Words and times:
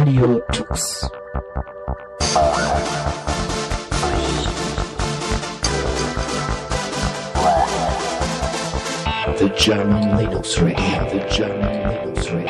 Radio 0.00 0.40
Tux. 0.50 1.10
The 9.36 9.50
German 9.58 10.16
Linux 10.16 10.58
Radio, 10.62 11.04
the 11.10 11.20
German 11.28 11.90
Linux 11.90 12.32
Radio. 12.32 12.48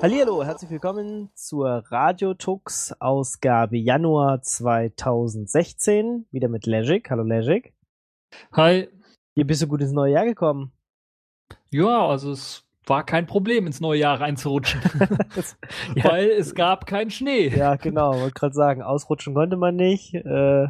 Hallihallo, 0.00 0.44
herzlich 0.44 0.70
willkommen 0.70 1.28
zur 1.34 1.84
Radiotux 1.90 2.94
Ausgabe 3.00 3.76
Januar 3.76 4.40
2016. 4.40 6.24
Wieder 6.30 6.48
mit 6.48 6.64
Legic. 6.64 7.10
Hallo 7.10 7.22
Legic. 7.22 7.74
Hi. 8.52 8.88
Wie 9.34 9.44
bist 9.44 9.60
du 9.60 9.66
gut 9.66 9.82
ins 9.82 9.92
neue 9.92 10.14
Jahr 10.14 10.24
gekommen? 10.24 10.72
Ja, 11.70 12.06
also 12.06 12.32
es 12.32 12.64
war 12.86 13.04
kein 13.04 13.26
Problem, 13.26 13.66
ins 13.66 13.80
neue 13.80 14.00
Jahr 14.00 14.20
reinzurutschen. 14.20 14.80
ja. 15.94 16.04
Weil 16.04 16.28
es 16.30 16.54
gab 16.54 16.86
keinen 16.86 17.10
Schnee. 17.10 17.48
Ja, 17.48 17.76
genau. 17.76 18.18
Wollte 18.20 18.34
gerade 18.34 18.54
sagen, 18.54 18.82
ausrutschen 18.82 19.34
konnte 19.34 19.56
man 19.56 19.76
nicht. 19.76 20.14
Äh, 20.14 20.68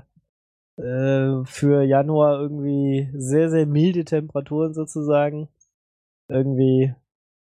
äh, 0.79 1.45
für 1.45 1.83
Januar 1.83 2.41
irgendwie 2.41 3.11
sehr, 3.15 3.51
sehr 3.51 3.67
milde 3.67 4.05
Temperaturen 4.05 4.75
sozusagen. 4.75 5.49
Irgendwie 6.29 6.95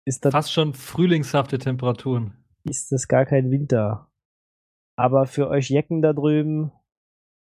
ist 0.06 0.24
das, 0.26 0.32
Fast 0.32 0.54
schon 0.54 0.74
frühlingshafte 0.74 1.58
Temperaturen. 1.58 2.38
ist 2.64 2.92
das 2.92 3.08
gar 3.08 3.26
kein 3.26 3.52
Winter. 3.52 4.10
Aber 4.98 5.26
für 5.26 5.50
euch 5.50 5.70
Jecken 5.70 6.02
da 6.02 6.14
drüben 6.14 6.72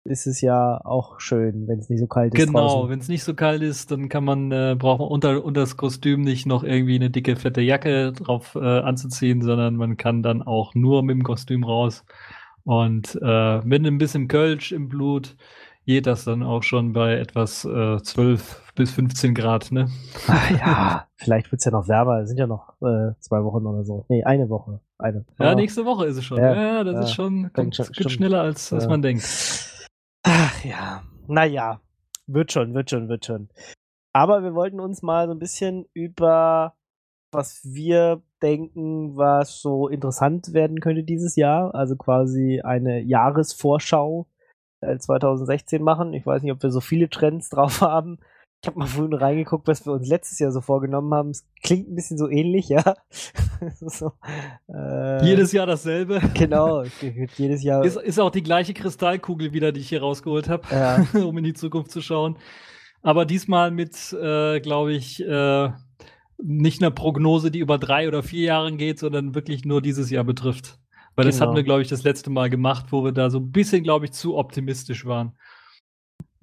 ist 0.05 0.27
es 0.27 0.39
ja 0.41 0.79
auch 0.85 1.19
schön, 1.19 1.67
wenn 1.67 1.79
es 1.79 1.89
nicht 1.89 1.99
so 1.99 2.07
kalt 2.07 2.33
ist. 2.33 2.45
Genau, 2.45 2.87
wenn 2.89 2.99
es 2.99 3.07
nicht 3.07 3.23
so 3.23 3.33
kalt 3.33 3.61
ist, 3.63 3.89
dann 3.91 4.07
kann 4.07 4.23
man, 4.23 4.51
äh, 4.51 4.75
braucht 4.77 4.99
man 4.99 5.07
unter, 5.09 5.43
unter 5.43 5.61
das 5.61 5.77
Kostüm 5.77 6.21
nicht 6.21 6.45
noch 6.45 6.63
irgendwie 6.63 6.95
eine 6.95 7.09
dicke, 7.09 7.35
fette 7.35 7.61
Jacke 7.61 8.13
drauf 8.13 8.55
äh, 8.55 8.59
anzuziehen, 8.79 9.41
sondern 9.41 9.75
man 9.75 9.97
kann 9.97 10.21
dann 10.21 10.43
auch 10.43 10.75
nur 10.75 11.01
mit 11.03 11.15
dem 11.15 11.23
Kostüm 11.23 11.63
raus. 11.63 12.05
Und 12.63 13.19
äh, 13.21 13.59
mit 13.65 13.85
ein 13.85 13.97
bisschen 13.97 14.27
Kölsch 14.27 14.71
im 14.71 14.89
Blut 14.89 15.35
geht 15.87 16.07
das 16.07 16.23
dann 16.23 16.41
auch 16.43 16.63
schon 16.63 16.93
bei 16.93 17.15
etwas 17.17 17.63
äh, 17.65 17.97
12 18.01 18.73
bis 18.75 18.91
15 18.91 19.33
Grad, 19.35 19.71
ne? 19.71 19.87
Ah, 20.27 20.37
ja, 20.51 21.07
vielleicht 21.15 21.51
wird 21.51 21.59
es 21.59 21.65
ja 21.65 21.71
noch 21.71 21.87
wärmer. 21.87 22.21
Es 22.21 22.29
sind 22.29 22.37
ja 22.39 22.47
noch 22.47 22.73
äh, 22.81 23.13
zwei 23.19 23.43
Wochen 23.43 23.65
oder 23.65 23.83
so. 23.83 24.05
Nee, 24.09 24.23
eine 24.23 24.49
Woche. 24.49 24.79
Eine. 24.97 25.25
Ja, 25.39 25.53
nächste 25.55 25.85
Woche 25.85 26.05
ist 26.05 26.17
es 26.17 26.25
schon. 26.25 26.37
Ja, 26.39 26.55
Ja, 26.55 26.83
das 26.83 26.93
ja. 26.93 27.01
ist 27.01 27.13
schon, 27.13 27.51
kommt, 27.53 27.75
schon- 27.75 28.09
schneller 28.09 28.41
als, 28.41 28.71
als 28.73 28.87
man 28.87 29.01
denkt. 29.01 29.23
Ach 30.27 30.65
ja, 30.65 31.03
naja, 31.27 31.81
wird 32.25 32.51
schon, 32.51 32.73
wird 32.73 32.89
schon, 32.89 33.09
wird 33.09 33.25
schon. 33.25 33.49
Aber 34.11 34.43
wir 34.43 34.55
wollten 34.55 34.79
uns 34.79 35.03
mal 35.03 35.27
so 35.27 35.33
ein 35.33 35.39
bisschen 35.39 35.85
über 35.93 36.75
was 37.31 37.61
wir 37.65 38.23
denken, 38.41 39.15
was 39.17 39.61
so 39.61 39.87
interessant 39.89 40.53
werden 40.53 40.79
könnte 40.79 41.03
dieses 41.03 41.35
Jahr, 41.35 41.75
also 41.75 41.95
quasi 41.95 42.61
eine 42.63 43.01
Jahresvorschau 43.01 44.27
äh, 44.81 44.97
2016 44.97 45.83
machen. 45.83 46.13
Ich 46.13 46.25
weiß 46.25 46.41
nicht, 46.41 46.53
ob 46.53 46.63
wir 46.63 46.71
so 46.71 46.81
viele 46.81 47.09
Trends 47.09 47.49
drauf 47.49 47.81
haben. 47.81 48.19
Ich 48.61 48.67
habe 48.67 48.79
mal 48.79 48.87
vorhin 48.87 49.13
reingeguckt, 49.13 49.67
was 49.67 49.85
wir 49.85 49.93
uns 49.93 50.07
letztes 50.07 50.39
Jahr 50.39 50.51
so 50.51 50.59
vorgenommen 50.59 51.13
haben. 51.13 51.29
Es 51.29 51.45
klingt 51.61 51.87
ein 51.87 51.95
bisschen 51.95 52.17
so 52.17 52.27
ähnlich, 52.29 52.67
ja. 52.69 52.95
so, 53.79 54.11
äh, 54.73 55.23
Jedes 55.25 55.51
Jahr 55.51 55.67
dasselbe. 55.67 56.19
Genau, 56.33 56.83
jedes 57.37 57.63
Jahr. 57.63 57.83
Ist, 57.85 57.97
ist 57.97 58.19
auch 58.19 58.31
die 58.31 58.41
gleiche 58.43 58.73
Kristallkugel 58.73 59.53
wieder, 59.53 59.71
die 59.71 59.81
ich 59.81 59.89
hier 59.89 60.01
rausgeholt 60.01 60.49
habe, 60.49 60.63
Ja. 60.71 61.05
um 61.23 61.37
in 61.37 61.43
die 61.43 61.53
Zukunft 61.53 61.91
zu 61.91 62.01
schauen. 62.01 62.37
Aber 63.03 63.25
diesmal 63.25 63.69
mit, 63.69 64.13
äh, 64.13 64.59
glaube 64.61 64.93
ich, 64.93 65.23
äh, 65.23 65.69
nicht 66.41 66.81
einer 66.81 66.91
Prognose, 66.91 67.51
die 67.51 67.59
über 67.59 67.77
drei 67.77 68.07
oder 68.07 68.23
vier 68.23 68.45
Jahre 68.45 68.75
geht, 68.75 68.97
sondern 68.99 69.35
wirklich 69.35 69.63
nur 69.63 69.81
dieses 69.81 70.09
Jahr 70.09 70.23
betrifft. 70.23 70.79
Weil 71.15 71.25
das 71.25 71.35
Genau. 71.35 71.45
hatten 71.47 71.55
wir, 71.55 71.63
glaube 71.63 71.81
ich, 71.83 71.87
das 71.87 72.03
letzte 72.03 72.29
Mal 72.31 72.49
gemacht, 72.49 72.87
wo 72.89 73.03
wir 73.03 73.11
da 73.11 73.29
so 73.29 73.37
ein 73.39 73.51
bisschen, 73.51 73.83
glaube 73.83 74.05
ich, 74.05 74.11
zu 74.11 74.35
optimistisch 74.35 75.05
waren. 75.05 75.37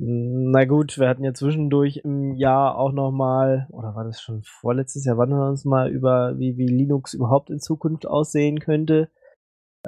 Na 0.05 0.65
gut, 0.65 0.99
wir 0.99 1.09
hatten 1.09 1.23
ja 1.23 1.33
zwischendurch 1.33 1.99
im 1.99 2.35
Jahr 2.35 2.77
auch 2.77 2.91
noch 2.91 3.13
mal, 3.13 3.69
oder 3.71 3.95
war 3.95 4.03
das 4.03 4.21
schon 4.21 4.43
vorletztes 4.43 5.05
Jahr, 5.05 5.17
wann 5.17 5.31
wir 5.31 5.49
uns 5.49 5.65
mal 5.65 5.91
über, 5.91 6.39
wie, 6.39 6.57
wie 6.57 6.67
Linux 6.67 7.15
überhaupt 7.15 7.51
in 7.51 7.61
Zukunft 7.61 8.09
aussehen 8.09 8.59
könnte, 8.59 9.11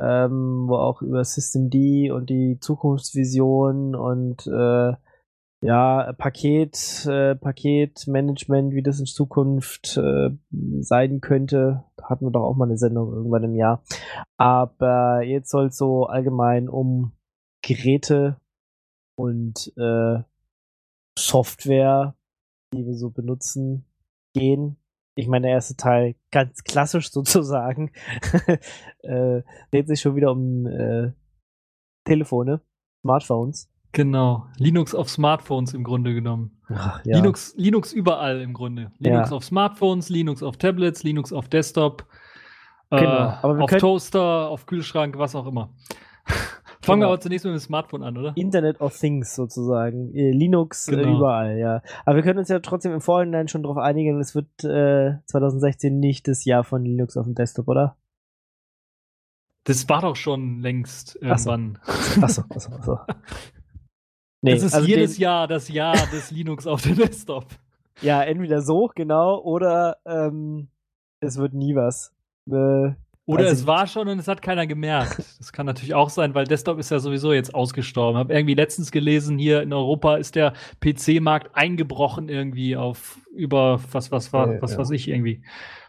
ähm, 0.00 0.66
wo 0.68 0.76
auch 0.76 1.02
über 1.02 1.24
Systemd 1.24 1.74
und 2.12 2.30
die 2.30 2.58
Zukunftsvision 2.60 3.96
und 3.96 4.46
äh, 4.46 4.92
ja, 5.64 6.12
Paket, 6.12 7.06
äh, 7.06 7.34
Paketmanagement, 7.34 8.72
wie 8.72 8.82
das 8.82 9.00
in 9.00 9.06
Zukunft 9.06 9.96
äh, 9.96 10.30
sein 10.80 11.22
könnte, 11.22 11.84
da 11.96 12.10
hatten 12.10 12.26
wir 12.26 12.30
doch 12.30 12.44
auch 12.44 12.54
mal 12.54 12.66
eine 12.66 12.78
Sendung 12.78 13.12
irgendwann 13.12 13.44
im 13.44 13.56
Jahr. 13.56 13.82
Aber 14.36 15.22
jetzt 15.22 15.50
soll 15.50 15.66
es 15.66 15.76
so 15.76 16.04
allgemein 16.06 16.68
um 16.68 17.12
Geräte 17.62 18.36
und 19.16 19.72
äh, 19.76 20.22
Software, 21.18 22.16
die 22.72 22.84
wir 22.86 22.94
so 22.96 23.10
benutzen, 23.10 23.84
gehen. 24.34 24.76
Ich 25.16 25.28
meine, 25.28 25.46
der 25.46 25.54
erste 25.54 25.76
Teil 25.76 26.16
ganz 26.32 26.64
klassisch 26.64 27.10
sozusagen. 27.12 27.92
äh, 29.02 29.42
dreht 29.70 29.86
sich 29.86 30.00
schon 30.00 30.16
wieder 30.16 30.32
um 30.32 30.66
äh, 30.66 31.12
Telefone, 32.04 32.60
Smartphones. 33.02 33.70
Genau. 33.92 34.46
Linux 34.58 34.92
auf 34.92 35.08
Smartphones 35.08 35.72
im 35.72 35.84
Grunde 35.84 36.14
genommen. 36.14 36.60
Ach, 36.68 37.00
ja. 37.04 37.16
Linux, 37.16 37.54
Linux 37.56 37.92
überall 37.92 38.40
im 38.40 38.52
Grunde. 38.52 38.90
Linux 38.98 39.30
Ja. 39.30 39.36
auf 39.36 39.44
Smartphones, 39.44 40.08
Linux 40.08 40.42
auf 40.42 40.56
Tablets, 40.56 41.04
Linux 41.04 41.32
auf 41.32 41.48
Desktop, 41.48 42.04
Genau, 42.90 43.02
äh, 43.02 43.36
auf 43.62 43.68
können- 43.70 43.80
Toaster, 43.80 44.48
auf 44.48 44.66
Kühlschrank, 44.66 45.16
was 45.16 45.36
auch 45.36 45.46
immer. 45.46 45.72
Fangen 46.84 47.00
wir 47.00 47.06
Genau. 47.06 47.12
aber 47.14 47.20
zunächst 47.20 47.44
mit 47.44 47.54
dem 47.54 47.58
Smartphone 47.58 48.02
an, 48.02 48.16
oder? 48.18 48.32
Internet 48.36 48.80
of 48.80 48.96
Things 48.98 49.34
sozusagen. 49.34 50.14
Äh, 50.14 50.30
Linux 50.30 50.88
äh, 50.88 50.96
Genau. 50.96 51.16
überall, 51.16 51.58
ja. 51.58 51.82
Aber 52.04 52.16
wir 52.16 52.22
können 52.22 52.38
uns 52.38 52.48
ja 52.48 52.58
trotzdem 52.60 52.92
im 52.92 53.00
Vorhinein 53.00 53.48
schon 53.48 53.62
darauf 53.62 53.78
einigen, 53.78 54.20
es 54.20 54.34
wird 54.34 54.64
äh, 54.64 55.18
2016 55.26 55.98
nicht 55.98 56.28
das 56.28 56.44
Jahr 56.44 56.64
von 56.64 56.84
Linux 56.84 57.16
auf 57.16 57.24
dem 57.26 57.34
Desktop, 57.34 57.68
oder? 57.68 57.96
Das 59.64 59.88
war 59.88 60.02
doch 60.02 60.14
schon 60.16 60.60
längst 60.60 61.18
Ach 61.24 61.38
so. 61.38 61.50
irgendwann. 61.50 61.78
Achso, 62.22 62.42
achso, 62.50 62.72
achso. 62.74 62.98
Nee, 64.42 64.52
das 64.56 64.62
ist 64.62 64.74
also 64.74 64.86
jedes 64.86 65.16
Jahr 65.16 65.48
das 65.48 65.68
Jahr 65.70 65.94
des 66.12 66.30
Linux 66.30 66.66
auf 66.66 66.82
dem 66.82 66.96
Desktop. 66.96 67.46
Ja, 68.02 68.22
entweder 68.22 68.60
so, 68.60 68.90
genau, 68.94 69.40
oder 69.40 69.96
ähm, 70.04 70.68
es 71.20 71.38
wird 71.38 71.54
nie 71.54 71.74
was. 71.74 72.12
Äh, 72.50 72.92
Oder 73.26 73.44
Also- 73.44 73.52
es 73.54 73.66
war 73.66 73.86
schon 73.86 74.08
und 74.08 74.18
es 74.18 74.28
hat 74.28 74.42
keiner 74.42 74.66
gemerkt. 74.66 75.16
Das 75.38 75.52
kann 75.52 75.66
natürlich 75.66 75.94
auch 75.94 76.10
sein, 76.10 76.34
weil 76.34 76.44
Desktop 76.46 76.78
ist 76.78 76.90
ja 76.90 76.98
sowieso 76.98 77.32
jetzt 77.32 77.54
ausgestorben. 77.54 78.18
Habe 78.18 78.32
irgendwie 78.34 78.54
letztens 78.54 78.90
gelesen, 78.90 79.38
hier 79.38 79.62
in 79.62 79.72
Europa 79.72 80.16
ist 80.16 80.34
der 80.36 80.52
PC-Markt 80.80 81.50
eingebrochen 81.54 82.28
irgendwie 82.28 82.76
auf 82.76 83.18
über 83.34 83.80
was 83.92 84.10
was 84.12 84.32
war 84.32 84.54
Äh, 84.54 84.62
was 84.62 84.72
ja. 84.72 84.78
weiß 84.78 84.90
ich 84.90 85.08
irgendwie 85.08 85.42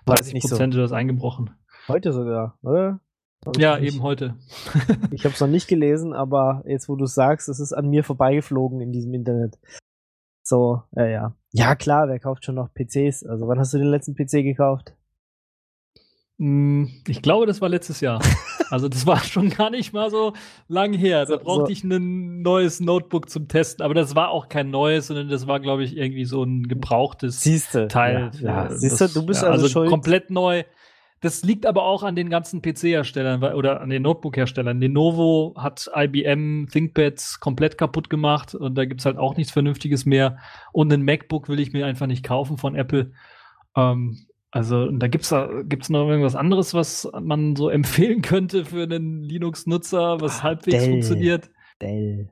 Weiß 0.06 0.20
30 0.20 0.34
nicht 0.34 0.44
so. 0.44 0.50
Prozent 0.56 0.74
ist 0.76 0.80
das 0.82 0.92
eingebrochen. 0.92 1.52
heute 1.88 2.12
sogar, 2.14 2.58
oder? 2.64 3.00
Hab 3.46 3.56
ich 3.58 3.62
Ja, 3.62 3.78
eben 3.78 4.02
heute. 4.02 4.36
Ich 5.12 5.24
habe 5.26 5.34
es 5.36 5.40
noch 5.42 5.48
nicht 5.48 5.68
gelesen, 5.68 6.14
aber 6.14 6.64
jetzt, 6.68 6.90
wo 6.90 6.96
du 6.96 7.06
sagst, 7.06 7.48
es 7.50 7.60
ist 7.60 7.74
an 7.74 7.90
mir 7.90 8.04
vorbeigeflogen 8.04 8.82
in 8.82 8.92
diesem 8.92 9.14
Internet. 9.14 9.58
So, 10.44 10.82
ja, 10.96 11.06
ja. 11.08 11.36
Ja, 11.52 11.76
klar, 11.76 12.08
wer 12.08 12.20
kauft 12.20 12.46
schon 12.46 12.56
noch 12.56 12.70
PCs? 12.74 13.26
Also, 13.26 13.48
wann 13.48 13.60
hast 13.60 13.74
du 13.74 13.78
den 13.78 13.88
letzten 13.88 14.16
PC 14.16 14.44
gekauft? 14.44 14.96
Hm, 16.38 16.90
Ich 17.08 17.22
glaube, 17.22 17.46
das 17.46 17.62
war 17.62 17.70
letztes 17.70 18.02
Jahr. 18.02 18.22
Also 18.72 18.90
das 18.90 19.06
war 19.06 19.20
schon 19.20 19.52
gar 19.52 19.70
nicht 19.70 19.94
mal 19.94 20.10
so 20.10 20.34
lang 20.68 20.92
her. 20.92 21.28
Da 21.28 21.38
brauchte 21.38 21.72
ich 21.72 21.84
ein 21.84 22.42
neues 22.42 22.80
Notebook 22.80 23.30
zum 23.30 23.48
Testen. 23.48 23.86
Aber 23.86 23.94
das 23.94 24.16
war 24.16 24.30
auch 24.30 24.50
kein 24.50 24.72
neues, 24.72 25.06
sondern 25.06 25.30
das 25.30 25.46
war, 25.46 25.60
glaube 25.60 25.84
ich, 25.84 25.96
irgendwie 25.96 26.26
so 26.26 26.42
ein 26.44 26.68
gebrauchtes 26.68 27.44
Siehste. 27.44 27.88
Teil. 27.88 28.32
Ja, 28.42 28.66
ja. 28.66 28.72
Siehst 28.76 29.00
du, 29.00 29.08
du 29.08 29.24
bist 29.24 29.44
ja, 29.44 29.50
also, 29.50 29.68
schuld. 29.68 29.88
komplett 29.92 30.32
neu. 30.32 30.64
Das 31.22 31.44
liegt 31.44 31.68
aber 31.68 31.84
auch 31.84 32.02
an 32.02 32.16
den 32.16 32.32
ganzen 32.32 32.64
PC-Herstellern 32.64 33.44
oder 33.54 33.82
an 33.82 33.90
den 33.92 34.02
Notebook-Herstellern. 34.02 34.80
Lenovo 34.82 35.54
hat 35.58 35.90
IBM 35.96 36.68
ThinkPads 36.68 37.40
komplett 37.40 37.78
kaputt 37.78 38.10
gemacht 38.10 38.56
und 38.56 38.76
da 38.76 38.86
gibt's 38.86 39.06
halt 39.06 39.18
auch 39.18 39.38
nichts 39.38 39.54
Vernünftiges 39.54 40.08
mehr. 40.08 40.38
Und 40.72 40.92
ein 40.92 41.04
MacBook 41.04 41.50
will 41.50 41.60
ich 41.60 41.72
mir 41.72 41.86
einfach 41.86 42.08
nicht 42.08 42.26
kaufen 42.26 42.58
von 42.58 42.76
Apple. 42.76 43.12
Ähm, 43.76 44.26
also 44.56 44.90
da 44.90 45.08
gibt's 45.08 45.30
da 45.30 45.50
gibt's 45.64 45.90
noch 45.90 46.08
irgendwas 46.08 46.36
anderes, 46.36 46.74
was 46.74 47.10
man 47.22 47.56
so 47.58 47.70
empfehlen 47.70 48.22
könnte 48.22 48.64
für 48.64 48.84
einen 48.84 49.22
Linux-Nutzer, 49.22 50.22
was 50.22 50.40
Ah, 50.40 50.44
halbwegs 50.44 50.78
Dell. 50.84 50.90
funktioniert. 50.92 51.50
Dell. 51.82 52.30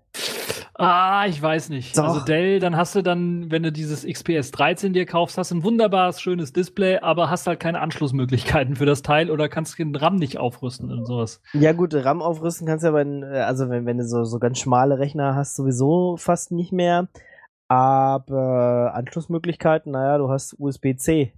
Ah, 0.76 1.26
ich 1.28 1.40
weiß 1.42 1.70
nicht. 1.70 1.98
Doch. 1.98 2.06
Also 2.06 2.22
Dell, 2.22 2.60
dann 2.60 2.78
hast 2.78 2.96
du 2.96 3.02
dann, 3.02 3.52
wenn 3.52 3.62
du 3.62 3.72
dieses 3.74 4.06
XPS 4.08 4.52
13 4.52 4.94
dir 4.94 5.06
kaufst, 5.06 5.38
hast 5.38 5.52
du 5.52 5.56
ein 5.58 5.64
wunderbares, 5.64 6.22
schönes 6.22 6.54
Display, 6.54 6.98
aber 7.00 7.30
hast 7.30 7.46
halt 7.46 7.60
keine 7.60 7.82
Anschlussmöglichkeiten 7.82 8.78
für 8.78 8.86
das 8.86 9.02
Teil 9.02 9.30
oder 9.30 9.50
kannst 9.50 9.78
den 9.78 9.94
RAM 9.96 10.16
nicht 10.16 10.38
aufrüsten 10.40 10.92
und 10.92 11.06
sowas. 11.06 11.42
Ja, 11.54 11.74
gut, 11.74 11.94
RAM 11.94 12.22
aufrüsten 12.22 12.66
kannst 12.66 12.84
du 12.84 12.88
ja, 12.88 12.94
wenn, 12.96 13.22
äh, 13.22 13.40
also 13.46 13.70
wenn, 13.70 13.86
wenn 13.86 13.98
du 13.98 14.08
so, 14.08 14.24
so 14.24 14.40
ganz 14.40 14.60
schmale 14.60 14.98
Rechner 14.98 15.36
hast, 15.36 15.56
sowieso 15.58 16.16
fast 16.18 16.52
nicht 16.52 16.72
mehr. 16.72 17.08
Aber 17.68 18.94
Anschlussmöglichkeiten, 18.96 19.92
naja, 19.92 20.18
du 20.18 20.30
hast 20.30 20.56
USB-C. 20.58 21.34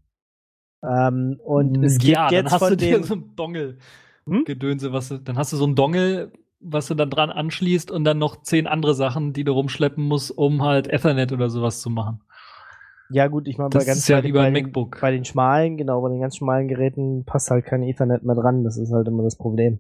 Ähm, 0.88 1.40
und 1.44 1.84
es 1.84 1.98
gibt 1.98 2.12
ja, 2.12 2.30
jetzt 2.30 2.52
dann 2.52 2.52
hast 2.52 2.72
du 2.72 2.78
dir 2.78 3.04
so 3.04 3.16
ein 3.16 3.36
Dongle 3.36 3.78
Hm? 4.28 4.44
Gedönse, 4.46 4.92
was 4.92 5.10
du, 5.10 5.18
dann 5.20 5.38
hast 5.38 5.54
du 5.54 5.58
so 5.58 5.66
ein 5.68 5.76
Dongle, 5.76 6.32
was 6.60 6.88
du 6.88 6.96
dann 6.96 7.10
dran 7.10 7.30
anschließt 7.30 7.92
und 7.92 8.04
dann 8.06 8.18
noch 8.18 8.42
zehn 8.42 8.66
andere 8.68 8.96
Sachen, 8.96 9.34
die 9.34 9.44
du 9.44 9.52
rumschleppen 9.52 10.04
musst, 10.04 10.32
um 10.32 10.64
halt 10.64 10.88
Ethernet 10.88 11.32
oder 11.32 11.50
sowas 11.50 11.82
zu 11.82 11.90
machen. 11.90 12.22
Ja, 13.12 13.28
gut, 13.28 13.48
ich 13.48 13.60
meine, 13.60 13.70
bei 13.70 13.86
ganz 13.86 14.00
ist 14.00 14.08
ja 14.08 14.18
bei, 14.18 14.24
wie 14.24 14.32
bei 14.32 14.50
den- 14.50 14.66
MacBook. 14.66 15.00
Bei 15.00 15.12
den 15.12 15.26
schmalen, 15.26 15.78
genau, 15.78 16.02
bei 16.02 16.10
den 16.10 16.22
ganz 16.22 16.38
schmalen 16.38 16.68
Geräten 16.68 17.24
passt 17.24 17.52
halt 17.52 17.66
kein 17.66 17.84
Ethernet 17.84 18.24
mehr 18.24 18.36
dran. 18.36 18.64
Das 18.64 18.78
ist 18.78 18.92
halt 18.92 19.08
immer 19.08 19.22
das 19.22 19.36
Problem. 19.36 19.80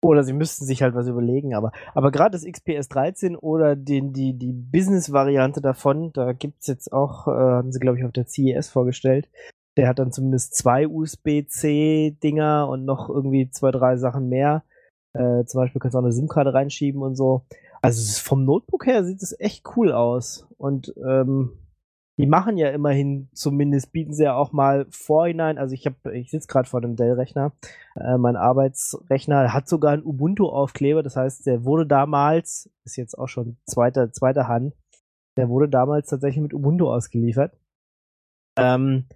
Oder 0.00 0.24
sie 0.24 0.32
müssten 0.32 0.64
sich 0.64 0.82
halt 0.82 0.94
was 0.94 1.06
überlegen, 1.06 1.54
aber, 1.54 1.70
aber 1.94 2.10
gerade 2.10 2.32
das 2.32 2.44
XPS 2.44 2.88
13 2.88 3.36
oder 3.36 3.76
den, 3.76 4.12
die, 4.12 4.36
die 4.36 4.52
Business-Variante 4.52 5.60
davon, 5.60 6.12
da 6.12 6.32
gibt's 6.32 6.66
jetzt 6.66 6.92
auch, 6.92 7.28
äh, 7.28 7.30
haben 7.30 7.72
sie, 7.72 7.78
glaube 7.78 7.98
ich, 7.98 8.04
auf 8.04 8.12
der 8.12 8.26
CES 8.26 8.68
vorgestellt. 8.68 9.28
Der 9.76 9.88
hat 9.88 9.98
dann 9.98 10.12
zumindest 10.12 10.54
zwei 10.54 10.86
USB-C-Dinger 10.86 12.68
und 12.68 12.84
noch 12.84 13.08
irgendwie 13.08 13.50
zwei, 13.50 13.70
drei 13.70 13.96
Sachen 13.96 14.28
mehr. 14.28 14.64
Äh, 15.14 15.44
zum 15.44 15.60
Beispiel 15.60 15.80
kannst 15.80 15.94
du 15.94 15.98
auch 15.98 16.02
eine 16.02 16.12
SIM-Karte 16.12 16.52
reinschieben 16.52 17.02
und 17.02 17.16
so. 17.16 17.46
Also 17.80 18.20
vom 18.22 18.44
Notebook 18.44 18.86
her 18.86 19.04
sieht 19.04 19.22
es 19.22 19.38
echt 19.40 19.64
cool 19.76 19.92
aus. 19.92 20.46
Und 20.58 20.94
ähm, 21.04 21.58
die 22.18 22.26
machen 22.26 22.58
ja 22.58 22.68
immerhin, 22.68 23.28
zumindest 23.32 23.92
bieten 23.92 24.12
sie 24.12 24.24
ja 24.24 24.34
auch 24.34 24.52
mal 24.52 24.86
vorhinein, 24.90 25.58
also 25.58 25.74
ich 25.74 25.86
habe, 25.86 26.16
ich 26.16 26.30
sitze 26.30 26.46
gerade 26.46 26.68
vor 26.68 26.82
einem 26.82 26.94
Dell-Rechner, 26.94 27.52
äh, 27.96 28.18
mein 28.18 28.36
Arbeitsrechner 28.36 29.52
hat 29.52 29.68
sogar 29.68 29.92
einen 29.92 30.04
Ubuntu-Aufkleber, 30.04 31.02
das 31.02 31.16
heißt, 31.16 31.46
der 31.46 31.64
wurde 31.64 31.86
damals, 31.86 32.70
ist 32.84 32.96
jetzt 32.96 33.18
auch 33.18 33.28
schon 33.28 33.56
zweiter, 33.66 34.12
zweiter 34.12 34.46
Hand, 34.46 34.74
der 35.38 35.48
wurde 35.48 35.70
damals 35.70 36.08
tatsächlich 36.08 36.42
mit 36.42 36.54
Ubuntu 36.54 36.90
ausgeliefert. 36.90 37.58
Ähm, 38.58 39.06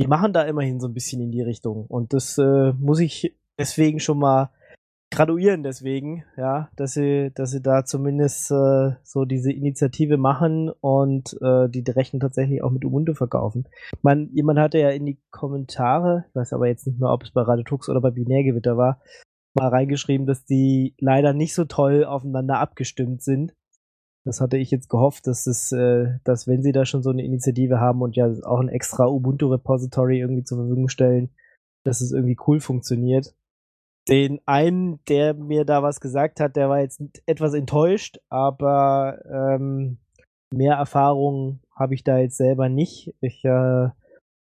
die 0.00 0.06
machen 0.06 0.32
da 0.32 0.42
immerhin 0.42 0.80
so 0.80 0.88
ein 0.88 0.94
bisschen 0.94 1.20
in 1.20 1.30
die 1.30 1.42
Richtung 1.42 1.86
und 1.86 2.12
das 2.12 2.38
äh, 2.38 2.72
muss 2.72 3.00
ich 3.00 3.36
deswegen 3.58 4.00
schon 4.00 4.18
mal 4.18 4.50
graduieren 5.10 5.62
deswegen, 5.62 6.24
ja, 6.36 6.70
dass 6.76 6.94
sie, 6.94 7.32
dass 7.34 7.50
sie 7.50 7.60
da 7.60 7.84
zumindest 7.84 8.50
äh, 8.50 8.92
so 9.02 9.24
diese 9.24 9.52
Initiative 9.52 10.16
machen 10.16 10.70
und 10.80 11.36
äh, 11.42 11.68
die 11.68 11.84
Rechner 11.90 12.20
tatsächlich 12.20 12.62
auch 12.62 12.70
mit 12.70 12.84
Ubuntu 12.84 13.14
verkaufen. 13.14 13.66
Man, 14.02 14.30
jemand 14.32 14.60
hatte 14.60 14.78
ja 14.78 14.90
in 14.90 15.06
die 15.06 15.20
Kommentare, 15.30 16.26
ich 16.28 16.34
weiß 16.36 16.52
aber 16.52 16.68
jetzt 16.68 16.86
nicht 16.86 17.00
mehr, 17.00 17.10
ob 17.10 17.24
es 17.24 17.32
bei 17.32 17.42
Radetux 17.42 17.88
oder 17.88 18.00
bei 18.00 18.10
Binärgewitter 18.10 18.76
war, 18.76 19.00
mal 19.54 19.68
reingeschrieben, 19.68 20.26
dass 20.26 20.44
die 20.44 20.94
leider 20.98 21.32
nicht 21.32 21.54
so 21.54 21.64
toll 21.64 22.04
aufeinander 22.04 22.60
abgestimmt 22.60 23.22
sind. 23.22 23.52
Das 24.24 24.40
hatte 24.40 24.58
ich 24.58 24.70
jetzt 24.70 24.88
gehofft, 24.88 25.26
dass 25.26 25.46
es, 25.46 25.72
äh, 25.72 26.18
dass 26.24 26.46
wenn 26.46 26.62
sie 26.62 26.72
da 26.72 26.84
schon 26.84 27.02
so 27.02 27.10
eine 27.10 27.24
Initiative 27.24 27.80
haben 27.80 28.02
und 28.02 28.16
ja 28.16 28.30
auch 28.44 28.60
ein 28.60 28.68
extra 28.68 29.06
Ubuntu-Repository 29.06 30.20
irgendwie 30.20 30.44
zur 30.44 30.58
Verfügung 30.58 30.88
stellen, 30.88 31.30
dass 31.84 32.00
es 32.00 32.12
irgendwie 32.12 32.36
cool 32.46 32.60
funktioniert 32.60 33.34
den 34.08 34.40
einen, 34.46 35.02
der 35.08 35.34
mir 35.34 35.64
da 35.64 35.82
was 35.82 36.00
gesagt 36.00 36.40
hat, 36.40 36.56
der 36.56 36.68
war 36.68 36.80
jetzt 36.80 37.00
etwas 37.26 37.54
enttäuscht, 37.54 38.18
aber 38.28 39.20
ähm, 39.30 39.98
mehr 40.52 40.74
Erfahrung 40.74 41.60
habe 41.74 41.94
ich 41.94 42.02
da 42.02 42.18
jetzt 42.18 42.36
selber 42.36 42.68
nicht. 42.68 43.14
Ich 43.20 43.44
äh, 43.44 43.88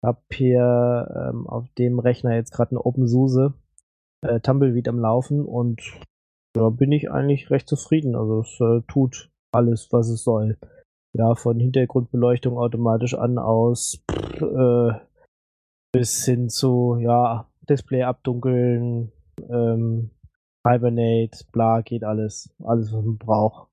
habe 0.04 0.22
hier 0.32 1.32
ähm, 1.32 1.48
auf 1.48 1.68
dem 1.78 2.00
Rechner 2.00 2.36
jetzt 2.36 2.52
gerade 2.52 2.72
eine 2.72 2.86
OpenSUSE 2.86 3.54
äh, 4.22 4.40
Tumbleweed 4.40 4.88
am 4.88 5.00
Laufen 5.00 5.44
und 5.44 5.82
da 6.54 6.70
bin 6.70 6.92
ich 6.92 7.12
eigentlich 7.12 7.50
recht 7.50 7.68
zufrieden. 7.68 8.16
Also 8.16 8.42
es 8.42 8.60
äh, 8.62 8.82
tut 8.88 9.32
alles, 9.56 9.88
was 9.92 10.10
es 10.10 10.24
soll. 10.24 10.58
Ja, 11.14 11.36
von 11.36 11.60
Hintergrundbeleuchtung 11.60 12.58
automatisch 12.58 13.14
an 13.16 13.38
aus 13.38 14.04
äh, 14.42 14.92
bis 15.94 16.26
hin 16.26 16.50
zu 16.50 16.98
ja 17.00 17.48
Display 17.70 18.04
abdunkeln, 18.04 19.12
ähm, 19.50 20.12
Hibernate, 20.68 21.46
bla, 21.52 21.82
geht 21.82 22.04
alles. 22.04 22.54
Alles, 22.64 22.92
was 22.92 23.04
man 23.04 23.18
braucht. 23.18 23.70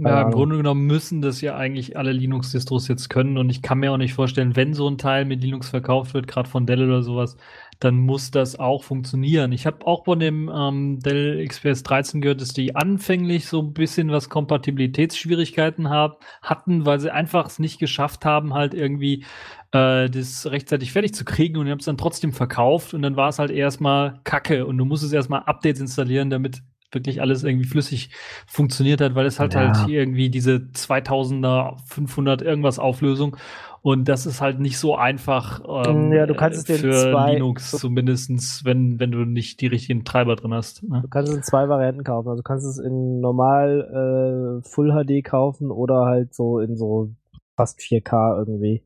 Ja, 0.00 0.22
im. 0.22 0.30
Grunde 0.30 0.56
genommen 0.56 0.86
müssen 0.86 1.22
das 1.22 1.40
ja 1.40 1.56
eigentlich 1.56 1.96
alle 1.96 2.12
Linux-Distros 2.12 2.88
jetzt 2.88 3.08
können 3.08 3.38
und 3.38 3.50
ich 3.50 3.62
kann 3.62 3.78
mir 3.78 3.92
auch 3.92 3.98
nicht 3.98 4.14
vorstellen, 4.14 4.56
wenn 4.56 4.74
so 4.74 4.88
ein 4.88 4.98
Teil 4.98 5.24
mit 5.24 5.42
Linux 5.42 5.68
verkauft 5.68 6.14
wird, 6.14 6.26
gerade 6.26 6.48
von 6.48 6.66
Dell 6.66 6.82
oder 6.84 7.02
sowas, 7.02 7.36
dann 7.84 7.98
muss 7.98 8.30
das 8.30 8.58
auch 8.58 8.84
funktionieren. 8.84 9.50
Ich 9.52 9.66
habe 9.66 9.86
auch 9.86 10.04
von 10.04 10.20
dem 10.20 10.50
ähm, 10.54 11.00
Dell 11.00 11.44
XPS 11.46 11.82
13 11.82 12.20
gehört, 12.20 12.40
dass 12.40 12.52
die 12.52 12.76
anfänglich 12.76 13.46
so 13.46 13.60
ein 13.60 13.72
bisschen 13.72 14.10
was 14.10 14.28
Kompatibilitätsschwierigkeiten 14.28 15.88
haben, 15.90 16.14
hatten, 16.42 16.86
weil 16.86 17.00
sie 17.00 17.12
einfach 17.12 17.46
es 17.46 17.58
nicht 17.58 17.78
geschafft 17.78 18.24
haben, 18.24 18.54
halt 18.54 18.74
irgendwie 18.74 19.24
äh, 19.72 20.08
das 20.08 20.46
rechtzeitig 20.50 20.92
fertig 20.92 21.14
zu 21.14 21.24
kriegen 21.24 21.56
und 21.56 21.66
die 21.66 21.72
haben 21.72 21.78
es 21.80 21.86
dann 21.86 21.96
trotzdem 21.98 22.32
verkauft 22.32 22.94
und 22.94 23.02
dann 23.02 23.16
war 23.16 23.28
es 23.28 23.38
halt 23.38 23.50
erstmal 23.50 24.20
Kacke 24.24 24.66
und 24.66 24.78
du 24.78 24.84
musstest 24.84 25.12
erstmal 25.14 25.42
Updates 25.42 25.80
installieren, 25.80 26.30
damit 26.30 26.62
wirklich 26.92 27.20
alles 27.22 27.42
irgendwie 27.42 27.66
flüssig 27.66 28.10
funktioniert 28.46 29.00
hat, 29.00 29.14
weil 29.14 29.24
es 29.26 29.40
halt 29.40 29.54
Ja. 29.54 29.60
halt 29.60 29.88
irgendwie 29.88 30.28
diese 30.28 30.68
2000er, 30.74 31.78
500 31.86 32.42
irgendwas 32.42 32.78
Auflösung 32.78 33.36
und 33.82 34.08
das 34.08 34.26
ist 34.26 34.40
halt 34.40 34.60
nicht 34.60 34.78
so 34.78 34.94
einfach 34.96 35.60
ähm, 35.88 36.12
Ja, 36.12 36.26
du 36.26 36.34
kannst 36.34 36.68
es 36.68 36.80
für 36.80 36.92
zwei- 36.92 37.34
Linux 37.34 37.72
zumindestens, 37.72 38.64
wenn, 38.64 38.98
wenn 39.00 39.10
du 39.10 39.24
nicht 39.24 39.60
die 39.60 39.66
richtigen 39.66 40.04
Treiber 40.04 40.36
drin 40.36 40.54
hast. 40.54 40.82
Ne? 40.84 41.00
Du 41.02 41.08
kannst 41.08 41.30
es 41.30 41.36
in 41.36 41.42
zwei 41.42 41.68
Varianten 41.68 42.04
kaufen. 42.04 42.28
Also 42.28 42.42
du 42.42 42.44
kannst 42.44 42.64
es 42.66 42.78
in 42.78 43.20
normal 43.20 44.60
äh, 44.62 44.68
Full 44.68 44.92
HD 44.92 45.24
kaufen 45.24 45.70
oder 45.70 46.04
halt 46.06 46.32
so 46.34 46.60
in 46.60 46.76
so 46.76 47.10
fast 47.56 47.80
4K 47.80 48.38
irgendwie 48.38 48.84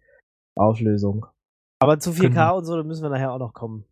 Auflösung. 0.54 1.26
Aber 1.78 1.98
zu 1.98 2.10
4K 2.10 2.28
Genau. 2.28 2.56
und 2.58 2.64
so, 2.64 2.76
da 2.76 2.82
müssen 2.82 3.02
wir 3.02 3.10
nachher 3.10 3.32
auch 3.32 3.38
noch 3.38 3.52
kommen. 3.52 3.84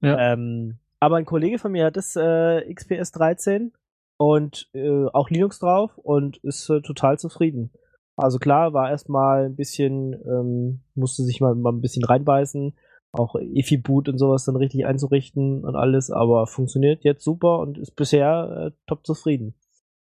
Ja. 0.00 0.32
Ähm, 0.32 0.78
aber 1.00 1.16
ein 1.16 1.26
Kollege 1.26 1.58
von 1.58 1.72
mir 1.72 1.84
hat 1.86 1.96
das 1.96 2.16
äh, 2.16 2.72
XPS 2.72 3.12
13 3.12 3.72
und 4.16 4.68
äh, 4.72 5.06
auch 5.12 5.28
Linux 5.30 5.58
drauf 5.58 5.96
und 5.98 6.38
ist 6.38 6.68
äh, 6.70 6.80
total 6.80 7.18
zufrieden. 7.18 7.70
Also 8.18 8.38
klar, 8.38 8.72
war 8.72 8.90
erstmal 8.90 9.46
ein 9.46 9.54
bisschen, 9.54 10.12
ähm, 10.26 10.80
musste 10.94 11.22
sich 11.22 11.40
mal, 11.40 11.54
mal 11.54 11.72
ein 11.72 11.80
bisschen 11.80 12.04
reinbeißen, 12.04 12.76
auch 13.12 13.36
EFI-Boot 13.36 14.08
und 14.08 14.18
sowas 14.18 14.44
dann 14.44 14.56
richtig 14.56 14.86
einzurichten 14.86 15.64
und 15.64 15.76
alles, 15.76 16.10
aber 16.10 16.48
funktioniert 16.48 17.04
jetzt 17.04 17.22
super 17.22 17.60
und 17.60 17.78
ist 17.78 17.92
bisher 17.92 18.72
äh, 18.72 18.76
top 18.88 19.06
zufrieden. 19.06 19.54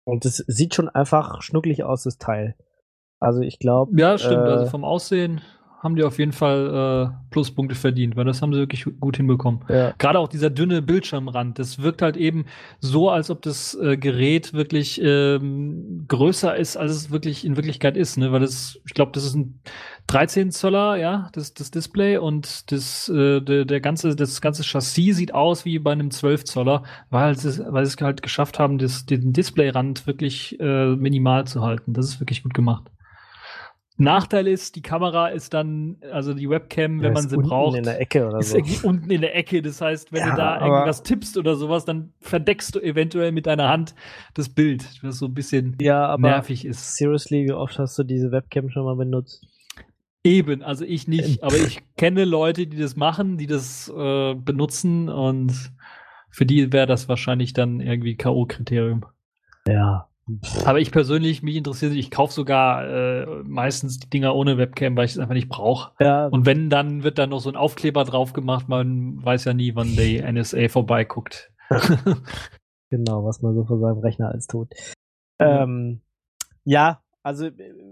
Und 0.05 0.25
es 0.25 0.39
sieht 0.49 0.75
schon 0.75 0.89
einfach 0.89 1.43
schnucklig 1.43 1.85
aus, 1.85 2.03
das 2.03 2.19
Teil. 2.19 2.57
Also 3.21 3.41
ich 3.41 3.61
glaube. 3.61 3.93
Ja, 3.97 4.19
stimmt. 4.19 4.49
Äh, 4.49 4.51
also 4.51 4.67
vom 4.67 4.85
Aussehen 4.85 5.41
haben 5.83 5.97
die 5.97 6.05
auf 6.05 6.19
jeden 6.21 6.33
Fall 6.33 7.11
äh, 7.11 7.31
Pluspunkte 7.31 7.75
verdient, 7.75 8.15
weil 8.15 8.25
das 8.25 8.41
haben 8.41 8.53
sie 8.53 8.61
wirklich 8.61 8.87
gut 9.01 9.17
hinbekommen. 9.17 9.65
ja. 9.69 9.93
Gerade 9.99 10.21
auch 10.21 10.29
dieser 10.29 10.49
dünne 10.49 10.81
Bildschirmrand, 10.81 11.59
das 11.59 11.83
wirkt 11.83 12.03
halt 12.03 12.17
eben 12.17 12.45
so, 12.79 13.11
als 13.11 13.31
ob 13.31 13.43
das 13.43 13.75
äh, 13.75 13.97
Gerät 13.97 14.53
wirklich 14.53 15.01
ähm, 15.03 16.05
größer 16.07 16.55
ist, 16.57 16.77
als 16.77 16.93
es 16.93 17.11
wirklich 17.11 17.45
in 17.45 17.57
Wirklichkeit 17.57 17.97
ist, 17.97 18.17
ne? 18.17 18.31
Weil 18.31 18.41
das, 18.41 18.79
ich 18.87 18.95
glaube, 18.95 19.11
das 19.11 19.25
ist 19.25 19.35
ein 19.35 19.61
13 20.07 20.53
Zöller, 20.53 20.97
ja, 20.97 21.29
das, 21.33 21.53
das 21.53 21.73
Display 21.73 22.17
und 22.17 22.71
das, 22.71 23.09
äh, 23.09 23.41
der, 23.41 23.65
der 23.65 23.81
ganze, 23.81 24.15
das 24.15 24.41
ganze 24.41 24.63
Chassis 24.63 25.17
sieht 25.17 25.35
aus 25.35 25.65
wie 25.65 25.81
bei 25.81 25.91
einem 25.91 26.13
12 26.13 26.45
Zoller, 26.45 26.85
weil 27.11 27.37
sie, 27.37 27.65
weil 27.73 27.85
sie 27.87 27.95
es 27.97 28.01
halt 28.01 28.23
geschafft 28.23 28.61
haben, 28.61 28.79
das, 28.79 29.05
den 29.05 29.33
Displayrand 29.33 30.07
wirklich 30.07 30.61
äh, 30.61 30.95
minimal 30.95 31.47
zu 31.49 31.63
halten. 31.63 31.93
Das 31.93 32.07
ist 32.07 32.21
wirklich 32.21 32.45
gut 32.45 32.55
gemacht. 32.55 32.92
Nachteil 33.99 34.47
ist, 34.49 34.75
die 34.77 34.83
Kamera 34.83 35.29
ist 35.29 35.53
dann, 35.55 35.99
also 36.11 36.35
die 36.35 36.49
Webcam, 36.49 36.99
wenn 37.03 37.05
Ja, 37.05 37.11
man 37.13 37.25
ist 37.25 37.31
sie 37.31 37.37
unten 37.37 37.49
braucht, 37.49 37.77
in 37.79 37.85
der 37.85 38.01
Ecke 38.01 38.27
oder 38.27 38.41
ist 38.41 38.51
so. 38.51 38.59
unten 38.83 39.11
in 39.11 39.21
der 39.21 39.37
Ecke. 39.37 39.61
Das 39.63 39.81
heißt, 39.81 40.13
wenn 40.13 40.21
Ja, 40.21 40.31
du 40.31 40.37
da 40.37 40.55
irgendwas 40.65 41.03
tippst 41.03 41.37
oder 41.37 41.57
sowas, 41.57 41.85
dann 41.85 42.13
verdeckst 42.21 42.75
du 42.75 42.81
eventuell 42.81 43.33
mit 43.33 43.47
deiner 43.47 43.69
Hand 43.69 43.95
das 44.35 44.49
Bild, 44.49 44.85
was 45.03 45.19
so 45.19 45.27
ein 45.27 45.35
bisschen 45.35 45.77
Ja, 45.81 46.07
aber 46.07 46.29
nervig 46.31 46.65
ist. 46.65 46.97
seriously, 46.97 47.45
wie 47.47 47.53
oft 47.53 47.79
hast 47.79 47.99
du 47.99 48.03
diese 48.05 48.33
Webcam 48.33 48.71
schon 48.71 48.85
mal 48.85 48.97
benutzt? 48.97 49.47
Eben, 50.25 50.63
also 50.63 50.85
ich 50.85 51.09
nicht, 51.09 51.43
aber 51.43 51.57
ich 51.59 51.81
kenne 51.97 52.25
Leute, 52.25 52.67
die 52.69 52.79
das 52.79 52.95
machen, 52.97 53.39
die 53.39 53.49
das 53.49 53.89
äh, 53.89 54.35
benutzen 54.35 55.09
und 55.09 55.73
für 56.31 56.47
die 56.47 56.73
wäre 56.73 56.87
das 56.87 57.09
wahrscheinlich 57.09 57.53
dann 57.53 57.81
irgendwie 57.81 58.17
K.O.-Kriterium. 58.17 59.03
Ja. 59.67 60.09
Aber 60.65 60.79
ich 60.79 60.93
persönlich, 60.93 61.43
mich 61.43 61.57
interessiert, 61.57 61.95
ich 61.95 62.11
kaufe 62.11 62.33
sogar 62.33 62.87
äh, 62.87 63.27
meistens 63.45 63.99
die 63.99 64.09
Dinger 64.09 64.35
ohne 64.35 64.57
Webcam, 64.57 64.97
weil 64.97 65.07
ich 65.07 65.13
es 65.13 65.19
einfach 65.19 65.35
nicht 65.35 65.49
brauche. 65.49 65.93
Ja, 65.99 66.27
Und 66.29 66.47
wenn, 66.47 66.71
dann 66.71 67.03
wird 67.03 67.19
da 67.19 67.27
noch 67.27 67.41
so 67.41 67.49
ein 67.49 67.57
Aufkleber 67.57 68.05
drauf 68.05 68.33
gemacht. 68.33 68.69
Man 68.69 69.25
weiß 69.25 69.45
ja 69.45 69.55
nie, 69.55 69.75
wann 69.75 69.97
die 69.97 70.23
NSA 70.23 70.69
vorbeiguckt. 70.69 71.53
genau, 72.91 73.25
was 73.25 73.43
man 73.43 73.55
so 73.55 73.65
von 73.65 73.81
seinem 73.81 73.99
Rechner 73.99 74.31
als 74.31 74.47
tut. 74.47 74.69
Ja. 75.41 75.65
Ähm, 75.65 76.03
ja, 76.65 77.03
also 77.25 77.49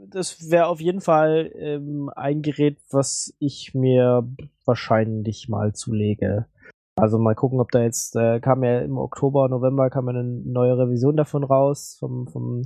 das 0.09 0.51
wäre 0.51 0.67
auf 0.67 0.81
jeden 0.81 1.01
Fall 1.01 1.51
ähm, 1.55 2.11
ein 2.15 2.43
Gerät, 2.43 2.79
was 2.91 3.35
ich 3.39 3.75
mir 3.75 4.29
wahrscheinlich 4.65 5.49
mal 5.49 5.73
zulege. 5.73 6.47
Also 7.01 7.19
mal 7.19 7.35
gucken, 7.35 7.61
ob 7.61 7.71
da 7.71 7.83
jetzt, 7.83 8.15
äh, 8.17 8.41
kam 8.41 8.63
ja 8.65 8.81
im 8.81 8.99
Oktober, 8.99 9.49
November 9.49 9.91
kam 9.91 10.07
ja 10.07 10.11
eine 10.11 10.25
neue 10.25 10.77
Revision 10.79 11.17
davon 11.17 11.45
raus, 11.45 11.97
vom, 11.99 12.27
vom 12.29 12.63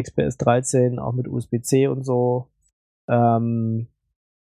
XPS 0.00 0.36
13, 0.38 0.98
auch 0.98 1.12
mit 1.12 1.28
USB-C 1.28 1.86
und 1.88 2.04
so. 2.04 2.48
Ähm, 3.08 3.88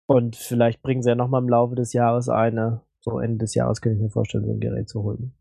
Und 0.06 0.36
vielleicht 0.36 0.82
bringen 0.82 1.02
sie 1.02 1.08
ja 1.10 1.14
nochmal 1.14 1.42
im 1.42 1.48
Laufe 1.48 1.74
des 1.74 1.92
Jahres 1.94 2.28
eine. 2.28 2.82
So 3.00 3.18
Ende 3.18 3.38
des 3.38 3.54
Jahres 3.54 3.80
könnte 3.80 3.96
ich 3.96 4.02
mir 4.02 4.10
vorstellen, 4.10 4.44
so 4.44 4.52
ein 4.52 4.60
Gerät 4.60 4.88
zu 4.88 5.02
holen. 5.02 5.32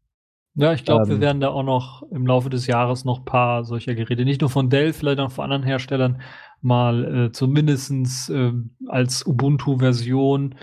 Ja, 0.55 0.73
ich 0.73 0.85
glaube, 0.85 1.03
Ähm. 1.03 1.09
wir 1.09 1.19
werden 1.21 1.41
da 1.41 1.49
auch 1.49 1.63
noch 1.63 2.03
im 2.11 2.27
Laufe 2.27 2.49
des 2.49 2.67
Jahres 2.67 3.05
noch 3.05 3.19
ein 3.19 3.25
paar 3.25 3.63
solcher 3.65 3.95
Geräte, 3.95 4.23
nicht 4.23 4.41
nur 4.41 4.49
von 4.49 4.69
Dell, 4.69 4.93
vielleicht 4.93 5.19
auch 5.19 5.31
von 5.31 5.45
anderen 5.45 5.63
Herstellern, 5.63 6.21
mal 6.61 7.25
äh, 7.25 7.31
zumindestens 7.31 8.29
äh, 8.29 8.53
als 8.87 9.25
Ubuntu-Version. 9.25 10.55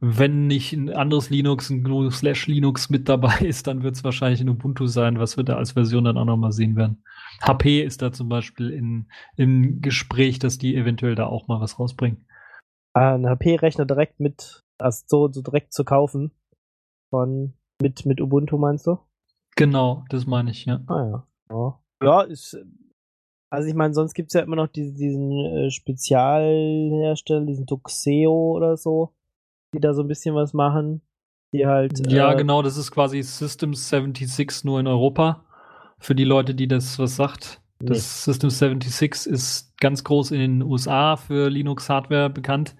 Wenn 0.00 0.46
nicht 0.46 0.72
ein 0.72 0.90
anderes 0.90 1.28
Linux, 1.28 1.70
ein 1.70 1.82
GNU 1.82 2.10
slash 2.10 2.46
Linux 2.46 2.88
mit 2.88 3.08
dabei 3.08 3.38
ist, 3.40 3.66
dann 3.66 3.82
wird 3.82 3.96
es 3.96 4.04
wahrscheinlich 4.04 4.40
ein 4.40 4.48
Ubuntu 4.48 4.86
sein, 4.86 5.18
was 5.18 5.36
wir 5.36 5.44
da 5.44 5.56
als 5.56 5.72
Version 5.72 6.04
dann 6.04 6.16
auch 6.16 6.24
noch 6.24 6.36
mal 6.36 6.52
sehen 6.52 6.76
werden. 6.76 7.02
HP 7.40 7.82
ist 7.82 8.02
da 8.02 8.12
zum 8.12 8.28
Beispiel 8.28 8.70
in, 8.70 9.08
im 9.36 9.80
Gespräch, 9.80 10.38
dass 10.38 10.58
die 10.58 10.76
eventuell 10.76 11.14
da 11.14 11.26
auch 11.26 11.48
mal 11.48 11.60
was 11.60 11.78
rausbringen. 11.78 12.26
Ah, 12.94 13.14
ein 13.14 13.26
HP-Rechner 13.26 13.86
direkt 13.86 14.20
mit, 14.20 14.64
also 14.78 15.04
so, 15.06 15.32
so 15.32 15.42
direkt 15.42 15.72
zu 15.72 15.84
kaufen. 15.84 16.32
Von, 17.10 17.54
mit, 17.80 18.06
mit 18.06 18.20
Ubuntu 18.20 18.58
meinst 18.58 18.86
du? 18.86 18.98
Genau, 19.56 20.04
das 20.08 20.26
meine 20.26 20.50
ich, 20.50 20.64
ja. 20.66 20.80
Ah 20.86 21.04
ja. 21.04 21.26
Ja, 21.50 21.80
ja 22.02 22.20
ist. 22.22 22.56
Also 23.50 23.68
ich 23.68 23.74
meine, 23.74 23.94
sonst 23.94 24.14
gibt's 24.14 24.34
ja 24.34 24.42
immer 24.42 24.56
noch 24.56 24.68
diese, 24.68 24.92
diesen 24.92 25.32
äh, 25.32 25.70
Spezialhersteller, 25.70 27.46
diesen 27.46 27.66
Tuxeo 27.66 28.52
oder 28.54 28.76
so, 28.76 29.14
die 29.74 29.80
da 29.80 29.94
so 29.94 30.02
ein 30.02 30.08
bisschen 30.08 30.34
was 30.34 30.52
machen. 30.52 31.02
Die 31.52 31.66
halt. 31.66 32.10
Ja, 32.10 32.32
äh, 32.32 32.36
genau, 32.36 32.62
das 32.62 32.76
ist 32.76 32.90
quasi 32.90 33.22
System 33.22 33.74
76 33.74 34.64
nur 34.64 34.80
in 34.80 34.86
Europa. 34.86 35.44
Für 35.98 36.14
die 36.14 36.24
Leute, 36.24 36.54
die 36.54 36.68
das 36.68 36.98
was 36.98 37.16
sagt. 37.16 37.60
Nee. 37.80 37.88
Das 37.88 38.24
System 38.24 38.50
76 38.50 39.32
ist 39.32 39.76
ganz 39.78 40.04
groß 40.04 40.32
in 40.32 40.40
den 40.40 40.62
USA 40.62 41.16
für 41.16 41.48
Linux-Hardware 41.48 42.30
bekannt. 42.30 42.76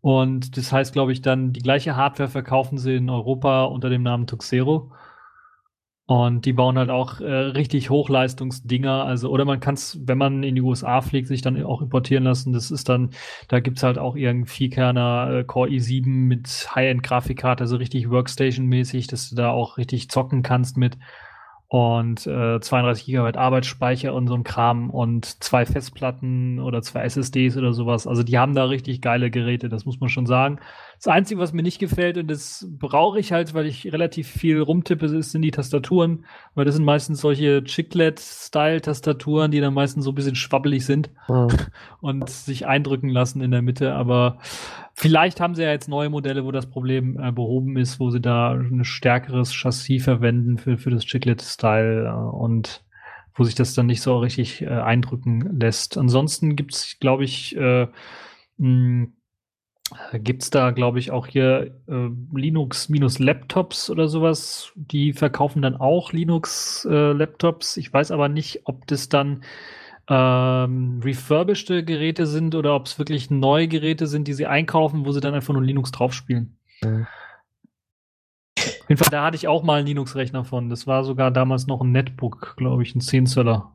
Und 0.00 0.56
das 0.56 0.72
heißt, 0.72 0.92
glaube 0.92 1.12
ich, 1.12 1.22
dann 1.22 1.52
die 1.52 1.60
gleiche 1.60 1.96
Hardware 1.96 2.28
verkaufen 2.28 2.78
sie 2.78 2.96
in 2.96 3.10
Europa 3.10 3.64
unter 3.64 3.90
dem 3.90 4.02
Namen 4.02 4.26
Tuxero. 4.26 4.92
Und 6.08 6.46
die 6.46 6.54
bauen 6.54 6.78
halt 6.78 6.88
auch 6.88 7.20
äh, 7.20 7.30
richtig 7.30 7.90
Hochleistungsdinger. 7.90 9.04
Also, 9.04 9.28
oder 9.28 9.44
man 9.44 9.60
kann 9.60 9.74
es, 9.74 10.00
wenn 10.06 10.16
man 10.16 10.42
in 10.42 10.54
die 10.54 10.62
USA 10.62 11.02
fliegt, 11.02 11.28
sich 11.28 11.42
dann 11.42 11.62
auch 11.62 11.82
importieren 11.82 12.24
lassen. 12.24 12.54
Das 12.54 12.70
ist 12.70 12.88
dann, 12.88 13.10
da 13.48 13.60
gibt's 13.60 13.82
halt 13.82 13.98
auch 13.98 14.16
irgendeinen 14.16 14.46
Vierkerner 14.46 15.30
äh, 15.30 15.44
Core 15.44 15.68
i7 15.68 16.08
mit 16.08 16.70
High-End-Grafikkarte, 16.74 17.64
also 17.64 17.76
richtig 17.76 18.08
Workstation-mäßig, 18.08 19.06
dass 19.08 19.28
du 19.28 19.36
da 19.36 19.50
auch 19.50 19.76
richtig 19.76 20.08
zocken 20.08 20.42
kannst 20.42 20.78
mit. 20.78 20.96
Und 21.66 22.26
äh, 22.26 22.58
32 22.58 23.04
Gigabyte 23.04 23.36
Arbeitsspeicher 23.36 24.14
und 24.14 24.28
so 24.28 24.34
ein 24.34 24.44
Kram 24.44 24.88
und 24.88 25.44
zwei 25.44 25.66
Festplatten 25.66 26.58
oder 26.58 26.80
zwei 26.80 27.02
SSDs 27.02 27.58
oder 27.58 27.74
sowas. 27.74 28.06
Also 28.06 28.22
die 28.22 28.38
haben 28.38 28.54
da 28.54 28.64
richtig 28.64 29.02
geile 29.02 29.30
Geräte, 29.30 29.68
das 29.68 29.84
muss 29.84 30.00
man 30.00 30.08
schon 30.08 30.24
sagen. 30.24 30.58
Das 30.98 31.06
Einzige, 31.06 31.40
was 31.40 31.52
mir 31.52 31.62
nicht 31.62 31.78
gefällt, 31.78 32.18
und 32.18 32.28
das 32.28 32.66
brauche 32.68 33.20
ich 33.20 33.30
halt, 33.30 33.54
weil 33.54 33.66
ich 33.66 33.92
relativ 33.92 34.26
viel 34.26 34.60
rumtippe, 34.60 35.06
ist, 35.06 35.30
sind 35.30 35.42
die 35.42 35.52
Tastaturen. 35.52 36.24
Weil 36.54 36.64
das 36.64 36.74
sind 36.74 36.84
meistens 36.84 37.20
solche 37.20 37.62
Chiclet-Style-Tastaturen, 37.62 39.52
die 39.52 39.60
dann 39.60 39.74
meistens 39.74 40.04
so 40.04 40.10
ein 40.10 40.16
bisschen 40.16 40.34
schwabbelig 40.34 40.84
sind 40.84 41.10
Ja. 41.28 41.46
und 42.00 42.28
sich 42.28 42.66
eindrücken 42.66 43.10
lassen 43.10 43.40
in 43.42 43.52
der 43.52 43.62
Mitte. 43.62 43.94
Aber 43.94 44.38
vielleicht 44.92 45.40
haben 45.40 45.54
sie 45.54 45.62
ja 45.62 45.70
jetzt 45.70 45.88
neue 45.88 46.10
Modelle, 46.10 46.44
wo 46.44 46.50
das 46.50 46.68
Problem 46.68 47.18
äh, 47.20 47.30
behoben 47.30 47.76
ist, 47.76 48.00
wo 48.00 48.10
sie 48.10 48.20
da 48.20 48.52
ein 48.52 48.84
stärkeres 48.84 49.52
Chassis 49.54 50.02
verwenden 50.02 50.58
für, 50.58 50.78
für 50.78 50.90
das 50.90 51.04
Chiclet-Style 51.04 52.06
äh, 52.06 52.36
und 52.36 52.82
wo 53.36 53.44
sich 53.44 53.54
das 53.54 53.74
dann 53.74 53.86
nicht 53.86 54.02
so 54.02 54.18
richtig 54.18 54.62
äh, 54.62 54.66
eindrücken 54.66 55.60
lässt. 55.60 55.96
Ansonsten 55.96 56.56
gibt's, 56.56 56.98
glaube 56.98 57.22
ich, 57.22 57.56
äh, 57.56 57.86
mh, 58.56 59.06
gibt's 60.12 60.50
da, 60.50 60.70
glaube 60.70 60.98
ich, 60.98 61.10
auch 61.10 61.26
hier 61.26 61.74
äh, 61.88 62.08
Linux-Laptops 62.34 63.90
oder 63.90 64.08
sowas. 64.08 64.72
Die 64.74 65.12
verkaufen 65.12 65.62
dann 65.62 65.76
auch 65.76 66.12
Linux-Laptops. 66.12 67.76
ich 67.78 67.92
weiß 67.92 68.10
aber 68.10 68.28
nicht, 68.28 68.62
ob 68.64 68.86
das 68.86 69.08
dann 69.08 69.42
ähm, 70.08 71.00
refurbished 71.02 71.68
Geräte 71.86 72.26
sind 72.26 72.54
oder 72.54 72.74
ob 72.74 72.86
es 72.86 72.98
wirklich 72.98 73.30
neue 73.30 73.68
Geräte 73.68 74.06
sind, 74.06 74.28
die 74.28 74.34
sie 74.34 74.46
einkaufen, 74.46 75.04
wo 75.06 75.12
sie 75.12 75.20
dann 75.20 75.34
einfach 75.34 75.52
nur 75.54 75.62
Linux 75.62 75.90
draufspielen. 75.90 76.58
Mhm. 76.82 77.06
Auf 78.56 78.88
jeden 78.88 79.02
Fall, 79.02 79.10
da 79.10 79.24
hatte 79.24 79.36
ich 79.36 79.48
auch 79.48 79.62
mal 79.62 79.78
einen 79.78 79.86
Linux-Rechner 79.86 80.44
von. 80.44 80.70
Das 80.70 80.86
war 80.86 81.04
sogar 81.04 81.30
damals 81.30 81.66
noch 81.66 81.80
ein 81.80 81.92
Netbook, 81.92 82.56
glaube 82.56 82.82
ich, 82.82 82.94
ein 82.94 83.00
10 83.00 83.26
Zöller. 83.26 83.72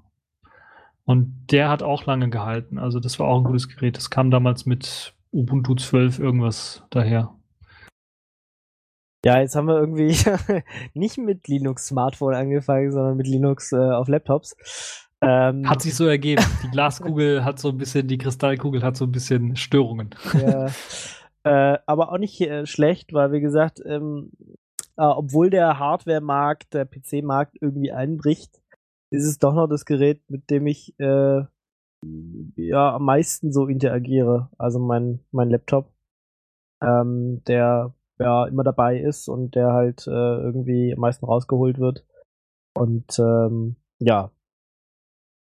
Und 1.06 1.48
der 1.52 1.70
hat 1.70 1.84
auch 1.84 2.06
lange 2.06 2.30
gehalten. 2.30 2.78
Also 2.78 3.00
das 3.00 3.20
war 3.20 3.28
auch 3.28 3.38
ein 3.38 3.44
gutes 3.44 3.68
Gerät. 3.68 3.98
Das 3.98 4.10
kam 4.10 4.32
damals 4.32 4.66
mit 4.66 5.14
Ubuntu 5.34 5.76
12 5.76 6.20
irgendwas 6.20 6.84
daher. 6.90 7.34
Ja, 9.26 9.40
jetzt 9.40 9.56
haben 9.56 9.68
wir 9.68 9.80
irgendwie 9.80 10.16
nicht 10.94 11.18
mit 11.18 11.48
Linux 11.48 11.88
Smartphone 11.88 12.36
angefangen, 12.36 12.92
sondern 12.92 13.18
mit 13.18 13.28
Linux 13.28 13.72
äh, 13.72 13.78
auf 13.78 14.10
Laptops. 14.10 14.56
Ähm, 15.22 15.70
Hat 15.70 15.82
sich 15.82 15.96
so 15.96 16.06
ergeben. 16.06 16.44
Die 16.64 16.70
Glaskugel 16.70 17.46
hat 17.46 17.58
so 17.58 17.70
ein 17.70 17.78
bisschen, 17.78 18.08
die 18.08 18.18
Kristallkugel 18.18 18.84
hat 18.84 18.98
so 18.98 19.06
ein 19.06 19.12
bisschen 19.14 19.56
Störungen. 19.56 20.10
ja, 20.34 20.68
äh, 21.46 21.80
aber 21.86 22.12
auch 22.12 22.18
nicht 22.18 22.42
äh, 22.42 22.66
schlecht, 22.66 23.14
weil 23.14 23.32
wie 23.32 23.40
gesagt, 23.40 23.82
ähm, 23.86 24.32
äh, 24.98 25.04
obwohl 25.04 25.50
der 25.50 25.80
Hardware-Markt, 25.80 26.74
der 26.74 26.86
PC-Markt 26.86 27.58
irgendwie 27.62 27.94
einbricht, 27.94 28.62
ist 29.10 29.26
es 29.26 29.40
doch 29.40 29.54
noch 29.54 29.68
das 29.68 29.86
Gerät, 29.86 30.22
mit 30.28 30.50
dem 30.50 30.68
ich 30.68 31.00
äh, 31.00 31.44
ja 32.56 32.96
am 32.96 33.06
meisten 33.06 33.52
so 33.52 33.68
interagiere. 33.68 34.50
Also 34.58 34.80
mein 34.80 35.20
mein 35.32 35.50
Laptop, 35.50 35.92
ähm, 36.82 37.42
der 37.48 37.94
ja 38.20 38.46
immer 38.46 38.64
dabei 38.64 39.00
ist 39.00 39.28
und 39.28 39.56
der 39.56 39.74
halt 39.74 40.08
äh, 40.08 40.12
irgendwie 40.12 40.94
am 40.94 41.00
meisten 41.00 41.26
rausgeholt 41.26 41.80
wird. 41.80 42.06
Und 42.76 43.20
ähm, 43.20 43.76
ja. 44.00 44.32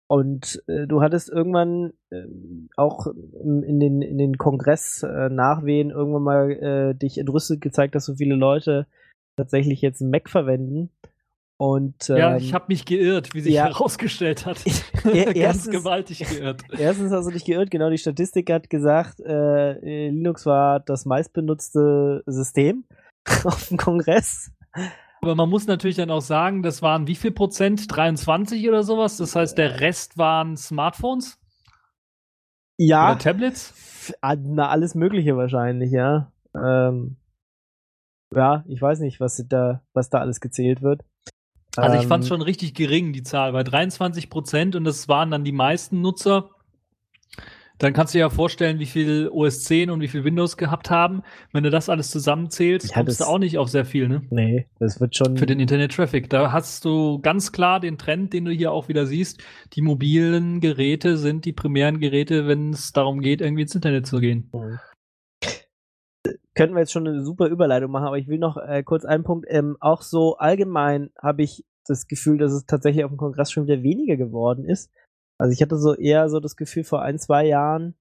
Und 0.07 0.63
äh, 0.67 0.87
du 0.87 1.01
hattest 1.01 1.31
irgendwann 1.31 1.95
ähm, 2.13 2.69
auch 2.77 3.07
in 3.07 3.81
den, 3.81 4.03
in 4.03 4.19
den 4.19 4.37
Kongress-Nachwehen 4.37 5.91
irgendwann 5.91 6.23
mal 6.23 6.51
äh, 6.51 6.95
dich 6.95 7.17
entrüstet 7.17 7.63
gezeigt, 7.63 7.95
dass 7.95 8.05
so 8.05 8.15
viele 8.17 8.35
Leute 8.35 8.87
tatsächlich 9.37 9.81
jetzt 9.81 10.03
Mac 10.03 10.29
verwenden. 10.29 10.91
Und 11.57 12.11
ähm, 12.11 12.17
ja, 12.17 12.37
ich 12.37 12.53
habe 12.53 12.67
mich 12.69 12.85
geirrt, 12.85 13.33
wie 13.33 13.41
sich 13.41 13.55
ja. 13.55 13.67
herausgestellt 13.67 14.45
hat. 14.45 14.59
Ganz 15.05 15.37
erstens- 15.37 15.71
gewaltig 15.71 16.19
geirrt. 16.19 16.63
Erstens 16.79 17.13
hast 17.13 17.27
du 17.27 17.31
dich 17.31 17.45
geirrt, 17.45 17.71
genau, 17.71 17.91
die 17.91 17.99
Statistik 17.99 18.51
hat 18.51 18.69
gesagt, 18.71 19.21
äh, 19.21 20.09
Linux 20.11 20.47
war 20.47 20.81
das 20.81 21.05
meistbenutzte 21.07 22.23
System 22.27 22.85
auf 23.45 23.69
dem 23.69 23.77
Kongress. 23.77 24.51
Aber 25.23 25.37
man 25.37 25.49
muss 25.49 25.67
natürlich 25.67 25.97
dann 25.97 26.11
auch 26.11 26.21
sagen, 26.21 26.63
das 26.63 26.83
waren 26.83 27.07
wie 27.07 27.15
viel 27.15 27.31
Prozent? 27.31 27.87
23 27.95 28.69
oder 28.69 28.83
sowas? 28.83 29.17
Das 29.17 29.35
heißt, 29.37 29.57
der 29.57 29.81
Rest 29.81 30.19
waren 30.19 30.57
Smartphones 30.57 31.39
Ja, 32.79 33.13
oder 33.13 33.19
Tablets? 33.19 34.13
ah, 34.21 34.35
na, 34.37 34.69
alles 34.69 34.95
Mögliche 34.95 35.37
wahrscheinlich, 35.37 35.93
ja. 35.93 36.31
Ähm, 36.55 37.17
ja, 38.35 38.65
ich 38.67 38.83
weiß 38.83 38.99
nicht, 39.01 39.21
was 39.21 39.43
da, 39.49 39.83
was 39.95 40.11
da 40.11 40.19
alles 40.19 40.41
gezählt 40.41 40.83
wird. 40.83 41.03
Also 41.77 41.97
ich 41.97 42.07
fand 42.07 42.25
es 42.25 42.29
Ähm, 42.29 42.29
schon 42.29 42.43
richtig 42.43 42.75
gering, 42.75 43.13
die 43.13 43.23
Zahl, 43.23 43.53
bei 43.53 43.63
23 43.65 44.31
Prozent 44.31 44.77
und 44.77 44.85
das 44.85 45.09
waren 45.09 45.31
dann 45.31 45.45
die 45.45 45.53
meisten 45.53 46.01
Nutzer. 46.01 46.51
Dann 47.79 47.93
kannst 47.93 48.15
du 48.15 48.19
dir 48.19 48.21
ja 48.21 48.31
vorstellen, 48.31 48.79
wie 48.79 48.87
viel 48.87 49.29
OS 49.33 49.65
10 49.65 49.91
und 49.91 50.01
wie 50.01 50.07
viel 50.09 50.23
Windows 50.25 50.57
gehabt 50.57 50.91
haben. 50.91 51.23
Wenn 51.53 51.65
du 51.65 51.71
das 51.71 51.89
alles 51.89 52.11
zusammenzählst, 52.11 52.91
Ja, 52.91 52.95
kommst 52.95 53.21
du 53.21 53.25
auch 53.25 53.39
nicht 53.39 53.59
auf 53.59 53.69
sehr 53.69 53.85
viel, 53.85 54.09
ne? 54.09 54.23
Nee, 54.31 54.69
das 54.79 55.01
wird 55.01 55.17
schon. 55.17 55.37
Für 55.37 55.47
den 55.47 55.59
Internet-Traffic. 55.59 56.31
Da 56.31 56.53
hast 56.53 56.85
du 56.85 57.19
ganz 57.21 57.51
klar 57.51 57.81
den 57.81 57.99
Trend, 57.99 58.33
den 58.33 58.45
du 58.45 58.53
hier 58.53 58.71
auch 58.71 58.89
wieder 58.89 59.07
siehst. 59.07 59.43
Die 59.73 59.83
mobilen 59.83 60.61
Geräte 60.61 61.19
sind 61.19 61.45
die 61.45 61.53
primären 61.53 61.99
Geräte, 61.99 62.47
wenn 62.47 62.71
es 62.73 62.93
darum 62.93 63.21
geht, 63.21 63.41
irgendwie 63.41 63.63
ins 63.63 63.75
Internet 63.75 64.07
zu 64.07 64.21
gehen. 64.21 64.53
Könnten 66.55 66.75
wir 66.75 66.81
jetzt 66.81 66.93
schon 66.93 67.07
eine 67.07 67.25
super 67.25 67.47
Überleitung 67.47 67.91
machen, 67.91 68.07
aber 68.07 68.19
ich 68.19 68.29
will 68.29 68.39
noch 68.39 68.57
äh, 68.57 68.83
kurz 68.83 69.05
einen 69.05 69.25
Punkt. 69.25 69.47
Ähm, 69.49 69.77
auch 69.81 70.03
so 70.03 70.37
allgemein 70.37 71.11
habe 71.21 71.43
ich 71.43 71.65
das 71.87 72.07
Gefühl, 72.07 72.39
dass 72.39 72.53
es 72.53 72.67
tatsächlich 72.67 73.05
auf 73.05 73.11
dem 73.11 73.19
Kongress 73.19 73.51
schon 73.51 73.67
wieder 73.67 73.83
weniger 73.83 74.17
geworden 74.17 74.65
ist. 74.65 74.91
Also 75.39 75.53
ich 75.53 75.61
hatte 75.63 75.77
so 75.77 75.95
eher 75.95 76.29
so 76.29 76.41
das 76.41 76.57
Gefühl 76.57 76.85
vor 76.85 77.03
ein, 77.03 77.19
zwei 77.19 77.47
Jahren, 77.47 77.95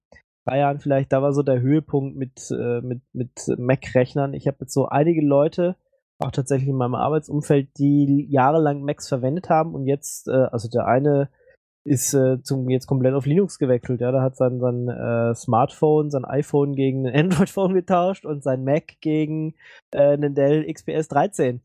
drei 0.46 0.58
Jahren 0.58 0.80
vielleicht, 0.80 1.12
da 1.12 1.20
war 1.20 1.32
so 1.32 1.42
der 1.42 1.60
Höhepunkt 1.60 2.16
mit, 2.16 2.50
äh, 2.50 2.80
mit, 2.80 3.02
mit 3.12 3.30
Mac-Rechnern. 3.58 4.34
Ich 4.34 4.46
habe 4.46 4.58
jetzt 4.60 4.72
so 4.72 4.86
einige 4.86 5.24
Leute, 5.24 5.76
auch 6.18 6.30
tatsächlich 6.30 6.68
in 6.68 6.76
meinem 6.76 6.94
Arbeitsumfeld, 6.94 7.76
die 7.76 8.26
jahrelang 8.30 8.82
Macs 8.82 9.08
verwendet 9.08 9.50
haben 9.50 9.74
und 9.74 9.86
jetzt, 9.86 10.28
äh, 10.28 10.46
also 10.52 10.68
der 10.68 10.86
eine 10.86 11.28
ist 11.84 12.14
äh, 12.14 12.42
zum, 12.42 12.68
jetzt 12.70 12.86
komplett 12.86 13.14
auf 13.14 13.26
Linux 13.26 13.58
gewechselt. 13.58 14.00
Ja, 14.00 14.10
da 14.10 14.22
hat 14.22 14.36
sein, 14.36 14.58
sein 14.58 14.88
äh, 14.88 15.34
Smartphone, 15.34 16.10
sein 16.10 16.24
iPhone 16.24 16.74
gegen 16.74 17.06
ein 17.06 17.14
Android-Phone 17.30 17.74
getauscht 17.74 18.24
und 18.24 18.42
sein 18.42 18.64
Mac 18.64 19.00
gegen 19.00 19.54
äh, 19.90 20.12
einen 20.12 20.34
Dell 20.34 20.64
XPS 20.72 21.08
13. 21.08 21.60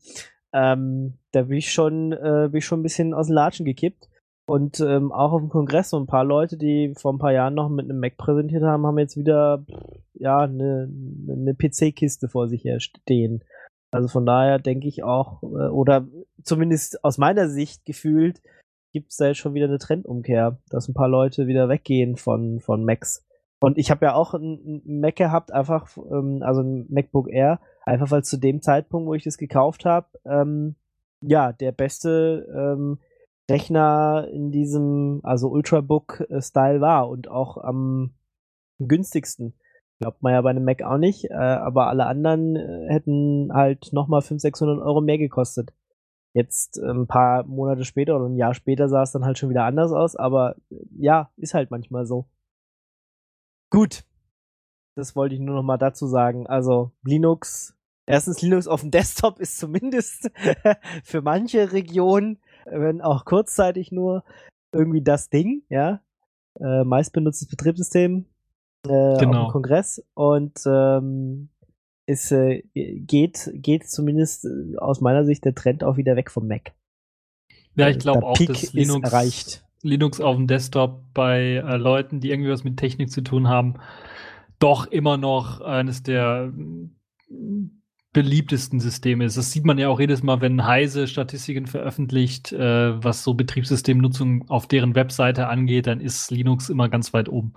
Ähm, 0.52 1.14
da 1.32 1.42
bin 1.42 1.56
ich 1.56 1.72
schon, 1.72 2.12
äh, 2.12 2.48
bin 2.50 2.58
ich 2.58 2.66
schon 2.66 2.80
ein 2.80 2.84
bisschen 2.84 3.14
aus 3.14 3.28
den 3.28 3.34
Latschen 3.34 3.64
gekippt. 3.64 4.08
Und 4.46 4.80
ähm, 4.80 5.12
auch 5.12 5.32
auf 5.32 5.40
dem 5.40 5.48
Kongress 5.48 5.90
so 5.90 5.96
ein 5.96 6.08
paar 6.08 6.24
Leute, 6.24 6.56
die 6.56 6.92
vor 6.98 7.12
ein 7.12 7.18
paar 7.18 7.32
Jahren 7.32 7.54
noch 7.54 7.68
mit 7.68 7.84
einem 7.84 8.00
Mac 8.00 8.16
präsentiert 8.16 8.64
haben, 8.64 8.84
haben 8.84 8.98
jetzt 8.98 9.16
wieder 9.16 9.64
ja 10.14 10.40
eine, 10.40 10.90
eine 11.28 11.54
PC-Kiste 11.54 12.28
vor 12.28 12.48
sich 12.48 12.64
her 12.64 12.80
stehen. 12.80 13.44
Also 13.92 14.08
von 14.08 14.26
daher 14.26 14.58
denke 14.58 14.88
ich 14.88 15.04
auch, 15.04 15.42
äh, 15.44 15.68
oder 15.68 16.06
zumindest 16.42 17.04
aus 17.04 17.16
meiner 17.16 17.48
Sicht 17.48 17.84
gefühlt, 17.86 18.42
gibt 18.92 19.10
es 19.10 19.16
da 19.16 19.28
jetzt 19.28 19.38
schon 19.38 19.54
wieder 19.54 19.66
eine 19.66 19.78
Trendumkehr, 19.78 20.58
dass 20.68 20.88
ein 20.88 20.94
paar 20.94 21.08
Leute 21.08 21.46
wieder 21.46 21.68
weggehen 21.68 22.16
von, 22.16 22.60
von 22.60 22.84
Macs. 22.84 23.24
Und 23.60 23.76
ich 23.76 23.90
habe 23.90 24.06
ja 24.06 24.14
auch 24.14 24.32
ein 24.32 24.82
Mac 24.86 25.16
gehabt, 25.16 25.52
einfach, 25.52 25.96
ähm, 26.10 26.42
also 26.42 26.62
ein 26.62 26.86
MacBook 26.88 27.30
Air, 27.30 27.60
einfach 27.84 28.10
weil 28.10 28.24
zu 28.24 28.38
dem 28.38 28.62
Zeitpunkt, 28.62 29.06
wo 29.06 29.14
ich 29.14 29.24
das 29.24 29.36
gekauft 29.36 29.84
habe, 29.84 30.06
ähm, 30.24 30.76
ja, 31.20 31.52
der 31.52 31.72
beste 31.72 32.46
ähm, 32.54 32.98
Rechner 33.50 34.28
in 34.32 34.50
diesem, 34.50 35.20
also 35.22 35.48
Ultrabook-Style 35.48 36.80
war 36.80 37.08
und 37.10 37.28
auch 37.28 37.58
am 37.58 38.14
günstigsten. 38.78 39.54
Glaubt 39.98 40.22
man 40.22 40.32
ja 40.32 40.40
bei 40.40 40.50
einem 40.50 40.64
Mac 40.64 40.82
auch 40.82 40.96
nicht, 40.96 41.26
äh, 41.26 41.34
aber 41.34 41.88
alle 41.88 42.06
anderen 42.06 42.56
äh, 42.56 42.86
hätten 42.88 43.52
halt 43.52 43.92
nochmal 43.92 44.22
500, 44.22 44.40
600 44.40 44.78
Euro 44.80 45.02
mehr 45.02 45.18
gekostet. 45.18 45.74
Jetzt 46.34 46.78
äh, 46.78 46.90
ein 46.90 47.06
paar 47.06 47.44
Monate 47.44 47.84
später 47.84 48.16
oder 48.16 48.26
ein 48.26 48.36
Jahr 48.36 48.54
später 48.54 48.88
sah 48.88 49.02
es 49.02 49.12
dann 49.12 49.24
halt 49.24 49.38
schon 49.38 49.50
wieder 49.50 49.64
anders 49.64 49.92
aus, 49.92 50.16
aber 50.16 50.56
äh, 50.70 50.76
ja, 50.98 51.30
ist 51.36 51.54
halt 51.54 51.70
manchmal 51.70 52.06
so. 52.06 52.28
Gut. 53.70 54.04
Das 54.96 55.16
wollte 55.16 55.34
ich 55.34 55.40
nur 55.40 55.54
noch 55.54 55.62
mal 55.62 55.78
dazu 55.78 56.06
sagen. 56.06 56.46
Also 56.46 56.92
Linux, 57.04 57.76
erstens 58.06 58.42
Linux 58.42 58.66
auf 58.66 58.80
dem 58.80 58.90
Desktop 58.90 59.38
ist 59.38 59.58
zumindest 59.58 60.30
für 61.04 61.22
manche 61.22 61.72
Regionen 61.72 62.38
wenn 62.66 63.00
auch 63.00 63.24
kurzzeitig 63.24 63.92
nur, 63.92 64.24
irgendwie 64.72 65.02
das 65.02 65.30
Ding, 65.30 65.62
ja. 65.68 66.00
Äh, 66.58 66.84
meist 66.84 67.12
benutztes 67.12 67.48
Betriebssystem 67.48 68.26
äh, 68.86 69.16
genau. 69.18 69.48
Kongress 69.48 70.04
und 70.14 70.58
ähm, 70.66 71.48
ist, 72.10 72.32
äh, 72.32 72.62
geht, 72.74 73.50
geht 73.54 73.88
zumindest 73.88 74.44
äh, 74.44 74.76
aus 74.78 75.00
meiner 75.00 75.24
Sicht 75.24 75.44
der 75.44 75.54
Trend 75.54 75.84
auch 75.84 75.96
wieder 75.96 76.16
weg 76.16 76.30
vom 76.30 76.46
Mac. 76.46 76.72
Ja, 77.76 77.88
ich 77.88 77.98
glaube 77.98 78.26
auch, 78.26 78.36
dass 78.36 78.72
Linux, 78.72 79.10
erreicht. 79.10 79.64
Linux 79.82 80.20
auf 80.20 80.36
dem 80.36 80.46
Desktop 80.46 81.04
bei 81.14 81.62
äh, 81.64 81.76
Leuten, 81.76 82.20
die 82.20 82.30
irgendwie 82.30 82.50
was 82.50 82.64
mit 82.64 82.76
Technik 82.76 83.10
zu 83.10 83.22
tun 83.22 83.48
haben, 83.48 83.74
doch 84.58 84.86
immer 84.86 85.16
noch 85.16 85.60
eines 85.60 86.02
der 86.02 86.52
beliebtesten 88.12 88.80
Systeme 88.80 89.24
ist. 89.24 89.36
Das 89.36 89.52
sieht 89.52 89.64
man 89.64 89.78
ja 89.78 89.88
auch 89.88 90.00
jedes 90.00 90.22
Mal, 90.22 90.40
wenn 90.40 90.66
Heise 90.66 91.06
Statistiken 91.06 91.66
veröffentlicht, 91.66 92.52
äh, 92.52 93.02
was 93.02 93.22
so 93.22 93.34
Betriebssystemnutzung 93.34 94.48
auf 94.50 94.66
deren 94.66 94.94
Webseite 94.96 95.46
angeht, 95.46 95.86
dann 95.86 96.00
ist 96.00 96.30
Linux 96.30 96.68
immer 96.70 96.88
ganz 96.88 97.12
weit 97.12 97.28
oben. 97.28 97.54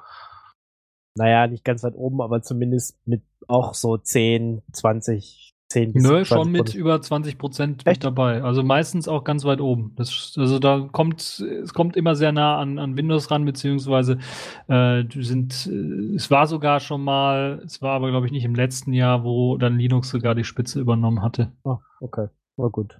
Naja, 1.16 1.48
nicht 1.48 1.64
ganz 1.64 1.84
weit 1.84 1.96
oben, 1.96 2.22
aber 2.22 2.42
zumindest 2.42 2.98
mit 3.06 3.22
auch 3.48 3.74
so 3.74 3.98
10, 3.98 4.62
20 4.72 5.54
10 5.74 5.94
bis 5.94 6.04
Nö, 6.04 6.24
schon 6.24 6.52
mit 6.52 6.76
über 6.76 7.02
20 7.02 7.38
Prozent 7.38 7.86
mit 7.86 8.04
dabei. 8.04 8.44
Also 8.44 8.64
meistens 8.64 9.08
auch 9.08 9.24
ganz 9.24 9.44
weit 9.44 9.60
oben. 9.60 9.94
Das, 9.96 10.36
also 10.38 10.60
da 10.60 10.88
kommt, 10.92 11.22
es 11.22 11.74
kommt 11.74 11.98
immer 11.98 12.16
sehr 12.16 12.32
nah 12.32 12.58
an, 12.60 12.78
an 12.78 12.96
Windows 12.96 13.32
ran, 13.32 13.44
beziehungsweise 13.44 14.20
äh, 14.68 15.04
sind, 15.10 15.68
äh, 15.72 16.16
es 16.16 16.30
war 16.30 16.46
sogar 16.46 16.80
schon 16.80 17.04
mal, 17.04 17.62
es 17.66 17.82
war 17.82 17.94
aber 17.94 18.12
glaube 18.12 18.28
ich 18.28 18.32
nicht 18.32 18.46
im 18.46 18.56
letzten 18.56 18.94
Jahr, 18.94 19.24
wo 19.24 19.58
dann 19.58 19.78
Linux 19.78 20.10
sogar 20.10 20.36
die 20.36 20.44
Spitze 20.44 20.80
übernommen 20.80 21.24
hatte. 21.24 21.52
Ah, 21.64 21.80
okay. 22.00 22.28
War 22.56 22.70
gut 22.70 23.00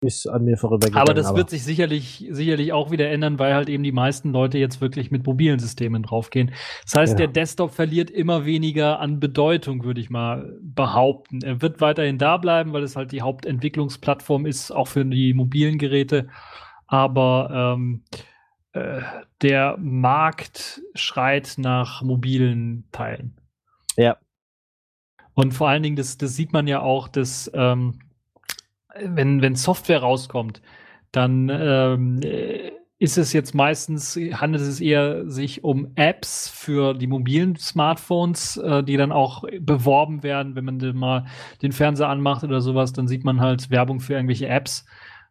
ist 0.00 0.28
an 0.28 0.44
mir 0.44 0.56
vorübergegangen. 0.56 1.00
Aber 1.00 1.14
das 1.14 1.26
aber. 1.26 1.38
wird 1.38 1.50
sich 1.50 1.64
sicherlich, 1.64 2.26
sicherlich 2.30 2.72
auch 2.72 2.90
wieder 2.90 3.10
ändern, 3.10 3.38
weil 3.38 3.54
halt 3.54 3.68
eben 3.68 3.82
die 3.82 3.92
meisten 3.92 4.32
Leute 4.32 4.58
jetzt 4.58 4.80
wirklich 4.80 5.10
mit 5.10 5.26
mobilen 5.26 5.58
Systemen 5.58 6.02
draufgehen. 6.04 6.52
Das 6.84 6.94
heißt, 6.94 7.12
ja. 7.12 7.26
der 7.26 7.28
Desktop 7.28 7.72
verliert 7.72 8.10
immer 8.10 8.44
weniger 8.44 9.00
an 9.00 9.18
Bedeutung, 9.18 9.84
würde 9.84 10.00
ich 10.00 10.08
mal 10.08 10.56
behaupten. 10.60 11.40
Er 11.42 11.60
wird 11.62 11.80
weiterhin 11.80 12.18
da 12.18 12.36
bleiben, 12.36 12.72
weil 12.72 12.84
es 12.84 12.94
halt 12.94 13.10
die 13.10 13.22
Hauptentwicklungsplattform 13.22 14.46
ist, 14.46 14.70
auch 14.70 14.86
für 14.86 15.04
die 15.04 15.34
mobilen 15.34 15.78
Geräte. 15.78 16.28
Aber 16.86 17.74
ähm, 17.76 18.04
äh, 18.72 19.02
der 19.42 19.76
Markt 19.78 20.80
schreit 20.94 21.54
nach 21.56 22.02
mobilen 22.02 22.84
Teilen. 22.92 23.36
Ja. 23.96 24.16
Und 25.34 25.52
vor 25.52 25.68
allen 25.68 25.82
Dingen, 25.82 25.96
das, 25.96 26.18
das 26.18 26.36
sieht 26.36 26.52
man 26.52 26.66
ja 26.66 26.80
auch, 26.82 27.08
dass 27.08 27.50
ähm, 27.54 27.98
wenn, 28.96 29.42
wenn 29.42 29.54
Software 29.54 30.00
rauskommt, 30.00 30.62
dann 31.12 31.48
ähm, 31.50 32.20
ist 32.98 33.16
es 33.16 33.32
jetzt 33.32 33.54
meistens, 33.54 34.16
handelt 34.16 34.62
es 34.62 34.80
eher 34.80 35.28
sich 35.30 35.62
um 35.62 35.92
Apps 35.94 36.48
für 36.48 36.94
die 36.94 37.06
mobilen 37.06 37.56
Smartphones, 37.56 38.56
äh, 38.56 38.82
die 38.82 38.96
dann 38.96 39.12
auch 39.12 39.44
beworben 39.60 40.22
werden, 40.22 40.56
wenn 40.56 40.64
man 40.64 40.96
mal 40.96 41.26
den 41.62 41.72
Fernseher 41.72 42.08
anmacht 42.08 42.42
oder 42.42 42.60
sowas, 42.60 42.92
dann 42.92 43.06
sieht 43.06 43.24
man 43.24 43.40
halt 43.40 43.70
Werbung 43.70 44.00
für 44.00 44.14
irgendwelche 44.14 44.48
Apps. 44.48 44.84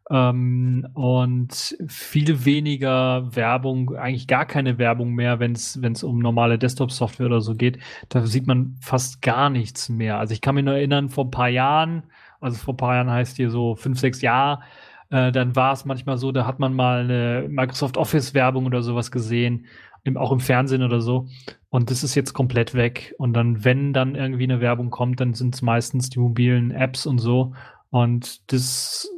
Ähm, 0.10 0.88
und 0.94 1.76
viel 1.90 2.46
weniger 2.46 3.36
Werbung, 3.36 3.96
eigentlich 3.96 4.28
gar 4.28 4.46
keine 4.46 4.78
Werbung 4.78 5.14
mehr, 5.14 5.42
wenn 5.42 5.52
es 5.52 6.04
um 6.04 6.20
normale 6.20 6.58
Desktop-Software 6.58 7.26
oder 7.26 7.42
so 7.42 7.56
geht. 7.56 7.80
Da 8.08 8.26
sieht 8.26 8.48
man 8.48 8.78
fast 8.80 9.22
gar 9.22 9.50
nichts 9.50 9.90
mehr. 9.90 10.18
Also 10.18 10.34
ich 10.34 10.40
kann 10.40 10.56
mich 10.56 10.64
nur 10.64 10.76
erinnern, 10.76 11.10
vor 11.10 11.26
ein 11.26 11.32
paar 11.32 11.50
Jahren, 11.50 12.04
also 12.42 12.58
vor 12.58 12.74
ein 12.74 12.78
paar 12.78 12.96
Jahren 12.96 13.12
heißt 13.12 13.38
hier 13.38 13.50
so 13.50 13.76
fünf, 13.76 14.00
sechs 14.00 14.22
Jahre, 14.22 14.62
äh, 15.10 15.32
dann 15.32 15.56
war 15.56 15.74
es 15.74 15.86
manchmal 15.86 16.18
so, 16.18 16.32
da 16.32 16.46
hat 16.46 16.60
man 16.60 16.74
mal 16.74 17.02
eine 17.02 17.48
Microsoft 17.50 17.98
Office 17.98 18.34
Werbung 18.34 18.66
oder 18.66 18.82
sowas 18.82 19.12
gesehen, 19.12 19.66
im, 20.04 20.18
auch 20.18 20.32
im 20.32 20.40
Fernsehen 20.40 20.84
oder 20.84 21.02
so. 21.02 21.28
Und 21.70 21.92
das 21.92 22.04
ist 22.04 22.16
jetzt 22.16 22.34
komplett 22.34 22.74
weg. 22.74 23.14
Und 23.18 23.34
dann, 23.34 23.64
wenn 23.64 23.94
dann 23.94 24.16
irgendwie 24.16 24.44
eine 24.44 24.62
Werbung 24.62 24.90
kommt, 24.90 25.20
dann 25.20 25.34
sind 25.34 25.56
es 25.56 25.62
meistens 25.62 26.10
die 26.10 26.20
mobilen 26.20 26.72
Apps 26.72 27.06
und 27.06 27.20
so. 27.20 27.54
Und 27.90 28.52
das 28.52 29.10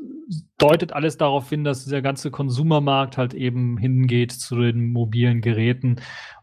deutet 0.58 0.94
alles 0.94 1.18
darauf 1.18 1.50
hin, 1.50 1.64
dass 1.64 1.84
dieser 1.84 2.02
ganze 2.02 2.32
Konsumermarkt 2.32 3.18
halt 3.18 3.34
eben 3.34 3.78
hingeht 3.78 4.32
zu 4.32 4.56
den 4.58 4.92
mobilen 4.92 5.42
Geräten 5.42 5.98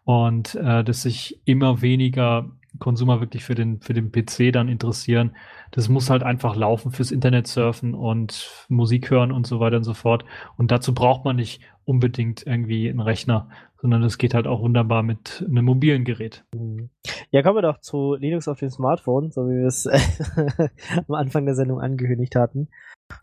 und 0.04 0.54
äh, 0.56 0.82
dass 0.82 1.02
sich 1.02 1.40
immer 1.44 1.82
weniger 1.82 2.50
Konsumer 2.78 3.20
wirklich 3.20 3.44
für 3.44 3.54
den, 3.54 3.80
für 3.80 3.94
den 3.94 4.12
PC 4.12 4.52
dann 4.52 4.68
interessieren. 4.68 5.36
Das 5.70 5.88
muss 5.88 6.10
halt 6.10 6.22
einfach 6.22 6.56
laufen 6.56 6.92
fürs 6.92 7.10
Internet 7.10 7.46
surfen 7.46 7.94
und 7.94 8.66
Musik 8.68 9.10
hören 9.10 9.32
und 9.32 9.46
so 9.46 9.60
weiter 9.60 9.76
und 9.76 9.84
so 9.84 9.94
fort. 9.94 10.24
Und 10.56 10.70
dazu 10.70 10.94
braucht 10.94 11.24
man 11.24 11.36
nicht 11.36 11.60
unbedingt 11.84 12.46
irgendwie 12.46 12.88
einen 12.88 13.00
Rechner, 13.00 13.48
sondern 13.80 14.02
das 14.02 14.18
geht 14.18 14.34
halt 14.34 14.46
auch 14.46 14.60
wunderbar 14.60 15.02
mit 15.02 15.44
einem 15.48 15.64
mobilen 15.64 16.04
Gerät. 16.04 16.44
Mhm. 16.54 16.90
Ja, 17.30 17.42
kommen 17.42 17.56
wir 17.56 17.62
doch 17.62 17.80
zu 17.80 18.14
Linux 18.14 18.48
auf 18.48 18.58
dem 18.58 18.70
Smartphone, 18.70 19.30
so 19.30 19.48
wie 19.48 19.60
wir 19.60 19.66
es 19.66 19.86
am 21.08 21.14
Anfang 21.14 21.46
der 21.46 21.54
Sendung 21.54 21.80
angekündigt 21.80 22.36
hatten. 22.36 22.68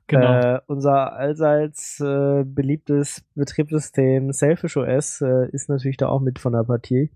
Genau. 0.07 0.39
Äh, 0.39 0.59
unser 0.67 1.13
allseits 1.13 1.99
äh, 1.99 2.43
beliebtes 2.45 3.23
Betriebssystem 3.35 4.31
Selfish 4.31 4.77
OS 4.77 5.21
äh, 5.21 5.49
ist 5.51 5.69
natürlich 5.69 5.97
da 5.97 6.07
auch 6.07 6.21
mit 6.21 6.39
von 6.39 6.53
der 6.53 6.63
Partie. 6.63 7.11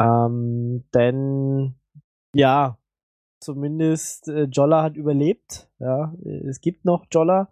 Ähm, 0.00 0.84
denn 0.94 1.74
ja, 2.34 2.78
zumindest 3.40 4.28
äh, 4.28 4.44
Jolla 4.44 4.82
hat 4.82 4.96
überlebt. 4.96 5.68
Ja, 5.78 6.14
es 6.24 6.60
gibt 6.60 6.84
noch 6.84 7.06
Jolla, 7.10 7.50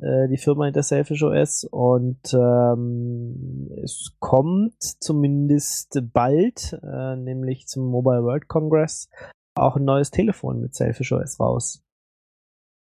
äh, 0.00 0.28
die 0.28 0.38
Firma 0.38 0.66
hinter 0.66 0.82
Selfish 0.82 1.22
OS 1.22 1.64
und 1.64 2.32
ähm, 2.32 3.70
es 3.82 4.16
kommt 4.20 4.80
zumindest 4.80 6.00
bald, 6.12 6.78
äh, 6.82 7.16
nämlich 7.16 7.66
zum 7.66 7.86
Mobile 7.86 8.22
World 8.22 8.48
Congress, 8.48 9.10
auch 9.56 9.76
ein 9.76 9.84
neues 9.84 10.10
Telefon 10.10 10.60
mit 10.60 10.74
Selfish 10.74 11.12
OS 11.12 11.40
raus. 11.40 11.84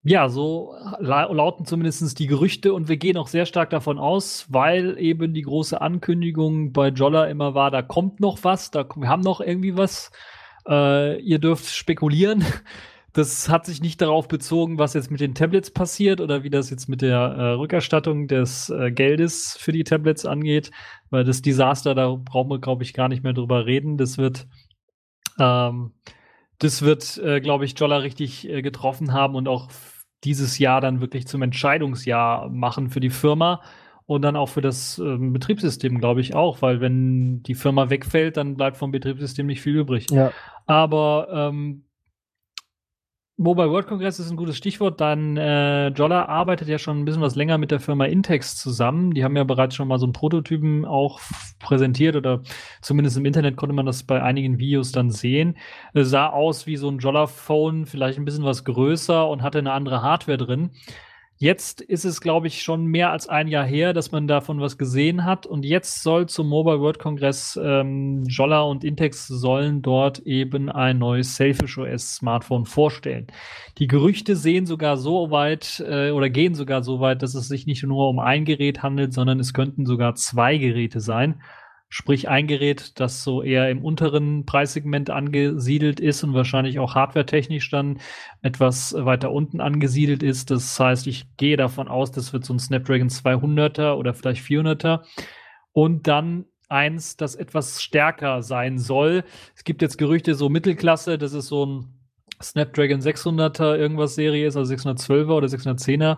Ja, 0.07 0.29
so 0.29 0.75
lauten 0.99 1.65
zumindest 1.65 2.19
die 2.19 2.27
Gerüchte 2.27 2.75
und 2.75 2.87
wir 2.87 2.97
gehen 2.97 3.17
auch 3.17 3.27
sehr 3.27 3.47
stark 3.47 3.71
davon 3.71 3.97
aus, 3.97 4.45
weil 4.49 4.99
eben 4.99 5.33
die 5.33 5.41
große 5.41 5.81
Ankündigung 5.81 6.73
bei 6.73 6.89
Jolla 6.89 7.25
immer 7.25 7.55
war, 7.55 7.71
da 7.71 7.81
kommt 7.81 8.19
noch 8.19 8.43
was, 8.43 8.69
da, 8.69 8.87
wir 8.95 9.09
haben 9.09 9.23
noch 9.23 9.41
irgendwie 9.41 9.75
was. 9.75 10.11
Äh, 10.67 11.19
ihr 11.21 11.39
dürft 11.39 11.67
spekulieren. 11.67 12.45
Das 13.13 13.47
hat 13.47 13.65
sich 13.65 13.81
nicht 13.81 14.01
darauf 14.01 14.27
bezogen, 14.27 14.77
was 14.77 14.93
jetzt 14.93 15.09
mit 15.09 15.21
den 15.21 15.35
Tablets 15.35 15.71
passiert 15.71 16.19
oder 16.19 16.43
wie 16.43 16.49
das 16.49 16.69
jetzt 16.69 16.89
mit 16.89 17.01
der 17.01 17.17
äh, 17.17 17.51
Rückerstattung 17.51 18.27
des 18.27 18.69
äh, 18.69 18.91
Geldes 18.91 19.55
für 19.57 19.71
die 19.71 19.85
Tablets 19.85 20.25
angeht, 20.25 20.69
weil 21.11 21.23
das 21.23 21.41
Desaster, 21.41 21.95
da 21.95 22.09
brauchen 22.09 22.49
wir, 22.49 22.59
glaube 22.59 22.83
ich, 22.83 22.93
gar 22.93 23.07
nicht 23.07 23.23
mehr 23.23 23.31
drüber 23.31 23.65
reden. 23.65 23.95
Das 23.95 24.17
wird 24.17 24.47
ähm, 25.39 25.93
das 26.59 26.81
wird, 26.81 27.17
äh, 27.17 27.41
glaube 27.41 27.65
ich, 27.65 27.77
Jolla 27.77 27.97
richtig 27.97 28.49
äh, 28.49 28.61
getroffen 28.61 29.13
haben 29.13 29.35
und 29.35 29.47
auch 29.47 29.69
dieses 30.25 30.59
Jahr 30.59 30.81
dann 30.81 31.01
wirklich 31.01 31.27
zum 31.27 31.41
Entscheidungsjahr 31.41 32.49
machen 32.49 32.89
für 32.89 32.99
die 32.99 33.09
Firma 33.09 33.61
und 34.07 34.21
dann 34.21 34.35
auch 34.35 34.49
für 34.49 34.61
das 34.61 34.99
ähm, 34.99 35.33
Betriebssystem, 35.33 35.99
glaube 35.99 36.21
ich, 36.21 36.35
auch, 36.35 36.61
weil 36.61 36.81
wenn 36.81 37.41
die 37.43 37.55
Firma 37.55 37.89
wegfällt, 37.89 38.37
dann 38.37 38.55
bleibt 38.55 38.77
vom 38.77 38.91
Betriebssystem 38.91 39.45
nicht 39.45 39.61
viel 39.61 39.75
übrig. 39.75 40.09
Ja. 40.11 40.31
Aber 40.67 41.27
ähm, 41.31 41.85
Mobile 43.37 43.69
World 43.69 43.87
Congress 43.87 44.17
ist 44.19 44.31
ein 44.31 44.37
gutes 44.37 44.55
Stichwort. 44.55 45.01
Dann 45.01 45.35
äh, 45.35 45.89
Jolla 45.89 46.25
arbeitet 46.25 46.69
ja 46.69 46.77
schon 46.77 46.99
ein 46.99 47.05
bisschen 47.05 47.21
was 47.21 47.35
länger 47.35 47.57
mit 47.57 47.69
der 47.69 47.81
Firma 47.81 48.05
Intex 48.05 48.55
zusammen. 48.55 49.13
Die 49.13 49.25
haben 49.25 49.35
ja 49.35 49.43
bereits 49.43 49.75
schon 49.75 49.89
mal 49.89 49.99
so 49.99 50.05
einen 50.05 50.13
Prototypen 50.13 50.85
auch 50.85 51.19
präsentiert 51.59 52.15
oder 52.15 52.43
zumindest 52.81 53.17
im 53.17 53.25
Internet 53.25 53.57
konnte 53.57 53.75
man 53.75 53.85
das 53.85 54.03
bei 54.03 54.21
einigen 54.21 54.57
Videos 54.57 54.93
dann 54.93 55.11
sehen. 55.11 55.57
Es 55.93 56.09
sah 56.09 56.29
aus 56.29 56.65
wie 56.65 56.77
so 56.77 56.87
ein 56.89 56.99
Jolla 56.99 57.27
Phone, 57.27 57.85
vielleicht 57.85 58.17
ein 58.17 58.25
bisschen 58.25 58.45
was 58.45 58.63
größer 58.63 59.27
und 59.27 59.43
hatte 59.43 59.59
eine 59.59 59.73
andere 59.73 60.01
Hardware 60.01 60.37
drin. 60.37 60.71
Jetzt 61.37 61.81
ist 61.81 62.05
es, 62.05 62.21
glaube 62.21 62.47
ich, 62.47 62.61
schon 62.61 62.85
mehr 62.85 63.11
als 63.11 63.27
ein 63.27 63.49
Jahr 63.49 63.65
her, 63.65 63.91
dass 63.91 64.13
man 64.13 64.25
davon 64.25 64.61
was 64.61 64.77
gesehen 64.77 65.25
hat. 65.25 65.45
Und 65.45 65.65
jetzt 65.65 66.01
soll 66.01 66.29
zum 66.29 66.47
Mobile 66.47 66.79
World 66.79 66.97
Congress 66.97 67.59
ähm, 67.61 68.23
Jolla 68.23 68.61
und 68.61 68.85
Intex 68.85 69.27
sollen 69.27 69.81
dort 69.81 70.19
eben 70.19 70.69
ein 70.69 70.97
neues 70.97 71.35
Selfish 71.35 71.77
OS 71.77 72.15
Smartphone 72.15 72.65
vorstellen. 72.65 73.27
Die 73.79 73.87
Gerüchte 73.87 74.37
sehen 74.37 74.65
sogar 74.65 74.95
so 74.95 75.29
weit 75.29 75.83
äh, 75.85 76.11
oder 76.11 76.29
gehen 76.29 76.55
sogar 76.55 76.83
so 76.83 77.01
weit, 77.01 77.21
dass 77.21 77.35
es 77.35 77.49
sich 77.49 77.65
nicht 77.65 77.83
nur 77.83 78.07
um 78.07 78.19
ein 78.19 78.45
Gerät 78.45 78.81
handelt, 78.81 79.11
sondern 79.11 79.41
es 79.41 79.53
könnten 79.53 79.85
sogar 79.85 80.15
zwei 80.15 80.57
Geräte 80.57 81.01
sein. 81.01 81.41
Sprich 81.97 82.27
ein 82.27 82.45
Gerät, 82.45 82.99
das 82.99 83.23
so 83.23 83.41
eher 83.41 83.69
im 83.69 83.81
unteren 83.81 84.45
Preissegment 84.45 85.09
angesiedelt 85.09 86.01
ist 86.01 86.25
und 86.25 86.33
wahrscheinlich 86.33 86.77
auch 86.77 86.93
hardwaretechnisch 86.93 87.69
dann 87.69 88.01
etwas 88.41 88.93
weiter 88.97 89.31
unten 89.31 89.61
angesiedelt 89.61 90.21
ist. 90.21 90.51
Das 90.51 90.77
heißt, 90.77 91.07
ich 91.07 91.25
gehe 91.37 91.55
davon 91.55 91.87
aus, 91.87 92.11
das 92.11 92.33
wird 92.33 92.43
so 92.43 92.53
ein 92.53 92.59
Snapdragon 92.59 93.07
200er 93.07 93.93
oder 93.93 94.13
vielleicht 94.13 94.43
400er. 94.43 95.05
Und 95.71 96.05
dann 96.07 96.43
eins, 96.67 97.15
das 97.15 97.35
etwas 97.35 97.81
stärker 97.81 98.43
sein 98.43 98.77
soll. 98.77 99.23
Es 99.55 99.63
gibt 99.63 99.81
jetzt 99.81 99.97
Gerüchte, 99.97 100.35
so 100.35 100.49
Mittelklasse, 100.49 101.17
das 101.17 101.31
ist 101.31 101.47
so 101.47 101.65
ein 101.65 101.94
Snapdragon 102.41 102.99
600er 102.99 103.75
irgendwas 103.77 104.15
Serie 104.15 104.47
ist, 104.47 104.57
also 104.57 104.73
612er 104.73 105.31
oder 105.31 105.47
610er 105.47 106.17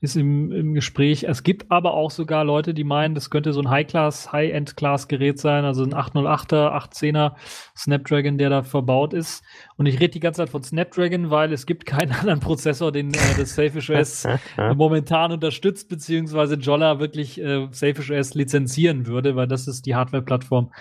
ist 0.00 0.16
im, 0.16 0.50
im 0.52 0.74
Gespräch. 0.74 1.24
Es 1.24 1.42
gibt 1.42 1.70
aber 1.70 1.94
auch 1.94 2.10
sogar 2.10 2.44
Leute, 2.44 2.72
die 2.72 2.84
meinen, 2.84 3.14
das 3.14 3.30
könnte 3.30 3.52
so 3.52 3.60
ein 3.60 3.68
High-Class, 3.68 4.32
High-End-Class-Gerät 4.32 5.38
sein, 5.38 5.64
also 5.64 5.82
ein 5.82 5.92
808er, 5.92 6.72
810er 6.72 7.32
Snapdragon, 7.76 8.38
der 8.38 8.50
da 8.50 8.62
verbaut 8.62 9.12
ist. 9.12 9.44
Und 9.76 9.86
ich 9.86 10.00
rede 10.00 10.12
die 10.12 10.20
ganze 10.20 10.42
Zeit 10.42 10.50
von 10.50 10.62
Snapdragon, 10.62 11.30
weil 11.30 11.52
es 11.52 11.66
gibt 11.66 11.84
keinen 11.86 12.12
anderen 12.20 12.40
Prozessor, 12.40 12.92
den 12.92 13.12
äh, 13.12 13.18
das 13.36 13.54
Selfish 13.54 13.90
OS 13.90 14.26
momentan 14.74 15.32
unterstützt, 15.32 15.88
beziehungsweise 15.88 16.54
Jolla 16.54 17.00
wirklich 17.00 17.40
äh, 17.40 17.68
Selfish 17.72 18.10
OS 18.10 18.34
lizenzieren 18.34 19.06
würde, 19.06 19.36
weil 19.36 19.48
das 19.48 19.68
ist 19.68 19.86
die 19.86 19.94
Hardware-Plattform, 19.94 20.72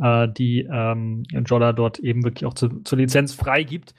äh, 0.00 0.28
die 0.28 0.68
ähm, 0.70 1.24
Jolla 1.46 1.72
dort 1.72 1.98
eben 1.98 2.22
wirklich 2.22 2.46
auch 2.46 2.54
zu, 2.54 2.68
zur 2.82 2.98
Lizenz 2.98 3.34
freigibt. 3.34 3.94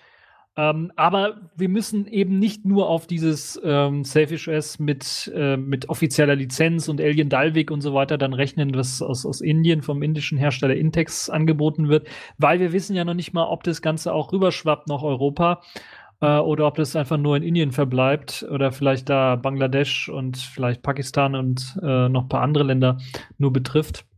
Ähm, 0.57 0.91
aber 0.95 1.51
wir 1.55 1.69
müssen 1.69 2.05
eben 2.07 2.39
nicht 2.39 2.65
nur 2.65 2.89
auf 2.89 3.07
dieses 3.07 3.59
ähm, 3.63 4.03
Selfish 4.03 4.47
OS 4.47 4.79
mit, 4.79 5.31
äh, 5.33 5.55
mit 5.55 5.87
offizieller 5.89 6.35
Lizenz 6.35 6.89
und 6.89 6.99
Alien 6.99 7.29
Dalvik 7.29 7.71
und 7.71 7.81
so 7.81 7.93
weiter 7.93 8.17
dann 8.17 8.33
rechnen, 8.33 8.75
was 8.75 9.01
aus, 9.01 9.25
aus 9.25 9.41
Indien 9.41 9.81
vom 9.81 10.01
indischen 10.01 10.37
Hersteller 10.37 10.75
Intex 10.75 11.29
angeboten 11.29 11.87
wird, 11.87 12.07
weil 12.37 12.59
wir 12.59 12.73
wissen 12.73 12.95
ja 12.95 13.05
noch 13.05 13.13
nicht 13.13 13.31
mal, 13.31 13.45
ob 13.45 13.63
das 13.63 13.81
Ganze 13.81 14.11
auch 14.13 14.33
rüberschwappt 14.33 14.89
nach 14.89 15.03
Europa 15.03 15.61
äh, 16.19 16.39
oder 16.39 16.67
ob 16.67 16.75
das 16.75 16.95
einfach 16.95 17.17
nur 17.17 17.37
in 17.37 17.43
Indien 17.43 17.71
verbleibt 17.71 18.45
oder 18.49 18.71
vielleicht 18.71 19.07
da 19.07 19.35
Bangladesch 19.35 20.09
und 20.09 20.37
vielleicht 20.37 20.81
Pakistan 20.81 21.35
und 21.35 21.79
äh, 21.81 22.09
noch 22.09 22.23
ein 22.23 22.29
paar 22.29 22.41
andere 22.41 22.65
Länder 22.65 22.97
nur 23.37 23.53
betrifft 23.53 24.08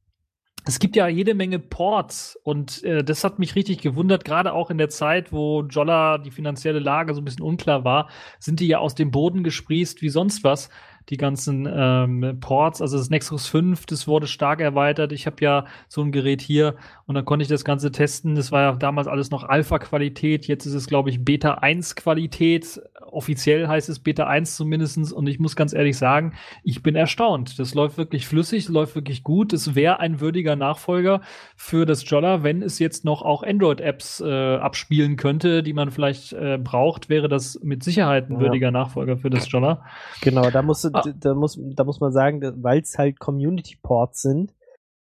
es 0.66 0.80
gibt 0.80 0.96
ja 0.96 1.08
jede 1.08 1.34
Menge 1.34 1.60
Ports 1.60 2.40
und 2.44 2.84
äh, 2.84 3.04
das 3.04 3.24
hat 3.24 3.40
mich 3.40 3.56
richtig 3.56 3.80
gewundert, 3.80 4.26
gerade 4.26 4.54
auch 4.54 4.70
in 4.70 4.78
der 4.78 4.90
Zeit, 4.90 5.32
wo 5.32 5.64
Jolla 5.64 6.18
die 6.18 6.32
finanzielle 6.32 6.80
Lage 6.80 7.14
so 7.14 7.22
ein 7.22 7.26
bisschen 7.26 7.44
unklar 7.44 7.84
war, 7.84 8.10
sind 8.40 8.60
die 8.60 8.68
ja 8.68 8.78
aus 8.80 8.96
dem 8.96 9.12
Boden 9.12 9.44
gesprießt 9.44 10.02
wie 10.02 10.10
sonst 10.10 10.44
was 10.44 10.70
die 11.10 11.18
ganzen 11.18 11.68
ähm, 11.72 12.38
Ports, 12.40 12.82
also 12.82 12.98
das 12.98 13.10
Nexus 13.10 13.48
5, 13.48 13.86
das 13.86 14.08
wurde 14.08 14.28
stark 14.28 14.62
erweitert. 14.62 15.12
Ich 15.12 15.26
habe 15.26 15.38
ja 15.42 15.66
so 15.88 16.02
ein 16.02 16.12
Gerät 16.12 16.42
hier 16.42 16.76
und 17.06 17.16
dann 17.16 17.26
konnte 17.26 17.44
ich 17.44 17.50
das 17.50 17.66
Ganze 17.66 17.92
testen. 17.92 18.36
Das 18.36 18.52
war 18.52 18.62
ja 18.62 18.72
damals 18.74 19.08
alles 19.08 19.32
noch 19.32 19.44
Alpha-Qualität, 19.44 20.48
jetzt 20.48 20.66
ist 20.66 20.74
es, 20.74 20.88
glaube 20.88 21.10
ich, 21.10 21.24
Beta 21.26 21.60
1-Qualität. 21.60 22.82
Offiziell 23.02 23.68
heißt 23.68 23.90
es 23.90 24.00
Beta 24.00 24.28
1 24.28 24.56
zumindestens 24.56 25.12
und 25.12 25.28
ich 25.28 25.40
muss 25.40 25.56
ganz 25.56 25.74
ehrlich 25.74 25.98
sagen, 25.98 26.34
ich 26.64 26.84
bin 26.84 26.96
erstaunt. 26.96 27.60
Das 27.60 27.74
läuft 27.74 27.98
wirklich 27.98 28.28
flüssig, 28.28 28.70
läuft 28.70 28.96
wirklich 28.96 29.24
gut. 29.24 29.54
Es 29.54 29.76
wäre 29.76 30.00
ein 30.00 30.20
würdiger 30.20 30.56
Nachfolger 30.56 31.22
für 31.56 31.86
das 31.86 32.10
Jolla, 32.10 32.44
wenn 32.44 32.62
es 32.62 32.80
jetzt 32.80 33.06
noch 33.06 33.22
auch 33.22 33.44
Android-Apps 33.44 34.22
äh, 34.22 34.56
abspielen 34.56 35.18
könnte, 35.18 35.64
die 35.64 35.74
man 35.74 35.92
vielleicht 35.92 36.34
äh, 36.34 36.58
braucht, 36.58 37.10
wäre 37.10 37.28
das 37.28 37.60
mit 37.64 37.84
Sicherheit 37.84 38.30
ein 38.30 38.36
ja. 38.36 38.40
würdiger 38.40 38.72
Nachfolger 38.72 39.18
für 39.18 39.30
das 39.30 39.52
Jolla. 39.52 39.84
Genau, 40.22 40.50
da 40.50 40.62
musst 40.62 40.84
du 40.84 40.90
ah. 40.94 41.04
da, 41.16 41.34
muss, 41.34 41.60
da 41.62 41.84
muss 41.84 42.00
man 42.00 42.12
sagen, 42.12 42.42
weil 42.64 42.82
es 42.82 42.98
halt 42.98 43.20
Community-Ports 43.20 44.22
sind, 44.22 44.54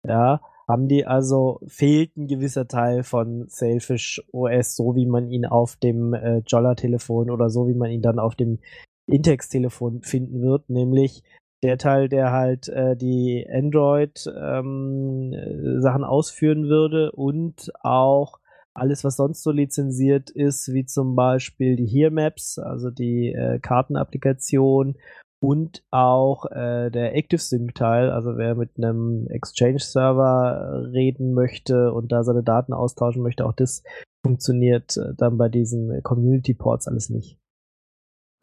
ja, 0.07 0.41
haben 0.71 0.89
die 0.89 1.07
also, 1.07 1.61
fehlt 1.67 2.17
ein 2.17 2.27
gewisser 2.27 2.67
Teil 2.69 3.03
von 3.03 3.47
Selfish 3.49 4.23
OS, 4.33 4.77
so 4.77 4.95
wie 4.97 5.07
man 5.07 5.29
ihn 5.29 5.45
auf 5.47 5.77
dem 5.77 6.15
äh, 6.15 6.39
Jolla-Telefon 6.47 7.31
oder 7.31 7.51
so 7.51 7.69
wie 7.69 7.75
man 7.75 7.91
ihn 7.91 8.03
dann 8.03 8.19
auf 8.19 8.35
dem 8.35 8.59
Intex-Telefon 9.07 10.03
finden 10.03 10.43
wird, 10.43 10.71
nämlich 10.71 11.23
der 11.63 11.79
Teil, 11.79 12.09
der 12.09 12.33
halt 12.33 12.69
äh, 12.69 12.97
die 12.97 13.47
Android-Sachen 13.51 15.33
ähm, 15.35 16.05
ausführen 16.05 16.69
würde 16.69 17.13
und 17.13 17.71
auch 17.83 18.39
alles, 18.73 19.05
was 19.05 19.17
sonst 19.17 19.43
so 19.43 19.51
lizenziert 19.51 20.31
ist, 20.31 20.73
wie 20.73 20.87
zum 20.87 21.17
Beispiel 21.17 21.77
die 21.77 21.87
Here 21.87 22.11
Maps, 22.11 22.59
also 22.59 22.91
die 22.91 23.33
äh, 23.33 23.59
Kartenapplikation 23.59 24.97
und 25.41 25.83
auch 25.91 26.45
äh, 26.51 26.91
der 26.91 27.17
ActiveSync-Teil, 27.17 28.11
also 28.11 28.37
wer 28.37 28.55
mit 28.55 28.77
einem 28.77 29.27
Exchange-Server 29.29 30.91
reden 30.93 31.33
möchte 31.33 31.93
und 31.93 32.13
da 32.13 32.23
seine 32.25 32.43
Daten 32.43 32.73
austauschen 32.73 33.23
möchte, 33.23 33.47
auch 33.47 33.55
das 33.55 33.83
funktioniert 34.25 34.97
äh, 34.99 35.15
dann 35.17 35.39
bei 35.39 35.49
diesen 35.49 36.03
Community-Ports 36.03 36.89
alles 36.89 37.09
nicht. 37.09 37.39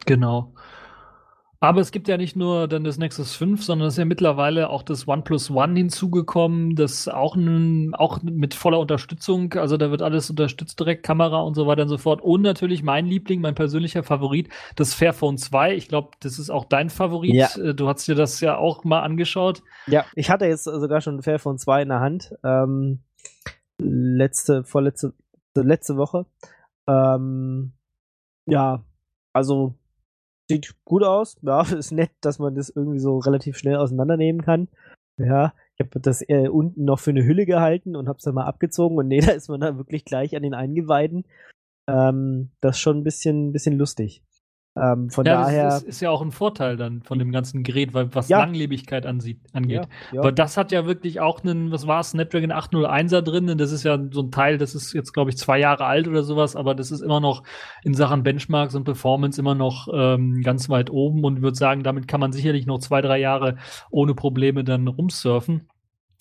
Genau. 0.06 0.54
Aber 1.60 1.80
es 1.80 1.90
gibt 1.90 2.06
ja 2.06 2.16
nicht 2.16 2.36
nur 2.36 2.68
dann 2.68 2.84
das 2.84 2.98
Nexus 2.98 3.34
5, 3.34 3.64
sondern 3.64 3.88
es 3.88 3.94
ist 3.94 3.98
ja 3.98 4.04
mittlerweile 4.04 4.70
auch 4.70 4.84
das 4.84 5.08
OnePlus 5.08 5.50
One 5.50 5.74
hinzugekommen, 5.76 6.76
das 6.76 7.08
auch, 7.08 7.36
auch 7.94 8.22
mit 8.22 8.54
voller 8.54 8.78
Unterstützung, 8.78 9.54
also 9.54 9.76
da 9.76 9.90
wird 9.90 10.00
alles 10.00 10.30
unterstützt, 10.30 10.78
direkt 10.78 11.02
Kamera 11.02 11.40
und 11.40 11.54
so 11.54 11.66
weiter 11.66 11.82
und 11.82 11.88
so 11.88 11.98
fort. 11.98 12.20
Und 12.20 12.42
natürlich 12.42 12.84
mein 12.84 13.06
Liebling, 13.06 13.40
mein 13.40 13.56
persönlicher 13.56 14.04
Favorit, 14.04 14.48
das 14.76 14.94
Fairphone 14.94 15.36
2. 15.36 15.74
Ich 15.74 15.88
glaube, 15.88 16.10
das 16.20 16.38
ist 16.38 16.50
auch 16.50 16.64
dein 16.64 16.90
Favorit. 16.90 17.34
Ja. 17.34 17.48
Äh, 17.56 17.74
du 17.74 17.88
hast 17.88 18.06
dir 18.06 18.14
das 18.14 18.40
ja 18.40 18.56
auch 18.56 18.84
mal 18.84 19.02
angeschaut. 19.02 19.62
Ja, 19.88 20.04
ich 20.14 20.30
hatte 20.30 20.46
jetzt 20.46 20.64
sogar 20.64 21.00
schon 21.00 21.16
ein 21.16 21.22
Fairphone 21.22 21.58
2 21.58 21.82
in 21.82 21.88
der 21.88 22.00
Hand. 22.00 22.34
Ähm, 22.44 23.00
letzte, 23.78 24.62
vorletzte, 24.62 25.12
letzte 25.56 25.96
Woche. 25.96 26.26
Ähm, 26.86 27.72
ja, 28.46 28.84
also 29.32 29.74
sieht 30.48 30.74
gut 30.84 31.02
aus. 31.04 31.36
Ja, 31.42 31.62
ist 31.72 31.92
nett, 31.92 32.10
dass 32.20 32.38
man 32.38 32.54
das 32.54 32.70
irgendwie 32.70 32.98
so 32.98 33.18
relativ 33.18 33.56
schnell 33.58 33.76
auseinandernehmen 33.76 34.42
kann. 34.42 34.68
Ja, 35.18 35.52
ich 35.76 35.84
habe 35.84 36.00
das 36.00 36.22
äh, 36.28 36.48
unten 36.48 36.84
noch 36.84 37.00
für 37.00 37.10
eine 37.10 37.24
Hülle 37.24 37.44
gehalten 37.46 37.96
und 37.96 38.08
habe 38.08 38.18
es 38.18 38.24
dann 38.24 38.34
mal 38.34 38.46
abgezogen 38.46 38.98
und 38.98 39.08
nee, 39.08 39.20
da 39.20 39.32
ist 39.32 39.48
man 39.48 39.60
dann 39.60 39.78
wirklich 39.78 40.04
gleich 40.04 40.34
an 40.36 40.42
den 40.42 40.54
Eingeweiden. 40.54 41.24
Ähm, 41.88 42.50
das 42.60 42.76
ist 42.76 42.80
schon 42.80 42.98
ein 42.98 43.04
bisschen, 43.04 43.52
bisschen 43.52 43.78
lustig. 43.78 44.22
Ähm, 44.76 45.10
von 45.10 45.26
ja, 45.26 45.42
daher. 45.42 45.64
Das 45.64 45.82
ist, 45.82 45.88
ist, 45.88 46.00
ja 46.00 46.10
auch 46.10 46.22
ein 46.22 46.30
Vorteil 46.30 46.76
dann 46.76 47.02
von 47.02 47.18
dem 47.18 47.32
ganzen 47.32 47.62
Gerät, 47.62 47.94
weil 47.94 48.14
was 48.14 48.28
ja. 48.28 48.38
Langlebigkeit 48.38 49.06
ansieht, 49.06 49.40
angeht. 49.52 49.88
Ja. 50.12 50.20
Aber 50.20 50.32
das 50.32 50.56
hat 50.56 50.72
ja 50.72 50.86
wirklich 50.86 51.20
auch 51.20 51.42
einen, 51.42 51.70
was 51.72 51.86
war 51.86 52.00
es, 52.00 52.10
Snapdragon 52.10 52.52
801er 52.52 53.22
drin. 53.22 53.50
Und 53.50 53.58
das 53.58 53.72
ist 53.72 53.84
ja 53.84 53.98
so 54.10 54.22
ein 54.22 54.30
Teil, 54.30 54.58
das 54.58 54.74
ist 54.74 54.92
jetzt, 54.92 55.12
glaube 55.12 55.30
ich, 55.30 55.36
zwei 55.36 55.58
Jahre 55.58 55.84
alt 55.84 56.06
oder 56.06 56.22
sowas, 56.22 56.56
aber 56.56 56.74
das 56.74 56.90
ist 56.90 57.00
immer 57.00 57.20
noch 57.20 57.42
in 57.82 57.94
Sachen 57.94 58.22
Benchmarks 58.22 58.74
und 58.74 58.84
Performance 58.84 59.40
immer 59.40 59.54
noch 59.54 59.88
ähm, 59.92 60.42
ganz 60.42 60.68
weit 60.68 60.90
oben 60.90 61.24
und 61.24 61.42
würde 61.42 61.56
sagen, 61.56 61.82
damit 61.82 62.08
kann 62.08 62.20
man 62.20 62.32
sicherlich 62.32 62.66
noch 62.66 62.78
zwei, 62.78 63.00
drei 63.00 63.18
Jahre 63.18 63.56
ohne 63.90 64.14
Probleme 64.14 64.64
dann 64.64 64.86
rumsurfen. 64.86 65.68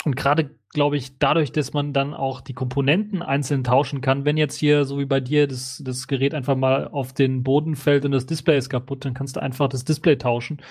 Und 0.08 0.16
gerade, 0.16 0.52
glaube 0.72 0.96
ich, 0.96 1.20
dadurch, 1.20 1.52
dass 1.52 1.74
man 1.74 1.92
dann 1.92 2.14
auch 2.14 2.40
die 2.40 2.54
Komponenten 2.54 3.22
einzeln 3.22 3.66
tauschen 3.66 4.00
kann, 4.00 4.24
wenn 4.24 4.38
jetzt 4.38 4.56
hier, 4.56 4.86
so 4.86 5.00
wie 5.00 5.06
bei 5.06 5.20
dir, 5.20 5.50
das, 5.50 5.82
das 5.84 6.08
Gerät 6.08 6.34
einfach 6.34 6.56
mal 6.56 6.88
auf 6.88 7.12
den 7.12 7.44
Boden 7.44 7.76
fällt 7.76 8.06
und 8.06 8.14
das 8.14 8.26
Display 8.26 8.58
ist 8.58 8.70
kaputt, 8.70 9.04
dann 9.04 9.14
kannst 9.14 9.36
du 9.36 9.42
einfach 9.42 9.68
das 9.68 9.84
Display 9.84 10.18
tauschen. 10.18 10.62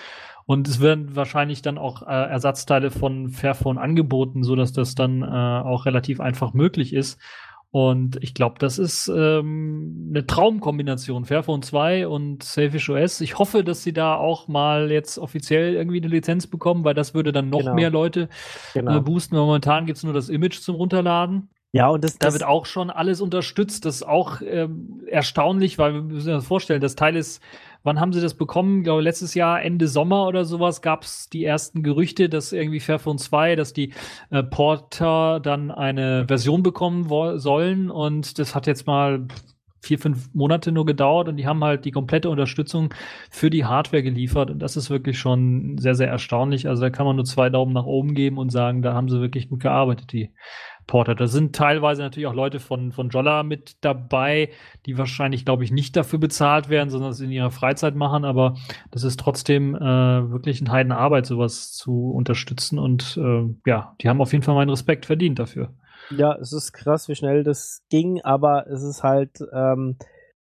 Und 0.47 0.67
es 0.69 0.81
werden 0.81 1.15
wahrscheinlich 1.17 1.61
dann 1.61 1.77
auch 1.77 2.01
äh, 2.01 2.07
Ersatzteile 2.07 2.91
von 2.91 3.29
Fairphone 3.29 3.77
angeboten, 3.77 4.43
so 4.43 4.57
dass 4.57 4.73
das 4.73 4.95
dann 4.95 5.21
äh, 5.21 5.27
auch 5.27 5.85
relativ 5.85 6.19
einfach 6.21 6.55
möglich 6.55 6.95
ist. 6.95 7.21
Und 7.77 8.17
ich 8.23 8.33
glaube, 8.33 8.55
das 8.59 8.79
ist 8.79 9.07
ähm, 9.15 10.07
eine 10.09 10.27
Traumkombination. 10.27 11.27
Fairphone 11.27 11.61
2 11.61 12.09
und 12.09 12.43
Selfish 12.43 12.89
OS. 12.89 13.21
Ich 13.21 13.39
hoffe, 13.39 13.65
dass 13.65 13.83
sie 13.83 13.93
da 13.93 14.15
auch 14.15 14.49
mal 14.49 14.91
jetzt 14.91 15.19
offiziell 15.19 15.75
irgendwie 15.75 15.99
eine 15.99 16.09
Lizenz 16.09 16.47
bekommen, 16.47 16.85
weil 16.85 16.95
das 16.95 17.13
würde 17.13 17.33
dann 17.33 17.51
noch 17.51 17.59
genau. 17.59 17.75
mehr 17.75 17.91
Leute 17.91 18.31
genau. 18.73 18.97
äh, 18.97 19.01
boosten. 19.03 19.37
Momentan 19.37 19.85
gibt 19.85 19.99
es 19.99 20.05
nur 20.05 20.15
das 20.15 20.31
Image 20.31 20.59
zum 20.61 20.77
Runterladen. 20.77 21.51
Ja, 21.73 21.89
und 21.89 22.03
das, 22.03 22.17
Da 22.17 22.29
das 22.29 22.37
wird 22.37 22.45
auch 22.45 22.65
schon 22.65 22.89
alles 22.89 23.21
unterstützt. 23.21 23.85
Das 23.85 23.97
ist 23.97 24.05
auch 24.05 24.41
ähm, 24.41 25.03
erstaunlich, 25.07 25.77
weil 25.77 25.93
wir 25.93 26.01
müssen 26.01 26.33
uns 26.33 26.47
vorstellen, 26.47 26.81
das 26.81 26.97
Teil 26.97 27.15
ist, 27.15 27.43
wann 27.87 28.01
haben 28.01 28.13
sie 28.13 28.21
das 28.21 28.35
bekommen? 28.35 28.79
Ich 28.79 28.85
glaube, 28.85 29.01
letztes 29.01 29.35
Jahr, 29.35 29.63
Ende 29.63 29.89
Sommer 29.89 30.27
oder 30.27 30.45
sowas, 30.45 30.83
gab 30.83 31.05
es 31.05 31.31
die 31.31 31.45
ersten 31.45 31.83
Gerüchte, 31.83 32.29
dass 32.29 32.53
irgendwie 32.53 32.81
Fairphone 32.81 33.19
2, 33.19 33.57
dass 33.57 33.73
die 33.73 33.95
äh, 34.31 34.43
Porter 34.43 35.41
dann 35.41 35.71
eine 35.71 36.27
Version 36.27 36.63
bekommen 36.63 37.09
sollen. 37.39 37.91
Und 37.91 38.39
das 38.39 38.55
hat 38.55 38.67
jetzt 38.67 38.87
mal 38.87 39.27
vier, 39.87 39.99
fünf 39.99 40.35
Monate 40.35 40.73
nur 40.73 40.85
gedauert 40.85 41.29
und 41.29 41.37
die 41.37 41.47
haben 41.47 41.63
halt 41.63 41.85
die 41.85 41.93
komplette 41.93 42.29
Unterstützung 42.29 42.93
für 43.31 43.51
die 43.51 43.65
Hardware 43.65 44.03
geliefert. 44.03 44.51
Und 44.51 44.59
das 44.59 44.77
ist 44.77 44.91
wirklich 44.91 45.19
schon 45.19 45.79
sehr, 45.79 45.95
sehr 45.95 46.09
erstaunlich. 46.09 46.69
Also 46.69 46.83
da 46.83 46.91
kann 46.91 47.07
man 47.07 47.17
nur 47.17 47.25
zwei 47.25 47.51
Daumen 47.51 47.73
nach 47.73 47.87
oben 47.87 48.15
geben 48.15 48.39
und 48.39 48.51
sagen, 48.51 48.83
da 48.83 48.95
haben 48.95 49.09
sie 49.09 49.21
wirklich 49.21 49.49
gut 49.49 49.61
gearbeitet, 49.61 50.13
die 50.13 50.33
Porter. 50.87 51.15
Da 51.15 51.27
sind 51.27 51.55
teilweise 51.55 52.03
natürlich 52.03 52.27
auch 52.27 52.35
Leute 52.35 52.61
von, 52.61 52.93
von 52.93 53.09
Jolla 53.09 53.43
mit 53.43 53.77
dabei, 53.85 54.51
die 54.87 54.99
wahrscheinlich, 54.99 55.45
glaube 55.45 55.65
ich, 55.65 55.71
nicht 55.71 55.97
dafür 55.97 56.19
bezahlt 56.19 56.69
werden, 56.69 56.91
sondern 56.91 57.11
es 57.11 57.21
in 57.21 57.31
ihrer 57.31 57.51
Freizeit 57.51 57.95
machen. 57.95 58.25
Aber 58.25 58.57
das 58.91 59.03
ist 59.03 59.19
trotzdem 59.19 59.75
äh, 59.75 59.81
wirklich 59.81 60.61
eine 60.61 60.71
Heidenarbeit, 60.71 61.27
sowas 61.27 61.73
zu 61.73 62.11
unterstützen. 62.11 62.79
Und 62.79 63.19
äh, 63.21 63.45
ja, 63.67 63.95
die 64.01 64.09
haben 64.09 64.21
auf 64.21 64.33
jeden 64.33 64.45
Fall 64.45 64.55
meinen 64.55 64.71
Respekt 64.71 65.07
verdient 65.07 65.39
dafür. 65.39 65.75
Ja, 66.11 66.37
es 66.37 66.53
ist 66.53 66.73
krass, 66.73 67.09
wie 67.09 67.17
schnell 67.17 67.43
das 67.43 67.83
ging, 67.91 68.21
aber 68.23 68.67
es 68.69 68.83
ist 68.83 69.03
halt, 69.03 69.41
ähm, 69.53 69.97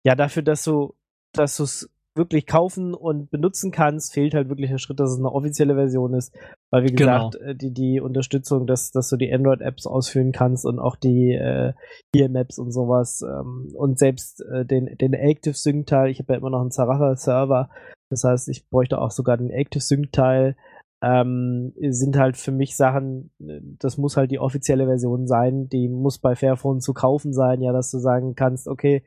ja, 0.04 0.16
dafür, 0.16 0.42
dass 0.42 0.64
du, 0.64 0.96
dass 1.34 1.58
du 1.58 1.64
es 1.64 1.90
wirklich 2.16 2.46
kaufen 2.46 2.94
und 2.94 3.32
benutzen 3.32 3.72
kannst, 3.72 4.14
fehlt 4.14 4.34
halt 4.34 4.50
wirklich 4.50 4.70
der 4.70 4.78
Schritt, 4.78 5.00
dass 5.00 5.12
es 5.12 5.18
eine 5.20 5.32
offizielle 5.32 5.76
Version 5.76 6.14
ist. 6.14 6.36
Weil, 6.70 6.84
wie 6.84 6.94
Genau. 6.94 7.30
gesagt, 7.30 7.36
äh, 7.44 7.56
die, 7.56 7.72
die 7.74 8.02
Unterstützung, 8.02 8.68
dass, 8.68 8.92
dass 8.92 9.10
du 9.10 9.18
die 9.18 9.34
Android-Apps 9.34 9.88
ausführen 9.88 10.32
kannst 10.32 10.66
und 10.66 10.80
auch 10.80 10.96
die 10.96 11.34
äh, 11.34 11.74
Ear-Maps 12.14 12.60
und 12.60 12.72
sowas 12.72 13.22
ähm, 13.22 13.70
und 13.76 13.98
selbst 13.98 14.42
äh, 14.42 14.66
den, 14.66 14.98
den 14.98 15.14
Active 15.14 15.54
Sync-Teil, 15.56 16.10
ich 16.10 16.20
habe 16.20 16.34
ja 16.34 16.40
immer 16.40 16.50
noch 16.50 16.62
einen 16.62 16.72
Zaracha-Server, 16.72 17.70
das 18.10 18.24
heißt, 18.26 18.50
ich 18.50 18.68
bräuchte 18.70 19.00
auch 19.00 19.12
sogar 19.12 19.38
den 19.38 19.50
Active 19.50 19.82
Sync-Teil, 19.82 20.56
ähm, 21.04 21.74
sind 21.90 22.18
halt 22.18 22.38
für 22.38 22.52
mich 22.52 22.76
Sachen, 22.76 23.32
äh, 23.40 23.60
das 23.80 23.98
muss 23.98 24.18
halt 24.18 24.32
die 24.32 24.40
offizielle 24.40 24.86
Version 24.86 25.28
sein, 25.28 25.68
die 25.70 25.88
muss 25.88 26.20
bei 26.20 26.36
Fairphone 26.36 26.82
zu 26.82 26.94
kaufen 26.94 27.34
sein, 27.34 27.62
ja, 27.62 27.72
dass 27.74 27.90
du 27.90 27.98
sagen 27.98 28.36
kannst, 28.36 28.68
okay, 28.68 29.04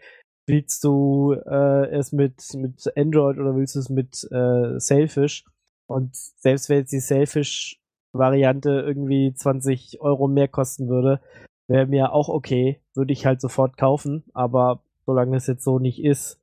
willst 0.47 0.85
du 0.85 1.33
äh, 1.33 1.87
es 1.91 2.13
mit, 2.13 2.43
mit 2.55 2.93
Android 2.97 3.39
oder 3.39 3.57
willst 3.57 3.75
du 3.75 3.79
es 3.81 3.89
mit 3.89 4.27
äh, 4.31 4.79
Sailfish? 4.79 5.45
Und 5.87 6.15
selbst 6.17 6.69
wenn 6.69 6.79
jetzt 6.79 6.93
die 6.93 7.01
Sailfish-Variante 7.01 8.71
irgendwie 8.71 9.35
20 9.35 10.01
Euro 10.01 10.29
mehr 10.29 10.49
kosten 10.49 10.89
würde, 10.89 11.21
wäre 11.67 11.87
mir 11.87 12.13
auch 12.13 12.29
okay, 12.29 12.81
würde 12.95 13.13
ich 13.13 13.27
halt 13.27 13.41
sofort 13.41 13.77
kaufen, 13.77 14.25
aber 14.35 14.83
solange 15.07 15.33
das 15.33 15.47
jetzt 15.47 15.65
so 15.65 15.79
nicht 15.79 16.03
ist, 16.03 16.41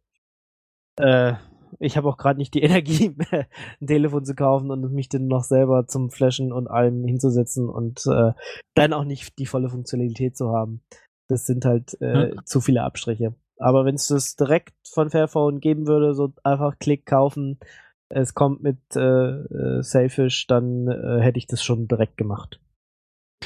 äh, 0.98 1.34
ich 1.80 1.98
habe 1.98 2.10
auch 2.10 2.18
gerade 2.18 2.38
nicht 2.38 2.54
die 2.54 2.62
Energie, 2.64 3.16
ein 3.32 3.88
Telefon 3.88 4.26
zu 4.26 4.36
kaufen 4.36 4.72
und 4.72 4.92
mich 4.92 5.10
dann 5.10 5.28
noch 5.28 5.44
selber 5.44 5.88
zum 5.88 6.10
Flashen 6.10 6.52
und 6.52 6.68
allem 6.68 7.06
hinzusetzen 7.06 7.70
und 7.70 8.06
äh, 8.08 8.34
dann 8.76 8.94
auch 8.94 9.06
nicht 9.06 9.38
die 9.40 9.46
volle 9.46 9.70
Funktionalität 9.70 10.36
zu 10.36 10.50
haben. 10.52 10.82
Das 11.28 11.46
sind 11.46 11.66
halt 11.66 12.00
äh, 12.02 12.36
Ja. 12.36 12.46
zu 12.46 12.62
viele 12.62 12.84
Abstriche. 12.84 13.34
Aber 13.62 13.86
wenn 13.86 13.95
es 13.95 14.08
das 14.08 14.36
direkt 14.36 14.74
von 14.88 15.10
Fairphone 15.10 15.60
geben 15.60 15.88
würde, 15.88 16.13
so 16.13 16.34
einfach 16.43 16.78
Klick 16.80 17.06
kaufen, 17.06 17.60
es 18.10 18.34
kommt 18.34 18.62
mit 18.62 18.80
äh, 18.95 19.00
äh, 19.00 19.82
Sailfish, 19.82 20.47
dann 20.47 20.88
äh, 20.88 21.21
hätte 21.21 21.38
ich 21.38 21.47
das 21.47 21.63
schon 21.63 21.88
direkt 21.88 22.17
gemacht. 22.17 22.60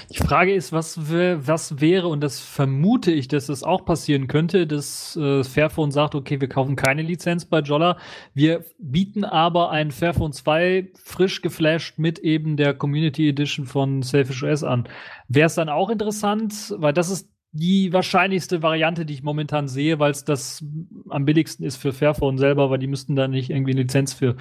Die 0.10 0.18
Frage 0.18 0.54
ist, 0.54 0.72
was, 0.72 1.10
wär, 1.10 1.48
was 1.48 1.80
wäre, 1.80 2.08
und 2.08 2.22
das 2.22 2.40
vermute 2.40 3.12
ich, 3.12 3.28
dass 3.28 3.48
das 3.48 3.64
auch 3.64 3.86
passieren 3.86 4.28
könnte, 4.28 4.68
dass 4.68 5.16
äh, 5.16 5.44
Fairphone 5.44 5.92
sagt, 5.92 6.16
okay, 6.16 6.42
wir 6.42 6.50
kaufen 6.50 6.76
keine 6.76 7.02
Lizenz 7.02 7.46
bei 7.46 7.60
Jolla, 7.60 7.98
wir 8.34 8.66
bieten 8.78 9.24
aber 9.24 9.72
ein 9.72 9.92
Fairphone 9.92 10.34
2 10.34 10.92
frisch 10.96 11.42
geflasht 11.42 11.98
mit 11.98 12.20
eben 12.20 12.58
der 12.58 12.74
Community 12.74 13.30
Edition 13.30 13.66
von 13.66 14.04
Selfish 14.04 14.44
OS 14.44 14.64
an. 14.64 14.88
Wäre 15.28 15.48
es 15.48 15.56
dann 15.56 15.70
auch 15.70 15.90
interessant, 15.90 16.76
weil 16.78 16.94
das 16.94 17.10
ist 17.10 17.35
die 17.56 17.94
wahrscheinlichste 17.94 18.62
Variante, 18.62 19.06
die 19.06 19.14
ich 19.14 19.24
momentan 19.24 19.70
sehe, 19.70 19.98
weil 19.98 20.12
es 20.12 20.26
das 20.26 20.64
am 21.10 21.24
billigsten 21.24 21.66
ist 21.66 21.78
für 21.78 21.94
Fairphone 21.94 22.38
selber, 22.38 22.70
weil 22.70 22.80
die 22.80 22.88
müssten 22.88 23.16
da 23.16 23.30
nicht 23.30 23.50
irgendwie 23.50 23.72
eine 23.72 23.84
Lizenz 23.84 24.14
für 24.14 24.36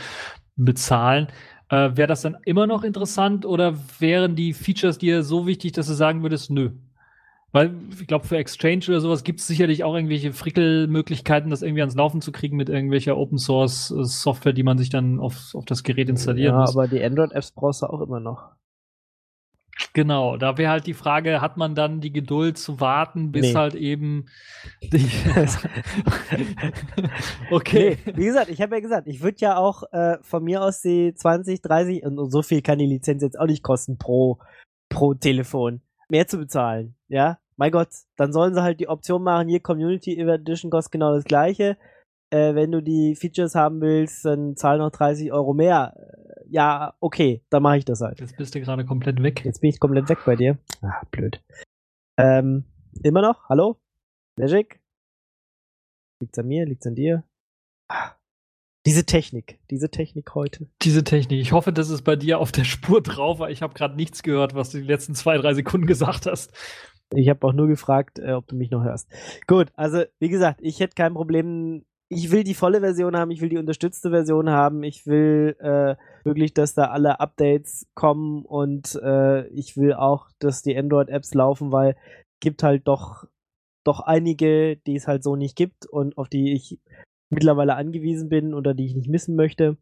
bezahlen. 0.57 1.29
Äh, 1.69 1.97
Wäre 1.97 2.09
das 2.09 2.23
dann 2.23 2.37
immer 2.45 2.67
noch 2.67 2.83
interessant 2.83 3.47
oder 3.47 3.77
wären 4.01 4.35
die 4.35 4.53
Features 4.53 4.99
dir 4.99 5.23
so 5.23 5.47
wichtig, 5.47 5.73
dass 5.73 5.87
du 5.87 5.95
sagen 5.95 6.23
würdest, 6.23 6.51
nö? 6.51 6.73
Weil 7.53 7.73
ich 8.01 8.09
glaube, 8.09 8.27
für 8.27 8.37
Exchange 8.37 8.85
oder 8.89 9.01
sowas 9.01 9.23
gibt 9.23 9.39
es 9.39 9.47
sicherlich 9.47 9.85
auch 9.85 9.95
irgendwelche 9.95 10.33
Frickelmöglichkeiten, 10.33 11.51
das 11.51 11.63
irgendwie 11.63 11.83
ans 11.83 11.95
Laufen 11.95 12.21
zu 12.21 12.33
kriegen 12.33 12.57
mit 12.57 12.69
irgendwelcher 12.69 13.17
Open 13.17 13.39
Source 13.39 13.93
äh, 13.93 14.03
Software, 14.03 14.53
die 14.53 14.65
man 14.65 14.77
sich 14.77 14.91
dann 14.91 15.21
auf, 15.21 15.55
auf 15.55 15.65
das 15.65 15.85
Gerät 15.85 16.09
installieren 16.09 16.55
ja, 16.55 16.61
muss. 16.63 16.75
aber 16.75 16.89
die 16.89 17.03
Android-Apps 17.03 17.53
brauchst 17.53 17.83
du 17.83 17.87
auch 17.87 18.01
immer 18.01 18.19
noch. 18.19 18.51
Genau, 19.93 20.37
da 20.37 20.59
wäre 20.59 20.71
halt 20.71 20.87
die 20.87 20.95
Frage, 20.95 21.41
hat 21.41 21.57
man 21.57 21.75
dann 21.75 22.01
die 22.01 22.13
Geduld 22.13 22.59
zu 22.59 22.81
warten, 22.81 23.33
bis 23.33 23.53
Nee. 23.53 23.55
halt 23.55 23.75
eben 23.75 24.27
die 24.83 25.09
Okay. 27.51 27.99
Nee, 28.07 28.13
wie 28.17 28.25
gesagt, 28.25 28.49
ich 28.51 28.61
habe 28.61 28.75
ja 28.77 28.81
gesagt, 28.81 29.07
ich 29.07 29.23
würde 29.23 29.39
ja 29.41 29.57
auch 29.57 29.83
äh, 29.93 30.19
von 30.23 30.45
mir 30.45 30.63
aus 30.63 30.81
die 30.81 31.15
20, 31.15 31.63
30 31.63 32.05
und 32.05 32.31
so 32.31 32.43
viel 32.43 32.63
kann 32.63 32.79
die 32.79 32.87
Lizenz 32.87 33.23
jetzt 33.23 33.39
auch 33.39 33.47
nicht 33.47 33.63
kosten 33.63 33.99
pro, 33.99 34.39
pro 34.89 35.15
Telefon. 35.15 35.81
Mehr 36.09 36.27
zu 36.27 36.39
bezahlen, 36.39 36.95
ja? 37.09 37.39
Mein 37.57 37.71
Gott, 37.71 37.89
dann 38.17 38.33
sollen 38.33 38.53
sie 38.55 38.63
halt 38.63 38.81
die 38.81 38.89
Option 38.89 39.23
machen, 39.23 39.49
hier 39.49 39.61
Community 39.61 40.19
Edition 40.19 40.71
kostet 40.71 40.93
genau 40.93 41.15
das 41.15 41.25
gleiche. 41.25 41.77
Äh, 42.31 42.55
wenn 42.57 42.73
du 42.73 42.83
die 42.83 43.15
Features 43.15 43.55
haben 43.55 43.81
willst, 43.81 44.25
dann 44.25 44.57
zahl 44.57 44.79
noch 44.79 44.91
30 44.91 45.33
Euro 45.33 45.55
mehr. 45.55 45.95
Ja, 46.49 46.95
okay, 47.01 47.43
dann 47.51 47.63
mache 47.63 47.79
ich 47.79 47.85
das 47.85 48.01
halt. 48.01 48.21
Jetzt 48.21 48.37
bist 48.37 48.55
du 48.55 48.61
gerade 48.61 48.85
komplett 48.85 49.23
weg. 49.23 49.45
Jetzt 49.45 49.61
bin 49.61 49.71
ich 49.71 49.81
komplett 49.81 50.09
weg 50.09 50.19
bei 50.27 50.37
dir. 50.37 50.59
Ah, 50.83 51.03
blöd. 51.11 51.43
Ähm, 52.19 52.65
immer 53.03 53.23
noch? 53.23 53.49
Hallo? 53.49 53.81
Magic? 54.37 54.81
Liegt's 56.21 56.39
an 56.39 56.47
mir? 56.47 56.67
Liegt's 56.67 56.87
an 56.87 56.95
dir? 56.95 57.25
Ah, 57.89 58.13
diese 58.87 59.07
Technik, 59.07 59.59
diese 59.71 59.91
Technik 59.91 60.35
heute. 60.35 60.69
Diese 60.83 61.05
Technik. 61.05 61.41
Ich 61.41 61.53
hoffe, 61.53 61.73
das 61.73 61.89
ist 61.89 62.03
bei 62.03 62.17
dir 62.17 62.39
auf 62.39 62.53
der 62.53 62.65
Spur 62.65 63.01
drauf, 63.01 63.39
weil 63.39 63.51
ich 63.51 63.63
habe 63.63 63.73
gerade 63.73 63.97
nichts 63.97 64.23
gehört, 64.23 64.55
was 64.55 64.71
du 64.71 64.79
die 64.79 64.87
letzten 64.87 65.15
zwei, 65.15 65.39
drei 65.39 65.55
Sekunden 65.55 65.87
gesagt 65.87 66.27
hast. 66.27 66.53
Ich 67.15 67.31
habe 67.31 67.47
auch 67.47 67.55
nur 67.55 67.67
gefragt, 67.67 68.19
äh, 68.19 68.33
ob 68.33 68.47
du 68.47 68.57
mich 68.57 68.71
noch 68.71 68.85
hörst. 68.85 69.09
Gut, 69.47 69.69
also 69.75 70.03
wie 70.19 70.29
gesagt, 70.29 70.61
ich 70.63 70.81
hätte 70.81 70.95
kein 70.95 71.15
Problem. 71.15 71.87
Ich 72.11 72.31
will 72.31 72.45
die 72.45 72.55
volle 72.55 72.81
Version 72.81 73.17
haben, 73.17 73.31
ich 73.31 73.41
will 73.41 73.49
die 73.49 73.57
unterstützte 73.57 74.11
Version 74.11 74.51
haben, 74.51 74.83
ich 74.83 75.07
will 75.07 75.57
äh, 75.61 75.97
wirklich, 76.25 76.55
dass 76.55 76.75
da 76.75 76.87
alle 76.87 77.21
Updates 77.21 77.87
kommen 77.95 78.45
und 78.45 78.95
äh, 79.03 79.47
ich 79.49 79.77
will 79.77 79.95
auch, 79.95 80.31
dass 80.39 80.63
die 80.63 80.77
Android-Apps 80.77 81.35
laufen, 81.35 81.73
weil 81.73 81.97
gibt 82.41 82.63
halt 82.63 82.87
doch 82.89 83.27
doch 83.85 84.01
einige, 84.01 84.77
die 84.77 84.97
es 84.97 85.07
halt 85.07 85.23
so 85.23 85.37
nicht 85.37 85.57
gibt 85.57 85.87
und 85.87 86.17
auf 86.17 86.29
die 86.29 86.53
ich 86.53 86.81
mittlerweile 87.31 87.77
angewiesen 87.77 88.29
bin 88.29 88.55
oder 88.55 88.75
die 88.75 88.87
ich 88.87 88.95
nicht 88.95 89.09
missen 89.09 89.37
möchte. 89.37 89.77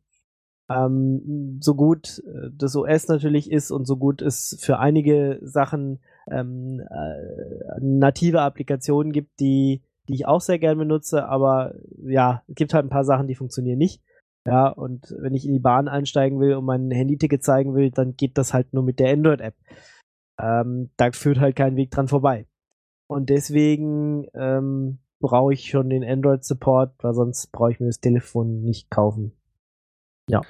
Ähm, 0.68 1.59
so 1.61 1.74
gut 1.74 2.22
äh, 2.26 2.50
das 2.52 2.76
OS 2.76 3.09
natürlich 3.09 3.50
ist 3.50 3.70
und 3.70 3.87
so 3.87 3.96
gut 3.96 4.22
es 4.22 4.57
für 4.61 4.78
einige 4.78 5.38
Sachen 5.42 6.00
ähm, 6.31 6.81
äh, 6.81 7.81
native 7.81 8.42
Applikationen 8.42 9.12
gibt, 9.12 9.40
die, 9.40 9.83
die 10.09 10.14
ich 10.14 10.26
auch 10.26 10.40
sehr 10.40 10.59
gerne 10.59 10.76
benutze, 10.76 11.28
aber 11.28 11.74
ja, 12.05 12.42
es 12.48 12.55
gibt 12.55 12.74
halt 12.74 12.87
ein 12.87 12.90
paar 12.90 13.05
Sachen, 13.05 13.26
die 13.26 13.35
funktionieren 13.35 13.78
nicht. 13.78 14.02
Ja, 14.46 14.68
und 14.68 15.14
wenn 15.20 15.35
ich 15.35 15.46
in 15.46 15.52
die 15.52 15.61
Bahn 15.61 15.88
einsteigen 15.88 16.40
will 16.40 16.55
und 16.55 16.64
mein 16.64 16.90
Handyticket 16.90 17.44
zeigen 17.44 17.74
will, 17.74 17.90
dann 17.90 18.16
geht 18.16 18.38
das 18.38 18.52
halt 18.52 18.72
nur 18.72 18.83
mit 18.83 18.98
der 18.98 19.12
Android-App. 19.12 19.55
Ähm, 20.40 20.90
da 20.96 21.12
führt 21.12 21.38
halt 21.38 21.55
kein 21.55 21.76
Weg 21.76 21.90
dran 21.90 22.09
vorbei. 22.09 22.46
Und 23.07 23.31
deswegen 23.31 24.26
ähm, 24.35 24.98
brauche 25.20 25.52
ich 25.52 25.68
schon 25.68 25.90
den 25.90 26.05
Android-Support, 26.05 27.05
weil 27.05 27.14
sonst 27.14 27.52
brauche 27.52 27.70
ich 27.70 27.81
mir 27.81 27.87
das 27.87 28.00
Telefon 28.00 28.62
nicht 28.62 28.90
kaufen. 28.90 29.33
Ja, 30.28 30.40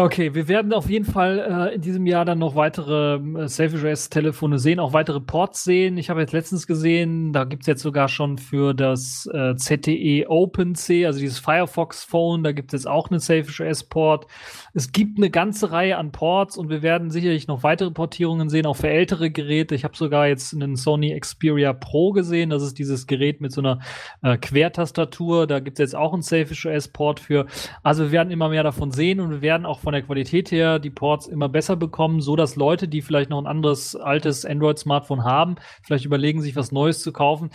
okay. 0.00 0.34
Wir 0.34 0.48
werden 0.48 0.72
auf 0.72 0.88
jeden 0.88 1.04
Fall 1.04 1.68
äh, 1.70 1.74
in 1.74 1.82
diesem 1.82 2.06
Jahr 2.06 2.24
dann 2.24 2.38
noch 2.38 2.56
weitere 2.56 3.16
äh, 3.16 3.46
Selfish 3.46 3.84
OS 3.84 4.08
Telefone 4.08 4.58
sehen, 4.58 4.80
auch 4.80 4.94
weitere 4.94 5.20
Ports 5.20 5.64
sehen. 5.64 5.98
Ich 5.98 6.08
habe 6.08 6.22
jetzt 6.22 6.32
letztens 6.32 6.66
gesehen, 6.66 7.34
da 7.34 7.44
gibt's 7.44 7.66
jetzt 7.66 7.82
sogar 7.82 8.08
schon 8.08 8.38
für 8.38 8.72
das 8.72 9.28
äh, 9.34 9.54
ZTE 9.54 10.30
OpenC, 10.30 11.04
also 11.04 11.20
dieses 11.20 11.40
Firefox 11.40 12.04
Phone, 12.04 12.42
da 12.42 12.52
gibt 12.52 12.72
es 12.72 12.86
auch 12.86 13.10
einen 13.10 13.20
Selfish 13.20 13.60
OS 13.60 13.84
Port. 13.84 14.26
Es 14.72 14.92
gibt 14.92 15.18
eine 15.18 15.28
ganze 15.28 15.72
Reihe 15.72 15.98
an 15.98 16.10
Ports 16.10 16.56
und 16.56 16.70
wir 16.70 16.80
werden 16.80 17.10
sicherlich 17.10 17.46
noch 17.46 17.62
weitere 17.62 17.90
Portierungen 17.90 18.48
sehen, 18.48 18.64
auch 18.64 18.76
für 18.76 18.88
ältere 18.88 19.30
Geräte. 19.30 19.74
Ich 19.74 19.84
habe 19.84 19.94
sogar 19.94 20.26
jetzt 20.26 20.54
einen 20.54 20.76
Sony 20.76 21.14
Xperia 21.20 21.74
Pro 21.74 22.12
gesehen. 22.12 22.48
Das 22.48 22.62
ist 22.62 22.78
dieses 22.78 23.06
Gerät 23.06 23.42
mit 23.42 23.52
so 23.52 23.60
einer 23.60 23.80
äh, 24.22 24.38
Quertastatur. 24.38 25.46
Da 25.46 25.60
gibt's 25.60 25.80
jetzt 25.80 25.94
auch 25.94 26.14
einen 26.14 26.22
Selfish 26.22 26.64
OS 26.64 26.88
Port 26.88 27.20
für. 27.20 27.44
Also 27.82 28.04
wir 28.04 28.12
werden 28.12 28.30
immer 28.30 28.48
mehr 28.48 28.62
davon 28.62 28.90
sehen 28.90 29.20
und 29.20 29.30
wir 29.30 29.42
werden 29.42 29.66
auch 29.66 29.81
von 29.82 29.92
der 29.92 30.02
Qualität 30.02 30.50
her 30.50 30.78
die 30.78 30.90
Ports 30.90 31.26
immer 31.26 31.48
besser 31.48 31.76
bekommen, 31.76 32.20
so 32.20 32.36
dass 32.36 32.56
Leute, 32.56 32.88
die 32.88 33.02
vielleicht 33.02 33.30
noch 33.30 33.40
ein 33.40 33.46
anderes 33.46 33.96
altes 33.96 34.44
Android-Smartphone 34.44 35.24
haben, 35.24 35.56
vielleicht 35.82 36.04
überlegen, 36.04 36.40
sich 36.40 36.56
was 36.56 36.72
Neues 36.72 37.00
zu 37.00 37.12
kaufen, 37.12 37.50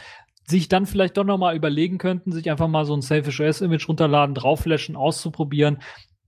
sich 0.45 0.69
dann 0.69 0.85
vielleicht 0.85 1.17
doch 1.17 1.25
noch 1.25 1.37
mal 1.37 1.55
überlegen 1.55 1.97
könnten, 1.97 2.31
sich 2.31 2.49
einfach 2.49 2.67
mal 2.67 2.85
so 2.85 2.93
ein 2.93 3.01
Selfish 3.01 3.41
OS 3.41 3.61
Image 3.61 3.87
runterladen, 3.87 4.35
draufflashen, 4.35 4.95
auszuprobieren. 4.95 5.79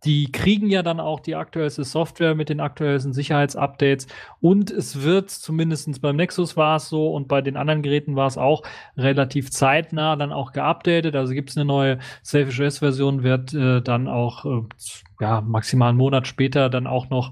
Die 0.05 0.31
kriegen 0.31 0.69
ja 0.69 0.83
dann 0.83 0.99
auch 0.99 1.19
die 1.19 1.35
aktuellste 1.35 1.83
Software 1.83 2.35
mit 2.35 2.49
den 2.49 2.59
aktuellsten 2.59 3.13
Sicherheitsupdates 3.13 4.07
und 4.39 4.71
es 4.71 5.01
wird 5.01 5.29
zumindest 5.29 6.01
beim 6.01 6.15
Nexus 6.15 6.55
war 6.55 6.77
es 6.77 6.89
so 6.89 7.13
und 7.13 7.27
bei 7.27 7.41
den 7.41 7.57
anderen 7.57 7.81
Geräten 7.81 8.15
war 8.15 8.27
es 8.27 8.37
auch 8.37 8.63
relativ 8.97 9.51
zeitnah 9.51 10.15
dann 10.15 10.31
auch 10.31 10.51
geupdatet. 10.53 11.15
Also 11.15 11.33
gibt 11.33 11.49
es 11.49 11.57
eine 11.57 11.65
neue 11.65 11.99
Selfish 12.23 12.59
OS 12.59 12.79
Version, 12.79 13.23
wird 13.23 13.53
äh, 13.53 13.81
dann 13.81 14.07
auch 14.07 14.45
äh, 14.45 14.61
ja 15.19 15.41
maximal 15.41 15.89
einen 15.89 15.97
Monat 15.97 16.27
später 16.27 16.69
dann 16.69 16.87
auch 16.87 17.09
noch 17.09 17.31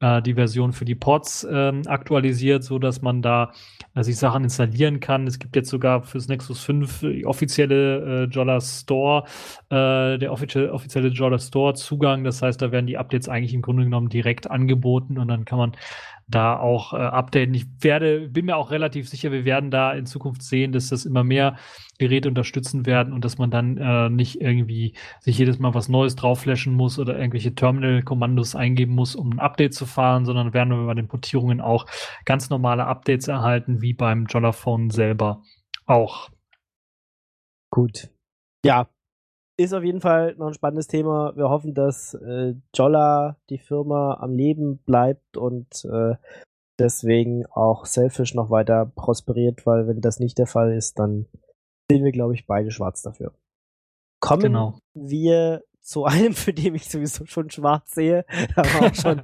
äh, 0.00 0.22
die 0.22 0.34
Version 0.34 0.72
für 0.72 0.84
die 0.84 0.94
Pods 0.94 1.46
ähm, 1.50 1.82
aktualisiert, 1.86 2.64
so 2.64 2.78
dass 2.78 3.02
man 3.02 3.22
da 3.22 3.52
äh, 3.94 4.02
sich 4.02 4.16
Sachen 4.16 4.44
installieren 4.44 5.00
kann. 5.00 5.26
Es 5.26 5.38
gibt 5.38 5.56
jetzt 5.56 5.70
sogar 5.70 6.02
fürs 6.02 6.28
Nexus 6.28 6.62
5 6.64 7.00
die 7.00 7.26
offizielle 7.26 8.24
äh, 8.24 8.28
Jolla 8.28 8.60
Store, 8.60 9.24
äh, 9.70 10.18
der 10.18 10.32
offizielle, 10.32 10.72
offizielle 10.72 11.08
Jolla 11.08 11.38
Store 11.38 11.74
Zugang. 11.74 12.24
Das 12.24 12.42
heißt, 12.42 12.60
da 12.60 12.72
werden 12.72 12.86
die 12.86 12.98
Updates 12.98 13.28
eigentlich 13.28 13.54
im 13.54 13.62
Grunde 13.62 13.84
genommen 13.84 14.08
direkt 14.08 14.50
angeboten 14.50 15.18
und 15.18 15.28
dann 15.28 15.44
kann 15.44 15.58
man 15.58 15.72
da 16.28 16.58
auch 16.58 16.92
äh, 16.92 16.96
updaten. 16.96 17.54
Ich 17.54 17.66
werde, 17.80 18.28
bin 18.28 18.46
mir 18.46 18.56
auch 18.56 18.70
relativ 18.70 19.08
sicher, 19.08 19.32
wir 19.32 19.44
werden 19.44 19.70
da 19.70 19.92
in 19.92 20.06
Zukunft 20.06 20.42
sehen, 20.42 20.72
dass 20.72 20.88
das 20.88 21.06
immer 21.06 21.24
mehr 21.24 21.56
Geräte 21.98 22.28
unterstützen 22.28 22.86
werden 22.86 23.12
und 23.12 23.24
dass 23.24 23.38
man 23.38 23.50
dann 23.50 23.76
äh, 23.78 24.10
nicht 24.10 24.40
irgendwie 24.40 24.94
sich 25.20 25.38
jedes 25.38 25.58
Mal 25.58 25.74
was 25.74 25.88
Neues 25.88 26.16
draufflashen 26.16 26.74
muss 26.74 26.98
oder 26.98 27.18
irgendwelche 27.18 27.54
Terminal-Kommandos 27.54 28.54
eingeben 28.54 28.94
muss, 28.94 29.16
um 29.16 29.32
ein 29.32 29.40
Update 29.40 29.74
zu 29.74 29.86
fahren, 29.86 30.24
sondern 30.24 30.52
werden 30.52 30.70
wir 30.70 30.86
bei 30.86 30.94
den 30.94 31.08
Portierungen 31.08 31.60
auch 31.60 31.86
ganz 32.24 32.50
normale 32.50 32.86
Updates 32.86 33.26
erhalten, 33.26 33.80
wie 33.80 33.94
beim 33.94 34.26
Jollaphone 34.26 34.90
selber 34.90 35.42
auch. 35.86 36.30
Gut. 37.70 38.08
Ja, 38.64 38.88
ist 39.58 39.74
auf 39.74 39.82
jeden 39.82 40.00
Fall 40.00 40.34
noch 40.36 40.46
ein 40.46 40.54
spannendes 40.54 40.86
Thema. 40.86 41.34
Wir 41.36 41.48
hoffen, 41.50 41.74
dass 41.74 42.14
äh, 42.14 42.54
Jolla, 42.74 43.36
die 43.50 43.58
Firma, 43.58 44.18
am 44.20 44.34
Leben 44.34 44.78
bleibt 44.78 45.36
und 45.36 45.84
äh, 45.84 46.14
deswegen 46.78 47.44
auch 47.46 47.84
Selfish 47.84 48.34
noch 48.34 48.50
weiter 48.50 48.86
prosperiert, 48.86 49.66
weil 49.66 49.88
wenn 49.88 50.00
das 50.00 50.20
nicht 50.20 50.38
der 50.38 50.46
Fall 50.46 50.72
ist, 50.72 50.98
dann 50.98 51.26
sehen 51.90 52.04
wir, 52.04 52.12
glaube 52.12 52.34
ich, 52.34 52.46
beide 52.46 52.70
schwarz 52.70 53.02
dafür. 53.02 53.32
Kommen 54.20 54.42
Genau. 54.42 54.78
wir 54.94 55.64
zu 55.80 56.04
einem, 56.04 56.34
für 56.34 56.52
den 56.52 56.76
ich 56.76 56.88
sowieso 56.88 57.26
schon 57.26 57.50
schwarz 57.50 57.92
sehe. 57.92 58.24
Da 58.54 58.62
haben 58.62 58.80
wir 58.80 58.90
auch 58.90 58.94
schon 58.94 59.22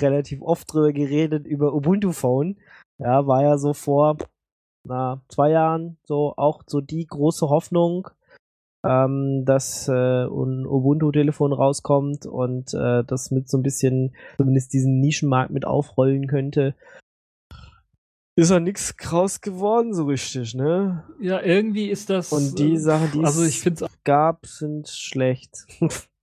relativ 0.00 0.42
oft 0.42 0.72
drüber 0.72 0.92
geredet, 0.92 1.44
über 1.46 1.74
Ubuntu 1.74 2.12
Phone. 2.12 2.56
Ja, 2.98 3.26
war 3.26 3.42
ja 3.42 3.58
so 3.58 3.72
vor 3.74 4.16
na, 4.84 5.20
zwei 5.28 5.50
Jahren 5.50 5.98
so 6.04 6.34
auch 6.36 6.62
so 6.66 6.80
die 6.80 7.06
große 7.06 7.48
Hoffnung, 7.48 8.08
ähm, 8.88 9.44
dass 9.44 9.88
äh, 9.88 9.92
ein 10.24 10.66
Ubuntu-Telefon 10.66 11.52
rauskommt 11.52 12.26
und 12.26 12.74
äh, 12.74 13.04
das 13.04 13.30
mit 13.30 13.48
so 13.48 13.58
ein 13.58 13.62
bisschen 13.62 14.14
zumindest 14.36 14.72
diesen 14.72 15.00
Nischenmarkt 15.00 15.50
mit 15.50 15.66
aufrollen 15.66 16.26
könnte. 16.26 16.74
Ist 18.38 18.50
ja 18.50 18.60
nichts 18.60 18.98
kraus 18.98 19.40
geworden, 19.40 19.94
so 19.94 20.04
richtig, 20.04 20.54
ne? 20.54 21.04
Ja, 21.20 21.40
irgendwie 21.40 21.88
ist 21.88 22.10
das. 22.10 22.32
Und 22.32 22.58
die 22.58 22.74
äh, 22.74 22.78
Sachen, 22.78 23.10
die 23.12 23.24
also 23.24 23.42
es 23.42 23.48
ich 23.48 23.60
finde 23.60 23.86
gab, 24.04 24.46
sind 24.46 24.88
schlecht. 24.88 25.66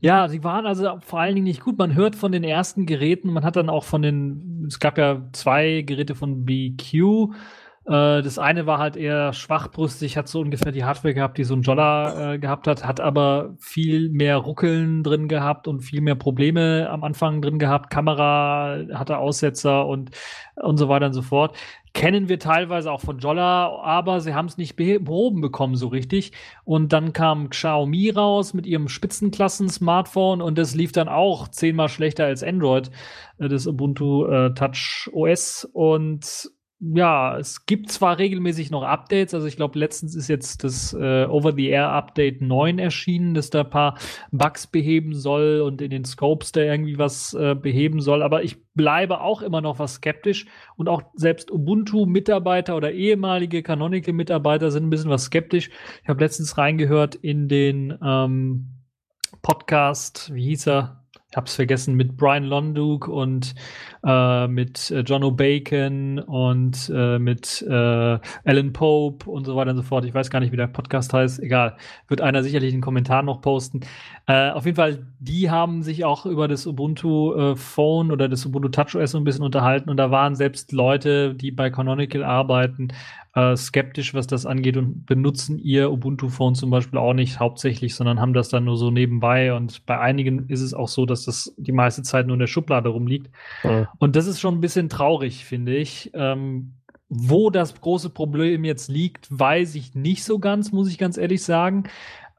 Ja, 0.00 0.28
sie 0.28 0.44
waren 0.44 0.64
also 0.64 1.00
vor 1.00 1.18
allen 1.18 1.34
Dingen 1.34 1.46
nicht 1.46 1.60
gut. 1.60 1.76
Man 1.76 1.96
hört 1.96 2.14
von 2.14 2.30
den 2.30 2.44
ersten 2.44 2.86
Geräten, 2.86 3.32
man 3.32 3.44
hat 3.44 3.56
dann 3.56 3.68
auch 3.68 3.82
von 3.82 4.00
den, 4.00 4.64
es 4.68 4.78
gab 4.78 4.96
ja 4.96 5.28
zwei 5.32 5.82
Geräte 5.82 6.14
von 6.14 6.44
BQ. 6.44 7.32
Äh, 7.88 8.20
das 8.22 8.38
eine 8.38 8.66
war 8.66 8.78
halt 8.78 8.96
eher 8.96 9.32
schwachbrüstig, 9.32 10.18
hat 10.18 10.28
so 10.28 10.40
ungefähr 10.40 10.72
die 10.72 10.84
Hardware 10.84 11.14
gehabt, 11.14 11.38
die 11.38 11.44
so 11.44 11.54
ein 11.54 11.62
Jolla 11.62 12.34
äh, 12.34 12.38
gehabt 12.38 12.66
hat, 12.66 12.84
hat 12.84 13.00
aber 13.00 13.54
viel 13.58 14.10
mehr 14.10 14.36
Ruckeln 14.36 15.02
drin 15.02 15.26
gehabt 15.26 15.66
und 15.66 15.80
viel 15.80 16.02
mehr 16.02 16.14
Probleme 16.14 16.88
am 16.90 17.02
Anfang 17.02 17.40
drin 17.40 17.58
gehabt. 17.58 17.88
Kamera 17.90 18.78
hatte 18.92 19.16
Aussetzer 19.18 19.86
und, 19.86 20.10
und 20.56 20.76
so 20.76 20.88
weiter 20.90 21.06
und 21.06 21.14
so 21.14 21.22
fort. 21.22 21.56
Kennen 21.94 22.28
wir 22.28 22.38
teilweise 22.38 22.92
auch 22.92 23.00
von 23.00 23.18
Jolla, 23.18 23.80
aber 23.82 24.20
sie 24.20 24.34
haben 24.34 24.46
es 24.46 24.58
nicht 24.58 24.78
beh- 24.78 25.02
behoben 25.02 25.40
bekommen 25.40 25.74
so 25.74 25.88
richtig. 25.88 26.32
Und 26.64 26.92
dann 26.92 27.14
kam 27.14 27.48
Xiaomi 27.48 28.10
raus 28.10 28.52
mit 28.52 28.66
ihrem 28.66 28.88
Spitzenklassen-Smartphone 28.88 30.42
und 30.42 30.58
das 30.58 30.74
lief 30.74 30.92
dann 30.92 31.08
auch 31.08 31.48
zehnmal 31.48 31.88
schlechter 31.88 32.26
als 32.26 32.42
Android, 32.42 32.90
äh, 33.38 33.48
das 33.48 33.66
Ubuntu 33.66 34.26
äh, 34.26 34.52
Touch 34.52 35.08
OS. 35.12 35.66
Und 35.72 36.50
ja, 36.80 37.36
es 37.36 37.66
gibt 37.66 37.90
zwar 37.90 38.18
regelmäßig 38.18 38.70
noch 38.70 38.84
Updates, 38.84 39.34
also 39.34 39.48
ich 39.48 39.56
glaube, 39.56 39.78
letztens 39.78 40.14
ist 40.14 40.28
jetzt 40.28 40.62
das 40.62 40.92
äh, 40.92 41.24
Over-the-Air-Update 41.24 42.40
9 42.40 42.78
erschienen, 42.78 43.34
das 43.34 43.50
da 43.50 43.62
ein 43.62 43.70
paar 43.70 43.98
Bugs 44.30 44.68
beheben 44.68 45.12
soll 45.12 45.60
und 45.60 45.82
in 45.82 45.90
den 45.90 46.04
Scopes 46.04 46.52
da 46.52 46.60
irgendwie 46.60 46.96
was 46.96 47.34
äh, 47.34 47.56
beheben 47.56 48.00
soll, 48.00 48.22
aber 48.22 48.44
ich 48.44 48.58
bleibe 48.74 49.20
auch 49.20 49.42
immer 49.42 49.60
noch 49.60 49.80
was 49.80 49.94
skeptisch 49.94 50.46
und 50.76 50.88
auch 50.88 51.02
selbst 51.14 51.50
Ubuntu-Mitarbeiter 51.50 52.76
oder 52.76 52.92
ehemalige 52.92 53.64
Canonical-Mitarbeiter 53.64 54.70
sind 54.70 54.84
ein 54.84 54.90
bisschen 54.90 55.10
was 55.10 55.24
skeptisch. 55.24 55.70
Ich 56.04 56.08
habe 56.08 56.22
letztens 56.22 56.58
reingehört 56.58 57.16
in 57.16 57.48
den 57.48 57.98
ähm, 58.00 58.84
Podcast, 59.42 60.32
wie 60.32 60.44
hieß 60.44 60.68
er? 60.68 61.07
Ich 61.30 61.36
hab's 61.36 61.56
vergessen, 61.56 61.94
mit 61.94 62.16
Brian 62.16 62.44
Londuk 62.44 63.06
und 63.06 63.54
äh, 64.02 64.48
mit 64.48 64.90
äh, 64.90 65.00
John 65.00 65.22
O'Bacon 65.22 66.20
und 66.20 66.90
äh, 66.94 67.18
mit 67.18 67.60
äh, 67.68 68.18
Alan 68.46 68.72
Pope 68.72 69.28
und 69.30 69.44
so 69.44 69.54
weiter 69.54 69.72
und 69.72 69.76
so 69.76 69.82
fort. 69.82 70.06
Ich 70.06 70.14
weiß 70.14 70.30
gar 70.30 70.40
nicht, 70.40 70.52
wie 70.52 70.56
der 70.56 70.68
Podcast 70.68 71.12
heißt. 71.12 71.40
Egal. 71.40 71.76
Wird 72.06 72.22
einer 72.22 72.42
sicherlich 72.42 72.72
einen 72.72 72.80
Kommentar 72.80 73.22
noch 73.22 73.42
posten. 73.42 73.80
Äh, 74.26 74.52
auf 74.52 74.64
jeden 74.64 74.76
Fall, 74.76 75.06
die 75.18 75.50
haben 75.50 75.82
sich 75.82 76.06
auch 76.06 76.24
über 76.24 76.48
das 76.48 76.66
Ubuntu 76.66 77.34
äh, 77.34 77.56
Phone 77.56 78.10
oder 78.10 78.30
das 78.30 78.46
Ubuntu 78.46 78.70
TouchOS 78.70 79.10
so 79.10 79.18
ein 79.18 79.24
bisschen 79.24 79.44
unterhalten 79.44 79.90
und 79.90 79.98
da 79.98 80.10
waren 80.10 80.34
selbst 80.34 80.72
Leute, 80.72 81.34
die 81.34 81.50
bei 81.50 81.68
Canonical 81.68 82.24
arbeiten, 82.24 82.88
äh, 83.38 83.56
skeptisch, 83.56 84.14
was 84.14 84.26
das 84.26 84.46
angeht 84.46 84.76
und 84.76 85.06
benutzen 85.06 85.58
ihr 85.58 85.90
Ubuntu-Phone 85.90 86.54
zum 86.54 86.70
Beispiel 86.70 86.98
auch 86.98 87.14
nicht 87.14 87.40
hauptsächlich, 87.40 87.94
sondern 87.94 88.20
haben 88.20 88.34
das 88.34 88.48
dann 88.48 88.64
nur 88.64 88.76
so 88.76 88.90
nebenbei. 88.90 89.54
Und 89.54 89.86
bei 89.86 89.98
einigen 89.98 90.48
ist 90.48 90.62
es 90.62 90.74
auch 90.74 90.88
so, 90.88 91.06
dass 91.06 91.24
das 91.24 91.54
die 91.56 91.72
meiste 91.72 92.02
Zeit 92.02 92.26
nur 92.26 92.34
in 92.34 92.40
der 92.40 92.46
Schublade 92.46 92.88
rumliegt. 92.88 93.30
Und 93.98 94.16
das 94.16 94.26
ist 94.26 94.40
schon 94.40 94.54
ein 94.54 94.60
bisschen 94.60 94.88
traurig, 94.88 95.44
finde 95.44 95.76
ich. 95.76 96.10
Ähm, 96.14 96.74
wo 97.08 97.50
das 97.50 97.80
große 97.80 98.10
Problem 98.10 98.64
jetzt 98.64 98.88
liegt, 98.88 99.28
weiß 99.30 99.74
ich 99.76 99.94
nicht 99.94 100.24
so 100.24 100.38
ganz, 100.38 100.72
muss 100.72 100.90
ich 100.90 100.98
ganz 100.98 101.16
ehrlich 101.16 101.42
sagen. 101.42 101.84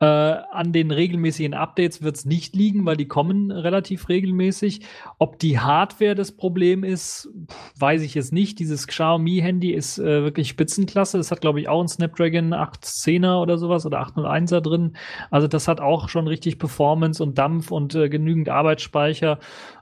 Äh, 0.01 0.05
an 0.05 0.71
den 0.71 0.91
regelmäßigen 0.91 1.53
Updates 1.53 2.01
wird 2.01 2.15
es 2.15 2.25
nicht 2.25 2.55
liegen, 2.55 2.85
weil 2.85 2.95
die 2.95 3.09
kommen 3.09 3.51
relativ 3.51 4.07
regelmäßig. 4.07 4.81
Ob 5.17 5.39
die 5.39 5.59
Hardware 5.59 6.15
das 6.15 6.31
Problem 6.31 6.85
ist, 6.85 7.29
weiß 7.77 8.01
ich 8.03 8.15
jetzt 8.15 8.31
nicht. 8.31 8.59
Dieses 8.59 8.87
Xiaomi-Handy 8.87 9.71
ist 9.73 9.99
äh, 9.99 10.23
wirklich 10.23 10.47
Spitzenklasse. 10.47 11.17
Das 11.17 11.31
hat, 11.31 11.41
glaube 11.41 11.59
ich, 11.59 11.67
auch 11.67 11.79
einen 11.79 11.89
Snapdragon 11.89 12.53
810er 12.53 13.41
oder 13.41 13.57
sowas 13.57 13.85
oder 13.85 14.01
801er 14.01 14.61
drin. 14.61 14.95
Also 15.31 15.49
das 15.49 15.67
hat 15.67 15.81
auch 15.81 16.07
schon 16.07 16.27
richtig 16.27 16.59
Performance 16.59 17.21
und 17.21 17.37
Dampf 17.37 17.69
und 17.69 17.93
äh, 17.95 18.07
genügend 18.07 18.47
Arbeitsspeicher. 18.47 19.39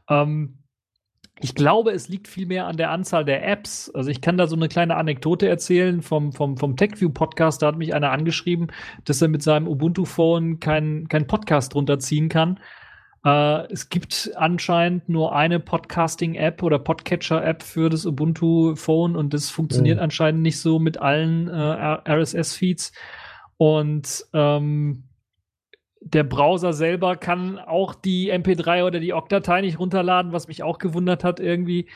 Ähm, 0.10 0.58
ich 1.40 1.54
glaube, 1.56 1.92
es 1.92 2.08
liegt 2.10 2.28
vielmehr 2.28 2.66
an 2.66 2.78
der 2.78 2.92
Anzahl 2.92 3.24
der 3.24 3.48
Apps. 3.48 3.92
Also 3.94 4.10
ich 4.10 4.22
kann 4.22 4.38
da 4.38 4.48
so 4.48 4.56
eine 4.56 4.68
kleine 4.68 4.96
Anekdote 4.96 5.48
erzählen 5.48 6.02
vom, 6.02 6.34
vom, 6.34 6.58
vom 6.58 6.76
TechView-Podcast. 6.76 7.62
Da 7.62 7.68
hat 7.68 7.78
mich 7.78 7.94
einer 7.94 8.12
angeschrieben, 8.12 8.68
dass 9.06 9.22
er 9.22 9.28
mit 9.28 9.44
seinem 9.44 9.68
Ubuntu-Phone 9.68 10.60
keinen 10.60 11.08
kein 11.08 11.28
Podcast 11.28 11.76
runterziehen 11.76 12.30
kann. 12.30 12.60
Äh, 13.24 13.72
es 13.72 13.90
gibt 13.90 14.32
anscheinend 14.36 15.10
nur 15.10 15.36
eine 15.36 15.60
Podcasting-App 15.60 16.64
oder 16.64 16.80
Podcatcher-App 16.80 17.62
für 17.62 17.90
das 17.90 18.06
Ubuntu-Phone 18.06 19.16
und 19.16 19.34
das 19.34 19.50
funktioniert 19.50 19.98
Mhm. 19.98 20.04
anscheinend 20.04 20.42
nicht 20.42 20.60
so 20.60 20.80
mit 20.80 21.00
allen 21.00 21.48
äh, 21.50 21.54
RSS-Feeds. 22.12 22.94
Und 23.58 24.26
ähm, 24.34 25.04
der 26.02 26.24
Browser 26.24 26.74
selber 26.74 27.16
kann 27.16 27.60
auch 27.60 27.96
die 27.96 28.32
MP3 28.32 28.86
oder 28.86 29.00
die 29.00 29.14
OGG-Datei 29.14 29.62
nicht 29.62 29.80
runterladen, 29.80 30.32
was 30.32 30.48
mich 30.48 30.64
auch 30.64 30.78
gewundert 30.78 31.24
hat 31.24 31.40
irgendwie. 31.40 31.90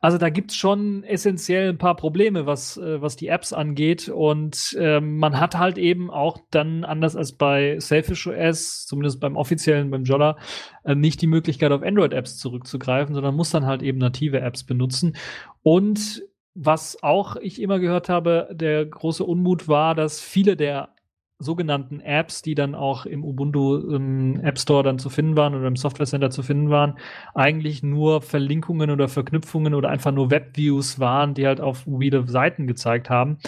Also 0.00 0.16
da 0.16 0.30
gibt's 0.30 0.54
schon 0.54 1.02
essentiell 1.04 1.68
ein 1.68 1.78
paar 1.78 1.96
Probleme, 1.96 2.46
was, 2.46 2.76
äh, 2.76 3.02
was 3.02 3.16
die 3.16 3.28
Apps 3.28 3.52
angeht. 3.52 4.08
Und 4.08 4.76
ähm, 4.78 5.18
man 5.18 5.40
hat 5.40 5.58
halt 5.58 5.76
eben 5.76 6.10
auch 6.10 6.38
dann, 6.50 6.84
anders 6.84 7.16
als 7.16 7.32
bei 7.32 7.78
Selfish 7.80 8.26
OS, 8.26 8.86
zumindest 8.86 9.20
beim 9.20 9.36
offiziellen, 9.36 9.90
beim 9.90 10.04
Jolla, 10.04 10.36
äh, 10.84 10.94
nicht 10.94 11.20
die 11.20 11.26
Möglichkeit, 11.26 11.72
auf 11.72 11.82
Android-Apps 11.82 12.38
zurückzugreifen, 12.38 13.14
sondern 13.14 13.34
muss 13.34 13.50
dann 13.50 13.66
halt 13.66 13.82
eben 13.82 13.98
native 13.98 14.40
Apps 14.40 14.64
benutzen. 14.64 15.16
Und 15.62 16.22
was 16.54 17.02
auch 17.02 17.36
ich 17.36 17.60
immer 17.60 17.78
gehört 17.78 18.08
habe, 18.08 18.48
der 18.52 18.84
große 18.84 19.24
Unmut 19.24 19.68
war, 19.68 19.94
dass 19.94 20.20
viele 20.20 20.56
der 20.56 20.90
sogenannten 21.38 22.00
Apps, 22.00 22.42
die 22.42 22.54
dann 22.54 22.74
auch 22.74 23.06
im 23.06 23.24
Ubuntu 23.24 23.94
ähm, 23.94 24.40
App 24.42 24.58
Store 24.58 24.82
dann 24.82 24.98
zu 24.98 25.08
finden 25.08 25.36
waren 25.36 25.54
oder 25.54 25.68
im 25.68 25.76
Software 25.76 26.06
Center 26.06 26.30
zu 26.30 26.42
finden 26.42 26.70
waren, 26.70 26.98
eigentlich 27.34 27.82
nur 27.82 28.22
Verlinkungen 28.22 28.90
oder 28.90 29.08
Verknüpfungen 29.08 29.74
oder 29.74 29.88
einfach 29.88 30.12
nur 30.12 30.30
Webviews 30.30 30.98
waren, 30.98 31.34
die 31.34 31.46
halt 31.46 31.60
auf 31.60 31.86
mobile 31.86 32.26
Seiten 32.26 32.66
gezeigt 32.66 33.08
haben. 33.08 33.38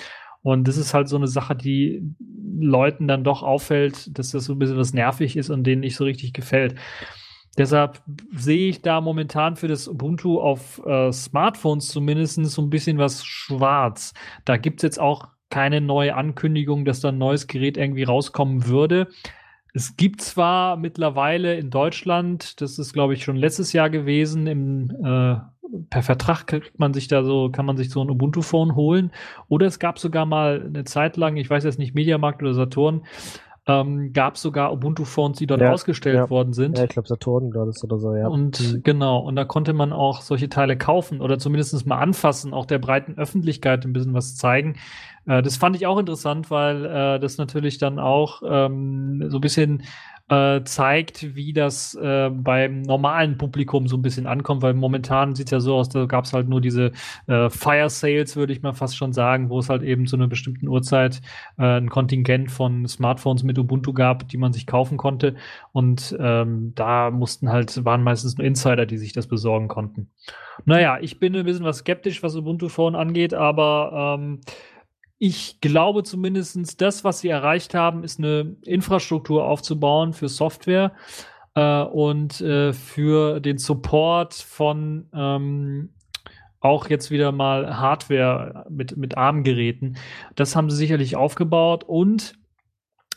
Und 0.43 0.68
das 0.68 0.76
ist 0.76 0.95
halt 0.95 1.09
so 1.09 1.16
eine 1.16 1.26
Sache, 1.26 1.55
die 1.57 2.03
Leuten 2.59 3.09
dann 3.09 3.24
doch 3.24 3.43
auffällt, 3.43 4.16
dass 4.18 4.30
das 4.30 4.45
so 4.45 4.55
ein 4.55 4.59
bisschen 4.59 4.78
was 4.78 4.95
nervig 4.95 5.36
ist 5.36 5.51
und 5.51 5.64
denen 5.64 5.80
nicht 5.80 5.97
so 5.97 6.05
richtig 6.05 6.32
gefällt. 6.32 6.76
Deshalb 7.59 8.01
sehe 8.32 8.68
ich 8.68 8.80
da 8.80 9.01
momentan 9.01 9.57
für 9.57 9.68
das 9.68 9.88
Ubuntu 9.88 10.41
auf 10.41 10.80
äh, 10.86 11.12
Smartphones 11.12 11.88
zumindest 11.88 12.36
so 12.45 12.62
ein 12.62 12.70
bisschen 12.70 12.99
was 12.99 13.24
schwarz. 13.24 14.14
Da 14.45 14.57
gibt 14.57 14.78
es 14.80 14.82
jetzt 14.82 15.01
auch 15.01 15.28
keine 15.51 15.80
neue 15.80 16.14
Ankündigung, 16.14 16.84
dass 16.84 17.01
da 17.01 17.09
ein 17.09 17.18
neues 17.18 17.46
Gerät 17.46 17.76
irgendwie 17.76 18.05
rauskommen 18.05 18.66
würde. 18.66 19.09
Es 19.74 19.96
gibt 19.96 20.20
zwar 20.20 20.76
mittlerweile 20.76 21.57
in 21.57 21.70
Deutschland, 21.70 22.61
das 22.61 22.78
ist 22.78 22.92
glaube 22.92 23.14
ich 23.14 23.24
schon 23.24 23.36
letztes 23.36 23.72
Jahr 23.72 23.90
gewesen, 23.90 24.46
im, 24.46 24.90
äh, 25.05 25.36
per 25.90 26.03
Vertrag 26.03 26.46
kriegt 26.46 26.78
man 26.78 26.92
sich 26.94 27.09
da 27.09 27.22
so, 27.22 27.51
kann 27.51 27.66
man 27.66 27.76
sich 27.76 27.90
so 27.90 28.03
ein 28.03 28.11
Ubuntu-Phone 28.11 28.74
holen. 28.74 29.12
Oder 29.48 29.66
es 29.66 29.78
gab 29.78 29.98
sogar 29.98 30.26
mal 30.26 30.64
eine 30.66 30.84
Zeit 30.84 31.16
lang, 31.16 31.36
ich 31.36 31.48
weiß 31.48 31.64
jetzt 31.64 31.78
nicht, 31.78 31.94
Mediamarkt 31.94 32.42
oder 32.42 32.55
Saturn, 32.55 33.03
ähm, 33.71 34.12
gab 34.12 34.35
es 34.35 34.43
sogar 34.43 34.73
Ubuntu-Phones, 34.73 35.39
die 35.39 35.47
dort 35.47 35.61
ja, 35.61 35.73
ausgestellt 35.73 36.16
ja. 36.16 36.31
worden 36.31 36.53
sind. 36.53 36.79
Ja, 36.79 36.85
ich 36.85 36.91
glaube 36.91 37.09
Saturn 37.09 37.55
war 37.55 37.66
das 37.66 37.83
oder 37.85 37.99
so, 37.99 38.14
ja. 38.14 38.29
Und 38.29 38.61
mhm. 38.61 38.83
genau, 38.83 39.18
und 39.18 39.37
da 39.37 39.45
konnte 39.45 39.73
man 39.73 39.93
auch 39.93 40.23
solche 40.23 40.49
Teile 40.49 40.77
kaufen 40.77 41.21
oder 41.21 41.39
zumindest 41.39 41.87
mal 41.87 41.99
anfassen, 41.99 42.53
auch 42.53 42.66
der 42.66 42.79
breiten 42.79 43.16
Öffentlichkeit 43.16 43.85
ein 43.85 43.93
bisschen 43.93 44.14
was 44.14 44.37
zeigen. 44.37 44.77
Äh, 45.27 45.43
das 45.43 45.57
fand 45.57 45.77
ich 45.77 45.87
auch 45.87 45.99
interessant, 45.99 46.51
weil 46.51 46.85
äh, 46.85 47.21
das 47.21 47.39
natürlich 47.39 47.79
dann 47.79 47.99
auch 47.99 48.43
ähm, 48.45 49.25
so 49.29 49.39
ein 49.39 49.41
bisschen 49.41 49.83
äh, 50.31 50.62
zeigt, 50.62 51.35
wie 51.35 51.53
das 51.53 51.97
äh, 51.97 52.31
beim 52.31 52.83
normalen 52.83 53.37
Publikum 53.37 53.89
so 53.89 53.97
ein 53.97 54.03
bisschen 54.03 54.28
ankommt, 54.28 54.62
weil 54.62 54.74
momentan 54.74 55.35
sieht 55.35 55.49
es 55.49 55.51
ja 55.51 55.61
so 55.61 55.74
aus, 55.74 55.89
da 55.89 56.07
gab 56.07 56.24
es 56.24 56.33
halt 56.33 56.49
nur 56.49 56.61
diese 56.61 56.93
äh, 57.26 57.51
Fire 57.51 57.91
Sales, 57.91 58.37
würde 58.37 58.53
ich 58.53 58.62
mal 58.62 58.72
fast 58.72 58.97
schon 58.97 59.12
sagen, 59.12 59.51
wo 59.51 59.59
es 59.59 59.68
halt 59.68 59.83
eben 59.83 60.07
zu 60.07 60.14
einer 60.14 60.28
bestimmten 60.28 60.68
Uhrzeit 60.68 61.20
äh, 61.59 61.78
ein 61.78 61.91
Kontingent 61.91 62.53
von 62.53 62.87
Smartphones 62.87 63.43
mit 63.43 63.59
Ubuntu 63.59 63.93
gab, 63.93 64.28
die 64.28 64.37
man 64.37 64.53
sich 64.53 64.66
kaufen 64.66 64.97
konnte. 64.97 65.35
Und 65.72 66.16
ähm, 66.20 66.72
da 66.76 67.11
mussten 67.11 67.51
halt, 67.51 67.85
waren 67.85 68.05
meistens 68.05 68.39
nur 68.39 68.47
Insider, 68.47 68.87
die 68.87 68.99
sich 68.99 69.12
das 69.12 69.26
besorgen 69.26 69.66
konnten. 69.66 70.11
Naja, 70.64 70.99
ich 71.01 71.18
bin 71.18 71.35
ein 71.35 71.45
bisschen 71.45 71.64
was 71.64 71.78
skeptisch, 71.78 72.22
was 72.22 72.37
Ubuntu 72.37 72.68
Phone 72.68 72.95
angeht, 72.95 73.35
aber 73.35 74.16
ähm, 74.20 74.41
ich 75.23 75.61
glaube 75.61 76.03
zumindest, 76.03 76.81
das, 76.81 77.05
was 77.05 77.21
sie 77.21 77.29
erreicht 77.29 77.75
haben, 77.75 78.05
ist 78.05 78.18
eine 78.18 78.57
Infrastruktur 78.64 79.45
aufzubauen 79.45 80.14
für 80.14 80.29
Software 80.29 80.93
äh, 81.55 81.83
und 81.83 82.41
äh, 82.41 82.73
für 82.73 83.39
den 83.41 83.59
Support 83.59 84.33
von 84.33 85.11
ähm, 85.12 85.91
auch 86.59 86.89
jetzt 86.89 87.11
wieder 87.11 87.33
mal 87.33 87.79
Hardware 87.79 88.64
mit, 88.71 88.97
mit 88.97 89.18
ARM-Geräten. 89.18 89.99
Das 90.37 90.57
haben 90.57 90.71
sie 90.71 90.77
sicherlich 90.77 91.16
aufgebaut 91.16 91.85
und 91.85 92.39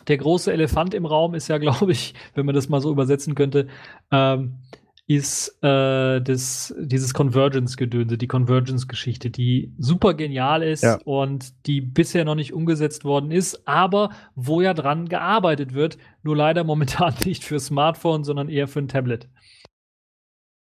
der 0.09 0.17
große 0.17 0.51
Elefant 0.51 0.93
im 0.93 1.05
Raum 1.05 1.35
ist 1.35 1.47
ja, 1.47 1.57
glaube 1.59 1.93
ich, 1.93 2.15
wenn 2.35 2.45
man 2.45 2.53
das 2.53 2.67
mal 2.67 2.81
so 2.81 2.91
übersetzen 2.91 3.33
könnte, 3.33 3.67
ähm, 4.11 4.57
ist 5.05 5.61
äh, 5.61 6.21
das, 6.21 6.73
dieses 6.79 7.13
Convergence-Gedönse, 7.13 8.17
die 8.17 8.27
Convergence-Geschichte, 8.27 9.29
die 9.29 9.73
super 9.77 10.13
genial 10.13 10.63
ist 10.63 10.83
ja. 10.83 10.99
und 11.03 11.65
die 11.67 11.81
bisher 11.81 12.23
noch 12.23 12.35
nicht 12.35 12.53
umgesetzt 12.53 13.03
worden 13.03 13.31
ist, 13.31 13.67
aber 13.67 14.11
wo 14.35 14.61
ja 14.61 14.73
dran 14.73 15.09
gearbeitet 15.09 15.73
wird, 15.73 15.97
nur 16.23 16.37
leider 16.37 16.63
momentan 16.63 17.13
nicht 17.25 17.43
für 17.43 17.59
Smartphone, 17.59 18.23
sondern 18.23 18.47
eher 18.47 18.67
für 18.67 18.79
ein 18.79 18.87
Tablet. 18.87 19.27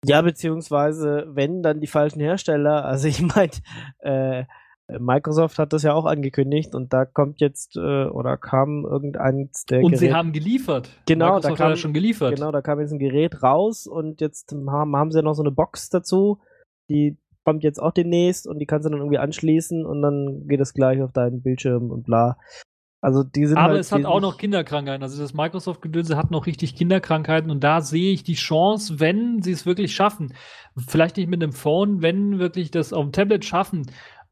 Ja, 0.05 0.21
beziehungsweise, 0.21 1.25
wenn, 1.29 1.63
dann 1.63 1.79
die 1.79 1.87
falschen 1.87 2.19
Hersteller. 2.19 2.85
Also 2.85 3.07
ich 3.07 3.21
meine, 3.21 3.51
äh, 3.99 4.45
Microsoft 4.87 5.57
hat 5.57 5.73
das 5.73 5.83
ja 5.83 5.93
auch 5.93 6.05
angekündigt 6.05 6.75
und 6.75 6.93
da 6.93 7.05
kommt 7.05 7.41
jetzt 7.41 7.75
äh, 7.75 8.05
oder 8.05 8.37
kam 8.37 8.85
irgendeins 8.85 9.65
der 9.65 9.79
Und 9.79 9.91
Gerät 9.91 9.99
sie 9.99 10.13
haben 10.13 10.31
geliefert. 10.31 10.89
Genau, 11.07 11.35
Microsoft 11.35 11.45
da 11.45 11.57
kam, 11.57 11.65
hat 11.65 11.71
ja 11.71 11.81
schon 11.81 11.93
geliefert. 11.93 12.35
Genau, 12.35 12.51
da 12.51 12.61
kam 12.61 12.79
jetzt 12.79 12.91
ein 12.91 12.99
Gerät 12.99 13.41
raus 13.41 13.87
und 13.87 14.21
jetzt 14.21 14.51
haben, 14.51 14.95
haben 14.95 15.11
sie 15.11 15.19
ja 15.19 15.23
noch 15.23 15.33
so 15.33 15.41
eine 15.41 15.51
Box 15.51 15.89
dazu, 15.89 16.39
die 16.89 17.17
kommt 17.43 17.63
jetzt 17.63 17.81
auch 17.81 17.91
demnächst 17.91 18.47
und 18.47 18.59
die 18.59 18.65
kannst 18.65 18.85
du 18.85 18.89
dann 18.89 18.99
irgendwie 18.99 19.17
anschließen 19.17 19.85
und 19.85 20.01
dann 20.01 20.47
geht 20.47 20.59
es 20.59 20.73
gleich 20.73 21.01
auf 21.01 21.11
deinen 21.11 21.41
Bildschirm 21.41 21.89
und 21.89 22.03
bla. 22.03 22.37
Also 23.05 23.23
die 23.23 23.45
sind 23.45 23.57
Aber 23.57 23.73
halt, 23.73 23.81
es 23.81 23.91
hat 23.91 24.03
auch 24.05 24.19
noch 24.19 24.39
Kinderkrankheiten. 24.39 25.03
Also 25.03 25.21
das 25.21 25.35
Microsoft-Gedönse 25.35 26.17
hat 26.17 26.31
noch 26.31 26.47
richtig 26.47 26.75
Kinderkrankheiten 26.75 27.51
und 27.51 27.63
da 27.63 27.81
sehe 27.81 28.11
ich 28.11 28.23
die 28.23 28.33
Chance, 28.33 28.99
wenn 28.99 29.43
sie 29.43 29.51
es 29.51 29.67
wirklich 29.67 29.93
schaffen, 29.93 30.33
vielleicht 30.87 31.17
nicht 31.17 31.29
mit 31.29 31.43
einem 31.43 31.51
Phone, 31.51 32.01
wenn 32.01 32.39
wirklich 32.39 32.71
das 32.71 32.93
auf 32.93 33.03
dem 33.03 33.11
Tablet 33.11 33.45
schaffen, 33.45 33.85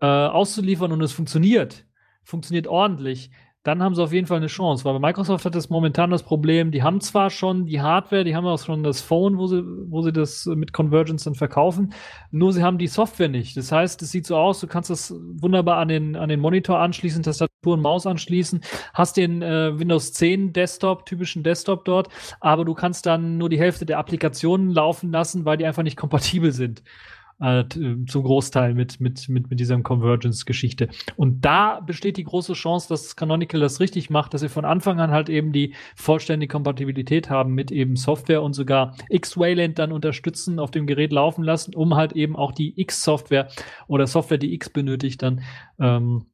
äh, 0.04 0.06
auszuliefern 0.06 0.92
und 0.92 1.02
es 1.02 1.14
funktioniert, 1.14 1.86
funktioniert 2.26 2.68
ordentlich, 2.68 3.32
dann 3.64 3.82
haben 3.82 3.96
sie 3.96 4.04
auf 4.04 4.12
jeden 4.12 4.28
Fall 4.28 4.36
eine 4.36 4.48
Chance. 4.48 4.84
Weil 4.84 5.00
bei 5.00 5.08
Microsoft 5.08 5.46
hat 5.46 5.56
es 5.56 5.70
momentan 5.70 6.10
das 6.10 6.24
Problem, 6.24 6.72
die 6.72 6.84
haben 6.84 7.00
zwar 7.00 7.30
schon 7.30 7.66
die 7.68 7.80
Hardware, 7.80 8.26
die 8.26 8.36
haben 8.36 8.46
auch 8.46 8.60
schon 8.60 8.84
das 8.84 9.00
Phone, 9.00 9.38
wo 9.38 9.48
sie, 9.48 9.64
wo 9.64 10.02
sie 10.02 10.12
das 10.12 10.46
mit 10.46 10.74
Convergence 10.74 11.24
dann 11.24 11.36
verkaufen, 11.36 11.94
nur 12.32 12.52
sie 12.52 12.64
haben 12.64 12.78
die 12.78 12.88
Software 12.88 13.30
nicht. 13.30 13.56
Das 13.56 13.72
heißt, 13.72 14.02
es 14.02 14.12
sieht 14.12 14.28
so 14.28 14.36
aus, 14.36 14.60
du 14.60 14.68
kannst 14.68 14.90
das 14.90 15.16
wunderbar 15.18 15.78
an 15.78 15.88
den, 15.88 16.18
an 16.18 16.28
den 16.28 16.42
Monitor 16.42 16.80
anschließen, 16.80 17.24
Tastatur 17.24 17.76
und 17.76 17.82
Maus 17.82 18.06
anschließen, 18.06 18.60
hast 18.94 19.16
den 19.16 19.42
äh, 19.42 19.80
Windows 19.80 20.12
10 20.12 20.52
Desktop, 20.52 21.06
typischen 21.06 21.44
Desktop 21.44 21.86
dort, 21.86 22.10
aber 22.42 22.66
du 22.66 22.74
kannst 22.74 23.06
dann 23.06 23.38
nur 23.38 23.48
die 23.48 23.60
Hälfte 23.60 23.86
der 23.86 24.00
Applikationen 24.00 24.72
laufen 24.72 25.14
lassen, 25.14 25.46
weil 25.46 25.56
die 25.56 25.66
einfach 25.66 25.84
nicht 25.84 25.96
kompatibel 25.96 26.52
sind 26.52 26.84
äh, 27.44 27.66
zum 28.08 28.24
Großteil 28.24 28.74
mit, 28.74 29.02
mit, 29.02 29.28
mit, 29.28 29.50
mit 29.50 29.60
dieser 29.60 29.80
Convergence-Geschichte. 29.82 30.88
Und 31.18 31.44
da 31.44 31.82
besteht 31.82 32.18
die 32.18 32.24
große 32.24 32.54
Chance, 32.54 32.88
dass 32.90 33.16
Canonical 33.16 33.60
das 33.60 33.80
richtig 33.80 34.10
macht, 34.10 34.34
dass 34.34 34.42
sie 34.42 34.50
von 34.50 34.66
Anfang 34.66 35.00
an 35.00 35.12
halt 35.12 35.30
eben 35.30 35.52
die 35.52 35.74
vollständige 35.96 36.52
Kompatibilität 36.52 37.30
haben 37.30 37.54
mit 37.54 37.72
eben 37.72 37.96
Software 37.96 38.42
und 38.42 38.54
sogar 38.54 38.96
X-Wayland 39.10 39.78
dann 39.78 39.92
unterstützen, 39.92 40.58
auf 40.60 40.72
dem 40.72 40.88
Gerät 40.88 41.12
laufen 41.12 41.44
lassen, 41.44 41.76
um 41.76 41.96
halt 41.96 42.14
eben 42.14 42.36
auch 42.36 42.54
die 42.54 42.80
X-Software 42.80 43.50
oder 43.88 44.08
Software, 44.08 44.38
die 44.38 44.54
X 44.54 44.70
benötigt, 44.70 45.22
dann 45.22 45.42
ähm, 45.80 46.28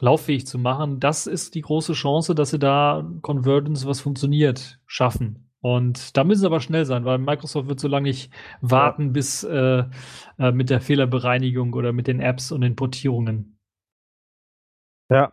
lauffähig 0.00 0.46
zu 0.46 0.58
machen. 0.58 1.00
Das 1.00 1.26
ist 1.26 1.54
die 1.54 1.62
große 1.62 1.94
Chance, 1.94 2.34
dass 2.34 2.50
sie 2.50 2.58
da 2.58 3.08
Convergence, 3.22 3.86
was 3.86 4.00
funktioniert, 4.00 4.78
schaffen. 4.86 5.43
Und 5.64 6.14
da 6.14 6.24
müssen 6.24 6.42
sie 6.42 6.46
aber 6.46 6.60
schnell 6.60 6.84
sein, 6.84 7.06
weil 7.06 7.16
Microsoft 7.16 7.68
wird 7.68 7.80
so 7.80 7.88
lange 7.88 8.08
nicht 8.08 8.30
warten, 8.60 9.06
ja. 9.06 9.12
bis 9.12 9.44
äh, 9.44 9.84
äh, 10.38 10.52
mit 10.52 10.68
der 10.68 10.82
Fehlerbereinigung 10.82 11.72
oder 11.72 11.94
mit 11.94 12.06
den 12.06 12.20
Apps 12.20 12.52
und 12.52 12.60
den 12.60 12.76
Portierungen. 12.76 13.58
Ja, 15.10 15.32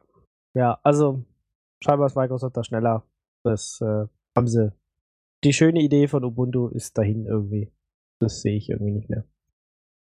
ja, 0.53 0.79
also 0.83 1.25
scheinbar 1.83 2.07
ist 2.07 2.15
Microsoft 2.15 2.55
da 2.55 2.63
schneller. 2.63 3.05
Das 3.43 3.81
äh, 3.81 4.05
haben 4.33 4.47
sie. 4.47 4.71
Die 5.43 5.51
schöne 5.51 5.81
Idee 5.81 6.07
von 6.07 6.23
Ubuntu 6.23 6.69
ist 6.69 6.97
dahin 6.97 7.25
irgendwie. 7.25 7.69
Das 8.21 8.41
sehe 8.41 8.55
ich 8.55 8.69
irgendwie 8.69 8.93
nicht 8.93 9.09
mehr. 9.09 9.25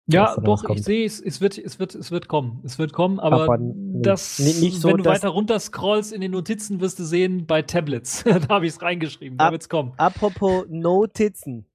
Ja, 0.07 0.37
doch, 0.37 0.69
ich 0.69 0.85
sehe 0.85 1.07
es, 1.07 1.21
es 1.21 1.41
wird, 1.41 1.57
es 1.57 1.79
wird, 1.79 1.95
es 1.95 2.11
wird 2.11 2.29
kommen. 2.29 2.61
Es 2.65 2.79
wird 2.79 2.93
kommen, 2.93 3.19
aber, 3.19 3.45
aber 3.45 3.59
das, 3.59 4.39
nicht 4.39 4.81
so, 4.81 4.89
wenn 4.89 4.99
du 4.99 5.05
weiter 5.07 5.31
runter 5.31 5.59
scrollst 5.59 6.13
in 6.13 6.21
den 6.21 6.33
Notizen, 6.33 6.81
wirst 6.81 6.99
du 6.99 7.05
sehen, 7.05 7.47
bei 7.47 7.63
Tablets. 7.63 8.23
da 8.25 8.49
habe 8.49 8.67
ich 8.67 8.75
es 8.75 8.83
reingeschrieben, 8.83 9.39
da 9.39 9.51
wird's 9.51 9.69
kommen. 9.69 9.93
Apropos 9.97 10.67
Notizen. 10.69 11.67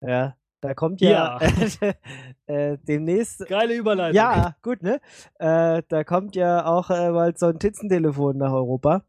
Ja, 0.00 0.36
da 0.60 0.74
kommt 0.74 1.00
ja, 1.00 1.40
ja. 1.40 1.92
äh, 2.46 2.78
demnächst. 2.86 3.46
Geile 3.48 3.74
Überleitung. 3.74 4.16
Ja, 4.16 4.56
gut, 4.62 4.82
ne? 4.82 5.00
Äh, 5.38 5.82
da 5.88 6.04
kommt 6.04 6.36
ja 6.36 6.64
auch 6.64 6.90
äh, 6.90 7.10
bald 7.10 7.38
so 7.38 7.46
ein 7.46 7.58
Titzentelefon 7.58 8.38
nach 8.38 8.52
Europa. 8.52 9.02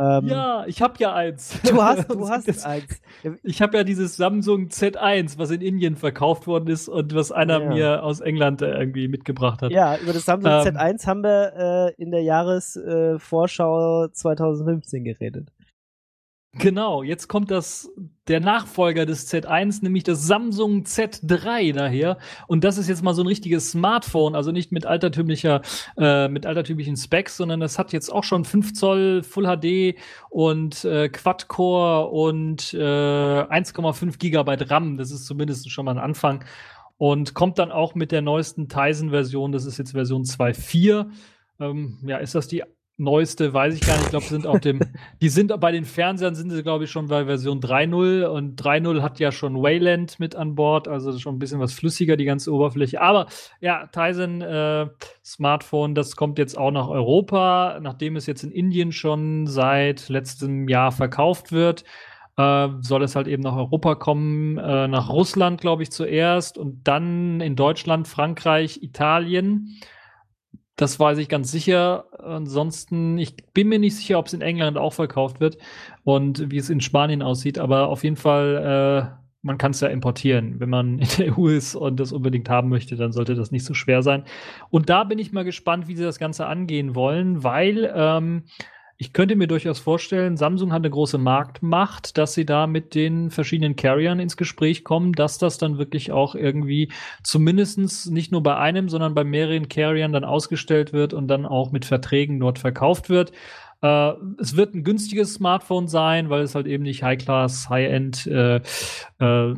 Ähm, 0.00 0.26
ja, 0.28 0.64
ich 0.66 0.82
habe 0.82 0.94
ja 0.98 1.14
eins. 1.14 1.60
Du 1.62 1.82
hast, 1.82 2.08
du 2.10 2.28
hast 2.28 2.48
das, 2.48 2.64
eins. 2.64 3.00
Ich 3.42 3.62
habe 3.62 3.76
ja 3.76 3.84
dieses 3.84 4.16
Samsung 4.16 4.68
Z1, 4.68 5.38
was 5.38 5.50
in 5.50 5.60
Indien 5.60 5.96
verkauft 5.96 6.46
worden 6.46 6.68
ist 6.68 6.88
und 6.88 7.14
was 7.14 7.32
einer 7.32 7.60
ja. 7.60 7.68
mir 7.68 8.02
aus 8.02 8.20
England 8.20 8.62
irgendwie 8.62 9.08
mitgebracht 9.08 9.62
hat. 9.62 9.70
Ja, 9.70 9.96
über 9.96 10.12
das 10.12 10.24
Samsung 10.24 10.50
ähm, 10.50 10.76
Z1 10.76 11.06
haben 11.06 11.22
wir 11.22 11.94
äh, 11.96 12.02
in 12.02 12.10
der 12.10 12.22
Jahresvorschau 12.22 14.04
äh, 14.04 14.12
2015 14.12 15.04
geredet. 15.04 15.48
Genau, 16.58 17.04
jetzt 17.04 17.28
kommt 17.28 17.52
das, 17.52 17.88
der 18.26 18.40
Nachfolger 18.40 19.06
des 19.06 19.32
Z1, 19.32 19.82
nämlich 19.82 20.02
das 20.02 20.26
Samsung 20.26 20.82
Z3 20.82 21.72
daher. 21.72 22.18
Und 22.48 22.64
das 22.64 22.78
ist 22.78 22.88
jetzt 22.88 23.02
mal 23.02 23.14
so 23.14 23.22
ein 23.22 23.28
richtiges 23.28 23.70
Smartphone, 23.70 24.34
also 24.34 24.50
nicht 24.50 24.72
mit 24.72 24.84
altertümlicher, 24.84 25.62
äh, 25.96 26.26
mit 26.28 26.46
altertümlichen 26.46 26.96
Specs, 26.96 27.36
sondern 27.36 27.60
das 27.60 27.78
hat 27.78 27.92
jetzt 27.92 28.12
auch 28.12 28.24
schon 28.24 28.44
5 28.44 28.74
Zoll 28.74 29.22
Full 29.22 29.46
HD 29.46 29.98
und 30.30 30.84
äh, 30.84 31.08
Quad-Core 31.08 32.08
und 32.08 32.74
äh, 32.74 32.78
1,5 32.78 34.18
Gigabyte 34.18 34.68
RAM. 34.70 34.96
Das 34.96 35.12
ist 35.12 35.26
zumindest 35.26 35.70
schon 35.70 35.84
mal 35.84 35.92
ein 35.92 35.98
Anfang. 35.98 36.44
Und 36.96 37.34
kommt 37.34 37.60
dann 37.60 37.70
auch 37.70 37.94
mit 37.94 38.10
der 38.10 38.22
neuesten 38.22 38.68
Tizen-Version, 38.68 39.52
das 39.52 39.64
ist 39.64 39.78
jetzt 39.78 39.92
Version 39.92 40.24
2.4. 40.24 41.06
Ähm, 41.60 41.98
ja, 42.04 42.16
ist 42.16 42.34
das 42.34 42.48
die 42.48 42.64
neueste, 42.98 43.54
weiß 43.54 43.74
ich 43.74 43.80
gar 43.80 43.94
nicht. 43.94 44.06
Ich 44.06 44.10
glaube, 44.10 44.26
sind 44.26 44.46
auf 44.46 44.60
dem, 44.60 44.80
die 45.22 45.28
sind 45.28 45.58
bei 45.60 45.72
den 45.72 45.84
Fernsehern 45.84 46.34
sind 46.34 46.50
sie, 46.50 46.62
glaube 46.62 46.84
ich, 46.84 46.90
schon 46.90 47.08
bei 47.08 47.24
Version 47.24 47.60
3.0 47.60 48.26
und 48.26 48.60
3.0 48.60 49.00
hat 49.02 49.20
ja 49.20 49.32
schon 49.32 49.62
Wayland 49.62 50.18
mit 50.18 50.34
an 50.34 50.54
Bord, 50.54 50.88
also 50.88 51.16
schon 51.18 51.36
ein 51.36 51.38
bisschen 51.38 51.60
was 51.60 51.72
flüssiger, 51.72 52.16
die 52.16 52.24
ganze 52.24 52.52
Oberfläche. 52.52 53.00
Aber 53.00 53.26
ja, 53.60 53.86
Tizen 53.86 54.42
äh, 54.42 54.88
Smartphone, 55.24 55.94
das 55.94 56.16
kommt 56.16 56.38
jetzt 56.38 56.58
auch 56.58 56.72
nach 56.72 56.88
Europa, 56.88 57.78
nachdem 57.80 58.16
es 58.16 58.26
jetzt 58.26 58.42
in 58.42 58.50
Indien 58.50 58.92
schon 58.92 59.46
seit 59.46 60.08
letztem 60.08 60.68
Jahr 60.68 60.92
verkauft 60.92 61.52
wird. 61.52 61.84
Äh, 62.36 62.68
soll 62.80 63.02
es 63.02 63.16
halt 63.16 63.26
eben 63.26 63.42
nach 63.42 63.56
Europa 63.56 63.96
kommen, 63.96 64.58
äh, 64.58 64.86
nach 64.86 65.08
Russland, 65.08 65.60
glaube 65.60 65.82
ich, 65.82 65.90
zuerst 65.90 66.56
und 66.56 66.86
dann 66.86 67.40
in 67.40 67.56
Deutschland, 67.56 68.06
Frankreich, 68.06 68.82
Italien. 68.82 69.76
Das 70.78 71.00
weiß 71.00 71.18
ich 71.18 71.28
ganz 71.28 71.50
sicher. 71.50 72.04
Ansonsten, 72.22 73.18
ich 73.18 73.34
bin 73.52 73.68
mir 73.68 73.80
nicht 73.80 73.96
sicher, 73.96 74.16
ob 74.16 74.28
es 74.28 74.32
in 74.32 74.42
England 74.42 74.78
auch 74.78 74.92
verkauft 74.92 75.40
wird 75.40 75.58
und 76.04 76.52
wie 76.52 76.56
es 76.56 76.70
in 76.70 76.80
Spanien 76.80 77.20
aussieht, 77.20 77.58
aber 77.58 77.88
auf 77.88 78.04
jeden 78.04 78.14
Fall, 78.14 79.10
äh, 79.12 79.18
man 79.42 79.58
kann 79.58 79.72
es 79.72 79.80
ja 79.80 79.88
importieren. 79.88 80.60
Wenn 80.60 80.70
man 80.70 81.00
in 81.00 81.08
der 81.18 81.36
EU 81.36 81.48
ist 81.48 81.74
und 81.74 81.98
das 81.98 82.12
unbedingt 82.12 82.48
haben 82.48 82.68
möchte, 82.68 82.94
dann 82.94 83.10
sollte 83.10 83.34
das 83.34 83.50
nicht 83.50 83.64
so 83.64 83.74
schwer 83.74 84.02
sein. 84.02 84.22
Und 84.70 84.88
da 84.88 85.02
bin 85.02 85.18
ich 85.18 85.32
mal 85.32 85.44
gespannt, 85.44 85.88
wie 85.88 85.96
sie 85.96 86.04
das 86.04 86.20
Ganze 86.20 86.46
angehen 86.46 86.94
wollen, 86.94 87.42
weil 87.42 87.92
ähm, 87.92 88.44
ich 89.00 89.12
könnte 89.12 89.36
mir 89.36 89.46
durchaus 89.46 89.78
vorstellen, 89.78 90.36
Samsung 90.36 90.72
hat 90.72 90.80
eine 90.80 90.90
große 90.90 91.18
Marktmacht, 91.18 92.18
dass 92.18 92.34
sie 92.34 92.44
da 92.44 92.66
mit 92.66 92.96
den 92.96 93.30
verschiedenen 93.30 93.76
Carriern 93.76 94.18
ins 94.18 94.36
Gespräch 94.36 94.82
kommen, 94.82 95.12
dass 95.12 95.38
das 95.38 95.56
dann 95.56 95.78
wirklich 95.78 96.10
auch 96.10 96.34
irgendwie 96.34 96.90
zumindestens 97.22 98.06
nicht 98.06 98.32
nur 98.32 98.42
bei 98.42 98.56
einem, 98.56 98.88
sondern 98.88 99.14
bei 99.14 99.22
mehreren 99.22 99.68
Carriern 99.68 100.12
dann 100.12 100.24
ausgestellt 100.24 100.92
wird 100.92 101.14
und 101.14 101.28
dann 101.28 101.46
auch 101.46 101.70
mit 101.70 101.84
Verträgen 101.84 102.40
dort 102.40 102.58
verkauft 102.58 103.08
wird. 103.08 103.30
Äh, 103.82 104.14
es 104.40 104.56
wird 104.56 104.74
ein 104.74 104.82
günstiges 104.82 105.34
Smartphone 105.34 105.86
sein, 105.86 106.28
weil 106.28 106.42
es 106.42 106.56
halt 106.56 106.66
eben 106.66 106.82
nicht 106.82 107.04
High-Class, 107.04 107.68
High-End 107.70 108.26
äh, 108.26 108.56
äh, 108.56 109.54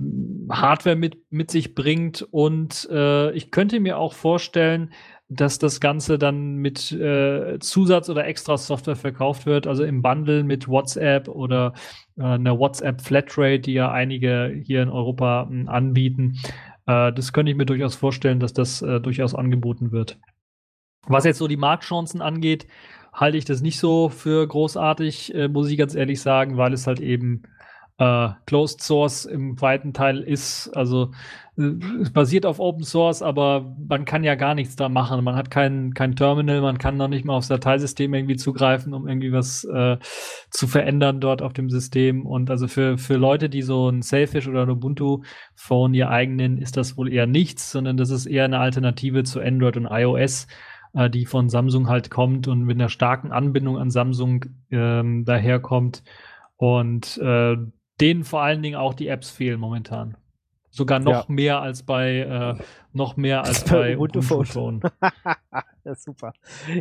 Hardware 0.50 0.96
mit, 0.96 1.32
mit 1.32 1.50
sich 1.50 1.74
bringt. 1.74 2.20
Und 2.30 2.86
äh, 2.90 3.32
ich 3.32 3.50
könnte 3.50 3.80
mir 3.80 3.96
auch 3.96 4.12
vorstellen, 4.12 4.92
dass 5.30 5.60
das 5.60 5.80
Ganze 5.80 6.18
dann 6.18 6.56
mit 6.56 6.90
äh, 6.90 7.58
Zusatz- 7.60 8.10
oder 8.10 8.26
Extra-Software 8.26 8.96
verkauft 8.96 9.46
wird, 9.46 9.68
also 9.68 9.84
im 9.84 10.02
Bundle 10.02 10.42
mit 10.42 10.66
WhatsApp 10.66 11.28
oder 11.28 11.72
äh, 12.18 12.24
einer 12.24 12.58
WhatsApp-Flatrate, 12.58 13.60
die 13.60 13.74
ja 13.74 13.92
einige 13.92 14.52
hier 14.64 14.82
in 14.82 14.88
Europa 14.88 15.48
äh, 15.50 15.68
anbieten. 15.68 16.38
Äh, 16.86 17.12
das 17.12 17.32
könnte 17.32 17.52
ich 17.52 17.56
mir 17.56 17.64
durchaus 17.64 17.94
vorstellen, 17.94 18.40
dass 18.40 18.52
das 18.52 18.82
äh, 18.82 19.00
durchaus 19.00 19.36
angeboten 19.36 19.92
wird. 19.92 20.18
Was 21.06 21.24
jetzt 21.24 21.38
so 21.38 21.46
die 21.46 21.56
Marktchancen 21.56 22.20
angeht, 22.20 22.66
halte 23.12 23.38
ich 23.38 23.44
das 23.44 23.60
nicht 23.60 23.78
so 23.78 24.08
für 24.08 24.46
großartig, 24.46 25.32
äh, 25.32 25.46
muss 25.46 25.70
ich 25.70 25.78
ganz 25.78 25.94
ehrlich 25.94 26.20
sagen, 26.20 26.56
weil 26.56 26.72
es 26.72 26.88
halt 26.88 26.98
eben 26.98 27.44
äh, 28.00 28.30
Closed 28.46 28.80
Source 28.80 29.26
im 29.26 29.60
weiten 29.60 29.92
Teil 29.92 30.20
ist. 30.20 30.70
Also 30.74 31.10
äh, 31.58 31.72
basiert 32.12 32.46
auf 32.46 32.58
Open 32.58 32.82
Source, 32.82 33.20
aber 33.20 33.76
man 33.86 34.06
kann 34.06 34.24
ja 34.24 34.36
gar 34.36 34.54
nichts 34.54 34.74
da 34.74 34.88
machen. 34.88 35.22
Man 35.22 35.36
hat 35.36 35.50
kein, 35.50 35.92
kein 35.92 36.16
Terminal, 36.16 36.62
man 36.62 36.78
kann 36.78 36.96
noch 36.96 37.08
nicht 37.08 37.26
mal 37.26 37.36
aufs 37.36 37.48
Dateisystem 37.48 38.14
irgendwie 38.14 38.36
zugreifen, 38.36 38.94
um 38.94 39.06
irgendwie 39.06 39.32
was 39.32 39.64
äh, 39.64 39.98
zu 40.50 40.66
verändern 40.66 41.20
dort 41.20 41.42
auf 41.42 41.52
dem 41.52 41.68
System. 41.68 42.24
Und 42.24 42.50
also 42.50 42.68
für, 42.68 42.96
für 42.96 43.16
Leute, 43.16 43.50
die 43.50 43.60
so 43.60 43.90
ein 43.90 44.00
Selfish 44.00 44.48
oder 44.48 44.62
ein 44.62 44.70
Ubuntu-Phone 44.70 45.92
ihr 45.92 46.08
eigenen, 46.08 46.56
ist 46.56 46.78
das 46.78 46.96
wohl 46.96 47.12
eher 47.12 47.26
nichts, 47.26 47.70
sondern 47.70 47.98
das 47.98 48.08
ist 48.08 48.24
eher 48.24 48.46
eine 48.46 48.60
Alternative 48.60 49.24
zu 49.24 49.40
Android 49.40 49.76
und 49.76 49.88
iOS 49.90 50.46
äh, 50.94 51.10
die 51.10 51.26
von 51.26 51.50
Samsung 51.50 51.88
halt 51.90 52.10
kommt 52.10 52.48
und 52.48 52.62
mit 52.62 52.78
einer 52.78 52.88
starken 52.88 53.30
Anbindung 53.30 53.76
an 53.76 53.90
Samsung 53.90 54.46
ähm, 54.70 55.26
daherkommt. 55.26 56.02
Und 56.56 57.18
äh, 57.18 57.56
denen 58.00 58.24
vor 58.24 58.42
allen 58.42 58.62
Dingen 58.62 58.76
auch 58.76 58.94
die 58.94 59.08
Apps 59.08 59.30
fehlen 59.30 59.60
momentan. 59.60 60.16
Sogar 60.72 61.00
noch 61.00 61.28
ja. 61.28 61.34
mehr 61.34 61.60
als 61.60 61.82
bei 61.82 62.18
äh, 62.18 62.54
noch 62.92 63.16
mehr 63.16 63.42
als 63.44 63.64
bei 63.64 63.96
Phone. 64.22 64.80
ja, 65.84 65.94
super. 65.96 66.32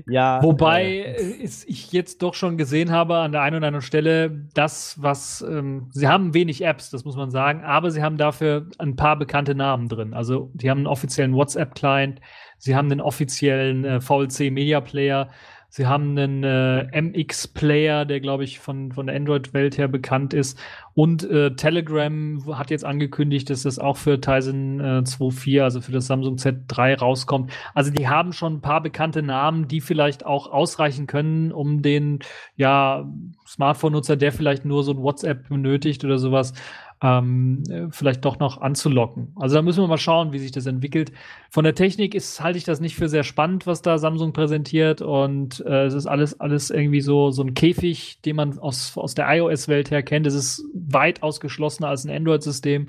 Ja. 0.08 0.44
Wobei 0.44 0.86
äh, 0.86 1.44
ich 1.44 1.92
jetzt 1.92 2.22
doch 2.22 2.36
schon 2.36 2.58
gesehen 2.58 2.92
habe 2.92 3.18
an 3.18 3.32
der 3.32 3.42
einen 3.42 3.58
oder 3.58 3.68
anderen 3.68 3.86
Stelle, 3.86 4.46
das 4.54 5.02
was 5.02 5.42
ähm, 5.42 5.90
sie 5.92 6.08
haben 6.08 6.36
wenig 6.36 6.64
Apps, 6.64 6.92
das 6.92 7.04
muss 7.04 7.16
man 7.16 7.32
sagen, 7.32 7.64
aber 7.64 7.90
sie 7.90 8.04
haben 8.04 8.18
dafür 8.18 8.68
ein 8.78 8.96
paar 8.96 9.18
bekannte 9.18 9.56
Namen 9.56 9.90
drin. 9.90 10.14
Also 10.14 10.52
die 10.54 10.70
haben 10.70 10.80
einen 10.80 10.88
offiziellen 10.88 11.34
WhatsApp 11.34 11.74
Client, 11.74 12.22
sie 12.60 12.76
haben 12.76 12.92
einen 12.92 13.02
offiziellen 13.02 13.86
äh, 13.86 14.02
VLC 14.02 14.52
Media 14.52 14.82
Player, 14.82 15.30
Sie 15.72 15.86
haben 15.86 16.18
einen 16.18 16.44
äh, 16.44 17.02
MX-Player, 17.02 18.06
der, 18.06 18.20
glaube 18.20 18.44
ich, 18.44 18.60
von, 18.60 18.92
von 18.92 19.06
der 19.06 19.16
Android-Welt 19.16 19.78
her 19.78 19.88
bekannt 19.88 20.34
ist. 20.34 20.60
Und 20.96 21.24
äh, 21.30 21.56
Telegram 21.56 22.44
hat 22.58 22.72
jetzt 22.72 22.84
angekündigt, 22.84 23.52
dass 23.52 23.64
das 23.64 23.78
auch 23.78 23.96
für 23.96 24.20
Tizen 24.20 24.80
äh, 24.80 25.04
2.4, 25.04 25.62
also 25.62 25.80
für 25.80 25.92
das 25.92 26.08
Samsung 26.08 26.38
Z3 26.38 26.98
rauskommt. 26.98 27.52
Also 27.76 27.92
die 27.92 28.08
haben 28.08 28.34
schon 28.34 28.56
ein 28.56 28.62
paar 28.62 28.82
bekannte 28.82 29.22
Namen, 29.22 29.68
die 29.68 29.80
vielleicht 29.80 30.26
auch 30.26 30.52
ausreichen 30.52 31.06
können, 31.06 31.52
um 31.52 31.84
den 31.84 32.20
ja, 32.56 33.08
Smartphone-Nutzer, 33.48 34.18
der 34.18 34.32
vielleicht 34.32 34.66
nur 34.66 34.84
so 34.84 34.94
ein 34.94 35.04
WhatsApp 35.04 35.50
benötigt 35.50 36.04
oder 36.04 36.18
sowas, 36.18 36.54
ähm, 37.02 37.64
vielleicht 37.92 38.26
doch 38.26 38.40
noch 38.40 38.60
anzulocken. 38.62 39.34
Also 39.36 39.56
da 39.56 39.62
müssen 39.62 39.82
wir 39.82 39.88
mal 39.88 39.98
schauen, 39.98 40.34
wie 40.34 40.40
sich 40.40 40.52
das 40.52 40.66
entwickelt. 40.66 41.12
Von 41.50 41.64
der 41.64 41.76
Technik 41.76 42.14
ist, 42.14 42.42
halte 42.42 42.58
ich 42.58 42.66
das 42.66 42.82
nicht 42.82 42.96
für 42.96 43.08
sehr 43.08 43.24
spannend, 43.24 43.66
was 43.68 43.82
da 43.82 43.98
Samsung 43.98 44.34
präsentiert. 44.34 45.02
Und 45.02 45.64
äh, 45.66 45.86
es 45.86 45.94
ist 45.94 46.08
alles, 46.08 46.40
alles 46.40 46.70
irgendwie 46.70 47.02
so, 47.02 47.32
so 47.32 47.42
ein 47.42 47.54
Käfig, 47.54 48.22
den 48.22 48.36
man 48.36 48.60
aus, 48.60 48.98
aus 48.98 49.16
der 49.16 49.34
iOS-Welt 49.34 49.92
her 49.92 50.04
kennt. 50.04 50.28
Es 50.28 50.34
ist 50.34 50.66
weit 50.74 51.24
ausgeschlossener 51.24 51.88
als 51.88 52.04
ein 52.04 52.16
Android-System. 52.16 52.88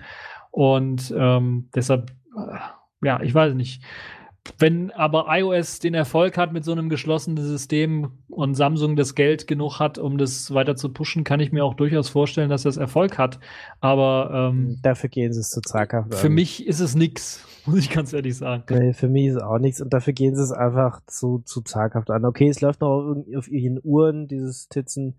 Und 0.51 1.15
ähm, 1.17 1.69
deshalb, 1.75 2.11
äh, 2.37 3.07
ja, 3.07 3.21
ich 3.23 3.33
weiß 3.33 3.55
nicht. 3.55 3.83
Wenn 4.59 4.91
aber 4.91 5.27
iOS 5.29 5.79
den 5.81 5.95
Erfolg 5.95 6.37
hat 6.37 6.53
mit 6.53 6.65
so 6.65 6.73
einem 6.73 6.89
geschlossenen 6.89 7.43
System 7.45 8.13
und 8.29 8.55
Samsung 8.55 8.97
das 8.97 9.15
Geld 9.15 9.47
genug 9.47 9.81
hat, 9.81 9.99
um 9.99 10.19
das 10.19 10.53
weiter 10.53 10.77
zu 10.77 10.93
pushen, 10.93 11.25
kann 11.25 11.41
ich 11.41 11.53
mir 11.53 11.65
auch 11.65 11.75
durchaus 11.75 12.09
vorstellen, 12.09 12.51
dass 12.51 12.63
das 12.63 12.77
Erfolg 12.77 13.19
hat. 13.19 13.39
Aber 13.81 14.51
ähm, 14.53 14.79
dafür 14.83 15.11
gehen 15.11 15.33
sie 15.33 15.41
es 15.41 15.51
zu 15.51 15.61
zaghaft. 15.61 16.15
Für 16.15 16.31
mich 16.31 16.67
ist 16.67 16.81
es 16.81 16.95
nix, 16.95 17.45
muss 17.67 17.79
ich 17.79 17.91
ganz 17.91 18.13
ehrlich 18.13 18.37
sagen. 18.37 18.65
Nee, 18.71 18.93
für 18.93 19.09
mich 19.09 19.27
ist 19.27 19.37
es 19.37 19.43
auch 19.43 19.59
nichts 19.59 19.81
und 19.81 19.93
dafür 19.93 20.13
gehen 20.13 20.35
sie 20.35 20.43
es 20.43 20.53
einfach 20.53 21.01
zu, 21.07 21.43
zu 21.45 21.61
zaghaft 21.61 22.11
an. 22.11 22.25
Okay, 22.25 22.49
es 22.49 22.61
läuft 22.61 22.81
noch 22.81 23.17
auf 23.37 23.49
ihren 23.49 23.79
Uhren, 23.83 24.27
dieses 24.27 24.69
Titzen, 24.69 25.17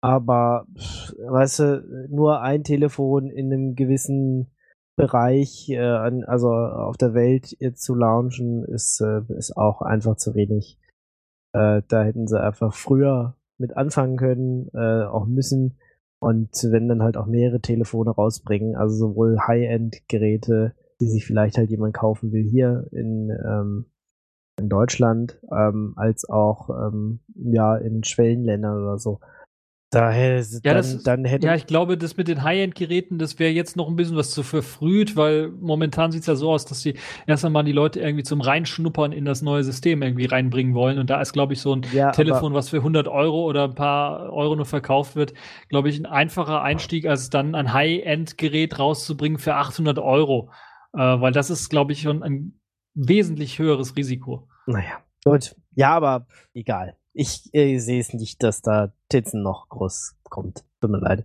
aber 0.00 0.66
weißt 0.74 1.58
du, 1.60 2.08
nur 2.10 2.40
ein 2.40 2.64
Telefon 2.64 3.28
in 3.28 3.52
einem 3.52 3.76
gewissen 3.76 4.51
Bereich, 5.06 5.68
äh, 5.70 5.80
also 5.80 6.52
auf 6.52 6.96
der 6.96 7.14
Welt 7.14 7.56
zu 7.74 7.94
launchen, 7.94 8.64
ist, 8.64 9.00
äh, 9.00 9.20
ist 9.36 9.56
auch 9.56 9.82
einfach 9.82 10.16
zu 10.16 10.34
wenig. 10.34 10.78
Äh, 11.52 11.82
da 11.88 12.02
hätten 12.02 12.26
sie 12.26 12.40
einfach 12.40 12.74
früher 12.74 13.36
mit 13.58 13.76
anfangen 13.76 14.16
können, 14.16 14.68
äh, 14.74 15.04
auch 15.04 15.26
müssen. 15.26 15.78
Und 16.20 16.50
wenn 16.70 16.88
dann 16.88 17.02
halt 17.02 17.16
auch 17.16 17.26
mehrere 17.26 17.60
Telefone 17.60 18.10
rausbringen, 18.10 18.76
also 18.76 18.94
sowohl 18.94 19.38
High-End-Geräte, 19.40 20.74
die 21.00 21.08
sich 21.08 21.26
vielleicht 21.26 21.58
halt 21.58 21.70
jemand 21.70 21.94
kaufen 21.94 22.32
will 22.32 22.44
hier 22.44 22.86
in, 22.92 23.30
ähm, 23.44 23.86
in 24.56 24.68
Deutschland, 24.68 25.40
ähm, 25.50 25.94
als 25.96 26.28
auch 26.28 26.70
ähm, 26.70 27.20
ja 27.34 27.76
in 27.76 28.04
Schwellenländern 28.04 28.82
oder 28.82 28.98
so. 28.98 29.18
Daher, 29.92 30.40
ja, 30.40 30.60
dann, 30.62 30.76
das, 30.76 31.02
dann 31.02 31.26
hätte 31.26 31.46
ja, 31.46 31.54
ich 31.54 31.66
glaube, 31.66 31.98
das 31.98 32.16
mit 32.16 32.26
den 32.26 32.42
High-End-Geräten, 32.42 33.18
das 33.18 33.38
wäre 33.38 33.52
jetzt 33.52 33.76
noch 33.76 33.88
ein 33.88 33.96
bisschen 33.96 34.16
was 34.16 34.30
zu 34.30 34.42
verfrüht, 34.42 35.16
weil 35.16 35.48
momentan 35.48 36.10
sieht 36.10 36.22
es 36.22 36.26
ja 36.28 36.34
so 36.34 36.50
aus, 36.50 36.64
dass 36.64 36.80
die 36.80 36.94
erst 37.26 37.44
einmal 37.44 37.62
die 37.62 37.72
Leute 37.72 38.00
irgendwie 38.00 38.22
zum 38.22 38.40
Reinschnuppern 38.40 39.12
in 39.12 39.26
das 39.26 39.42
neue 39.42 39.62
System 39.62 40.00
irgendwie 40.00 40.24
reinbringen 40.24 40.72
wollen. 40.74 40.98
Und 40.98 41.10
da 41.10 41.20
ist, 41.20 41.34
glaube 41.34 41.52
ich, 41.52 41.60
so 41.60 41.76
ein 41.76 41.82
ja, 41.92 42.10
Telefon, 42.10 42.54
was 42.54 42.70
für 42.70 42.78
100 42.78 43.06
Euro 43.06 43.44
oder 43.44 43.64
ein 43.64 43.74
paar 43.74 44.32
Euro 44.32 44.56
nur 44.56 44.64
verkauft 44.64 45.14
wird, 45.14 45.34
glaube 45.68 45.90
ich, 45.90 45.98
ein 45.98 46.06
einfacher 46.06 46.62
Einstieg, 46.62 47.04
als 47.04 47.28
dann 47.28 47.54
ein 47.54 47.74
High-End-Gerät 47.74 48.78
rauszubringen 48.78 49.38
für 49.38 49.56
800 49.56 49.98
Euro. 49.98 50.48
Äh, 50.94 51.00
weil 51.00 51.32
das 51.32 51.50
ist, 51.50 51.68
glaube 51.68 51.92
ich, 51.92 52.00
schon 52.00 52.22
ein 52.22 52.58
wesentlich 52.94 53.58
höheres 53.58 53.94
Risiko. 53.94 54.48
Naja, 54.64 55.02
gut. 55.22 55.54
Ja, 55.74 55.94
aber 55.94 56.26
egal. 56.54 56.96
Ich 57.14 57.52
äh, 57.52 57.78
sehe 57.78 58.00
es 58.00 58.12
nicht, 58.14 58.42
dass 58.42 58.62
da 58.62 58.92
Titzen 59.08 59.42
noch 59.42 59.68
groß 59.68 60.16
kommt. 60.24 60.64
Tut 60.80 60.90
mir 60.90 60.98
leid. 60.98 61.24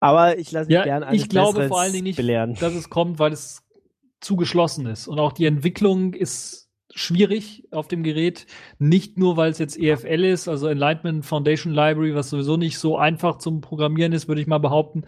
Aber 0.00 0.38
ich 0.38 0.52
lasse 0.52 0.68
mich 0.68 0.74
ja, 0.74 0.84
gerne 0.84 1.14
Ich 1.14 1.28
glaube 1.28 1.68
vor 1.68 1.80
allen 1.80 1.92
Dingen 1.92 2.04
nicht, 2.04 2.16
belehren. 2.16 2.54
dass 2.54 2.74
es 2.74 2.90
kommt, 2.90 3.18
weil 3.18 3.32
es 3.32 3.62
zu 4.20 4.36
geschlossen 4.36 4.86
ist. 4.86 5.08
Und 5.08 5.18
auch 5.18 5.32
die 5.32 5.46
Entwicklung 5.46 6.14
ist 6.14 6.70
schwierig 6.94 7.64
auf 7.70 7.88
dem 7.88 8.02
Gerät. 8.02 8.46
Nicht 8.78 9.18
nur, 9.18 9.36
weil 9.36 9.50
es 9.50 9.58
jetzt 9.58 9.78
EFL 9.78 10.24
ist, 10.24 10.48
also 10.48 10.68
Enlightenment 10.68 11.26
Foundation 11.26 11.72
Library, 11.72 12.14
was 12.14 12.30
sowieso 12.30 12.56
nicht 12.56 12.78
so 12.78 12.96
einfach 12.96 13.38
zum 13.38 13.60
Programmieren 13.60 14.12
ist, 14.12 14.28
würde 14.28 14.40
ich 14.40 14.46
mal 14.46 14.58
behaupten. 14.58 15.04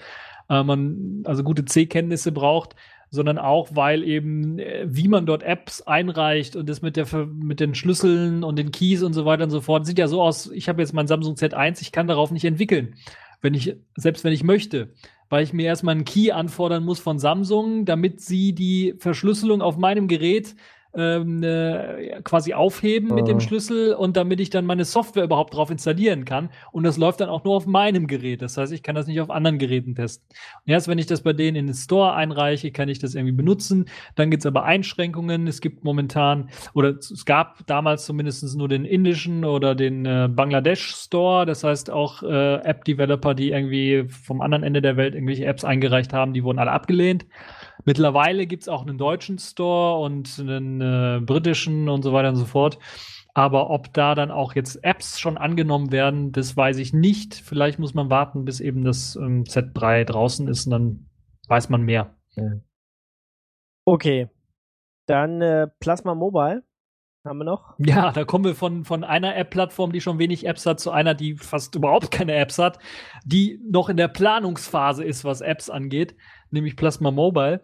Äh, 0.48 0.62
man 0.62 1.22
also 1.24 1.42
gute 1.42 1.64
C-Kenntnisse 1.64 2.32
braucht. 2.32 2.74
Sondern 3.10 3.38
auch, 3.38 3.70
weil 3.72 4.04
eben, 4.04 4.58
äh, 4.58 4.86
wie 4.86 5.08
man 5.08 5.26
dort 5.26 5.42
Apps 5.42 5.82
einreicht 5.82 6.56
und 6.56 6.68
das 6.68 6.82
mit, 6.82 6.96
der, 6.96 7.06
mit 7.26 7.60
den 7.60 7.74
Schlüsseln 7.74 8.44
und 8.44 8.58
den 8.58 8.70
Keys 8.70 9.02
und 9.02 9.12
so 9.12 9.24
weiter 9.24 9.44
und 9.44 9.50
so 9.50 9.60
fort, 9.60 9.86
sieht 9.86 9.98
ja 9.98 10.08
so 10.08 10.22
aus, 10.22 10.50
ich 10.50 10.68
habe 10.68 10.82
jetzt 10.82 10.92
mein 10.92 11.06
Samsung 11.06 11.34
Z1, 11.34 11.80
ich 11.80 11.92
kann 11.92 12.06
darauf 12.06 12.30
nicht 12.30 12.44
entwickeln, 12.44 12.94
wenn 13.40 13.54
ich, 13.54 13.76
selbst 13.96 14.24
wenn 14.24 14.32
ich 14.32 14.44
möchte, 14.44 14.92
weil 15.28 15.42
ich 15.42 15.52
mir 15.52 15.66
erstmal 15.66 15.94
einen 15.94 16.04
Key 16.04 16.32
anfordern 16.32 16.84
muss 16.84 17.00
von 17.00 17.18
Samsung, 17.18 17.84
damit 17.84 18.20
sie 18.20 18.54
die 18.54 18.94
Verschlüsselung 18.98 19.62
auf 19.62 19.76
meinem 19.76 20.08
Gerät 20.08 20.54
ähm, 20.94 21.42
äh, 21.42 22.20
quasi 22.22 22.54
aufheben 22.54 23.14
mit 23.14 23.28
dem 23.28 23.36
ah. 23.36 23.40
Schlüssel 23.40 23.94
und 23.94 24.16
damit 24.16 24.40
ich 24.40 24.50
dann 24.50 24.64
meine 24.64 24.84
Software 24.84 25.24
überhaupt 25.24 25.54
drauf 25.54 25.70
installieren 25.70 26.24
kann. 26.24 26.50
Und 26.72 26.84
das 26.84 26.96
läuft 26.96 27.20
dann 27.20 27.28
auch 27.28 27.44
nur 27.44 27.54
auf 27.54 27.66
meinem 27.66 28.06
Gerät. 28.06 28.42
Das 28.42 28.56
heißt, 28.56 28.72
ich 28.72 28.82
kann 28.82 28.94
das 28.94 29.06
nicht 29.06 29.20
auf 29.20 29.30
anderen 29.30 29.58
Geräten 29.58 29.94
testen. 29.94 30.26
Und 30.64 30.72
erst 30.72 30.88
wenn 30.88 30.98
ich 30.98 31.06
das 31.06 31.22
bei 31.22 31.32
denen 31.32 31.56
in 31.56 31.66
den 31.66 31.74
Store 31.74 32.14
einreiche, 32.14 32.70
kann 32.70 32.88
ich 32.88 32.98
das 32.98 33.14
irgendwie 33.14 33.34
benutzen. 33.34 33.86
Dann 34.14 34.30
gibt 34.30 34.42
es 34.42 34.46
aber 34.46 34.64
Einschränkungen. 34.64 35.46
Es 35.46 35.60
gibt 35.60 35.84
momentan, 35.84 36.48
oder 36.74 36.90
es 36.90 37.24
gab 37.24 37.66
damals 37.66 38.06
zumindest 38.06 38.56
nur 38.56 38.68
den 38.68 38.84
indischen 38.84 39.44
oder 39.44 39.74
den 39.74 40.06
äh, 40.06 40.28
Bangladesch 40.30 40.94
Store. 40.94 41.44
Das 41.44 41.64
heißt 41.64 41.90
auch 41.90 42.22
äh, 42.22 42.54
App-Developer, 42.56 43.34
die 43.34 43.50
irgendwie 43.50 44.06
vom 44.08 44.40
anderen 44.40 44.64
Ende 44.64 44.82
der 44.82 44.96
Welt 44.96 45.14
irgendwelche 45.14 45.44
Apps 45.44 45.64
eingereicht 45.64 46.12
haben, 46.12 46.32
die 46.32 46.44
wurden 46.44 46.58
alle 46.58 46.72
abgelehnt. 46.72 47.26
Mittlerweile 47.88 48.46
gibt 48.46 48.64
es 48.64 48.68
auch 48.68 48.82
einen 48.82 48.98
deutschen 48.98 49.38
Store 49.38 50.04
und 50.04 50.38
einen 50.38 50.82
äh, 50.82 51.20
britischen 51.24 51.88
und 51.88 52.02
so 52.02 52.12
weiter 52.12 52.28
und 52.28 52.36
so 52.36 52.44
fort. 52.44 52.78
Aber 53.32 53.70
ob 53.70 53.94
da 53.94 54.14
dann 54.14 54.30
auch 54.30 54.54
jetzt 54.54 54.84
Apps 54.84 55.18
schon 55.18 55.38
angenommen 55.38 55.90
werden, 55.90 56.30
das 56.30 56.54
weiß 56.54 56.76
ich 56.76 56.92
nicht. 56.92 57.32
Vielleicht 57.32 57.78
muss 57.78 57.94
man 57.94 58.10
warten, 58.10 58.44
bis 58.44 58.60
eben 58.60 58.84
das 58.84 59.16
ähm, 59.16 59.44
Z3 59.44 60.04
draußen 60.04 60.48
ist 60.48 60.66
und 60.66 60.72
dann 60.72 61.08
weiß 61.48 61.70
man 61.70 61.80
mehr. 61.80 62.14
Okay. 63.86 64.28
Dann 65.06 65.40
äh, 65.40 65.68
Plasma 65.80 66.14
Mobile 66.14 66.64
haben 67.24 67.38
wir 67.38 67.44
noch. 67.44 67.74
Ja, 67.78 68.12
da 68.12 68.26
kommen 68.26 68.44
wir 68.44 68.54
von, 68.54 68.84
von 68.84 69.02
einer 69.02 69.34
App-Plattform, 69.34 69.92
die 69.92 70.02
schon 70.02 70.18
wenig 70.18 70.46
Apps 70.46 70.66
hat, 70.66 70.78
zu 70.78 70.90
einer, 70.90 71.14
die 71.14 71.36
fast 71.36 71.74
überhaupt 71.74 72.10
keine 72.10 72.34
Apps 72.34 72.58
hat, 72.58 72.78
die 73.24 73.58
noch 73.64 73.88
in 73.88 73.96
der 73.96 74.08
Planungsphase 74.08 75.04
ist, 75.04 75.24
was 75.24 75.40
Apps 75.40 75.70
angeht 75.70 76.16
nämlich 76.50 76.76
Plasma 76.76 77.10
Mobile. 77.10 77.62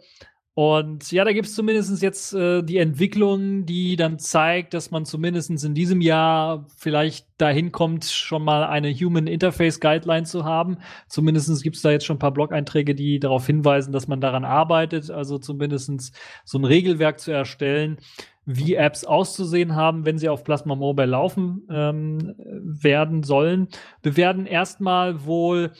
Und 0.57 1.11
ja, 1.11 1.25
da 1.25 1.33
gibt 1.33 1.49
es 1.49 1.55
zumindest 1.57 2.01
jetzt 2.01 2.33
äh, 2.33 2.63
die 2.63 2.79
Entwicklung, 2.79 3.67
die 3.67 3.97
dann 3.97 4.21
zeigt, 4.21 4.73
dass 4.73 4.93
man 4.93 5.05
zumindest 5.05 5.51
in 5.65 5.75
diesem 5.75 6.01
Jahr 6.01 6.67
vielleicht 6.77 7.27
dahin 7.39 7.73
kommt, 7.73 8.05
schon 8.05 8.45
mal 8.45 8.63
eine 8.65 8.95
Human 8.95 9.27
Interface 9.27 9.81
Guideline 9.81 10.27
zu 10.27 10.45
haben. 10.45 10.79
Zumindest 11.09 11.61
gibt 11.65 11.75
es 11.75 11.83
da 11.83 11.91
jetzt 11.91 12.07
schon 12.07 12.17
ein 12.17 12.21
paar 12.21 12.33
Blog-Einträge, 12.33 12.95
die 12.95 13.19
darauf 13.19 13.49
hinweisen, 13.49 13.93
dass 13.93 14.07
man 14.07 14.21
daran 14.21 14.45
arbeitet, 14.45 15.11
also 15.11 15.39
zumindest 15.39 16.15
so 16.45 16.59
ein 16.59 16.65
Regelwerk 16.65 17.19
zu 17.19 17.33
erstellen, 17.33 17.99
wie 18.47 18.75
Apps 18.75 19.05
auszusehen 19.05 19.75
haben, 19.75 20.07
wenn 20.07 20.19
sie 20.19 20.29
auf 20.29 20.45
Plasma 20.45 20.77
Mobile 20.77 21.07
laufen 21.09 21.67
ähm, 21.69 22.37
werden 22.39 23.25
sollen. 23.25 23.67
Wir 24.03 24.17
werden 24.17 24.47
erstmal 24.47 25.25
wohl 25.25 25.73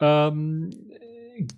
ähm, 0.00 0.70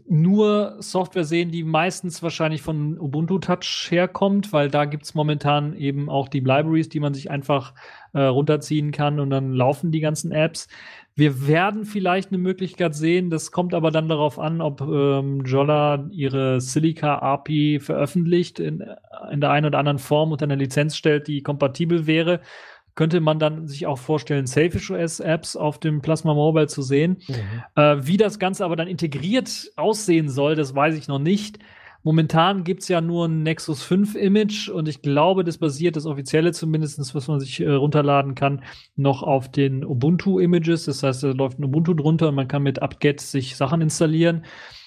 nur 0.09 0.77
Software 0.81 1.25
sehen, 1.25 1.51
die 1.51 1.65
meistens 1.65 2.23
wahrscheinlich 2.23 2.63
von 2.63 2.99
Ubuntu 2.99 3.39
Touch 3.39 3.89
herkommt, 3.91 4.53
weil 4.53 4.69
da 4.69 4.85
gibt 4.85 5.05
es 5.05 5.15
momentan 5.15 5.75
eben 5.75 6.09
auch 6.09 6.29
die 6.29 6.41
Libraries, 6.41 6.89
die 6.89 7.01
man 7.01 7.15
sich 7.15 7.31
einfach 7.31 7.75
äh, 8.13 8.21
runterziehen 8.21 8.93
kann 8.93 9.21
und 9.21 9.31
dann 9.31 9.53
laufen 9.53 9.93
die 9.93 10.01
ganzen 10.01 10.33
Apps. 10.33 10.69
Wir 11.15 11.47
werden 11.47 11.85
vielleicht 11.85 12.31
eine 12.31 12.39
Möglichkeit 12.39 12.95
sehen, 12.95 13.31
das 13.31 13.51
kommt 13.53 13.75
aber 13.75 13.91
dann 13.91 14.09
darauf 14.09 14.39
an, 14.39 14.61
ob 14.61 14.81
ähm, 14.81 15.45
Jolla 15.45 16.09
ihre 16.11 16.61
Silica 16.61 17.19
API 17.19 17.79
veröffentlicht 17.81 18.59
in, 18.59 18.85
in 19.31 19.41
der 19.41 19.51
einen 19.51 19.67
oder 19.67 19.79
anderen 19.79 19.99
Form 19.99 20.33
unter 20.33 20.45
einer 20.45 20.57
Lizenz 20.57 20.97
stellt, 20.97 21.29
die 21.29 21.43
kompatibel 21.43 22.07
wäre 22.07 22.41
könnte 23.01 23.23
man 23.23 23.39
dann 23.39 23.67
sich 23.67 23.87
auch 23.87 23.97
vorstellen, 23.97 24.47
Selfish 24.47 24.91
OS 24.91 25.21
Apps 25.21 25.57
auf 25.57 25.81
dem 25.81 26.03
Plasma 26.03 26.35
Mobile 26.35 26.67
zu 26.67 26.83
sehen. 26.83 27.17
Mhm. 27.29 27.35
Äh, 27.75 28.07
wie 28.07 28.19
das 28.19 28.39
Ganze 28.39 28.63
aber 28.63 28.77
dann 28.77 28.89
integriert 28.89 29.71
aussehen 29.77 30.29
soll, 30.29 30.55
das 30.55 30.75
weiß 30.75 30.99
ich 30.99 31.09
noch 31.09 31.19
nicht. 31.19 31.61
Momentan 32.03 32.63
gibt 32.63 32.83
es 32.83 32.89
ja 32.89 33.01
nur 33.01 33.27
ein 33.27 33.43
Nexus 33.43 33.83
5 33.85 34.17
Image 34.17 34.69
und 34.69 34.87
ich 34.87 35.01
glaube, 35.01 35.45
das 35.45 35.57
basiert, 35.57 35.97
das 35.97 36.05
offizielle 36.05 36.53
zumindest, 36.53 37.15
was 37.15 37.27
man 37.27 37.41
sich 37.41 37.61
äh, 37.61 37.71
runterladen 37.71 38.35
kann, 38.35 38.65
noch 38.97 39.23
auf 39.23 39.51
den 39.51 39.83
Ubuntu 39.83 40.39
Images. 40.39 40.85
Das 40.85 41.03
heißt, 41.03 41.23
da 41.23 41.29
läuft 41.29 41.59
ein 41.59 41.65
Ubuntu 41.65 41.95
drunter 41.95 42.29
und 42.29 42.35
man 42.35 42.49
kann 42.49 42.63
mit 42.63 42.83
apt-get 42.83 43.23
sich 43.23 43.57
Sachen 43.57 43.81
installieren. 43.81 44.45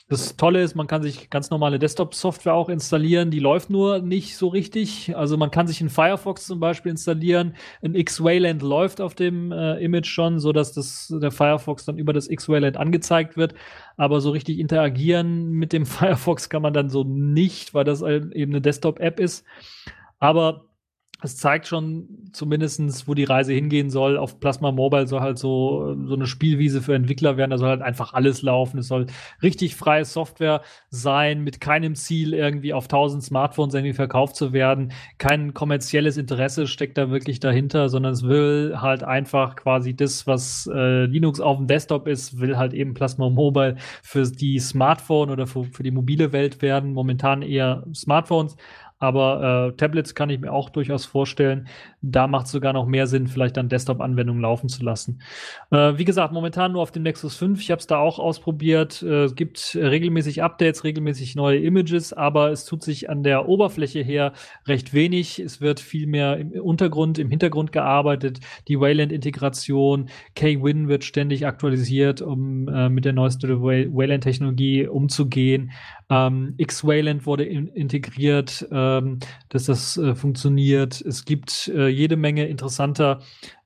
Das 0.10 0.36
Tolle 0.36 0.62
ist, 0.62 0.76
man 0.76 0.86
kann 0.86 1.02
sich 1.02 1.30
ganz 1.30 1.50
normale 1.50 1.80
Desktop-Software 1.80 2.54
auch 2.54 2.68
installieren, 2.68 3.32
die 3.32 3.40
läuft 3.40 3.70
nur 3.70 4.00
nicht 4.00 4.36
so 4.36 4.50
richtig. 4.50 5.16
Also 5.16 5.38
man 5.38 5.50
kann 5.50 5.66
sich 5.66 5.80
in 5.80 5.90
Firefox 5.90 6.46
zum 6.46 6.60
Beispiel 6.60 6.92
installieren. 6.92 7.56
Ein 7.82 7.96
X-Wayland 7.96 8.62
läuft 8.62 9.00
auf 9.00 9.16
dem 9.16 9.54
äh, 9.54 9.78
Image 9.84 10.08
schon, 10.08 10.40
so 10.40 10.52
dass 10.52 10.74
das, 10.74 11.08
der 11.22 11.32
Firefox 11.32 11.86
dann 11.86 11.98
über 11.98 12.12
das 12.12 12.30
X-Wayland 12.30 12.76
angezeigt 12.76 13.38
wird. 13.38 13.56
Aber 13.96 14.20
so 14.20 14.32
richtig 14.32 14.60
interagieren 14.60 15.52
mit 15.52 15.72
dem 15.72 15.86
Firefox 15.88 16.50
kann 16.50 16.62
man 16.62 16.74
dann 16.74 16.90
so 16.90 17.06
nicht, 17.06 17.74
weil 17.74 17.86
das 17.86 18.02
eben 18.02 18.52
eine 18.52 18.62
Desktop-App 18.62 19.22
ist. 19.22 19.46
Aber 20.20 20.66
es 21.24 21.38
zeigt 21.38 21.68
schon 21.68 22.08
zumindestens, 22.34 23.08
wo 23.08 23.14
die 23.14 23.24
Reise 23.24 23.54
hingehen 23.54 23.90
soll. 23.90 24.18
Auf 24.18 24.40
Plasma 24.42 24.72
Mobile 24.72 25.08
soll 25.08 25.22
halt 25.22 25.38
so, 25.40 25.96
so 26.06 26.16
eine 26.16 26.28
Spielwiese 26.28 26.82
für 26.82 26.96
Entwickler 26.96 27.38
werden. 27.38 27.52
Da 27.52 27.58
soll 27.58 27.70
halt 27.70 27.82
einfach 27.82 28.14
alles 28.14 28.42
laufen. 28.42 28.80
Es 28.80 28.90
soll 28.90 29.06
richtig 29.42 29.76
freie 29.76 30.04
Software 30.04 30.62
sein, 30.90 31.42
mit 31.42 31.62
keinem 31.62 31.96
Ziel, 31.96 32.34
irgendwie 32.34 32.74
auf 32.74 32.86
1000 32.86 33.24
Smartphones 33.24 33.74
irgendwie 33.74 33.94
verkauft 33.94 34.36
zu 34.36 34.52
werden. 34.52 34.92
Kein 35.18 35.54
kommerzielles 35.54 36.18
Interesse 36.18 36.68
steckt 36.68 36.98
da 36.98 37.10
wirklich 37.10 37.40
dahinter, 37.40 37.88
sondern 37.88 38.14
es 38.14 38.24
will 38.24 38.76
halt 38.82 39.04
einfach 39.04 39.56
quasi 39.56 39.96
das, 39.96 40.28
was 40.28 40.70
äh, 40.74 41.06
Linux 41.06 41.40
auf 41.40 41.58
dem 41.58 41.68
Desktop 41.68 42.08
ist, 42.08 42.40
will 42.42 42.58
halt 42.58 42.74
eben 42.74 42.94
Plasma 42.94 43.30
Mobile 43.30 43.78
für 44.02 44.24
die 44.24 44.60
Smartphone 44.60 45.30
oder 45.30 45.48
für, 45.48 45.64
für 45.64 45.84
die 45.84 45.92
mobile 45.92 46.34
Welt 46.34 46.62
werden. 46.62 46.92
Momentan 46.92 47.42
eher 47.42 47.86
Smartphones 47.94 48.58
aber 49.04 49.74
äh, 49.74 49.76
Tablets 49.76 50.16
kann 50.16 50.30
ich 50.30 50.40
mir 50.40 50.54
auch 50.54 50.70
durchaus 50.70 51.04
vorstellen. 51.04 51.68
Da 52.02 52.26
macht 52.26 52.46
es 52.46 52.54
sogar 52.54 52.72
noch 52.72 52.86
mehr 52.86 53.06
Sinn, 53.06 53.28
vielleicht 53.28 53.58
dann 53.58 53.68
Desktop-Anwendungen 53.68 54.42
laufen 54.42 54.70
zu 54.70 54.82
lassen. 54.82 55.22
Äh, 55.72 55.98
wie 55.98 56.06
gesagt, 56.06 56.32
momentan 56.32 56.72
nur 56.72 56.82
auf 56.82 56.92
dem 56.92 57.04
Nexus 57.04 57.36
5. 57.36 57.60
Ich 57.60 57.70
habe 57.70 57.80
es 57.80 57.88
da 57.88 57.98
auch 57.98 58.18
ausprobiert. 58.18 59.02
Äh, 59.04 59.26
es 59.26 59.36
gibt 59.36 59.76
regelmäßig 59.76 60.42
Updates, 60.42 60.86
regelmäßig 60.86 61.36
neue 61.36 61.60
Images, 61.60 62.14
aber 62.14 62.52
es 62.52 62.64
tut 62.64 62.82
sich 62.82 63.10
an 63.10 63.24
der 63.24 63.50
Oberfläche 63.50 64.00
her 64.00 64.32
recht 64.68 64.94
wenig. 64.94 65.38
Es 65.40 65.60
wird 65.60 65.82
viel 65.82 66.08
mehr 66.08 66.38
im 66.38 66.52
Untergrund, 66.54 67.20
im 67.20 67.30
Hintergrund 67.30 67.74
gearbeitet. 67.74 68.40
Die 68.70 68.80
Wayland-Integration, 68.80 70.08
K-Win 70.36 70.88
wird 70.88 71.04
ständig 71.04 71.46
aktualisiert, 71.46 72.22
um 72.22 72.70
äh, 72.70 72.88
mit 72.88 73.04
der 73.04 73.12
neuesten 73.12 73.62
Wayland-Technologie 73.62 74.88
umzugehen. 74.88 75.72
Ähm, 76.10 76.54
X-Wayland 76.58 77.26
wurde 77.26 77.46
in 77.46 77.68
integriert, 77.68 78.68
ähm, 78.72 79.20
dass 79.50 79.66
das 79.66 79.98
äh, 79.98 80.16
funktioniert. 80.16 81.02
Es 81.02 81.26
gibt 81.26 81.68
äh, 81.70 81.88
jede 81.88 82.16
Menge 82.16 82.48
interessanter 82.48 83.20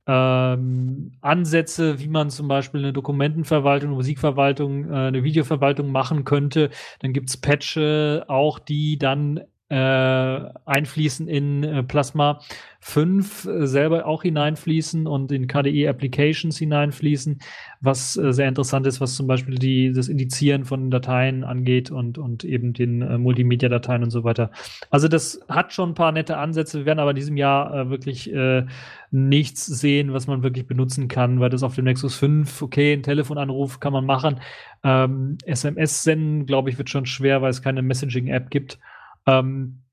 ähm, 0.07 1.11
Ansätze, 1.21 1.99
wie 1.99 2.07
man 2.07 2.29
zum 2.29 2.47
Beispiel 2.47 2.79
eine 2.79 2.93
Dokumentenverwaltung, 2.93 3.91
Musikverwaltung, 3.91 4.89
äh, 4.89 4.95
eine 5.07 5.23
Videoverwaltung 5.23 5.91
machen 5.91 6.23
könnte. 6.23 6.69
Dann 6.99 7.11
gibt 7.11 7.29
es 7.29 7.37
Patche, 7.37 8.23
auch 8.27 8.57
die 8.57 8.97
dann 8.97 9.41
einfließen 9.75 11.27
in 11.27 11.63
äh, 11.63 11.83
Plasma 11.83 12.39
5 12.79 13.45
äh, 13.45 13.67
selber 13.67 14.05
auch 14.05 14.21
hineinfließen 14.23 15.07
und 15.07 15.31
in 15.31 15.47
KDE 15.47 15.89
Applications 15.89 16.57
hineinfließen, 16.57 17.39
was 17.81 18.15
äh, 18.15 18.31
sehr 18.31 18.47
interessant 18.47 18.87
ist, 18.87 19.01
was 19.01 19.15
zum 19.15 19.27
Beispiel 19.27 19.55
die, 19.55 19.91
das 19.91 20.07
Indizieren 20.07 20.63
von 20.63 20.89
Dateien 20.89 21.43
angeht 21.43 21.91
und, 21.91 22.17
und 22.17 22.45
eben 22.45 22.71
den 22.71 23.01
äh, 23.01 23.17
Multimedia-Dateien 23.17 24.03
und 24.03 24.09
so 24.09 24.23
weiter. 24.23 24.51
Also 24.89 25.09
das 25.09 25.41
hat 25.49 25.73
schon 25.73 25.89
ein 25.89 25.95
paar 25.95 26.13
nette 26.13 26.37
Ansätze. 26.37 26.79
Wir 26.79 26.85
werden 26.85 26.99
aber 26.99 27.11
in 27.11 27.17
diesem 27.17 27.35
Jahr 27.35 27.73
äh, 27.73 27.89
wirklich 27.89 28.31
äh, 28.31 28.65
nichts 29.11 29.65
sehen, 29.65 30.13
was 30.13 30.27
man 30.27 30.43
wirklich 30.43 30.65
benutzen 30.65 31.09
kann, 31.09 31.41
weil 31.41 31.49
das 31.49 31.63
auf 31.63 31.75
dem 31.75 31.85
Nexus 31.85 32.15
5, 32.15 32.61
okay, 32.61 32.93
ein 32.93 33.03
Telefonanruf 33.03 33.81
kann 33.81 33.91
man 33.91 34.05
machen. 34.05 34.39
Ähm, 34.83 35.37
SMS 35.45 36.03
senden, 36.03 36.45
glaube 36.45 36.69
ich, 36.69 36.77
wird 36.77 36.89
schon 36.89 37.05
schwer, 37.05 37.41
weil 37.41 37.49
es 37.49 37.61
keine 37.61 37.81
Messaging-App 37.81 38.49
gibt. 38.49 38.79
Ähm, 39.27 39.83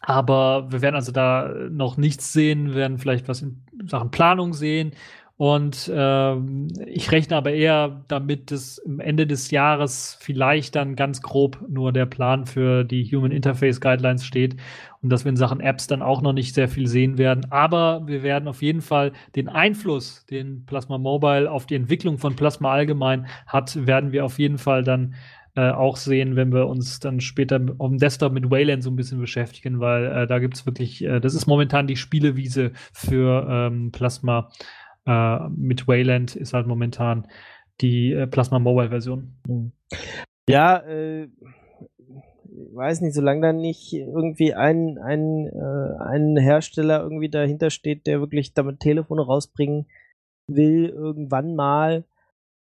aber 0.00 0.70
wir 0.70 0.82
werden 0.82 0.96
also 0.96 1.12
da 1.12 1.48
noch 1.70 1.96
nichts 1.96 2.32
sehen, 2.32 2.68
wir 2.68 2.74
werden 2.74 2.98
vielleicht 2.98 3.28
was 3.28 3.42
in 3.42 3.62
Sachen 3.86 4.10
Planung 4.10 4.52
sehen. 4.52 4.92
Und 5.36 5.90
ähm, 5.92 6.68
ich 6.86 7.10
rechne 7.10 7.36
aber 7.36 7.50
eher 7.52 8.04
damit, 8.06 8.52
dass 8.52 8.80
am 8.86 9.00
Ende 9.00 9.26
des 9.26 9.50
Jahres 9.50 10.16
vielleicht 10.20 10.76
dann 10.76 10.94
ganz 10.94 11.22
grob 11.22 11.58
nur 11.68 11.92
der 11.92 12.06
Plan 12.06 12.46
für 12.46 12.84
die 12.84 13.04
Human 13.04 13.32
Interface 13.32 13.80
Guidelines 13.80 14.24
steht 14.24 14.56
und 15.02 15.10
dass 15.10 15.24
wir 15.24 15.30
in 15.30 15.36
Sachen 15.36 15.58
Apps 15.58 15.88
dann 15.88 16.02
auch 16.02 16.22
noch 16.22 16.32
nicht 16.32 16.54
sehr 16.54 16.68
viel 16.68 16.86
sehen 16.86 17.18
werden. 17.18 17.50
Aber 17.50 18.06
wir 18.06 18.22
werden 18.22 18.46
auf 18.46 18.62
jeden 18.62 18.80
Fall 18.80 19.10
den 19.34 19.48
Einfluss, 19.48 20.24
den 20.26 20.66
Plasma 20.66 20.98
Mobile 20.98 21.50
auf 21.50 21.66
die 21.66 21.74
Entwicklung 21.74 22.18
von 22.18 22.36
Plasma 22.36 22.70
allgemein 22.70 23.26
hat, 23.48 23.86
werden 23.86 24.12
wir 24.12 24.24
auf 24.24 24.38
jeden 24.38 24.58
Fall 24.58 24.84
dann 24.84 25.14
äh, 25.56 25.70
auch 25.70 25.96
sehen, 25.96 26.36
wenn 26.36 26.52
wir 26.52 26.66
uns 26.66 26.98
dann 26.98 27.20
später 27.20 27.60
auf 27.78 27.88
dem 27.88 27.98
Desktop 27.98 28.32
mit 28.32 28.50
Wayland 28.50 28.82
so 28.82 28.90
ein 28.90 28.96
bisschen 28.96 29.20
beschäftigen, 29.20 29.80
weil 29.80 30.06
äh, 30.06 30.26
da 30.26 30.38
gibt 30.38 30.54
es 30.54 30.66
wirklich, 30.66 31.04
äh, 31.04 31.20
das 31.20 31.34
ist 31.34 31.46
momentan 31.46 31.86
die 31.86 31.96
Spielewiese 31.96 32.72
für 32.92 33.46
ähm, 33.48 33.92
Plasma. 33.92 34.50
Äh, 35.06 35.48
mit 35.50 35.86
Wayland 35.86 36.34
ist 36.34 36.54
halt 36.54 36.66
momentan 36.66 37.28
die 37.80 38.12
äh, 38.12 38.26
Plasma 38.26 38.58
Mobile 38.58 38.90
Version. 38.90 39.36
Hm. 39.46 39.72
Ja, 40.48 40.78
äh, 40.78 41.28
weiß 42.72 43.00
nicht, 43.00 43.14
solange 43.14 43.40
da 43.40 43.52
nicht 43.52 43.92
irgendwie 43.92 44.54
ein, 44.54 44.98
ein, 44.98 45.46
äh, 45.46 46.02
ein 46.02 46.36
Hersteller 46.36 47.02
irgendwie 47.02 47.28
dahinter 47.28 47.70
steht, 47.70 48.06
der 48.06 48.20
wirklich 48.20 48.54
damit 48.54 48.80
Telefone 48.80 49.22
rausbringen 49.22 49.86
will, 50.46 50.88
irgendwann 50.88 51.54
mal, 51.54 52.04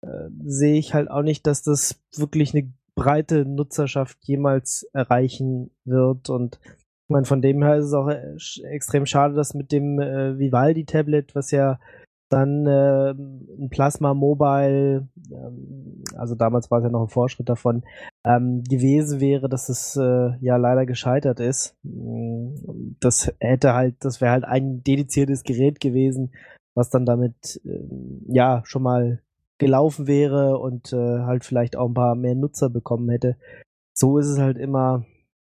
äh, 0.03 0.29
sehe 0.45 0.79
ich 0.79 0.95
halt 0.95 1.11
auch 1.11 1.23
nicht, 1.23 1.47
dass 1.47 1.63
das 1.63 2.01
wirklich 2.17 2.55
eine 2.55 2.73
breite 3.03 3.45
Nutzerschaft 3.45 4.19
jemals 4.23 4.87
erreichen 4.93 5.71
wird. 5.85 6.31
Und 6.31 6.61
ich 6.63 7.09
meine, 7.09 7.27
von 7.27 7.43
dem 7.43 7.63
her 7.63 7.77
ist 7.77 7.87
es 7.87 7.95
auch 7.95 8.09
äh, 8.09 8.37
extrem 8.71 9.07
schade, 9.07 9.35
dass 9.35 9.55
mit 9.55 9.73
dem 9.73 9.99
äh, 9.99 10.39
Vivaldi-Tablet, 10.39 11.35
was 11.35 11.51
ja 11.51 11.79
dann 12.29 12.67
äh, 12.67 13.11
ein 13.11 13.69
Plasma 13.71 14.15
Mobile, 14.15 15.09
ähm, 15.31 16.03
also 16.17 16.35
damals 16.35 16.71
war 16.71 16.79
es 16.79 16.85
ja 16.85 16.91
noch 16.91 17.03
ein 17.03 17.09
Vorschritt 17.09 17.49
davon, 17.49 17.83
ähm, 18.25 18.63
gewesen 18.63 19.21
wäre, 19.21 19.49
dass 19.49 19.69
es 19.69 19.97
äh, 19.97 20.31
ja 20.41 20.57
leider 20.57 20.87
gescheitert 20.87 21.41
ist. 21.41 21.77
Mm, 21.83 22.55
das 23.01 23.35
hätte 23.39 23.75
halt, 23.75 23.97
das 24.01 24.21
wäre 24.21 24.33
halt 24.33 24.45
ein 24.45 24.83
dediziertes 24.83 25.43
Gerät 25.43 25.79
gewesen, 25.81 26.33
was 26.75 26.89
dann 26.89 27.05
damit 27.05 27.61
äh, 27.67 27.85
ja 28.29 28.63
schon 28.65 28.83
mal 28.83 29.21
gelaufen 29.59 30.07
wäre 30.07 30.59
und 30.59 30.93
äh, 30.93 31.21
halt 31.21 31.45
vielleicht 31.45 31.77
auch 31.77 31.89
ein 31.89 31.95
paar 31.95 32.15
mehr 32.15 32.35
Nutzer 32.35 32.71
bekommen 32.71 33.09
hätte. 33.11 33.37
So 33.95 34.19
ist 34.19 34.27
es 34.27 34.39
halt 34.39 34.59
immer. 34.59 35.05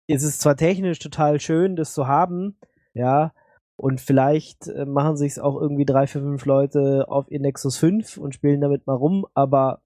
Es 0.06 0.22
ist 0.22 0.40
zwar 0.40 0.56
technisch 0.56 0.98
total 0.98 1.40
schön, 1.40 1.76
das 1.76 1.94
zu 1.94 2.06
haben, 2.06 2.58
ja, 2.92 3.32
und 3.76 4.00
vielleicht 4.00 4.68
äh, 4.68 4.84
machen 4.84 5.16
sich 5.16 5.40
auch 5.40 5.60
irgendwie 5.60 5.84
drei, 5.84 6.06
vier, 6.06 6.20
fünf 6.20 6.44
Leute 6.44 7.06
auf 7.08 7.30
ihr 7.30 7.40
Nexus 7.40 7.78
5 7.78 8.16
und 8.18 8.34
spielen 8.34 8.60
damit 8.60 8.86
mal 8.86 8.94
rum, 8.94 9.26
aber 9.34 9.82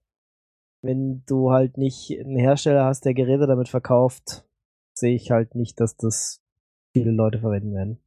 wenn 0.81 1.23
du 1.25 1.51
halt 1.51 1.77
nicht 1.77 2.11
einen 2.19 2.37
Hersteller 2.37 2.85
hast, 2.85 3.05
der 3.05 3.13
Geräte 3.13 3.47
damit 3.47 3.69
verkauft, 3.69 4.45
sehe 4.93 5.15
ich 5.15 5.31
halt 5.31 5.55
nicht, 5.55 5.79
dass 5.79 5.97
das 5.97 6.41
viele 6.93 7.11
Leute 7.11 7.39
verwenden 7.39 7.73
werden. 7.73 7.99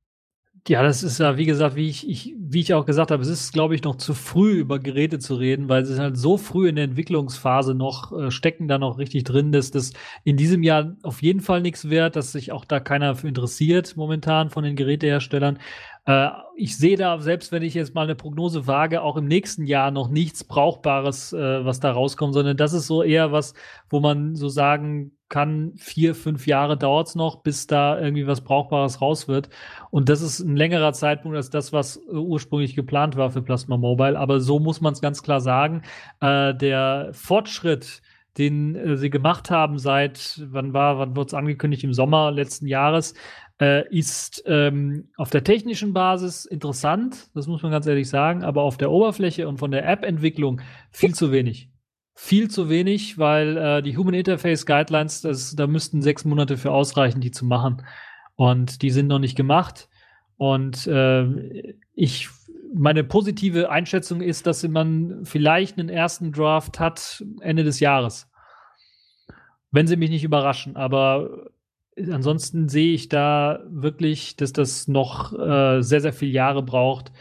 Ja, 0.69 0.83
das 0.83 1.03
ist 1.03 1.19
ja, 1.19 1.37
wie 1.39 1.47
gesagt, 1.47 1.75
wie 1.75 1.89
ich, 1.89 2.09
ich, 2.09 2.35
wie 2.39 2.61
ich 2.61 2.75
auch 2.75 2.85
gesagt 2.85 3.11
habe, 3.11 3.23
es 3.23 3.29
ist, 3.29 3.53
glaube 3.53 3.75
ich, 3.75 3.83
noch 3.83 3.97
zu 3.97 4.13
früh 4.15 4.53
über 4.53 4.79
Geräte 4.79 5.19
zu 5.19 5.35
reden, 5.37 5.69
weil 5.69 5.87
sie 5.87 5.95
sind 5.95 6.03
halt 6.03 6.19
so 6.19 6.37
früh 6.37 6.69
in 6.69 6.77
der 6.77 6.85
Entwicklungsphase 6.85 7.75
noch, 7.75 8.13
äh, 8.13 8.31
stecken 8.31 8.69
da 8.69 8.79
noch 8.79 8.99
richtig 8.99 9.25
drin, 9.25 9.53
dass 9.53 9.71
das 9.71 9.93
in 10.23 10.37
diesem 10.37 10.63
Jahr 10.63 10.97
auf 11.03 11.23
jeden 11.23 11.41
Fall 11.41 11.63
nichts 11.63 11.89
wert, 11.89 12.15
dass 12.15 12.33
sich 12.33 12.53
auch 12.53 12.65
da 12.67 12.79
keiner 12.79 13.15
für 13.15 13.29
interessiert 13.29 13.97
momentan 13.97 14.51
von 14.51 14.63
den 14.63 14.77
Geräteherstellern. 14.77 15.59
Äh, 16.05 16.29
ich 16.57 16.77
sehe 16.77 16.97
da, 16.97 17.19
selbst 17.21 17.53
wenn 17.53 17.63
ich 17.63 17.75
jetzt 17.75 17.95
mal 17.95 18.03
eine 18.05 18.15
Prognose 18.15 18.67
wage, 18.67 19.03
auch 19.03 19.17
im 19.17 19.27
nächsten 19.27 19.67
Jahr 19.67 19.91
noch 19.91 20.09
nichts 20.11 20.45
Brauchbares, 20.45 21.33
äh, 21.33 21.65
was 21.65 21.81
da 21.81 21.91
rauskommt, 21.93 22.35
sondern 22.35 22.57
das 22.57 22.75
ist 22.75 22.87
so 22.87 23.03
eher 23.03 23.33
was, 23.33 23.55
wo 23.89 24.01
man 24.01 24.37
so 24.37 24.49
sagen 24.49 25.13
kann, 25.31 25.73
vier, 25.77 26.15
fünf 26.15 26.47
Jahre 26.47 26.77
dauert 26.77 27.09
es 27.09 27.15
noch, 27.15 27.43
bis 27.43 27.67
da 27.67 27.99
irgendwie 27.99 28.27
was 28.27 28.43
Brauchbares 28.43 29.01
raus 29.01 29.29
wird. 29.29 29.49
Und 29.91 30.11
das 30.11 30.21
ist 30.21 30.41
ein 30.41 30.57
längerer 30.57 30.93
Zeitpunkt 30.93 31.37
als 31.37 31.49
das, 31.49 31.73
was 31.73 31.97
äh, 31.97 32.17
ursprünglich 32.17 32.75
geplant 32.75 33.17
war 33.17 33.31
für 33.31 33.41
Plasma 33.41 33.79
Mobile. 33.79 34.19
Aber 34.19 34.41
so 34.41 34.59
muss 34.59 34.81
man 34.83 34.93
es 34.93 35.01
ganz 35.01 35.23
klar 35.23 35.41
sagen. 35.41 35.83
Äh, 36.21 36.55
der 36.55 37.11
Fortschritt, 37.13 38.03
den 38.37 38.75
äh, 38.75 38.97
sie 38.97 39.09
gemacht 39.09 39.51
haben 39.51 39.79
seit, 39.79 40.43
wann 40.51 40.75
war, 40.75 40.99
wann 40.99 41.17
wurde 41.17 41.29
es 41.29 41.35
angekündigt, 41.35 41.85
im 41.85 41.95
Sommer 41.95 42.33
letzten 42.33 42.67
Jahres, 42.67 43.15
äh, 43.61 43.89
ist 43.89 44.43
ähm, 44.47 45.11
auf 45.17 45.31
der 45.31 45.45
technischen 45.45 45.93
Basis 45.93 46.45
interessant, 46.45 47.31
das 47.35 47.47
muss 47.47 47.63
man 47.63 47.71
ganz 47.71 47.87
ehrlich 47.87 48.09
sagen, 48.09 48.43
aber 48.43 48.63
auf 48.63 48.79
der 48.79 48.91
Oberfläche 48.91 49.47
und 49.47 49.59
von 49.59 49.71
der 49.71 49.89
App-Entwicklung 49.89 50.61
viel 50.91 51.15
zu 51.15 51.31
wenig 51.31 51.71
viel 52.15 52.51
zu 52.51 52.69
wenig, 52.69 53.19
weil 53.19 53.57
äh, 53.57 53.83
die 53.83 53.97
Human 53.97 54.15
Interface 54.15 54.67
Guidelines, 54.67 55.23
das, 55.23 55.55
da 55.57 55.67
müssten 55.67 56.03
sechs 56.03 56.25
Monate 56.25 56.57
für 56.57 56.73
ausreichen, 56.73 57.21
die 57.21 57.31
zu 57.31 57.45
machen. 57.45 57.83
Und 58.37 58.83
die 58.83 58.91
sind 58.91 59.07
noch 59.07 59.19
nicht 59.19 59.37
gemacht. 59.37 59.89
Und 60.37 60.87
äh, 60.87 61.75
ich, 61.95 62.29
meine 62.75 63.05
positive 63.05 63.71
Einschätzung 63.71 64.21
ist, 64.21 64.47
dass 64.47 64.67
man 64.67 65.25
vielleicht 65.25 65.79
einen 65.79 65.89
ersten 65.89 66.33
Draft 66.33 66.81
hat 66.81 67.23
Ende 67.41 67.65
des 67.65 67.81
Jahres. 67.81 68.31
Wenn 69.71 69.87
sie 69.87 69.97
mich 69.97 70.11
nicht 70.11 70.25
überraschen. 70.25 70.77
Aber 70.77 71.51
ansonsten 72.11 72.69
sehe 72.69 72.95
ich 72.95 73.09
da 73.09 73.61
wirklich, 73.69 74.37
dass 74.37 74.53
das 74.53 74.89
noch 74.89 75.33
äh, 75.33 75.83
sehr, 75.83 76.01
sehr 76.01 76.13
viele 76.13 76.33
Jahre 76.33 76.63
braucht, 76.63 77.13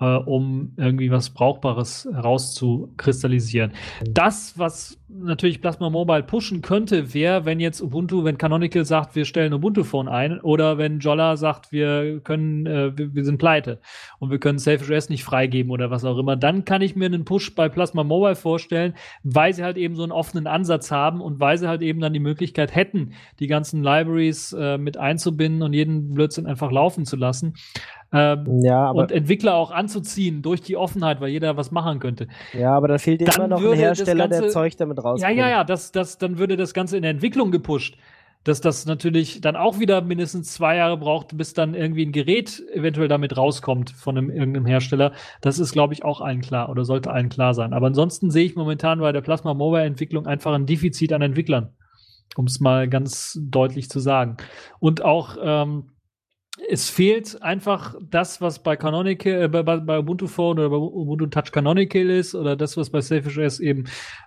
äh, 0.00 0.04
um 0.04 0.72
irgendwie 0.76 1.10
was 1.10 1.30
Brauchbares 1.30 2.08
herauszukristallisieren. 2.12 3.72
Das, 4.04 4.58
was 4.58 4.98
natürlich 5.14 5.60
Plasma 5.60 5.90
Mobile 5.90 6.22
pushen 6.22 6.62
könnte, 6.62 7.14
wäre, 7.14 7.44
wenn 7.44 7.60
jetzt 7.60 7.80
Ubuntu, 7.80 8.24
wenn 8.24 8.38
Canonical 8.38 8.84
sagt, 8.84 9.14
wir 9.14 9.24
stellen 9.24 9.52
Ubuntu 9.52 9.84
Phone 9.84 10.08
ein, 10.08 10.40
oder 10.40 10.78
wenn 10.78 10.98
Jolla 11.00 11.36
sagt, 11.36 11.72
wir 11.72 12.20
können, 12.20 12.66
äh, 12.66 12.96
wir, 12.96 13.14
wir, 13.14 13.24
sind 13.24 13.38
pleite 13.38 13.78
und 14.18 14.30
wir 14.30 14.38
können 14.38 14.58
SafeOS 14.58 15.08
nicht 15.08 15.24
freigeben 15.24 15.70
oder 15.70 15.90
was 15.90 16.04
auch 16.04 16.18
immer, 16.18 16.36
dann 16.36 16.64
kann 16.64 16.82
ich 16.82 16.96
mir 16.96 17.06
einen 17.06 17.24
Push 17.24 17.54
bei 17.54 17.68
Plasma 17.68 18.04
Mobile 18.04 18.36
vorstellen, 18.36 18.94
weil 19.22 19.52
sie 19.52 19.64
halt 19.64 19.76
eben 19.76 19.96
so 19.96 20.02
einen 20.02 20.12
offenen 20.12 20.46
Ansatz 20.46 20.90
haben 20.90 21.20
und 21.20 21.40
weil 21.40 21.58
sie 21.58 21.68
halt 21.68 21.82
eben 21.82 22.00
dann 22.00 22.12
die 22.12 22.20
Möglichkeit 22.20 22.74
hätten, 22.74 23.12
die 23.38 23.46
ganzen 23.46 23.82
Libraries 23.82 24.52
äh, 24.52 24.78
mit 24.78 24.96
einzubinden 24.96 25.62
und 25.62 25.72
jeden 25.72 26.14
Blödsinn 26.14 26.46
einfach 26.46 26.70
laufen 26.70 27.04
zu 27.04 27.16
lassen. 27.16 27.54
Ähm, 28.14 28.60
ja, 28.62 28.90
und 28.90 29.10
Entwickler 29.10 29.54
auch 29.54 29.70
anzuziehen 29.70 30.42
durch 30.42 30.60
die 30.60 30.76
Offenheit, 30.76 31.22
weil 31.22 31.30
jeder 31.30 31.56
was 31.56 31.70
machen 31.70 31.98
könnte. 31.98 32.28
Ja, 32.52 32.76
aber 32.76 32.88
da 32.88 32.98
fehlt 32.98 33.22
immer 33.22 33.48
noch 33.48 33.64
ein 33.64 33.72
Hersteller, 33.72 34.28
der 34.28 34.48
Zeug 34.48 34.76
damit 34.76 35.01
rausbringt. 35.04 35.38
Ja, 35.38 35.46
ja, 35.46 35.50
ja, 35.50 35.64
das, 35.64 35.92
das, 35.92 36.18
dann 36.18 36.38
würde 36.38 36.56
das 36.56 36.74
Ganze 36.74 36.96
in 36.96 37.02
der 37.02 37.10
Entwicklung 37.10 37.50
gepusht. 37.50 37.96
Dass 38.44 38.60
das 38.60 38.86
natürlich 38.86 39.40
dann 39.40 39.54
auch 39.54 39.78
wieder 39.78 40.00
mindestens 40.00 40.52
zwei 40.52 40.76
Jahre 40.76 40.96
braucht, 40.96 41.36
bis 41.36 41.54
dann 41.54 41.74
irgendwie 41.74 42.04
ein 42.04 42.10
Gerät 42.10 42.60
eventuell 42.74 43.06
damit 43.06 43.36
rauskommt 43.36 43.90
von 43.90 44.18
einem, 44.18 44.30
irgendeinem 44.30 44.66
Hersteller. 44.66 45.12
Das 45.40 45.60
ist, 45.60 45.70
glaube 45.70 45.94
ich, 45.94 46.04
auch 46.04 46.20
allen 46.20 46.40
klar 46.40 46.68
oder 46.68 46.84
sollte 46.84 47.12
allen 47.12 47.28
klar 47.28 47.54
sein. 47.54 47.72
Aber 47.72 47.86
ansonsten 47.86 48.32
sehe 48.32 48.44
ich 48.44 48.56
momentan 48.56 48.98
bei 48.98 49.12
der 49.12 49.20
Plasma 49.20 49.54
Mobile 49.54 49.84
Entwicklung 49.84 50.26
einfach 50.26 50.52
ein 50.54 50.66
Defizit 50.66 51.12
an 51.12 51.22
Entwicklern. 51.22 51.70
Um 52.34 52.46
es 52.46 52.58
mal 52.58 52.88
ganz 52.88 53.38
deutlich 53.40 53.88
zu 53.88 54.00
sagen. 54.00 54.38
Und 54.80 55.04
auch, 55.04 55.36
ähm, 55.40 55.91
es 56.68 56.90
fehlt 56.90 57.42
einfach 57.42 57.94
das, 58.10 58.40
was 58.40 58.62
bei 58.62 58.76
Canonical, 58.76 59.42
äh, 59.42 59.48
bei, 59.48 59.62
bei, 59.62 59.98
Ubuntu 59.98 60.26
Phone 60.26 60.58
oder 60.58 60.70
bei 60.70 60.76
Ubuntu 60.76 61.26
Touch 61.26 61.50
Canonical 61.52 62.10
ist 62.10 62.34
oder 62.34 62.56
das, 62.56 62.76
was 62.76 62.90
bei 62.90 63.00
Selfish 63.00 63.60
eben 63.60 63.84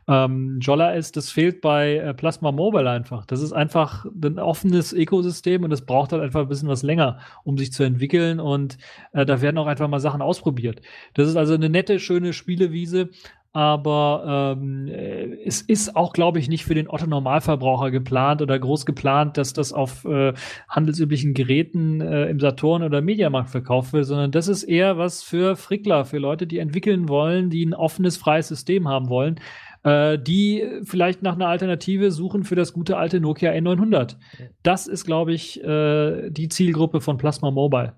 ähm, 0.07 0.59
Jolla 0.59 0.91
ist, 0.93 1.17
das 1.17 1.29
fehlt 1.29 1.61
bei 1.61 1.97
äh, 1.97 2.13
Plasma 2.13 2.51
Mobile 2.51 2.89
einfach. 2.89 3.25
Das 3.25 3.41
ist 3.41 3.53
einfach 3.53 4.05
ein 4.05 4.39
offenes 4.39 4.93
Ökosystem 4.93 5.63
und 5.63 5.71
es 5.71 5.86
braucht 5.86 6.11
halt 6.11 6.23
einfach 6.23 6.41
ein 6.41 6.47
bisschen 6.47 6.69
was 6.69 6.83
länger, 6.83 7.19
um 7.43 7.57
sich 7.57 7.71
zu 7.71 7.83
entwickeln 7.83 8.39
und 8.39 8.77
äh, 9.13 9.25
da 9.25 9.41
werden 9.41 9.57
auch 9.57 9.67
einfach 9.67 9.88
mal 9.88 9.99
Sachen 9.99 10.21
ausprobiert. 10.21 10.81
Das 11.13 11.27
ist 11.27 11.36
also 11.36 11.53
eine 11.53 11.69
nette, 11.69 11.99
schöne 11.99 12.33
Spielewiese, 12.33 13.09
aber 13.56 14.58
ähm, 14.60 14.89
äh, 14.89 15.38
es 15.45 15.62
ist 15.62 15.95
auch, 15.95 16.12
glaube 16.12 16.39
ich, 16.39 16.49
nicht 16.49 16.66
für 16.66 16.76
den 16.76 16.89
Otto 16.89 17.08
Normalverbraucher 17.08 17.89
geplant 17.89 18.41
oder 18.41 18.60
groß 18.60 18.86
geplant, 18.86 19.38
dass 19.38 19.53
das 19.53 19.72
auf 19.72 20.03
äh, 20.03 20.34
handelsüblichen 20.68 21.34
Geräten 21.34 22.01
äh, 22.01 22.26
im 22.26 22.41
Saturn 22.41 22.84
oder 22.84 22.99
Mediamarkt 22.99 23.49
verkauft 23.49 23.93
wird, 23.93 24.08
sondern 24.08 24.32
das 24.32 24.49
ist 24.49 24.64
eher 24.64 24.97
was 24.97 25.24
für 25.24 25.56
Frickler, 25.56 26.03
für 26.03 26.18
Leute, 26.18 26.47
die 26.47 26.60
entwickeln 26.60 27.08
wollen, 27.08 27.49
die 27.49 27.66
ein 27.66 27.74
offenes, 27.74 28.18
freies 28.18 28.49
System 28.49 28.89
haben 28.89 29.08
wollen, 29.08 29.39
äh, 29.84 30.20
die 30.20 30.68
vielleicht 30.84 31.22
nach 31.22 31.36
einer 31.36 31.47
Alternative 31.47 32.12
suchen 32.12 32.43
für 32.43 32.56
das 32.56 32.74
gute 32.74 32.97
alte 32.97 33.22
Nokia 33.22 33.53
N900. 33.53 34.18
Das 34.64 34.86
ist, 34.86 35.06
glaube 35.06 35.32
ich, 35.32 35.64
äh, 35.64 36.30
die 36.30 36.49
Zielgruppe 36.49 36.99
von 36.99 37.16
Plasma 37.16 37.51
Mobile. 37.51 37.93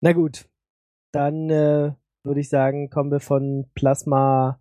Na 0.00 0.12
gut, 0.12 0.44
dann 1.10 1.50
äh 1.50 1.92
würde 2.24 2.40
ich 2.40 2.48
sagen, 2.48 2.90
kommen 2.90 3.10
wir 3.10 3.20
von 3.20 3.66
Plasma, 3.74 4.60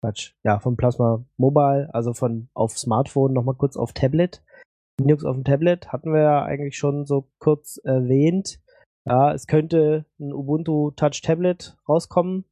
Quatsch, 0.00 0.34
ja, 0.44 0.58
von 0.58 0.76
Plasma 0.76 1.24
Mobile, 1.36 1.88
also 1.92 2.12
von 2.14 2.48
auf 2.54 2.78
Smartphone 2.78 3.32
nochmal 3.32 3.54
kurz 3.54 3.76
auf 3.76 3.92
Tablet. 3.92 4.42
Linux 5.00 5.24
auf 5.24 5.34
dem 5.34 5.44
Tablet 5.44 5.92
hatten 5.92 6.12
wir 6.12 6.20
ja 6.20 6.44
eigentlich 6.44 6.76
schon 6.76 7.06
so 7.06 7.28
kurz 7.38 7.78
erwähnt. 7.78 8.60
Ja, 9.04 9.32
es 9.32 9.46
könnte 9.46 10.06
ein 10.20 10.32
Ubuntu 10.32 10.92
Touch 10.92 11.22
Tablet 11.22 11.76
rauskommen. 11.88 12.44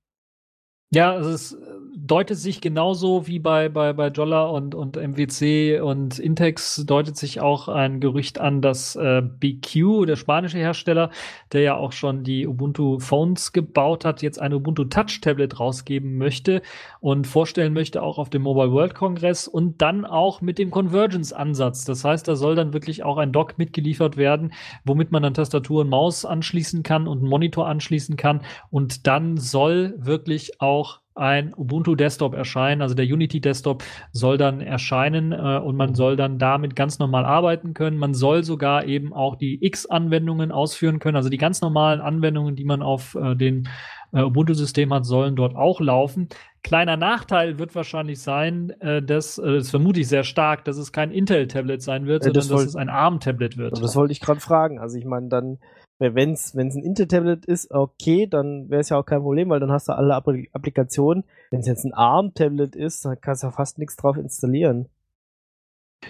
Ja, 0.93 1.17
es 1.19 1.27
ist 1.27 1.59
deutet 1.97 2.39
sich 2.39 2.61
genauso 2.61 3.27
wie 3.27 3.39
bei, 3.39 3.69
bei, 3.69 3.93
bei 3.93 4.09
Jolla 4.09 4.45
und, 4.47 4.75
und 4.75 4.97
MWC 4.97 5.81
und 5.81 6.19
Intex 6.19 6.85
deutet 6.87 7.17
sich 7.17 7.41
auch 7.41 7.69
ein 7.69 8.01
Gerücht 8.01 8.41
an, 8.41 8.61
dass 8.63 8.97
äh, 8.97 9.23
BQ, 9.23 10.07
der 10.07 10.17
spanische 10.17 10.59
Hersteller, 10.59 11.11
der 11.53 11.63
ja 11.63 11.77
auch 11.77 11.93
schon 11.93 12.25
die 12.25 12.47
Ubuntu 12.47 12.99
Phones 12.99 13.53
gebaut 13.53 14.05
hat, 14.05 14.23
jetzt 14.23 14.41
ein 14.41 14.53
Ubuntu 14.53 14.85
Touch 14.85 15.21
Tablet 15.21 15.59
rausgeben 15.59 16.19
möchte 16.19 16.63
und 17.01 17.27
vorstellen 17.27 17.73
möchte 17.73 18.03
auch 18.03 18.19
auf 18.19 18.31
dem 18.31 18.43
Mobile 18.43 18.73
World 18.73 18.95
Congress 18.95 19.49
und 19.49 19.81
dann 19.83 20.05
auch 20.05 20.41
mit 20.41 20.59
dem 20.59 20.71
Convergence 20.71 21.33
Ansatz. 21.33 21.85
Das 21.85 22.05
heißt, 22.05 22.27
da 22.27 22.37
soll 22.37 22.55
dann 22.55 22.73
wirklich 22.73 23.03
auch 23.03 23.19
ein 23.19 23.33
Dock 23.33 23.59
mitgeliefert 23.59 24.17
werden, 24.17 24.53
womit 24.85 25.13
man 25.13 25.23
dann 25.23 25.35
Tastatur 25.35 25.83
und 25.83 25.89
Maus 25.89 26.25
anschließen 26.25 26.83
kann 26.83 27.07
und 27.07 27.19
einen 27.19 27.29
Monitor 27.29 27.67
anschließen 27.67 28.17
kann 28.17 28.43
und 28.71 29.07
dann 29.07 29.37
soll 29.37 29.95
wirklich 29.99 30.61
auch 30.61 31.01
ein 31.21 31.53
Ubuntu 31.57 31.95
Desktop 31.95 32.35
erscheinen. 32.35 32.83
Also 32.83 32.95
der 32.95 33.05
Unity 33.05 33.41
Desktop 33.41 33.85
soll 34.11 34.39
dann 34.39 34.61
erscheinen 34.61 35.33
äh, 35.33 35.59
und 35.59 35.77
man 35.77 35.95
soll 35.95 36.17
dann 36.17 36.39
damit 36.39 36.75
ganz 36.75 36.99
normal 36.99 37.25
arbeiten 37.25 37.75
können. 37.75 37.99
Man 37.99 38.15
soll 38.15 38.43
sogar 38.43 38.87
eben 38.87 39.13
auch 39.13 39.37
die 39.37 39.65
X-Anwendungen 39.65 40.51
ausführen 40.51 40.99
können. 40.99 41.17
Also 41.17 41.29
die 41.29 41.37
ganz 41.37 41.61
normalen 41.61 42.01
Anwendungen, 42.01 42.57
die 42.57 42.65
man 42.65 42.83
auf 42.83 43.15
äh, 43.15 43.37
den 43.37 43.69
äh, 44.13 44.23
Ubuntu-System 44.23 44.93
hat, 44.93 45.05
sollen 45.05 45.37
dort 45.37 45.55
auch 45.55 45.81
laufen. 45.81 46.29
Kleiner 46.63 46.97
Nachteil 46.97 47.59
wird 47.59 47.75
wahrscheinlich 47.75 48.21
sein, 48.21 48.71
äh, 48.81 49.03
dass, 49.03 49.39
äh, 49.39 49.57
das 49.57 49.71
vermute 49.71 50.01
ich 50.01 50.09
sehr 50.09 50.25
stark, 50.25 50.65
dass 50.65 50.77
es 50.77 50.93
kein 50.93 51.11
Intel-Tablet 51.11 51.83
sein 51.83 52.07
wird, 52.07 52.25
Ja, 52.25 52.33
sondern 52.33 52.49
das 52.49 52.49
dass 52.49 52.69
es 52.71 52.77
ein 52.77 52.89
ARM-Tablet 52.89 53.57
wird. 53.57 53.83
Das 53.83 53.95
wollte 53.97 54.13
ich 54.13 54.21
gerade 54.21 54.41
fragen. 54.41 54.79
Also 54.79 54.99
ich 54.99 55.05
meine, 55.05 55.29
dann, 55.29 55.59
wenn 56.01 56.33
es 56.33 56.55
ein 56.55 56.83
Intel-Tablet 56.83 57.45
ist, 57.45 57.71
okay, 57.71 58.27
dann 58.27 58.71
wäre 58.71 58.81
es 58.81 58.89
ja 58.89 58.99
auch 58.99 59.05
kein 59.05 59.21
Problem, 59.21 59.51
weil 59.51 59.61
dann 59.61 59.71
hast 59.71 59.89
du 59.89 59.93
alle 59.93 60.17
Appli- 60.17 60.49
Applikationen. 60.53 61.25
Wenn 61.51 61.61
es 61.61 61.67
jetzt 61.67 61.85
ein 61.85 61.93
ARM-Tablet 61.93 62.75
ist, 62.75 63.05
dann 63.05 63.21
kannst 63.21 63.43
du 63.43 63.49
ja 63.49 63.51
fast 63.53 63.79
nichts 63.79 63.97
drauf 63.97 64.17
installieren. 64.17 64.89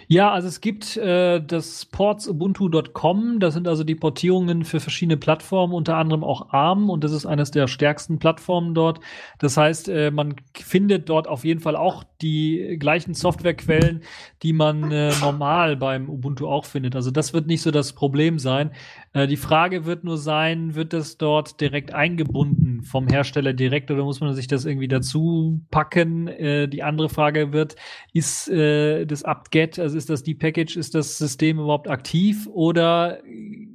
Ja, 0.06 0.30
also 0.32 0.46
es 0.46 0.60
gibt 0.60 0.96
äh, 0.96 1.40
das 1.40 1.84
portsubuntu.com, 1.84 3.40
das 3.40 3.54
sind 3.54 3.66
also 3.66 3.82
die 3.82 3.96
Portierungen 3.96 4.64
für 4.64 4.78
verschiedene 4.78 5.16
Plattformen, 5.16 5.74
unter 5.74 5.96
anderem 5.96 6.22
auch 6.22 6.52
ARM 6.52 6.90
und 6.90 7.02
das 7.02 7.10
ist 7.10 7.26
eines 7.26 7.50
der 7.50 7.66
stärksten 7.66 8.20
Plattformen 8.20 8.74
dort. 8.74 9.00
Das 9.40 9.56
heißt, 9.56 9.88
äh, 9.88 10.12
man 10.12 10.36
findet 10.54 11.08
dort 11.08 11.26
auf 11.26 11.44
jeden 11.44 11.60
Fall 11.60 11.74
auch 11.74 12.04
die 12.22 12.76
gleichen 12.78 13.14
Softwarequellen, 13.14 14.02
die 14.42 14.52
man 14.52 14.92
äh, 14.92 15.12
normal 15.20 15.76
beim 15.76 16.08
Ubuntu 16.08 16.46
auch 16.46 16.66
findet. 16.66 16.94
Also 16.94 17.10
das 17.10 17.32
wird 17.32 17.46
nicht 17.46 17.62
so 17.62 17.70
das 17.70 17.92
Problem 17.92 18.38
sein. 18.38 18.70
Äh, 19.12 19.26
die 19.26 19.36
Frage 19.36 19.86
wird 19.86 20.04
nur 20.04 20.18
sein, 20.18 20.74
wird 20.74 20.92
das 20.92 21.18
dort 21.18 21.60
direkt 21.60 21.92
eingebunden 21.92 22.82
vom 22.82 23.08
Hersteller 23.08 23.52
direkt 23.52 23.90
oder 23.90 24.04
muss 24.04 24.20
man 24.20 24.34
sich 24.34 24.46
das 24.46 24.64
irgendwie 24.64 24.88
dazu 24.88 25.60
packen? 25.70 26.28
Äh, 26.28 26.68
die 26.68 26.82
andere 26.82 27.08
Frage 27.08 27.52
wird, 27.52 27.76
ist 28.12 28.48
äh, 28.48 29.04
das 29.06 29.24
apt-get, 29.24 29.79
also 29.80 29.96
ist 29.96 30.10
das 30.10 30.22
die 30.22 30.34
Package, 30.34 30.76
ist 30.76 30.94
das 30.94 31.18
System 31.18 31.58
überhaupt 31.58 31.88
aktiv 31.88 32.48
oder 32.52 33.18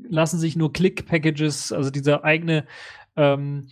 lassen 0.07 0.39
sich 0.39 0.55
nur 0.55 0.71
Click-Packages, 0.71 1.71
also 1.71 1.89
dieser 1.89 2.23
eigene 2.23 2.65
ähm, 3.15 3.67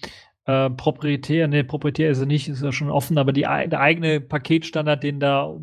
äh, 0.46 0.70
proprietär, 0.70 1.48
ne, 1.48 1.64
proprietär 1.64 2.12
ist 2.12 2.20
er 2.20 2.26
nicht, 2.26 2.50
ist 2.50 2.64
ja 2.64 2.72
schon 2.72 2.90
offen, 2.90 3.18
aber 3.18 3.32
die, 3.32 3.42
der 3.42 3.80
eigene 3.80 4.20
Paketstandard, 4.20 5.04
den 5.04 5.20
da 5.20 5.56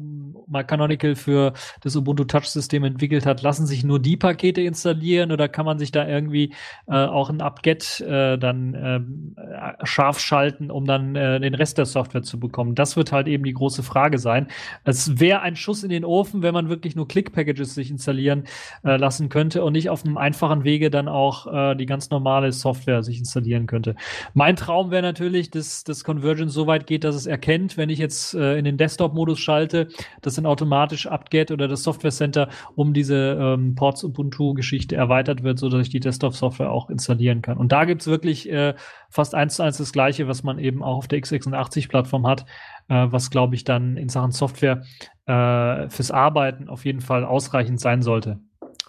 mal 0.50 0.64
Canonical 0.64 1.14
für 1.14 1.52
das 1.80 1.96
Ubuntu 1.96 2.24
Touch 2.24 2.46
System 2.46 2.84
entwickelt 2.84 3.24
hat, 3.24 3.42
lassen 3.42 3.66
sich 3.66 3.84
nur 3.84 4.00
die 4.00 4.16
Pakete 4.16 4.60
installieren 4.60 5.32
oder 5.32 5.48
kann 5.48 5.64
man 5.64 5.78
sich 5.78 5.92
da 5.92 6.06
irgendwie 6.06 6.52
äh, 6.88 6.94
auch 6.94 7.30
ein 7.30 7.40
apt-get 7.40 8.00
äh, 8.00 8.36
dann 8.36 8.74
ähm, 8.74 9.36
äh, 9.36 9.86
scharf 9.86 10.18
schalten, 10.18 10.70
um 10.70 10.84
dann 10.84 11.16
äh, 11.16 11.40
den 11.40 11.54
Rest 11.54 11.78
der 11.78 11.86
Software 11.86 12.22
zu 12.22 12.40
bekommen? 12.40 12.74
Das 12.74 12.96
wird 12.96 13.12
halt 13.12 13.28
eben 13.28 13.44
die 13.44 13.52
große 13.52 13.82
Frage 13.82 14.18
sein. 14.18 14.48
Es 14.84 15.20
wäre 15.20 15.40
ein 15.40 15.56
Schuss 15.56 15.84
in 15.84 15.90
den 15.90 16.04
Ofen, 16.04 16.42
wenn 16.42 16.54
man 16.54 16.68
wirklich 16.68 16.96
nur 16.96 17.06
Click-Packages 17.06 17.74
sich 17.74 17.90
installieren 17.90 18.44
äh, 18.84 18.96
lassen 18.96 19.28
könnte 19.28 19.64
und 19.64 19.72
nicht 19.72 19.88
auf 19.88 20.04
einem 20.04 20.18
einfachen 20.18 20.64
Wege 20.64 20.90
dann 20.90 21.08
auch 21.08 21.46
äh, 21.46 21.74
die 21.76 21.86
ganz 21.86 22.10
normale 22.10 22.52
Software 22.52 23.02
sich 23.02 23.18
installieren 23.18 23.66
könnte. 23.66 23.94
Mein 24.34 24.56
Traum 24.56 24.90
wäre 24.90 25.02
natürlich, 25.02 25.50
dass 25.50 25.84
das 25.84 26.04
Convergence 26.04 26.52
so 26.52 26.66
weit 26.66 26.86
geht, 26.86 27.04
dass 27.04 27.14
es 27.14 27.26
erkennt, 27.26 27.76
wenn 27.76 27.90
ich 27.90 27.98
jetzt 27.98 28.34
in 28.34 28.64
den 28.64 28.76
Desktop-Modus 28.76 29.38
schalte, 29.38 29.88
dass 30.22 30.39
dann 30.40 30.50
automatisch 30.50 31.06
apt-get 31.06 31.50
oder 31.50 31.68
das 31.68 31.82
Software 31.82 32.10
Center 32.10 32.48
um 32.74 32.92
diese 32.92 33.38
ähm, 33.40 33.74
Ports 33.74 34.02
Ubuntu-Geschichte 34.04 34.96
erweitert 34.96 35.42
wird, 35.42 35.58
so 35.58 35.68
dass 35.68 35.82
ich 35.82 35.90
die 35.90 36.00
Desktop-Software 36.00 36.70
auch 36.70 36.90
installieren 36.90 37.42
kann. 37.42 37.58
Und 37.58 37.72
da 37.72 37.84
gibt's 37.84 38.06
wirklich 38.06 38.50
äh, 38.50 38.74
fast 39.08 39.34
eins 39.34 39.56
zu 39.56 39.62
eins 39.62 39.78
das 39.78 39.92
Gleiche, 39.92 40.28
was 40.28 40.42
man 40.42 40.58
eben 40.58 40.82
auch 40.82 40.96
auf 40.96 41.08
der 41.08 41.20
x86-Plattform 41.20 42.26
hat, 42.26 42.46
äh, 42.88 43.06
was 43.10 43.30
glaube 43.30 43.54
ich 43.54 43.64
dann 43.64 43.96
in 43.96 44.08
Sachen 44.08 44.32
Software 44.32 44.82
äh, 45.26 45.88
fürs 45.88 46.10
Arbeiten 46.10 46.68
auf 46.68 46.84
jeden 46.84 47.00
Fall 47.00 47.24
ausreichend 47.24 47.80
sein 47.80 48.02
sollte. 48.02 48.40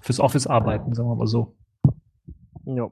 Fürs 0.01 0.19
Office-Arbeiten, 0.19 0.93
sagen 0.93 1.09
wir 1.09 1.15
mal 1.15 1.27
so. 1.27 1.55
Ja. 2.65 2.89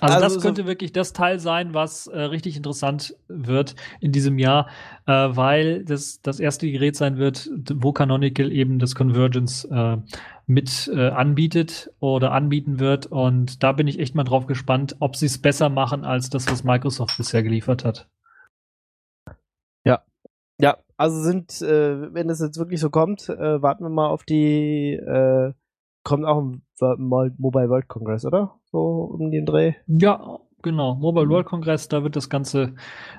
Also, 0.00 0.14
Also 0.14 0.24
das 0.26 0.34
so- 0.34 0.40
könnte 0.40 0.66
wirklich 0.66 0.92
das 0.92 1.12
Teil 1.12 1.38
sein, 1.38 1.74
was 1.74 2.06
äh, 2.06 2.18
richtig 2.18 2.56
interessant 2.56 3.16
wird 3.28 3.74
in 4.00 4.12
diesem 4.12 4.38
Jahr, 4.38 4.68
äh, 5.06 5.12
weil 5.12 5.84
das 5.84 6.22
das 6.22 6.40
erste 6.40 6.70
Gerät 6.70 6.96
sein 6.96 7.18
wird, 7.18 7.50
wo 7.74 7.92
Canonical 7.92 8.50
eben 8.50 8.78
das 8.78 8.94
Convergence 8.94 9.64
äh, 9.70 9.98
mit 10.46 10.90
äh, 10.94 11.08
anbietet 11.10 11.92
oder 12.00 12.32
anbieten 12.32 12.78
wird. 12.80 13.06
Und 13.06 13.62
da 13.62 13.72
bin 13.72 13.86
ich 13.86 13.98
echt 13.98 14.14
mal 14.14 14.24
drauf 14.24 14.46
gespannt, 14.46 14.96
ob 15.00 15.16
sie 15.16 15.26
es 15.26 15.38
besser 15.40 15.68
machen 15.68 16.04
als 16.04 16.30
das, 16.30 16.50
was 16.50 16.64
Microsoft 16.64 17.16
bisher 17.18 17.42
geliefert 17.42 17.84
hat. 17.84 18.08
Ja, 20.62 20.76
also 20.98 21.22
sind, 21.22 21.62
äh, 21.62 22.12
wenn 22.12 22.28
es 22.28 22.40
jetzt 22.40 22.58
wirklich 22.58 22.80
so 22.80 22.90
kommt, 22.90 23.28
äh, 23.30 23.62
warten 23.62 23.82
wir 23.84 23.88
mal 23.88 24.08
auf 24.08 24.24
die, 24.24 24.92
äh, 24.92 25.54
kommt 26.02 26.24
auch 26.24 26.42
Mo- 26.98 27.30
Mobile 27.38 27.68
World 27.68 27.88
Congress, 27.88 28.24
oder? 28.24 28.58
So 28.64 28.78
um 29.18 29.30
den 29.30 29.46
Dreh. 29.46 29.74
Ja, 29.86 30.38
genau. 30.62 30.94
Mobile 30.94 31.28
World 31.28 31.46
Congress, 31.46 31.88
da 31.88 32.02
wird 32.02 32.16
das 32.16 32.28
Ganze 32.28 32.74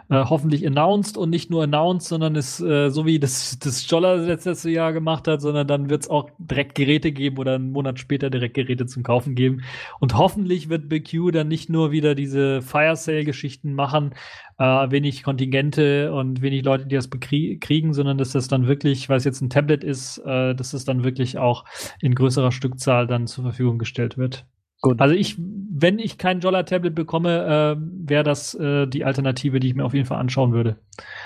äh, 0.09 0.23
hoffentlich 0.25 0.65
announced 0.65 1.17
und 1.17 1.29
nicht 1.29 1.49
nur 1.49 1.63
announced, 1.63 2.07
sondern 2.07 2.35
ist 2.35 2.59
äh, 2.59 2.89
so 2.89 3.05
wie 3.05 3.19
das, 3.19 3.57
das 3.59 3.89
Jolla 3.89 4.17
das 4.17 4.45
letzte 4.45 4.69
Jahr 4.69 4.93
gemacht 4.93 5.27
hat, 5.27 5.41
sondern 5.41 5.67
dann 5.67 5.89
wird 5.89 6.03
es 6.03 6.09
auch 6.09 6.29
direkt 6.37 6.75
Geräte 6.75 7.11
geben 7.11 7.37
oder 7.37 7.55
einen 7.55 7.71
Monat 7.71 7.99
später 7.99 8.29
direkt 8.29 8.55
Geräte 8.55 8.85
zum 8.85 9.03
Kaufen 9.03 9.35
geben. 9.35 9.63
Und 9.99 10.17
hoffentlich 10.17 10.69
wird 10.69 10.89
BQ 10.89 11.31
dann 11.31 11.47
nicht 11.47 11.69
nur 11.69 11.91
wieder 11.91 12.15
diese 12.15 12.61
Fire 12.61 12.95
Sale-Geschichten 12.95 13.73
machen, 13.73 14.13
äh, 14.57 14.91
wenig 14.91 15.23
Kontingente 15.23 16.13
und 16.13 16.41
wenig 16.41 16.63
Leute, 16.63 16.85
die 16.85 16.95
das 16.95 17.09
kriegen, 17.09 17.93
sondern 17.93 18.17
dass 18.17 18.31
das 18.31 18.47
dann 18.47 18.67
wirklich, 18.67 19.09
weil 19.09 19.17
es 19.17 19.23
jetzt 19.23 19.41
ein 19.41 19.49
Tablet 19.49 19.83
ist, 19.83 20.19
äh, 20.19 20.53
dass 20.53 20.73
es 20.73 20.85
dann 20.85 21.03
wirklich 21.03 21.37
auch 21.37 21.65
in 21.99 22.15
größerer 22.15 22.51
Stückzahl 22.51 23.07
dann 23.07 23.27
zur 23.27 23.43
Verfügung 23.43 23.79
gestellt 23.79 24.17
wird. 24.17 24.45
Gut. 24.81 24.99
Also 24.99 25.13
ich, 25.13 25.37
wenn 25.37 25.99
ich 25.99 26.17
kein 26.17 26.39
Jolla-Tablet 26.39 26.95
bekomme, 26.95 27.77
äh, 27.77 28.09
wäre 28.09 28.23
das 28.23 28.55
äh, 28.55 28.87
die 28.87 29.05
Alternative, 29.05 29.59
die 29.59 29.67
ich 29.67 29.75
mir 29.75 29.85
auf 29.85 29.93
jeden 29.93 30.07
Fall 30.07 30.17
anschauen 30.17 30.53
würde. 30.53 30.77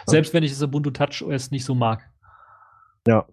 Selbst 0.05 0.33
wenn 0.33 0.43
ich 0.43 0.51
das 0.51 0.61
Ubuntu 0.61 0.91
Touch 0.91 1.23
OS 1.25 1.51
nicht 1.51 1.63
so 1.63 1.73
mag. 1.73 2.09
Ja. 3.07 3.25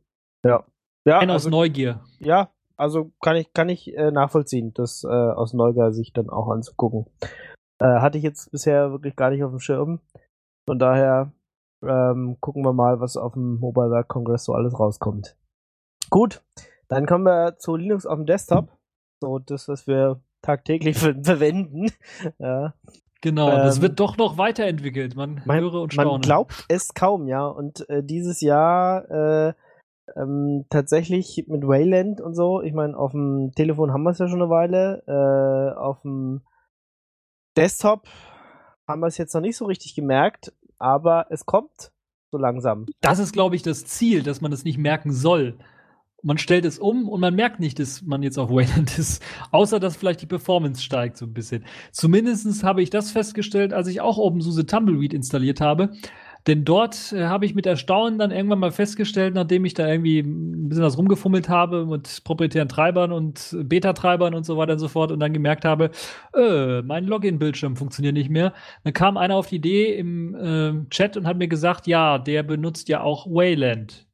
Ja. 0.45 0.65
Ja, 1.05 1.19
aus 1.19 1.29
also, 1.29 1.51
Neugier. 1.51 2.01
ja, 2.21 2.51
also 2.77 3.11
kann 3.21 3.35
ich, 3.35 3.53
kann 3.53 3.69
ich 3.69 3.93
äh, 3.97 4.13
nachvollziehen, 4.13 4.73
das 4.73 5.03
äh, 5.03 5.09
aus 5.09 5.53
Neugier 5.53 5.93
sich 5.93 6.13
dann 6.13 6.31
auch 6.31 6.49
anzugucken. 6.49 7.07
Äh, 7.81 8.01
hatte 8.01 8.19
ich 8.19 8.25
jetzt 8.25 8.53
bisher 8.53 8.93
wirklich 8.93 9.17
gar 9.17 9.31
nicht 9.31 9.43
auf 9.43 9.51
dem 9.51 9.59
Schirm. 9.59 10.01
Von 10.69 10.79
daher 10.79 11.33
ähm, 11.83 12.37
gucken 12.39 12.65
wir 12.65 12.73
mal, 12.73 13.01
was 13.01 13.17
auf 13.17 13.33
dem 13.33 13.59
Mobile 13.59 13.91
World 13.91 14.07
Congress 14.07 14.45
so 14.45 14.55
alles 14.55 14.79
rauskommt. 14.79 15.37
Gut, 16.09 16.45
dann 16.87 17.07
kommen 17.07 17.25
wir 17.25 17.59
zu 17.59 17.75
Linux 17.75 18.07
auf 18.07 18.17
dem 18.17 18.27
Desktop. 18.27 18.69
So 19.23 19.39
das, 19.39 19.69
was 19.69 19.87
wir 19.87 20.21
tagtäglich 20.43 20.99
ver 20.99 21.15
verwenden. 21.23 21.87
ja. 22.39 22.75
Genau, 23.21 23.51
das 23.51 23.77
Ähm, 23.77 23.83
wird 23.83 24.01
doch 24.01 24.17
noch 24.17 24.37
weiterentwickelt. 24.37 25.15
Man, 25.15 25.41
Man, 25.45 25.61
höre 25.61 25.81
und 25.81 25.93
staune. 25.93 26.11
man 26.11 26.21
glaubt 26.23 26.65
es 26.69 26.93
kaum, 26.93 27.29
ja. 27.29 27.47
Und 27.47 27.89
äh, 27.89 28.03
dieses 28.03 28.41
Jahr 28.41 29.09
äh, 29.11 29.53
ähm, 30.17 30.65
tatsächlich 30.71 31.45
mit 31.47 31.63
Wayland 31.63 32.21
und 32.21 32.35
so, 32.35 32.61
ich 32.63 32.73
meine, 32.75 32.99
auf 32.99 33.13
dem 33.13 33.53
Telefon 33.55 33.93
haben 33.93 34.03
wir 34.03 34.11
es 34.11 34.19
ja 34.19 34.27
schon 34.27 34.43
eine 34.43 34.51
Weile, 34.51 35.05
äh, 35.07 35.79
auf 35.79 36.03
dem 36.03 36.43
Desktop 37.57 38.09
haben 38.89 39.01
wir 39.01 39.07
es 39.07 39.19
jetzt 39.19 39.35
noch 39.35 39.41
nicht 39.41 39.57
so 39.57 39.67
richtig 39.67 39.95
gemerkt, 39.95 40.53
aber 40.81 41.27
es 41.31 41.47
kommt 41.47 41.93
so 42.33 42.39
langsam. 42.39 42.87
Das 43.01 43.21
ist, 43.21 43.33
glaube 43.33 43.55
ich, 43.55 43.63
das 43.63 43.85
Ziel, 43.85 44.25
dass 44.25 44.41
man 44.41 44.53
es 44.53 44.65
nicht 44.65 44.79
merken 44.79 45.13
soll. 45.13 45.59
Man 46.23 46.39
stellt 46.39 46.65
es 46.65 46.79
um 46.79 47.09
und 47.09 47.21
man 47.21 47.35
merkt 47.35 47.61
nicht, 47.61 47.79
dass 47.79 48.03
man 48.03 48.23
jetzt 48.23 48.39
auf 48.39 48.51
Wayland 48.51 48.99
ist. 48.99 49.23
Außer, 49.51 49.81
dass 49.81 49.97
vielleicht 49.97 50.23
die 50.23 50.27
Performance 50.27 50.83
steigt 50.83 51.17
so 51.17 51.27
ein 51.27 51.35
bisschen. 51.35 51.65
Zumindest 51.91 52.63
habe 52.65 52.83
ich 52.83 52.91
das 52.91 53.11
festgestellt, 53.11 53.73
als 53.73 53.89
ich 53.89 54.01
auch 54.01 54.19
OpenSUSE 54.19 54.67
Tumbleweed 54.67 55.15
installiert 55.15 55.61
habe. 55.61 55.91
Denn 56.47 56.65
dort 56.65 57.13
äh, 57.13 57.25
habe 57.25 57.45
ich 57.45 57.55
mit 57.55 57.67
Erstaunen 57.67 58.19
dann 58.19 58.33
irgendwann 58.33 58.59
mal 58.59 58.73
festgestellt, 58.73 59.35
nachdem 59.35 59.65
ich 59.65 59.75
da 59.75 59.87
irgendwie 59.87 60.21
ein 60.21 60.69
bisschen 60.69 60.85
was 60.85 60.99
rumgefummelt 60.99 61.49
habe 61.49 61.87
mit 61.87 62.23
proprietären 62.25 62.69
Treibern 62.69 63.13
und 63.13 63.57
Beta-Treibern 63.63 64.35
und 64.35 64.45
so 64.45 64.57
weiter 64.57 64.73
und 64.73 64.81
so 64.81 64.89
fort 64.89 65.13
und 65.13 65.21
dann 65.21 65.33
gemerkt 65.33 65.65
habe, 65.65 65.91
äh, 66.35 66.83
mein 66.83 67.05
Login-Bildschirm 67.05 67.77
funktioniert 67.77 68.15
nicht 68.15 68.31
mehr. 68.31 68.53
Dann 68.83 68.93
kam 68.93 69.17
einer 69.17 69.37
auf 69.37 69.49
die 69.49 69.57
Idee 69.57 69.97
im 69.97 70.35
äh, 70.35 70.89
Chat 70.91 71.17
und 71.17 71.27
hat 71.27 71.39
mir 71.39 71.49
gesagt, 71.49 71.87
ja, 71.87 72.19
der 72.19 72.43
benutzt 72.43 72.89
ja 72.89 73.03
auch 73.03 73.27
Wayland. 73.27 74.07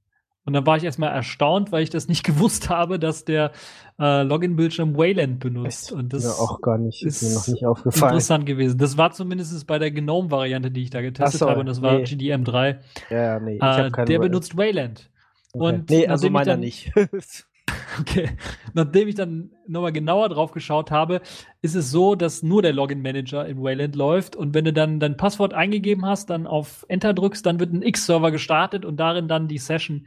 Und 0.48 0.54
dann 0.54 0.64
war 0.64 0.78
ich 0.78 0.84
erstmal 0.84 1.10
erstaunt, 1.10 1.72
weil 1.72 1.82
ich 1.82 1.90
das 1.90 2.08
nicht 2.08 2.24
gewusst 2.24 2.70
habe, 2.70 2.98
dass 2.98 3.26
der 3.26 3.52
äh, 4.00 4.22
Login-Bildschirm 4.22 4.96
Wayland 4.96 5.40
benutzt. 5.40 5.92
Und 5.92 6.14
das 6.14 6.24
ja, 6.24 6.30
auch 6.30 6.62
gar 6.62 6.78
nicht, 6.78 7.04
ist 7.04 7.22
mir 7.22 7.34
noch 7.34 7.48
nicht 7.48 7.66
aufgefallen. 7.66 8.12
Interessant 8.12 8.46
gewesen. 8.46 8.78
Das 8.78 8.96
war 8.96 9.10
zumindest 9.12 9.66
bei 9.66 9.78
der 9.78 9.90
GNOME-Variante, 9.90 10.70
die 10.70 10.84
ich 10.84 10.88
da 10.88 11.02
getestet 11.02 11.40
so, 11.40 11.50
habe, 11.50 11.60
und 11.60 11.66
das 11.66 11.82
war 11.82 11.98
nee. 11.98 12.04
GDM3. 12.04 12.76
Ja, 13.10 13.38
nee, 13.40 13.56
ich 13.56 13.62
Äh, 13.62 13.66
hab 13.66 13.92
keinen 13.92 14.06
der 14.06 14.20
Way- 14.20 14.28
benutzt 14.28 14.56
Wayland. 14.56 15.10
Okay. 15.52 15.64
Und 15.66 15.90
nee, 15.90 16.06
also 16.06 16.30
meiner 16.30 16.56
nicht. 16.56 16.92
Okay. 18.00 18.30
Nachdem 18.74 19.08
ich 19.08 19.14
dann 19.14 19.50
nochmal 19.66 19.92
genauer 19.92 20.28
drauf 20.28 20.52
geschaut 20.52 20.90
habe, 20.90 21.20
ist 21.62 21.74
es 21.74 21.90
so, 21.90 22.14
dass 22.14 22.42
nur 22.42 22.62
der 22.62 22.72
Login-Manager 22.72 23.46
in 23.46 23.62
Wayland 23.62 23.96
läuft 23.96 24.36
und 24.36 24.54
wenn 24.54 24.64
du 24.64 24.72
dann 24.72 25.00
dein 25.00 25.16
Passwort 25.16 25.54
eingegeben 25.54 26.06
hast, 26.06 26.30
dann 26.30 26.46
auf 26.46 26.84
Enter 26.88 27.14
drückst, 27.14 27.44
dann 27.44 27.60
wird 27.60 27.72
ein 27.72 27.82
X-Server 27.82 28.30
gestartet 28.30 28.84
und 28.84 28.98
darin 28.98 29.28
dann 29.28 29.48
die 29.48 29.58
Session. 29.58 30.06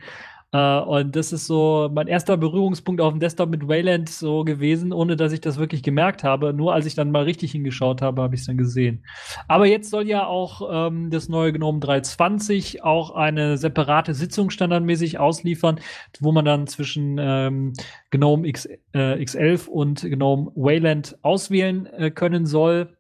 Äh, 0.52 0.80
und 0.80 1.16
das 1.16 1.32
ist 1.32 1.48
so 1.48 1.90
mein 1.94 2.08
erster 2.08 2.38
Berührungspunkt 2.38 3.02
auf 3.02 3.14
dem 3.14 3.20
Desktop 3.20 3.50
mit 3.50 3.68
Wayland 3.68 4.10
so 4.10 4.44
gewesen, 4.44 4.92
ohne 4.92 5.16
dass 5.16 5.32
ich 5.32 5.42
das 5.42 5.58
wirklich 5.58 5.84
gemerkt 5.84 6.24
habe. 6.24 6.54
Nur 6.54 6.74
als 6.74 6.86
ich 6.86 6.96
dann 6.96 7.12
mal 7.12 7.24
richtig 7.24 7.52
hingeschaut 7.52 8.02
habe, 8.02 8.22
habe 8.22 8.36
ich 8.36 8.42
es 8.42 8.48
dann 8.48 8.58
gesehen. 8.58 9.04
Aber 9.48 9.66
jetzt 9.66 9.90
soll 9.90 10.08
ja 10.08 10.26
auch 10.26 10.88
ähm, 10.88 11.10
das 11.10 11.30
neue 11.30 11.54
GNOME 11.54 11.80
320 11.80 12.84
auch 12.84 13.12
eine 13.12 13.58
separate 13.58 14.14
Sitzung 14.14 14.50
standardmäßig 14.50 15.20
ausliefern, 15.20 15.80
wo 16.20 16.32
man 16.32 16.46
dann 16.46 16.68
zwischen 16.68 17.18
ähm, 17.20 17.74
GNOME 18.10 18.48
X, 18.48 18.66
äh, 18.94 19.24
X11 19.24 19.68
und 19.68 20.02
GNOME 20.02 20.52
Wayland 20.56 21.18
auswählen 21.22 21.86
äh, 21.86 22.12
können 22.12 22.46
soll. 22.46 22.98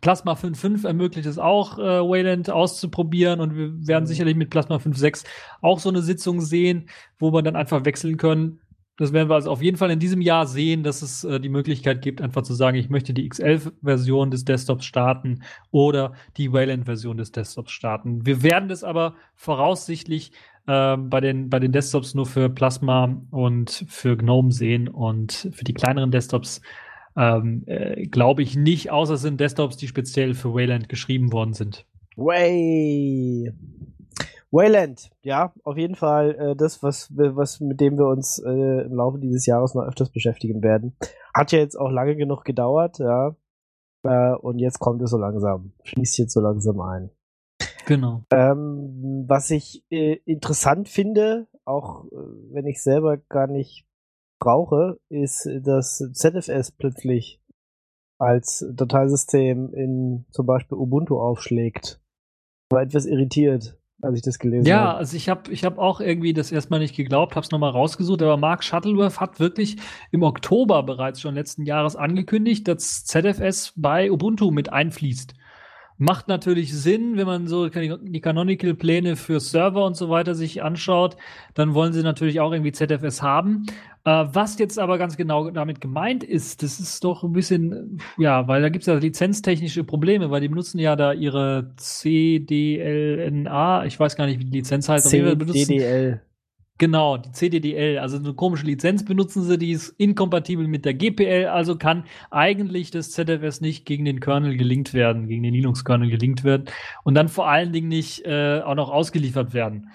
Plasma 0.00 0.32
5.5 0.32 0.86
ermöglicht 0.86 1.26
es 1.26 1.38
auch, 1.38 1.78
äh, 1.78 1.82
Wayland 1.82 2.50
auszuprobieren 2.50 3.40
und 3.40 3.56
wir 3.56 3.86
werden 3.86 4.06
sicherlich 4.06 4.36
mit 4.36 4.50
Plasma 4.50 4.76
5.6 4.76 5.24
auch 5.60 5.78
so 5.78 5.88
eine 5.88 6.02
Sitzung 6.02 6.40
sehen, 6.40 6.88
wo 7.18 7.32
wir 7.32 7.42
dann 7.42 7.56
einfach 7.56 7.84
wechseln 7.84 8.16
können. 8.16 8.60
Das 8.96 9.12
werden 9.12 9.28
wir 9.28 9.34
also 9.34 9.50
auf 9.50 9.60
jeden 9.60 9.76
Fall 9.76 9.90
in 9.90 9.98
diesem 9.98 10.20
Jahr 10.20 10.46
sehen, 10.46 10.84
dass 10.84 11.02
es 11.02 11.24
äh, 11.24 11.40
die 11.40 11.48
Möglichkeit 11.48 12.00
gibt, 12.00 12.22
einfach 12.22 12.42
zu 12.42 12.54
sagen, 12.54 12.76
ich 12.76 12.90
möchte 12.90 13.12
die 13.12 13.28
X11-Version 13.28 14.30
des 14.30 14.44
Desktops 14.44 14.84
starten 14.84 15.42
oder 15.72 16.12
die 16.36 16.52
Wayland-Version 16.52 17.16
des 17.16 17.32
Desktops 17.32 17.72
starten. 17.72 18.24
Wir 18.24 18.44
werden 18.44 18.68
das 18.68 18.84
aber 18.84 19.16
voraussichtlich 19.34 20.30
äh, 20.68 20.96
bei, 20.96 21.20
den, 21.20 21.50
bei 21.50 21.58
den 21.58 21.72
Desktops 21.72 22.14
nur 22.14 22.26
für 22.26 22.48
Plasma 22.48 23.20
und 23.32 23.84
für 23.88 24.16
GNOME 24.16 24.52
sehen 24.52 24.86
und 24.86 25.48
für 25.52 25.64
die 25.64 25.74
kleineren 25.74 26.12
Desktops 26.12 26.60
ähm, 27.16 27.62
äh, 27.66 28.06
glaube 28.06 28.42
ich 28.42 28.56
nicht, 28.56 28.90
außer 28.90 29.14
es 29.14 29.22
sind 29.22 29.40
Desktops, 29.40 29.76
die 29.76 29.88
speziell 29.88 30.34
für 30.34 30.54
Wayland 30.54 30.88
geschrieben 30.88 31.32
worden 31.32 31.54
sind. 31.54 31.86
Way. 32.16 33.52
Wayland, 34.50 35.10
ja, 35.22 35.52
auf 35.64 35.76
jeden 35.76 35.96
Fall 35.96 36.34
äh, 36.36 36.56
das, 36.56 36.82
was, 36.82 37.10
was 37.16 37.60
mit 37.60 37.80
dem 37.80 37.98
wir 37.98 38.06
uns 38.06 38.38
äh, 38.38 38.84
im 38.84 38.94
Laufe 38.94 39.18
dieses 39.18 39.46
Jahres 39.46 39.74
noch 39.74 39.82
öfters 39.82 40.10
beschäftigen 40.10 40.62
werden. 40.62 40.96
Hat 41.34 41.50
ja 41.50 41.58
jetzt 41.58 41.76
auch 41.76 41.90
lange 41.90 42.14
genug 42.14 42.44
gedauert, 42.44 43.00
ja. 43.00 43.34
Äh, 44.04 44.34
und 44.36 44.58
jetzt 44.58 44.78
kommt 44.78 45.02
es 45.02 45.10
so 45.10 45.18
langsam. 45.18 45.72
Schließt 45.82 46.18
jetzt 46.18 46.34
so 46.34 46.40
langsam 46.40 46.80
ein. 46.80 47.10
Genau. 47.86 48.22
Ähm, 48.30 49.24
was 49.26 49.50
ich 49.50 49.84
äh, 49.90 50.18
interessant 50.24 50.88
finde, 50.88 51.48
auch 51.64 52.04
äh, 52.06 52.16
wenn 52.52 52.66
ich 52.66 52.82
selber 52.82 53.16
gar 53.16 53.46
nicht 53.46 53.84
brauche, 54.38 54.98
ist, 55.08 55.48
dass 55.62 55.98
ZFS 56.12 56.72
plötzlich 56.72 57.40
als 58.18 58.64
Dateisystem 58.72 59.72
in 59.74 60.24
zum 60.30 60.46
Beispiel 60.46 60.78
Ubuntu 60.78 61.18
aufschlägt. 61.20 62.00
War 62.70 62.82
etwas 62.82 63.06
irritiert, 63.06 63.76
als 64.02 64.16
ich 64.16 64.22
das 64.22 64.38
gelesen 64.38 64.66
Ja, 64.66 64.88
habe. 64.88 64.98
also 64.98 65.16
ich 65.16 65.28
habe 65.28 65.52
ich 65.52 65.64
hab 65.64 65.78
auch 65.78 66.00
irgendwie 66.00 66.32
das 66.32 66.52
erstmal 66.52 66.80
nicht 66.80 66.96
geglaubt, 66.96 67.36
habe 67.36 67.44
es 67.44 67.50
nochmal 67.50 67.70
rausgesucht, 67.70 68.22
aber 68.22 68.36
Mark 68.36 68.64
Shuttleworth 68.64 69.20
hat 69.20 69.40
wirklich 69.40 69.76
im 70.10 70.22
Oktober 70.22 70.82
bereits 70.82 71.20
schon 71.20 71.34
letzten 71.34 71.64
Jahres 71.64 71.96
angekündigt, 71.96 72.66
dass 72.68 73.04
ZFS 73.04 73.72
bei 73.76 74.10
Ubuntu 74.10 74.50
mit 74.50 74.72
einfließt. 74.72 75.34
Macht 75.96 76.26
natürlich 76.26 76.74
Sinn, 76.74 77.16
wenn 77.16 77.26
man 77.26 77.46
so 77.46 77.68
die 77.68 78.20
Canonical-Pläne 78.20 79.14
für 79.14 79.38
Server 79.38 79.84
und 79.86 79.96
so 79.96 80.10
weiter 80.10 80.34
sich 80.34 80.62
anschaut, 80.62 81.16
dann 81.54 81.72
wollen 81.74 81.92
sie 81.92 82.02
natürlich 82.02 82.40
auch 82.40 82.50
irgendwie 82.52 82.72
ZFS 82.72 83.22
haben. 83.22 83.66
Äh, 84.04 84.26
was 84.32 84.58
jetzt 84.58 84.78
aber 84.78 84.98
ganz 84.98 85.16
genau 85.16 85.50
damit 85.50 85.80
gemeint 85.80 86.24
ist, 86.24 86.62
das 86.62 86.80
ist 86.80 87.04
doch 87.04 87.22
ein 87.22 87.32
bisschen, 87.32 88.00
ja, 88.18 88.46
weil 88.48 88.60
da 88.60 88.68
gibt 88.68 88.82
es 88.82 88.86
ja 88.86 88.94
lizenztechnische 88.94 89.84
Probleme, 89.84 90.30
weil 90.30 90.40
die 90.40 90.48
benutzen 90.48 90.78
ja 90.80 90.96
da 90.96 91.12
ihre 91.12 91.72
CDLNA, 91.76 92.24
ich 93.86 93.98
weiß 93.98 94.16
gar 94.16 94.26
nicht, 94.26 94.40
wie 94.40 94.44
die 94.44 94.58
Lizenz 94.58 94.88
heißt, 94.88 95.08
CDDL. 95.08 96.20
Genau, 96.78 97.18
die 97.18 97.30
CDDL, 97.30 97.98
also 97.98 98.16
eine 98.16 98.34
komische 98.34 98.66
Lizenz 98.66 99.04
benutzen 99.04 99.44
sie, 99.44 99.58
die 99.58 99.70
ist 99.70 99.90
inkompatibel 99.90 100.66
mit 100.66 100.84
der 100.84 100.94
GPL, 100.94 101.46
also 101.46 101.76
kann 101.76 102.02
eigentlich 102.32 102.90
das 102.90 103.12
ZFS 103.12 103.60
nicht 103.60 103.86
gegen 103.86 104.04
den 104.04 104.18
Kernel 104.18 104.56
gelinkt 104.56 104.92
werden, 104.92 105.28
gegen 105.28 105.44
den 105.44 105.54
Linux-Kernel 105.54 106.10
gelinkt 106.10 106.42
werden 106.42 106.64
und 107.04 107.14
dann 107.14 107.28
vor 107.28 107.48
allen 107.48 107.72
Dingen 107.72 107.86
nicht 107.86 108.26
äh, 108.26 108.60
auch 108.60 108.74
noch 108.74 108.90
ausgeliefert 108.90 109.54
werden. 109.54 109.92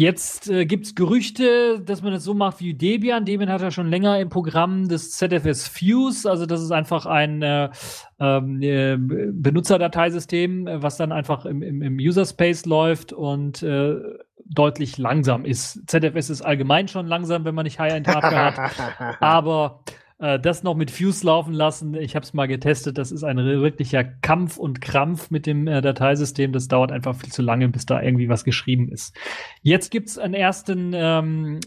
Jetzt 0.00 0.48
äh, 0.48 0.64
gibt 0.64 0.86
es 0.86 0.94
Gerüchte, 0.94 1.78
dass 1.78 2.00
man 2.00 2.14
das 2.14 2.24
so 2.24 2.32
macht 2.32 2.60
wie 2.60 2.72
Debian. 2.72 3.26
Debian 3.26 3.50
hat 3.50 3.60
ja 3.60 3.70
schon 3.70 3.90
länger 3.90 4.18
im 4.18 4.30
Programm 4.30 4.88
des 4.88 5.10
ZFS 5.10 5.68
Fuse, 5.68 6.24
also 6.24 6.46
das 6.46 6.62
ist 6.62 6.70
einfach 6.70 7.04
ein 7.04 7.42
äh, 7.42 7.68
ähm, 8.18 8.62
äh, 8.62 8.96
Benutzerdateisystem, 8.96 10.66
äh, 10.66 10.82
was 10.82 10.96
dann 10.96 11.12
einfach 11.12 11.44
im, 11.44 11.62
im, 11.62 11.82
im 11.82 11.98
User 11.98 12.24
Space 12.24 12.64
läuft 12.64 13.12
und 13.12 13.62
äh, 13.62 13.96
deutlich 14.46 14.96
langsam 14.96 15.44
ist. 15.44 15.82
ZFS 15.86 16.30
ist 16.30 16.40
allgemein 16.40 16.88
schon 16.88 17.06
langsam, 17.06 17.44
wenn 17.44 17.54
man 17.54 17.64
nicht 17.64 17.78
High-End-Hardware 17.78 18.56
hat. 18.56 19.20
Aber 19.20 19.84
das 20.20 20.62
noch 20.62 20.74
mit 20.74 20.90
Fuse 20.90 21.24
laufen 21.26 21.54
lassen, 21.54 21.94
ich 21.94 22.14
habe 22.14 22.24
es 22.24 22.34
mal 22.34 22.46
getestet, 22.46 22.98
das 22.98 23.10
ist 23.10 23.24
ein 23.24 23.38
wirklicher 23.38 24.04
Kampf 24.04 24.58
und 24.58 24.80
Krampf 24.80 25.30
mit 25.30 25.46
dem 25.46 25.66
äh, 25.66 25.80
Dateisystem. 25.80 26.52
Das 26.52 26.68
dauert 26.68 26.92
einfach 26.92 27.16
viel 27.16 27.32
zu 27.32 27.42
lange, 27.42 27.68
bis 27.68 27.86
da 27.86 28.02
irgendwie 28.02 28.28
was 28.28 28.44
geschrieben 28.44 28.88
ist. 28.90 29.16
Jetzt 29.62 29.90
gibt's 29.90 30.18
einen 30.18 30.34
ersten 30.34 30.92
ähm, 30.94 31.60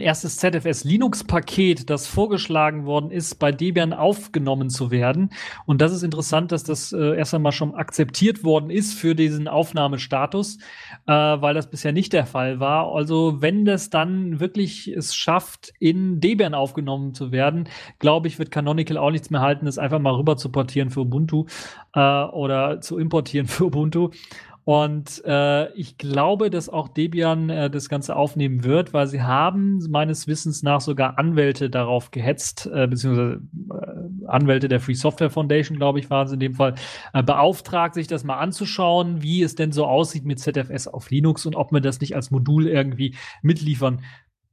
erstes 0.00 0.36
ZFS 0.38 0.84
Linux-Paket, 0.84 1.90
das 1.90 2.06
vorgeschlagen 2.06 2.86
worden 2.86 3.10
ist, 3.10 3.36
bei 3.38 3.52
Debian 3.52 3.92
aufgenommen 3.92 4.70
zu 4.70 4.90
werden. 4.90 5.30
Und 5.66 5.80
das 5.80 5.92
ist 5.92 6.02
interessant, 6.02 6.52
dass 6.52 6.64
das 6.64 6.92
äh, 6.92 7.16
erst 7.16 7.34
einmal 7.34 7.52
schon 7.52 7.74
akzeptiert 7.74 8.44
worden 8.44 8.70
ist 8.70 8.94
für 8.94 9.14
diesen 9.14 9.48
Aufnahmestatus, 9.48 10.58
äh, 11.06 11.12
weil 11.12 11.54
das 11.54 11.68
bisher 11.68 11.92
nicht 11.92 12.12
der 12.12 12.26
Fall 12.26 12.60
war. 12.60 12.94
Also 12.94 13.40
wenn 13.40 13.64
das 13.64 13.90
dann 13.90 14.40
wirklich 14.40 14.88
es 14.88 15.14
schafft, 15.14 15.72
in 15.78 16.20
Debian 16.20 16.54
aufgenommen 16.54 17.14
zu 17.14 17.32
werden, 17.32 17.68
glaube 17.98 18.28
ich, 18.28 18.38
wird 18.38 18.50
Canonical 18.50 18.96
auch 18.96 19.10
nichts 19.10 19.30
mehr 19.30 19.40
halten, 19.40 19.66
das 19.66 19.78
einfach 19.78 19.98
mal 19.98 20.14
rüber 20.14 20.36
zu 20.36 20.50
portieren 20.50 20.90
für 20.90 21.00
Ubuntu 21.00 21.46
äh, 21.94 22.00
oder 22.00 22.80
zu 22.80 22.98
importieren 22.98 23.46
für 23.48 23.66
Ubuntu. 23.66 24.10
Und 24.64 25.22
äh, 25.24 25.72
ich 25.72 25.98
glaube, 25.98 26.48
dass 26.48 26.68
auch 26.68 26.86
Debian 26.86 27.50
äh, 27.50 27.68
das 27.68 27.88
Ganze 27.88 28.14
aufnehmen 28.14 28.62
wird, 28.62 28.92
weil 28.92 29.08
sie 29.08 29.22
haben 29.22 29.80
meines 29.90 30.28
Wissens 30.28 30.62
nach 30.62 30.80
sogar 30.80 31.18
Anwälte 31.18 31.68
darauf 31.68 32.12
gehetzt, 32.12 32.70
äh, 32.72 32.86
beziehungsweise 32.86 33.40
äh, 33.70 34.26
Anwälte 34.28 34.68
der 34.68 34.78
Free 34.78 34.94
Software 34.94 35.30
Foundation, 35.30 35.78
glaube 35.78 35.98
ich, 35.98 36.10
waren 36.10 36.28
sie 36.28 36.34
in 36.34 36.40
dem 36.40 36.54
Fall, 36.54 36.76
äh, 37.12 37.24
beauftragt, 37.24 37.94
sich 37.94 38.06
das 38.06 38.22
mal 38.22 38.38
anzuschauen, 38.38 39.20
wie 39.20 39.42
es 39.42 39.56
denn 39.56 39.72
so 39.72 39.84
aussieht 39.84 40.24
mit 40.24 40.38
ZFS 40.38 40.86
auf 40.86 41.10
Linux 41.10 41.44
und 41.44 41.56
ob 41.56 41.72
man 41.72 41.82
das 41.82 42.00
nicht 42.00 42.14
als 42.14 42.30
Modul 42.30 42.68
irgendwie 42.68 43.16
mitliefern 43.42 44.02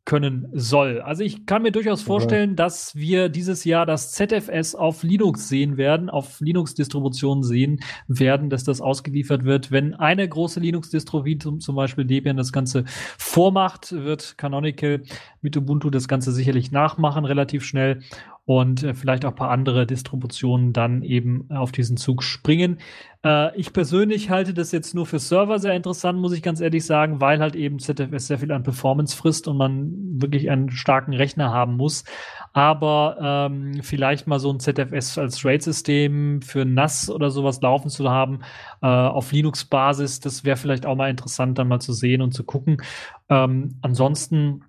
können 0.05 0.47
soll. 0.53 1.01
Also 1.01 1.23
ich 1.23 1.45
kann 1.45 1.61
mir 1.61 1.71
durchaus 1.71 2.01
vorstellen, 2.01 2.55
dass 2.55 2.95
wir 2.95 3.29
dieses 3.29 3.63
Jahr 3.63 3.85
das 3.85 4.11
ZFS 4.11 4.73
auf 4.73 5.03
Linux 5.03 5.47
sehen 5.47 5.77
werden, 5.77 6.09
auf 6.09 6.39
Linux-Distributionen 6.39 7.43
sehen 7.43 7.81
werden, 8.07 8.49
dass 8.49 8.63
das 8.63 8.81
ausgeliefert 8.81 9.43
wird. 9.43 9.71
Wenn 9.71 9.93
eine 9.93 10.27
große 10.27 10.59
Linux-Distro 10.59 11.25
wie 11.25 11.37
zum, 11.37 11.59
zum 11.59 11.75
Beispiel 11.75 12.05
Debian 12.05 12.37
das 12.37 12.51
Ganze 12.51 12.85
vormacht, 13.17 13.91
wird 13.91 14.37
Canonical 14.37 15.03
mit 15.41 15.55
Ubuntu 15.55 15.89
das 15.89 16.07
Ganze 16.07 16.31
sicherlich 16.31 16.71
nachmachen, 16.71 17.25
relativ 17.25 17.63
schnell. 17.63 18.01
Und 18.49 18.81
äh, 18.81 18.95
vielleicht 18.95 19.25
auch 19.25 19.29
ein 19.29 19.35
paar 19.35 19.51
andere 19.51 19.85
Distributionen 19.85 20.73
dann 20.73 21.03
eben 21.03 21.51
auf 21.51 21.71
diesen 21.71 21.97
Zug 21.97 22.23
springen. 22.23 22.79
Äh, 23.23 23.55
ich 23.55 23.73
persönlich 23.73 24.31
halte 24.31 24.55
das 24.55 24.71
jetzt 24.71 24.95
nur 24.95 25.05
für 25.05 25.19
Server 25.19 25.59
sehr 25.59 25.75
interessant, 25.75 26.17
muss 26.17 26.33
ich 26.33 26.41
ganz 26.41 26.59
ehrlich 26.59 26.83
sagen, 26.83 27.21
weil 27.21 27.41
halt 27.41 27.55
eben 27.55 27.77
ZFS 27.77 28.25
sehr 28.25 28.39
viel 28.39 28.51
an 28.51 28.63
Performance 28.63 29.15
frisst 29.15 29.47
und 29.47 29.55
man 29.55 29.91
wirklich 30.19 30.49
einen 30.49 30.71
starken 30.71 31.13
Rechner 31.13 31.53
haben 31.53 31.75
muss. 31.75 32.05
Aber 32.51 33.49
ähm, 33.51 33.83
vielleicht 33.83 34.25
mal 34.25 34.39
so 34.39 34.51
ein 34.51 34.59
ZFS 34.59 35.19
als 35.19 35.45
RAID-System 35.45 36.41
für 36.41 36.65
NAS 36.65 37.11
oder 37.11 37.29
sowas 37.29 37.61
laufen 37.61 37.91
zu 37.91 38.09
haben 38.09 38.39
äh, 38.81 38.87
auf 38.87 39.31
Linux-Basis, 39.31 40.21
das 40.21 40.43
wäre 40.43 40.57
vielleicht 40.57 40.87
auch 40.87 40.95
mal 40.95 41.11
interessant, 41.11 41.59
dann 41.59 41.67
mal 41.67 41.81
zu 41.81 41.93
sehen 41.93 42.23
und 42.23 42.31
zu 42.31 42.43
gucken. 42.43 42.81
Ähm, 43.29 43.75
ansonsten 43.83 44.63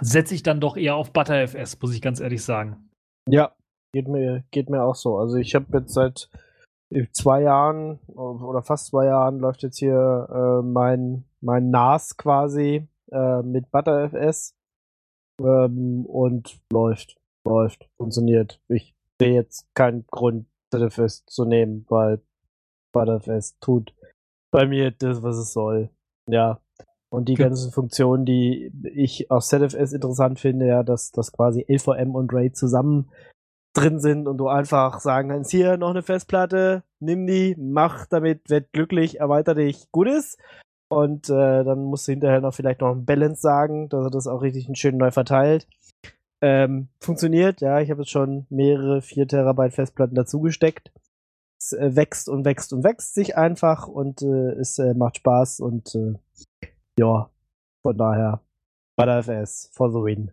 setze 0.00 0.32
ich 0.32 0.44
dann 0.44 0.60
doch 0.60 0.76
eher 0.76 0.94
auf 0.94 1.12
ButterFS, 1.12 1.76
muss 1.82 1.92
ich 1.92 2.00
ganz 2.00 2.20
ehrlich 2.20 2.44
sagen. 2.44 2.85
Ja, 3.28 3.52
geht 3.92 4.08
mir, 4.08 4.44
geht 4.50 4.70
mir 4.70 4.82
auch 4.82 4.94
so. 4.94 5.18
Also 5.18 5.36
ich 5.36 5.54
habe 5.54 5.78
jetzt 5.78 5.94
seit 5.94 6.30
zwei 7.12 7.42
Jahren 7.42 7.98
oder 8.06 8.62
fast 8.62 8.86
zwei 8.86 9.06
Jahren 9.06 9.38
läuft 9.40 9.62
jetzt 9.62 9.78
hier 9.78 10.28
äh, 10.30 10.62
mein, 10.62 11.24
mein 11.40 11.70
NAS 11.70 12.16
quasi 12.16 12.88
äh, 13.10 13.42
mit 13.42 13.70
ButterFS 13.70 14.54
ähm, 15.40 16.06
und 16.06 16.60
läuft, 16.72 17.16
läuft, 17.46 17.88
funktioniert. 17.96 18.60
Ich 18.68 18.94
sehe 19.20 19.34
jetzt 19.34 19.66
keinen 19.74 20.06
Grund, 20.06 20.46
ZFS 20.72 21.24
zu 21.26 21.44
nehmen, 21.44 21.86
weil 21.88 22.20
ButterFS 22.92 23.58
tut 23.60 23.94
bei 24.52 24.66
mir 24.66 24.90
das, 24.90 25.22
was 25.22 25.36
es 25.36 25.52
soll. 25.52 25.90
Ja. 26.28 26.60
Und 27.08 27.28
die 27.28 27.34
ja. 27.34 27.46
ganzen 27.46 27.72
Funktionen, 27.72 28.24
die 28.24 28.72
ich 28.94 29.30
aus 29.30 29.48
ZFS 29.48 29.92
interessant 29.92 30.40
finde, 30.40 30.66
ja, 30.66 30.82
dass, 30.82 31.12
dass 31.12 31.32
quasi 31.32 31.64
LVM 31.68 32.14
und 32.14 32.32
RAID 32.32 32.56
zusammen 32.56 33.08
drin 33.76 34.00
sind 34.00 34.26
und 34.26 34.38
du 34.38 34.48
einfach 34.48 35.00
sagen 35.00 35.28
kannst, 35.28 35.50
hier 35.50 35.76
noch 35.76 35.90
eine 35.90 36.02
Festplatte, 36.02 36.82
nimm 36.98 37.26
die, 37.26 37.54
mach 37.58 38.06
damit, 38.06 38.48
werd 38.50 38.72
glücklich, 38.72 39.20
erweiter 39.20 39.54
dich, 39.54 39.90
Gutes. 39.92 40.36
Und 40.88 41.28
äh, 41.28 41.64
dann 41.64 41.84
musst 41.84 42.06
du 42.06 42.12
hinterher 42.12 42.40
noch 42.40 42.54
vielleicht 42.54 42.80
noch 42.80 42.92
ein 42.92 43.04
Balance 43.04 43.40
sagen, 43.40 43.88
dass 43.88 44.04
er 44.04 44.10
das 44.10 44.26
auch 44.26 44.42
richtig 44.42 44.68
schön 44.78 44.96
neu 44.96 45.10
verteilt. 45.10 45.66
Ähm, 46.40 46.88
funktioniert, 47.00 47.60
ja, 47.60 47.80
ich 47.80 47.90
habe 47.90 48.02
jetzt 48.02 48.10
schon 48.10 48.46
mehrere 48.50 49.02
4 49.02 49.26
Terabyte 49.26 49.74
Festplatten 49.74 50.14
dazugesteckt. 50.14 50.92
Es 51.58 51.72
äh, 51.72 51.96
wächst 51.96 52.28
und 52.28 52.44
wächst 52.44 52.72
und 52.72 52.84
wächst 52.84 53.14
sich 53.14 53.36
einfach 53.36 53.88
und 53.88 54.22
äh, 54.22 54.52
es 54.52 54.78
äh, 54.78 54.94
macht 54.94 55.16
Spaß 55.16 55.60
und 55.60 55.94
äh, 55.94 56.14
ja, 56.98 57.30
von 57.82 57.96
daher 57.96 58.40
ButterFS 58.96 59.70
for 59.72 59.90
the 59.90 59.98
win. 59.98 60.32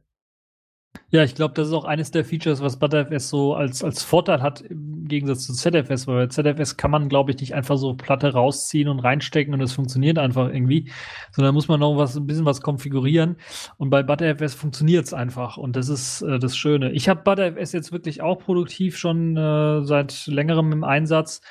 Ja, 1.10 1.24
ich 1.24 1.36
glaube, 1.36 1.54
das 1.54 1.68
ist 1.68 1.74
auch 1.74 1.86
eines 1.86 2.10
der 2.10 2.26
Features, 2.26 2.62
was 2.62 2.80
ButterFS 2.80 3.30
so 3.30 3.54
als, 3.54 3.84
als 3.84 4.02
Vorteil 4.02 4.42
hat 4.42 4.62
im 4.62 5.08
Gegensatz 5.08 5.46
zu 5.46 5.54
ZFS, 5.54 6.08
weil 6.08 6.26
bei 6.26 6.28
ZFS 6.28 6.76
kann 6.76 6.90
man, 6.90 7.08
glaube 7.08 7.32
ich, 7.32 7.40
nicht 7.40 7.54
einfach 7.54 7.78
so 7.78 7.94
Platte 7.94 8.34
rausziehen 8.34 8.88
und 8.88 9.00
reinstecken 9.00 9.54
und 9.54 9.62
es 9.62 9.74
funktioniert 9.74 10.18
einfach 10.18 10.48
irgendwie, 10.48 10.92
sondern 11.32 11.54
muss 11.54 11.68
man 11.68 11.80
noch 11.80 11.98
was, 11.98 12.16
ein 12.16 12.26
bisschen 12.26 12.46
was 12.46 12.62
konfigurieren 12.62 13.38
und 13.78 13.92
bei 13.92 14.02
ButterFS 14.02 14.56
funktioniert 14.56 15.06
es 15.06 15.14
einfach 15.14 15.58
und 15.58 15.76
das 15.76 15.88
ist 15.88 16.24
äh, 16.24 16.40
das 16.40 16.58
Schöne. 16.58 16.92
Ich 16.94 17.08
habe 17.10 17.22
ButterFS 17.22 17.74
jetzt 17.74 17.92
wirklich 17.92 18.24
auch 18.24 18.40
produktiv 18.40 18.98
schon 18.98 19.38
äh, 19.38 19.84
seit 19.84 20.26
längerem 20.26 20.72
im 20.72 20.84
Einsatz 20.84 21.42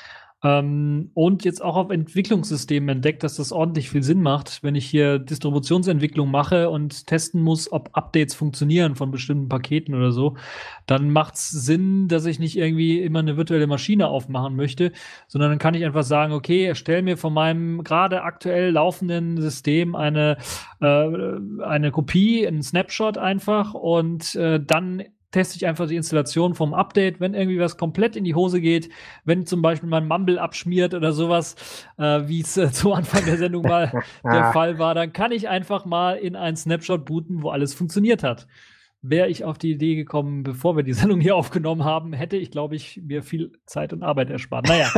ähm, 0.45 1.11
und 1.15 1.45
jetzt 1.45 1.63
auch 1.63 1.77
auf 1.77 1.91
Entwicklungssystemen 1.91 2.89
entdeckt, 2.89 3.23
dass 3.23 3.37
das 3.37 3.53
ordentlich 3.53 3.91
viel 3.91 4.03
Sinn 4.03 4.21
macht, 4.23 4.63
wenn 4.65 4.75
ich 4.75 4.87
hier 4.87 5.21
Distributionsentwicklung 5.21 6.31
mache 6.31 6.69
und 6.69 7.07
testen 7.07 7.43
muss, 7.43 7.71
ob 7.71 7.91
Updates 7.93 8.35
funktionieren 8.35 8.97
von 8.97 9.13
bestimmten 9.13 9.49
Paketen 9.49 9.95
oder 9.95 10.11
so, 10.11 10.37
dann 10.87 11.11
macht 11.11 11.35
es 11.35 11.51
Sinn, 11.51 12.09
dass 12.09 12.27
ich 12.27 12.41
nicht 12.41 12.59
irgendwie 12.59 13.01
immer 13.01 13.21
eine 13.21 13.37
virtuelle 13.37 13.69
Maschine 13.69 14.09
aufmachen 14.09 14.57
möchte, 14.57 14.91
sondern 15.29 15.51
dann 15.51 15.59
kann 15.61 15.75
ich 15.75 15.85
einfach 15.85 16.03
sagen, 16.03 16.33
okay, 16.33 16.65
erstell 16.65 17.03
mir 17.03 17.17
von 17.17 17.33
meinem 17.33 17.85
gerade 17.85 18.23
aktuell 18.23 18.73
laufenden 18.73 19.41
System 19.41 19.95
eine, 19.95 20.39
äh, 20.81 21.07
eine 21.65 21.93
Kopie, 21.93 22.49
einen 22.49 22.63
Snapshot 22.63 23.17
einfach 23.17 23.75
und 23.75 24.35
äh, 24.35 24.59
dann 24.61 25.05
teste 25.33 25.57
ich 25.57 25.67
einfach 25.67 25.89
die 25.89 25.97
Installation 25.97 26.55
vom 26.55 26.75
Update, 26.75 27.19
wenn 27.19 27.35
irgendwie 27.35 27.59
was 27.59 27.77
komplett 27.77 28.15
in 28.15 28.25
die 28.25 28.35
Hose 28.35 28.61
geht, 28.61 28.91
wenn 29.25 29.47
zum 29.47 29.63
Beispiel 29.63 29.89
mein 29.89 30.07
Mumble 30.07 30.39
abschmiert 30.39 30.95
oder 30.95 31.13
sowas, 31.13 31.57
äh, 31.99 32.23
wie 32.27 32.41
es 32.41 32.57
äh, 32.57 32.71
zu 32.73 32.93
Anfang 32.93 33.25
der 33.25 33.39
Sendung 33.39 33.65
mal 33.65 34.05
der 34.25 34.53
Fall 34.53 34.79
war, 34.79 34.95
dann 34.95 35.13
kann 35.13 35.33
ich 35.33 35.49
einfach 35.49 35.85
mal 35.85 36.15
in 36.15 36.37
einen 36.37 36.57
Snapshot 36.57 37.05
booten, 37.05 37.43
wo 37.43 37.51
alles 37.51 37.75
funktioniert 37.75 38.23
hat 38.23 38.47
wäre 39.03 39.29
ich 39.29 39.45
auf 39.45 39.59
die 39.59 39.73
Idee 39.73 39.97
gekommen, 39.97 40.45
bevor 40.45 40.77
wir 40.77 40.85
die 40.85 40.93
Sendung 40.95 41.21
hier 41.21 41.37
aufgenommen 41.37 41.85
haben, 41.85 42.13
hätte 42.13 42.37
ich, 42.37 42.51
glaube 42.51 42.77
ich, 42.77 43.01
mir 43.03 43.23
viel 43.23 43.53
Zeit 43.67 43.93
und 43.93 44.03
Arbeit 44.03 44.31
erspart. 44.31 44.69
Naja, 44.69 44.93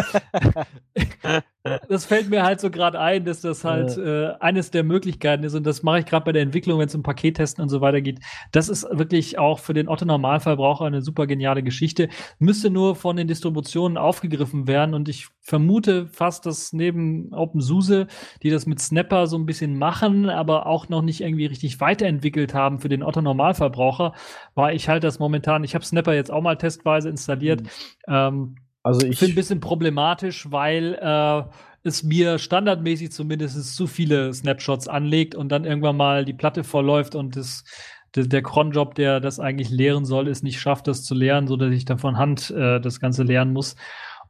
das 1.88 2.04
fällt 2.04 2.30
mir 2.30 2.42
halt 2.42 2.60
so 2.60 2.70
gerade 2.70 3.00
ein, 3.00 3.24
dass 3.24 3.40
das 3.40 3.64
halt 3.64 3.96
äh, 3.96 4.32
eines 4.40 4.70
der 4.70 4.84
Möglichkeiten 4.84 5.44
ist 5.44 5.54
und 5.54 5.64
das 5.64 5.82
mache 5.82 6.00
ich 6.00 6.06
gerade 6.06 6.24
bei 6.24 6.32
der 6.32 6.42
Entwicklung, 6.42 6.78
wenn 6.78 6.88
es 6.88 6.94
um 6.94 7.02
Pakettesten 7.02 7.62
und 7.62 7.68
so 7.68 7.80
weiter 7.80 8.00
geht. 8.00 8.20
Das 8.52 8.68
ist 8.68 8.86
wirklich 8.90 9.38
auch 9.38 9.58
für 9.58 9.74
den 9.74 9.88
Otto-Normalverbraucher 9.88 10.84
eine 10.84 11.02
super 11.02 11.26
geniale 11.26 11.62
Geschichte. 11.62 12.08
Müsste 12.38 12.70
nur 12.70 12.96
von 12.96 13.16
den 13.16 13.28
Distributionen 13.28 13.96
aufgegriffen 13.96 14.66
werden 14.66 14.94
und 14.94 15.08
ich 15.08 15.28
vermute 15.40 16.06
fast, 16.06 16.46
dass 16.46 16.72
neben 16.72 17.32
OpenSUSE, 17.32 18.06
die 18.42 18.50
das 18.50 18.66
mit 18.66 18.80
Snapper 18.80 19.26
so 19.26 19.36
ein 19.36 19.46
bisschen 19.46 19.78
machen, 19.78 20.28
aber 20.28 20.66
auch 20.66 20.88
noch 20.88 21.02
nicht 21.02 21.20
irgendwie 21.20 21.46
richtig 21.46 21.80
weiterentwickelt 21.80 22.54
haben 22.54 22.78
für 22.78 22.88
den 22.88 23.02
Otto-Normalverbraucher, 23.02 23.64
Verbraucher, 23.74 24.12
war 24.54 24.72
ich 24.72 24.88
halt 24.88 25.04
das 25.04 25.18
momentan, 25.18 25.64
ich 25.64 25.74
habe 25.74 25.84
Snapper 25.84 26.14
jetzt 26.14 26.30
auch 26.30 26.42
mal 26.42 26.56
testweise 26.56 27.08
installiert. 27.08 27.62
Mhm. 27.62 27.68
Ähm, 28.08 28.56
also 28.85 29.07
ich 29.07 29.18
finde 29.18 29.32
ein 29.32 29.37
bisschen 29.37 29.61
problematisch, 29.61 30.51
weil 30.51 30.99
äh, 31.01 31.43
es 31.82 32.03
mir 32.03 32.39
standardmäßig 32.39 33.11
zumindest 33.12 33.74
zu 33.74 33.87
viele 33.87 34.32
Snapshots 34.32 34.89
anlegt 34.89 35.35
und 35.35 35.49
dann 35.51 35.64
irgendwann 35.64 35.97
mal 35.97 36.24
die 36.24 36.35
Platte 36.35 36.64
vollläuft 36.64 37.14
und 37.14 37.35
das 37.35 37.64
der 38.16 38.43
Cronjob, 38.43 38.95
der 38.95 39.18
das 39.18 39.41
eigentlich 39.41 39.70
lehren 39.70 40.05
soll, 40.05 40.28
es 40.28 40.45
nicht 40.45 40.61
schafft, 40.61 40.87
das 40.87 41.03
zu 41.03 41.16
leeren, 41.16 41.49
so 41.49 41.57
dass 41.57 41.72
ich 41.72 41.85
dann 41.85 41.99
von 41.99 42.16
Hand 42.16 42.49
äh, 42.51 42.80
das 42.80 43.01
Ganze 43.01 43.24
lernen 43.24 43.53
muss. 43.53 43.74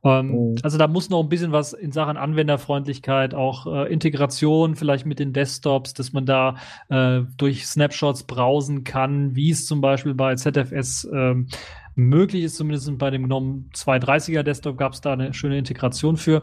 Ähm, 0.04 0.28
mhm. 0.28 0.54
Also 0.62 0.78
da 0.78 0.86
muss 0.86 1.10
noch 1.10 1.22
ein 1.22 1.28
bisschen 1.28 1.52
was 1.52 1.72
in 1.72 1.92
Sachen 1.92 2.16
Anwenderfreundlichkeit, 2.16 3.34
auch 3.34 3.66
äh, 3.66 3.92
Integration 3.92 4.76
vielleicht 4.76 5.04
mit 5.04 5.18
den 5.18 5.32
Desktops, 5.32 5.94
dass 5.94 6.12
man 6.12 6.26
da 6.26 6.56
äh, 6.88 7.22
durch 7.36 7.66
Snapshots 7.66 8.22
browsen 8.22 8.84
kann, 8.84 9.34
wie 9.34 9.50
es 9.50 9.66
zum 9.66 9.80
Beispiel 9.80 10.14
bei 10.14 10.34
ZFS 10.34 11.08
ähm, 11.12 11.48
möglich 11.94 12.44
ist, 12.44 12.56
zumindest 12.56 12.96
bei 12.98 13.10
dem 13.10 13.24
GNOME 13.24 13.64
230er 13.74 14.42
Desktop 14.42 14.76
gab 14.76 14.92
es 14.92 15.00
da 15.00 15.12
eine 15.12 15.34
schöne 15.34 15.58
Integration 15.58 16.16
für. 16.16 16.42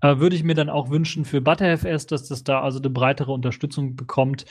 Äh, 0.00 0.18
würde 0.18 0.36
ich 0.36 0.44
mir 0.44 0.54
dann 0.54 0.70
auch 0.70 0.90
wünschen 0.90 1.24
für 1.24 1.40
ButterFS, 1.40 2.06
dass 2.06 2.28
das 2.28 2.44
da 2.44 2.60
also 2.60 2.78
eine 2.78 2.90
breitere 2.90 3.32
Unterstützung 3.32 3.96
bekommt. 3.96 4.44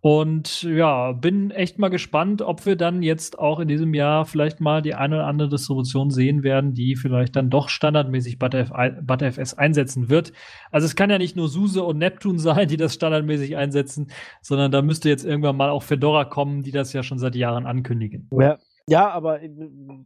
Und 0.00 0.62
ja, 0.62 1.10
bin 1.10 1.50
echt 1.50 1.80
mal 1.80 1.88
gespannt, 1.88 2.40
ob 2.40 2.66
wir 2.66 2.76
dann 2.76 3.02
jetzt 3.02 3.36
auch 3.40 3.58
in 3.58 3.66
diesem 3.66 3.94
Jahr 3.94 4.26
vielleicht 4.26 4.60
mal 4.60 4.80
die 4.80 4.94
eine 4.94 5.16
oder 5.16 5.26
andere 5.26 5.48
Distribution 5.48 6.10
sehen 6.10 6.44
werden, 6.44 6.72
die 6.72 6.94
vielleicht 6.94 7.34
dann 7.34 7.50
doch 7.50 7.68
standardmäßig 7.68 8.38
ButterFS 8.38 9.54
einsetzen 9.54 10.08
wird. 10.08 10.32
Also 10.70 10.84
es 10.84 10.94
kann 10.94 11.10
ja 11.10 11.18
nicht 11.18 11.34
nur 11.34 11.48
SUSE 11.48 11.82
und 11.82 11.98
Neptune 11.98 12.38
sein, 12.38 12.68
die 12.68 12.76
das 12.76 12.94
standardmäßig 12.94 13.56
einsetzen, 13.56 14.12
sondern 14.40 14.70
da 14.70 14.82
müsste 14.82 15.08
jetzt 15.08 15.24
irgendwann 15.24 15.56
mal 15.56 15.70
auch 15.70 15.82
Fedora 15.82 16.24
kommen, 16.24 16.62
die 16.62 16.72
das 16.72 16.92
ja 16.92 17.02
schon 17.02 17.18
seit 17.18 17.34
Jahren 17.34 17.66
ankündigen. 17.66 18.28
Ja. 18.38 18.58
Ja, 18.88 19.10
aber 19.10 19.40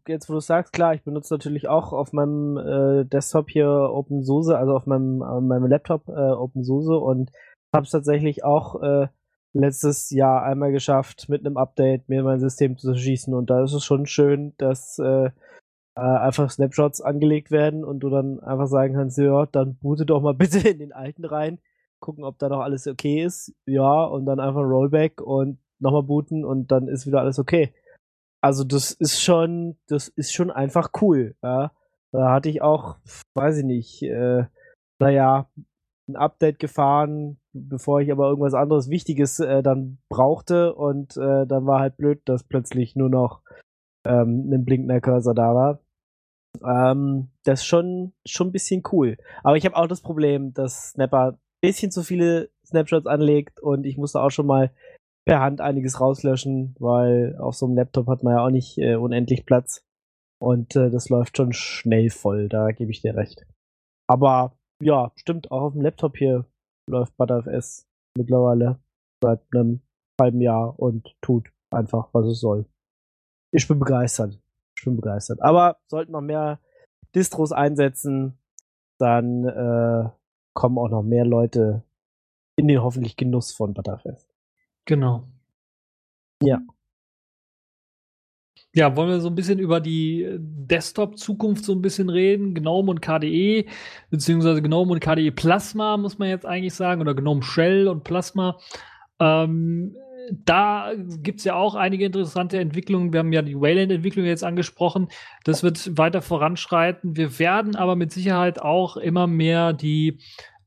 jetzt, 0.09 0.29
wo 0.29 0.35
du 0.35 0.41
sagst, 0.41 0.73
klar, 0.73 0.95
ich 0.95 1.05
benutze 1.05 1.33
natürlich 1.33 1.69
auch 1.69 1.93
auf 1.93 2.13
meinem 2.13 2.57
äh, 2.57 3.05
Desktop 3.05 3.49
hier 3.49 3.69
OpenSUSE, 3.69 4.59
also 4.59 4.75
auf 4.75 4.87
meinem, 4.87 5.23
auf 5.23 5.41
meinem 5.41 5.67
Laptop 5.67 6.09
äh, 6.09 6.33
OpenSUSE 6.33 6.99
und 6.99 7.31
habe 7.73 7.85
es 7.85 7.91
tatsächlich 7.91 8.45
auch 8.45 8.83
äh, 8.83 9.07
letztes 9.53 10.11
Jahr 10.11 10.43
einmal 10.43 10.73
geschafft, 10.73 11.29
mit 11.29 11.47
einem 11.47 11.57
Update 11.57 12.09
mir 12.09 12.25
mein 12.25 12.41
System 12.41 12.77
zu 12.77 12.95
schießen. 12.95 13.33
Und 13.35 13.51
da 13.51 13.63
ist 13.63 13.73
es 13.73 13.85
schon 13.85 14.07
schön, 14.07 14.55
dass 14.59 14.99
äh, 14.99 15.31
äh, 15.95 16.01
einfach 16.01 16.51
Snapshots 16.51 17.01
angelegt 17.01 17.51
werden 17.51 17.85
und 17.85 18.01
du 18.01 18.11
dann 18.11 18.41
einfach 18.41 18.67
sagen 18.67 18.95
kannst, 18.95 19.19
ja, 19.19 19.47
dann 19.47 19.77
boote 19.77 20.07
doch 20.07 20.23
mal 20.23 20.35
bitte 20.35 20.69
in 20.69 20.79
den 20.79 20.93
alten 20.93 21.25
rein, 21.25 21.61
gucken, 22.01 22.25
ob 22.25 22.39
da 22.39 22.49
noch 22.49 22.61
alles 22.61 22.87
okay 22.89 23.23
ist. 23.23 23.55
Ja, 23.67 24.05
und 24.05 24.27
dann 24.27 24.41
einfach 24.41 24.63
Rollback 24.63 25.21
und 25.21 25.59
nochmal 25.79 26.03
booten 26.03 26.45
und 26.45 26.73
dann 26.73 26.89
ist 26.89 27.07
wieder 27.07 27.21
alles 27.21 27.39
okay. 27.39 27.73
Also 28.43 28.65
das 28.65 28.91
ist 28.91 29.23
schon, 29.23 29.77
das 29.87 30.09
ist 30.09 30.33
schon 30.33 30.51
einfach 30.51 30.91
cool. 31.01 31.37
Ja. 31.43 31.73
Da 32.13 32.31
hatte 32.31 32.49
ich 32.49 32.61
auch, 32.61 32.97
weiß 33.35 33.59
ich 33.59 33.65
nicht, 33.65 34.03
äh, 34.03 34.45
naja, 34.99 35.49
ein 36.09 36.17
Update 36.17 36.59
gefahren, 36.59 37.39
bevor 37.53 38.01
ich 38.01 38.11
aber 38.11 38.29
irgendwas 38.29 38.55
anderes 38.55 38.91
Wichtiges 38.91 39.41
äh, 39.41 39.63
dann 39.63 39.99
brauchte 40.11 40.75
und 40.75 41.17
äh, 41.17 41.47
dann 41.47 41.67
war 41.67 41.81
halt 41.81 41.97
blöd, 41.97 42.21
dass 42.27 42.45
plötzlich 42.45 42.97
nur 42.97 43.09
noch 43.09 43.41
ähm, 44.05 44.53
ein 44.53 44.65
blinkender 44.65 45.01
Cursor 45.01 45.35
da 45.35 45.55
war. 45.55 45.81
Ähm, 46.65 47.31
das 47.45 47.61
ist 47.61 47.67
schon, 47.67 48.13
schon 48.27 48.49
ein 48.49 48.53
bisschen 48.53 48.83
cool. 48.93 49.17
Aber 49.43 49.57
ich 49.57 49.65
habe 49.65 49.77
auch 49.77 49.87
das 49.87 50.03
Problem, 50.03 50.53
dass 50.53 50.91
Snapper 50.91 51.33
ein 51.33 51.39
bisschen 51.61 51.91
zu 51.91 52.03
viele 52.03 52.51
Snapshots 52.67 53.07
anlegt 53.07 53.61
und 53.61 53.87
ich 53.87 53.97
musste 53.97 54.21
auch 54.21 54.31
schon 54.31 54.47
mal 54.47 54.73
per 55.25 55.41
Hand 55.41 55.61
einiges 55.61 56.01
rauslöschen, 56.01 56.75
weil 56.79 57.37
auf 57.39 57.55
so 57.55 57.67
einem 57.67 57.77
Laptop 57.77 58.09
hat 58.09 58.23
man 58.23 58.35
ja 58.35 58.45
auch 58.45 58.51
nicht 58.51 58.79
äh, 58.79 58.97
unendlich 58.97 59.47
Platz. 59.47 59.85
Und 60.41 60.75
äh, 60.75 60.91
das 60.91 61.09
läuft 61.09 61.37
schon 61.37 61.53
schnell 61.53 62.11
voll, 62.11 62.49
da 62.49 62.73
gebe 62.73 62.91
ich 62.91 63.01
dir 63.01 63.15
recht. 63.15 63.47
Aber 64.09 64.59
ja, 64.83 65.13
stimmt, 65.15 65.53
auch 65.53 65.63
auf 65.63 65.73
dem 65.73 65.83
Laptop 65.83 66.17
hier 66.17 66.47
läuft 66.91 67.17
ButterFS 67.17 67.87
mittlerweile 68.19 68.81
seit 69.23 69.41
einem 69.55 69.81
halben 70.21 70.41
Jahr 70.41 70.79
und 70.79 71.17
tut 71.21 71.53
einfach, 71.71 72.09
was 72.13 72.27
es 72.27 72.41
soll. 72.41 72.67
Ich 73.55 73.69
bin 73.69 73.79
begeistert. 73.79 74.41
Ich 74.77 74.85
bin 74.85 74.97
begeistert. 74.97 75.41
Aber 75.43 75.79
sollten 75.89 76.13
noch 76.13 76.21
mehr 76.21 76.61
Distros 77.15 77.53
einsetzen, 77.53 78.39
dann 78.99 79.45
äh, 79.45 80.11
kommen 80.55 80.79
auch 80.79 80.89
noch 80.89 81.03
mehr 81.03 81.25
Leute 81.25 81.85
in 82.57 82.69
den 82.69 82.83
hoffentlich 82.83 83.17
Genuss 83.17 83.53
von 83.53 83.75
Butterfest. 83.75 84.32
Genau. 84.85 85.29
Ja. 86.43 86.61
Ja, 88.75 88.97
wollen 88.97 89.11
wir 89.11 89.21
so 89.21 89.29
ein 89.29 89.35
bisschen 89.35 89.59
über 89.59 89.81
die 89.81 90.27
Desktop-Zukunft 90.39 91.65
so 91.65 91.73
ein 91.75 91.83
bisschen 91.83 92.09
reden? 92.09 92.55
Gnome 92.55 92.91
und 92.91 93.03
KDE, 93.03 93.67
beziehungsweise 94.11 94.63
Gnome 94.63 94.93
und 94.93 95.01
KDE 95.01 95.31
Plasma, 95.31 95.99
muss 95.99 96.19
man 96.19 96.31
jetzt 96.31 96.47
eigentlich 96.47 96.73
sagen, 96.73 97.03
oder 97.03 97.15
Gnome 97.15 97.43
Shell 97.43 97.87
und 97.87 98.03
Plasma. 98.03 98.59
Ähm, 99.21 99.95
da 100.31 100.93
gibt 100.97 101.41
es 101.41 101.45
ja 101.45 101.55
auch 101.55 101.75
einige 101.75 102.07
interessante 102.07 102.59
Entwicklungen. 102.59 103.13
Wir 103.13 103.21
haben 103.21 103.33
ja 103.33 103.43
die 103.43 103.61
Wayland-Entwicklung 103.61 104.25
jetzt 104.25 104.45
angesprochen. 104.45 105.09
Das 105.45 105.63
wird 105.63 105.99
weiter 105.99 106.23
voranschreiten. 106.23 107.17
Wir 107.17 107.39
werden 107.39 107.77
aber 107.77 107.97
mit 107.97 108.13
Sicherheit 108.13 108.61
auch 108.63 108.97
immer 108.97 109.27
mehr 109.27 109.73
die 109.73 110.09
äh, 110.11 110.15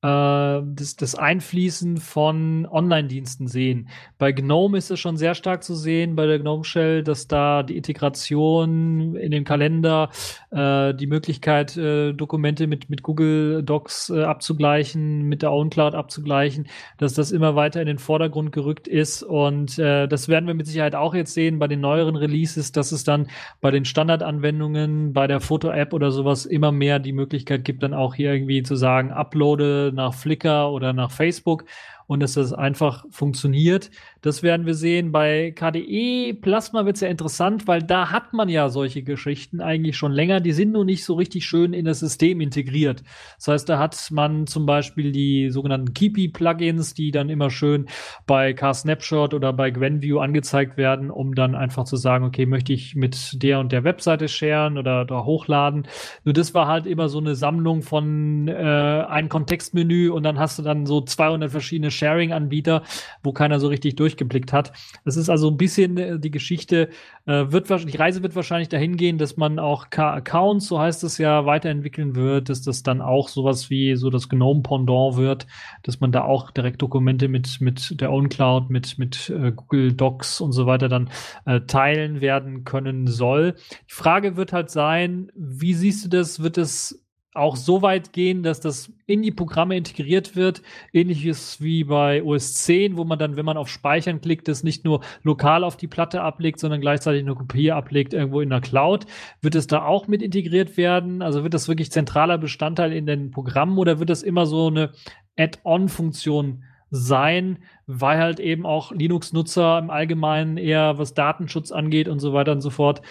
das, 0.05 0.95
das 0.97 1.15
Einfließen 1.15 1.97
von 1.97 2.67
Online-Diensten 2.69 3.47
sehen. 3.47 3.89
Bei 4.17 4.31
GNOME 4.31 4.77
ist 4.77 4.91
es 4.91 4.99
schon 4.99 5.17
sehr 5.17 5.35
stark 5.35 5.63
zu 5.63 5.75
sehen, 5.75 6.15
bei 6.15 6.25
der 6.25 6.39
GNOME 6.39 6.63
Shell, 6.63 7.03
dass 7.03 7.27
da 7.27 7.63
die 7.63 7.77
Integration 7.77 9.15
in 9.15 9.31
den 9.31 9.43
Kalender, 9.43 10.09
äh, 10.51 10.93
die 10.93 11.07
Möglichkeit, 11.07 11.75
äh, 11.77 12.13
Dokumente 12.13 12.67
mit, 12.67 12.89
mit 12.89 13.03
Google 13.03 13.63
Docs 13.63 14.09
äh, 14.09 14.23
abzugleichen, 14.23 15.23
mit 15.23 15.41
der 15.41 15.51
OwnCloud 15.51 15.95
abzugleichen, 15.95 16.67
dass 16.97 17.13
das 17.13 17.31
immer 17.31 17.55
weiter 17.55 17.81
in 17.81 17.87
den 17.87 17.99
Vordergrund 17.99 18.51
gerückt 18.51 18.87
ist. 18.87 19.23
Und 19.23 19.79
äh, 19.79 20.07
das 20.07 20.27
werden 20.27 20.47
wir 20.47 20.53
mit 20.53 20.67
Sicherheit 20.67 20.95
auch 20.95 21.13
jetzt 21.13 21.33
sehen 21.33 21.59
bei 21.59 21.67
den 21.67 21.81
neueren 21.81 22.15
Releases, 22.15 22.71
dass 22.71 22.91
es 22.91 23.03
dann 23.03 23.27
bei 23.61 23.71
den 23.71 23.85
Standardanwendungen, 23.85 25.13
bei 25.13 25.27
der 25.27 25.39
Foto-App 25.39 25.93
oder 25.93 26.11
sowas 26.11 26.45
immer 26.45 26.71
mehr 26.71 26.99
die 26.99 27.13
Möglichkeit 27.13 27.65
gibt, 27.65 27.83
dann 27.83 27.93
auch 27.93 28.15
hier 28.15 28.33
irgendwie 28.33 28.63
zu 28.63 28.75
sagen, 28.75 29.11
uploade 29.11 29.91
nach 29.95 30.13
Flickr 30.13 30.69
oder 30.71 30.93
nach 30.93 31.11
Facebook 31.11 31.65
und 32.07 32.21
dass 32.21 32.33
das 32.33 32.53
einfach 32.53 33.05
funktioniert. 33.09 33.89
Das 34.21 34.43
werden 34.43 34.65
wir 34.65 34.75
sehen. 34.75 35.11
Bei 35.11 35.51
KDE 35.51 36.33
Plasma 36.33 36.85
wird 36.85 36.95
es 36.95 37.01
ja 37.01 37.07
interessant, 37.07 37.67
weil 37.67 37.81
da 37.81 38.11
hat 38.11 38.33
man 38.33 38.49
ja 38.49 38.69
solche 38.69 39.03
Geschichten 39.03 39.61
eigentlich 39.61 39.97
schon 39.97 40.11
länger. 40.11 40.39
Die 40.39 40.51
sind 40.51 40.71
nur 40.71 40.85
nicht 40.85 41.03
so 41.03 41.15
richtig 41.15 41.45
schön 41.45 41.73
in 41.73 41.85
das 41.85 41.99
System 41.99 42.41
integriert. 42.41 43.03
Das 43.37 43.47
heißt, 43.47 43.69
da 43.69 43.79
hat 43.79 43.95
man 44.11 44.47
zum 44.47 44.65
Beispiel 44.65 45.11
die 45.11 45.49
sogenannten 45.49 45.93
Keepy-Plugins, 45.93 46.93
die 46.93 47.11
dann 47.11 47.29
immer 47.29 47.49
schön 47.49 47.87
bei 48.27 48.53
Car-Snapshot 48.53 49.33
oder 49.33 49.53
bei 49.53 49.71
GwenView 49.71 50.19
angezeigt 50.19 50.77
werden, 50.77 51.09
um 51.09 51.33
dann 51.33 51.55
einfach 51.55 51.85
zu 51.85 51.95
sagen, 51.95 52.25
okay, 52.25 52.45
möchte 52.45 52.73
ich 52.73 52.95
mit 52.95 53.41
der 53.41 53.59
und 53.59 53.71
der 53.71 53.83
Webseite 53.83 54.27
sharen 54.27 54.77
oder 54.77 55.05
da 55.05 55.25
hochladen. 55.25 55.87
Nur 56.23 56.33
das 56.33 56.53
war 56.53 56.67
halt 56.67 56.85
immer 56.85 57.09
so 57.09 57.19
eine 57.19 57.35
Sammlung 57.35 57.81
von 57.81 58.47
äh, 58.47 58.53
ein 58.53 59.29
Kontextmenü 59.29 60.09
und 60.09 60.23
dann 60.23 60.39
hast 60.39 60.59
du 60.59 60.63
dann 60.63 60.85
so 60.85 61.01
200 61.01 61.49
verschiedene 61.49 61.91
Sharing-Anbieter, 61.95 62.83
wo 63.23 63.31
keiner 63.31 63.59
so 63.59 63.67
richtig 63.67 63.95
durch 63.95 64.05
durchgeblickt 64.05 64.53
hat. 64.53 64.71
Es 65.03 65.17
ist 65.17 65.29
also 65.29 65.49
ein 65.49 65.57
bisschen 65.57 65.97
äh, 65.97 66.19
die 66.19 66.31
Geschichte, 66.31 66.89
äh, 67.25 67.51
wird 67.51 67.69
die 67.69 67.97
Reise 67.97 68.23
wird 68.23 68.35
wahrscheinlich 68.35 68.69
dahin 68.69 68.97
gehen, 68.97 69.17
dass 69.17 69.37
man 69.37 69.59
auch 69.59 69.89
K-Accounts, 69.89 70.67
so 70.67 70.79
heißt 70.79 71.03
es 71.03 71.17
ja, 71.17 71.45
weiterentwickeln 71.45 72.15
wird, 72.15 72.49
dass 72.49 72.61
das 72.61 72.83
dann 72.83 73.01
auch 73.01 73.27
sowas 73.27 73.69
wie 73.69 73.95
so 73.95 74.09
das 74.09 74.29
GNOME-Pendant 74.29 75.17
wird, 75.17 75.47
dass 75.83 75.99
man 75.99 76.11
da 76.11 76.23
auch 76.23 76.51
direkt 76.51 76.81
Dokumente 76.81 77.27
mit, 77.27 77.59
mit 77.61 77.99
der 77.99 78.11
OwnCloud, 78.11 78.69
mit, 78.69 78.97
mit 78.97 79.29
äh, 79.29 79.51
Google 79.51 79.93
Docs 79.93 80.41
und 80.41 80.51
so 80.51 80.65
weiter 80.65 80.87
dann 80.87 81.09
äh, 81.45 81.61
teilen 81.61 82.21
werden 82.21 82.63
können 82.63 83.07
soll. 83.07 83.55
Die 83.89 83.93
Frage 83.93 84.37
wird 84.37 84.53
halt 84.53 84.69
sein, 84.69 85.31
wie 85.35 85.73
siehst 85.73 86.05
du 86.05 86.09
das? 86.09 86.41
Wird 86.41 86.57
es 86.57 87.04
auch 87.35 87.55
so 87.55 87.81
weit 87.81 88.13
gehen, 88.13 88.43
dass 88.43 88.59
das 88.59 88.91
in 89.05 89.21
die 89.21 89.31
Programme 89.31 89.75
integriert 89.75 90.35
wird. 90.35 90.61
Ähnliches 90.93 91.61
wie 91.61 91.83
bei 91.83 92.23
OS 92.23 92.55
10, 92.55 92.97
wo 92.97 93.03
man 93.03 93.19
dann, 93.19 93.35
wenn 93.35 93.45
man 93.45 93.57
auf 93.57 93.69
Speichern 93.69 94.21
klickt, 94.21 94.47
das 94.47 94.63
nicht 94.63 94.85
nur 94.85 95.01
lokal 95.23 95.63
auf 95.63 95.77
die 95.77 95.87
Platte 95.87 96.21
ablegt, 96.21 96.59
sondern 96.59 96.81
gleichzeitig 96.81 97.21
eine 97.21 97.35
Kopie 97.35 97.71
ablegt 97.71 98.13
irgendwo 98.13 98.41
in 98.41 98.49
der 98.49 98.61
Cloud. 98.61 99.05
Wird 99.41 99.55
es 99.55 99.67
da 99.67 99.85
auch 99.85 100.07
mit 100.07 100.21
integriert 100.21 100.77
werden? 100.77 101.21
Also 101.21 101.43
wird 101.43 101.53
das 101.53 101.67
wirklich 101.67 101.91
zentraler 101.91 102.37
Bestandteil 102.37 102.93
in 102.93 103.05
den 103.05 103.31
Programmen 103.31 103.77
oder 103.77 103.99
wird 103.99 104.09
das 104.09 104.23
immer 104.23 104.45
so 104.45 104.67
eine 104.67 104.91
Add-on-Funktion 105.37 106.63
sein, 106.95 107.59
weil 107.87 108.17
halt 108.17 108.39
eben 108.39 108.65
auch 108.65 108.91
Linux-Nutzer 108.91 109.77
im 109.79 109.89
Allgemeinen 109.89 110.57
eher, 110.57 110.97
was 110.97 111.13
Datenschutz 111.13 111.71
angeht 111.71 112.07
und 112.07 112.19
so 112.19 112.33
weiter 112.33 112.51
und 112.51 112.61
so 112.61 112.69
fort, 112.69 113.01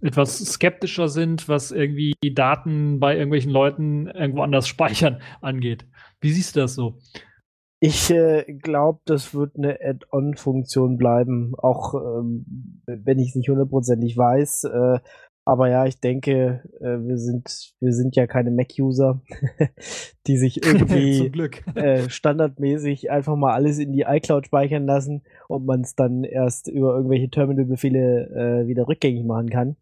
etwas 0.00 0.38
skeptischer 0.38 1.08
sind, 1.08 1.48
was 1.48 1.70
irgendwie 1.70 2.14
Daten 2.32 3.00
bei 3.00 3.14
irgendwelchen 3.14 3.52
Leuten 3.52 4.06
irgendwo 4.06 4.42
anders 4.42 4.66
speichern 4.68 5.20
angeht. 5.40 5.86
Wie 6.20 6.30
siehst 6.30 6.56
du 6.56 6.60
das 6.60 6.74
so? 6.74 6.98
Ich 7.80 8.10
äh, 8.10 8.44
glaube, 8.62 9.00
das 9.04 9.34
wird 9.34 9.56
eine 9.56 9.78
Add-on-Funktion 9.78 10.96
bleiben, 10.96 11.52
auch 11.58 11.92
ähm, 11.94 12.80
wenn 12.86 13.18
ich 13.18 13.30
es 13.30 13.34
nicht 13.34 13.50
hundertprozentig 13.50 14.16
weiß. 14.16 14.64
Äh, 14.64 15.00
aber 15.46 15.68
ja, 15.68 15.84
ich 15.84 16.00
denke, 16.00 16.62
äh, 16.80 17.06
wir 17.06 17.18
sind 17.18 17.74
wir 17.80 17.92
sind 17.92 18.16
ja 18.16 18.26
keine 18.26 18.50
Mac-User, 18.50 19.20
die 20.26 20.38
sich 20.38 20.64
irgendwie 20.64 21.30
äh, 21.74 22.08
standardmäßig 22.08 23.10
einfach 23.10 23.36
mal 23.36 23.52
alles 23.52 23.78
in 23.78 23.92
die 23.92 24.02
iCloud 24.02 24.46
speichern 24.46 24.86
lassen 24.86 25.22
und 25.48 25.66
man 25.66 25.82
es 25.82 25.94
dann 25.96 26.24
erst 26.24 26.68
über 26.68 26.96
irgendwelche 26.96 27.30
Terminal-Befehle 27.30 28.62
äh, 28.64 28.68
wieder 28.68 28.88
rückgängig 28.88 29.24
machen 29.26 29.50
kann. 29.50 29.76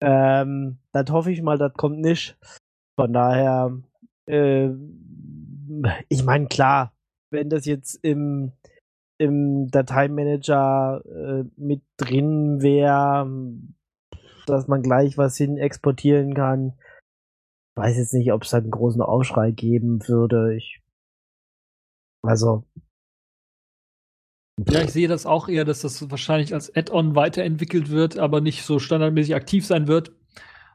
Ähm, 0.00 0.78
das 0.92 1.10
hoffe 1.10 1.30
ich 1.30 1.42
mal, 1.42 1.58
das 1.58 1.74
kommt 1.74 2.00
nicht. 2.00 2.36
Von 2.98 3.12
daher, 3.12 3.78
äh, 4.26 4.70
ich 6.08 6.24
meine, 6.24 6.46
klar, 6.46 6.92
wenn 7.30 7.50
das 7.50 7.66
jetzt 7.66 7.94
im 8.02 8.52
im 9.20 9.68
Dateimanager 9.68 11.02
äh, 11.04 11.44
mit 11.56 11.82
drin 11.96 12.62
wäre, 12.62 13.26
dass 14.52 14.68
man 14.68 14.82
gleich 14.82 15.18
was 15.18 15.36
hin 15.36 15.56
exportieren 15.56 16.34
kann. 16.34 16.74
Ich 17.74 17.82
weiß 17.82 17.96
jetzt 17.96 18.14
nicht, 18.14 18.32
ob 18.32 18.42
es 18.42 18.50
da 18.50 18.58
einen 18.58 18.70
großen 18.70 19.02
Aufschrei 19.02 19.50
geben 19.50 20.06
würde. 20.08 20.56
Ich, 20.56 20.80
also. 22.22 22.64
Ja, 24.68 24.82
ich 24.82 24.92
sehe 24.92 25.06
das 25.06 25.24
auch 25.24 25.48
eher, 25.48 25.64
dass 25.64 25.82
das 25.82 26.10
wahrscheinlich 26.10 26.52
als 26.52 26.74
Add-on 26.74 27.14
weiterentwickelt 27.14 27.90
wird, 27.90 28.18
aber 28.18 28.40
nicht 28.40 28.64
so 28.64 28.80
standardmäßig 28.80 29.36
aktiv 29.36 29.64
sein 29.64 29.86
wird, 29.86 30.10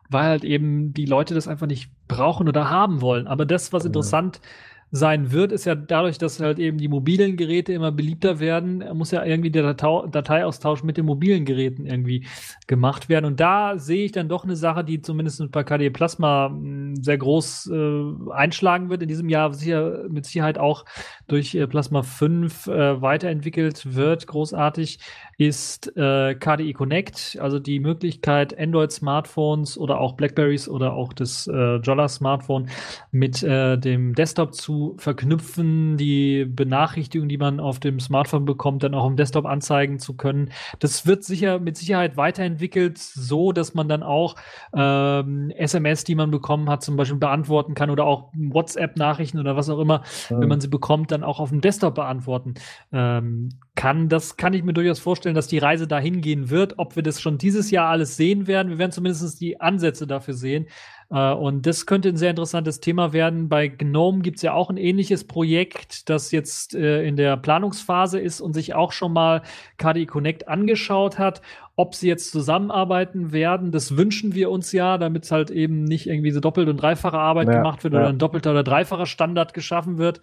weil 0.10 0.24
halt 0.24 0.44
eben 0.46 0.94
die 0.94 1.06
Leute 1.06 1.34
das 1.34 1.50
einfach 1.50 1.68
nicht 1.68 1.92
brauchen 2.08 2.48
oder 2.48 2.70
haben 2.70 3.02
wollen. 3.02 3.28
Aber 3.28 3.46
das, 3.46 3.74
was 3.74 3.84
interessant 3.84 4.40
ja 4.42 4.50
sein 4.96 5.32
wird, 5.32 5.52
ist 5.52 5.66
ja 5.66 5.74
dadurch, 5.74 6.20
dass 6.20 6.40
halt 6.40 6.60
eben 6.60 6.78
die 6.78 6.88
mobilen 6.88 7.36
Geräte 7.36 7.74
immer 7.74 7.92
beliebter 7.92 8.40
werden, 8.40 8.84
muss 8.94 9.10
ja 9.10 9.26
irgendwie 9.26 9.50
der 9.50 9.64
Datei 9.64 10.08
Dateiaustausch 10.08 10.84
mit 10.84 10.98
den 10.98 11.08
mobilen 11.08 11.46
Geräten 11.46 11.88
irgendwie 11.88 12.28
gemacht 12.68 13.10
werden. 13.10 13.26
Und 13.26 13.40
da 13.40 13.80
sehe 13.80 14.06
ich 14.06 14.12
dann 14.12 14.30
doch 14.30 14.44
eine 14.44 14.56
Sache, 14.56 14.84
die 14.84 15.02
zumindest 15.02 15.52
bei 15.52 15.64
KDE 15.64 15.90
Plasma 15.90 16.50
hm, 16.50 16.96
sehr 16.98 17.18
groß 17.18 17.72
äh, 17.74 18.32
einschlagen 18.34 18.92
wird. 18.92 19.02
In 19.02 19.08
diesem 19.08 19.30
Jahr 19.30 19.52
sicher, 19.56 20.04
mit 20.10 20.28
Sicherheit 20.28 20.60
auch 20.60 20.86
durch 21.28 21.56
äh, 21.56 21.66
Plasma 21.66 22.04
5 22.04 22.68
äh, 22.68 23.02
weiterentwickelt 23.02 23.96
wird, 23.96 24.28
großartig, 24.28 25.00
ist 25.40 25.98
äh, 25.98 26.36
KDE 26.36 26.74
Connect, 26.74 27.40
also 27.42 27.58
die 27.58 27.80
Möglichkeit, 27.80 28.56
Android-Smartphones 28.60 29.76
oder 29.76 30.00
auch 30.00 30.14
Blackberries 30.14 30.70
oder 30.70 30.94
auch 30.94 31.14
das 31.14 31.48
äh, 31.48 31.78
Jolla-Smartphone 31.78 32.70
mit 33.12 33.42
äh, 33.42 33.80
dem 33.80 34.14
Desktop 34.14 34.54
zu 34.54 34.83
verknüpfen, 34.98 35.98
die 35.98 36.46
Benachrichtigungen, 36.46 37.30
die 37.30 37.38
man 37.38 37.60
auf 37.60 37.80
dem 37.80 38.00
Smartphone 38.00 38.46
bekommt, 38.46 38.84
dann 38.84 38.94
auch 38.94 39.08
im 39.08 39.16
Desktop 39.16 39.46
anzeigen 39.46 40.00
zu 40.00 40.16
können. 40.16 40.52
Das 40.80 41.06
wird 41.06 41.24
sicher 41.24 41.60
mit 41.60 41.78
Sicherheit 41.78 42.18
weiterentwickelt, 42.18 42.98
so 42.98 43.52
dass 43.52 43.74
man 43.74 43.88
dann 43.88 44.04
auch 44.04 44.36
ähm, 44.76 45.52
SMS, 45.56 46.04
die 46.04 46.16
man 46.16 46.32
bekommen 46.32 46.70
hat, 46.70 46.84
zum 46.84 46.96
Beispiel 46.96 47.18
beantworten 47.18 47.74
kann 47.74 47.90
oder 47.90 48.06
auch 48.06 48.32
WhatsApp-Nachrichten 48.34 49.40
oder 49.40 49.56
was 49.56 49.70
auch 49.70 49.80
immer, 49.80 50.04
ja. 50.30 50.40
wenn 50.40 50.50
man 50.50 50.62
sie 50.62 50.68
bekommt, 50.68 51.12
dann 51.12 51.24
auch 51.24 51.40
auf 51.40 51.50
dem 51.50 51.62
Desktop 51.62 51.96
beantworten 51.96 52.56
ähm, 52.92 53.50
kann. 53.76 54.10
Das 54.10 54.38
kann 54.38 54.54
ich 54.54 54.64
mir 54.64 54.74
durchaus 54.74 55.00
vorstellen, 55.00 55.36
dass 55.36 55.48
die 55.48 55.58
Reise 55.58 55.88
dahin 55.88 56.22
gehen 56.22 56.50
wird. 56.50 56.78
Ob 56.78 56.96
wir 56.96 57.04
das 57.04 57.22
schon 57.22 57.38
dieses 57.38 57.72
Jahr 57.72 57.90
alles 57.90 58.18
sehen 58.18 58.48
werden, 58.48 58.70
wir 58.70 58.78
werden 58.78 58.92
zumindest 58.92 59.40
die 59.42 59.60
Ansätze 59.60 60.08
dafür 60.08 60.34
sehen. 60.34 60.68
Äh, 61.10 61.34
und 61.34 61.66
das 61.66 61.86
könnte 61.86 62.10
ein 62.10 62.18
sehr 62.18 62.30
interessantes 62.30 62.80
Thema 62.80 63.14
werden. 63.14 63.50
Bei 63.50 63.68
GNOME 63.68 64.22
gibt 64.22 64.38
es 64.38 64.42
ja 64.44 64.54
auch 64.54 64.70
ein 64.70 64.78
ähnliches 64.78 65.26
Projekt, 65.26 66.10
das 66.10 66.32
jetzt 66.32 66.76
äh, 66.76 67.04
in 67.04 67.16
der 67.16 67.38
Planungsphase 67.38 68.20
ist 68.20 68.42
und 68.42 68.54
sich 68.54 68.74
auch 68.74 68.92
schon 68.92 69.14
mal 69.14 69.42
KDE 69.78 70.06
Connect 70.06 70.48
angeschaut 70.48 71.20
hat. 71.20 71.42
Ob 71.76 71.96
sie 71.96 72.08
jetzt 72.08 72.32
zusammenarbeiten 72.32 73.32
werden, 73.32 73.72
das 73.72 73.98
wünschen 73.98 74.36
wir 74.36 74.52
uns 74.52 74.72
ja, 74.72 74.98
damit 74.98 75.32
halt 75.32 75.50
eben 75.50 75.84
nicht 75.84 76.08
irgendwie 76.08 76.32
so 76.32 76.40
doppelt 76.40 76.70
und 76.70 76.78
dreifache 76.78 77.18
Arbeit 77.18 77.48
ja, 77.48 77.56
gemacht 77.56 77.84
wird 77.84 77.94
ja. 77.94 78.02
oder 78.02 78.10
ein 78.10 78.20
doppelter 78.20 78.52
oder 78.52 78.64
dreifacher 78.64 79.08
Standard 79.08 79.54
geschaffen 79.54 79.98
wird. 79.98 80.22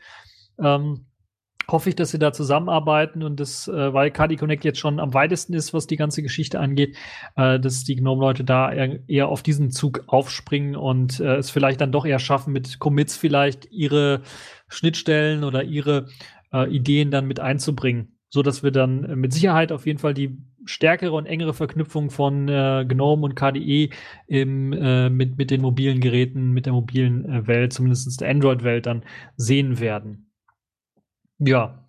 Ähm, 0.63 1.07
hoffe 1.73 1.91
ich, 1.91 1.97
dass 1.97 2.11
sie 2.11 2.19
da 2.19 2.33
zusammenarbeiten 2.33 3.23
und 3.23 3.41
das, 3.41 3.69
äh, 3.69 3.93
weil 3.93 4.11
Cardi 4.11 4.37
Connect 4.37 4.65
jetzt 4.65 4.79
schon 4.79 5.01
am 5.01 5.15
weitesten 5.15 5.55
ist, 5.55 5.73
was 5.75 5.87
die 5.87 5.97
ganze 5.97 6.23
Geschichte 6.23 6.61
angeht, 6.61 6.97
äh, 7.37 7.59
dass 7.61 7.85
die 7.85 7.97
Gnome-Leute 7.97 8.45
da 8.45 8.73
eher, 8.73 8.99
eher, 9.09 9.29
auf 9.29 9.43
diesen 9.43 9.71
Zug 9.71 10.05
aufspringen 10.07 10.77
und 10.77 11.21
äh, 11.21 11.37
es 11.37 11.51
vielleicht 11.51 11.81
dann 11.81 11.93
doch 11.93 12.07
eher 12.07 12.19
schaffen, 12.19 12.53
mit 12.53 12.79
Commits 12.79 13.17
vielleicht 13.17 13.71
ihre 13.71 14.23
Schnittstellen 14.69 15.45
oder 15.45 15.65
ihre 15.65 16.07
äh, 16.53 16.69
Ideen 16.71 17.11
dann 17.11 17.27
mit 17.27 17.41
einzubringen 17.41 18.17
so 18.33 18.43
dass 18.43 18.63
wir 18.63 18.71
dann 18.71 19.05
äh, 19.05 19.17
mit 19.17 19.33
Sicherheit 19.33 19.73
auf 19.73 19.87
jeden 19.87 19.99
Fall 19.99 20.15
die 20.15 20.39
stärkere 20.65 21.13
und 21.13 21.27
engere 21.27 21.53
Verknüpfung 21.53 22.11
von 22.11 22.49
äh, 22.49 22.85
GNOME 22.87 23.25
und 23.25 23.35
KDE 23.35 23.91
im, 24.29 24.69
mit, 25.17 25.37
mit 25.37 25.51
den 25.51 25.63
mobilen 25.63 26.01
Geräten, 26.01 26.53
mit 26.53 26.67
der 26.67 26.75
mobilen 26.75 27.47
Welt, 27.49 27.73
zumindest 27.73 28.21
der 28.21 28.29
Android-Welt 28.29 28.87
dann 28.87 29.03
sehen 29.37 29.81
werden. 29.81 30.30
Ja. 31.41 31.85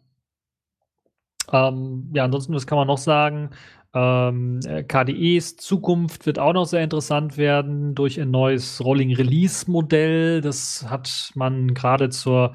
Ähm, 1.51 2.09
ja, 2.13 2.23
ansonsten, 2.23 2.53
was 2.53 2.65
kann 2.67 2.77
man 2.77 2.87
noch 2.87 2.97
sagen? 2.97 3.51
Ähm, 3.93 4.61
äh, 4.65 4.83
KDEs 4.83 5.57
Zukunft 5.57 6.25
wird 6.25 6.39
auch 6.39 6.53
noch 6.53 6.65
sehr 6.65 6.83
interessant 6.83 7.37
werden 7.37 7.93
durch 7.93 8.19
ein 8.21 8.31
neues 8.31 8.83
Rolling 8.83 9.13
Release 9.15 9.69
Modell. 9.69 10.39
Das 10.41 10.85
hat 10.89 11.31
man 11.35 11.73
gerade 11.73 12.09
zur 12.09 12.53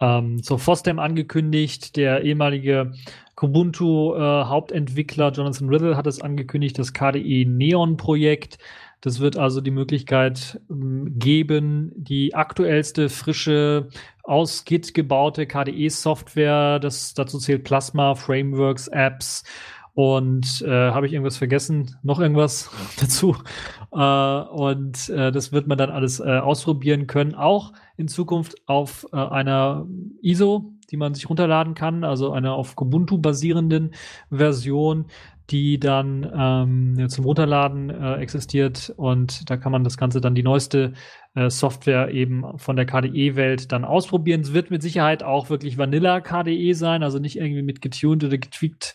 ähm, 0.00 0.42
zur 0.42 0.58
FOSDEM 0.58 0.98
angekündigt. 0.98 1.96
Der 1.96 2.22
ehemalige 2.22 2.92
Kubuntu-Hauptentwickler 3.36 5.28
äh, 5.28 5.32
Jonathan 5.32 5.68
Riddle 5.68 5.96
hat 5.96 6.06
es 6.06 6.20
angekündigt, 6.22 6.78
das 6.78 6.92
KDE 6.94 7.44
Neon-Projekt. 7.46 8.58
Das 9.00 9.20
wird 9.20 9.36
also 9.36 9.60
die 9.60 9.70
Möglichkeit 9.70 10.60
ähm, 10.70 11.18
geben, 11.18 11.92
die 11.96 12.34
aktuellste, 12.34 13.08
frische, 13.08 13.88
aus 14.22 14.64
Git 14.64 14.94
gebaute 14.94 15.46
KDE-Software, 15.46 16.78
das 16.78 17.14
dazu 17.14 17.38
zählt 17.38 17.64
Plasma, 17.64 18.14
Frameworks, 18.14 18.88
Apps, 18.88 19.44
und 19.94 20.62
äh, 20.62 20.68
habe 20.92 21.06
ich 21.06 21.12
irgendwas 21.12 21.36
vergessen? 21.36 21.96
Noch 22.02 22.20
irgendwas 22.20 22.70
dazu? 23.00 23.36
Äh, 23.92 24.40
und 24.40 25.08
äh, 25.08 25.32
das 25.32 25.52
wird 25.52 25.66
man 25.66 25.78
dann 25.78 25.90
alles 25.90 26.20
äh, 26.20 26.38
ausprobieren 26.38 27.06
können, 27.06 27.34
auch 27.34 27.72
in 27.96 28.08
Zukunft 28.08 28.56
auf 28.66 29.06
äh, 29.12 29.16
einer 29.16 29.86
ISO, 30.22 30.72
die 30.90 30.96
man 30.96 31.14
sich 31.14 31.28
runterladen 31.28 31.74
kann, 31.74 32.04
also 32.04 32.32
einer 32.32 32.54
auf 32.54 32.76
Kubuntu 32.76 33.18
basierenden 33.18 33.92
Version, 34.30 35.06
die 35.50 35.80
dann 35.80 36.30
ähm, 36.32 37.08
zum 37.08 37.24
Runterladen 37.24 37.90
äh, 37.90 38.14
existiert 38.16 38.92
und 38.96 39.50
da 39.50 39.56
kann 39.56 39.72
man 39.72 39.84
das 39.84 39.96
Ganze 39.96 40.20
dann 40.20 40.34
die 40.34 40.42
neueste 40.42 40.92
äh, 41.34 41.50
Software 41.50 42.10
eben 42.10 42.44
von 42.58 42.76
der 42.76 42.86
KDE-Welt 42.86 43.72
dann 43.72 43.84
ausprobieren. 43.84 44.42
Es 44.42 44.52
wird 44.52 44.70
mit 44.70 44.82
Sicherheit 44.82 45.22
auch 45.22 45.50
wirklich 45.50 45.78
Vanilla 45.78 46.20
KDE 46.20 46.74
sein, 46.74 47.02
also 47.02 47.18
nicht 47.18 47.36
irgendwie 47.36 47.62
mit 47.62 47.82
getuned 47.82 48.24
oder 48.24 48.38
getweakt 48.38 48.94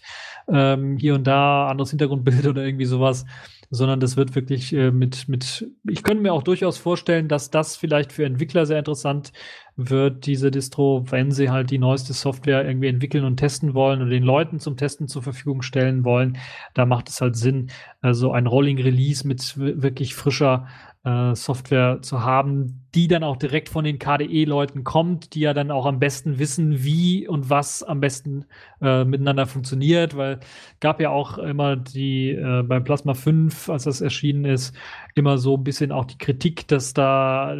ähm, 0.52 0.98
hier 0.98 1.16
und 1.16 1.26
da 1.26 1.68
anderes 1.68 1.90
Hintergrundbild 1.90 2.46
oder 2.48 2.64
irgendwie 2.64 2.86
sowas, 2.86 3.26
sondern 3.70 4.00
das 4.00 4.18
wird 4.18 4.36
wirklich 4.36 4.74
äh, 4.74 4.92
mit, 4.92 5.28
mit, 5.28 5.70
ich 5.88 6.04
könnte 6.04 6.22
mir 6.22 6.34
auch 6.34 6.44
durchaus 6.44 6.78
vorstellen, 6.78 7.28
dass 7.28 7.50
das 7.50 7.76
vielleicht 7.76 8.12
für 8.12 8.26
Entwickler 8.26 8.66
sehr 8.66 8.80
interessant 8.80 9.32
wird, 9.76 10.26
diese 10.26 10.52
Distro, 10.52 11.04
wenn 11.10 11.32
sie 11.32 11.50
halt 11.50 11.70
die 11.70 11.80
neueste 11.80 12.14
Software 12.14 12.66
irgendwie 12.66 12.88
entwickeln 12.88 13.26
und 13.26 13.38
testen 13.38 13.74
wollen 13.74 14.02
und 14.02 14.10
den 14.10 14.24
Leuten 14.24 14.60
zum 14.60 14.78
Testen 14.78 15.08
zur 15.08 15.22
Verfügung 15.22 15.62
stellen 15.62 16.06
wollen. 16.06 16.38
Da 16.74 16.86
macht 16.86 17.10
es 17.10 17.20
halt 17.20 17.36
Sinn, 17.36 17.72
äh, 18.02 18.14
so 18.14 18.32
ein 18.32 18.48
Rolling 18.48 18.80
Release 18.80 19.28
mit 19.28 19.58
wirklich 19.58 20.16
frischer 20.16 20.68
äh, 21.04 21.36
Software 21.36 22.00
zu 22.02 22.24
haben, 22.24 22.85
die 22.96 23.10
dann 23.10 23.24
auch 23.24 23.36
direkt 23.36 23.68
von 23.68 23.84
den 23.84 24.00
KDE-Leuten 24.00 24.86
kommt, 24.86 25.36
die 25.36 25.42
ja 25.42 25.54
dann 25.54 25.70
auch 25.70 25.86
am 25.86 26.00
besten 26.00 26.40
wissen, 26.40 26.84
wie 26.84 27.28
und 27.28 27.50
was 27.50 27.84
am 27.84 28.00
besten 28.00 28.46
äh, 28.82 29.04
miteinander 29.04 29.48
funktioniert, 29.48 30.16
weil 30.16 30.40
gab 30.80 31.02
ja 31.02 31.10
auch 31.10 31.38
immer 31.38 31.76
die 31.76 32.30
äh, 32.30 32.64
beim 32.64 32.86
Plasma 32.86 33.14
5, 33.14 33.70
als 33.70 33.84
das 33.84 34.00
erschienen 34.00 34.46
ist, 34.46 34.74
immer 35.14 35.38
so 35.38 35.58
ein 35.58 35.64
bisschen 35.66 35.92
auch 35.92 36.06
die 36.06 36.18
Kritik, 36.18 36.70
dass 36.70 36.94
da 36.94 37.56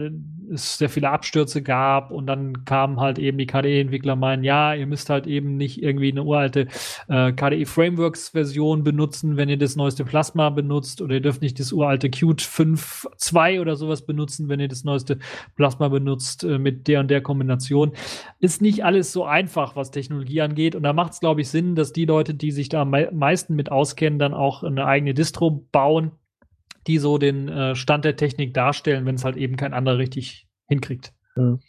es 0.54 0.78
sehr 0.78 0.90
viele 0.90 1.10
Abstürze 1.10 1.62
gab 1.62 2.12
und 2.12 2.28
dann 2.28 2.64
kamen 2.64 3.02
halt 3.02 3.20
eben 3.20 3.38
die 3.38 3.48
KDE-Entwickler 3.48 4.16
meinen, 4.16 4.44
ja, 4.44 4.74
ihr 4.74 4.88
müsst 4.88 5.10
halt 5.10 5.28
eben 5.28 5.58
nicht 5.58 5.84
irgendwie 5.84 6.12
eine 6.12 6.24
uralte 6.24 6.68
äh, 7.10 7.34
KDE 7.34 7.66
Frameworks-Version 7.66 8.84
benutzen, 8.84 9.36
wenn 9.36 9.50
ihr 9.50 9.58
das 9.58 9.76
neueste 9.76 10.06
Plasma 10.06 10.50
benutzt 10.50 11.02
oder 11.02 11.16
ihr 11.16 11.22
dürft 11.22 11.42
nicht 11.42 11.60
das 11.60 11.74
uralte 11.74 12.10
Qt 12.10 12.42
5.2 12.42 13.60
oder 13.60 13.76
sowas 13.76 14.06
benutzen, 14.06 14.48
wenn 14.48 14.62
ihr 14.62 14.70
das 14.70 14.86
neueste 14.86 15.20
Plasma 15.56 15.88
benutzt 15.88 16.44
äh, 16.44 16.58
mit 16.58 16.88
der 16.88 17.00
und 17.00 17.10
der 17.10 17.22
Kombination. 17.22 17.92
Ist 18.40 18.62
nicht 18.62 18.84
alles 18.86 19.12
so 19.12 19.26
einfach, 19.26 19.76
was 19.76 19.92
Technologie 19.92 20.42
angeht 20.42 20.76
und 20.76 20.84
da 20.84 20.94
macht 20.94 21.14
es, 21.14 21.20
glaube 21.20 21.42
ich, 21.42 21.50
Sinn, 21.50 21.76
dass 21.76 21.94
die 21.94 22.06
Leute, 22.06 22.34
die 22.34 22.52
sich 22.52 22.70
da 22.70 22.82
am 22.82 22.96
meisten 23.14 23.56
mit 23.56 23.72
auskennen, 23.72 24.20
dann 24.20 24.34
auch 24.34 24.64
eine 24.64 24.86
eigene 24.86 25.14
Distro 25.14 25.68
bauen 25.72 26.12
die 26.88 26.98
so 26.98 27.18
den 27.18 27.48
äh, 27.48 27.76
Stand 27.76 28.06
der 28.06 28.16
Technik 28.16 28.54
darstellen, 28.54 29.06
wenn 29.06 29.16
es 29.16 29.26
halt 29.26 29.38
eben 29.38 29.56
kein 29.56 29.74
anderer 29.74 29.98
richtig 29.98 30.48
hinkriegt. 30.68 31.14
Mhm. 31.36 31.60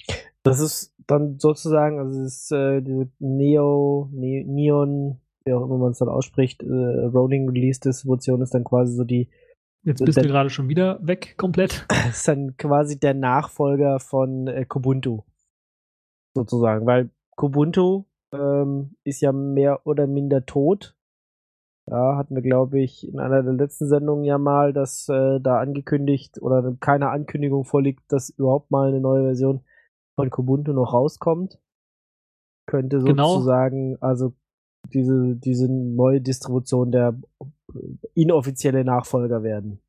Das 0.42 0.60
ist 0.60 0.94
dann 1.06 1.38
sozusagen, 1.38 1.98
also 1.98 2.22
ist 2.22 2.52
äh, 2.52 2.80
diese 2.82 3.08
Neo, 3.18 4.08
ne 4.12 4.44
Neon, 4.44 5.20
wie 5.44 5.52
auch 5.52 5.64
immer 5.64 5.78
man 5.78 5.92
es 5.92 5.98
dann 5.98 6.08
ausspricht, 6.08 6.62
äh, 6.62 6.66
Rolling 6.66 7.48
Release 7.48 7.80
Distribution 7.80 8.42
ist 8.42 8.54
dann 8.54 8.64
quasi 8.64 8.94
so 8.94 9.04
die. 9.04 9.28
Jetzt 9.86 10.04
bist 10.04 10.16
der, 10.16 10.24
du 10.24 10.30
gerade 10.30 10.50
schon 10.50 10.68
wieder 10.68 10.98
weg, 11.00 11.34
komplett. 11.36 11.86
ist 12.10 12.26
dann 12.26 12.56
quasi 12.56 12.98
der 12.98 13.14
Nachfolger 13.14 14.00
von 14.00 14.48
äh, 14.48 14.64
Kubuntu. 14.64 15.22
Sozusagen, 16.34 16.86
weil 16.86 17.10
Kubuntu 17.36 18.04
ähm, 18.32 18.96
ist 19.04 19.20
ja 19.20 19.30
mehr 19.30 19.86
oder 19.86 20.08
minder 20.08 20.44
tot. 20.44 20.96
Ja, 21.88 22.16
hatten 22.16 22.34
wir, 22.34 22.42
glaube 22.42 22.80
ich, 22.80 23.06
in 23.06 23.20
einer 23.20 23.44
der 23.44 23.52
letzten 23.52 23.86
Sendungen 23.86 24.24
ja 24.24 24.38
mal, 24.38 24.72
dass 24.72 25.08
äh, 25.08 25.38
da 25.40 25.60
angekündigt 25.60 26.42
oder 26.42 26.76
keine 26.80 27.10
Ankündigung 27.10 27.64
vorliegt, 27.64 28.02
dass 28.08 28.30
überhaupt 28.30 28.72
mal 28.72 28.88
eine 28.88 29.00
neue 29.00 29.22
Version 29.22 29.60
von 30.16 30.30
Kubuntu 30.30 30.72
noch 30.72 30.92
rauskommt. 30.92 31.60
Könnte 32.66 32.98
genau. 32.98 33.34
sozusagen, 33.34 33.94
genau. 33.94 34.04
also 34.04 34.34
diese, 34.92 35.36
diese 35.36 35.70
neue 35.70 36.20
Distribution 36.20 36.90
der 36.90 37.16
inoffizielle 38.14 38.84
Nachfolger 38.84 39.42
werden. 39.42 39.80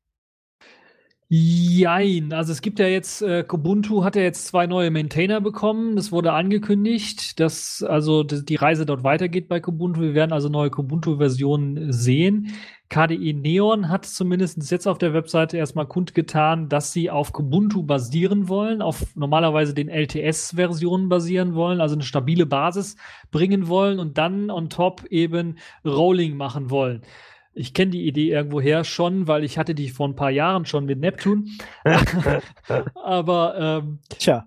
Jein, 1.30 2.32
also 2.32 2.52
es 2.52 2.62
gibt 2.62 2.78
ja 2.78 2.86
jetzt, 2.86 3.20
äh, 3.20 3.44
Kubuntu 3.44 4.02
hat 4.02 4.16
ja 4.16 4.22
jetzt 4.22 4.46
zwei 4.46 4.66
neue 4.66 4.90
Maintainer 4.90 5.42
bekommen. 5.42 5.94
Das 5.94 6.10
wurde 6.10 6.32
angekündigt, 6.32 7.38
dass 7.38 7.82
also 7.86 8.22
die 8.22 8.56
Reise 8.56 8.86
dort 8.86 9.04
weitergeht 9.04 9.46
bei 9.46 9.60
Kubuntu. 9.60 10.00
Wir 10.00 10.14
werden 10.14 10.32
also 10.32 10.48
neue 10.48 10.70
Kubuntu-Versionen 10.70 11.92
sehen. 11.92 12.54
KDE 12.88 13.34
Neon 13.34 13.90
hat 13.90 14.06
zumindest 14.06 14.70
jetzt 14.70 14.88
auf 14.88 14.96
der 14.96 15.12
Webseite 15.12 15.58
erstmal 15.58 15.86
kundgetan, 15.86 16.70
dass 16.70 16.92
sie 16.92 17.10
auf 17.10 17.34
Kubuntu 17.34 17.82
basieren 17.82 18.48
wollen, 18.48 18.80
auf 18.80 19.14
normalerweise 19.14 19.74
den 19.74 19.90
LTS-Versionen 19.90 21.10
basieren 21.10 21.54
wollen, 21.54 21.82
also 21.82 21.94
eine 21.94 22.04
stabile 22.04 22.46
Basis 22.46 22.96
bringen 23.30 23.68
wollen 23.68 23.98
und 23.98 24.16
dann 24.16 24.50
on 24.50 24.70
top 24.70 25.04
eben 25.10 25.58
Rolling 25.84 26.38
machen 26.38 26.70
wollen 26.70 27.02
ich 27.58 27.74
kenne 27.74 27.90
die 27.90 28.06
Idee 28.06 28.30
irgendwoher 28.30 28.84
schon, 28.84 29.26
weil 29.26 29.42
ich 29.42 29.58
hatte 29.58 29.74
die 29.74 29.88
vor 29.88 30.08
ein 30.08 30.14
paar 30.14 30.30
Jahren 30.30 30.64
schon 30.64 30.84
mit 30.84 31.00
Neptun. 31.00 31.50
Aber 32.94 33.82
ähm, 33.84 33.98
Tja. 34.18 34.44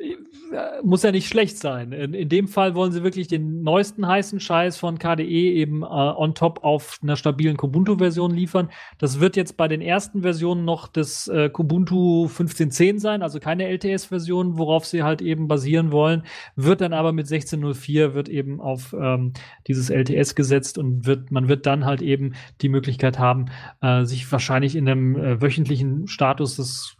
Äh, 0.51 0.81
muss 0.83 1.03
ja 1.03 1.11
nicht 1.11 1.27
schlecht 1.27 1.57
sein. 1.57 1.91
In, 1.91 2.13
in, 2.13 2.29
dem 2.29 2.47
Fall 2.47 2.75
wollen 2.75 2.91
sie 2.91 3.03
wirklich 3.03 3.27
den 3.27 3.63
neuesten 3.63 4.07
heißen 4.07 4.39
Scheiß 4.39 4.77
von 4.77 4.99
KDE 4.99 5.23
eben 5.23 5.83
äh, 5.83 5.85
on 5.85 6.35
top 6.35 6.63
auf 6.63 6.99
einer 7.01 7.15
stabilen 7.15 7.57
Kubuntu-Version 7.57 8.31
liefern. 8.31 8.69
Das 8.97 9.19
wird 9.19 9.35
jetzt 9.37 9.55
bei 9.55 9.67
den 9.67 9.81
ersten 9.81 10.21
Versionen 10.21 10.65
noch 10.65 10.87
das 10.87 11.27
äh, 11.27 11.49
Kubuntu 11.49 12.25
15.10 12.25 12.99
sein, 12.99 13.21
also 13.21 13.39
keine 13.39 13.67
LTS-Version, 13.67 14.57
worauf 14.57 14.85
sie 14.85 15.03
halt 15.03 15.21
eben 15.21 15.47
basieren 15.47 15.91
wollen. 15.91 16.23
Wird 16.55 16.81
dann 16.81 16.93
aber 16.93 17.13
mit 17.13 17.27
16.04 17.27 18.13
wird 18.13 18.27
eben 18.27 18.59
auf 18.59 18.93
ähm, 18.99 19.33
dieses 19.67 19.89
LTS 19.89 20.35
gesetzt 20.35 20.77
und 20.77 21.05
wird, 21.05 21.31
man 21.31 21.47
wird 21.47 21.65
dann 21.65 21.85
halt 21.85 22.01
eben 22.01 22.33
die 22.61 22.69
Möglichkeit 22.69 23.19
haben, 23.19 23.45
äh, 23.81 24.03
sich 24.03 24.29
wahrscheinlich 24.31 24.75
in 24.75 24.89
einem 24.89 25.15
äh, 25.15 25.41
wöchentlichen 25.41 26.07
Status 26.07 26.57
des 26.57 26.97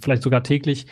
vielleicht 0.00 0.22
sogar 0.22 0.42
täglich 0.42 0.86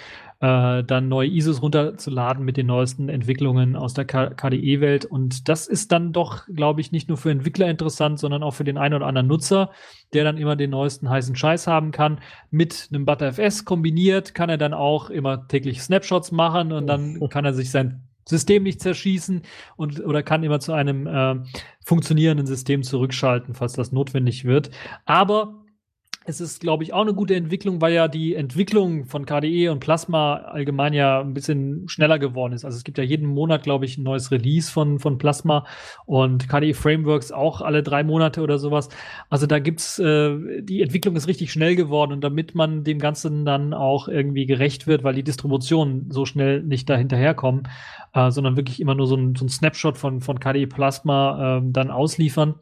äh, 0.44 0.84
dann 0.84 1.08
neue 1.08 1.28
ISOs 1.28 1.62
runterzuladen 1.62 2.44
mit 2.44 2.58
den 2.58 2.66
neuesten 2.66 3.08
Entwicklungen 3.08 3.76
aus 3.76 3.94
der 3.94 4.04
KDE-Welt. 4.04 5.06
Und 5.06 5.48
das 5.48 5.66
ist 5.66 5.90
dann 5.90 6.12
doch, 6.12 6.46
glaube 6.48 6.82
ich, 6.82 6.92
nicht 6.92 7.08
nur 7.08 7.16
für 7.16 7.30
Entwickler 7.30 7.70
interessant, 7.70 8.18
sondern 8.18 8.42
auch 8.42 8.50
für 8.50 8.64
den 8.64 8.76
einen 8.76 8.92
oder 8.92 9.06
anderen 9.06 9.26
Nutzer, 9.26 9.70
der 10.12 10.22
dann 10.24 10.36
immer 10.36 10.54
den 10.54 10.68
neuesten 10.68 11.08
heißen 11.08 11.34
Scheiß 11.34 11.66
haben 11.66 11.92
kann. 11.92 12.18
Mit 12.50 12.90
einem 12.92 13.06
ButterFS 13.06 13.64
kombiniert 13.64 14.34
kann 14.34 14.50
er 14.50 14.58
dann 14.58 14.74
auch 14.74 15.08
immer 15.08 15.48
täglich 15.48 15.80
Snapshots 15.80 16.30
machen 16.30 16.72
und 16.72 16.88
dann 16.88 17.26
kann 17.30 17.46
er 17.46 17.54
sich 17.54 17.70
sein 17.70 18.02
System 18.26 18.64
nicht 18.64 18.82
zerschießen 18.82 19.42
und 19.76 20.04
oder 20.04 20.22
kann 20.22 20.42
immer 20.42 20.60
zu 20.60 20.72
einem 20.72 21.06
äh, 21.06 21.36
funktionierenden 21.84 22.46
System 22.46 22.82
zurückschalten, 22.82 23.54
falls 23.54 23.72
das 23.72 23.92
notwendig 23.92 24.44
wird. 24.44 24.70
Aber 25.06 25.64
es 26.26 26.40
ist, 26.40 26.60
glaube 26.60 26.84
ich, 26.84 26.94
auch 26.94 27.02
eine 27.02 27.12
gute 27.12 27.34
Entwicklung, 27.34 27.82
weil 27.82 27.92
ja 27.92 28.09
die 28.09 28.34
Entwicklung 28.34 29.05
von 29.05 29.26
KDE 29.26 29.68
und 29.68 29.80
Plasma 29.80 30.36
allgemein 30.36 30.94
ja 30.94 31.20
ein 31.20 31.34
bisschen 31.34 31.86
schneller 31.86 32.18
geworden 32.18 32.55
ist. 32.55 32.64
Also 32.64 32.78
es 32.78 32.84
gibt 32.84 32.96
ja 32.96 33.05
jeden 33.05 33.26
Monat, 33.26 33.62
glaube 33.62 33.84
ich, 33.84 33.98
ein 33.98 34.05
neues 34.05 34.30
Release 34.30 34.72
von, 34.72 34.98
von 34.98 35.18
Plasma 35.18 35.66
und 36.06 36.48
KDE 36.48 36.72
Frameworks 36.72 37.30
auch 37.30 37.60
alle 37.60 37.82
drei 37.82 38.05
Monate 38.05 38.40
oder 38.40 38.59
sowas. 38.59 38.88
Also 39.28 39.46
da 39.46 39.59
gibt's, 39.59 39.98
äh, 39.98 40.62
die 40.62 40.80
Entwicklung 40.80 41.14
ist 41.14 41.28
richtig 41.28 41.52
schnell 41.52 41.76
geworden 41.76 42.12
und 42.12 42.24
damit 42.24 42.55
man 42.55 42.84
dem 42.84 42.98
Ganzen 42.98 43.44
dann 43.44 43.74
auch 43.74 44.09
irgendwie 44.09 44.46
gerecht 44.46 44.86
wird, 44.86 45.05
weil 45.05 45.14
die 45.14 45.24
Distributionen 45.24 46.10
so 46.10 46.24
schnell 46.24 46.62
nicht 46.62 46.88
da 46.88 46.96
hinterherkommen, 46.96 47.68
äh, 48.14 48.30
sondern 48.30 48.56
wirklich 48.56 48.80
immer 48.80 48.94
nur 48.94 49.06
so 49.06 49.16
ein, 49.16 49.34
so 49.34 49.44
ein 49.44 49.51
Snapshot 49.51 49.98
von, 49.98 50.22
von 50.22 50.40
KDE 50.40 50.68
Plasma 50.68 51.59
äh, 51.59 51.62
dann 51.66 51.90
ausliefern 51.90 52.55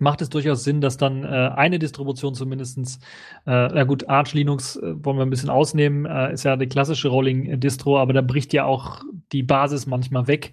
macht 0.00 0.22
es 0.22 0.28
durchaus 0.28 0.64
Sinn, 0.64 0.80
dass 0.80 0.96
dann 0.96 1.24
äh, 1.24 1.26
eine 1.26 1.78
Distribution 1.78 2.34
zumindestens, 2.34 2.98
äh, 3.46 3.74
ja 3.74 3.84
gut, 3.84 4.08
Arch 4.08 4.34
Linux 4.34 4.76
äh, 4.76 5.04
wollen 5.04 5.18
wir 5.18 5.26
ein 5.26 5.30
bisschen 5.30 5.50
ausnehmen, 5.50 6.06
äh, 6.06 6.32
ist 6.32 6.44
ja 6.44 6.56
die 6.56 6.66
klassische 6.68 7.08
Rolling-Distro, 7.08 7.98
aber 7.98 8.12
da 8.12 8.20
bricht 8.20 8.52
ja 8.52 8.64
auch 8.64 9.02
die 9.32 9.42
Basis 9.42 9.86
manchmal 9.86 10.26
weg. 10.26 10.52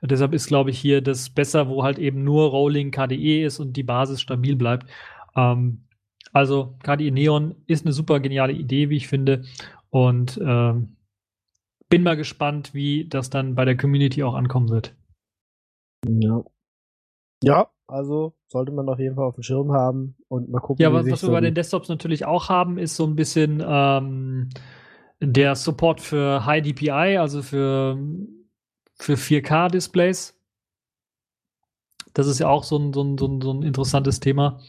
Und 0.00 0.10
deshalb 0.10 0.34
ist, 0.34 0.48
glaube 0.48 0.70
ich, 0.70 0.78
hier 0.78 1.00
das 1.00 1.30
besser, 1.30 1.68
wo 1.68 1.82
halt 1.82 1.98
eben 1.98 2.24
nur 2.24 2.50
Rolling 2.50 2.90
KDE 2.90 3.44
ist 3.44 3.58
und 3.58 3.74
die 3.74 3.82
Basis 3.82 4.20
stabil 4.20 4.56
bleibt. 4.56 4.86
Ähm, 5.34 5.84
also 6.32 6.76
KDE 6.82 7.10
Neon 7.10 7.54
ist 7.66 7.86
eine 7.86 7.92
super 7.92 8.20
geniale 8.20 8.52
Idee, 8.52 8.90
wie 8.90 8.96
ich 8.96 9.08
finde. 9.08 9.44
Und 9.90 10.38
ähm, 10.44 10.96
bin 11.88 12.02
mal 12.02 12.16
gespannt, 12.16 12.74
wie 12.74 13.08
das 13.08 13.30
dann 13.30 13.54
bei 13.54 13.64
der 13.64 13.76
Community 13.76 14.22
auch 14.22 14.34
ankommen 14.34 14.68
wird. 14.68 14.94
Ja. 16.06 16.42
Ja, 17.42 17.70
also 17.86 18.34
sollte 18.48 18.72
man 18.72 18.88
auf 18.88 18.98
jeden 18.98 19.16
Fall 19.16 19.24
auf 19.24 19.34
dem 19.34 19.42
Schirm 19.42 19.72
haben 19.72 20.16
und 20.28 20.48
mal 20.48 20.60
gucken. 20.60 20.82
Ja, 20.82 20.92
was, 20.92 21.08
was 21.10 21.22
wir 21.22 21.30
bei 21.30 21.40
den 21.40 21.54
Desktops 21.54 21.88
natürlich 21.88 22.24
auch 22.24 22.48
haben, 22.48 22.78
ist 22.78 22.96
so 22.96 23.04
ein 23.04 23.16
bisschen 23.16 23.62
ähm, 23.66 24.50
der 25.20 25.54
Support 25.54 26.00
für 26.00 26.46
High 26.46 26.62
DPI, 26.62 27.18
also 27.18 27.42
für, 27.42 27.98
für 28.94 29.14
4K-Displays. 29.14 30.34
Das 32.14 32.26
ist 32.26 32.38
ja 32.38 32.48
auch 32.48 32.64
so 32.64 32.78
ein, 32.78 32.92
so 32.92 33.02
ein, 33.02 33.18
so 33.18 33.26
ein, 33.26 33.40
so 33.40 33.52
ein 33.52 33.62
interessantes 33.62 34.20
Thema, 34.20 34.60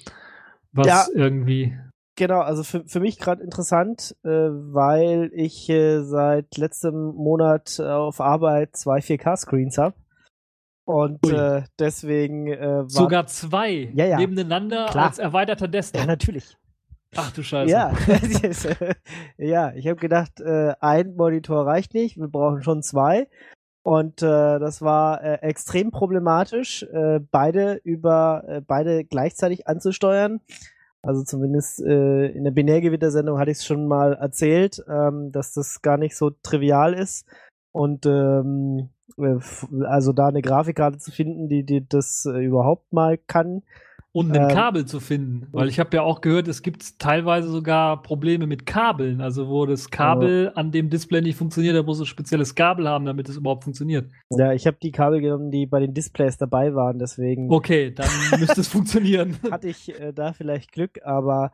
was 0.71 0.87
ja, 0.87 1.05
irgendwie. 1.13 1.77
Genau, 2.15 2.39
also 2.39 2.63
für, 2.63 2.85
für 2.87 2.99
mich 2.99 3.19
gerade 3.19 3.43
interessant, 3.43 4.15
äh, 4.23 4.29
weil 4.29 5.29
ich 5.33 5.69
äh, 5.69 6.01
seit 6.01 6.57
letztem 6.57 7.13
Monat 7.15 7.79
auf 7.79 8.19
Arbeit 8.19 8.75
zwei 8.75 8.99
4K-Screens 8.99 9.77
habe. 9.77 9.95
Und 10.85 11.27
äh, 11.27 11.63
deswegen 11.79 12.47
äh, 12.47 12.59
war 12.59 12.89
sogar 12.89 13.27
zwei 13.27 13.89
ja, 13.93 14.05
ja. 14.05 14.17
nebeneinander 14.17 14.85
Klar. 14.85 15.07
als 15.07 15.19
erweiterter 15.19 15.67
Desktop. 15.67 16.01
Ja, 16.01 16.07
natürlich. 16.07 16.57
Ach 17.15 17.31
du 17.31 17.43
Scheiße. 17.43 17.71
Ja, 17.71 17.93
ja 19.37 19.73
ich 19.73 19.87
habe 19.87 19.99
gedacht, 19.99 20.39
äh, 20.41 20.73
ein 20.79 21.15
Monitor 21.15 21.65
reicht 21.65 21.93
nicht, 21.93 22.17
wir 22.17 22.27
brauchen 22.27 22.61
schon 22.61 22.83
zwei. 22.83 23.27
Und 23.83 24.21
äh, 24.21 24.59
das 24.59 24.81
war 24.81 25.23
äh, 25.23 25.35
extrem 25.41 25.91
problematisch, 25.91 26.83
äh, 26.83 27.19
beide 27.19 27.79
über 27.83 28.43
äh, 28.47 28.61
beide 28.61 29.05
gleichzeitig 29.05 29.67
anzusteuern. 29.67 30.41
Also 31.03 31.23
zumindest 31.23 31.81
äh, 31.81 32.27
in 32.29 32.43
der 32.43 32.51
Binärgewittersendung 32.51 33.37
hatte 33.37 33.51
ich 33.51 33.59
es 33.59 33.65
schon 33.65 33.87
mal 33.87 34.13
erzählt, 34.13 34.83
ähm, 34.89 35.31
dass 35.31 35.53
das 35.53 35.83
gar 35.83 35.97
nicht 35.97 36.17
so 36.17 36.31
trivial 36.31 36.95
ist. 36.95 37.27
Und 37.71 38.07
ähm, 38.07 38.79
äh, 38.79 38.94
also 39.17 40.13
da 40.13 40.27
eine 40.27 40.41
Grafikkarte 40.41 40.97
zu 40.97 41.11
finden, 41.11 41.47
die, 41.47 41.63
die 41.63 41.87
das 41.87 42.25
äh, 42.25 42.43
überhaupt 42.43 42.91
mal 42.91 43.17
kann. 43.17 43.63
Und 44.11 44.31
ein 44.31 44.49
ähm, 44.49 44.55
Kabel 44.55 44.85
zu 44.85 45.01
finden, 45.01 45.47
weil 45.51 45.67
ich 45.67 45.77
habe 45.77 45.89
ja 45.97 46.01
auch 46.01 46.21
gehört, 46.21 46.47
es 46.47 46.61
gibt 46.61 46.99
teilweise 46.99 47.49
sogar 47.49 48.01
Probleme 48.01 48.47
mit 48.47 48.65
Kabeln, 48.65 49.19
also 49.19 49.49
wo 49.49 49.65
das 49.65 49.91
Kabel 49.91 50.53
oh. 50.53 50.57
an 50.57 50.71
dem 50.71 50.89
Display 50.89 51.19
nicht 51.19 51.37
funktioniert, 51.37 51.75
da 51.75 51.83
muss 51.83 51.99
ein 51.99 52.05
spezielles 52.05 52.55
Kabel 52.55 52.87
haben, 52.87 53.03
damit 53.03 53.27
es 53.27 53.35
überhaupt 53.35 53.65
funktioniert. 53.65 54.09
Ja, 54.29 54.53
ich 54.53 54.67
habe 54.67 54.77
die 54.81 54.91
Kabel 54.91 55.19
genommen, 55.19 55.51
die 55.51 55.65
bei 55.65 55.81
den 55.81 55.93
Displays 55.93 56.37
dabei 56.37 56.73
waren, 56.73 56.97
deswegen. 56.97 57.51
Okay, 57.51 57.91
dann 57.91 58.07
müsste 58.39 58.61
es 58.61 58.67
funktionieren. 58.69 59.35
Hatte 59.51 59.67
ich 59.67 59.99
äh, 59.99 60.13
da 60.13 60.31
vielleicht 60.31 60.71
Glück, 60.71 61.01
aber 61.03 61.51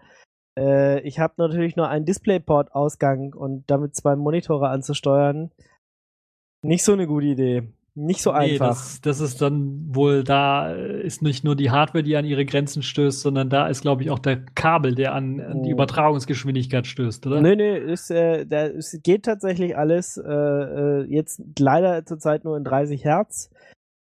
äh, 0.55 0.99
ich 1.01 1.19
habe 1.19 1.33
natürlich 1.37 1.75
nur 1.75 1.89
einen 1.89 2.05
Displayport-Ausgang 2.05 3.33
und 3.33 3.63
damit 3.71 3.95
zwei 3.95 4.15
Monitore 4.15 4.69
anzusteuern, 4.69 5.49
nicht 6.61 6.83
so 6.83 6.93
eine 6.93 7.07
gute 7.07 7.27
Idee. 7.27 7.63
Nicht 7.93 8.21
so 8.21 8.31
nee, 8.31 8.53
einfach. 8.53 8.69
Das, 8.69 9.01
das 9.01 9.19
ist 9.19 9.41
dann 9.41 9.93
wohl, 9.93 10.23
da 10.23 10.71
ist 10.71 11.21
nicht 11.21 11.43
nur 11.43 11.57
die 11.57 11.71
Hardware, 11.71 12.03
die 12.03 12.15
an 12.15 12.23
ihre 12.23 12.45
Grenzen 12.45 12.83
stößt, 12.83 13.19
sondern 13.19 13.49
da 13.49 13.67
ist, 13.67 13.81
glaube 13.81 14.01
ich, 14.01 14.09
auch 14.09 14.19
der 14.19 14.45
Kabel, 14.55 14.95
der 14.95 15.13
an, 15.13 15.41
an 15.41 15.63
die 15.63 15.71
oh. 15.71 15.73
Übertragungsgeschwindigkeit 15.73 16.87
stößt, 16.87 17.27
oder? 17.27 17.41
Nee, 17.41 17.57
nee, 17.57 17.77
ist, 17.77 18.09
äh, 18.09 18.45
da, 18.45 18.67
es 18.67 18.97
geht 19.03 19.23
tatsächlich 19.23 19.77
alles. 19.77 20.15
Äh, 20.15 20.31
äh 20.31 21.05
jetzt 21.09 21.41
leider 21.59 22.05
zurzeit 22.05 22.45
nur 22.45 22.55
in 22.55 22.63
30 22.63 23.03
Hertz 23.03 23.51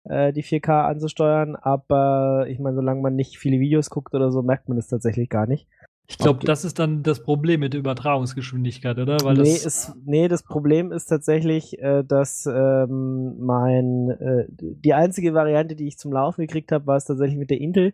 äh, 0.05 0.31
die 0.31 0.43
4K 0.43 0.85
anzusteuern, 0.85 1.57
aber 1.57 2.45
ich 2.47 2.59
meine, 2.59 2.75
solange 2.75 3.01
man 3.01 3.15
nicht 3.15 3.37
viele 3.37 3.59
Videos 3.59 3.89
guckt 3.89 4.13
oder 4.15 4.31
so, 4.31 4.41
merkt 4.41 4.69
man 4.69 4.77
es 4.77 4.87
tatsächlich 4.87 5.29
gar 5.29 5.47
nicht. 5.47 5.67
Ich 6.11 6.17
glaube, 6.17 6.45
das 6.45 6.65
ist 6.65 6.77
dann 6.77 7.03
das 7.03 7.23
Problem 7.23 7.61
mit 7.61 7.73
der 7.73 7.79
Übertragungsgeschwindigkeit, 7.79 8.97
oder? 8.99 9.17
Weil 9.23 9.35
nee, 9.35 9.53
das, 9.53 9.65
ist, 9.65 9.93
nee, 10.05 10.27
das 10.27 10.43
Problem 10.43 10.91
ist 10.91 11.05
tatsächlich, 11.05 11.79
äh, 11.79 12.03
dass 12.03 12.45
ähm, 12.45 13.39
mein 13.39 14.09
äh, 14.09 14.45
die 14.49 14.93
einzige 14.93 15.33
Variante, 15.33 15.75
die 15.75 15.87
ich 15.87 15.97
zum 15.97 16.11
Laufen 16.11 16.41
gekriegt 16.41 16.71
habe, 16.71 16.85
war 16.85 16.97
es 16.97 17.05
tatsächlich 17.05 17.37
mit 17.37 17.49
der 17.49 17.61
Intel 17.61 17.93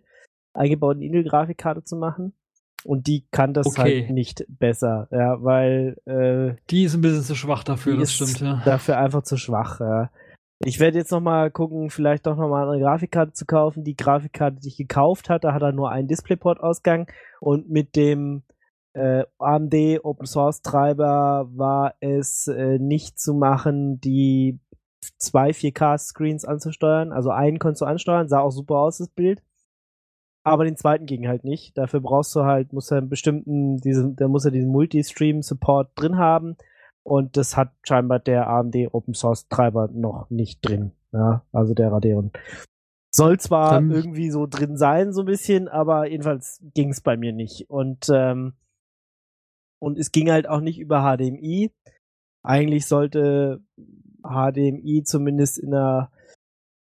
eingebauten 0.53 1.02
Intel-Grafikkarte 1.02 1.84
zu 1.84 1.95
machen. 1.95 2.34
Und 2.84 3.07
die 3.07 3.26
kann 3.31 3.53
das 3.53 3.68
okay. 3.68 4.02
halt 4.02 4.11
nicht 4.11 4.45
besser, 4.48 5.07
ja, 5.11 5.44
weil 5.44 5.98
äh, 6.06 6.56
die 6.69 6.84
ist 6.84 6.94
ein 6.94 7.02
bisschen 7.02 7.23
zu 7.23 7.35
schwach 7.35 7.64
dafür, 7.64 7.98
das 7.98 8.14
stimmt, 8.14 8.39
ja. 8.39 8.61
Dafür 8.65 8.98
einfach 8.98 9.23
zu 9.23 9.35
schwach, 9.35 9.80
ja. 9.80 10.10
Ich 10.66 10.80
werde 10.80 10.98
jetzt 10.98 11.12
nochmal 11.12 11.52
gucken, 11.52 11.90
vielleicht 11.90 12.26
doch 12.26 12.36
nochmal 12.36 12.68
eine 12.68 12.82
Grafikkarte 12.82 13.34
zu 13.34 13.46
kaufen. 13.46 13.84
Die 13.84 13.96
Grafikkarte, 13.96 14.60
die 14.60 14.70
ich 14.70 14.78
gekauft 14.78 15.30
hatte, 15.30 15.54
hat 15.54 15.62
er 15.62 15.72
nur 15.72 15.92
einen 15.92 16.08
DisplayPort-Ausgang 16.08 17.08
und 17.40 17.70
mit 17.70 17.96
dem 17.96 18.44
äh, 18.94 19.24
AMD 19.38 20.04
Open 20.04 20.26
Source 20.26 20.64
Treiber 20.64 21.48
war 21.54 21.94
es 22.00 22.48
äh, 22.48 22.80
nicht 22.80 23.20
zu 23.20 23.36
machen, 23.36 24.02
die 24.02 24.60
zwei 25.20 25.52
4K 25.52 26.00
Screens 26.00 26.44
anzusteuern. 26.44 27.12
Also 27.12 27.30
einen 27.30 27.60
konntest 27.60 27.82
du 27.82 27.86
ansteuern, 27.86 28.28
sah 28.28 28.40
auch 28.40 28.52
super 28.52 28.78
aus, 28.78 28.98
das 28.98 29.10
Bild. 29.10 29.44
Aber 30.44 30.64
den 30.66 30.78
zweiten 30.78 31.06
ging 31.06 31.28
halt 31.28 31.44
nicht. 31.44 31.78
Dafür 31.78 32.00
brauchst 32.00 32.34
du 32.36 32.44
halt, 32.44 32.74
muss 32.74 32.90
er 32.90 33.00
einen 33.00 33.10
bestimmten, 33.10 33.78
diesen, 33.78 34.16
der 34.16 34.30
muss 34.30 34.46
er 34.46 34.52
diesen 34.52 34.72
Multi-Stream 34.72 35.44
Support 35.44 35.92
drin 35.96 36.18
haben. 36.18 36.56
Und 37.08 37.38
das 37.38 37.56
hat 37.56 37.72
scheinbar 37.84 38.20
der 38.20 38.50
AMD 38.50 38.76
Open 38.92 39.14
Source 39.14 39.48
Treiber 39.48 39.88
noch 39.88 40.30
nicht 40.30 40.60
drin. 40.62 40.92
Ja, 41.14 41.46
also 41.54 41.74
der 41.74 41.90
Radeon. 41.90 42.32
Soll 43.16 43.40
zwar 43.40 43.78
um, 43.78 43.92
irgendwie 43.92 44.30
so 44.30 44.46
drin 44.46 44.76
sein, 44.76 45.14
so 45.14 45.22
ein 45.22 45.26
bisschen, 45.26 45.70
aber 45.70 46.10
jedenfalls 46.10 46.62
ging 46.74 46.90
es 46.90 47.00
bei 47.00 47.16
mir 47.16 47.32
nicht. 47.32 47.70
Und, 47.70 48.10
ähm, 48.14 48.56
und 49.80 49.98
es 49.98 50.12
ging 50.12 50.30
halt 50.30 50.50
auch 50.50 50.60
nicht 50.60 50.80
über 50.80 51.00
HDMI. 51.00 51.72
Eigentlich 52.44 52.88
sollte 52.88 53.62
HDMI 54.22 55.04
zumindest 55.06 55.60
in 55.60 55.72
der, 55.72 56.12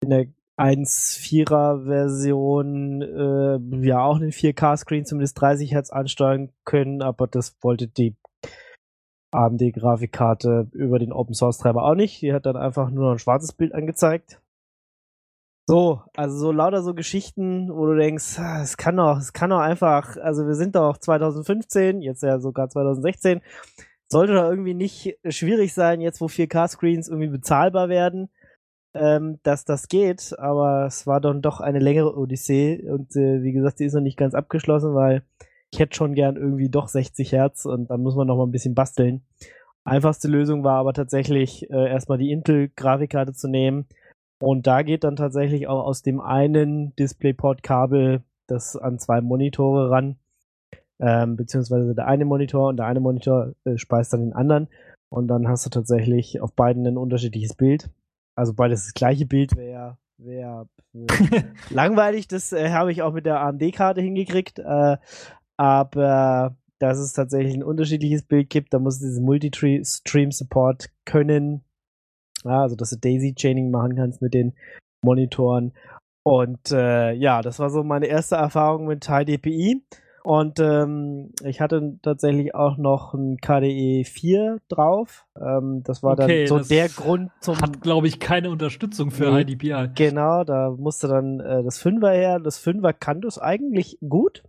in 0.03 0.11
der 0.11 0.27
1.4er 0.59 1.87
Version 1.87 3.01
äh, 3.01 3.87
ja 3.87 4.05
auch 4.05 4.17
einen 4.17 4.33
4K-Screen 4.33 5.07
zumindest 5.07 5.41
30 5.41 5.73
Hertz 5.73 5.89
ansteuern 5.89 6.53
können, 6.67 7.01
aber 7.01 7.27
das 7.27 7.57
wollte 7.63 7.89
die 7.89 8.17
AMD-Grafikkarte 9.31 10.69
über 10.73 10.98
den 10.98 11.12
Open 11.12 11.35
Source 11.35 11.59
Treiber 11.59 11.85
auch 11.85 11.94
nicht. 11.94 12.23
Die 12.23 12.32
hat 12.32 12.47
dann 12.47 12.57
einfach 12.57 12.90
nur 12.90 13.12
ein 13.12 13.19
schwarzes 13.19 13.52
Bild 13.52 13.74
angezeigt. 13.74 14.40
So, 15.70 16.02
also 16.16 16.36
so 16.36 16.51
lauter 16.51 16.82
so 16.82 16.94
Geschichten, 16.94 17.69
wo 17.73 17.86
du 17.86 17.97
denkst, 17.97 18.40
ah, 18.40 18.61
es 18.61 18.77
kann 18.77 18.97
doch, 18.97 19.19
es 19.19 19.32
kann 19.32 19.51
doch 19.51 19.61
einfach, 19.61 20.16
also 20.16 20.44
wir 20.47 20.57
sind 20.57 20.74
doch 20.74 20.98
2015, 20.98 22.02
jetzt 22.02 22.24
ja 22.24 22.40
sogar 22.40 22.69
2016, 22.69 23.40
sollte 24.09 24.35
doch 24.35 24.51
irgendwie 24.51 24.74
nicht 24.74 25.16
schwierig 25.28 25.73
sein, 25.73 26.01
jetzt 26.01 26.20
wo 26.20 26.27
4K-Screens 26.27 27.09
irgendwie 27.09 27.28
bezahlbar 27.28 27.89
werden, 27.89 28.31
ähm, 28.94 29.39
dass 29.44 29.65
das 29.65 29.86
geht, 29.86 30.36
aber 30.40 30.86
es 30.86 31.07
war 31.07 31.20
dann 31.20 31.40
doch 31.40 31.61
eine 31.61 31.78
längere 31.78 32.16
Odyssee 32.16 32.90
und 32.90 33.15
äh, 33.15 33.44
wie 33.44 33.52
gesagt, 33.52 33.78
die 33.78 33.85
ist 33.85 33.94
noch 33.94 34.01
nicht 34.01 34.19
ganz 34.19 34.35
abgeschlossen, 34.35 34.93
weil 34.97 35.23
ich 35.73 35.79
hätte 35.79 35.95
schon 35.95 36.15
gern 36.15 36.37
irgendwie 36.37 36.69
doch 36.69 36.89
60 36.89 37.33
Hertz 37.33 37.65
und 37.65 37.91
dann 37.91 38.03
muss 38.03 38.17
man 38.17 38.27
noch 38.27 38.37
mal 38.37 38.47
ein 38.47 38.53
bisschen 38.53 38.75
basteln. 38.75 39.23
Einfachste 39.85 40.29
Lösung 40.29 40.65
war 40.65 40.79
aber 40.79 40.93
tatsächlich 40.93 41.71
äh, 41.71 41.89
erstmal 41.89 42.19
die 42.19 42.31
Intel-Grafikkarte 42.31 43.33
zu 43.33 43.49
nehmen. 43.49 43.87
Und 44.43 44.67
da 44.67 44.83
geht 44.83 45.05
dann 45.05 45.17
tatsächlich 45.17 45.69
auch 45.69 45.85
aus 45.85 46.03
dem 46.03 46.21
einen 46.21 46.95
DisplayPort-Kabel 46.97 48.23
das 48.47 48.77
an 48.77 48.99
zwei 48.99 49.21
Monitore 49.21 49.91
ran. 49.91 50.17
Ähm, 50.99 51.37
beziehungsweise 51.37 51.95
der 51.95 52.07
eine 52.07 52.27
Monitor 52.27 52.69
und 52.69 52.77
der 52.77 52.87
eine 52.87 53.01
Monitor 53.01 53.53
äh, 53.65 53.79
speist 53.79 54.13
dann 54.13 54.21
den 54.21 54.33
anderen. 54.33 54.69
Und 55.09 55.29
dann 55.29 55.49
hast 55.49 55.65
du 55.65 55.71
tatsächlich 55.71 56.41
auf 56.41 56.53
beiden 56.53 56.87
ein 56.87 56.99
unterschiedliches 56.99 57.55
Bild. 57.55 57.91
Also 58.35 58.55
beides 58.55 58.85
das 58.85 58.95
gleiche 58.95 59.27
Bild 59.27 59.57
wäre 59.57 59.97
wär, 60.25 60.67
wär 60.93 61.07
langweilig. 61.71 62.29
Das 62.29 62.53
äh, 62.53 62.71
habe 62.71 62.93
ich 62.93 63.03
auch 63.03 63.13
mit 63.13 63.27
der 63.27 63.41
AMD-Karte 63.41 64.01
hingekriegt. 64.01 64.59
Äh, 64.59 64.97
aber 65.61 66.57
dass 66.78 66.99
es 66.99 67.12
tatsächlich 67.12 67.55
ein 67.55 67.62
unterschiedliches 67.62 68.23
Bild 68.23 68.49
gibt, 68.49 68.73
da 68.73 68.78
muss 68.78 68.95
es 68.95 69.01
diesen 69.03 69.27
Multi-Stream-Support 69.27 70.89
können. 71.05 71.62
Ja, 72.45 72.62
also 72.62 72.77
dass 72.77 72.89
du 72.89 72.97
Daisy-Chaining 72.97 73.70
machen 73.70 73.95
kannst 73.95 74.23
mit 74.23 74.32
den 74.32 74.55
Monitoren. 75.05 75.74
Und 76.23 76.70
äh, 76.70 77.12
ja, 77.12 77.43
das 77.43 77.59
war 77.59 77.69
so 77.69 77.82
meine 77.85 78.07
erste 78.07 78.37
Erfahrung 78.37 78.87
mit 78.87 79.07
High 79.07 79.27
DPI. 79.27 79.82
Und 80.24 80.61
ähm, 80.61 81.32
ich 81.45 81.61
hatte 81.61 81.99
tatsächlich 82.01 82.55
auch 82.55 82.78
noch 82.78 83.12
ein 83.12 83.37
KDE 83.37 84.05
4 84.05 84.61
drauf. 84.70 85.27
Ähm, 85.39 85.82
das 85.85 86.03
war 86.03 86.12
Okay, 86.19 86.47
dann 86.47 86.62
so 86.65 86.69
der 86.74 86.89
Grund 86.89 87.32
zum. 87.41 87.61
Hat, 87.61 87.82
glaube 87.82 88.07
ich, 88.07 88.19
keine 88.19 88.49
Unterstützung 88.49 89.11
für 89.11 89.31
Nee. 89.31 89.45
HDPI. 89.45 89.91
Genau, 89.95 90.45
da 90.45 90.70
musste 90.70 91.07
dann 91.09 91.41
äh, 91.41 91.62
das 91.62 91.77
Fünfer 91.78 92.12
her. 92.12 92.39
Das 92.41 92.57
Fünfer 92.57 92.95
kann 92.95 93.20
das 93.20 93.39
eigentlich 93.39 93.99
gut. 94.09 94.43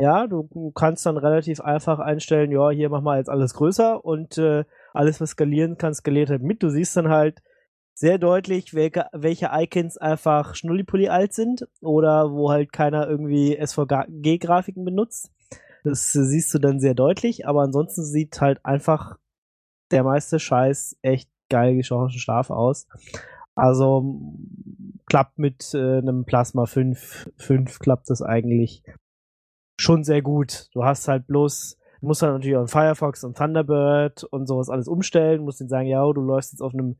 Ja, 0.00 0.26
du 0.26 0.72
kannst 0.74 1.04
dann 1.06 1.16
relativ 1.16 1.60
einfach 1.60 1.98
einstellen, 1.98 2.50
ja, 2.52 2.70
hier 2.70 2.88
mach 2.88 3.02
mal 3.02 3.18
jetzt 3.18 3.28
alles 3.28 3.54
größer 3.54 4.04
und 4.04 4.38
äh, 4.38 4.64
alles, 4.92 5.20
was 5.20 5.30
skalieren 5.30 5.76
kann, 5.78 5.94
skaliert 5.94 6.30
halt 6.30 6.42
mit. 6.42 6.62
Du 6.62 6.70
siehst 6.70 6.96
dann 6.96 7.08
halt 7.08 7.42
sehr 7.94 8.18
deutlich, 8.18 8.72
welche, 8.72 9.06
welche 9.12 9.50
Icons 9.52 9.98
einfach 9.98 10.54
schnullipulli 10.54 11.08
alt 11.08 11.34
sind 11.34 11.68
oder 11.82 12.32
wo 12.32 12.50
halt 12.50 12.72
keiner 12.72 13.06
irgendwie 13.08 13.56
SVG-Grafiken 13.56 14.84
benutzt. 14.84 15.30
Das 15.84 16.12
siehst 16.12 16.52
du 16.54 16.58
dann 16.58 16.80
sehr 16.80 16.94
deutlich, 16.94 17.46
aber 17.46 17.62
ansonsten 17.62 18.02
sieht 18.02 18.40
halt 18.40 18.64
einfach 18.64 19.16
der 19.90 20.04
meiste 20.04 20.38
Scheiß 20.38 20.96
echt 21.02 21.28
geil 21.50 21.76
geschossen 21.76 22.18
scharf 22.18 22.50
aus. 22.50 22.86
Also 23.54 24.18
klappt 25.06 25.38
mit 25.38 25.74
äh, 25.74 25.98
einem 25.98 26.24
Plasma 26.24 26.64
5, 26.64 27.30
5 27.36 27.78
klappt 27.80 28.08
das 28.08 28.22
eigentlich 28.22 28.82
schon 29.80 30.04
sehr 30.04 30.22
gut. 30.22 30.68
Du 30.72 30.84
hast 30.84 31.08
halt 31.08 31.26
bloß, 31.26 31.76
du 32.00 32.06
musst 32.06 32.22
halt 32.22 32.34
natürlich 32.34 32.56
auch 32.56 32.68
Firefox 32.68 33.24
und 33.24 33.36
Thunderbird 33.36 34.24
und 34.24 34.46
sowas 34.46 34.68
alles 34.68 34.88
umstellen, 34.88 35.42
musst 35.42 35.60
denen 35.60 35.70
sagen, 35.70 35.88
ja, 35.88 36.00
du 36.12 36.20
läufst 36.20 36.52
jetzt 36.52 36.60
auf 36.60 36.74
einem 36.74 36.96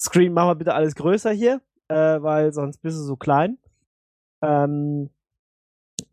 Screen, 0.00 0.32
mach 0.32 0.46
mal 0.46 0.54
bitte 0.54 0.74
alles 0.74 0.94
größer 0.94 1.32
hier, 1.32 1.60
äh, 1.88 2.22
weil 2.22 2.52
sonst 2.52 2.78
bist 2.78 2.98
du 2.98 3.02
so 3.02 3.16
klein. 3.16 3.58
Ähm, 4.42 5.10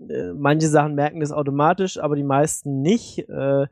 äh, 0.10 0.34
manche 0.34 0.68
Sachen 0.68 0.96
merken 0.96 1.20
das 1.20 1.32
automatisch, 1.32 2.00
aber 2.00 2.16
die 2.16 2.24
meisten 2.24 2.82
nicht. 2.82 3.30
Äh, 3.30 3.68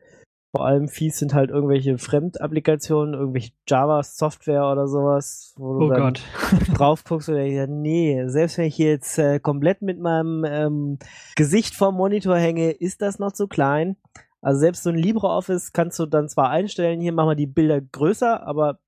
vor 0.55 0.65
allem 0.65 0.87
fies 0.87 1.17
sind 1.17 1.33
halt 1.33 1.49
irgendwelche 1.49 1.97
Fremdapplikationen, 1.97 3.13
irgendwelche 3.13 3.51
Java-Software 3.67 4.71
oder 4.71 4.87
sowas, 4.87 5.53
wo 5.57 5.79
du 5.79 5.85
Oh 5.85 5.89
dann 5.89 6.01
Gott. 6.01 6.21
drauf 6.77 7.03
guckst 7.03 7.27
und 7.27 7.35
denkst, 7.35 7.69
nee, 7.69 8.25
selbst 8.27 8.57
wenn 8.57 8.65
ich 8.65 8.77
jetzt 8.77 9.17
äh, 9.19 9.39
komplett 9.41 9.81
mit 9.81 9.99
meinem 9.99 10.45
ähm, 10.47 10.99
Gesicht 11.35 11.75
vorm 11.75 11.95
Monitor 11.95 12.37
hänge, 12.37 12.71
ist 12.71 13.01
das 13.01 13.19
noch 13.19 13.33
zu 13.33 13.47
klein. 13.47 13.97
Also 14.41 14.61
selbst 14.61 14.83
so 14.83 14.91
ein 14.91 14.95
LibreOffice 14.95 15.73
kannst 15.73 15.99
du 15.99 16.05
dann 16.05 16.29
zwar 16.29 16.51
einstellen, 16.51 17.01
hier 17.01 17.11
machen 17.11 17.31
wir 17.31 17.35
die 17.35 17.47
Bilder 17.47 17.81
größer, 17.81 18.47
aber 18.47 18.79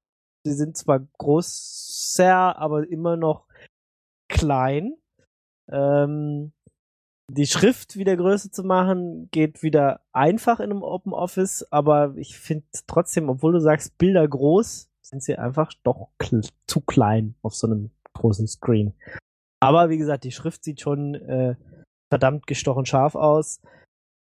sie 0.45 0.53
sind 0.53 0.77
zwar 0.77 1.02
größer, 1.18 2.57
aber 2.57 2.88
immer 2.88 3.18
noch 3.18 3.45
klein. 4.30 4.94
Ähm, 5.69 6.53
die 7.30 7.48
Schrift 7.48 7.98
wieder 7.98 8.16
größer 8.16 8.52
zu 8.52 8.64
machen, 8.64 9.30
geht 9.32 9.62
wieder 9.62 10.02
einfach 10.14 10.60
in 10.60 10.72
einem 10.72 10.84
Open 10.84 11.14
Office, 11.14 11.66
aber 11.72 12.16
ich 12.16 12.38
finde 12.38 12.66
trotzdem, 12.88 13.30
obwohl 13.30 13.54
du 13.54 13.60
sagst 13.60 13.98
Bilder 13.98 14.28
groß, 14.28 14.90
sind 15.02 15.24
sie 15.24 15.38
einfach 15.38 15.74
doch 15.84 16.10
zu 16.68 16.82
klein 16.82 17.36
auf 17.41 17.56
so 17.56 17.68
einem 17.68 17.91
großen 18.14 18.48
Screen. 18.48 18.94
Aber 19.60 19.90
wie 19.90 19.98
gesagt, 19.98 20.24
die 20.24 20.32
Schrift 20.32 20.64
sieht 20.64 20.82
schon 20.82 21.16
äh, 21.16 21.56
verdammt 22.10 22.48
gestochen 22.48 22.86
scharf 22.86 23.16
aus. 23.16 23.62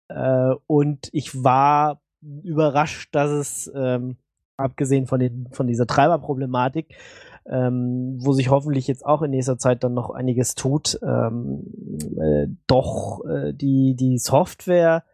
Äh, 0.09 0.55
und 0.67 1.09
ich 1.13 1.43
war 1.43 2.01
überrascht, 2.23 3.15
dass 3.15 3.31
es, 3.31 3.73
ähm, 3.75 4.17
abgesehen 4.57 5.07
von, 5.07 5.21
den, 5.21 5.49
von 5.53 5.67
dieser 5.67 5.87
Treiberproblematik, 5.87 6.97
ähm, 7.47 8.19
wo 8.21 8.33
sich 8.33 8.51
hoffentlich 8.51 8.87
jetzt 8.87 9.05
auch 9.05 9.23
in 9.23 9.31
nächster 9.31 9.59
Zeit 9.59 9.85
dann 9.85 9.95
noch 9.95 10.11
einiges 10.11 10.55
tut, 10.55 10.99
ähm, 11.03 11.65
äh, 12.19 12.47
doch 12.67 13.25
äh, 13.27 13.53
die, 13.53 13.95
die 13.95 14.19
Software 14.19 15.05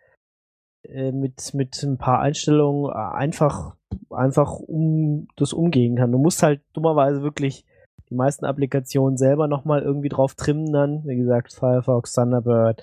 äh, 0.85 1.12
mit, 1.12 1.55
mit 1.55 1.82
ein 1.82 1.98
paar 1.98 2.20
Einstellungen 2.20 2.90
äh, 2.90 2.94
einfach, 2.94 3.74
einfach 4.11 4.61
um 4.61 5.28
das 5.36 5.52
umgehen 5.52 5.97
kann. 5.97 6.12
Du 6.12 6.19
musst 6.19 6.43
halt 6.43 6.61
dummerweise 6.73 7.23
wirklich 7.23 7.65
die 8.09 8.15
meisten 8.15 8.44
Applikationen 8.44 9.16
selber 9.16 9.47
nochmal 9.47 9.82
irgendwie 9.82 10.09
drauf 10.09 10.35
trimmen 10.35 10.73
dann. 10.73 11.05
Wie 11.07 11.16
gesagt, 11.16 11.52
Firefox, 11.52 12.12
Thunderbird, 12.12 12.82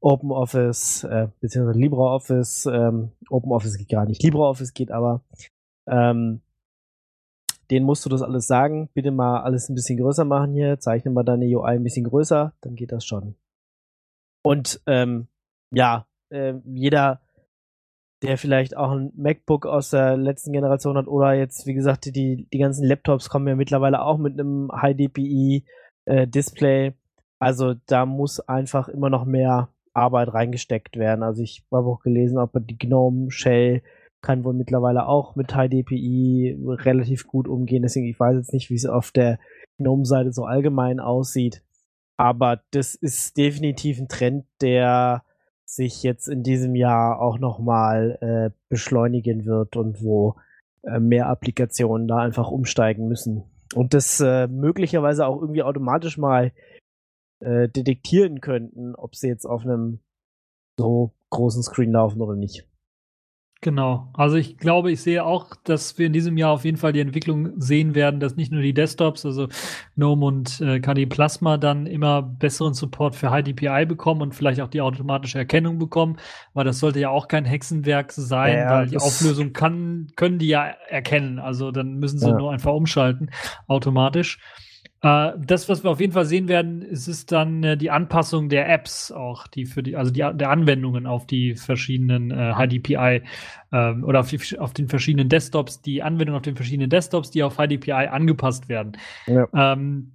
OpenOffice, 0.00 1.04
äh, 1.04 1.28
beziehungsweise 1.40 1.78
LibreOffice. 1.78 2.66
Ähm, 2.66 3.12
OpenOffice 3.30 3.78
geht 3.78 3.88
gar 3.88 4.04
nicht. 4.04 4.22
LibreOffice 4.22 4.74
geht 4.74 4.90
aber. 4.90 5.22
Ähm, 5.86 6.42
den 7.70 7.84
musst 7.84 8.04
du 8.04 8.08
das 8.08 8.22
alles 8.22 8.46
sagen. 8.46 8.88
Bitte 8.94 9.10
mal 9.10 9.42
alles 9.42 9.68
ein 9.68 9.74
bisschen 9.74 9.98
größer 9.98 10.24
machen 10.24 10.52
hier. 10.52 10.78
Zeichne 10.80 11.10
mal 11.10 11.24
deine 11.24 11.44
UI 11.46 11.76
ein 11.76 11.82
bisschen 11.82 12.04
größer. 12.04 12.54
Dann 12.60 12.76
geht 12.76 12.92
das 12.92 13.04
schon. 13.04 13.34
Und 14.42 14.80
ähm, 14.86 15.28
ja, 15.70 16.06
äh, 16.30 16.54
jeder, 16.64 17.20
der 18.22 18.38
vielleicht 18.38 18.74
auch 18.76 18.92
ein 18.92 19.12
MacBook 19.16 19.66
aus 19.66 19.90
der 19.90 20.16
letzten 20.16 20.52
Generation 20.52 20.96
hat 20.96 21.08
oder 21.08 21.34
jetzt, 21.34 21.66
wie 21.66 21.74
gesagt, 21.74 22.06
die, 22.06 22.48
die 22.50 22.58
ganzen 22.58 22.86
Laptops 22.86 23.28
kommen 23.28 23.48
ja 23.48 23.54
mittlerweile 23.54 24.02
auch 24.02 24.16
mit 24.18 24.32
einem 24.34 24.70
High-DPI-Display. 24.72 26.94
also 27.38 27.74
da 27.86 28.06
muss 28.06 28.40
einfach 28.40 28.88
immer 28.88 29.10
noch 29.10 29.24
mehr 29.24 29.68
Arbeit 29.92 30.32
reingesteckt 30.32 30.96
werden. 30.96 31.22
Also 31.22 31.42
ich 31.42 31.64
habe 31.70 31.88
auch 31.88 32.00
gelesen, 32.00 32.38
ob 32.38 32.52
die 32.54 32.78
GNOME 32.78 33.30
Shell 33.30 33.82
kann 34.20 34.44
wohl 34.44 34.54
mittlerweile 34.54 35.06
auch 35.06 35.36
mit 35.36 35.54
High 35.54 35.70
DPI 35.70 36.58
relativ 36.66 37.26
gut 37.26 37.48
umgehen. 37.48 37.82
Deswegen, 37.82 38.06
ich 38.06 38.18
weiß 38.18 38.36
jetzt 38.36 38.52
nicht, 38.52 38.70
wie 38.70 38.74
es 38.74 38.86
auf 38.86 39.10
der 39.10 39.38
GNOME-Seite 39.78 40.32
so 40.32 40.44
allgemein 40.44 41.00
aussieht. 41.00 41.62
Aber 42.16 42.60
das 42.72 42.94
ist 42.94 43.36
definitiv 43.36 43.98
ein 43.98 44.08
Trend, 44.08 44.44
der 44.60 45.22
sich 45.64 46.02
jetzt 46.02 46.28
in 46.28 46.42
diesem 46.42 46.74
Jahr 46.74 47.20
auch 47.20 47.38
nochmal 47.38 48.18
äh, 48.20 48.50
beschleunigen 48.68 49.44
wird 49.44 49.76
und 49.76 50.02
wo 50.02 50.34
äh, 50.82 50.98
mehr 50.98 51.28
Applikationen 51.28 52.08
da 52.08 52.18
einfach 52.18 52.50
umsteigen 52.50 53.06
müssen. 53.06 53.44
Und 53.74 53.94
das 53.94 54.20
äh, 54.20 54.48
möglicherweise 54.48 55.26
auch 55.26 55.40
irgendwie 55.40 55.62
automatisch 55.62 56.16
mal 56.18 56.52
äh, 57.40 57.68
detektieren 57.68 58.40
könnten, 58.40 58.94
ob 58.94 59.14
sie 59.14 59.28
jetzt 59.28 59.44
auf 59.44 59.62
einem 59.62 60.00
so 60.78 61.12
großen 61.30 61.62
Screen 61.62 61.92
laufen 61.92 62.20
oder 62.20 62.34
nicht. 62.34 62.66
Genau. 63.60 64.08
Also 64.14 64.36
ich 64.36 64.56
glaube, 64.56 64.92
ich 64.92 65.00
sehe 65.02 65.24
auch, 65.24 65.48
dass 65.64 65.98
wir 65.98 66.06
in 66.06 66.12
diesem 66.12 66.36
Jahr 66.36 66.52
auf 66.52 66.64
jeden 66.64 66.76
Fall 66.76 66.92
die 66.92 67.00
Entwicklung 67.00 67.60
sehen 67.60 67.96
werden, 67.96 68.20
dass 68.20 68.36
nicht 68.36 68.52
nur 68.52 68.62
die 68.62 68.72
Desktops, 68.72 69.26
also 69.26 69.48
GNOME 69.96 70.24
und 70.26 70.60
äh, 70.60 70.78
KDE 70.78 71.06
Plasma 71.06 71.56
dann 71.56 71.86
immer 71.86 72.22
besseren 72.22 72.74
Support 72.74 73.16
für 73.16 73.30
High 73.32 73.42
DPI 73.42 73.84
bekommen 73.86 74.22
und 74.22 74.32
vielleicht 74.36 74.60
auch 74.60 74.68
die 74.68 74.80
automatische 74.80 75.38
Erkennung 75.38 75.78
bekommen, 75.80 76.18
weil 76.54 76.64
das 76.66 76.78
sollte 76.78 77.00
ja 77.00 77.10
auch 77.10 77.26
kein 77.26 77.44
Hexenwerk 77.44 78.12
sein, 78.12 78.58
Ja, 78.58 78.70
weil 78.70 78.86
die 78.86 78.96
Auflösung 78.98 79.52
kann, 79.52 80.06
können 80.14 80.38
die 80.38 80.48
ja 80.48 80.62
erkennen. 80.88 81.40
Also 81.40 81.72
dann 81.72 81.94
müssen 81.94 82.20
sie 82.20 82.28
Ja. 82.28 82.38
nur 82.38 82.52
einfach 82.52 82.72
umschalten, 82.74 83.30
automatisch. 83.66 84.38
Äh, 85.02 85.32
das, 85.38 85.68
was 85.68 85.84
wir 85.84 85.90
auf 85.90 86.00
jeden 86.00 86.12
Fall 86.12 86.24
sehen 86.24 86.48
werden, 86.48 86.82
ist, 86.82 87.06
ist 87.06 87.30
dann 87.30 87.62
äh, 87.62 87.76
die 87.76 87.90
Anpassung 87.90 88.48
der 88.48 88.68
Apps 88.68 89.12
auch, 89.12 89.46
die 89.46 89.64
für 89.64 89.82
die, 89.82 89.96
also 89.96 90.10
die 90.10 90.18
der 90.34 90.50
Anwendungen 90.50 91.06
auf 91.06 91.26
die 91.26 91.54
verschiedenen 91.54 92.30
äh, 92.30 92.54
HDPI 92.54 93.22
ähm, 93.72 94.04
oder 94.04 94.20
auf, 94.20 94.30
die, 94.30 94.58
auf 94.58 94.72
den 94.72 94.88
verschiedenen 94.88 95.28
Desktops, 95.28 95.82
die 95.82 96.02
Anwendungen 96.02 96.38
auf 96.38 96.42
den 96.42 96.56
verschiedenen 96.56 96.90
Desktops, 96.90 97.30
die 97.30 97.44
auf 97.44 97.56
HDPI 97.56 98.08
angepasst 98.10 98.68
werden. 98.68 98.96
Ja. 99.26 99.46
Ähm, 99.54 100.12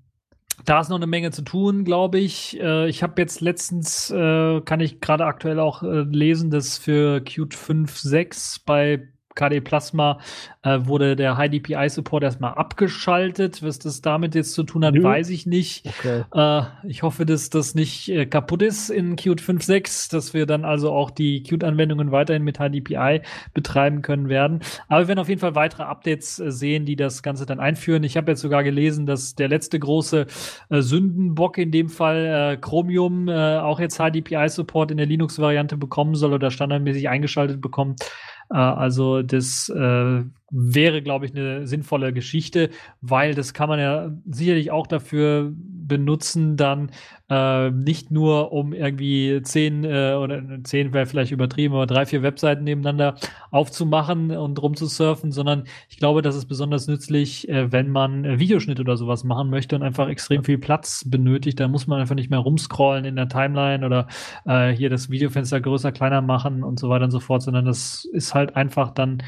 da 0.65 0.81
ist 0.81 0.89
noch 0.89 0.97
eine 0.97 1.07
Menge 1.07 1.31
zu 1.31 1.41
tun, 1.43 1.83
glaube 1.83 2.19
ich. 2.19 2.59
Äh, 2.59 2.89
ich 2.89 3.03
habe 3.03 3.21
jetzt 3.21 3.41
letztens, 3.41 4.11
äh, 4.11 4.61
kann 4.61 4.81
ich 4.81 4.99
gerade 4.99 5.25
aktuell 5.25 5.59
auch 5.59 5.83
äh, 5.83 6.01
lesen, 6.01 6.51
dass 6.51 6.77
für 6.77 7.21
Qt 7.21 7.55
5.6 7.55 8.61
bei 8.65 9.12
KDE 9.35 9.61
Plasma 9.61 10.19
äh, 10.63 10.79
wurde 10.83 11.15
der 11.15 11.37
High 11.37 11.51
DPI 11.51 11.89
Support 11.89 12.23
erstmal 12.23 12.53
abgeschaltet. 12.53 13.63
Was 13.63 13.79
das 13.79 14.01
damit 14.01 14.35
jetzt 14.35 14.53
zu 14.53 14.63
tun 14.63 14.85
hat, 14.85 14.93
Nö. 14.93 15.03
weiß 15.03 15.29
ich 15.29 15.45
nicht. 15.45 15.85
Okay. 15.85 16.23
Äh, 16.33 16.87
ich 16.87 17.03
hoffe, 17.03 17.25
dass 17.25 17.49
das 17.49 17.75
nicht 17.75 18.09
äh, 18.09 18.25
kaputt 18.25 18.61
ist 18.61 18.89
in 18.89 19.15
Qt 19.15 19.41
5.6, 19.41 20.11
dass 20.11 20.33
wir 20.33 20.45
dann 20.45 20.65
also 20.65 20.91
auch 20.91 21.11
die 21.11 21.43
Qt-Anwendungen 21.43 22.11
weiterhin 22.11 22.43
mit 22.43 22.57
HDPI 22.57 23.21
betreiben 23.53 24.01
können 24.01 24.29
werden. 24.29 24.61
Aber 24.87 25.01
wir 25.01 25.07
werden 25.09 25.19
auf 25.19 25.29
jeden 25.29 25.41
Fall 25.41 25.55
weitere 25.55 25.83
Updates 25.83 26.39
äh, 26.39 26.51
sehen, 26.51 26.85
die 26.85 26.95
das 26.95 27.23
Ganze 27.23 27.45
dann 27.45 27.59
einführen. 27.59 28.03
Ich 28.03 28.17
habe 28.17 28.31
jetzt 28.31 28.41
sogar 28.41 28.63
gelesen, 28.63 29.05
dass 29.05 29.35
der 29.35 29.47
letzte 29.47 29.79
große 29.79 30.27
äh, 30.69 30.81
Sündenbock 30.81 31.57
in 31.57 31.71
dem 31.71 31.89
Fall 31.89 32.53
äh, 32.53 32.57
Chromium 32.57 33.27
äh, 33.27 33.57
auch 33.57 33.79
jetzt 33.79 33.97
HDPI-Support 33.97 34.91
in 34.91 34.97
der 34.97 35.05
Linux-Variante 35.05 35.77
bekommen 35.77 36.15
soll 36.15 36.33
oder 36.33 36.51
standardmäßig 36.51 37.09
eingeschaltet 37.09 37.61
bekommt. 37.61 38.01
Äh, 38.53 38.57
also 38.57 39.23
das 39.23 39.67
äh, 39.69 40.23
wäre, 40.53 41.01
glaube 41.01 41.25
ich, 41.25 41.35
eine 41.35 41.65
sinnvolle 41.65 42.13
Geschichte, 42.13 42.69
weil 43.01 43.33
das 43.33 43.53
kann 43.55 43.69
man 43.69 43.79
ja 43.79 44.11
sicherlich 44.29 44.69
auch 44.69 44.85
dafür 44.85 45.51
benutzen, 45.55 46.57
dann 46.57 46.91
äh, 47.29 47.71
nicht 47.71 48.11
nur 48.11 48.51
um 48.51 48.71
irgendwie 48.71 49.41
zehn 49.41 49.83
äh, 49.83 50.13
oder 50.13 50.41
zehn 50.63 50.93
wäre 50.93 51.07
vielleicht 51.07 51.31
übertrieben, 51.31 51.73
aber 51.73 51.87
drei, 51.87 52.05
vier 52.05 52.21
Webseiten 52.21 52.63
nebeneinander 52.63 53.15
aufzumachen 53.49 54.31
und 54.31 54.61
rumzusurfen, 54.61 55.31
sondern 55.31 55.63
ich 55.89 55.97
glaube, 55.97 56.21
das 56.21 56.35
ist 56.35 56.45
besonders 56.45 56.87
nützlich, 56.87 57.49
äh, 57.49 57.71
wenn 57.71 57.89
man 57.89 58.23
äh, 58.23 58.39
Videoschnitt 58.39 58.79
oder 58.79 58.95
sowas 58.95 59.23
machen 59.23 59.49
möchte 59.49 59.75
und 59.75 59.81
einfach 59.81 60.07
extrem 60.07 60.43
viel 60.43 60.59
Platz 60.59 61.03
benötigt. 61.07 61.59
Da 61.59 61.67
muss 61.67 61.87
man 61.87 61.99
einfach 61.99 62.15
nicht 62.15 62.29
mehr 62.29 62.39
rumscrollen 62.39 63.05
in 63.05 63.15
der 63.15 63.27
Timeline 63.27 63.85
oder 63.85 64.07
äh, 64.45 64.69
hier 64.69 64.91
das 64.91 65.09
Videofenster 65.09 65.59
größer, 65.59 65.91
kleiner 65.91 66.21
machen 66.21 66.63
und 66.63 66.79
so 66.79 66.89
weiter 66.89 67.05
und 67.05 67.11
so 67.11 67.19
fort, 67.19 67.41
sondern 67.41 67.65
das 67.65 68.05
ist 68.05 68.35
halt 68.35 68.55
einfach 68.55 68.91
dann 68.91 69.23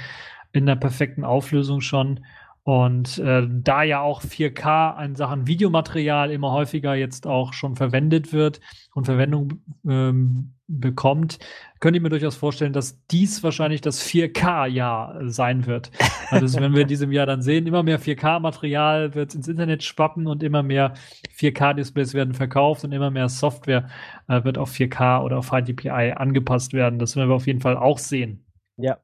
in 0.56 0.65
der 0.65 0.76
perfekten 0.76 1.23
Auflösung 1.23 1.82
schon. 1.82 2.22
Und 2.65 3.19
äh, 3.19 3.48
da 3.48 3.84
ja 3.84 4.02
auch 4.02 4.23
4K 4.23 5.06
in 5.06 5.15
Sachen 5.15 5.45
Videomaterial 5.45 6.32
immer 6.32 6.52
häufiger 6.52 6.95
jetzt 6.95 7.27
auch 7.27 7.53
schon 7.53 7.76
verwendet 7.76 8.34
wird 8.34 8.60
und 8.95 9.06
Verwendung 9.06 9.61
ähm, 9.88 10.56
bekommt, 10.68 11.38
könnte 11.80 11.98
ich 11.98 12.03
mir 12.03 12.10
durchaus 12.10 12.36
vorstellen, 12.36 12.73
dass 12.73 13.06
dies 13.11 13.44
wahrscheinlich 13.44 13.82
das 13.82 14.03
4K-Jahr 14.03 15.30
sein 15.30 15.68
wird. 15.68 15.91
Also 16.32 16.60
werden 16.60 16.73
wir 16.73 16.82
in 16.82 16.88
diesem 16.88 17.11
Jahr 17.11 17.27
dann 17.27 17.44
sehen. 17.44 17.68
Immer 17.68 17.84
mehr 17.84 17.99
4K-Material 17.99 19.14
wird 19.14 19.36
ins 19.36 19.48
Internet 19.48 19.84
schwappen 19.84 20.26
und 20.26 20.41
immer 20.41 20.64
mehr 20.64 20.95
4K-Displays 21.38 22.15
werden 22.15 22.34
verkauft 22.34 22.84
und 22.84 22.94
immer 22.94 23.11
mehr 23.11 23.30
Software 23.30 23.90
äh, 24.27 24.44
wird 24.44 24.57
auf 24.57 24.72
4K 24.72 25.22
oder 25.22 25.38
auf 25.38 25.52
HDPI 25.52 26.14
angepasst 26.15 26.73
werden. 26.73 26.98
Das 26.98 27.15
werden 27.15 27.30
wir 27.30 27.36
auf 27.36 27.45
jeden 27.45 27.61
Fall 27.61 27.77
auch 27.77 27.99
sehen. 27.99 28.44
Ja, 28.77 28.98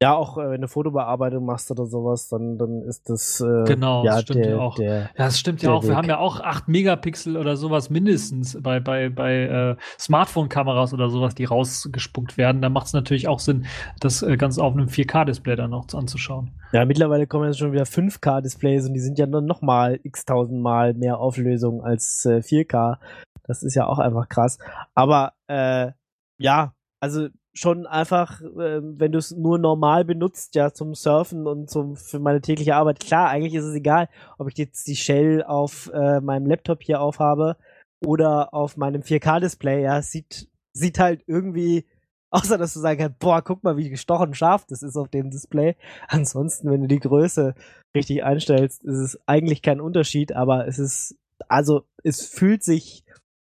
ja, 0.00 0.14
auch 0.14 0.38
äh, 0.38 0.50
wenn 0.50 0.60
du 0.60 0.68
Fotobearbeitung 0.68 1.44
machst 1.44 1.72
oder 1.72 1.86
sowas, 1.86 2.28
dann, 2.28 2.56
dann 2.56 2.82
ist 2.82 3.10
das. 3.10 3.40
Äh, 3.40 3.64
genau, 3.64 4.04
ja, 4.04 4.12
das 4.12 4.22
stimmt 4.22 4.44
der, 4.44 4.50
ja 4.50 4.58
auch. 4.58 4.74
Der, 4.76 5.00
ja, 5.00 5.08
das 5.16 5.38
stimmt 5.40 5.62
ja 5.62 5.72
auch. 5.72 5.82
Wir 5.82 5.90
Weg. 5.90 5.96
haben 5.96 6.08
ja 6.08 6.18
auch 6.18 6.38
8 6.40 6.68
Megapixel 6.68 7.36
oder 7.36 7.56
sowas 7.56 7.90
mindestens 7.90 8.56
bei, 8.62 8.78
bei, 8.78 9.08
bei 9.08 9.42
äh, 9.42 9.76
Smartphone-Kameras 9.98 10.94
oder 10.94 11.10
sowas, 11.10 11.34
die 11.34 11.46
rausgespuckt 11.46 12.36
werden. 12.36 12.62
Da 12.62 12.68
macht 12.68 12.86
es 12.86 12.92
natürlich 12.92 13.26
auch 13.26 13.40
Sinn, 13.40 13.66
das 13.98 14.22
äh, 14.22 14.36
ganz 14.36 14.58
auf 14.58 14.72
einem 14.72 14.86
4K-Display 14.86 15.56
dann 15.56 15.74
auch 15.74 15.86
anzuschauen. 15.92 16.52
Ja, 16.70 16.84
mittlerweile 16.84 17.26
kommen 17.26 17.46
jetzt 17.46 17.58
schon 17.58 17.72
wieder 17.72 17.84
5K-Displays 17.84 18.86
und 18.86 18.94
die 18.94 19.00
sind 19.00 19.18
ja 19.18 19.26
dann 19.26 19.46
nochmal 19.46 19.98
x 20.04 20.24
tausendmal 20.24 20.94
mehr 20.94 21.18
Auflösung 21.18 21.82
als 21.82 22.24
äh, 22.24 22.38
4K. 22.38 22.98
Das 23.42 23.64
ist 23.64 23.74
ja 23.74 23.86
auch 23.86 23.98
einfach 23.98 24.28
krass. 24.28 24.58
Aber 24.94 25.32
äh, 25.48 25.90
ja, 26.38 26.74
also 27.00 27.28
schon 27.54 27.86
einfach, 27.86 28.40
äh, 28.40 28.80
wenn 28.82 29.12
du 29.12 29.18
es 29.18 29.32
nur 29.32 29.58
normal 29.58 30.04
benutzt, 30.04 30.54
ja, 30.54 30.72
zum 30.72 30.94
Surfen 30.94 31.46
und 31.46 31.70
zum, 31.70 31.96
für 31.96 32.18
meine 32.18 32.40
tägliche 32.40 32.76
Arbeit. 32.76 33.00
Klar, 33.00 33.28
eigentlich 33.28 33.54
ist 33.54 33.64
es 33.64 33.74
egal, 33.74 34.08
ob 34.38 34.48
ich 34.48 34.58
jetzt 34.58 34.86
die 34.86 34.96
Shell 34.96 35.42
auf 35.42 35.90
äh, 35.92 36.20
meinem 36.20 36.46
Laptop 36.46 36.82
hier 36.82 37.00
aufhabe 37.00 37.56
oder 38.04 38.54
auf 38.54 38.76
meinem 38.76 39.02
4K-Display. 39.02 39.82
Ja, 39.82 40.00
sieht, 40.02 40.48
sieht 40.72 40.98
halt 40.98 41.22
irgendwie, 41.26 41.86
außer 42.30 42.58
dass 42.58 42.74
du 42.74 42.80
sagen 42.80 43.00
kannst, 43.00 43.18
boah, 43.18 43.42
guck 43.42 43.64
mal, 43.64 43.76
wie 43.76 43.90
gestochen 43.90 44.34
scharf 44.34 44.66
das 44.66 44.82
ist 44.82 44.96
auf 44.96 45.08
dem 45.08 45.30
Display. 45.30 45.76
Ansonsten, 46.08 46.70
wenn 46.70 46.82
du 46.82 46.88
die 46.88 47.00
Größe 47.00 47.54
richtig 47.96 48.24
einstellst, 48.24 48.84
ist 48.84 48.98
es 48.98 49.20
eigentlich 49.26 49.62
kein 49.62 49.80
Unterschied, 49.80 50.32
aber 50.32 50.68
es 50.68 50.78
ist, 50.78 51.16
also, 51.48 51.84
es 52.04 52.26
fühlt 52.26 52.62
sich, 52.62 53.04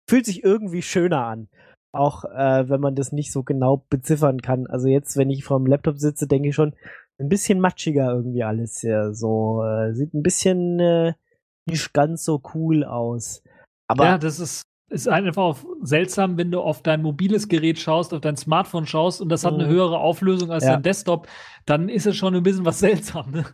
fühlt 0.08 0.26
sich 0.26 0.42
irgendwie 0.42 0.82
schöner 0.82 1.24
an 1.26 1.48
auch 1.94 2.24
äh, 2.24 2.68
wenn 2.68 2.80
man 2.80 2.94
das 2.94 3.12
nicht 3.12 3.32
so 3.32 3.42
genau 3.42 3.84
beziffern 3.88 4.40
kann. 4.42 4.66
Also 4.66 4.88
jetzt, 4.88 5.16
wenn 5.16 5.30
ich 5.30 5.44
vor 5.44 5.58
dem 5.58 5.66
Laptop 5.66 5.98
sitze, 5.98 6.26
denke 6.26 6.48
ich 6.48 6.54
schon, 6.54 6.74
ein 7.18 7.28
bisschen 7.28 7.60
matschiger 7.60 8.12
irgendwie 8.12 8.42
alles 8.42 8.82
ja 8.82 9.12
so. 9.12 9.62
Äh, 9.64 9.94
sieht 9.94 10.14
ein 10.14 10.22
bisschen 10.22 10.80
äh, 10.80 11.12
nicht 11.66 11.92
ganz 11.92 12.24
so 12.24 12.42
cool 12.54 12.84
aus. 12.84 13.42
Aber 13.88 14.04
ja, 14.04 14.18
das 14.18 14.40
ist, 14.40 14.62
ist 14.90 15.08
einfach 15.08 15.42
auch 15.42 15.58
seltsam, 15.82 16.36
wenn 16.36 16.50
du 16.50 16.60
auf 16.60 16.82
dein 16.82 17.02
mobiles 17.02 17.48
Gerät 17.48 17.78
schaust, 17.78 18.12
auf 18.12 18.20
dein 18.20 18.36
Smartphone 18.36 18.86
schaust 18.86 19.20
und 19.20 19.28
das 19.28 19.44
hat 19.44 19.54
eine 19.54 19.64
Mhm. 19.66 19.70
höhere 19.70 19.98
Auflösung 19.98 20.50
als 20.50 20.64
Ja. 20.64 20.72
dein 20.72 20.82
Desktop, 20.82 21.26
dann 21.66 21.88
ist 21.88 22.06
es 22.06 22.16
schon 22.16 22.34
ein 22.34 22.42
bisschen 22.42 22.64
was 22.64 22.78
seltsam. 22.80 23.30
Ne? 23.30 23.44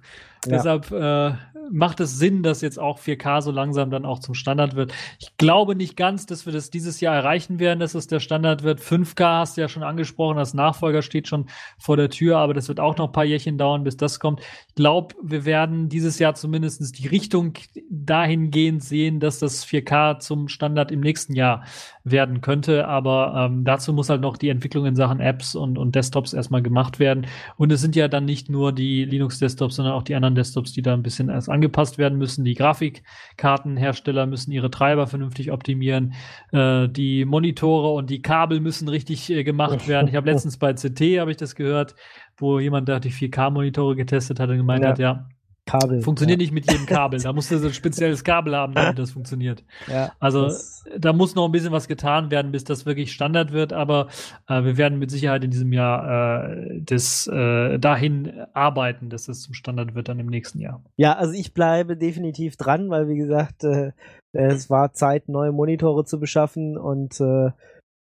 Ja. 0.47 0.53
Deshalb 0.53 0.91
äh, 0.91 1.33
macht 1.71 2.01
es 2.01 2.19
Sinn, 2.19 2.43
dass 2.43 2.63
jetzt 2.63 2.79
auch 2.79 2.99
4K 2.99 3.43
so 3.43 3.51
langsam 3.51 3.91
dann 3.91 4.07
auch 4.07 4.21
zum 4.21 4.35
Standard 4.35 4.75
wird. 4.75 4.93
Ich 5.19 5.37
glaube 5.37 5.77
nicht 5.77 5.97
ganz, 5.97 6.25
dass 6.25 6.47
wir 6.47 6.53
das 6.53 6.71
dieses 6.71 7.01
Jahr 7.01 7.15
erreichen 7.15 7.59
werden, 7.59 7.79
dass 7.79 7.95
es 7.95 8.07
der 8.07 8.21
Standard 8.21 8.63
wird. 8.63 8.81
5K 8.81 9.41
hast 9.41 9.57
du 9.57 9.61
ja 9.61 9.69
schon 9.69 9.83
angesprochen, 9.83 10.39
das 10.39 10.55
Nachfolger 10.55 11.03
steht 11.03 11.29
schon 11.29 11.47
vor 11.79 11.99
der 11.99 12.09
Tür, 12.09 12.39
aber 12.39 12.55
das 12.55 12.69
wird 12.69 12.81
auch 12.81 12.97
noch 12.97 13.09
ein 13.09 13.13
paar 13.13 13.25
Jährchen 13.25 13.59
dauern, 13.59 13.85
bis 13.85 13.99
das 13.99 14.19
kommt. 14.19 14.41
Ich 14.69 14.75
glaube, 14.75 15.15
wir 15.23 15.45
werden 15.45 15.91
dieses 15.91 16.19
Jahr 16.19 16.35
zumindest 16.35 16.99
die 16.99 17.07
Richtung 17.07 17.53
dahingehend 17.91 18.83
sehen, 18.83 19.21
dass 19.21 19.39
das 19.39 19.67
4K 19.67 20.21
zum 20.21 20.49
Standard 20.49 20.91
im 20.91 21.01
nächsten 21.01 21.35
Jahr 21.35 21.65
werden 22.03 22.41
könnte. 22.41 22.89
Aber 22.89 23.35
ähm, 23.37 23.65
dazu 23.65 23.93
muss 23.93 24.09
halt 24.09 24.23
noch 24.23 24.39
die 24.39 24.49
Entwicklung 24.49 24.87
in 24.87 24.97
Sachen 24.97 25.21
Apps 25.21 25.55
und, 25.55 25.77
und 25.77 25.95
Desktops 25.95 26.33
erstmal 26.33 26.63
gemacht 26.63 26.99
werden. 26.99 27.27
Und 27.57 27.71
es 27.71 27.81
sind 27.81 27.95
ja 27.95 28.00
dann 28.09 28.25
nicht 28.25 28.49
nur 28.49 28.73
die 28.73 29.05
Linux-Desktops, 29.05 29.77
sondern 29.77 29.95
auch 29.95 30.03
die 30.03 30.15
anderen 30.15 30.35
Desktops, 30.35 30.73
die 30.73 30.83
da 30.83 30.95
ein 30.95 31.03
bisschen 31.03 31.29
erst 31.29 31.49
angepasst 31.49 31.99
werden 31.99 32.19
müssen. 32.19 32.45
Die 32.45 32.55
Grafikkartenhersteller 32.55 34.27
müssen 34.27 34.53
ihre 34.53 34.71
Treiber 34.71 35.07
vernünftig 35.07 35.53
optimieren. 35.53 36.15
Äh, 36.53 36.89
die 36.89 37.25
Monitore 37.25 37.93
und 37.93 38.11
die 38.11 38.23
Kabel 38.23 38.61
müssen 38.61 38.89
richtig 38.89 39.31
äh, 39.31 39.45
gemacht 39.45 39.89
werden. 39.89 40.09
Ich 40.09 40.15
habe 40.15 40.31
letztens 40.33 40.59
bei 40.59 40.73
CT, 40.75 41.01
habe 41.19 41.31
ich 41.31 41.37
das 41.37 41.55
gehört, 41.55 41.95
wo 42.37 42.59
jemand 42.59 42.89
da 42.89 43.01
die 43.01 43.13
4K-Monitore 43.13 43.97
getestet 43.97 44.41
hat 44.41 44.51
und 44.51 44.57
gemeint 44.57 44.83
Ja. 44.85 44.91
hat, 44.91 44.99
ja, 44.99 45.29
Kabel. 45.71 46.03
funktioniert 46.03 46.39
nicht 46.39 46.53
mit 46.53 46.71
jedem 46.71 46.87
Kabel. 46.87 47.21
Da 47.21 47.33
musst 47.33 47.51
du 47.51 47.59
so 47.59 47.69
ein 47.69 47.75
spezielles 47.75 48.25
Kabel 48.25 48.57
haben, 48.57 48.75
damit 48.75 48.99
das 48.99 49.13
funktioniert. 49.13 49.65
Ja, 49.87 50.13
Also 50.19 50.45
das, 50.45 50.85
da 50.99 51.13
muss 51.13 51.35
noch 51.35 51.47
ein 51.47 51.53
bisschen 51.53 51.73
was 51.73 51.89
getan 51.89 52.31
werden, 52.31 52.53
bis 52.53 52.65
das 52.65 52.87
wirklich 52.87 53.13
Standard 53.13 53.53
wird, 53.53 53.73
aber 53.73 54.09
äh, 54.49 54.65
wir 54.65 54.77
werden 54.77 54.99
mit 54.99 55.11
Sicherheit 55.11 55.45
in 55.45 55.51
diesem 55.51 55.73
Jahr 55.73 56.49
äh, 56.51 56.81
das 56.81 57.27
äh, 57.27 57.79
dahin 57.79 58.33
arbeiten, 58.53 59.11
dass 59.11 59.29
es 59.29 59.43
zum 59.43 59.55
Standard 59.55 59.95
wird 59.95 60.09
dann 60.09 60.19
im 60.19 60.27
nächsten 60.27 60.61
Jahr. 60.61 60.83
ja, 60.97 61.15
also 61.15 61.33
ich 61.33 61.55
bleibe 61.55 61.97
definitiv 61.97 62.57
dran, 62.57 62.91
weil 62.91 63.09
wie 63.09 63.17
gesagt, 63.17 63.65
äh, 63.65 63.93
es 64.33 64.71
war 64.71 64.93
Zeit, 64.93 65.29
neue 65.29 65.53
Monitore 65.53 66.05
zu 66.05 66.21
beschaffen 66.21 66.79
und 66.79 67.21
äh, 67.21 67.51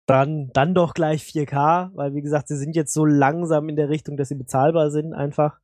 dann, 0.06 0.50
dann 0.52 0.74
doch 0.74 0.94
gleich 0.94 1.22
4K, 1.24 1.90
weil 1.94 2.14
wie 2.14 2.22
gesagt, 2.22 2.48
sie 2.48 2.56
sind 2.56 2.76
jetzt 2.76 2.94
so 2.94 3.04
langsam 3.04 3.68
in 3.68 3.76
der 3.76 3.88
Richtung, 3.88 4.16
dass 4.16 4.28
sie 4.28 4.36
bezahlbar 4.36 4.90
sind 4.90 5.12
einfach. 5.12 5.58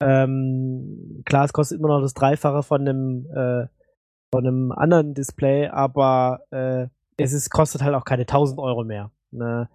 Ähm, 0.00 1.22
klar, 1.24 1.44
es 1.44 1.52
kostet 1.52 1.78
immer 1.78 1.88
noch 1.88 2.00
das 2.00 2.14
Dreifache 2.14 2.62
von 2.62 2.80
einem, 2.80 3.26
äh, 3.34 3.66
von 4.32 4.46
einem 4.46 4.72
anderen 4.72 5.14
Display, 5.14 5.68
aber 5.68 6.40
äh, 6.50 6.86
es 7.16 7.32
ist, 7.32 7.50
kostet 7.50 7.82
halt 7.82 7.94
auch 7.94 8.04
keine 8.04 8.22
1000 8.22 8.58
Euro 8.60 8.84
mehr. 8.84 9.10
Ne? 9.30 9.68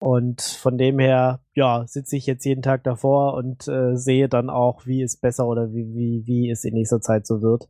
Und 0.00 0.42
von 0.42 0.76
dem 0.76 0.98
her, 0.98 1.40
ja, 1.54 1.86
sitze 1.86 2.16
ich 2.16 2.26
jetzt 2.26 2.44
jeden 2.44 2.62
Tag 2.62 2.84
davor 2.84 3.34
und 3.34 3.66
äh, 3.68 3.96
sehe 3.96 4.28
dann 4.28 4.50
auch, 4.50 4.84
wie 4.84 5.02
es 5.02 5.18
besser 5.18 5.46
oder 5.46 5.72
wie, 5.72 5.94
wie, 5.94 6.26
wie 6.26 6.50
es 6.50 6.64
in 6.64 6.74
nächster 6.74 7.00
Zeit 7.00 7.26
so 7.26 7.40
wird. 7.40 7.68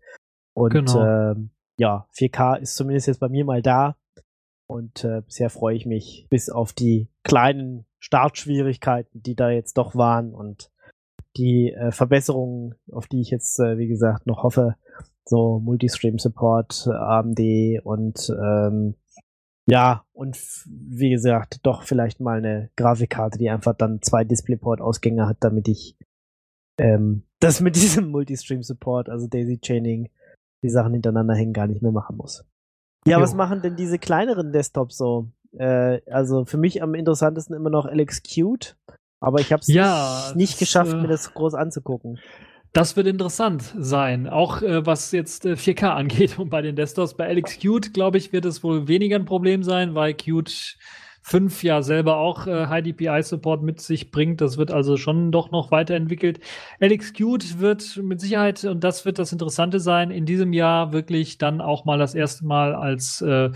Und 0.53 0.73
Genau. 0.73 1.05
ähm, 1.05 1.51
ja, 1.79 2.09
4K 2.17 2.57
ist 2.59 2.75
zumindest 2.75 3.07
jetzt 3.07 3.21
bei 3.21 3.29
mir 3.29 3.45
mal 3.45 3.63
da. 3.63 3.97
Und 4.67 5.05
äh, 5.05 5.21
bisher 5.21 5.51
freue 5.51 5.77
ich 5.77 5.87
mich 5.87 6.27
bis 6.31 6.49
auf 6.51 6.73
die 6.73 7.09
kleinen 7.23 7.87
Startschwierigkeiten, 8.01 9.23
die 9.23 9.37
da 9.37 9.51
jetzt 9.51 9.79
doch 9.79 9.95
waren 9.95 10.33
und 10.33 10.71
die 11.37 11.73
äh, 11.73 11.91
Verbesserungen, 11.91 12.75
auf 12.91 13.07
die 13.07 13.21
ich 13.21 13.31
jetzt, 13.31 13.59
äh, 13.59 13.79
wie 13.79 13.89
gesagt, 13.89 14.27
noch 14.27 14.43
hoffe, 14.43 14.77
so 15.25 15.59
Multistream-Support, 15.61 16.89
AMD 16.89 17.41
und 17.83 18.31
ähm, 18.31 18.95
ja, 19.67 20.05
und 20.13 20.37
wie 20.67 21.11
gesagt, 21.11 21.61
doch 21.63 21.85
vielleicht 21.85 22.21
mal 22.21 22.39
eine 22.39 22.71
Grafikkarte, 22.77 23.39
die 23.39 23.49
einfach 23.49 23.75
dann 23.75 24.03
zwei 24.03 24.25
DisplayPort-Ausgänge 24.25 25.27
hat, 25.27 25.39
damit 25.41 25.69
ich 25.69 25.97
ähm, 26.79 27.23
das 27.41 27.61
mit 27.61 27.77
diesem 27.77 28.11
Multistream-Support, 28.11 29.09
also 29.09 29.27
Daisy-Chaining, 29.27 30.11
die 30.63 30.69
Sachen 30.69 30.93
hintereinander 30.93 31.35
hängen, 31.35 31.55
gar 31.55 31.67
nicht 31.67 31.83
mehr 31.83 31.93
machen 31.93 32.17
muss. 32.17 32.45
Ja, 33.07 33.19
Jo. 33.19 33.23
was 33.23 33.35
machen 33.35 33.63
denn 33.63 33.77
diese 33.77 33.99
kleineren 33.99 34.53
Desktops 34.53 34.97
so? 34.97 35.29
Äh, 35.53 36.01
also 36.11 36.45
für 36.45 36.59
mich 36.59 36.83
am 36.83 36.95
interessantesten 36.95 37.55
immer 37.55 37.71
noch 37.71 37.87
Alex 37.87 38.23
Qt, 38.23 38.77
aber 39.25 39.41
ich 39.41 39.53
habe 39.53 39.61
es 39.61 39.69
Ja, 39.69 40.33
nicht, 40.35 40.55
das, 40.55 40.59
geschafft, 40.61 40.93
äh, 40.93 40.97
mir 40.97 41.09
das 41.09 41.33
groß 41.35 41.55
anzugucken. 41.55 42.19
Das 42.73 42.97
wird 42.97 43.07
interessant 43.07 43.73
sein, 43.79 44.29
auch 44.29 44.61
äh, 44.61 44.85
was 44.85 45.13
jetzt 45.13 45.47
äh, 45.47 45.53
4K 45.53 45.89
angeht 45.95 46.39
und 46.39 46.51
bei 46.51 46.61
den 46.61 46.77
Desktops. 46.77 47.15
Bei 47.15 47.27
Alex 47.27 47.59
Qt, 47.59 47.95
glaube 47.95 48.19
ich, 48.19 48.33
wird 48.33 48.45
es 48.45 48.63
wohl 48.65 48.89
weniger 48.89 49.17
ein 49.17 49.25
Problem 49.25 49.63
sein, 49.63 49.95
weil 49.95 50.15
Qt 50.15 50.77
5 51.27 51.63
ja 51.63 51.81
selber 51.81 52.19
auch 52.19 52.47
äh, 52.47 52.67
High 52.67 52.85
DPI 52.85 53.23
Support 53.23 53.63
mit 53.63 53.81
sich 53.81 54.11
bringt. 54.11 54.43
Das 54.43 54.59
wird 54.59 54.71
also 54.71 54.99
schon 54.99 55.33
doch 55.33 55.51
noch 55.51 55.71
weiterentwickelt. 55.71 56.39
LXQt 56.81 57.61
wird 57.61 57.97
mit 58.03 58.21
Sicherheit, 58.21 58.63
und 58.65 58.85
das 58.85 59.07
wird 59.07 59.19
das 59.19 59.33
Interessante 59.33 59.81
sein, 59.81 60.11
in 60.11 60.27
diesem 60.27 60.53
Jahr 60.53 60.93
wirklich 60.93 61.39
dann 61.39 61.63
auch 61.63 61.87
mal 61.87 61.99
das 61.99 62.15
erste 62.15 62.45
Mal 62.45 62.75
als 62.75 63.23
äh, 63.23 63.49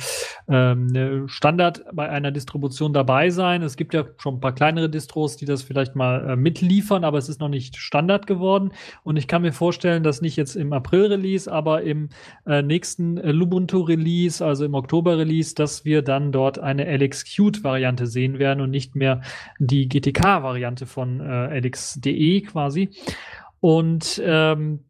ähm, 0.48 1.28
Standard 1.28 1.84
bei 1.92 2.08
einer 2.08 2.30
Distribution 2.30 2.94
dabei 2.94 3.28
sein. 3.28 3.60
Es 3.60 3.76
gibt 3.76 3.92
ja 3.92 4.04
schon 4.16 4.36
ein 4.36 4.40
paar 4.40 4.54
kleinere 4.54 4.88
Distros, 4.88 5.36
die 5.36 5.44
das 5.44 5.62
vielleicht 5.62 5.94
mal 5.94 6.30
äh, 6.30 6.36
mitliefern, 6.36 7.04
aber 7.04 7.18
es 7.18 7.28
ist 7.28 7.38
noch 7.38 7.50
nicht 7.50 7.76
Standard 7.76 8.26
geworden. 8.26 8.72
Und 9.04 9.18
ich 9.18 9.28
kann 9.28 9.42
mir 9.42 9.52
vorstellen, 9.52 10.02
dass 10.02 10.22
nicht 10.22 10.36
jetzt 10.36 10.56
im 10.56 10.72
April-Release, 10.72 11.52
aber 11.52 11.82
im 11.82 12.08
äh, 12.46 12.62
nächsten 12.62 13.16
Lubuntu-Release, 13.16 14.42
also 14.42 14.64
im 14.64 14.72
Oktober-Release, 14.72 15.54
dass 15.54 15.84
wir 15.84 16.00
dann 16.00 16.32
dort 16.32 16.58
eine 16.58 16.86
LXQt-Variante 17.58 18.06
sehen 18.06 18.38
werden 18.38 18.60
und 18.60 18.70
nicht 18.70 18.94
mehr 18.94 19.22
die 19.58 19.88
GTK-Variante 19.88 20.86
von 20.86 21.20
äh, 21.20 21.58
LX.de 21.58 22.42
quasi. 22.42 22.90
Und 23.60 24.20
ähm, 24.24 24.84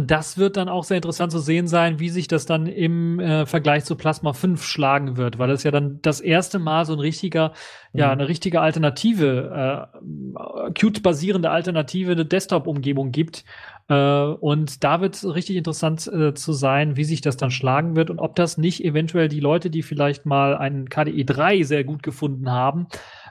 das 0.00 0.38
wird 0.38 0.56
dann 0.56 0.68
auch 0.68 0.84
sehr 0.84 0.98
interessant 0.98 1.32
zu 1.32 1.38
sehen 1.38 1.66
sein, 1.66 1.98
wie 1.98 2.10
sich 2.10 2.28
das 2.28 2.46
dann 2.46 2.66
im 2.66 3.18
äh, 3.18 3.46
Vergleich 3.46 3.84
zu 3.84 3.96
Plasma 3.96 4.32
5 4.32 4.62
schlagen 4.62 5.16
wird, 5.16 5.38
weil 5.38 5.50
es 5.50 5.62
ja 5.62 5.70
dann 5.70 6.00
das 6.02 6.20
erste 6.20 6.58
Mal 6.58 6.84
so 6.84 6.92
ein 6.92 7.00
richtiger, 7.00 7.52
mhm. 7.92 8.00
ja, 8.00 8.10
eine 8.10 8.28
richtige 8.28 8.60
Alternative, 8.60 9.88
äh, 9.96 10.70
Qt-basierende 10.72 11.50
Alternative, 11.50 12.12
eine 12.12 12.24
Desktop-Umgebung 12.24 13.10
gibt. 13.10 13.44
Äh, 13.88 13.94
und 13.94 14.84
da 14.84 15.00
wird 15.00 15.16
es 15.16 15.34
richtig 15.34 15.56
interessant 15.56 16.06
äh, 16.06 16.32
zu 16.34 16.52
sein, 16.52 16.96
wie 16.96 17.04
sich 17.04 17.20
das 17.20 17.36
dann 17.36 17.50
schlagen 17.50 17.96
wird 17.96 18.10
und 18.10 18.20
ob 18.20 18.36
das 18.36 18.56
nicht 18.56 18.84
eventuell 18.84 19.28
die 19.28 19.40
Leute, 19.40 19.70
die 19.70 19.82
vielleicht 19.82 20.26
mal 20.26 20.56
einen 20.56 20.88
KDE 20.88 21.24
3 21.24 21.62
sehr 21.64 21.84
gut 21.84 22.02
gefunden 22.02 22.50
haben, 22.50 22.86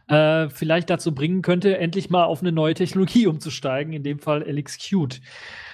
äh, 0.10 0.50
vielleicht 0.50 0.90
dazu 0.90 1.16
bringen 1.16 1.42
könnte, 1.42 1.78
endlich 1.78 2.10
mal 2.10 2.26
auf 2.26 2.42
eine 2.42 2.52
neue 2.52 2.74
Technologie 2.74 3.28
umzusteigen, 3.28 3.94
in 3.94 4.04
dem 4.04 4.20
Fall 4.20 4.42
LXQt. 4.42 5.22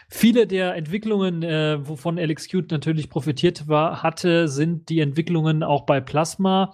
Viele 0.07 0.47
der 0.47 0.75
Entwicklungen, 0.75 1.43
äh, 1.43 1.77
wovon 1.87 2.17
LXQt 2.17 2.71
natürlich 2.71 3.09
profitiert 3.09 3.67
war, 3.67 4.03
hatte, 4.03 4.47
sind 4.47 4.89
die 4.89 4.99
Entwicklungen 4.99 5.63
auch 5.63 5.85
bei 5.85 5.99
Plasma 5.99 6.73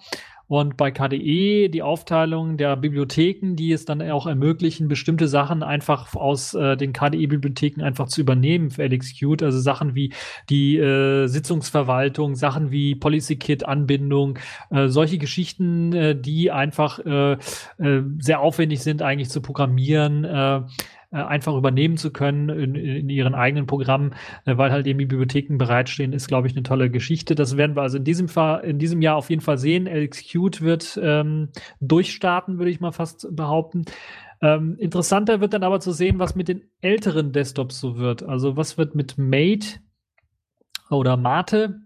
und 0.52 0.76
bei 0.76 0.90
KDE 0.90 1.70
die 1.70 1.82
Aufteilung 1.82 2.58
der 2.58 2.76
Bibliotheken, 2.76 3.54
die 3.56 3.72
es 3.72 3.86
dann 3.86 4.02
auch 4.10 4.26
ermöglichen, 4.26 4.86
bestimmte 4.86 5.26
Sachen 5.26 5.62
einfach 5.62 6.14
aus 6.14 6.52
äh, 6.52 6.76
den 6.76 6.92
KDE-Bibliotheken 6.92 7.82
einfach 7.82 8.08
zu 8.08 8.20
übernehmen 8.20 8.70
für 8.70 8.84
LXQt. 8.84 9.42
Also 9.42 9.60
Sachen 9.60 9.94
wie 9.94 10.12
die 10.50 10.76
äh, 10.76 11.26
Sitzungsverwaltung, 11.26 12.34
Sachen 12.34 12.70
wie 12.70 12.94
PolicyKit-Anbindung, 12.94 14.38
äh, 14.68 14.88
solche 14.88 15.16
Geschichten, 15.16 15.94
äh, 15.94 16.20
die 16.20 16.50
einfach 16.50 16.98
äh, 16.98 17.32
äh, 17.32 18.02
sehr 18.18 18.40
aufwendig 18.40 18.82
sind 18.82 19.00
eigentlich 19.00 19.30
zu 19.30 19.40
programmieren. 19.40 20.26
Äh, 21.12 21.16
einfach 21.16 21.54
übernehmen 21.54 21.98
zu 21.98 22.10
können 22.10 22.48
in, 22.48 22.74
in 22.74 23.10
ihren 23.10 23.34
eigenen 23.34 23.66
Programmen, 23.66 24.14
äh, 24.46 24.56
weil 24.56 24.72
halt 24.72 24.86
eben 24.86 24.98
die 24.98 25.04
Bibliotheken 25.04 25.58
bereitstehen, 25.58 26.14
ist, 26.14 26.26
glaube 26.26 26.46
ich, 26.46 26.54
eine 26.54 26.62
tolle 26.62 26.88
Geschichte. 26.88 27.34
Das 27.34 27.58
werden 27.58 27.76
wir 27.76 27.82
also 27.82 27.98
in 27.98 28.04
diesem 28.04 28.28
Fall, 28.28 28.64
in 28.64 28.78
diesem 28.78 29.02
Jahr 29.02 29.16
auf 29.16 29.28
jeden 29.28 29.42
Fall 29.42 29.58
sehen. 29.58 29.86
LXQt 29.86 30.62
wird 30.62 30.98
ähm, 31.02 31.50
durchstarten, 31.80 32.56
würde 32.56 32.70
ich 32.70 32.80
mal 32.80 32.92
fast 32.92 33.28
behaupten. 33.30 33.84
Ähm, 34.40 34.76
interessanter 34.78 35.42
wird 35.42 35.52
dann 35.52 35.64
aber 35.64 35.80
zu 35.80 35.92
sehen, 35.92 36.18
was 36.18 36.34
mit 36.34 36.48
den 36.48 36.62
älteren 36.80 37.32
Desktops 37.32 37.78
so 37.78 37.98
wird. 37.98 38.22
Also 38.22 38.56
was 38.56 38.78
wird 38.78 38.94
mit 38.94 39.18
Mate 39.18 39.80
oder 40.88 41.18
Mate, 41.18 41.80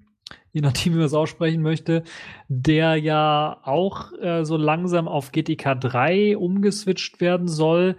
je 0.53 0.61
nachdem, 0.61 0.93
wie 0.93 0.99
man 0.99 1.07
es 1.07 1.15
aussprechen 1.15 1.63
möchte, 1.63 2.05
der 2.47 2.95
ja 2.95 3.59
auch 3.65 4.13
äh, 4.21 4.45
so 4.45 4.57
langsam 4.57 5.09
auf 5.09 5.33
GTK 5.33 5.75
3 5.81 6.37
umgeswitcht 6.37 7.21
werden 7.21 7.49
soll 7.49 7.97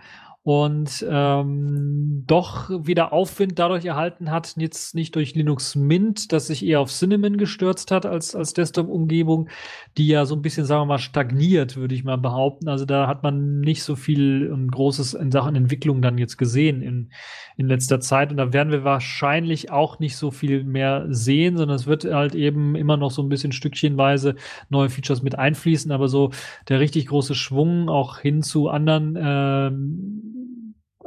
und 0.48 1.06
ähm, 1.10 2.24
doch 2.26 2.70
wieder 2.70 3.12
Aufwind 3.12 3.60
dadurch 3.60 3.84
erhalten 3.84 4.32
hat, 4.32 4.56
jetzt 4.56 4.96
nicht 4.96 5.14
durch 5.18 5.36
Linux 5.36 5.76
Mint, 5.76 6.32
das 6.32 6.48
sich 6.48 6.66
eher 6.66 6.80
auf 6.80 6.90
Cinnamon 6.90 7.36
gestürzt 7.36 7.92
hat 7.92 8.06
als, 8.06 8.34
als 8.34 8.54
Desktop-Umgebung, 8.54 9.50
die 9.98 10.08
ja 10.08 10.24
so 10.24 10.36
ein 10.36 10.42
bisschen, 10.42 10.64
sagen 10.64 10.84
wir 10.84 10.86
mal, 10.86 11.00
stagniert, 11.00 11.76
würde 11.76 11.94
ich 11.96 12.06
mal 12.06 12.18
behaupten. 12.18 12.70
Also 12.70 12.86
da 12.86 13.08
hat 13.08 13.24
man 13.24 13.60
nicht 13.60 13.84
so 13.84 13.98
viel 13.98 14.50
und 14.50 14.72
Großes 14.72 15.16
in 15.16 15.32
Sachen 15.32 15.58
Entwicklung 15.58 16.02
dann 16.02 16.18
jetzt 16.18 16.38
gesehen 16.38 16.82
in, 16.82 17.12
in 17.58 17.68
letzter 17.68 18.00
Zeit. 18.00 18.32
Und 18.32 18.38
da 18.38 18.54
werden 18.54 18.72
wir 18.72 18.86
wahrscheinlich 18.86 19.70
auch 19.70 20.00
nicht 20.00 20.16
so 20.16 20.32
viel 20.32 20.64
mehr 20.64 21.08
sehen, 21.10 21.58
sondern 21.58 21.76
es 21.76 21.88
wird 21.88 22.06
halt 22.06 22.36
eben 22.36 22.78
immer 22.78 22.96
noch 22.96 23.12
so 23.12 23.22
ein 23.22 23.28
bisschen 23.28 23.52
stückchenweise 23.52 24.36
neue 24.70 24.90
Features 24.90 25.22
mit 25.22 25.38
einfließen, 25.38 25.92
aber 25.92 26.08
so 26.08 26.32
der 26.70 26.80
richtig 26.80 27.08
große 27.08 27.36
Schwung 27.36 27.90
auch 27.90 28.20
hin 28.20 28.44
zu 28.44 28.70
anderen 28.70 29.18
ähm, 29.20 30.34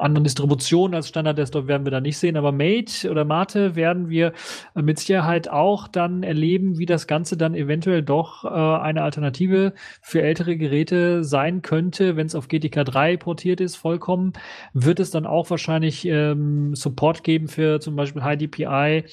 anderen 0.00 0.24
Distributionen 0.24 0.94
als 0.94 1.08
Standard-Desktop 1.08 1.66
werden 1.68 1.84
wir 1.84 1.90
da 1.90 2.00
nicht 2.00 2.18
sehen, 2.18 2.36
aber 2.36 2.52
Mate 2.52 3.10
oder 3.10 3.24
Mate 3.24 3.76
werden 3.76 4.08
wir 4.08 4.32
mit 4.74 4.98
Sicherheit 4.98 5.48
auch 5.48 5.88
dann 5.88 6.22
erleben, 6.22 6.78
wie 6.78 6.86
das 6.86 7.06
Ganze 7.06 7.36
dann 7.36 7.54
eventuell 7.54 8.02
doch 8.02 8.44
äh, 8.44 8.48
eine 8.48 9.02
Alternative 9.02 9.74
für 10.02 10.22
ältere 10.22 10.56
Geräte 10.56 11.24
sein 11.24 11.62
könnte, 11.62 12.16
wenn 12.16 12.26
es 12.26 12.34
auf 12.34 12.48
GTK 12.48 12.84
3 12.84 13.16
portiert 13.16 13.60
ist, 13.60 13.76
vollkommen, 13.76 14.32
wird 14.72 15.00
es 15.00 15.10
dann 15.10 15.26
auch 15.26 15.50
wahrscheinlich 15.50 16.06
ähm, 16.06 16.74
Support 16.74 17.24
geben 17.24 17.48
für 17.48 17.80
zum 17.80 17.96
Beispiel 17.96 18.22
High 18.22 18.38
DPI 18.38 19.04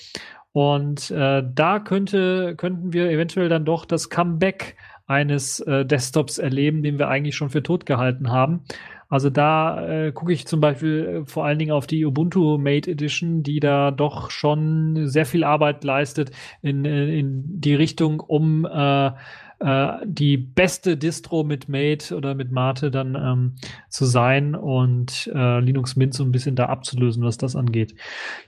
und 0.51 1.11
äh, 1.11 1.43
da 1.53 1.79
könnte, 1.79 2.55
könnten 2.55 2.91
wir 2.91 3.11
eventuell 3.11 3.49
dann 3.49 3.63
doch 3.63 3.85
das 3.85 4.09
Comeback 4.09 4.75
eines 5.05 5.59
äh, 5.61 5.85
Desktops 5.85 6.37
erleben, 6.37 6.83
den 6.83 6.99
wir 6.99 7.07
eigentlich 7.07 7.35
schon 7.35 7.49
für 7.49 7.63
tot 7.63 7.85
gehalten 7.85 8.31
haben. 8.31 8.61
Also 9.09 9.29
da 9.29 9.87
äh, 9.87 10.11
gucke 10.11 10.33
ich 10.33 10.47
zum 10.47 10.59
Beispiel 10.59 11.23
äh, 11.23 11.25
vor 11.25 11.45
allen 11.45 11.59
Dingen 11.59 11.71
auf 11.71 11.87
die 11.87 12.05
Ubuntu 12.05 12.57
Mate 12.57 12.91
Edition, 12.91 13.43
die 13.43 13.59
da 13.59 13.91
doch 13.91 14.31
schon 14.31 15.07
sehr 15.07 15.25
viel 15.25 15.43
Arbeit 15.43 15.83
leistet 15.83 16.31
in, 16.61 16.85
äh, 16.85 17.17
in 17.17 17.43
die 17.61 17.75
Richtung, 17.75 18.19
um 18.19 18.65
äh, 18.65 19.11
äh, 19.59 19.93
die 20.05 20.37
beste 20.37 20.97
Distro 20.97 21.43
mit 21.43 21.67
Mate 21.67 22.15
oder 22.15 22.35
mit 22.35 22.51
Mate 22.51 22.91
dann 22.91 23.15
ähm, 23.15 23.55
zu 23.89 24.05
sein 24.05 24.55
und 24.55 25.31
äh, 25.33 25.59
Linux 25.59 25.95
Mint 25.95 26.13
so 26.13 26.23
ein 26.23 26.31
bisschen 26.31 26.55
da 26.55 26.65
abzulösen, 26.67 27.23
was 27.23 27.37
das 27.37 27.55
angeht. 27.55 27.95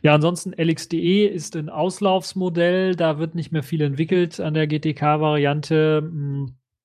Ja, 0.01 0.13
ansonsten 0.13 0.53
LXDE 0.53 1.25
ist 1.27 1.55
ein 1.55 1.69
Auslaufsmodell, 1.69 2.95
da 2.95 3.17
wird 3.17 3.33
nicht 3.33 3.51
mehr 3.51 3.63
viel 3.63 3.81
entwickelt 3.81 4.39
an 4.39 4.53
der 4.53 4.67
GTK-Variante. 4.67 6.03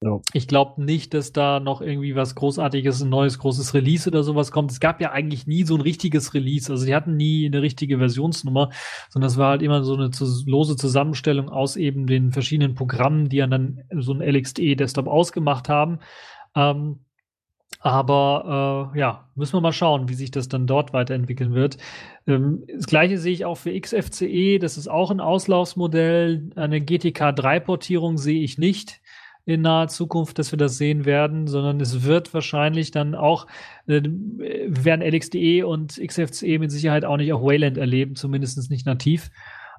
Ja. 0.04 0.20
Ich 0.34 0.46
glaube 0.46 0.84
nicht, 0.84 1.14
dass 1.14 1.32
da 1.32 1.60
noch 1.60 1.80
irgendwie 1.80 2.14
was 2.14 2.34
Großartiges, 2.34 3.00
ein 3.00 3.08
neues 3.08 3.38
großes 3.38 3.72
Release 3.72 4.06
oder 4.06 4.22
sowas 4.22 4.52
kommt. 4.52 4.70
Es 4.70 4.78
gab 4.78 5.00
ja 5.00 5.12
eigentlich 5.12 5.46
nie 5.46 5.64
so 5.64 5.76
ein 5.76 5.80
richtiges 5.80 6.34
Release. 6.34 6.70
Also 6.70 6.84
die 6.84 6.94
hatten 6.94 7.16
nie 7.16 7.46
eine 7.46 7.62
richtige 7.62 7.96
Versionsnummer, 7.96 8.68
sondern 9.08 9.30
es 9.30 9.38
war 9.38 9.52
halt 9.52 9.62
immer 9.62 9.82
so 9.82 9.94
eine 9.94 10.10
zu, 10.10 10.26
lose 10.44 10.76
Zusammenstellung 10.76 11.48
aus 11.48 11.76
eben 11.76 12.06
den 12.06 12.32
verschiedenen 12.32 12.74
Programmen, 12.74 13.30
die 13.30 13.38
dann 13.38 13.80
so 13.98 14.12
ein 14.12 14.20
LXDE-Desktop 14.20 15.06
ausgemacht 15.06 15.70
haben. 15.70 16.00
Ähm, 16.54 16.98
aber 17.80 18.92
äh, 18.94 18.98
ja, 18.98 19.30
müssen 19.34 19.54
wir 19.54 19.62
mal 19.62 19.72
schauen, 19.72 20.10
wie 20.10 20.14
sich 20.14 20.30
das 20.30 20.48
dann 20.48 20.66
dort 20.66 20.92
weiterentwickeln 20.92 21.54
wird. 21.54 21.78
Ähm, 22.26 22.64
das 22.74 22.86
gleiche 22.86 23.16
sehe 23.16 23.32
ich 23.32 23.46
auch 23.46 23.56
für 23.56 23.78
XFCE. 23.78 24.58
Das 24.58 24.76
ist 24.76 24.88
auch 24.88 25.10
ein 25.10 25.20
Auslaufsmodell. 25.20 26.50
Eine 26.56 26.82
GTK 26.82 27.30
3-Portierung 27.30 28.18
sehe 28.18 28.42
ich 28.42 28.58
nicht 28.58 29.00
in 29.46 29.60
naher 29.60 29.88
Zukunft, 29.88 30.38
dass 30.38 30.52
wir 30.52 30.56
das 30.56 30.78
sehen 30.78 31.04
werden, 31.04 31.46
sondern 31.46 31.80
es 31.80 32.04
wird 32.04 32.32
wahrscheinlich 32.32 32.90
dann 32.90 33.14
auch, 33.14 33.46
äh, 33.86 34.00
werden 34.02 35.02
LXDE 35.02 35.66
und 35.66 36.00
XFCE 36.00 36.58
mit 36.58 36.70
Sicherheit 36.70 37.04
auch 37.04 37.16
nicht 37.16 37.32
auf 37.32 37.42
Wayland 37.42 37.76
erleben, 37.76 38.14
zumindest 38.14 38.70
nicht 38.70 38.86
nativ 38.86 39.30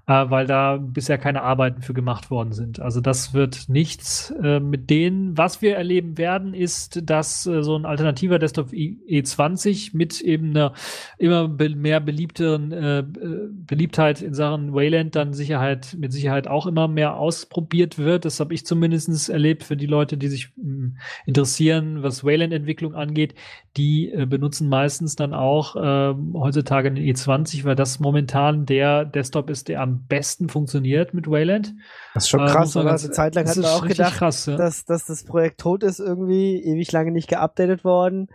äh, 0.08 0.30
weil 0.30 0.46
da 0.46 0.78
bisher 0.78 1.18
keine 1.18 1.42
Arbeiten 1.42 1.82
für 1.82 1.94
gemacht 1.94 2.30
worden 2.30 2.54
sind. 2.54 2.80
Also 2.80 3.02
das 3.02 3.34
wird 3.34 3.70
nichts 3.70 4.32
äh, 4.42 4.60
mit 4.60 4.90
denen. 4.90 5.38
Was 5.38 5.62
wir 5.62 5.76
erleben 5.76 6.18
werden, 6.18 6.54
ist, 6.54 7.10
dass 7.10 7.48
äh, 7.48 7.64
so 7.64 7.76
ein 7.76 7.86
alternativer 7.86 8.38
Desktop 8.38 8.72
E20 8.72 9.96
mit 9.98 10.22
eben 10.22 10.52
einer 10.52 10.74
immer 11.18 11.48
be 11.48 11.76
mehr 11.76 12.00
beliebteren 12.00 12.72
äh, 12.72 13.04
Beliebtheit 13.50 14.22
in 14.22 14.34
Sachen 14.34 14.74
Wayland 14.74 15.16
dann 15.16 15.34
Sicherheit 15.34 15.96
mit 15.98 16.14
Sicherheit 16.14 16.48
auch 16.48 16.68
immer 16.68 16.88
mehr 16.88 17.18
ausprobiert 17.18 17.98
wird. 17.98 18.26
Das 18.26 18.40
habe 18.40 18.54
ich 18.54 18.66
zumindest 18.66 19.30
erlebt 19.30 19.64
für 19.64 19.76
die 19.76 19.88
Leute, 19.88 20.18
die 20.18 20.28
sich 20.28 20.52
mh, 20.56 20.64
hm, 20.64 20.98
interessieren, 21.26 22.04
was 22.04 22.24
Wayland-Entwicklung 22.24 22.94
angeht. 22.94 23.34
Die 23.76 24.12
äh, 24.12 24.26
benutzen 24.26 24.70
meistens 24.70 25.16
dann 25.16 25.34
auch 25.34 25.76
äh, 25.76 26.14
heutzutage 26.34 26.92
den 26.92 27.04
E20, 27.04 27.66
weil 27.66 27.76
das 27.76 28.00
momentan 28.00 28.66
der 28.66 29.06
Desktop 29.06 29.50
ist, 29.50 29.68
der 29.68 29.82
am 29.82 29.95
besten 30.08 30.50
funktioniert 30.50 31.14
mit 31.14 31.30
Wayland. 31.30 31.74
Das 32.14 32.26
ist 32.26 32.30
schon 32.30 32.42
äh, 32.42 32.48
krass, 32.48 32.76
oder? 32.76 32.90
Eine 32.90 33.12
Zeit 33.12 33.36
lang 33.36 33.48
hat 33.48 33.56
man 33.58 33.66
auch 33.66 33.88
gedacht, 33.88 34.18
krass, 34.18 34.46
ja. 34.46 34.56
dass, 34.56 34.86
dass 34.86 35.06
das 35.06 35.24
Projekt 35.24 35.60
tot 35.60 35.84
ist 35.84 36.00
irgendwie, 36.00 36.64
ewig 36.64 36.92
lange 36.92 37.12
nicht 37.12 37.30
geupdatet 37.30 37.84
worden. 37.84 38.28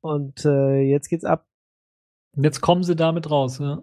Und 0.00 0.44
äh, 0.44 0.80
jetzt 0.80 1.08
geht's 1.08 1.24
ab. 1.24 1.46
Und 2.36 2.44
jetzt 2.44 2.60
kommen 2.60 2.82
sie 2.82 2.96
damit 2.96 3.30
raus, 3.30 3.58
ja. 3.58 3.80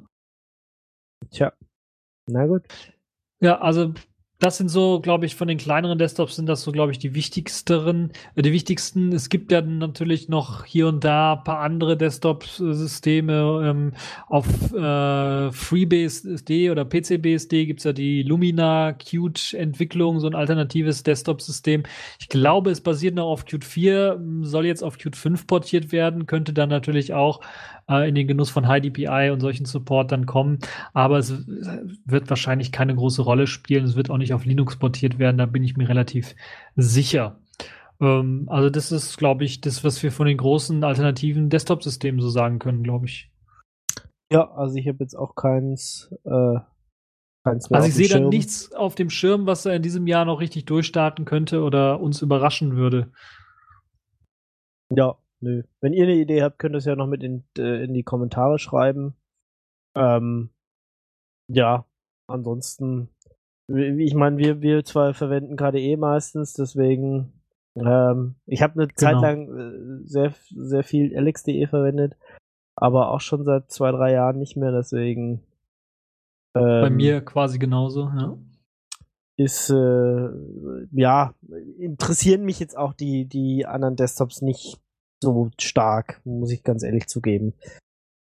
Tja. 1.31 1.53
Na 2.27 2.45
gut. 2.45 2.63
Ja, 3.39 3.59
also 3.59 3.93
das 4.43 4.57
sind 4.57 4.67
so, 4.67 4.99
glaube 4.99 5.25
ich, 5.25 5.35
von 5.35 5.47
den 5.47 5.57
kleineren 5.57 5.97
Desktops 5.97 6.35
sind 6.35 6.47
das 6.47 6.63
so, 6.63 6.73
glaube 6.73 6.91
ich, 6.91 6.99
die 6.99 7.15
wichtigsten, 7.15 8.11
äh, 8.35 8.41
die 8.41 8.51
wichtigsten. 8.51 9.13
Es 9.13 9.29
gibt 9.29 9.53
ja 9.53 9.61
natürlich 9.61 10.27
noch 10.27 10.65
hier 10.65 10.89
und 10.89 11.03
da 11.05 11.35
ein 11.35 11.43
paar 11.45 11.59
andere 11.59 11.95
Desktop-Systeme. 11.95 13.61
Ähm, 13.63 13.93
auf 14.27 14.45
äh, 14.73 15.51
FreeBSD 15.51 16.71
oder 16.71 16.83
PCBSD 16.83 17.67
gibt's 17.67 17.85
ja 17.85 17.93
die 17.93 18.23
Lumina 18.23 18.91
Qt-Entwicklung, 18.91 20.19
so 20.19 20.27
ein 20.27 20.35
alternatives 20.35 21.03
Desktop-System. 21.03 21.83
Ich 22.19 22.27
glaube, 22.27 22.71
es 22.71 22.81
basiert 22.81 23.15
noch 23.15 23.27
auf 23.27 23.45
Qt 23.45 23.63
4, 23.63 24.21
soll 24.41 24.65
jetzt 24.65 24.83
auf 24.83 24.97
Qt 24.97 25.15
5 25.15 25.47
portiert 25.47 25.93
werden, 25.93 26.25
könnte 26.25 26.51
dann 26.51 26.67
natürlich 26.67 27.13
auch 27.13 27.39
äh, 27.89 28.07
in 28.07 28.15
den 28.15 28.27
Genuss 28.27 28.49
von 28.49 28.67
High 28.67 28.81
DPI 28.81 29.31
und 29.31 29.39
solchen 29.39 29.65
Support 29.65 30.11
dann 30.11 30.25
kommen. 30.25 30.59
Aber 30.93 31.17
es 31.17 31.45
wird 32.05 32.29
wahrscheinlich 32.29 32.71
keine 32.71 32.95
große 32.95 33.21
Rolle 33.21 33.47
spielen. 33.47 33.85
Es 33.85 33.95
wird 33.95 34.09
auch 34.09 34.17
nicht 34.17 34.33
auf 34.33 34.45
Linux 34.45 34.77
portiert 34.77 35.19
werden. 35.19 35.37
Da 35.37 35.45
bin 35.45 35.63
ich 35.63 35.77
mir 35.77 35.89
relativ 35.89 36.35
sicher. 36.75 37.39
Ähm, 37.99 38.47
also 38.49 38.69
das 38.69 38.91
ist, 38.91 39.17
glaube 39.17 39.45
ich, 39.45 39.61
das, 39.61 39.83
was 39.83 40.01
wir 40.03 40.11
von 40.11 40.27
den 40.27 40.37
großen 40.37 40.83
alternativen 40.83 41.49
Desktop-Systemen 41.49 42.21
so 42.21 42.29
sagen 42.29 42.59
können, 42.59 42.83
glaube 42.83 43.05
ich. 43.05 43.31
Ja, 44.31 44.51
also 44.51 44.75
ich 44.75 44.87
habe 44.87 44.97
jetzt 45.01 45.15
auch 45.15 45.35
keins. 45.35 46.13
Äh, 46.25 46.59
keins 47.43 47.71
also 47.71 47.87
ich 47.87 47.93
sehe 47.93 48.07
da 48.07 48.19
nichts 48.19 48.71
auf 48.73 48.95
dem 48.95 49.09
Schirm, 49.09 49.45
was 49.45 49.65
er 49.65 49.75
in 49.75 49.81
diesem 49.81 50.07
Jahr 50.07 50.25
noch 50.25 50.39
richtig 50.39 50.65
durchstarten 50.65 51.25
könnte 51.25 51.61
oder 51.61 51.99
uns 51.99 52.21
überraschen 52.21 52.75
würde. 52.75 53.11
Ja, 54.89 55.17
Nö. 55.43 55.63
Wenn 55.81 55.91
ihr 55.91 56.03
eine 56.05 56.15
Idee 56.15 56.41
habt, 56.41 56.57
könnt 56.57 56.73
ihr 56.73 56.77
es 56.77 56.85
ja 56.85 56.95
noch 56.95 57.07
mit 57.07 57.21
in, 57.21 57.43
äh, 57.57 57.83
in 57.83 57.93
die 57.93 58.03
Kommentare 58.03 58.59
schreiben. 58.59 59.13
Ähm, 59.93 60.51
ja, 61.49 61.85
ansonsten, 62.27 63.09
ich 63.67 64.15
meine, 64.15 64.37
wir, 64.37 64.61
wir 64.61 64.85
zwei 64.85 65.13
verwenden 65.13 65.57
KDE 65.57 65.97
meistens, 65.97 66.53
deswegen, 66.53 67.33
ähm, 67.75 68.35
ich 68.45 68.61
habe 68.61 68.75
eine 68.75 68.87
genau. 68.87 68.95
Zeit 68.95 69.21
lang 69.21 69.49
äh, 69.49 70.07
sehr, 70.07 70.33
sehr 70.55 70.85
viel 70.85 71.13
LX.de 71.13 71.67
verwendet, 71.67 72.15
aber 72.77 73.11
auch 73.11 73.19
schon 73.19 73.43
seit 73.43 73.69
zwei, 73.69 73.91
drei 73.91 74.13
Jahren 74.13 74.39
nicht 74.39 74.55
mehr, 74.55 74.71
deswegen. 74.71 75.43
Ähm, 76.55 76.81
Bei 76.81 76.89
mir 76.89 77.19
quasi 77.19 77.59
genauso, 77.59 78.09
ja. 78.17 78.37
Ist, 79.35 79.69
äh, 79.71 80.29
ja, 80.91 81.33
interessieren 81.79 82.45
mich 82.45 82.61
jetzt 82.61 82.77
auch 82.77 82.93
die, 82.93 83.25
die 83.25 83.65
anderen 83.65 83.97
Desktops 83.97 84.41
nicht 84.41 84.82
so 85.23 85.49
stark, 85.59 86.21
muss 86.25 86.51
ich 86.51 86.63
ganz 86.63 86.83
ehrlich 86.83 87.07
zugeben. 87.07 87.53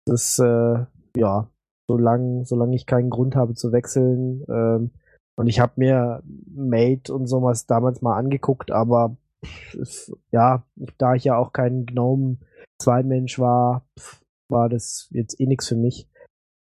Das, 0.06 0.38
äh, 0.38 0.84
ja, 1.16 1.50
solange 1.88 2.44
solang 2.44 2.72
ich 2.72 2.86
keinen 2.86 3.10
Grund 3.10 3.36
habe 3.36 3.54
zu 3.54 3.72
wechseln. 3.72 4.44
Ähm, 4.48 4.90
und 5.36 5.46
ich 5.46 5.60
habe 5.60 5.74
mir 5.76 6.22
Mate 6.46 7.14
und 7.14 7.26
sowas 7.26 7.66
damals 7.66 8.02
mal 8.02 8.16
angeguckt, 8.16 8.70
aber 8.72 9.16
pff, 9.44 10.12
ja, 10.32 10.64
da 10.98 11.14
ich 11.14 11.24
ja 11.24 11.36
auch 11.36 11.52
kein 11.52 11.86
Gnome 11.86 12.38
Zweimensch 12.80 13.38
war, 13.38 13.86
pff, 13.98 14.20
war 14.50 14.68
das 14.68 15.08
jetzt 15.12 15.40
eh 15.40 15.46
nichts 15.46 15.68
für 15.68 15.76
mich. 15.76 16.08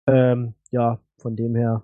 Ähm, 0.07 0.55
ja, 0.71 0.99
von 1.19 1.35
dem 1.35 1.55
her 1.55 1.83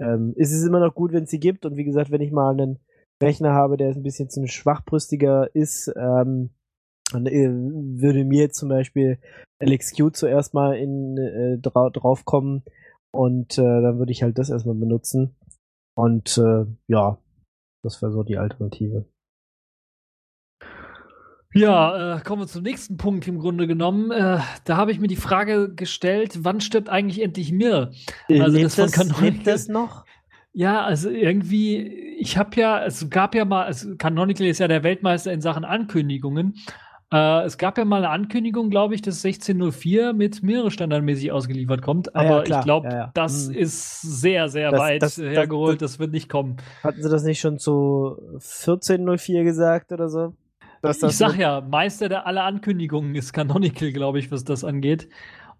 ähm, 0.00 0.32
ist 0.36 0.52
es 0.52 0.64
immer 0.64 0.80
noch 0.80 0.94
gut, 0.94 1.12
wenn 1.12 1.24
es 1.24 1.30
sie 1.30 1.40
gibt. 1.40 1.66
Und 1.66 1.76
wie 1.76 1.84
gesagt, 1.84 2.10
wenn 2.10 2.20
ich 2.20 2.32
mal 2.32 2.52
einen 2.52 2.78
Rechner 3.22 3.52
habe, 3.52 3.76
der 3.76 3.90
ein 3.90 4.02
bisschen 4.02 4.30
zu 4.30 4.46
schwachbrüstiger 4.46 5.54
ist, 5.54 5.92
ähm, 5.96 6.50
und 7.14 7.26
äh, 7.26 7.48
würde 7.50 8.24
mir 8.24 8.50
zum 8.50 8.68
Beispiel 8.68 9.18
LXQ 9.62 10.12
zuerst 10.12 10.54
mal 10.54 10.76
in, 10.76 11.16
äh, 11.18 11.58
dra 11.58 11.90
drauf 11.90 12.24
kommen 12.24 12.62
und 13.12 13.58
äh, 13.58 13.62
dann 13.62 13.98
würde 13.98 14.12
ich 14.12 14.22
halt 14.22 14.38
das 14.38 14.50
erstmal 14.50 14.74
benutzen. 14.74 15.36
Und 15.94 16.38
äh, 16.38 16.64
ja, 16.88 17.18
das 17.84 18.00
wäre 18.00 18.12
so 18.12 18.22
die 18.22 18.38
Alternative. 18.38 19.06
Ja, 21.54 22.16
äh, 22.16 22.20
kommen 22.22 22.42
wir 22.42 22.46
zum 22.46 22.62
nächsten 22.62 22.96
Punkt 22.96 23.28
im 23.28 23.38
Grunde 23.38 23.66
genommen. 23.66 24.10
Äh, 24.10 24.38
da 24.64 24.76
habe 24.76 24.90
ich 24.90 25.00
mir 25.00 25.08
die 25.08 25.16
Frage 25.16 25.74
gestellt, 25.74 26.44
wann 26.44 26.62
stirbt 26.62 26.88
eigentlich 26.88 27.20
endlich 27.20 27.52
Mir? 27.52 27.92
Also 28.28 28.56
lebt 28.56 28.78
das, 28.78 28.94
von 28.94 29.22
lebt 29.22 29.46
das 29.46 29.68
noch? 29.68 30.06
Ja, 30.54 30.82
also 30.82 31.10
irgendwie, 31.10 31.78
ich 32.18 32.38
habe 32.38 32.58
ja, 32.58 32.84
es 32.84 33.08
gab 33.10 33.34
ja 33.34 33.44
mal, 33.44 33.64
also 33.64 33.96
Canonical 33.96 34.46
ist 34.46 34.60
ja 34.60 34.68
der 34.68 34.82
Weltmeister 34.82 35.32
in 35.32 35.40
Sachen 35.40 35.64
Ankündigungen 35.64 36.54
äh, 37.12 37.44
es 37.44 37.58
gab 37.58 37.76
ja 37.76 37.84
mal 37.84 37.98
eine 37.98 38.10
Ankündigung, 38.10 38.70
glaube 38.70 38.94
ich, 38.94 39.02
dass 39.02 39.24
1604 39.24 40.14
mit 40.14 40.42
mehrere 40.42 40.70
standardmäßig 40.70 41.30
ausgeliefert 41.30 41.82
kommt. 41.82 42.16
Aber 42.16 42.48
ja, 42.48 42.58
ich 42.58 42.64
glaube, 42.64 42.88
ja, 42.88 42.96
ja. 42.96 43.10
das 43.14 43.48
hm. 43.48 43.54
ist 43.54 44.00
sehr, 44.00 44.48
sehr 44.48 44.70
das, 44.70 44.80
weit 44.80 45.02
das, 45.02 45.18
hergeholt. 45.18 45.82
Das, 45.82 45.92
das, 45.92 45.98
wird 46.00 46.12
nicht 46.12 46.28
kommen. 46.28 46.56
Hatten 46.82 47.02
sie 47.02 47.10
das 47.10 47.22
nicht 47.22 47.40
schon 47.40 47.58
zu 47.58 48.16
1404 48.34 49.44
gesagt 49.44 49.92
oder 49.92 50.08
so? 50.08 50.34
ich 50.84 51.16
sag 51.16 51.38
ja, 51.38 51.60
Meister 51.60 52.08
der 52.08 52.26
aller 52.26 52.42
Ankündigungen 52.42 53.14
ist 53.14 53.32
Canonical, 53.32 53.92
glaube 53.92 54.18
ich, 54.18 54.32
was 54.32 54.42
das 54.42 54.64
angeht. 54.64 55.08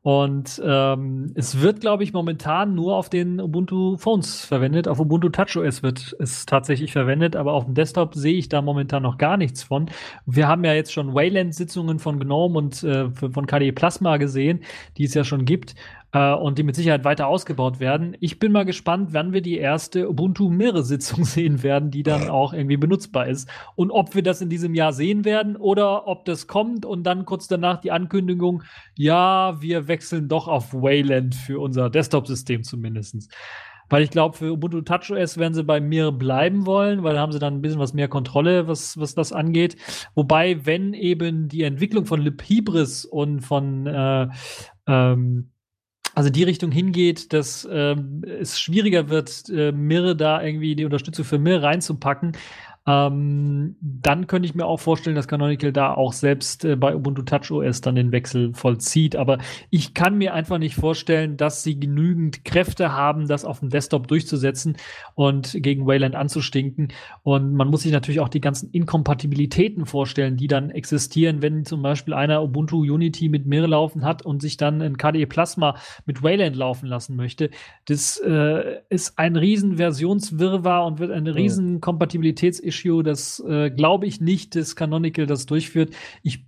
Und 0.02 0.60
ähm, 0.64 1.30
es 1.36 1.60
wird, 1.60 1.80
glaube 1.80 2.02
ich, 2.02 2.12
momentan 2.12 2.74
nur 2.74 2.96
auf 2.96 3.08
den 3.08 3.40
Ubuntu 3.40 3.96
Phones 3.98 4.44
verwendet. 4.44 4.88
Auf 4.88 4.98
Ubuntu 4.98 5.28
TouchOS 5.28 5.84
wird 5.84 6.16
es 6.18 6.44
tatsächlich 6.44 6.92
verwendet, 6.92 7.36
aber 7.36 7.52
auf 7.52 7.66
dem 7.66 7.74
Desktop 7.74 8.16
sehe 8.16 8.34
ich 8.34 8.48
da 8.48 8.62
momentan 8.62 9.04
noch 9.04 9.16
gar 9.16 9.36
nichts 9.36 9.62
von. 9.62 9.88
Wir 10.26 10.48
haben 10.48 10.64
ja 10.64 10.74
jetzt 10.74 10.92
schon 10.92 11.14
Wayland-Sitzungen 11.14 12.00
von 12.00 12.18
GNOME 12.18 12.58
und 12.58 12.82
äh, 12.82 13.10
von 13.10 13.46
KDE 13.46 13.70
Plasma 13.70 14.16
gesehen, 14.16 14.64
die 14.96 15.04
es 15.04 15.14
ja 15.14 15.22
schon 15.22 15.44
gibt 15.44 15.76
äh, 16.12 16.34
und 16.34 16.58
die 16.58 16.62
mit 16.62 16.76
Sicherheit 16.76 17.04
weiter 17.04 17.26
ausgebaut 17.26 17.80
werden. 17.80 18.16
Ich 18.20 18.38
bin 18.38 18.52
mal 18.52 18.64
gespannt, 18.64 19.12
wann 19.12 19.32
wir 19.32 19.42
die 19.42 19.58
erste 19.58 20.08
Ubuntu 20.08 20.50
Meere 20.50 20.82
Sitzung 20.82 21.24
sehen 21.24 21.62
werden, 21.62 21.90
die 21.90 22.02
dann 22.02 22.28
auch 22.28 22.52
irgendwie 22.52 22.76
benutzbar 22.76 23.26
ist 23.26 23.48
und 23.74 23.90
ob 23.90 24.14
wir 24.14 24.22
das 24.22 24.40
in 24.40 24.48
diesem 24.48 24.74
Jahr 24.74 24.92
sehen 24.92 25.24
werden 25.24 25.56
oder 25.56 26.06
ob 26.06 26.24
das 26.24 26.46
kommt 26.46 26.86
und 26.86 27.04
dann 27.04 27.24
kurz 27.24 27.48
danach 27.48 27.80
die 27.80 27.92
Ankündigung, 27.92 28.62
ja, 28.94 29.60
wir 29.60 29.88
wechseln 29.88 30.28
doch 30.28 30.48
auf 30.48 30.72
Wayland 30.74 31.34
für 31.34 31.60
unser 31.60 31.90
Desktop-System 31.90 32.62
zumindestens. 32.62 33.28
Weil 33.88 34.04
ich 34.04 34.10
glaube, 34.10 34.38
für 34.38 34.52
Ubuntu 34.52 34.80
TouchOS 34.80 35.36
werden 35.36 35.52
sie 35.52 35.64
bei 35.64 35.78
mir 35.78 36.12
bleiben 36.12 36.64
wollen, 36.64 37.02
weil 37.02 37.12
da 37.12 37.20
haben 37.20 37.32
sie 37.32 37.38
dann 37.38 37.54
ein 37.54 37.60
bisschen 37.60 37.78
was 37.78 37.92
mehr 37.92 38.08
Kontrolle, 38.08 38.66
was, 38.66 38.98
was 38.98 39.14
das 39.14 39.34
angeht. 39.34 39.76
Wobei, 40.14 40.64
wenn 40.64 40.94
eben 40.94 41.48
die 41.48 41.62
Entwicklung 41.62 42.06
von 42.06 42.22
LibHybris 42.22 43.04
und 43.04 43.42
von 43.42 43.86
äh, 43.86 44.28
ähm, 44.86 45.50
also 46.14 46.30
die 46.30 46.42
Richtung 46.42 46.70
hingeht, 46.70 47.32
dass 47.32 47.66
ähm, 47.70 48.22
es 48.26 48.60
schwieriger 48.60 49.08
wird, 49.08 49.48
äh, 49.48 49.72
Mir 49.72 50.14
da 50.14 50.42
irgendwie 50.42 50.74
die 50.74 50.84
Unterstützung 50.84 51.24
für 51.24 51.38
Mir 51.38 51.62
reinzupacken, 51.62 52.32
ähm, 52.84 53.76
dann 53.80 54.26
könnte 54.26 54.46
ich 54.46 54.56
mir 54.56 54.66
auch 54.66 54.80
vorstellen, 54.80 55.14
dass 55.14 55.28
Canonical 55.28 55.72
da 55.72 55.94
auch 55.94 56.12
selbst 56.12 56.64
äh, 56.64 56.74
bei 56.74 56.96
Ubuntu 56.96 57.22
TouchOS 57.22 57.80
dann 57.80 57.94
den 57.94 58.10
Wechsel 58.10 58.54
vollzieht. 58.54 59.14
Aber 59.14 59.38
ich 59.70 59.94
kann 59.94 60.18
mir 60.18 60.34
einfach 60.34 60.58
nicht 60.58 60.74
vorstellen, 60.74 61.36
dass 61.36 61.62
sie 61.62 61.78
genügend 61.78 62.44
Kräfte 62.44 62.92
haben, 62.92 63.28
das 63.28 63.44
auf 63.44 63.60
dem 63.60 63.68
Desktop 63.68 64.08
durchzusetzen 64.08 64.76
und 65.14 65.56
gegen 65.62 65.86
Wayland 65.86 66.16
anzustinken. 66.16 66.88
Und 67.22 67.54
man 67.54 67.68
muss 67.68 67.82
sich 67.82 67.92
natürlich 67.92 68.18
auch 68.18 68.28
die 68.28 68.40
ganzen 68.40 68.70
Inkompatibilitäten 68.72 69.86
vorstellen, 69.86 70.36
die 70.36 70.48
dann 70.48 70.70
existieren, 70.70 71.40
wenn 71.40 71.64
zum 71.64 71.82
Beispiel 71.82 72.14
einer 72.14 72.42
Ubuntu 72.42 72.78
Unity 72.78 73.28
mit 73.28 73.46
Mir 73.46 73.68
laufen 73.68 74.04
hat 74.04 74.22
und 74.22 74.42
sich 74.42 74.56
dann 74.56 74.82
ein 74.82 74.96
KDE 74.96 75.26
Plasma 75.26 75.76
mit 76.04 76.24
Wayland 76.24 76.56
laufen 76.56 76.88
lassen 76.88 77.14
möchte. 77.14 77.50
Das 77.84 78.18
äh, 78.18 78.80
ist 78.88 79.20
ein 79.20 79.36
riesen 79.36 79.76
Versionswirrwarr 79.76 80.84
und 80.84 80.98
wird 80.98 81.12
eine 81.12 81.36
riesen 81.36 81.80
Kompatibilitäts 81.80 82.58
Issue. 82.72 83.02
Das 83.02 83.40
äh, 83.46 83.70
glaube 83.70 84.06
ich 84.06 84.20
nicht, 84.20 84.56
dass 84.56 84.74
Canonical 84.76 85.26
das 85.26 85.46
durchführt. 85.46 85.94
Ich, 86.22 86.46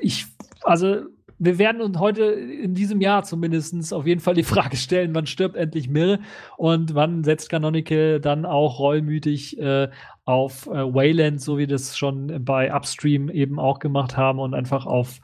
ich, 0.00 0.26
also 0.62 1.02
wir 1.38 1.58
werden 1.58 1.80
uns 1.80 1.98
heute 1.98 2.24
in 2.24 2.74
diesem 2.74 3.00
Jahr 3.00 3.22
zumindest 3.22 3.94
auf 3.94 4.06
jeden 4.06 4.20
Fall 4.20 4.34
die 4.34 4.42
Frage 4.42 4.76
stellen, 4.76 5.14
wann 5.14 5.26
stirbt 5.26 5.56
endlich 5.56 5.88
Mir 5.88 6.18
und 6.56 6.94
wann 6.94 7.22
setzt 7.22 7.48
Canonical 7.48 8.20
dann 8.20 8.44
auch 8.44 8.80
reumütig 8.80 9.58
äh, 9.58 9.88
auf 10.24 10.66
äh, 10.66 10.70
Wayland, 10.70 11.40
so 11.40 11.56
wie 11.56 11.66
das 11.66 11.96
schon 11.96 12.44
bei 12.44 12.74
Upstream 12.74 13.30
eben 13.30 13.60
auch 13.60 13.78
gemacht 13.78 14.16
haben 14.16 14.40
und 14.40 14.54
einfach 14.54 14.84
auf 14.84 15.20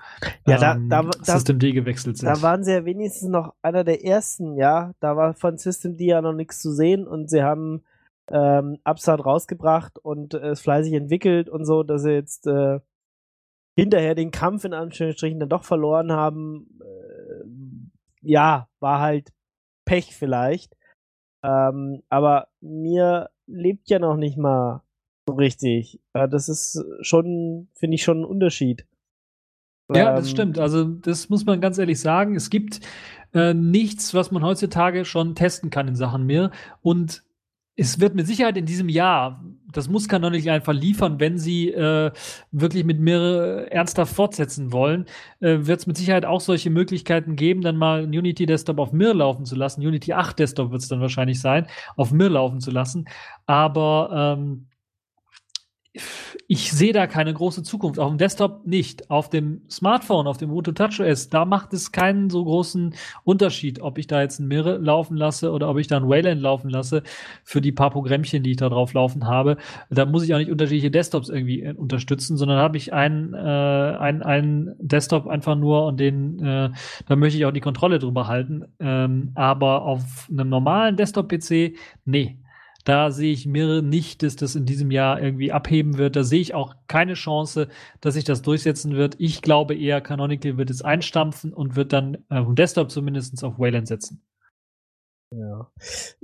ja, 0.46 0.56
da, 0.58 0.74
ähm, 0.76 0.88
da, 0.88 1.10
System 1.20 1.58
D 1.58 1.72
gewechselt 1.72 2.16
sind. 2.16 2.28
Da 2.28 2.40
waren 2.42 2.62
sie 2.62 2.72
ja 2.72 2.84
wenigstens 2.84 3.28
noch 3.28 3.54
einer 3.60 3.82
der 3.82 4.04
ersten, 4.04 4.56
ja. 4.56 4.92
Da 5.00 5.16
war 5.16 5.34
von 5.34 5.58
System 5.58 5.96
D 5.96 6.06
ja 6.06 6.22
noch 6.22 6.32
nichts 6.32 6.60
zu 6.60 6.72
sehen 6.72 7.06
und 7.06 7.28
sie 7.28 7.42
haben 7.42 7.82
ähm, 8.30 8.78
Upstart 8.84 9.24
rausgebracht 9.24 9.98
und 9.98 10.34
es 10.34 10.60
äh, 10.60 10.62
fleißig 10.62 10.94
entwickelt 10.94 11.48
und 11.48 11.64
so, 11.64 11.82
dass 11.82 12.02
sie 12.02 12.12
jetzt 12.12 12.46
äh, 12.46 12.80
hinterher 13.76 14.14
den 14.14 14.30
Kampf 14.30 14.64
in 14.64 14.74
Anführungsstrichen 14.74 15.40
dann 15.40 15.48
doch 15.48 15.64
verloren 15.64 16.12
haben. 16.12 16.78
Äh, 16.80 17.44
ja, 18.22 18.68
war 18.80 19.00
halt 19.00 19.32
Pech 19.84 20.14
vielleicht. 20.14 20.76
Ähm, 21.42 22.02
aber 22.08 22.48
mir 22.60 23.30
lebt 23.46 23.90
ja 23.90 23.98
noch 23.98 24.16
nicht 24.16 24.38
mal 24.38 24.82
so 25.28 25.34
richtig. 25.34 26.00
Ja, 26.14 26.26
das 26.26 26.48
ist 26.48 26.82
schon, 27.02 27.68
finde 27.74 27.96
ich, 27.96 28.02
schon 28.02 28.20
ein 28.20 28.24
Unterschied. 28.24 28.86
Ja, 29.92 30.14
das 30.14 30.26
ähm, 30.26 30.30
stimmt. 30.30 30.58
Also, 30.58 30.84
das 30.84 31.28
muss 31.28 31.44
man 31.44 31.60
ganz 31.60 31.76
ehrlich 31.76 32.00
sagen. 32.00 32.34
Es 32.36 32.48
gibt 32.48 32.80
äh, 33.34 33.52
nichts, 33.52 34.14
was 34.14 34.30
man 34.30 34.42
heutzutage 34.42 35.04
schon 35.04 35.34
testen 35.34 35.68
kann 35.68 35.88
in 35.88 35.96
Sachen 35.96 36.24
mir. 36.24 36.50
Und 36.80 37.22
es 37.76 38.00
wird 38.00 38.14
mit 38.14 38.26
Sicherheit 38.26 38.56
in 38.56 38.66
diesem 38.66 38.88
Jahr, 38.88 39.42
das 39.72 39.88
muss 39.88 40.08
Canonical 40.08 40.54
einfach 40.54 40.72
liefern, 40.72 41.18
wenn 41.18 41.38
sie 41.38 41.70
äh, 41.70 42.12
wirklich 42.52 42.84
mit 42.84 43.00
mir 43.00 43.66
ernsthaft 43.70 44.14
fortsetzen 44.14 44.72
wollen, 44.72 45.06
äh, 45.40 45.58
wird 45.60 45.80
es 45.80 45.86
mit 45.86 45.96
Sicherheit 45.96 46.24
auch 46.24 46.40
solche 46.40 46.70
Möglichkeiten 46.70 47.34
geben, 47.34 47.62
dann 47.62 47.76
mal 47.76 48.04
einen 48.04 48.16
Unity 48.16 48.46
Desktop 48.46 48.78
auf 48.78 48.92
Mir 48.92 49.12
laufen 49.14 49.44
zu 49.44 49.56
lassen. 49.56 49.84
Unity 49.84 50.12
8 50.12 50.38
Desktop 50.38 50.70
wird 50.70 50.82
es 50.82 50.88
dann 50.88 51.00
wahrscheinlich 51.00 51.40
sein, 51.40 51.66
auf 51.96 52.12
Mir 52.12 52.28
laufen 52.28 52.60
zu 52.60 52.70
lassen. 52.70 53.06
Aber 53.46 54.36
ähm, 54.38 54.66
ich 56.48 56.72
sehe 56.72 56.92
da 56.92 57.06
keine 57.06 57.32
große 57.32 57.62
Zukunft. 57.62 57.98
Auf 58.00 58.08
dem 58.08 58.18
Desktop 58.18 58.66
nicht. 58.66 59.10
Auf 59.10 59.30
dem 59.30 59.62
Smartphone, 59.70 60.26
auf 60.26 60.36
dem 60.36 60.50
Ubuntu 60.50 60.72
TouchOS, 60.72 61.28
da 61.28 61.44
macht 61.44 61.72
es 61.72 61.92
keinen 61.92 62.30
so 62.30 62.44
großen 62.44 62.94
Unterschied, 63.22 63.80
ob 63.80 63.98
ich 63.98 64.08
da 64.08 64.20
jetzt 64.20 64.40
ein 64.40 64.48
Mirror 64.48 64.78
laufen 64.78 65.16
lasse 65.16 65.52
oder 65.52 65.70
ob 65.70 65.78
ich 65.78 65.86
da 65.86 65.96
ein 65.96 66.08
Wayland 66.08 66.40
laufen 66.40 66.68
lasse 66.68 67.04
für 67.44 67.60
die 67.60 67.70
paar 67.72 67.90
Programmchen, 67.90 68.42
die 68.42 68.52
ich 68.52 68.56
da 68.56 68.68
drauf 68.68 68.92
laufen 68.92 69.26
habe. 69.26 69.56
Da 69.88 70.04
muss 70.04 70.24
ich 70.24 70.34
auch 70.34 70.38
nicht 70.38 70.50
unterschiedliche 70.50 70.90
Desktops 70.90 71.28
irgendwie 71.28 71.62
äh, 71.62 71.74
unterstützen, 71.74 72.36
sondern 72.36 72.58
habe 72.58 72.76
ich 72.76 72.92
einen, 72.92 73.32
äh, 73.32 73.38
einen, 73.38 74.22
einen 74.22 74.74
Desktop 74.78 75.28
einfach 75.28 75.54
nur 75.54 75.86
und 75.86 76.00
den, 76.00 76.40
äh, 76.44 76.70
da 77.06 77.16
möchte 77.16 77.38
ich 77.38 77.46
auch 77.46 77.52
die 77.52 77.60
Kontrolle 77.60 78.00
drüber 78.00 78.26
halten. 78.26 78.64
Ähm, 78.80 79.30
aber 79.34 79.82
auf 79.82 80.28
einem 80.28 80.48
normalen 80.48 80.96
Desktop-PC, 80.96 81.76
nee, 82.04 82.38
da 82.84 83.10
sehe 83.10 83.32
ich 83.32 83.46
mir 83.46 83.82
nicht, 83.82 84.22
dass 84.22 84.36
das 84.36 84.54
in 84.54 84.66
diesem 84.66 84.90
Jahr 84.90 85.20
irgendwie 85.20 85.52
abheben 85.52 85.96
wird. 85.96 86.16
Da 86.16 86.22
sehe 86.22 86.40
ich 86.40 86.54
auch 86.54 86.74
keine 86.86 87.14
Chance, 87.14 87.68
dass 88.00 88.14
sich 88.14 88.24
das 88.24 88.42
durchsetzen 88.42 88.94
wird. 88.94 89.16
Ich 89.18 89.42
glaube 89.42 89.74
eher, 89.74 90.00
Canonical 90.02 90.58
wird 90.58 90.70
es 90.70 90.82
einstampfen 90.82 91.52
und 91.52 91.76
wird 91.76 91.92
dann 91.92 92.14
äh, 92.28 92.42
dem 92.42 92.54
Desktop 92.54 92.90
zumindest 92.90 93.42
auf 93.42 93.58
Wayland 93.58 93.88
setzen. 93.88 94.22
Ja, 95.30 95.70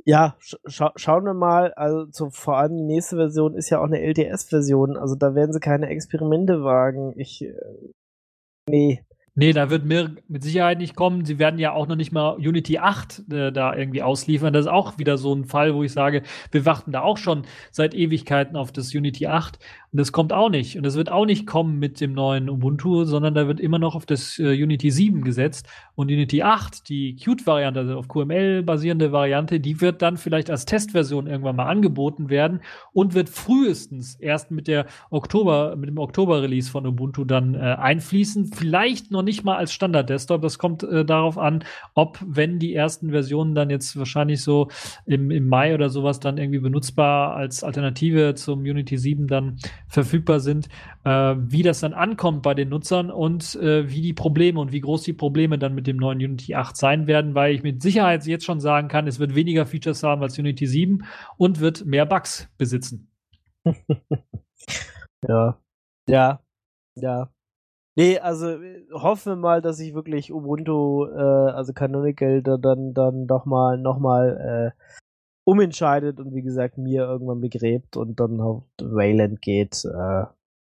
ja 0.04 0.36
scha 0.66 0.92
schauen 0.96 1.24
wir 1.24 1.34
mal. 1.34 1.72
Also 1.74 2.06
so, 2.12 2.30
vor 2.30 2.58
allem 2.58 2.76
die 2.76 2.84
nächste 2.84 3.16
Version 3.16 3.54
ist 3.54 3.70
ja 3.70 3.80
auch 3.80 3.86
eine 3.86 4.00
LTS-Version. 4.00 4.96
Also 4.96 5.14
da 5.14 5.34
werden 5.34 5.52
sie 5.52 5.60
keine 5.60 5.88
Experimente 5.88 6.62
wagen. 6.62 7.14
Ich, 7.18 7.42
äh, 7.42 7.54
nee, 8.68 9.04
Nee, 9.40 9.54
da 9.54 9.70
wird 9.70 9.86
mir 9.86 10.16
mit 10.28 10.42
Sicherheit 10.42 10.76
nicht 10.76 10.94
kommen. 10.94 11.24
Sie 11.24 11.38
werden 11.38 11.58
ja 11.58 11.72
auch 11.72 11.86
noch 11.86 11.96
nicht 11.96 12.12
mal 12.12 12.32
Unity 12.34 12.76
8 12.76 13.32
äh, 13.32 13.50
da 13.50 13.74
irgendwie 13.74 14.02
ausliefern. 14.02 14.52
Das 14.52 14.66
ist 14.66 14.70
auch 14.70 14.98
wieder 14.98 15.16
so 15.16 15.34
ein 15.34 15.46
Fall, 15.46 15.74
wo 15.74 15.82
ich 15.82 15.92
sage, 15.92 16.24
wir 16.50 16.66
warten 16.66 16.92
da 16.92 17.00
auch 17.00 17.16
schon 17.16 17.46
seit 17.70 17.94
Ewigkeiten 17.94 18.54
auf 18.54 18.70
das 18.70 18.94
Unity 18.94 19.28
8 19.28 19.58
und 19.92 19.98
das 19.98 20.12
kommt 20.12 20.32
auch 20.32 20.50
nicht. 20.50 20.76
Und 20.76 20.84
das 20.84 20.94
wird 20.94 21.10
auch 21.10 21.26
nicht 21.26 21.48
kommen 21.48 21.80
mit 21.80 22.00
dem 22.00 22.12
neuen 22.12 22.48
Ubuntu, 22.48 23.04
sondern 23.04 23.34
da 23.34 23.48
wird 23.48 23.58
immer 23.58 23.80
noch 23.80 23.96
auf 23.96 24.06
das 24.06 24.38
äh, 24.38 24.62
Unity 24.62 24.90
7 24.90 25.22
gesetzt. 25.22 25.68
Und 25.96 26.12
Unity 26.12 26.42
8, 26.44 26.88
die 26.88 27.16
Qt-Variante, 27.16 27.80
also 27.80 27.98
auf 27.98 28.06
QML 28.06 28.62
basierende 28.62 29.10
Variante, 29.10 29.58
die 29.58 29.80
wird 29.80 30.00
dann 30.00 30.16
vielleicht 30.16 30.48
als 30.48 30.64
Testversion 30.64 31.26
irgendwann 31.26 31.56
mal 31.56 31.66
angeboten 31.66 32.30
werden 32.30 32.60
und 32.92 33.14
wird 33.14 33.28
frühestens 33.28 34.14
erst 34.14 34.52
mit 34.52 34.68
der 34.68 34.86
Oktober, 35.10 35.74
mit 35.74 35.88
dem 35.88 35.98
Oktober-Release 35.98 36.70
von 36.70 36.86
Ubuntu 36.86 37.24
dann 37.24 37.54
äh, 37.54 37.58
einfließen. 37.58 38.52
Vielleicht 38.52 39.10
noch 39.10 39.22
nicht 39.22 39.42
mal 39.42 39.56
als 39.56 39.72
Standard-Desktop. 39.72 40.40
Das 40.40 40.58
kommt 40.58 40.84
äh, 40.84 41.04
darauf 41.04 41.36
an, 41.36 41.64
ob, 41.94 42.20
wenn 42.24 42.60
die 42.60 42.76
ersten 42.76 43.10
Versionen 43.10 43.56
dann 43.56 43.70
jetzt 43.70 43.98
wahrscheinlich 43.98 44.40
so 44.40 44.68
im, 45.04 45.32
im 45.32 45.48
Mai 45.48 45.74
oder 45.74 45.90
sowas 45.90 46.20
dann 46.20 46.38
irgendwie 46.38 46.60
benutzbar 46.60 47.34
als 47.34 47.64
Alternative 47.64 48.36
zum 48.36 48.60
Unity 48.60 48.96
7 48.96 49.26
dann 49.26 49.58
verfügbar 49.90 50.40
sind, 50.40 50.68
äh, 51.04 51.34
wie 51.36 51.62
das 51.62 51.80
dann 51.80 51.92
ankommt 51.92 52.42
bei 52.42 52.54
den 52.54 52.68
Nutzern 52.68 53.10
und 53.10 53.56
äh, 53.56 53.90
wie 53.90 54.00
die 54.00 54.14
Probleme 54.14 54.60
und 54.60 54.72
wie 54.72 54.80
groß 54.80 55.02
die 55.02 55.12
Probleme 55.12 55.58
dann 55.58 55.74
mit 55.74 55.86
dem 55.86 55.96
neuen 55.96 56.18
Unity 56.18 56.54
8 56.54 56.76
sein 56.76 57.06
werden, 57.06 57.34
weil 57.34 57.54
ich 57.54 57.62
mit 57.62 57.82
Sicherheit 57.82 58.24
jetzt 58.26 58.44
schon 58.44 58.60
sagen 58.60 58.88
kann, 58.88 59.06
es 59.06 59.18
wird 59.18 59.34
weniger 59.34 59.66
Features 59.66 60.02
haben 60.02 60.22
als 60.22 60.38
Unity 60.38 60.66
7 60.66 61.04
und 61.36 61.60
wird 61.60 61.84
mehr 61.84 62.06
Bugs 62.06 62.48
besitzen. 62.56 63.10
ja, 65.28 65.58
ja, 66.08 66.40
ja. 66.94 67.30
Nee, 67.96 68.18
also 68.20 68.56
hoffen 68.92 69.32
wir 69.32 69.36
mal, 69.36 69.60
dass 69.60 69.78
sich 69.78 69.94
wirklich 69.94 70.32
Ubuntu, 70.32 71.06
äh, 71.06 71.50
also 71.52 71.72
Canonical, 71.72 72.42
da 72.42 72.56
dann, 72.56 72.94
dann 72.94 73.26
doch 73.26 73.44
mal 73.44 73.76
nochmal 73.78 74.74
äh, 74.78 74.82
umentscheidet 75.44 76.20
und 76.20 76.34
wie 76.34 76.42
gesagt 76.42 76.78
mir 76.78 77.02
irgendwann 77.02 77.40
begräbt 77.40 77.96
und 77.96 78.20
dann 78.20 78.40
auf 78.40 78.64
Wayland 78.80 79.42
geht. 79.42 79.84
Äh, 79.84 80.24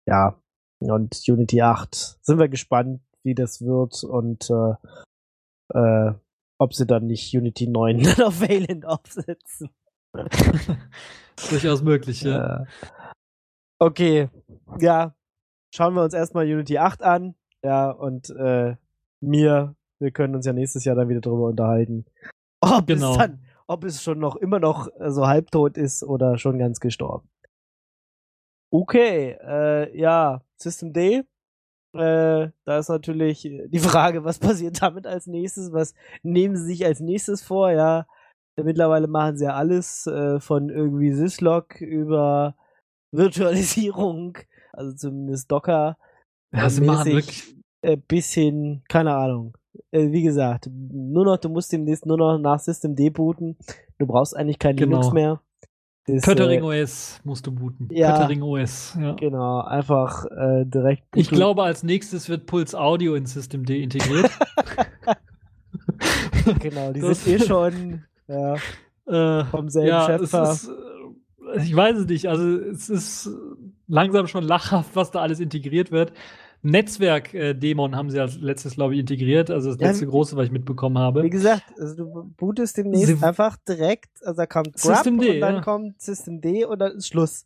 ja, 0.07 0.41
und 0.79 1.21
Unity 1.27 1.61
8 1.61 2.19
sind 2.21 2.39
wir 2.39 2.49
gespannt, 2.49 3.01
wie 3.23 3.35
das 3.35 3.61
wird 3.61 4.03
und 4.03 4.49
äh, 4.49 4.75
äh, 5.73 6.13
ob 6.59 6.73
sie 6.73 6.85
dann 6.85 7.07
nicht 7.07 7.35
Unity 7.35 7.67
9 7.67 7.99
dann 8.03 8.27
auf 8.27 8.41
Wayland 8.41 8.85
aufsetzen. 8.85 9.69
Durchaus 11.49 11.83
möglich, 11.83 12.21
ja. 12.21 12.65
Okay, 13.79 14.29
ja, 14.79 15.15
schauen 15.73 15.93
wir 15.93 16.03
uns 16.03 16.13
erstmal 16.13 16.45
Unity 16.45 16.77
8 16.77 17.03
an. 17.03 17.35
Ja, 17.63 17.91
und 17.91 18.29
äh, 18.31 18.75
mir, 19.21 19.75
wir 19.99 20.11
können 20.11 20.35
uns 20.35 20.45
ja 20.45 20.53
nächstes 20.53 20.85
Jahr 20.85 20.95
dann 20.95 21.09
wieder 21.09 21.21
drüber 21.21 21.47
unterhalten. 21.47 22.05
Ob 22.61 22.87
genau. 22.87 23.11
es 23.11 23.17
dann 23.17 23.46
ob 23.67 23.83
es 23.83 24.01
schon 24.01 24.19
noch 24.19 24.35
immer 24.35 24.59
noch 24.59 24.87
äh, 24.99 25.11
so 25.11 25.27
halbtot 25.27 25.77
ist 25.77 26.03
oder 26.03 26.37
schon 26.37 26.57
ganz 26.57 26.79
gestorben. 26.79 27.29
Okay, 28.71 29.37
äh, 29.41 29.97
ja, 29.97 30.41
System 30.57 30.93
D. 30.93 31.23
Äh, 31.93 32.51
da 32.65 32.77
ist 32.77 32.89
natürlich 32.89 33.41
die 33.41 33.79
Frage, 33.79 34.23
was 34.23 34.39
passiert 34.39 34.81
damit 34.81 35.07
als 35.07 35.27
nächstes? 35.27 35.71
Was 35.71 35.93
nehmen 36.23 36.55
sie 36.55 36.65
sich 36.65 36.85
als 36.85 36.99
nächstes 36.99 37.43
vor? 37.43 37.71
Ja, 37.71 38.05
mittlerweile 38.57 39.07
machen 39.07 39.37
sie 39.37 39.45
ja 39.45 39.53
alles 39.53 40.07
äh, 40.07 40.39
von 40.39 40.69
irgendwie 40.69 41.11
Syslog 41.11 41.79
über 41.79 42.55
Virtualisierung, 43.11 44.37
also 44.73 44.95
zumindest 44.95 45.51
Docker. 45.51 45.97
Ja, 46.53 46.69
sie 46.69 46.81
machen 46.81 47.11
wirklich 47.11 47.55
äh, 47.81 47.97
bis 47.97 48.33
hin, 48.33 48.83
keine 48.89 49.15
Ahnung, 49.15 49.57
äh, 49.91 50.11
wie 50.11 50.23
gesagt, 50.23 50.69
nur 50.71 51.25
noch, 51.25 51.37
du 51.37 51.49
musst 51.49 51.71
demnächst 51.71 52.05
nur 52.05 52.17
noch 52.17 52.37
nach 52.37 52.59
System 52.59 52.95
D 52.95 53.09
booten. 53.09 53.57
Du 53.97 54.05
brauchst 54.05 54.35
eigentlich 54.35 54.59
kein 54.59 54.75
genau. 54.75 54.97
Linux 54.97 55.13
mehr. 55.13 55.41
Das, 56.07 56.23
Pöttering 56.23 56.63
äh, 56.63 56.83
OS 56.83 57.19
musst 57.25 57.45
du 57.45 57.51
booten. 57.51 57.89
Ja, 57.91 58.17
Pöttering 58.17 58.41
OS, 58.41 58.97
ja. 58.99 59.13
Genau, 59.15 59.61
einfach 59.61 60.25
äh, 60.25 60.63
direkt. 60.65 61.11
Booten. 61.11 61.19
Ich 61.19 61.29
glaube, 61.29 61.63
als 61.63 61.83
nächstes 61.83 62.29
wird 62.29 62.45
Pulse 62.45 62.79
Audio 62.79 63.15
in 63.15 63.25
System 63.25 63.65
D 63.65 63.83
integriert. 63.83 64.31
genau, 66.59 66.93
die 66.93 67.01
das 67.01 67.25
sind 67.25 67.41
eh 67.41 67.45
schon 67.45 68.03
ja, 68.27 68.55
äh, 69.05 69.45
vom 69.45 69.67
selben 69.69 69.89
ja, 69.89 70.05
Schöpfer. 70.05 70.51
Ist, 70.51 70.69
äh, 70.69 71.63
ich 71.63 71.75
weiß 71.75 71.97
es 71.97 72.07
nicht, 72.07 72.27
also 72.27 72.57
es 72.57 72.89
ist 72.89 73.29
langsam 73.87 74.27
schon 74.27 74.45
lachhaft, 74.45 74.95
was 74.95 75.11
da 75.11 75.21
alles 75.21 75.41
integriert 75.41 75.91
wird. 75.91 76.13
Netzwerk-Dämon 76.67 77.95
haben 77.95 78.09
sie 78.09 78.19
als 78.19 78.37
letztes, 78.39 78.75
glaube 78.75 78.93
ich, 78.93 78.99
integriert. 78.99 79.49
Also 79.49 79.69
das 79.69 79.79
letzte 79.79 80.05
ja, 80.05 80.11
große, 80.11 80.35
was 80.35 80.47
ich 80.47 80.51
mitbekommen 80.51 80.97
habe. 80.97 81.23
Wie 81.23 81.29
gesagt, 81.29 81.63
also 81.79 81.95
du 81.95 82.33
bootest 82.35 82.77
demnächst 82.77 83.07
sie 83.07 83.23
einfach 83.23 83.57
direkt, 83.67 84.09
also 84.23 84.37
da 84.37 84.45
kommt 84.45 84.73
Grub 84.73 84.95
System 84.95 85.19
D, 85.19 85.35
und 85.35 85.39
dann 85.39 85.55
ja. 85.55 85.61
kommt 85.61 86.01
System 86.01 86.41
D 86.41 86.65
und 86.65 86.79
dann 86.79 86.97
ist 86.97 87.07
Schluss. 87.07 87.45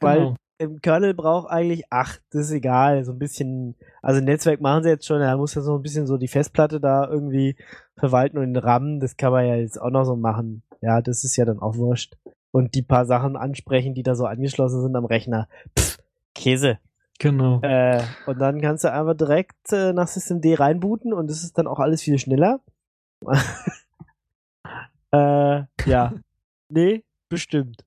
Weil 0.00 0.18
genau. 0.18 0.36
im 0.58 0.80
Kernel 0.80 1.14
braucht 1.14 1.48
eigentlich, 1.48 1.84
ach, 1.90 2.18
das 2.30 2.46
ist 2.46 2.52
egal, 2.52 3.04
so 3.04 3.12
ein 3.12 3.18
bisschen, 3.18 3.76
also 4.02 4.20
Netzwerk 4.20 4.60
machen 4.60 4.82
sie 4.82 4.90
jetzt 4.90 5.06
schon, 5.06 5.20
da 5.20 5.36
muss 5.36 5.54
ja 5.54 5.62
so 5.62 5.76
ein 5.76 5.82
bisschen 5.82 6.06
so 6.06 6.16
die 6.16 6.28
Festplatte 6.28 6.80
da 6.80 7.08
irgendwie 7.08 7.56
verwalten 7.96 8.38
und 8.38 8.54
den 8.54 8.56
RAM, 8.56 8.98
das 8.98 9.16
kann 9.16 9.32
man 9.32 9.46
ja 9.46 9.54
jetzt 9.54 9.80
auch 9.80 9.90
noch 9.90 10.04
so 10.04 10.16
machen. 10.16 10.62
Ja, 10.82 11.00
das 11.00 11.24
ist 11.24 11.36
ja 11.36 11.44
dann 11.44 11.60
auch 11.60 11.76
wurscht. 11.76 12.16
Und 12.50 12.74
die 12.74 12.82
paar 12.82 13.06
Sachen 13.06 13.36
ansprechen, 13.36 13.94
die 13.94 14.02
da 14.02 14.14
so 14.14 14.26
angeschlossen 14.26 14.82
sind 14.82 14.96
am 14.96 15.04
Rechner. 15.04 15.48
Pff, 15.78 15.98
Käse. 16.34 16.78
Genau. 17.18 17.60
Äh, 17.62 18.02
und 18.26 18.38
dann 18.38 18.60
kannst 18.60 18.84
du 18.84 18.92
einfach 18.92 19.16
direkt 19.16 19.72
äh, 19.72 19.92
nach 19.92 20.08
System 20.08 20.40
D 20.40 20.54
reinbooten 20.54 21.12
und 21.12 21.30
es 21.30 21.42
ist 21.42 21.56
dann 21.58 21.66
auch 21.66 21.78
alles 21.78 22.02
viel 22.02 22.18
schneller. 22.18 22.60
äh, 25.12 25.62
ja. 25.86 26.14
nee, 26.68 27.04
bestimmt. 27.28 27.84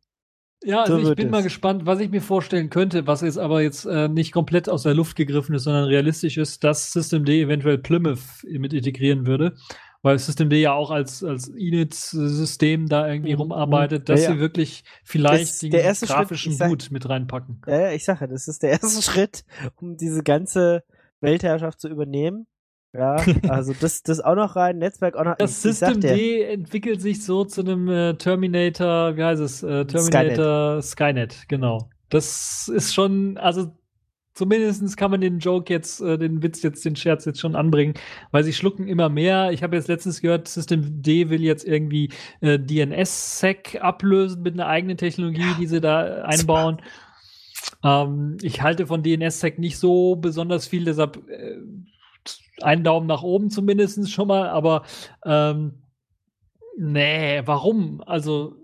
Ja, 0.63 0.81
also 0.81 0.99
so 0.99 1.11
ich 1.11 1.15
bin 1.15 1.27
es. 1.27 1.31
mal 1.31 1.43
gespannt, 1.43 1.85
was 1.85 1.99
ich 2.01 2.09
mir 2.09 2.21
vorstellen 2.21 2.69
könnte, 2.69 3.07
was 3.07 3.21
jetzt 3.21 3.37
aber 3.37 3.61
jetzt 3.61 3.85
äh, 3.85 4.09
nicht 4.09 4.33
komplett 4.33 4.67
aus 4.67 4.83
der 4.83 4.93
Luft 4.93 5.15
gegriffen 5.15 5.55
ist, 5.55 5.63
sondern 5.63 5.85
realistisch 5.85 6.37
ist, 6.37 6.63
dass 6.65 6.91
System 6.91 7.23
D 7.23 7.41
eventuell 7.41 7.77
Plymouth 7.77 8.43
mit 8.43 8.73
integrieren 8.73 9.25
würde 9.25 9.55
weil 10.01 10.17
Systemd 10.17 10.53
ja 10.53 10.73
auch 10.73 10.91
als, 10.91 11.23
als 11.23 11.47
Init-System 11.47 12.87
da 12.87 13.07
irgendwie 13.07 13.33
mhm. 13.33 13.41
rumarbeitet, 13.41 14.09
dass 14.09 14.21
ja, 14.21 14.29
ja. 14.29 14.35
sie 14.35 14.39
wirklich 14.39 14.83
vielleicht 15.03 15.61
den 15.61 15.71
grafischen 15.71 16.53
Schritt, 16.53 16.67
Boot 16.67 16.91
mit 16.91 17.09
reinpacken. 17.09 17.61
Ja, 17.67 17.81
ja, 17.81 17.91
ich 17.91 18.05
sage, 18.05 18.27
das 18.27 18.47
ist 18.47 18.63
der 18.63 18.69
erste 18.81 19.01
Schritt, 19.01 19.43
um 19.75 19.97
diese 19.97 20.23
ganze 20.23 20.83
Weltherrschaft 21.21 21.79
zu 21.81 21.89
übernehmen. 21.89 22.47
Ja, 22.93 23.17
also 23.49 23.73
das, 23.79 24.01
das 24.01 24.19
auch 24.19 24.35
noch 24.35 24.55
rein, 24.55 24.77
Netzwerk 24.77 25.15
auch 25.15 25.23
noch. 25.23 25.35
Das 25.35 25.61
System 25.61 25.99
D 25.99 26.43
entwickelt 26.43 27.01
sich 27.01 27.23
so 27.23 27.43
zu 27.45 27.61
einem 27.61 27.87
äh, 27.87 28.15
Terminator, 28.15 29.15
wie 29.15 29.23
heißt 29.23 29.41
es? 29.41 29.63
Äh, 29.63 29.85
Terminator 29.85 30.81
Skynet. 30.81 31.33
Skynet, 31.33 31.49
genau. 31.49 31.89
Das 32.09 32.67
ist 32.73 32.93
schon, 32.93 33.37
also 33.37 33.71
Zumindest 34.33 34.95
kann 34.95 35.11
man 35.11 35.21
den 35.21 35.39
Joke 35.39 35.73
jetzt, 35.73 36.01
äh, 36.01 36.17
den 36.17 36.41
Witz 36.41 36.61
jetzt, 36.61 36.85
den 36.85 36.95
Scherz 36.95 37.25
jetzt 37.25 37.39
schon 37.39 37.55
anbringen, 37.55 37.95
weil 38.31 38.43
sie 38.43 38.53
schlucken 38.53 38.87
immer 38.87 39.09
mehr. 39.09 39.51
Ich 39.51 39.63
habe 39.63 39.75
jetzt 39.75 39.87
letztens 39.87 40.21
gehört, 40.21 40.47
System 40.47 41.01
D 41.01 41.29
will 41.29 41.41
jetzt 41.41 41.65
irgendwie 41.65 42.09
äh, 42.41 42.57
DNS-Sec 42.57 43.79
ablösen 43.81 44.41
mit 44.41 44.53
einer 44.53 44.67
eigenen 44.67 44.97
Technologie, 44.97 45.41
ja. 45.41 45.55
die 45.59 45.67
sie 45.67 45.81
da 45.81 46.23
einbauen. 46.23 46.81
Ähm, 47.83 48.37
ich 48.41 48.61
halte 48.61 48.87
von 48.87 49.03
DNS-Sec 49.03 49.59
nicht 49.59 49.77
so 49.77 50.15
besonders 50.15 50.67
viel, 50.67 50.85
deshalb 50.85 51.27
äh, 51.29 51.57
einen 52.61 52.83
Daumen 52.83 53.07
nach 53.07 53.23
oben 53.23 53.49
zumindest 53.49 54.09
schon 54.11 54.27
mal, 54.27 54.47
aber 54.49 54.83
ähm, 55.25 55.83
nee, 56.77 57.41
warum? 57.45 58.01
Also 58.05 58.59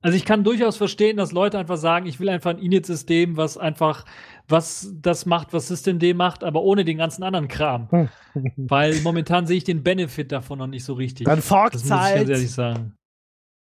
also 0.00 0.16
ich 0.16 0.24
kann 0.24 0.44
durchaus 0.44 0.76
verstehen, 0.76 1.16
dass 1.16 1.32
Leute 1.32 1.58
einfach 1.58 1.76
sagen, 1.76 2.06
ich 2.06 2.20
will 2.20 2.28
einfach 2.28 2.50
ein 2.50 2.58
Init-System, 2.58 3.36
was 3.36 3.58
einfach, 3.58 4.04
was 4.48 4.92
das 5.00 5.26
macht, 5.26 5.52
was 5.52 5.68
Systemd 5.68 6.02
macht, 6.16 6.42
aber 6.42 6.62
ohne 6.62 6.84
den 6.84 6.98
ganzen 6.98 7.22
anderen 7.22 7.48
Kram. 7.48 7.88
Weil 8.56 9.00
momentan 9.02 9.46
sehe 9.46 9.58
ich 9.58 9.64
den 9.64 9.82
Benefit 9.82 10.32
davon 10.32 10.58
noch 10.58 10.66
nicht 10.66 10.84
so 10.84 10.94
richtig. 10.94 11.26
Dann 11.26 11.42
forkt's 11.42 11.82
das 11.82 11.90
muss 11.90 12.08
ich 12.08 12.14
ganz 12.14 12.28
ehrlich 12.30 12.50
sagen. 12.50 12.96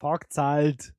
Forkt's 0.01 0.37
halt. 0.37 0.93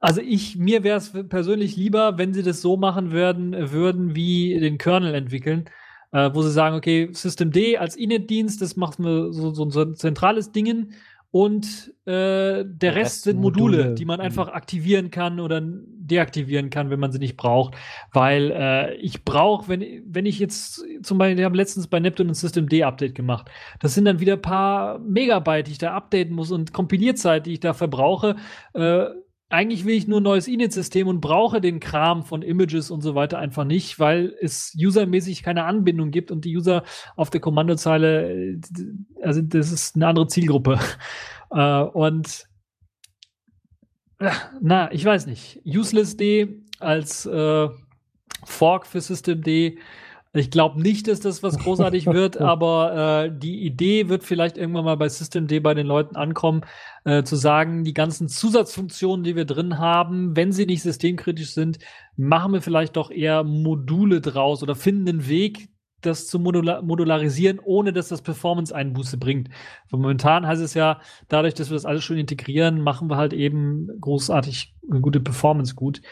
Also 0.00 0.20
ich, 0.20 0.56
mir 0.56 0.82
wäre 0.82 0.98
es 0.98 1.12
persönlich 1.28 1.76
lieber, 1.76 2.18
wenn 2.18 2.34
sie 2.34 2.42
das 2.42 2.60
so 2.60 2.76
machen 2.76 3.12
würden, 3.12 3.70
würden 3.70 4.16
wie 4.16 4.58
den 4.58 4.78
Kernel 4.78 5.14
entwickeln, 5.14 5.66
äh, 6.10 6.30
wo 6.32 6.42
sie 6.42 6.50
sagen, 6.50 6.74
okay, 6.74 7.10
Systemd 7.12 7.56
als 7.78 7.94
Init-Dienst, 7.94 8.60
das 8.60 8.76
macht 8.76 8.98
wir 8.98 9.32
so, 9.32 9.52
so 9.54 9.80
ein 9.82 9.94
zentrales 9.94 10.50
Dingen 10.50 10.94
und 11.32 11.94
äh, 12.04 12.10
der, 12.10 12.64
der, 12.64 12.94
Rest, 12.94 13.22
sind 13.22 13.40
Module, 13.40 13.78
Module, 13.78 13.94
die 13.94 14.04
man 14.04 14.20
mhm. 14.20 14.26
einfach 14.26 14.48
aktivieren 14.48 15.10
kann 15.10 15.40
oder 15.40 15.62
deaktivieren 15.64 16.68
kann, 16.68 16.90
wenn 16.90 17.00
man 17.00 17.10
sie 17.10 17.18
nicht 17.18 17.38
braucht. 17.38 17.74
Weil 18.12 18.50
äh, 18.50 18.94
ich 18.96 19.24
brauche, 19.24 19.66
wenn, 19.66 19.82
wenn 20.06 20.26
ich 20.26 20.38
jetzt 20.38 20.84
zum 21.02 21.16
Beispiel, 21.16 21.38
wir 21.38 21.46
haben 21.46 21.54
letztens 21.54 21.86
bei 21.86 22.00
Neptune 22.00 22.32
ein 22.32 22.34
System 22.34 22.68
D-Update 22.68 23.14
gemacht. 23.14 23.50
Das 23.80 23.94
sind 23.94 24.04
dann 24.04 24.20
wieder 24.20 24.34
ein 24.34 24.42
paar 24.42 24.98
Megabyte, 24.98 25.68
die 25.68 25.72
ich 25.72 25.78
da 25.78 25.94
updaten 25.94 26.34
muss 26.34 26.52
und 26.52 26.74
Kompilierzeit, 26.74 27.46
die 27.46 27.54
ich 27.54 27.60
da 27.60 27.72
verbrauche. 27.72 28.36
Äh, 28.74 29.06
eigentlich 29.52 29.84
will 29.84 29.94
ich 29.94 30.08
nur 30.08 30.20
ein 30.20 30.24
neues 30.24 30.48
Init-System 30.48 31.06
und 31.08 31.20
brauche 31.20 31.60
den 31.60 31.78
Kram 31.78 32.24
von 32.24 32.40
Images 32.40 32.90
und 32.90 33.02
so 33.02 33.14
weiter 33.14 33.38
einfach 33.38 33.64
nicht, 33.64 33.98
weil 33.98 34.34
es 34.40 34.74
usermäßig 34.82 35.42
keine 35.42 35.64
Anbindung 35.64 36.10
gibt 36.10 36.30
und 36.30 36.46
die 36.46 36.56
User 36.56 36.84
auf 37.16 37.28
der 37.28 37.42
Kommandozeile, 37.42 38.32
äh, 38.32 38.60
also 39.20 39.42
das 39.42 39.70
ist 39.70 39.94
eine 39.94 40.06
andere 40.08 40.26
Zielgruppe. 40.26 40.78
Äh, 41.54 41.82
und 41.82 42.48
äh, 44.18 44.30
na, 44.62 44.90
ich 44.90 45.04
weiß 45.04 45.26
nicht. 45.26 45.60
Useless 45.66 46.16
D 46.16 46.62
als 46.80 47.26
äh, 47.26 47.68
Fork 48.44 48.86
für 48.86 49.02
System 49.02 49.42
D 49.42 49.78
ich 50.34 50.50
glaube 50.50 50.80
nicht, 50.80 51.08
dass 51.08 51.20
das 51.20 51.42
was 51.42 51.58
großartig 51.58 52.06
wird, 52.06 52.36
aber 52.40 53.24
äh, 53.26 53.32
die 53.38 53.64
Idee 53.64 54.08
wird 54.08 54.24
vielleicht 54.24 54.56
irgendwann 54.56 54.84
mal 54.84 54.96
bei 54.96 55.08
Systemd 55.08 55.52
bei 55.62 55.74
den 55.74 55.86
Leuten 55.86 56.16
ankommen, 56.16 56.62
äh, 57.04 57.22
zu 57.22 57.36
sagen, 57.36 57.84
die 57.84 57.92
ganzen 57.92 58.28
Zusatzfunktionen, 58.28 59.24
die 59.24 59.36
wir 59.36 59.44
drin 59.44 59.78
haben, 59.78 60.34
wenn 60.34 60.52
sie 60.52 60.66
nicht 60.66 60.82
systemkritisch 60.82 61.52
sind, 61.52 61.78
machen 62.16 62.52
wir 62.52 62.62
vielleicht 62.62 62.96
doch 62.96 63.10
eher 63.10 63.44
Module 63.44 64.20
draus 64.20 64.62
oder 64.62 64.74
finden 64.74 65.08
einen 65.08 65.28
Weg, 65.28 65.68
das 66.00 66.26
zu 66.26 66.38
modular 66.38 66.82
modularisieren, 66.82 67.60
ohne 67.62 67.92
dass 67.92 68.08
das 68.08 68.22
Performance-Einbuße 68.22 69.18
bringt. 69.18 69.48
Weil 69.90 70.00
momentan 70.00 70.46
heißt 70.46 70.62
es 70.62 70.74
ja, 70.74 71.00
dadurch, 71.28 71.54
dass 71.54 71.70
wir 71.70 71.74
das 71.74 71.84
alles 71.84 72.04
schön 72.04 72.18
integrieren, 72.18 72.80
machen 72.80 73.08
wir 73.08 73.16
halt 73.16 73.32
eben 73.32 73.88
großartig 74.00 74.74
eine 74.90 75.00
gute 75.00 75.20
Performance 75.20 75.74
gut. 75.74 76.02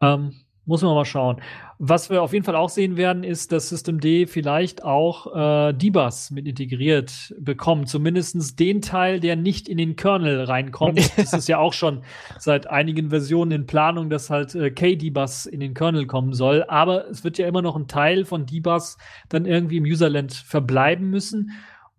Ähm, 0.00 0.34
muss 0.70 0.82
man 0.82 0.94
mal 0.94 1.04
schauen. 1.04 1.42
Was 1.80 2.10
wir 2.10 2.22
auf 2.22 2.32
jeden 2.32 2.44
Fall 2.44 2.54
auch 2.54 2.68
sehen 2.68 2.96
werden, 2.96 3.24
ist, 3.24 3.50
dass 3.50 3.70
System 3.70 3.98
D 3.98 4.26
vielleicht 4.26 4.84
auch 4.84 5.34
äh, 5.34 5.72
D-Bus 5.72 6.30
mit 6.30 6.46
integriert 6.46 7.34
bekommt. 7.40 7.88
Zumindest 7.88 8.60
den 8.60 8.80
Teil, 8.80 9.18
der 9.18 9.34
nicht 9.34 9.68
in 9.68 9.78
den 9.78 9.96
Kernel 9.96 10.44
reinkommt. 10.44 10.98
das 11.18 11.32
ist 11.32 11.48
ja 11.48 11.58
auch 11.58 11.72
schon 11.72 12.02
seit 12.38 12.68
einigen 12.68 13.10
Versionen 13.10 13.50
in 13.50 13.66
Planung, 13.66 14.10
dass 14.10 14.30
halt 14.30 14.54
äh, 14.54 14.70
K-D-Bus 14.70 15.46
in 15.46 15.58
den 15.58 15.74
Kernel 15.74 16.06
kommen 16.06 16.34
soll. 16.34 16.64
Aber 16.68 17.08
es 17.08 17.24
wird 17.24 17.36
ja 17.36 17.48
immer 17.48 17.62
noch 17.62 17.74
ein 17.74 17.88
Teil 17.88 18.24
von 18.24 18.46
D-Bus 18.46 18.96
dann 19.28 19.44
irgendwie 19.44 19.78
im 19.78 19.84
Userland 19.84 20.32
verbleiben 20.32 21.10
müssen. 21.10 21.50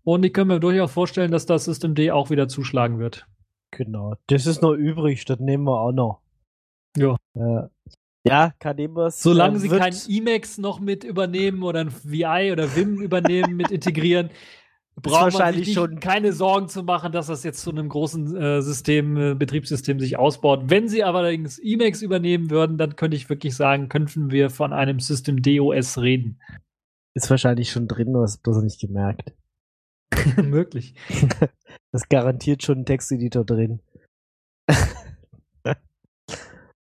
Und 0.05 0.25
ich 0.25 0.31
kann 0.31 0.47
mir 0.47 0.61
durchaus 0.61 0.93
vorstellen, 0.93 1.31
dass 1.31 1.45
das 1.45 1.65
System 1.65 1.93
D 1.93 2.11
auch 2.11 2.29
wieder 2.29 2.47
zuschlagen 2.47 2.99
wird. 2.99 3.27
Genau. 3.71 4.13
Das 4.27 4.47
ist 4.47 4.61
noch 4.61 4.73
übrig, 4.73 5.25
das 5.25 5.39
nehmen 5.39 5.65
wir 5.65 5.81
auch 5.81 5.91
noch. 5.91 6.21
Ja. 6.95 7.17
Äh, 7.33 7.67
ja, 8.23 8.53
Kadebus. 8.59 9.21
Solange 9.21 9.57
äh, 9.57 9.59
sie 9.59 9.69
kein 9.69 9.95
Emacs 10.07 10.57
noch 10.57 10.79
mit 10.79 11.03
übernehmen 11.03 11.63
oder 11.63 11.81
ein 11.81 11.91
VI 12.03 12.51
oder 12.51 12.75
Vim 12.75 12.95
übernehmen, 13.01 13.55
mit 13.55 13.71
integrieren, 13.71 14.29
braucht 14.95 15.33
man 15.33 15.53
sich 15.53 15.73
schon 15.73 15.99
keine 15.99 16.33
Sorgen 16.33 16.67
zu 16.67 16.83
machen, 16.83 17.11
dass 17.11 17.27
das 17.27 17.43
jetzt 17.43 17.61
zu 17.61 17.71
einem 17.71 17.89
großen 17.89 18.35
äh, 18.35 18.61
System, 18.61 19.17
äh, 19.17 19.35
Betriebssystem 19.35 19.99
sich 19.99 20.17
ausbaut. 20.17 20.63
Wenn 20.65 20.87
sie 20.87 21.03
allerdings 21.03 21.59
Emacs 21.59 22.01
übernehmen 22.01 22.49
würden, 22.51 22.77
dann 22.77 22.95
könnte 22.95 23.17
ich 23.17 23.29
wirklich 23.29 23.55
sagen, 23.55 23.89
könnten 23.89 24.31
wir 24.31 24.49
von 24.49 24.73
einem 24.73 24.99
System 24.99 25.41
DOS 25.41 25.97
reden. 25.97 26.39
Ist 27.13 27.29
wahrscheinlich 27.29 27.71
schon 27.71 27.87
drin, 27.87 28.13
du 28.13 28.21
hast 28.21 28.43
bloß 28.43 28.61
nicht 28.61 28.79
gemerkt. 28.79 29.33
Möglich. 30.43 30.93
das 31.91 32.07
garantiert 32.07 32.63
schon 32.63 32.79
ein 32.79 32.85
Texteditor 32.85 33.45
drin. 33.45 33.81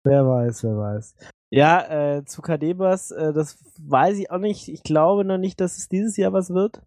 Wer 0.08 0.28
weiß, 0.28 0.64
wer 0.64 0.78
weiß. 0.78 1.16
Ja, 1.50 2.18
äh, 2.18 2.26
zu 2.26 2.42
Kadebas, 2.42 3.12
äh, 3.12 3.34
das 3.34 3.58
weiß 3.80 4.18
ich 4.18 4.32
auch 4.32 4.40
nicht. 4.40 4.68
Ich 4.68 4.84
glaube 4.84 5.24
noch 5.24 5.38
nicht, 5.38 5.62
dass 5.62 5.78
es 5.78 5.88
dieses 5.88 6.18
Jahr 6.18 6.34
was 6.34 6.50
wird. 6.50 6.82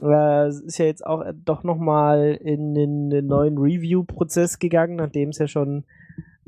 Äh, 0.00 0.46
es 0.46 0.60
ist 0.60 0.78
ja 0.78 0.86
jetzt 0.86 1.04
auch 1.04 1.22
äh, 1.22 1.34
doch 1.34 1.64
nochmal 1.64 2.38
in 2.40 2.74
den, 2.74 3.10
den 3.10 3.26
neuen 3.26 3.58
Review-Prozess 3.58 4.58
gegangen, 4.58 4.96
nachdem 4.96 5.30
es 5.30 5.38
ja 5.38 5.48
schon 5.48 5.84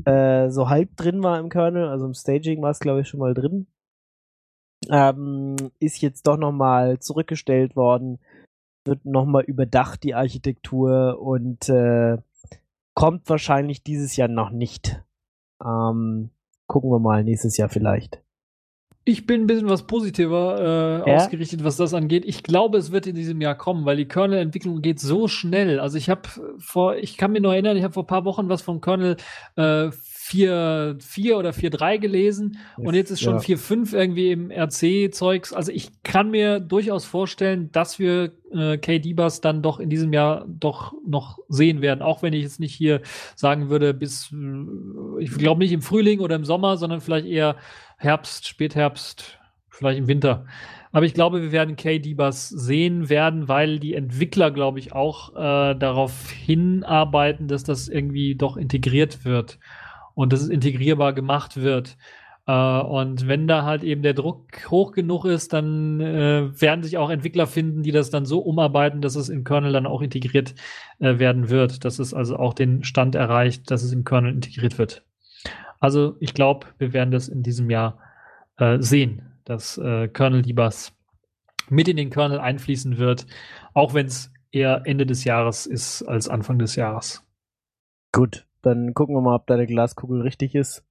äh, 0.04 0.50
so 0.50 0.68
halb 0.68 0.96
drin 0.96 1.22
war 1.22 1.40
im 1.40 1.48
Kernel. 1.48 1.88
Also 1.88 2.06
im 2.06 2.14
Staging 2.14 2.62
war 2.62 2.70
es, 2.70 2.80
glaube 2.80 3.00
ich, 3.00 3.08
schon 3.08 3.20
mal 3.20 3.34
drin. 3.34 3.66
Ähm, 4.90 5.56
ist 5.80 6.00
jetzt 6.00 6.26
doch 6.26 6.36
nochmal 6.36 7.00
zurückgestellt 7.00 7.74
worden. 7.74 8.18
Wird 8.84 9.04
nochmal 9.04 9.42
überdacht, 9.44 10.02
die 10.04 10.14
Architektur, 10.14 11.20
und 11.20 11.68
äh, 11.68 12.18
kommt 12.94 13.28
wahrscheinlich 13.28 13.82
dieses 13.82 14.16
Jahr 14.16 14.28
noch 14.28 14.50
nicht. 14.50 15.02
Ähm, 15.64 16.30
gucken 16.66 16.90
wir 16.90 16.98
mal 16.98 17.24
nächstes 17.24 17.56
Jahr 17.56 17.68
vielleicht. 17.68 18.22
Ich 19.04 19.24
bin 19.24 19.42
ein 19.42 19.46
bisschen 19.46 19.70
was 19.70 19.86
positiver 19.86 21.04
äh, 21.06 21.10
ja? 21.10 21.16
ausgerichtet, 21.16 21.64
was 21.64 21.78
das 21.78 21.94
angeht. 21.94 22.26
Ich 22.26 22.42
glaube, 22.42 22.76
es 22.76 22.92
wird 22.92 23.06
in 23.06 23.14
diesem 23.14 23.40
Jahr 23.40 23.54
kommen, 23.54 23.86
weil 23.86 23.96
die 23.96 24.06
Kernel-Entwicklung 24.06 24.82
geht 24.82 25.00
so 25.00 25.28
schnell. 25.28 25.80
Also 25.80 25.96
ich 25.96 26.10
habe 26.10 26.28
vor, 26.58 26.96
ich 26.96 27.16
kann 27.16 27.32
mir 27.32 27.40
nur 27.40 27.54
erinnern, 27.54 27.78
ich 27.78 27.84
habe 27.84 27.94
vor 27.94 28.02
ein 28.02 28.08
paar 28.08 28.26
Wochen 28.26 28.50
was 28.50 28.60
vom 28.60 28.82
Kernel 28.82 29.16
äh, 29.56 29.90
4.4 30.28 31.34
oder 31.36 31.50
4.3 31.50 31.98
gelesen 31.98 32.58
und 32.76 32.94
jetzt 32.94 33.10
ist 33.10 33.22
schon 33.22 33.36
ja. 33.36 33.40
4.5 33.40 33.96
irgendwie 33.96 34.30
im 34.30 34.50
RC-Zeugs. 34.50 35.52
Also 35.54 35.72
ich 35.72 36.02
kann 36.02 36.30
mir 36.30 36.60
durchaus 36.60 37.06
vorstellen, 37.06 37.72
dass 37.72 37.98
wir 37.98 38.32
äh, 38.52 38.76
KD-Bus 38.76 39.40
dann 39.40 39.62
doch 39.62 39.80
in 39.80 39.88
diesem 39.88 40.12
Jahr 40.12 40.44
doch 40.46 40.92
noch 41.06 41.38
sehen 41.48 41.80
werden, 41.80 42.02
auch 42.02 42.22
wenn 42.22 42.34
ich 42.34 42.42
jetzt 42.42 42.60
nicht 42.60 42.74
hier 42.74 43.00
sagen 43.36 43.70
würde, 43.70 43.94
bis, 43.94 44.30
äh, 44.32 45.22
ich 45.22 45.30
glaube 45.30 45.60
nicht 45.60 45.72
im 45.72 45.82
Frühling 45.82 46.20
oder 46.20 46.36
im 46.36 46.44
Sommer, 46.44 46.76
sondern 46.76 47.00
vielleicht 47.00 47.26
eher 47.26 47.56
Herbst, 47.96 48.46
Spätherbst, 48.46 49.38
vielleicht 49.70 49.98
im 49.98 50.08
Winter. 50.08 50.44
Aber 50.92 51.06
ich 51.06 51.14
glaube, 51.14 51.42
wir 51.42 51.52
werden 51.52 51.76
KD-Bus 51.76 52.48
sehen 52.48 53.08
werden, 53.08 53.48
weil 53.48 53.78
die 53.78 53.94
Entwickler, 53.94 54.50
glaube 54.50 54.78
ich, 54.78 54.92
auch 54.92 55.34
äh, 55.34 55.74
darauf 55.74 56.30
hinarbeiten, 56.30 57.48
dass 57.48 57.64
das 57.64 57.88
irgendwie 57.88 58.34
doch 58.34 58.56
integriert 58.56 59.24
wird 59.24 59.58
und 60.18 60.32
dass 60.32 60.42
es 60.42 60.48
integrierbar 60.48 61.12
gemacht 61.12 61.58
wird. 61.58 61.96
Äh, 62.48 62.52
und 62.52 63.28
wenn 63.28 63.46
da 63.46 63.62
halt 63.62 63.84
eben 63.84 64.02
der 64.02 64.14
Druck 64.14 64.68
hoch 64.68 64.90
genug 64.90 65.24
ist, 65.24 65.52
dann 65.52 66.00
äh, 66.00 66.60
werden 66.60 66.82
sich 66.82 66.98
auch 66.98 67.08
Entwickler 67.08 67.46
finden, 67.46 67.84
die 67.84 67.92
das 67.92 68.10
dann 68.10 68.26
so 68.26 68.40
umarbeiten, 68.40 69.00
dass 69.00 69.14
es 69.14 69.28
im 69.28 69.44
Kernel 69.44 69.72
dann 69.72 69.86
auch 69.86 70.02
integriert 70.02 70.56
äh, 70.98 71.20
werden 71.20 71.50
wird, 71.50 71.84
dass 71.84 72.00
es 72.00 72.14
also 72.14 72.36
auch 72.36 72.52
den 72.52 72.82
Stand 72.82 73.14
erreicht, 73.14 73.70
dass 73.70 73.84
es 73.84 73.92
im 73.92 74.02
Kernel 74.02 74.32
integriert 74.32 74.76
wird. 74.76 75.04
Also 75.78 76.16
ich 76.18 76.34
glaube, 76.34 76.66
wir 76.78 76.92
werden 76.92 77.12
das 77.12 77.28
in 77.28 77.44
diesem 77.44 77.70
Jahr 77.70 78.00
äh, 78.56 78.78
sehen, 78.80 79.22
dass 79.44 79.78
äh, 79.78 80.08
Kernel 80.08 80.42
Debus 80.42 80.92
mit 81.68 81.86
in 81.86 81.96
den 81.96 82.10
Kernel 82.10 82.40
einfließen 82.40 82.98
wird, 82.98 83.24
auch 83.72 83.94
wenn 83.94 84.06
es 84.06 84.32
eher 84.50 84.82
Ende 84.84 85.06
des 85.06 85.22
Jahres 85.22 85.64
ist 85.64 86.02
als 86.02 86.28
Anfang 86.28 86.58
des 86.58 86.74
Jahres. 86.74 87.22
Gut, 88.10 88.47
dann 88.62 88.94
gucken 88.94 89.14
wir 89.14 89.20
mal, 89.20 89.36
ob 89.36 89.46
deine 89.46 89.66
Glaskugel 89.66 90.22
richtig 90.22 90.54
ist. 90.54 90.84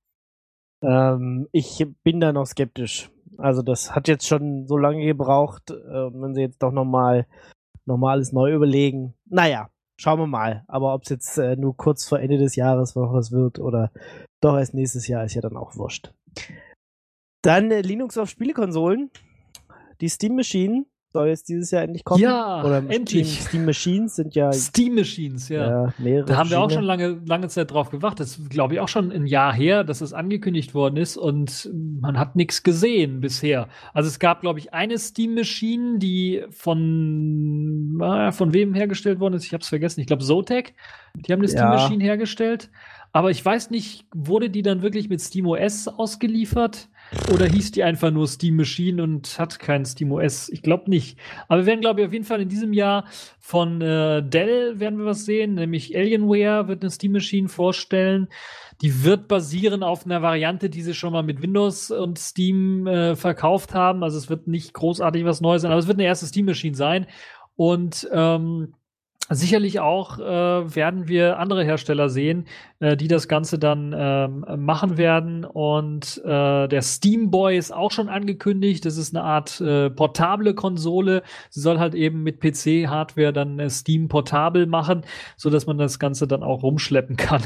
Ähm, 0.81 1.47
ich 1.51 1.85
bin 2.03 2.19
da 2.19 2.33
noch 2.33 2.45
skeptisch. 2.45 3.11
Also 3.37 3.61
das 3.61 3.95
hat 3.95 4.07
jetzt 4.07 4.27
schon 4.27 4.67
so 4.67 4.77
lange 4.77 5.05
gebraucht, 5.05 5.71
äh, 5.71 5.73
wenn 5.73 6.33
sie 6.33 6.41
jetzt 6.41 6.61
doch 6.63 6.71
nochmal 6.71 7.27
normales 7.85 8.31
neu 8.31 8.53
überlegen. 8.53 9.13
Naja, 9.25 9.69
schauen 9.99 10.19
wir 10.19 10.27
mal. 10.27 10.63
Aber 10.67 10.93
ob 10.93 11.03
es 11.03 11.09
jetzt 11.09 11.37
äh, 11.37 11.55
nur 11.55 11.75
kurz 11.75 12.07
vor 12.07 12.19
Ende 12.19 12.37
des 12.37 12.55
Jahres 12.55 12.95
noch 12.95 13.13
was 13.13 13.31
wird 13.31 13.59
oder 13.59 13.91
doch 14.41 14.57
erst 14.57 14.73
nächstes 14.73 15.07
Jahr, 15.07 15.23
ist 15.23 15.33
ja 15.33 15.41
dann 15.41 15.57
auch 15.57 15.75
wurscht. 15.75 16.13
Dann 17.41 17.71
äh, 17.71 17.81
Linux 17.81 18.17
auf 18.17 18.29
Spielekonsolen. 18.29 19.11
Die 20.01 20.09
Steam 20.09 20.35
Machine 20.35 20.85
soll 21.13 21.29
jetzt 21.29 21.47
dieses 21.49 21.71
Jahr 21.71 21.83
endlich 21.83 22.03
kommen. 22.03 22.21
Ja, 22.21 22.63
Oder 22.63 22.77
endlich. 22.77 23.27
Steam, 23.27 23.47
Steam 23.47 23.65
Machines 23.65 24.15
sind 24.15 24.35
ja, 24.35 24.51
Steam 24.51 24.95
Machines, 24.95 25.49
ja. 25.49 25.91
ja. 25.99 26.21
Da 26.23 26.37
haben 26.37 26.49
wir 26.49 26.59
auch 26.59 26.69
schon 26.69 26.83
lange, 26.83 27.19
lange 27.25 27.47
Zeit 27.47 27.71
drauf 27.71 27.89
gewartet. 27.89 28.19
Das 28.19 28.37
ist, 28.37 28.49
glaube 28.49 28.73
ich, 28.73 28.79
auch 28.79 28.87
schon 28.87 29.11
ein 29.11 29.25
Jahr 29.25 29.53
her, 29.53 29.83
dass 29.83 30.01
es 30.01 30.13
angekündigt 30.13 30.73
worden 30.73 30.97
ist 30.97 31.17
und 31.17 31.69
man 31.73 32.19
hat 32.19 32.35
nichts 32.35 32.63
gesehen 32.63 33.21
bisher. 33.21 33.69
Also 33.93 34.07
es 34.07 34.19
gab, 34.19 34.41
glaube 34.41 34.59
ich, 34.59 34.73
eine 34.73 34.97
Steam 34.97 35.35
Machine, 35.35 35.97
die 35.97 36.43
von, 36.49 37.99
äh, 38.01 38.31
von 38.31 38.53
wem 38.53 38.73
hergestellt 38.73 39.19
worden 39.19 39.35
ist. 39.35 39.45
Ich 39.45 39.53
habe 39.53 39.61
es 39.61 39.69
vergessen. 39.69 40.01
Ich 40.01 40.07
glaube, 40.07 40.23
Zotac. 40.23 40.73
Die 41.15 41.31
haben 41.31 41.39
eine 41.39 41.47
Steam. 41.47 41.67
Machine 41.69 42.03
hergestellt. 42.03 42.69
Aber 43.11 43.31
ich 43.31 43.43
weiß 43.43 43.71
nicht, 43.71 44.05
wurde 44.13 44.49
die 44.49 44.61
dann 44.61 44.81
wirklich 44.81 45.09
mit 45.09 45.21
SteamOS 45.21 45.87
ausgeliefert? 45.87 46.89
Oder 47.33 47.45
hieß 47.45 47.71
die 47.71 47.83
einfach 47.83 48.11
nur 48.11 48.27
Steam 48.27 48.57
Machine 48.57 49.01
und 49.01 49.39
hat 49.39 49.59
kein 49.59 49.85
SteamOS? 49.85 50.49
Ich 50.49 50.61
glaube 50.61 50.89
nicht. 50.89 51.17
Aber 51.47 51.61
wir 51.61 51.65
werden, 51.65 51.81
glaube 51.81 52.01
ich, 52.01 52.07
auf 52.07 52.13
jeden 52.13 52.25
Fall 52.25 52.41
in 52.41 52.49
diesem 52.49 52.73
Jahr 52.73 53.05
von 53.39 53.81
äh, 53.81 54.21
Dell 54.21 54.79
werden 54.79 54.99
wir 54.99 55.05
was 55.05 55.25
sehen, 55.25 55.55
nämlich 55.55 55.95
Alienware 55.95 56.67
wird 56.67 56.81
eine 56.81 56.91
Steam 56.91 57.13
Machine 57.13 57.47
vorstellen. 57.47 58.27
Die 58.81 59.03
wird 59.03 59.27
basieren 59.27 59.83
auf 59.83 60.05
einer 60.05 60.21
Variante, 60.21 60.69
die 60.69 60.81
sie 60.81 60.93
schon 60.93 61.13
mal 61.13 61.23
mit 61.23 61.41
Windows 61.41 61.91
und 61.91 62.19
Steam 62.19 62.85
äh, 62.85 63.15
verkauft 63.15 63.73
haben. 63.73 64.03
Also 64.03 64.17
es 64.17 64.29
wird 64.29 64.47
nicht 64.47 64.73
großartig 64.73 65.25
was 65.25 65.41
Neues 65.41 65.61
sein, 65.63 65.71
aber 65.71 65.79
es 65.79 65.87
wird 65.87 65.97
eine 65.97 66.05
erste 66.05 66.27
Steam 66.27 66.45
Machine 66.45 66.75
sein. 66.75 67.07
Und 67.55 68.07
ähm, 68.11 68.73
Sicherlich 69.29 69.81
auch 69.81 70.19
äh, 70.19 70.23
werden 70.75 71.09
wir 71.09 71.37
andere 71.37 71.65
Hersteller 71.65 72.07
sehen, 72.07 72.47
äh, 72.79 72.95
die 72.95 73.07
das 73.07 73.27
Ganze 73.27 73.57
dann 73.57 73.93
ähm, 73.97 74.45
machen 74.57 74.97
werden. 74.97 75.45
Und 75.45 76.21
äh, 76.23 76.67
der 76.67 76.81
Steam 76.83 77.31
Boy 77.31 77.57
ist 77.57 77.73
auch 77.73 77.91
schon 77.91 78.07
angekündigt. 78.07 78.85
Das 78.85 78.97
ist 78.97 79.15
eine 79.15 79.23
Art 79.23 79.59
äh, 79.61 79.89
portable 79.89 80.53
Konsole. 80.53 81.23
Sie 81.49 81.61
soll 81.61 81.79
halt 81.79 81.95
eben 81.95 82.21
mit 82.21 82.39
PC-Hardware 82.39 83.33
dann 83.33 83.57
äh, 83.59 83.69
Steam 83.69 84.07
portabel 84.09 84.67
machen, 84.67 85.01
so 85.37 85.49
dass 85.49 85.65
man 85.65 85.79
das 85.79 85.97
Ganze 85.97 86.27
dann 86.27 86.43
auch 86.43 86.61
rumschleppen 86.61 87.17
kann, 87.17 87.41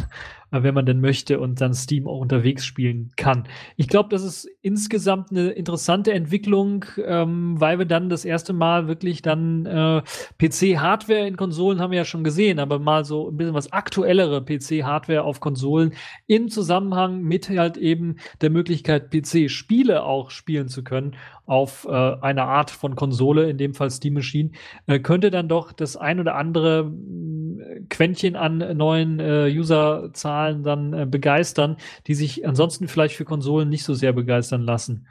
äh, 0.51 0.63
wenn 0.63 0.73
man 0.73 0.85
denn 0.85 0.99
möchte 0.99 1.39
und 1.39 1.61
dann 1.61 1.73
Steam 1.73 2.07
auch 2.07 2.19
unterwegs 2.19 2.65
spielen 2.65 3.11
kann. 3.15 3.45
Ich 3.77 3.87
glaube, 3.87 4.09
das 4.09 4.23
ist 4.23 4.49
insgesamt 4.61 5.31
eine 5.31 5.51
interessante 5.51 6.11
Entwicklung, 6.11 6.83
ähm, 7.05 7.55
weil 7.57 7.79
wir 7.79 7.85
dann 7.85 8.09
das 8.09 8.25
erste 8.25 8.51
Mal 8.51 8.89
wirklich 8.89 9.21
dann 9.21 9.65
äh, 9.65 10.01
PC-Hardware 10.39 11.25
in 11.25 11.37
Konsolen 11.37 11.79
haben 11.79 11.91
wir 11.91 11.99
ja 11.99 12.05
schon 12.05 12.25
gesehen, 12.25 12.59
aber 12.59 12.79
mal 12.79 13.05
so 13.05 13.29
ein 13.29 13.37
bisschen 13.37 13.53
was 13.53 13.71
aktuellere 13.71 14.43
PC-Hardware 14.43 15.20
auf 15.23 15.39
Konsolen 15.39 15.93
im 16.27 16.49
Zusammenhang 16.49 17.21
mit 17.21 17.49
halt 17.49 17.77
eben 17.77 18.17
der 18.41 18.49
Möglichkeit, 18.49 19.11
PC-Spiele 19.11 20.03
auch 20.03 20.31
spielen 20.31 20.67
zu 20.67 20.83
können 20.83 21.15
auf 21.45 21.85
äh, 21.89 21.91
einer 21.91 22.45
Art 22.45 22.71
von 22.71 22.95
Konsole, 22.95 23.49
in 23.49 23.57
dem 23.57 23.73
Fall 23.73 23.91
Steam 23.91 24.13
Machine, 24.13 24.51
äh, 24.87 24.99
könnte 24.99 25.31
dann 25.31 25.49
doch 25.49 25.71
das 25.71 25.97
ein 25.97 26.19
oder 26.19 26.35
andere 26.35 26.85
mh, 26.85 27.87
Quäntchen 27.89 28.35
an 28.35 28.57
neuen 28.77 29.19
äh, 29.19 29.53
Userzahlen 29.53 30.63
dann 30.63 30.93
äh, 30.93 31.05
begeistern, 31.05 31.77
die 32.07 32.13
sich 32.13 32.47
ansonsten 32.47 32.87
vielleicht 32.87 33.15
für 33.15 33.25
Konsolen 33.25 33.69
nicht 33.69 33.83
so 33.83 33.93
sehr 33.93 34.13
begeistern 34.13 34.61
lassen. 34.61 35.07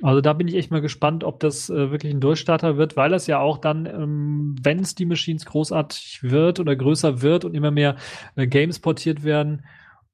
Also 0.00 0.20
da 0.20 0.32
bin 0.32 0.48
ich 0.48 0.54
echt 0.54 0.70
mal 0.70 0.80
gespannt, 0.80 1.22
ob 1.22 1.40
das 1.40 1.68
äh, 1.70 1.90
wirklich 1.90 2.12
ein 2.12 2.20
Durchstarter 2.20 2.76
wird, 2.76 2.96
weil 2.96 3.10
das 3.10 3.26
ja 3.26 3.38
auch 3.38 3.58
dann, 3.58 3.86
ähm, 3.86 4.56
wenn 4.62 4.80
es 4.80 4.94
die 4.94 5.06
Machines 5.06 5.44
großartig 5.44 6.20
wird 6.22 6.60
oder 6.60 6.74
größer 6.74 7.22
wird 7.22 7.44
und 7.44 7.54
immer 7.54 7.70
mehr 7.70 7.96
äh, 8.34 8.46
Games 8.46 8.80
portiert 8.80 9.22
werden, 9.22 9.64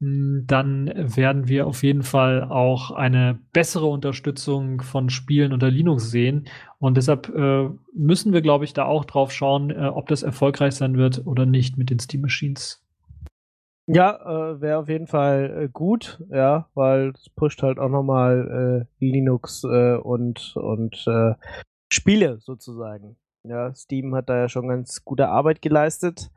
mh, 0.00 0.42
dann 0.46 0.92
werden 0.94 1.48
wir 1.48 1.66
auf 1.66 1.82
jeden 1.82 2.02
Fall 2.02 2.44
auch 2.44 2.90
eine 2.90 3.38
bessere 3.52 3.86
Unterstützung 3.86 4.82
von 4.82 5.10
Spielen 5.10 5.52
unter 5.52 5.70
Linux 5.70 6.10
sehen. 6.10 6.48
Und 6.78 6.96
deshalb 6.96 7.28
äh, 7.34 7.68
müssen 7.94 8.32
wir, 8.32 8.42
glaube 8.42 8.64
ich, 8.64 8.74
da 8.74 8.84
auch 8.84 9.04
drauf 9.04 9.32
schauen, 9.32 9.70
äh, 9.70 9.86
ob 9.86 10.08
das 10.08 10.22
erfolgreich 10.22 10.74
sein 10.74 10.96
wird 10.98 11.26
oder 11.26 11.46
nicht 11.46 11.78
mit 11.78 11.90
den 11.90 11.98
Steam 12.00 12.22
Machines. 12.22 12.82
Ja, 13.90 14.52
äh, 14.52 14.60
wäre 14.60 14.78
auf 14.80 14.88
jeden 14.90 15.06
Fall 15.06 15.62
äh, 15.64 15.68
gut, 15.72 16.22
ja, 16.28 16.68
weil 16.74 17.12
es 17.14 17.30
pusht 17.30 17.62
halt 17.62 17.78
auch 17.78 17.88
nochmal 17.88 18.86
äh, 19.00 19.04
Linux 19.04 19.64
äh, 19.64 19.96
und, 19.96 20.54
und 20.56 21.06
äh, 21.06 21.32
Spiele 21.90 22.38
sozusagen. 22.38 23.16
Ja, 23.44 23.74
Steam 23.74 24.14
hat 24.14 24.28
da 24.28 24.36
ja 24.36 24.48
schon 24.50 24.68
ganz 24.68 25.06
gute 25.06 25.28
Arbeit 25.30 25.62
geleistet 25.62 26.30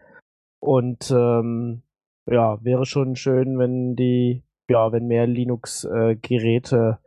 und 0.61 1.11
ähm, 1.11 1.81
ja, 2.25 2.63
wäre 2.63 2.85
schon 2.85 3.17
schön, 3.17 3.59
wenn 3.59 3.97
die, 3.97 4.43
ja, 4.69 4.93
wenn 4.93 5.07
mehr 5.07 5.27
Linux-Geräte, 5.27 6.99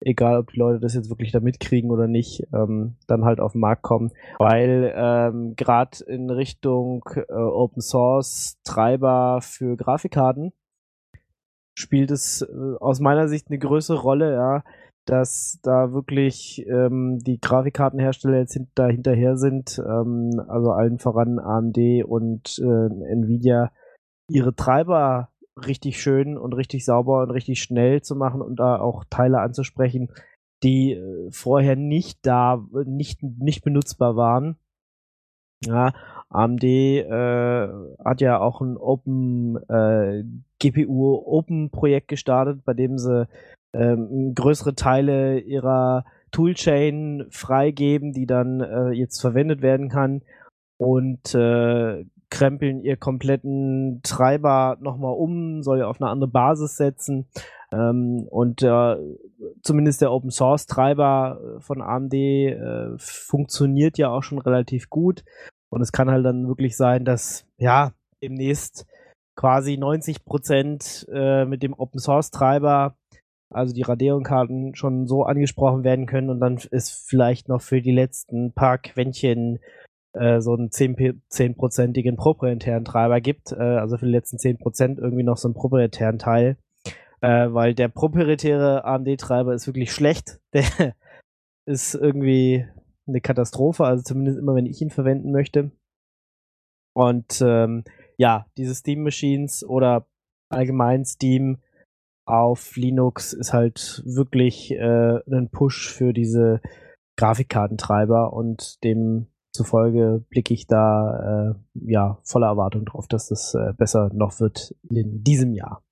egal 0.00 0.38
ob 0.38 0.50
die 0.52 0.58
Leute 0.58 0.80
das 0.80 0.94
jetzt 0.94 1.10
wirklich 1.10 1.32
da 1.32 1.40
mitkriegen 1.40 1.90
oder 1.90 2.06
nicht, 2.06 2.46
ähm, 2.52 2.96
dann 3.06 3.24
halt 3.24 3.40
auf 3.40 3.52
den 3.52 3.60
Markt 3.60 3.82
kommen, 3.82 4.10
weil 4.38 4.92
ähm, 4.94 5.54
gerade 5.56 6.04
in 6.06 6.30
Richtung 6.30 7.04
äh, 7.14 7.32
Open 7.32 7.82
Source 7.82 8.58
Treiber 8.64 9.40
für 9.42 9.76
Grafikkarten 9.76 10.52
spielt 11.74 12.10
es 12.10 12.42
äh, 12.42 12.76
aus 12.80 13.00
meiner 13.00 13.28
Sicht 13.28 13.48
eine 13.48 13.58
größere 13.58 14.00
Rolle, 14.00 14.34
ja, 14.34 14.62
dass 15.06 15.58
da 15.62 15.92
wirklich 15.92 16.64
ähm, 16.68 17.18
die 17.18 17.40
Grafikkartenhersteller 17.40 18.38
jetzt 18.38 18.52
hint 18.52 18.68
da 18.74 18.86
hinterher 18.86 19.36
sind, 19.36 19.78
ähm, 19.78 20.40
also 20.48 20.72
allen 20.72 20.98
voran 20.98 21.38
AMD 21.38 22.04
und 22.04 22.58
äh, 22.58 23.12
Nvidia, 23.12 23.72
ihre 24.28 24.54
Treiber 24.54 25.29
richtig 25.66 26.00
schön 26.00 26.36
und 26.36 26.52
richtig 26.52 26.84
sauber 26.84 27.22
und 27.22 27.30
richtig 27.30 27.62
schnell 27.62 28.02
zu 28.02 28.16
machen 28.16 28.42
und 28.42 28.56
da 28.56 28.78
auch 28.78 29.04
Teile 29.08 29.40
anzusprechen, 29.40 30.10
die 30.62 30.92
äh, 30.92 31.30
vorher 31.30 31.76
nicht 31.76 32.18
da, 32.22 32.64
nicht, 32.84 33.22
nicht 33.22 33.62
benutzbar 33.62 34.16
waren. 34.16 34.56
Ja, 35.62 35.92
AMD 36.30 36.64
äh, 36.64 37.68
hat 38.02 38.20
ja 38.20 38.40
auch 38.40 38.60
ein 38.62 38.76
Open 38.78 39.56
äh, 39.68 40.24
GPU 40.58 41.22
Open 41.26 41.70
Projekt 41.70 42.08
gestartet, 42.08 42.64
bei 42.64 42.72
dem 42.72 42.96
sie 42.96 43.28
ähm, 43.74 44.34
größere 44.34 44.74
Teile 44.74 45.38
ihrer 45.40 46.04
Toolchain 46.30 47.26
freigeben, 47.30 48.12
die 48.12 48.26
dann 48.26 48.60
äh, 48.60 48.90
jetzt 48.90 49.20
verwendet 49.20 49.60
werden 49.60 49.88
kann 49.88 50.22
und 50.78 51.34
äh, 51.34 52.04
krempeln 52.30 52.82
ihr 52.82 52.96
kompletten 52.96 54.00
Treiber 54.02 54.78
nochmal 54.80 55.14
um, 55.14 55.62
soll 55.62 55.82
auf 55.82 56.00
eine 56.00 56.10
andere 56.10 56.30
Basis 56.30 56.76
setzen. 56.76 57.26
Ähm, 57.72 58.26
und 58.30 58.62
äh, 58.62 58.96
zumindest 59.62 60.00
der 60.00 60.12
Open 60.12 60.30
Source 60.30 60.66
Treiber 60.66 61.58
von 61.60 61.82
AMD 61.82 62.14
äh, 62.14 62.96
funktioniert 62.98 63.98
ja 63.98 64.10
auch 64.10 64.22
schon 64.22 64.38
relativ 64.38 64.90
gut. 64.90 65.24
Und 65.68 65.82
es 65.82 65.92
kann 65.92 66.10
halt 66.10 66.24
dann 66.24 66.48
wirklich 66.48 66.76
sein, 66.76 67.04
dass 67.04 67.46
ja 67.58 67.92
demnächst 68.22 68.86
quasi 69.36 69.76
90 69.76 70.24
Prozent 70.24 71.06
äh, 71.12 71.44
mit 71.44 71.62
dem 71.62 71.74
Open 71.74 72.00
Source 72.00 72.30
Treiber, 72.30 72.96
also 73.50 73.72
die 73.72 73.82
Radeon-Karten, 73.82 74.74
schon 74.74 75.06
so 75.06 75.24
angesprochen 75.24 75.84
werden 75.84 76.06
können 76.06 76.28
und 76.28 76.40
dann 76.40 76.58
ist 76.70 76.90
vielleicht 77.08 77.48
noch 77.48 77.62
für 77.62 77.80
die 77.80 77.92
letzten 77.92 78.52
paar 78.52 78.78
Quäntchen 78.78 79.60
äh, 80.12 80.40
so 80.40 80.54
einen 80.54 80.70
10-prozentigen 80.70 82.16
proprietären 82.16 82.84
Treiber 82.84 83.20
gibt, 83.20 83.52
äh, 83.52 83.56
also 83.56 83.96
für 83.96 84.06
die 84.06 84.12
letzten 84.12 84.38
10% 84.38 84.98
irgendwie 84.98 85.22
noch 85.22 85.36
so 85.36 85.48
einen 85.48 85.54
proprietären 85.54 86.18
Teil, 86.18 86.56
äh, 87.20 87.52
weil 87.52 87.74
der 87.74 87.88
proprietäre 87.88 88.84
AMD-Treiber 88.84 89.54
ist 89.54 89.66
wirklich 89.66 89.92
schlecht. 89.92 90.40
Der 90.52 90.94
ist 91.66 91.94
irgendwie 91.94 92.66
eine 93.06 93.20
Katastrophe, 93.20 93.84
also 93.84 94.02
zumindest 94.02 94.38
immer, 94.38 94.54
wenn 94.54 94.66
ich 94.66 94.80
ihn 94.80 94.90
verwenden 94.90 95.30
möchte. 95.30 95.70
Und 96.94 97.40
ähm, 97.44 97.84
ja, 98.16 98.46
diese 98.56 98.74
Steam 98.74 99.02
Machines 99.02 99.64
oder 99.64 100.06
allgemein 100.50 101.04
Steam 101.04 101.58
auf 102.26 102.76
Linux 102.76 103.32
ist 103.32 103.52
halt 103.52 104.02
wirklich 104.04 104.72
äh, 104.72 105.20
ein 105.30 105.50
Push 105.50 105.92
für 105.92 106.12
diese 106.12 106.60
Grafikkartentreiber 107.16 108.32
und 108.32 108.82
demzufolge 109.50 110.24
blicke 110.28 110.54
ich 110.54 110.66
da 110.66 111.50
äh, 111.50 111.54
ja 111.92 112.18
voller 112.22 112.48
Erwartung 112.48 112.84
drauf, 112.84 113.08
dass 113.08 113.28
das 113.28 113.54
äh, 113.54 113.72
besser 113.76 114.10
noch 114.12 114.40
wird 114.40 114.74
in 114.88 115.22
diesem 115.22 115.52
Jahr. 115.52 115.82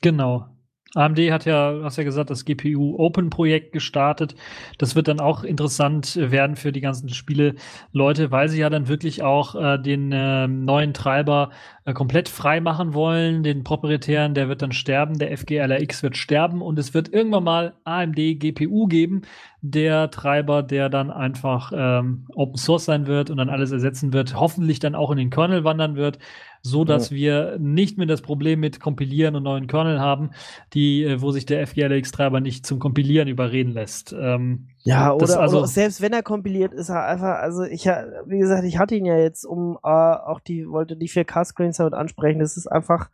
Genau. 0.00 0.46
AMD 0.94 1.18
hat 1.30 1.44
ja, 1.44 1.80
hast 1.82 1.98
ja 1.98 2.04
gesagt, 2.04 2.30
das 2.30 2.46
GPU 2.46 2.96
Open 2.96 3.28
Projekt 3.28 3.72
gestartet. 3.72 4.34
Das 4.78 4.96
wird 4.96 5.08
dann 5.08 5.20
auch 5.20 5.44
interessant 5.44 6.16
werden 6.16 6.56
für 6.56 6.72
die 6.72 6.80
ganzen 6.80 7.10
Spiele 7.10 7.56
Leute, 7.92 8.30
weil 8.30 8.48
sie 8.48 8.60
ja 8.60 8.70
dann 8.70 8.88
wirklich 8.88 9.22
auch 9.22 9.54
äh, 9.54 9.78
den 9.78 10.12
äh, 10.12 10.48
neuen 10.48 10.94
Treiber 10.94 11.50
äh, 11.77 11.77
komplett 11.94 12.28
frei 12.28 12.60
machen 12.60 12.94
wollen. 12.94 13.42
Den 13.42 13.64
proprietären, 13.64 14.34
der 14.34 14.48
wird 14.48 14.62
dann 14.62 14.72
sterben, 14.72 15.18
der 15.18 15.36
FGLRX 15.36 16.02
wird 16.02 16.16
sterben 16.16 16.62
und 16.62 16.78
es 16.78 16.94
wird 16.94 17.12
irgendwann 17.12 17.44
mal 17.44 17.74
AMD 17.84 18.16
GPU 18.16 18.86
geben, 18.86 19.22
der 19.60 20.10
Treiber, 20.10 20.62
der 20.62 20.88
dann 20.88 21.10
einfach 21.10 21.72
ähm, 21.74 22.26
Open 22.34 22.56
Source 22.56 22.84
sein 22.84 23.06
wird 23.06 23.30
und 23.30 23.36
dann 23.36 23.50
alles 23.50 23.72
ersetzen 23.72 24.12
wird, 24.12 24.34
hoffentlich 24.34 24.78
dann 24.78 24.94
auch 24.94 25.10
in 25.10 25.18
den 25.18 25.30
Kernel 25.30 25.64
wandern 25.64 25.96
wird 25.96 26.18
so 26.62 26.84
dass 26.84 27.10
ja. 27.10 27.16
wir 27.16 27.58
nicht 27.58 27.98
mehr 27.98 28.06
das 28.06 28.22
Problem 28.22 28.60
mit 28.60 28.80
Kompilieren 28.80 29.36
und 29.36 29.42
neuen 29.42 29.66
Kernel 29.66 30.00
haben, 30.00 30.30
die, 30.74 31.04
äh, 31.04 31.20
wo 31.20 31.30
sich 31.30 31.46
der 31.46 31.66
FGLX-Treiber 31.66 32.40
nicht 32.40 32.66
zum 32.66 32.78
Kompilieren 32.78 33.28
überreden 33.28 33.72
lässt. 33.72 34.14
Ähm, 34.18 34.68
ja, 34.88 35.12
oder, 35.12 35.40
also, 35.40 35.58
oder 35.58 35.66
selbst 35.66 36.00
wenn 36.00 36.12
er 36.12 36.22
kompiliert, 36.22 36.72
ist 36.72 36.88
er 36.88 37.04
einfach, 37.04 37.36
also 37.38 37.62
ich, 37.62 37.84
wie 37.84 38.38
gesagt, 38.38 38.64
ich 38.64 38.78
hatte 38.78 38.94
ihn 38.94 39.04
ja 39.04 39.18
jetzt 39.18 39.44
um 39.44 39.78
äh, 39.82 39.88
auch 39.88 40.40
die, 40.40 40.68
wollte 40.68 40.96
die 40.96 41.08
4K-Screens 41.08 41.76
damit 41.76 41.94
ansprechen, 41.94 42.38
das 42.38 42.56
ist 42.56 42.66
einfach, 42.66 43.10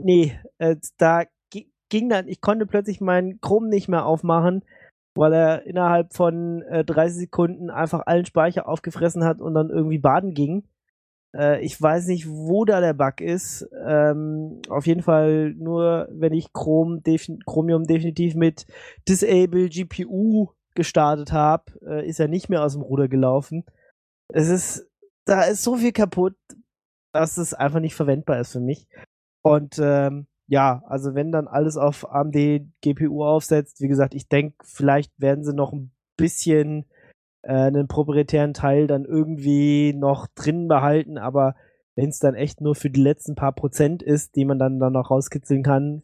nee, 0.00 0.38
äh, 0.58 0.76
da 0.98 1.24
ging 1.88 2.08
dann, 2.08 2.26
ich 2.26 2.40
konnte 2.40 2.66
plötzlich 2.66 3.00
meinen 3.00 3.40
Chrome 3.40 3.68
nicht 3.68 3.88
mehr 3.88 4.06
aufmachen, 4.06 4.64
weil 5.14 5.34
er 5.34 5.66
innerhalb 5.66 6.14
von 6.14 6.62
äh, 6.62 6.84
30 6.84 7.18
Sekunden 7.18 7.70
einfach 7.70 8.06
allen 8.06 8.24
Speicher 8.24 8.66
aufgefressen 8.66 9.24
hat 9.24 9.40
und 9.40 9.54
dann 9.54 9.68
irgendwie 9.68 9.98
baden 9.98 10.32
ging. 10.32 10.64
Äh, 11.36 11.62
ich 11.62 11.80
weiß 11.80 12.06
nicht, 12.06 12.26
wo 12.28 12.64
da 12.64 12.80
der 12.80 12.94
Bug 12.94 13.20
ist. 13.20 13.68
Ähm, 13.86 14.62
auf 14.68 14.86
jeden 14.86 15.02
Fall 15.02 15.54
nur, 15.54 16.08
wenn 16.10 16.32
ich 16.32 16.52
Chrome 16.54 17.02
defin 17.02 17.40
Chromium 17.44 17.84
definitiv 17.84 18.34
mit 18.34 18.66
Disable 19.06 19.68
GPU 19.68 20.48
gestartet 20.74 21.32
habe, 21.32 21.64
äh, 21.86 22.06
ist 22.06 22.20
er 22.20 22.28
nicht 22.28 22.48
mehr 22.48 22.62
aus 22.62 22.74
dem 22.74 22.82
Ruder 22.82 23.08
gelaufen. 23.08 23.64
Es 24.28 24.48
ist, 24.48 24.88
da 25.24 25.42
ist 25.42 25.62
so 25.62 25.76
viel 25.76 25.92
kaputt, 25.92 26.36
dass 27.12 27.36
es 27.36 27.54
einfach 27.54 27.80
nicht 27.80 27.94
verwendbar 27.94 28.40
ist 28.40 28.52
für 28.52 28.60
mich. 28.60 28.88
Und 29.42 29.78
ähm, 29.78 30.26
ja, 30.46 30.82
also 30.86 31.14
wenn 31.14 31.32
dann 31.32 31.48
alles 31.48 31.76
auf 31.76 32.10
AMD 32.10 32.36
GPU 32.82 33.24
aufsetzt, 33.24 33.80
wie 33.80 33.88
gesagt, 33.88 34.14
ich 34.14 34.28
denke, 34.28 34.56
vielleicht 34.64 35.12
werden 35.18 35.44
sie 35.44 35.54
noch 35.54 35.72
ein 35.72 35.92
bisschen 36.16 36.86
äh, 37.42 37.52
einen 37.52 37.88
proprietären 37.88 38.54
Teil 38.54 38.86
dann 38.86 39.04
irgendwie 39.04 39.92
noch 39.94 40.26
drin 40.34 40.68
behalten, 40.68 41.18
aber 41.18 41.54
wenn 41.94 42.08
es 42.08 42.18
dann 42.18 42.34
echt 42.34 42.60
nur 42.60 42.74
für 42.74 42.90
die 42.90 43.02
letzten 43.02 43.34
paar 43.34 43.52
Prozent 43.52 44.02
ist, 44.02 44.36
die 44.36 44.44
man 44.44 44.58
dann, 44.58 44.78
dann 44.78 44.94
noch 44.94 45.10
rauskitzeln 45.10 45.62
kann, 45.62 46.02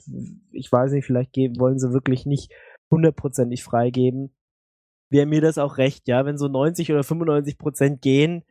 ich 0.52 0.70
weiß 0.70 0.92
nicht, 0.92 1.06
vielleicht 1.06 1.32
geben, 1.32 1.58
wollen 1.58 1.78
sie 1.78 1.92
wirklich 1.92 2.26
nicht 2.26 2.52
hundertprozentig 2.90 3.64
freigeben. 3.64 4.34
Wäre 5.10 5.26
mir 5.26 5.40
das 5.40 5.58
auch 5.58 5.78
recht, 5.78 6.08
ja, 6.08 6.24
wenn 6.26 6.38
so 6.38 6.48
90 6.48 6.92
oder 6.92 7.02
95 7.02 7.58
Prozent 7.58 8.02
gehen, 8.02 8.44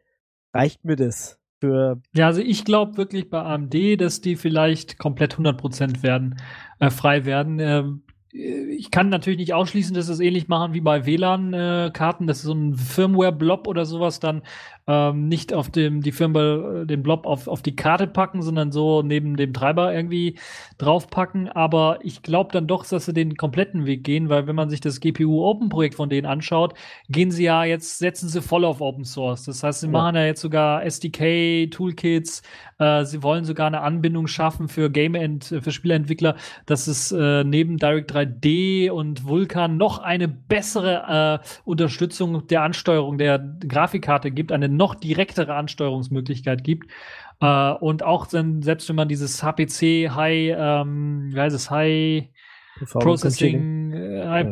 reicht 0.54 0.86
mir 0.86 0.96
das 0.96 1.40
für. 1.60 2.02
Ja, 2.16 2.28
also 2.28 2.42
ich 2.42 2.66
glaube 2.66 2.98
wirklich 2.98 3.30
bei 3.30 3.42
AMD, 3.42 4.00
dass 4.00 4.22
die 4.22 4.36
vielleicht 4.36 4.98
komplett 4.98 5.34
100 5.34 5.58
Prozent 5.58 6.04
werden, 6.04 6.38
äh, 6.80 6.90
frei 6.90 7.26
werden. 7.26 7.60
Ähm, 7.60 8.04
ich 8.32 8.92
kann 8.92 9.10
natürlich 9.10 9.40
nicht 9.40 9.54
ausschließen, 9.54 9.96
dass 9.96 10.10
es 10.10 10.20
ähnlich 10.20 10.48
machen 10.48 10.74
wie 10.74 10.82
bei 10.82 11.06
WLAN-Karten, 11.06 12.24
äh, 12.26 12.28
dass 12.28 12.42
so 12.42 12.54
ein 12.54 12.76
Firmware-Blob 12.76 13.68
oder 13.68 13.86
sowas 13.86 14.20
dann 14.20 14.44
ähm, 14.88 15.28
nicht 15.28 15.54
auf 15.54 15.70
dem, 15.70 16.02
die 16.02 16.14
Firmware, 16.14 16.84
äh, 16.84 16.86
den 16.86 17.04
Blob 17.04 17.26
auf, 17.26 17.48
auf 17.48 17.62
die 17.62 17.76
Karte 17.76 18.08
packen, 18.08 18.42
sondern 18.42 18.72
so 18.72 19.02
neben 19.02 19.36
dem 19.36 19.54
Treiber 19.54 19.94
irgendwie 19.94 20.38
draufpacken. 20.78 21.50
Aber 21.50 22.00
ich 22.04 22.22
glaube 22.24 22.52
dann 22.54 22.68
doch, 22.68 22.86
dass 22.86 23.06
sie 23.06 23.14
den 23.14 23.36
kompletten 23.36 23.86
Weg 23.86 24.06
gehen, 24.06 24.30
weil 24.30 24.48
wenn 24.48 24.56
man 24.56 24.70
sich 24.70 24.80
das 24.80 25.02
GPU 25.02 25.44
Open 25.44 25.68
Projekt 25.68 25.96
von 25.96 26.10
denen 26.10 26.26
anschaut, 26.26 26.74
gehen 27.10 27.32
sie 27.32 27.44
ja 27.44 27.66
jetzt, 27.66 28.00
setzen 28.00 28.30
sie 28.30 28.42
voll 28.42 28.64
auf 28.64 28.80
Open 28.80 29.04
Source. 29.04 29.44
Das 29.44 29.62
heißt, 29.62 29.82
sie 29.82 29.88
ja. 29.88 29.92
machen 29.92 30.16
ja 30.16 30.26
jetzt 30.26 30.42
sogar 30.42 30.86
SDK, 30.86 31.70
Toolkits, 31.70 32.42
äh, 32.80 33.04
sie 33.04 33.24
wollen 33.24 33.44
sogar 33.44 33.68
eine 33.68 33.82
Anbindung 33.82 34.28
schaffen 34.28 34.70
für 34.70 34.90
Game 34.90 35.16
End, 35.16 35.46
für 35.46 35.72
Spieleentwickler, 35.72 36.36
dass 36.66 36.88
es 36.88 37.12
äh, 37.12 37.44
neben 37.44 37.78
Direct 37.78 38.14
3D 38.14 38.90
und 38.90 39.26
Vulkan 39.26 39.76
noch 39.76 40.00
eine 40.00 40.30
bessere 40.30 41.42
äh, 41.44 41.48
Unterstützung 41.66 42.48
der 42.48 42.62
Ansteuerung 42.62 43.18
der 43.18 43.40
Grafikkarte 43.68 44.32
gibt, 44.32 44.52
eine 44.52 44.70
noch 44.78 44.96
direktere 44.96 45.56
Ansteuerungsmöglichkeit 45.56 46.64
gibt. 46.64 46.90
Äh, 47.42 47.72
und 47.74 48.04
auch 48.04 48.28
dann, 48.28 48.62
selbst 48.62 48.88
wenn 48.90 48.96
man 48.96 49.08
dieses 49.08 49.44
HPC 49.44 50.10
High, 50.10 50.56
ähm, 50.58 51.30
wie 51.34 51.40
heißt 51.40 51.56
es, 51.56 51.70
High 51.70 52.30
Processing, 52.92 53.92
äh, 53.92 54.28
High, 54.28 54.50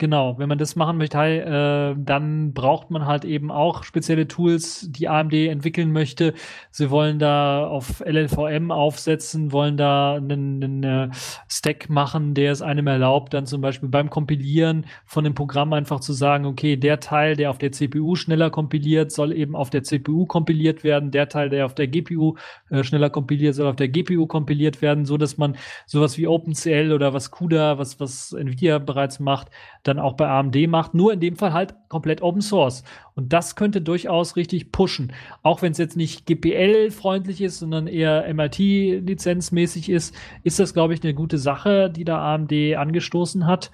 Genau, 0.00 0.38
wenn 0.38 0.48
man 0.48 0.56
das 0.56 0.76
machen 0.76 0.96
möchte, 0.96 1.18
äh, 1.18 1.94
dann 2.02 2.54
braucht 2.54 2.90
man 2.90 3.04
halt 3.04 3.26
eben 3.26 3.50
auch 3.50 3.84
spezielle 3.84 4.26
Tools, 4.26 4.88
die 4.90 5.08
AMD 5.08 5.34
entwickeln 5.34 5.92
möchte. 5.92 6.32
Sie 6.70 6.90
wollen 6.90 7.18
da 7.18 7.66
auf 7.66 8.00
LLVM 8.00 8.70
aufsetzen, 8.70 9.52
wollen 9.52 9.76
da 9.76 10.14
einen, 10.14 10.64
einen 10.64 10.84
äh, 10.84 11.08
Stack 11.48 11.90
machen, 11.90 12.32
der 12.32 12.52
es 12.52 12.62
einem 12.62 12.86
erlaubt, 12.86 13.34
dann 13.34 13.44
zum 13.44 13.60
Beispiel 13.60 13.90
beim 13.90 14.08
Kompilieren 14.08 14.86
von 15.04 15.22
dem 15.22 15.34
Programm 15.34 15.74
einfach 15.74 16.00
zu 16.00 16.14
sagen, 16.14 16.46
okay, 16.46 16.78
der 16.78 17.00
Teil, 17.00 17.36
der 17.36 17.50
auf 17.50 17.58
der 17.58 17.70
CPU 17.70 18.14
schneller 18.14 18.48
kompiliert, 18.48 19.12
soll 19.12 19.34
eben 19.34 19.54
auf 19.54 19.68
der 19.68 19.82
CPU 19.82 20.24
kompiliert 20.24 20.82
werden. 20.82 21.10
Der 21.10 21.28
Teil, 21.28 21.50
der 21.50 21.66
auf 21.66 21.74
der 21.74 21.88
GPU 21.88 22.36
äh, 22.70 22.82
schneller 22.84 23.10
kompiliert, 23.10 23.54
soll 23.54 23.66
auf 23.66 23.76
der 23.76 23.88
GPU 23.88 24.26
kompiliert 24.26 24.80
werden, 24.80 25.04
so 25.04 25.18
dass 25.18 25.36
man 25.36 25.58
sowas 25.84 26.16
wie 26.16 26.26
OpenCL 26.26 26.92
oder 26.94 27.12
was 27.12 27.30
CUDA, 27.30 27.76
was, 27.76 28.00
was 28.00 28.32
Nvidia 28.32 28.78
bereits 28.78 29.20
macht, 29.20 29.50
dann 29.90 29.98
auch 29.98 30.14
bei 30.14 30.28
AMD 30.28 30.56
macht, 30.68 30.94
nur 30.94 31.12
in 31.12 31.20
dem 31.20 31.36
Fall 31.36 31.52
halt 31.52 31.74
komplett 31.88 32.22
Open 32.22 32.40
Source. 32.40 32.84
Und 33.14 33.32
das 33.32 33.56
könnte 33.56 33.80
durchaus 33.80 34.36
richtig 34.36 34.72
pushen. 34.72 35.12
Auch 35.42 35.62
wenn 35.62 35.72
es 35.72 35.78
jetzt 35.78 35.96
nicht 35.96 36.26
GPL-freundlich 36.26 37.40
ist, 37.42 37.58
sondern 37.58 37.86
eher 37.86 38.32
MIT-lizenzmäßig 38.32 39.90
ist, 39.90 40.14
ist 40.42 40.58
das, 40.58 40.72
glaube 40.72 40.94
ich, 40.94 41.02
eine 41.02 41.14
gute 41.14 41.38
Sache, 41.38 41.90
die 41.90 42.04
da 42.04 42.34
AMD 42.34 42.52
angestoßen 42.76 43.46
hat. 43.46 43.72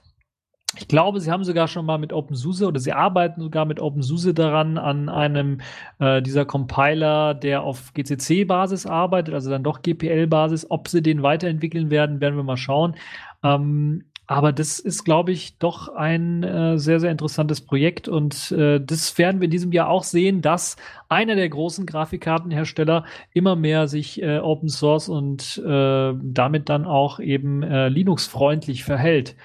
Ich 0.78 0.88
glaube, 0.88 1.20
sie 1.20 1.30
haben 1.30 1.44
sogar 1.44 1.68
schon 1.68 1.86
mal 1.86 1.98
mit 1.98 2.12
OpenSUSE 2.12 2.66
oder 2.66 2.80
sie 2.80 2.92
arbeiten 2.92 3.40
sogar 3.40 3.64
mit 3.64 3.80
OpenSUSE 3.80 4.34
daran, 4.34 4.78
an 4.78 5.08
einem 5.08 5.60
äh, 6.00 6.20
dieser 6.20 6.44
Compiler, 6.44 7.34
der 7.34 7.62
auf 7.62 7.94
GCC-Basis 7.94 8.84
arbeitet, 8.84 9.32
also 9.32 9.48
dann 9.48 9.62
doch 9.62 9.80
GPL-Basis. 9.82 10.70
Ob 10.70 10.88
sie 10.88 11.02
den 11.02 11.22
weiterentwickeln 11.22 11.90
werden, 11.90 12.20
werden 12.20 12.36
wir 12.36 12.42
mal 12.42 12.56
schauen. 12.56 12.96
Ähm, 13.42 14.04
aber 14.26 14.52
das 14.52 14.80
ist, 14.80 15.04
glaube 15.04 15.30
ich, 15.30 15.58
doch 15.58 15.88
ein 15.94 16.42
äh, 16.42 16.78
sehr, 16.78 16.98
sehr 16.98 17.12
interessantes 17.12 17.60
Projekt. 17.60 18.08
Und 18.08 18.50
äh, 18.52 18.80
das 18.80 19.16
werden 19.18 19.40
wir 19.40 19.44
in 19.44 19.52
diesem 19.52 19.70
Jahr 19.72 19.88
auch 19.88 20.02
sehen, 20.02 20.42
dass 20.42 20.76
einer 21.08 21.36
der 21.36 21.48
großen 21.48 21.86
Grafikkartenhersteller 21.86 23.04
immer 23.32 23.54
mehr 23.54 23.86
sich 23.86 24.20
äh, 24.20 24.38
Open 24.38 24.68
Source 24.68 25.08
und 25.08 25.62
äh, 25.64 26.12
damit 26.20 26.68
dann 26.68 26.86
auch 26.86 27.20
eben 27.20 27.62
äh, 27.62 27.88
Linux-freundlich 27.88 28.82
verhält. 28.82 29.36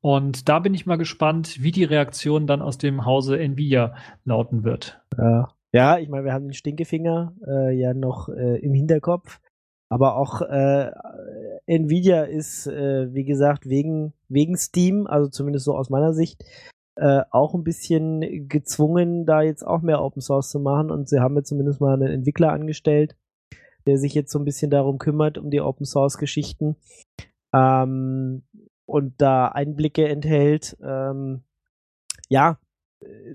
Und 0.00 0.48
da 0.48 0.58
bin 0.60 0.72
ich 0.72 0.86
mal 0.86 0.96
gespannt, 0.96 1.62
wie 1.62 1.72
die 1.72 1.84
Reaktion 1.84 2.46
dann 2.46 2.62
aus 2.62 2.78
dem 2.78 3.04
Hause 3.04 3.38
Nvidia 3.38 3.94
lauten 4.24 4.64
wird. 4.64 5.02
Ja, 5.18 5.48
ja 5.72 5.98
ich 5.98 6.08
meine, 6.08 6.24
wir 6.24 6.32
haben 6.32 6.46
den 6.46 6.54
Stinkefinger 6.54 7.34
äh, 7.46 7.78
ja 7.78 7.92
noch 7.92 8.28
im 8.28 8.72
Hinterkopf. 8.72 9.40
Aber 9.90 10.16
auch 10.16 10.40
äh, 10.40 10.92
Nvidia 11.66 12.22
ist, 12.22 12.66
äh, 12.68 13.12
wie 13.12 13.24
gesagt, 13.24 13.68
wegen, 13.68 14.12
wegen 14.28 14.56
Steam, 14.56 15.06
also 15.06 15.28
zumindest 15.28 15.64
so 15.64 15.76
aus 15.76 15.90
meiner 15.90 16.14
Sicht, 16.14 16.44
äh, 16.94 17.22
auch 17.30 17.54
ein 17.54 17.64
bisschen 17.64 18.48
gezwungen, 18.48 19.26
da 19.26 19.42
jetzt 19.42 19.66
auch 19.66 19.82
mehr 19.82 20.02
Open 20.02 20.22
Source 20.22 20.50
zu 20.50 20.60
machen. 20.60 20.90
Und 20.90 21.08
sie 21.08 21.20
haben 21.20 21.36
jetzt 21.36 21.48
zumindest 21.48 21.80
mal 21.80 21.94
einen 21.94 22.12
Entwickler 22.12 22.52
angestellt, 22.52 23.16
der 23.86 23.98
sich 23.98 24.14
jetzt 24.14 24.30
so 24.30 24.38
ein 24.38 24.44
bisschen 24.44 24.70
darum 24.70 24.98
kümmert, 24.98 25.38
um 25.38 25.50
die 25.50 25.60
Open 25.60 25.86
Source 25.86 26.18
Geschichten. 26.18 26.76
Ähm, 27.52 28.42
und 28.86 29.14
da 29.18 29.48
Einblicke 29.48 30.08
enthält. 30.08 30.76
Ähm, 30.82 31.42
ja, 32.28 32.58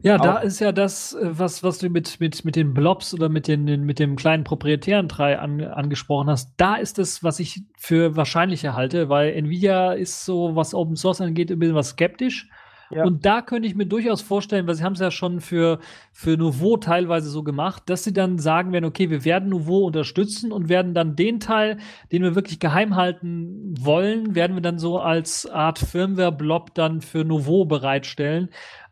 ja, 0.04 0.20
da 0.20 0.38
ist 0.38 0.60
ja 0.60 0.72
das, 0.72 1.14
äh, 1.14 1.40
was, 1.40 1.64
was 1.64 1.80
du 1.80 1.90
mit, 1.90 2.20
mit, 2.20 2.46
mit 2.46 2.56
den 2.56 2.74
Blobs 2.74 3.14
oder 3.14 3.30
mit, 3.30 3.48
den, 3.48 3.64
mit 3.86 3.98
dem 3.98 4.16
kleinen 4.16 4.44
proprietären 4.44 5.10
Teil 5.10 5.38
an, 5.38 5.62
angesprochen 5.62 6.30
hast. 6.30 6.54
Da 6.58 6.76
ist 6.76 7.00
es, 7.00 7.24
was 7.24 7.40
ich 7.40 7.64
für 7.78 8.16
wahrscheinlicher 8.16 8.76
halte, 8.76 9.10
weil 9.10 9.34
Nvidia 9.34 9.94
ist 9.94 10.24
so, 10.26 10.56
was 10.56 10.76
Open 10.76 10.96
Source 10.96 11.22
angeht, 11.22 11.52
ein 11.52 11.58
bisschen 11.58 11.76
was 11.76 11.90
skeptisch. 11.90 12.48
Ja. 12.92 13.04
Und 13.04 13.26
da 13.26 13.42
könnte 13.42 13.68
ich 13.68 13.74
mir 13.74 13.88
durchaus 13.88 14.22
vorstellen, 14.22 14.68
weil 14.68 14.76
sie 14.76 14.84
haben 14.84 14.94
es 14.94 15.00
ja 15.00 15.10
schon 15.10 15.42
für, 15.42 15.80
für 16.12 16.38
Nouveau 16.38 16.78
teilweise 16.78 17.32
so 17.32 17.42
gemacht, 17.42 17.84
dass 17.88 18.04
sie 18.04 18.14
dann 18.14 18.38
sagen 18.38 18.72
werden, 18.72 18.86
okay, 18.86 19.10
wir 19.10 19.26
werden 19.26 19.50
Nouveau 19.50 19.86
unterstützen 19.86 20.52
und 20.52 20.70
werden 20.70 20.94
dann 20.94 21.16
den 21.16 21.40
Teil, 21.40 21.78
den 22.12 22.22
wir 22.22 22.36
wirklich 22.36 22.60
geheim 22.60 22.96
halten 22.96 23.74
wollen, 23.80 24.36
werden 24.36 24.56
wir 24.56 24.62
dann 24.62 24.78
so 24.78 25.00
als 25.00 25.50
Art 25.50 25.80
Firmware-Blob 25.80 26.76
dann 26.76 27.02
für 27.02 27.26
Nouveau 27.26 27.66
bereitstellen. 27.66 28.50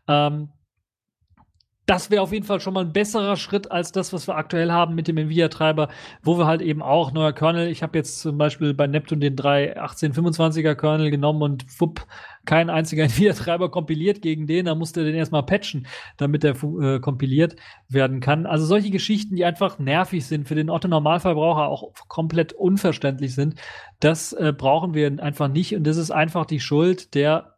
Ähm, 0.08 0.48
das 1.86 2.10
wäre 2.10 2.22
auf 2.22 2.32
jeden 2.32 2.46
Fall 2.46 2.60
schon 2.60 2.74
mal 2.74 2.84
ein 2.84 2.92
besserer 2.92 3.36
Schritt 3.36 3.70
als 3.70 3.92
das, 3.92 4.12
was 4.12 4.26
wir 4.26 4.36
aktuell 4.36 4.72
haben 4.72 4.94
mit 4.94 5.06
dem 5.06 5.18
Nvidia-Treiber, 5.18 5.88
wo 6.22 6.38
wir 6.38 6.46
halt 6.46 6.62
eben 6.62 6.82
auch 6.82 7.12
neuer 7.12 7.32
Kernel. 7.34 7.68
Ich 7.68 7.82
habe 7.82 7.98
jetzt 7.98 8.20
zum 8.20 8.38
Beispiel 8.38 8.72
bei 8.72 8.86
Neptune 8.86 9.20
den 9.20 9.36
3 9.36 9.78
1825er 9.78 10.74
Kernel 10.76 11.10
genommen 11.10 11.42
und 11.42 11.70
fupp, 11.70 12.06
kein 12.46 12.70
einziger 12.70 13.04
Nvidia-Treiber 13.04 13.70
kompiliert 13.70 14.22
gegen 14.22 14.46
den. 14.46 14.64
Da 14.64 14.74
musste 14.74 15.04
den 15.04 15.14
erstmal 15.14 15.42
patchen, 15.42 15.86
damit 16.16 16.42
der 16.42 16.54
äh, 16.62 17.00
kompiliert 17.00 17.56
werden 17.88 18.20
kann. 18.20 18.46
Also 18.46 18.64
solche 18.64 18.90
Geschichten, 18.90 19.36
die 19.36 19.44
einfach 19.44 19.78
nervig 19.78 20.26
sind, 20.26 20.48
für 20.48 20.54
den 20.54 20.70
Otto-Normalverbraucher 20.70 21.68
auch 21.68 21.92
komplett 22.08 22.54
unverständlich 22.54 23.34
sind, 23.34 23.56
das 24.00 24.32
äh, 24.32 24.54
brauchen 24.56 24.94
wir 24.94 25.22
einfach 25.22 25.48
nicht. 25.48 25.76
Und 25.76 25.84
das 25.84 25.98
ist 25.98 26.10
einfach 26.10 26.46
die 26.46 26.60
Schuld 26.60 27.14
der 27.14 27.53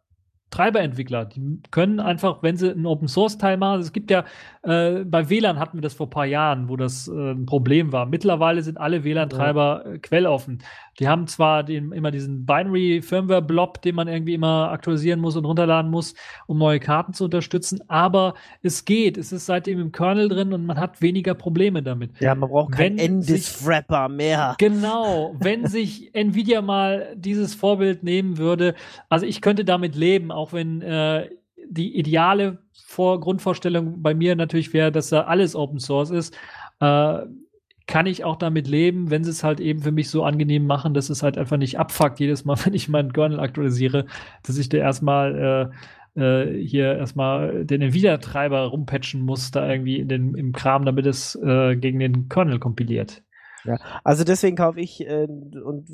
Treiberentwickler. 0.49 1.25
Die 1.25 1.59
können 1.71 1.99
einfach, 1.99 2.41
wenn 2.41 2.55
sie 2.55 2.71
einen 2.71 2.85
Open 2.85 3.07
Source 3.07 3.37
Teil 3.37 3.57
machen, 3.57 3.81
es 3.81 3.91
gibt 3.91 4.09
ja, 4.09 4.23
äh, 4.63 5.03
bei 5.03 5.29
WLAN 5.29 5.59
hatten 5.59 5.77
wir 5.77 5.81
das 5.81 5.93
vor 5.93 6.07
ein 6.07 6.11
paar 6.11 6.25
Jahren, 6.25 6.69
wo 6.69 6.77
das 6.77 7.07
äh, 7.07 7.31
ein 7.31 7.45
Problem 7.45 7.91
war. 7.91 8.05
Mittlerweile 8.05 8.61
sind 8.61 8.77
alle 8.77 9.03
WLAN-Treiber 9.03 9.85
äh, 9.85 9.97
quelloffen. 9.99 10.59
Die 10.99 11.07
haben 11.07 11.27
zwar 11.27 11.63
den, 11.63 11.91
immer 11.91 12.11
diesen 12.11 12.45
Binary 12.45 13.01
Firmware 13.01 13.41
Blob, 13.41 13.81
den 13.81 13.95
man 13.95 14.07
irgendwie 14.07 14.33
immer 14.33 14.71
aktualisieren 14.71 15.19
muss 15.19 15.35
und 15.35 15.45
runterladen 15.45 15.91
muss, 15.91 16.15
um 16.47 16.57
neue 16.57 16.79
Karten 16.79 17.13
zu 17.13 17.25
unterstützen, 17.25 17.81
aber 17.87 18.33
es 18.63 18.85
geht. 18.85 19.17
Es 19.17 19.31
ist 19.31 19.45
seitdem 19.45 19.79
im 19.79 19.91
Kernel 19.91 20.29
drin 20.29 20.53
und 20.53 20.65
man 20.65 20.79
hat 20.79 21.01
weniger 21.01 21.35
Probleme 21.35 21.83
damit. 21.83 22.19
Ja, 22.19 22.33
man 22.33 22.49
braucht 22.49 22.71
keinen 22.71 22.97
Endis-Wrapper 22.97 24.09
mehr. 24.09 24.55
Genau, 24.57 25.35
wenn 25.39 25.67
sich 25.67 26.15
Nvidia 26.15 26.61
mal 26.61 27.15
dieses 27.15 27.53
Vorbild 27.53 28.03
nehmen 28.03 28.37
würde, 28.37 28.73
also 29.09 29.25
ich 29.25 29.41
könnte 29.41 29.65
damit 29.65 29.95
leben, 29.95 30.31
auch 30.37 30.53
wenn 30.53 30.81
äh, 30.81 31.29
die 31.69 31.97
ideale 31.97 32.59
Vor 32.85 33.19
Grundvorstellung 33.19 34.01
bei 34.01 34.13
mir 34.13 34.35
natürlich 34.35 34.73
wäre, 34.73 34.91
dass 34.91 35.09
da 35.09 35.23
alles 35.23 35.55
Open 35.55 35.79
Source 35.79 36.11
ist. 36.11 36.37
Äh, 36.79 37.19
kann 37.87 38.05
ich 38.05 38.25
auch 38.25 38.35
damit 38.35 38.67
leben, 38.67 39.09
wenn 39.09 39.23
sie 39.23 39.29
es 39.31 39.45
halt 39.45 39.61
eben 39.61 39.81
für 39.81 39.93
mich 39.93 40.09
so 40.09 40.23
angenehm 40.23 40.67
machen, 40.67 40.93
dass 40.93 41.09
es 41.09 41.23
halt 41.23 41.37
einfach 41.37 41.55
nicht 41.55 41.79
abfuckt 41.79 42.19
jedes 42.19 42.43
Mal, 42.45 42.57
wenn 42.65 42.73
ich 42.73 42.89
meinen 42.89 43.13
Kernel 43.13 43.39
aktualisiere, 43.39 44.05
dass 44.43 44.57
ich 44.57 44.69
da 44.69 44.77
erstmal 44.77 45.71
äh, 46.15 46.21
äh, 46.21 46.63
hier 46.63 46.97
erstmal 46.97 47.65
den 47.65 47.81
Nvidia-Treiber 47.81 48.65
rumpatchen 48.65 49.21
muss, 49.21 49.51
da 49.51 49.69
irgendwie 49.69 49.99
in 49.99 50.09
den, 50.09 50.35
im 50.35 50.51
Kram, 50.51 50.85
damit 50.85 51.05
es 51.05 51.35
äh, 51.35 51.75
gegen 51.75 51.99
den 51.99 52.27
Kernel 52.27 52.59
kompiliert. 52.59 53.23
Ja, 53.63 53.77
also 54.03 54.23
deswegen 54.23 54.55
kaufe 54.55 54.79
ich 54.79 55.05
äh, 55.07 55.27
und 55.27 55.87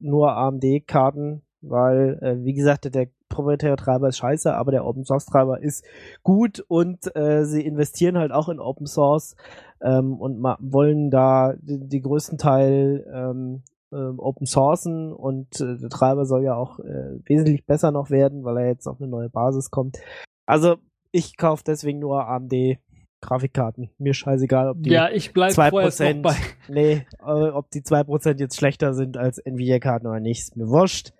nur 0.00 0.36
AMD-Karten, 0.36 1.42
weil, 1.60 2.18
äh, 2.20 2.44
wie 2.44 2.54
gesagt, 2.54 2.92
der 2.92 3.08
proprietäre 3.38 3.76
Treiber 3.76 4.08
ist 4.08 4.18
scheiße, 4.18 4.52
aber 4.52 4.72
der 4.72 4.84
Open 4.84 5.04
Source 5.04 5.26
Treiber 5.26 5.62
ist 5.62 5.84
gut 6.24 6.58
und 6.66 7.14
äh, 7.14 7.44
sie 7.44 7.64
investieren 7.64 8.18
halt 8.18 8.32
auch 8.32 8.48
in 8.48 8.58
Open 8.58 8.86
Source 8.86 9.36
ähm, 9.80 10.14
und 10.20 10.42
wollen 10.42 11.10
da 11.10 11.54
die, 11.60 11.88
die 11.88 12.00
größten 12.00 12.36
Teil 12.36 13.06
ähm, 13.12 13.62
äh, 13.92 13.96
Open 13.96 14.46
Sourcen 14.46 15.12
und 15.12 15.60
äh, 15.60 15.76
der 15.78 15.88
Treiber 15.88 16.24
soll 16.26 16.42
ja 16.42 16.56
auch 16.56 16.80
äh, 16.80 17.20
wesentlich 17.26 17.64
besser 17.64 17.92
noch 17.92 18.10
werden, 18.10 18.42
weil 18.42 18.56
er 18.56 18.66
jetzt 18.66 18.88
auf 18.88 19.00
eine 19.00 19.08
neue 19.08 19.30
Basis 19.30 19.70
kommt. 19.70 19.98
Also 20.46 20.76
ich 21.12 21.36
kaufe 21.36 21.62
deswegen 21.64 22.00
nur 22.00 22.26
AMD 22.26 22.78
Grafikkarten. 23.20 23.90
Mir 23.98 24.14
scheißegal, 24.14 24.70
ob 24.70 24.82
die 24.82 24.90
ja, 24.90 25.10
ich 25.10 25.32
bleib 25.32 25.52
2%, 25.52 26.22
bei. 26.22 26.34
nee, 26.68 27.06
äh, 27.20 27.50
ob 27.50 27.70
die 27.70 27.82
2% 27.82 28.40
jetzt 28.40 28.56
schlechter 28.56 28.94
sind 28.94 29.16
als 29.16 29.38
Nvidia-Karten 29.38 30.06
oder 30.06 30.20
nicht, 30.20 30.40
ist 30.40 30.56
mir 30.56 30.68
wurscht. 30.68 31.12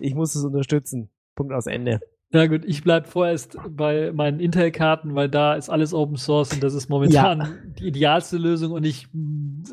Ich 0.00 0.14
muss 0.14 0.34
es 0.34 0.44
unterstützen. 0.44 1.10
Punkt 1.38 1.52
aus 1.54 1.66
Ende. 1.68 2.00
Ja 2.30 2.46
gut, 2.46 2.62
ich 2.66 2.84
bleibe 2.84 3.08
vorerst 3.08 3.56
bei 3.70 4.12
meinen 4.12 4.38
Intel-Karten, 4.38 5.14
weil 5.14 5.30
da 5.30 5.54
ist 5.54 5.70
alles 5.70 5.94
Open 5.94 6.16
Source 6.16 6.52
und 6.52 6.62
das 6.62 6.74
ist 6.74 6.90
momentan 6.90 7.38
ja. 7.38 7.48
die 7.78 7.86
idealste 7.86 8.36
Lösung. 8.36 8.72
Und 8.72 8.84
ich 8.84 9.08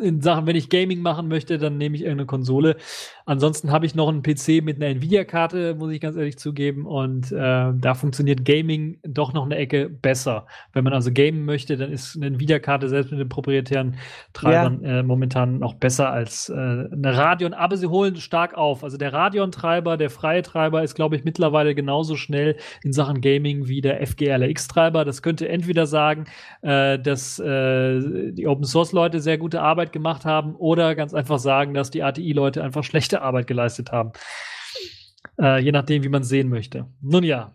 in 0.01 0.21
Sachen, 0.21 0.45
wenn 0.45 0.55
ich 0.55 0.69
Gaming 0.69 1.01
machen 1.01 1.27
möchte, 1.27 1.57
dann 1.57 1.77
nehme 1.77 1.95
ich 1.95 2.03
irgendeine 2.03 2.27
Konsole. 2.27 2.77
Ansonsten 3.25 3.71
habe 3.71 3.85
ich 3.85 3.93
noch 3.93 4.07
einen 4.07 4.23
PC 4.23 4.63
mit 4.63 4.77
einer 4.77 4.87
Nvidia-Karte, 4.87 5.75
muss 5.75 5.91
ich 5.91 5.99
ganz 5.99 6.15
ehrlich 6.15 6.37
zugeben. 6.37 6.85
Und 6.85 7.31
äh, 7.31 7.73
da 7.73 7.93
funktioniert 7.93 8.45
Gaming 8.45 8.99
doch 9.03 9.33
noch 9.33 9.43
eine 9.43 9.57
Ecke 9.57 9.89
besser. 9.89 10.47
Wenn 10.71 10.85
man 10.85 10.93
also 10.93 11.11
gamen 11.11 11.43
möchte, 11.43 11.75
dann 11.75 11.91
ist 11.91 12.15
eine 12.15 12.27
Nvidia-Karte 12.27 12.87
selbst 12.87 13.11
mit 13.11 13.19
den 13.19 13.29
proprietären 13.29 13.97
Treibern 14.31 14.81
ja. 14.81 14.99
äh, 14.99 15.03
momentan 15.03 15.59
noch 15.59 15.73
besser 15.73 16.09
als 16.09 16.47
äh, 16.47 16.53
eine 16.53 17.17
Radeon. 17.17 17.53
Aber 17.53 17.75
sie 17.75 17.87
holen 17.87 18.15
stark 18.15 18.55
auf. 18.55 18.83
Also 18.83 18.97
der 18.97 19.11
Radeon-Treiber, 19.11 19.97
der 19.97 20.09
freie 20.09 20.41
Treiber 20.41 20.83
ist, 20.83 20.95
glaube 20.95 21.17
ich, 21.17 21.25
mittlerweile 21.25 21.75
genauso 21.75 22.15
schnell 22.15 22.44
schnell 22.45 22.57
in 22.83 22.93
Sachen 22.93 23.21
Gaming 23.21 23.67
wie 23.67 23.81
der 23.81 24.05
FGLX-Treiber. 24.05 25.05
Das 25.05 25.21
könnte 25.21 25.47
entweder 25.49 25.87
sagen, 25.87 26.25
äh, 26.61 26.99
dass 26.99 27.39
äh, 27.39 28.31
die 28.31 28.47
Open 28.47 28.65
Source-Leute 28.65 29.19
sehr 29.19 29.37
gute 29.37 29.61
Arbeit 29.61 29.91
gemacht 29.91 30.25
haben 30.25 30.55
oder 30.55 30.95
ganz 30.95 31.13
einfach 31.13 31.39
sagen, 31.39 31.73
dass 31.73 31.91
die 31.91 32.03
ATI-Leute 32.03 32.63
einfach 32.63 32.83
schlechte 32.83 33.21
Arbeit 33.21 33.47
geleistet 33.47 33.91
haben. 33.91 34.11
Äh, 35.39 35.61
je 35.61 35.71
nachdem, 35.71 36.03
wie 36.03 36.09
man 36.09 36.21
es 36.21 36.29
sehen 36.29 36.49
möchte. 36.49 36.87
Nun 37.01 37.23
ja, 37.23 37.53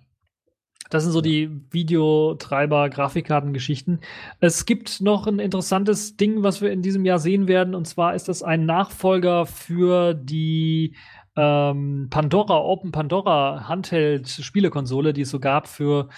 das 0.91 1.05
sind 1.05 1.13
so 1.13 1.21
die 1.21 1.49
Videotreiber, 1.71 2.91
Grafikkartengeschichten. 2.91 4.01
Es 4.41 4.67
gibt 4.67 5.01
noch 5.01 5.29
ein 5.29 5.39
interessantes 5.39 6.17
Ding, 6.17 6.43
was 6.43 6.61
wir 6.61 6.73
in 6.73 6.83
diesem 6.83 7.05
Jahr 7.05 7.21
sehen 7.21 7.47
werden. 7.47 7.77
Und 7.77 7.87
zwar 7.87 8.17
ist 8.17 8.29
das 8.29 8.43
ein 8.43 8.67
Nachfolger 8.67 9.47
für 9.47 10.15
die 10.15 10.97
ähm, 11.37 12.09
Pandora, 12.11 12.59
Open 12.59 12.93
Pandora 12.93 13.69
Handheld-Spielekonsole, 13.69 15.13
die 15.13 15.23
es 15.23 15.31
so 15.31 15.39
gab 15.39 15.69
für 15.69 16.09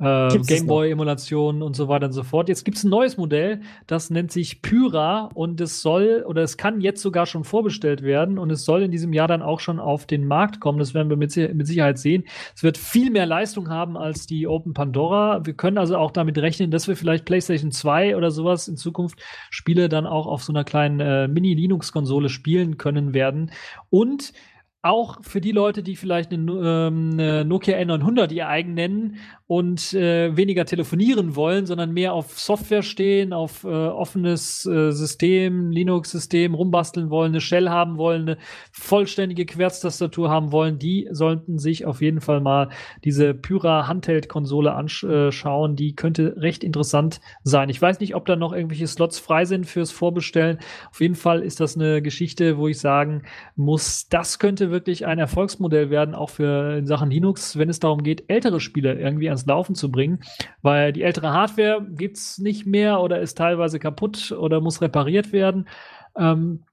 äh, 0.00 0.38
Gameboy-Emulationen 0.38 1.62
und 1.62 1.76
so 1.76 1.88
weiter 1.88 2.06
und 2.06 2.12
so 2.12 2.22
fort. 2.22 2.48
Jetzt 2.48 2.64
gibt 2.64 2.78
es 2.78 2.84
ein 2.84 2.90
neues 2.90 3.16
Modell, 3.16 3.60
das 3.86 4.08
nennt 4.08 4.32
sich 4.32 4.62
Pyra 4.62 5.28
und 5.34 5.60
es 5.60 5.82
soll 5.82 6.24
oder 6.26 6.42
es 6.42 6.56
kann 6.56 6.80
jetzt 6.80 7.02
sogar 7.02 7.26
schon 7.26 7.44
vorbestellt 7.44 8.02
werden 8.02 8.38
und 8.38 8.50
es 8.50 8.64
soll 8.64 8.82
in 8.82 8.90
diesem 8.90 9.12
Jahr 9.12 9.28
dann 9.28 9.42
auch 9.42 9.60
schon 9.60 9.78
auf 9.78 10.06
den 10.06 10.26
Markt 10.26 10.60
kommen. 10.60 10.78
Das 10.78 10.94
werden 10.94 11.10
wir 11.10 11.16
mit, 11.16 11.36
mit 11.36 11.66
Sicherheit 11.66 11.98
sehen. 11.98 12.24
Es 12.54 12.62
wird 12.62 12.78
viel 12.78 13.10
mehr 13.10 13.26
Leistung 13.26 13.68
haben 13.68 13.96
als 13.96 14.26
die 14.26 14.46
Open 14.46 14.72
Pandora. 14.72 15.44
Wir 15.44 15.54
können 15.54 15.76
also 15.76 15.98
auch 15.98 16.12
damit 16.12 16.38
rechnen, 16.38 16.70
dass 16.70 16.88
wir 16.88 16.96
vielleicht 16.96 17.26
PlayStation 17.26 17.70
2 17.70 18.16
oder 18.16 18.30
sowas 18.30 18.68
in 18.68 18.76
Zukunft 18.76 19.20
Spiele 19.50 19.88
dann 19.90 20.06
auch 20.06 20.26
auf 20.26 20.42
so 20.42 20.52
einer 20.52 20.64
kleinen 20.64 21.00
äh, 21.00 21.28
Mini-Linux-Konsole 21.28 22.30
spielen 22.30 22.78
können 22.78 23.12
werden. 23.12 23.50
Und 23.90 24.32
auch 24.82 25.22
für 25.22 25.40
die 25.40 25.52
Leute, 25.52 25.82
die 25.82 25.96
vielleicht 25.96 26.32
eine, 26.32 26.50
ähm, 26.52 27.10
eine 27.12 27.44
Nokia 27.44 27.76
N900 27.78 28.32
ihr 28.32 28.48
eigen 28.48 28.74
nennen 28.74 29.16
und 29.50 29.94
äh, 29.94 30.36
weniger 30.36 30.64
telefonieren 30.64 31.34
wollen, 31.34 31.66
sondern 31.66 31.92
mehr 31.92 32.12
auf 32.12 32.38
Software 32.38 32.84
stehen, 32.84 33.32
auf 33.32 33.64
äh, 33.64 33.66
offenes 33.66 34.64
äh, 34.64 34.92
System, 34.92 35.72
Linux-System 35.72 36.54
rumbasteln 36.54 37.10
wollen, 37.10 37.32
eine 37.32 37.40
Shell 37.40 37.68
haben 37.68 37.98
wollen, 37.98 38.22
eine 38.22 38.38
vollständige 38.70 39.46
Querztastatur 39.46 40.30
haben 40.30 40.52
wollen, 40.52 40.78
die 40.78 41.08
sollten 41.10 41.58
sich 41.58 41.84
auf 41.84 42.00
jeden 42.00 42.20
Fall 42.20 42.40
mal 42.40 42.68
diese 43.02 43.34
Pyra 43.34 43.88
Handheld-Konsole 43.88 44.72
anschauen. 44.72 45.74
Die 45.74 45.96
könnte 45.96 46.36
recht 46.36 46.62
interessant 46.62 47.20
sein. 47.42 47.70
Ich 47.70 47.82
weiß 47.82 47.98
nicht, 47.98 48.14
ob 48.14 48.26
da 48.26 48.36
noch 48.36 48.52
irgendwelche 48.52 48.86
Slots 48.86 49.18
frei 49.18 49.46
sind 49.46 49.66
fürs 49.66 49.90
Vorbestellen. 49.90 50.60
Auf 50.92 51.00
jeden 51.00 51.16
Fall 51.16 51.42
ist 51.42 51.58
das 51.58 51.74
eine 51.74 52.02
Geschichte, 52.02 52.56
wo 52.56 52.68
ich 52.68 52.78
sagen 52.78 53.22
muss, 53.56 54.08
das 54.08 54.38
könnte 54.38 54.70
wirklich 54.70 55.06
ein 55.06 55.18
Erfolgsmodell 55.18 55.90
werden, 55.90 56.14
auch 56.14 56.30
für 56.30 56.76
in 56.78 56.86
Sachen 56.86 57.10
Linux, 57.10 57.58
wenn 57.58 57.68
es 57.68 57.80
darum 57.80 58.04
geht, 58.04 58.26
ältere 58.28 58.60
Spiele 58.60 58.94
irgendwie 58.94 59.39
ans 59.40 59.46
Laufen 59.46 59.74
zu 59.74 59.90
bringen, 59.90 60.20
weil 60.62 60.92
die 60.92 61.02
ältere 61.02 61.32
Hardware 61.32 61.86
gibt 61.90 62.16
es 62.16 62.38
nicht 62.38 62.66
mehr 62.66 63.00
oder 63.00 63.20
ist 63.20 63.38
teilweise 63.38 63.78
kaputt 63.78 64.32
oder 64.32 64.60
muss 64.60 64.82
repariert 64.82 65.32
werden. 65.32 65.68
Ähm, 66.16 66.64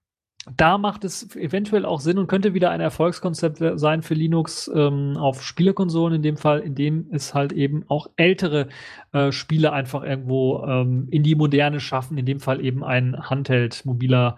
da 0.56 0.78
macht 0.78 1.04
es 1.04 1.36
eventuell 1.36 1.86
auch 1.86 2.00
Sinn 2.00 2.18
und 2.18 2.28
könnte 2.28 2.54
wieder 2.54 2.70
ein 2.70 2.80
Erfolgskonzept 2.80 3.62
sein 3.80 4.02
für 4.02 4.14
Linux 4.14 4.72
ähm, 4.74 5.18
auf 5.18 5.44
Spielekonsolen, 5.44 6.16
in 6.16 6.22
dem 6.22 6.38
Fall, 6.38 6.62
in 6.62 6.74
dem 6.74 7.08
es 7.12 7.34
halt 7.34 7.52
eben 7.52 7.84
auch 7.90 8.08
ältere 8.16 8.70
äh, 9.12 9.32
Spiele 9.34 9.74
einfach 9.74 10.04
irgendwo 10.04 10.64
ähm, 10.66 11.08
in 11.12 11.24
die 11.24 11.36
Moderne 11.36 11.82
schaffen, 11.82 12.18
in 12.18 12.26
dem 12.26 12.40
Fall 12.40 12.64
eben 12.64 12.84
ein 12.84 13.30
Handheld, 13.30 13.86
mobiler 13.86 14.38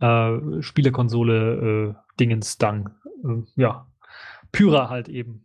äh, 0.00 0.62
Spielekonsole 0.62 1.94
äh, 1.94 1.94
Dingens 2.18 2.56
Dang. 2.56 2.90
Äh, 3.22 3.42
ja, 3.56 3.86
Pyra 4.52 4.88
halt 4.88 5.10
eben. 5.10 5.44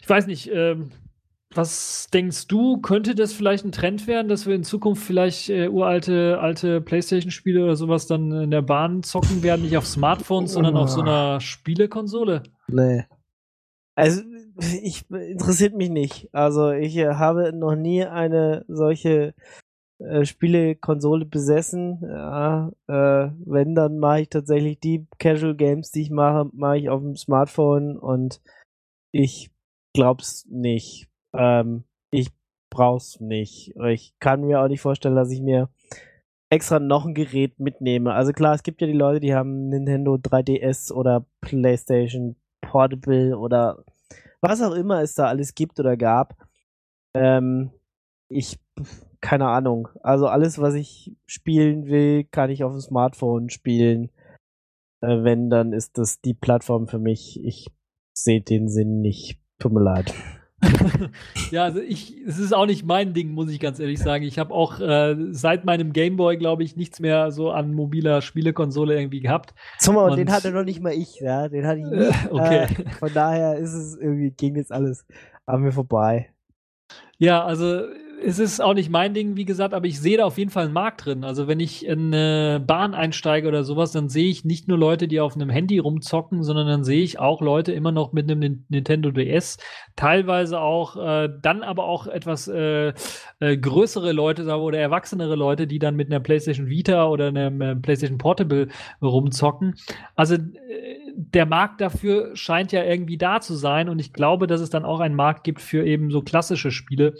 Ich 0.00 0.08
weiß 0.08 0.26
nicht, 0.26 0.50
ähm, 0.52 0.90
was 1.54 2.08
denkst 2.12 2.48
du, 2.48 2.78
könnte 2.78 3.14
das 3.14 3.32
vielleicht 3.32 3.64
ein 3.64 3.72
Trend 3.72 4.06
werden, 4.06 4.28
dass 4.28 4.46
wir 4.46 4.54
in 4.54 4.64
Zukunft 4.64 5.04
vielleicht 5.04 5.48
äh, 5.48 5.68
uralte 5.68 6.38
alte 6.40 6.80
Playstation-Spiele 6.80 7.62
oder 7.62 7.76
sowas 7.76 8.06
dann 8.06 8.30
in 8.32 8.50
der 8.50 8.62
Bahn 8.62 9.02
zocken 9.02 9.42
werden, 9.42 9.62
nicht 9.62 9.76
auf 9.76 9.86
Smartphones, 9.86 10.52
sondern 10.52 10.76
auf 10.76 10.90
so 10.90 11.00
einer 11.00 11.40
Spielekonsole? 11.40 12.42
Nee. 12.68 13.04
Also, 13.94 14.22
ich 14.82 15.10
interessiert 15.10 15.74
mich 15.74 15.90
nicht. 15.90 16.28
Also, 16.32 16.72
ich 16.72 16.96
äh, 16.96 17.14
habe 17.14 17.52
noch 17.52 17.76
nie 17.76 18.04
eine 18.04 18.64
solche 18.68 19.34
äh, 19.98 20.26
Spielekonsole 20.26 21.24
besessen. 21.24 22.00
Ja, 22.02 22.70
äh, 22.86 23.30
wenn, 23.46 23.74
dann 23.74 23.98
mache 23.98 24.22
ich 24.22 24.28
tatsächlich 24.28 24.78
die 24.80 25.06
Casual 25.18 25.56
Games, 25.56 25.90
die 25.90 26.02
ich 26.02 26.10
mache, 26.10 26.50
mache 26.52 26.78
ich 26.78 26.90
auf 26.90 27.00
dem 27.00 27.16
Smartphone 27.16 27.96
und 27.96 28.42
ich 29.12 29.50
glaub's 29.94 30.44
nicht. 30.50 31.08
Ähm, 31.38 31.84
ich 32.10 32.30
brauch's 32.70 33.20
nicht. 33.20 33.74
Ich 33.88 34.14
kann 34.18 34.42
mir 34.42 34.60
auch 34.60 34.68
nicht 34.68 34.80
vorstellen, 34.80 35.16
dass 35.16 35.30
ich 35.30 35.40
mir 35.40 35.68
extra 36.50 36.78
noch 36.78 37.06
ein 37.06 37.14
Gerät 37.14 37.58
mitnehme. 37.58 38.12
Also 38.12 38.32
klar, 38.32 38.54
es 38.54 38.62
gibt 38.62 38.80
ja 38.80 38.86
die 38.86 38.92
Leute, 38.92 39.20
die 39.20 39.34
haben 39.34 39.68
Nintendo 39.68 40.14
3DS 40.14 40.92
oder 40.92 41.26
PlayStation 41.40 42.36
Portable 42.60 43.36
oder 43.38 43.84
was 44.40 44.62
auch 44.62 44.74
immer 44.74 45.02
es 45.02 45.14
da 45.14 45.26
alles 45.26 45.54
gibt 45.54 45.80
oder 45.80 45.96
gab. 45.96 46.36
Ähm, 47.14 47.70
ich, 48.28 48.58
keine 49.20 49.48
Ahnung. 49.48 49.88
Also 50.02 50.26
alles, 50.26 50.60
was 50.60 50.74
ich 50.74 51.16
spielen 51.26 51.86
will, 51.86 52.24
kann 52.24 52.50
ich 52.50 52.62
auf 52.62 52.72
dem 52.72 52.80
Smartphone 52.80 53.50
spielen. 53.50 54.10
Äh, 55.00 55.24
wenn, 55.24 55.50
dann 55.50 55.72
ist 55.72 55.98
das 55.98 56.20
die 56.20 56.34
Plattform 56.34 56.86
für 56.86 56.98
mich. 56.98 57.42
Ich 57.44 57.68
sehe 58.16 58.40
den 58.40 58.68
Sinn 58.68 59.00
nicht. 59.00 59.40
Tut 59.58 59.72
mir 59.72 59.82
leid. 59.82 60.14
ja, 61.50 61.64
also 61.64 61.80
ich, 61.80 62.16
es 62.26 62.38
ist 62.38 62.54
auch 62.54 62.66
nicht 62.66 62.84
mein 62.84 63.12
Ding, 63.12 63.32
muss 63.32 63.50
ich 63.50 63.60
ganz 63.60 63.78
ehrlich 63.78 63.98
sagen. 63.98 64.24
Ich 64.24 64.38
habe 64.38 64.54
auch 64.54 64.80
äh, 64.80 65.14
seit 65.30 65.64
meinem 65.64 65.92
Gameboy, 65.92 66.36
glaube 66.38 66.64
ich, 66.64 66.76
nichts 66.76 66.98
mehr 66.98 67.30
so 67.30 67.50
an 67.50 67.74
mobiler 67.74 68.22
Spielekonsole 68.22 68.98
irgendwie 68.98 69.20
gehabt. 69.20 69.54
Zumal, 69.78 70.10
und 70.10 70.16
den 70.16 70.32
hatte 70.32 70.50
noch 70.52 70.64
nicht 70.64 70.80
mal 70.80 70.92
ich, 70.92 71.20
ja. 71.20 71.48
Den 71.48 71.66
hatte 71.66 71.80
ich 71.80 71.86
nicht. 71.86 72.12
okay. 72.30 72.64
Äh, 72.64 72.90
von 72.98 73.12
daher 73.12 73.56
ist 73.56 73.74
es 73.74 73.96
irgendwie, 73.96 74.30
ging 74.30 74.56
jetzt 74.56 74.72
alles 74.72 75.04
an 75.44 75.60
mir 75.60 75.72
vorbei. 75.72 76.30
Ja, 77.18 77.44
also 77.44 77.82
es 78.26 78.40
ist 78.40 78.60
auch 78.60 78.74
nicht 78.74 78.90
mein 78.90 79.14
Ding, 79.14 79.36
wie 79.36 79.44
gesagt, 79.44 79.72
aber 79.72 79.86
ich 79.86 80.00
sehe 80.00 80.16
da 80.16 80.24
auf 80.24 80.36
jeden 80.36 80.50
Fall 80.50 80.64
einen 80.64 80.72
Markt 80.72 81.06
drin. 81.06 81.22
Also 81.22 81.46
wenn 81.46 81.60
ich 81.60 81.86
in 81.86 82.12
eine 82.12 82.58
Bahn 82.58 82.92
einsteige 82.92 83.46
oder 83.46 83.62
sowas, 83.62 83.92
dann 83.92 84.08
sehe 84.08 84.28
ich 84.28 84.44
nicht 84.44 84.66
nur 84.66 84.76
Leute, 84.76 85.06
die 85.06 85.20
auf 85.20 85.36
einem 85.36 85.48
Handy 85.48 85.78
rumzocken, 85.78 86.42
sondern 86.42 86.66
dann 86.66 86.82
sehe 86.82 87.04
ich 87.04 87.20
auch 87.20 87.40
Leute 87.40 87.72
immer 87.72 87.92
noch 87.92 88.12
mit 88.12 88.28
einem 88.28 88.64
Nintendo 88.68 89.12
DS, 89.12 89.58
teilweise 89.94 90.58
auch 90.58 90.96
äh, 90.96 91.28
dann 91.40 91.62
aber 91.62 91.84
auch 91.84 92.08
etwas 92.08 92.48
äh, 92.48 92.94
äh, 93.38 93.56
größere 93.56 94.10
Leute 94.10 94.44
oder 94.56 94.78
erwachsenere 94.78 95.36
Leute, 95.36 95.68
die 95.68 95.78
dann 95.78 95.94
mit 95.94 96.08
einer 96.10 96.18
PlayStation 96.18 96.66
Vita 96.66 97.06
oder 97.06 97.28
einem 97.28 97.60
äh, 97.60 97.76
PlayStation 97.76 98.18
Portable 98.18 98.66
rumzocken. 99.00 99.76
Also 100.16 100.34
äh, 100.34 100.40
der 101.16 101.46
Markt 101.46 101.80
dafür 101.80 102.34
scheint 102.34 102.72
ja 102.72 102.82
irgendwie 102.82 103.18
da 103.18 103.40
zu 103.40 103.54
sein 103.54 103.88
und 103.88 104.00
ich 104.00 104.12
glaube, 104.12 104.48
dass 104.48 104.60
es 104.60 104.70
dann 104.70 104.84
auch 104.84 104.98
einen 104.98 105.14
Markt 105.14 105.44
gibt 105.44 105.60
für 105.60 105.86
eben 105.86 106.10
so 106.10 106.22
klassische 106.22 106.72
Spiele. 106.72 107.14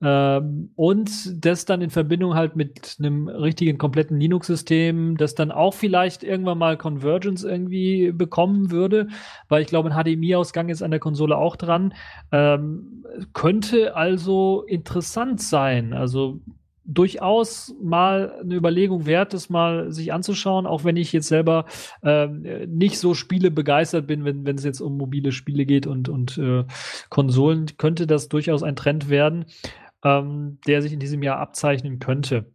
Ähm, 0.00 0.70
und 0.76 1.44
das 1.44 1.64
dann 1.64 1.82
in 1.82 1.90
Verbindung 1.90 2.34
halt 2.34 2.54
mit 2.54 2.96
einem 2.98 3.28
richtigen 3.28 3.78
kompletten 3.78 4.20
Linux-System, 4.20 5.16
das 5.16 5.34
dann 5.34 5.50
auch 5.50 5.74
vielleicht 5.74 6.22
irgendwann 6.22 6.58
mal 6.58 6.76
Convergence 6.76 7.42
irgendwie 7.42 8.12
bekommen 8.12 8.70
würde, 8.70 9.08
weil 9.48 9.62
ich 9.62 9.68
glaube, 9.68 9.90
ein 9.90 10.04
HDMI-Ausgang 10.04 10.68
ist 10.68 10.82
an 10.82 10.92
der 10.92 11.00
Konsole 11.00 11.36
auch 11.36 11.56
dran. 11.56 11.94
Ähm, 12.30 13.04
könnte 13.32 13.96
also 13.96 14.62
interessant 14.68 15.40
sein. 15.40 15.92
Also 15.92 16.40
durchaus 16.84 17.74
mal 17.82 18.32
eine 18.40 18.54
Überlegung 18.54 19.04
wert, 19.04 19.34
das 19.34 19.50
mal 19.50 19.92
sich 19.92 20.12
anzuschauen, 20.12 20.66
auch 20.66 20.84
wenn 20.84 20.96
ich 20.96 21.12
jetzt 21.12 21.28
selber 21.28 21.66
äh, 22.02 22.28
nicht 22.66 22.98
so 22.98 23.12
Spiele 23.12 23.50
begeistert 23.50 24.06
bin, 24.06 24.24
wenn 24.24 24.46
wenn 24.46 24.56
es 24.56 24.64
jetzt 24.64 24.80
um 24.80 24.96
mobile 24.96 25.30
Spiele 25.32 25.66
geht 25.66 25.86
und 25.86 26.08
und 26.08 26.38
äh, 26.38 26.64
Konsolen, 27.10 27.66
könnte 27.76 28.06
das 28.06 28.28
durchaus 28.30 28.62
ein 28.62 28.74
Trend 28.74 29.10
werden 29.10 29.44
ähm, 30.04 30.58
der 30.66 30.82
sich 30.82 30.92
in 30.92 31.00
diesem 31.00 31.22
Jahr 31.22 31.38
abzeichnen 31.38 31.98
könnte. 31.98 32.52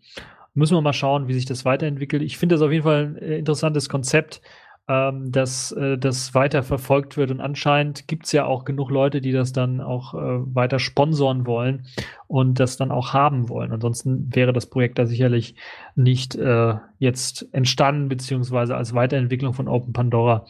Müssen 0.54 0.76
wir 0.76 0.82
mal 0.82 0.94
schauen, 0.94 1.28
wie 1.28 1.34
sich 1.34 1.46
das 1.46 1.66
weiterentwickelt. 1.66 2.22
Ich 2.22 2.38
finde 2.38 2.56
das 2.56 2.62
auf 2.62 2.72
jeden 2.72 2.84
Fall 2.84 3.06
ein 3.06 3.18
äh, 3.18 3.38
interessantes 3.38 3.90
Konzept, 3.90 4.42
ähm, 4.88 5.32
dass 5.32 5.72
äh, 5.72 5.98
das 5.98 6.34
weiter 6.34 6.62
verfolgt 6.62 7.16
wird. 7.18 7.32
Und 7.32 7.40
anscheinend 7.40 8.08
gibt 8.08 8.26
es 8.26 8.34
ja 8.34 8.46
auch 8.46 8.66
genug 8.66 8.92
Leute, 8.92 9.22
die 9.22 9.32
das 9.32 9.54
dann 9.54 9.82
auch 9.82 10.14
äh, 10.14 10.18
weiter 10.56 10.78
sponsoren 10.78 11.48
wollen 11.48 11.88
und 12.28 12.60
das 12.60 12.78
dann 12.78 12.92
auch 12.92 13.14
haben 13.14 13.50
wollen. 13.50 13.72
Ansonsten 13.72 14.36
wäre 14.36 14.54
das 14.54 14.70
Projekt 14.70 15.00
da 15.00 15.06
sicherlich 15.06 15.56
nicht 15.96 16.36
äh, 16.36 16.76
jetzt 17.00 17.48
entstanden, 17.54 18.10
beziehungsweise 18.10 18.76
als 18.76 18.94
Weiterentwicklung 18.94 19.54
von 19.54 19.68
Open 19.68 19.94
Pandora 19.94 20.46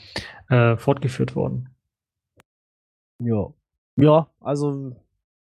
äh, 0.50 0.78
fortgeführt 0.78 1.36
worden. 1.36 1.70
Ja. 3.20 3.54
Ja, 3.96 4.28
also 4.40 4.96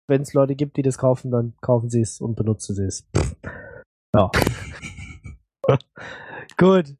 wenn 0.07 0.21
es 0.21 0.33
Leute 0.33 0.55
gibt, 0.55 0.77
die 0.77 0.81
das 0.81 0.97
kaufen, 0.97 1.31
dann 1.31 1.53
kaufen 1.61 1.89
sie 1.89 2.01
es 2.01 2.19
und 2.21 2.35
benutzen 2.35 2.75
sie 2.75 2.85
es. 2.85 3.07
Ja. 4.15 4.31
Gut. 6.57 6.95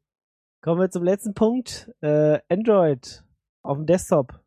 Kommen 0.62 0.80
wir 0.80 0.90
zum 0.90 1.04
letzten 1.04 1.34
Punkt. 1.34 1.90
Äh, 2.00 2.38
Android 2.48 3.22
auf 3.62 3.76
dem 3.76 3.86
Desktop. 3.86 4.40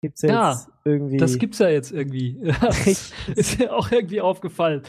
Gibt's 0.00 0.22
jetzt 0.22 0.32
ja, 0.32 0.58
irgendwie. 0.84 1.18
Das 1.18 1.38
gibt's 1.38 1.58
ja 1.58 1.68
jetzt 1.68 1.92
irgendwie. 1.92 2.40
ist 3.36 3.60
ja 3.60 3.72
auch 3.72 3.90
irgendwie 3.92 4.20
aufgefallen. 4.20 4.82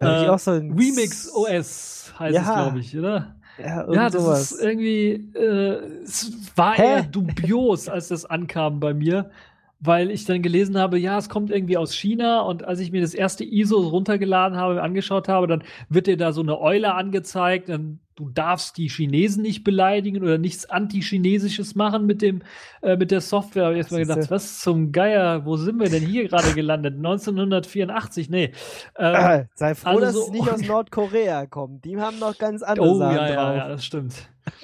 Äh, 0.00 0.28
auch 0.28 0.38
so 0.38 0.52
Remix 0.52 1.30
OS 1.32 2.12
heißt 2.18 2.34
ja. 2.34 2.40
es, 2.40 2.46
glaube 2.46 2.78
ich, 2.80 2.98
oder? 2.98 3.36
Ja, 3.58 3.90
ja 3.90 4.10
das 4.10 4.22
sowas. 4.22 4.52
ist 4.52 4.62
irgendwie, 4.62 5.32
äh, 5.34 6.02
es 6.02 6.32
war 6.56 6.74
Hä? 6.74 6.82
eher 6.82 7.02
dubios, 7.02 7.88
als 7.88 8.08
das 8.08 8.24
ankam 8.24 8.80
bei 8.80 8.92
mir 8.92 9.30
weil 9.78 10.10
ich 10.10 10.24
dann 10.24 10.42
gelesen 10.42 10.78
habe, 10.78 10.98
ja, 10.98 11.18
es 11.18 11.28
kommt 11.28 11.50
irgendwie 11.50 11.76
aus 11.76 11.94
China. 11.94 12.40
Und 12.40 12.64
als 12.64 12.80
ich 12.80 12.92
mir 12.92 13.00
das 13.00 13.14
erste 13.14 13.44
ISO 13.44 13.78
runtergeladen 13.78 14.56
habe, 14.56 14.82
angeschaut 14.82 15.28
habe, 15.28 15.46
dann 15.46 15.64
wird 15.88 16.06
dir 16.06 16.16
da 16.16 16.32
so 16.32 16.40
eine 16.40 16.60
Eule 16.60 16.94
angezeigt, 16.94 17.68
dann 17.68 18.00
du 18.16 18.30
darfst 18.30 18.78
die 18.78 18.88
Chinesen 18.88 19.42
nicht 19.42 19.62
beleidigen 19.62 20.22
oder 20.22 20.38
nichts 20.38 20.68
anti-chinesisches 20.68 21.74
machen 21.74 22.06
mit 22.06 22.22
dem 22.22 22.42
äh, 22.82 22.96
mit 22.96 23.10
der 23.10 23.20
Software. 23.20 23.64
Habe 23.64 23.74
ich 23.74 23.78
erstmal 23.78 24.04
gedacht, 24.04 24.30
was 24.30 24.60
zum 24.60 24.90
Geier, 24.90 25.44
wo 25.44 25.56
sind 25.56 25.78
wir 25.78 25.88
denn 25.88 26.04
hier 26.04 26.26
gerade 26.28 26.52
gelandet? 26.54 26.94
1984, 26.96 28.30
nee. 28.30 28.52
Äh, 28.94 29.44
Sei 29.54 29.74
froh, 29.74 29.88
also 29.90 30.00
dass 30.00 30.14
so, 30.14 30.22
es 30.22 30.30
nicht 30.30 30.50
aus 30.50 30.62
Nordkorea 30.62 31.46
kommt. 31.46 31.84
Die 31.84 31.98
haben 31.98 32.18
noch 32.18 32.36
ganz 32.38 32.62
andere 32.62 32.88
oh, 32.88 32.98
Sachen 32.98 33.16
ja, 33.16 33.26
drauf. 33.26 33.36
Ja, 33.36 33.56
ja, 33.56 33.68
das 33.68 33.84
stimmt 33.84 34.14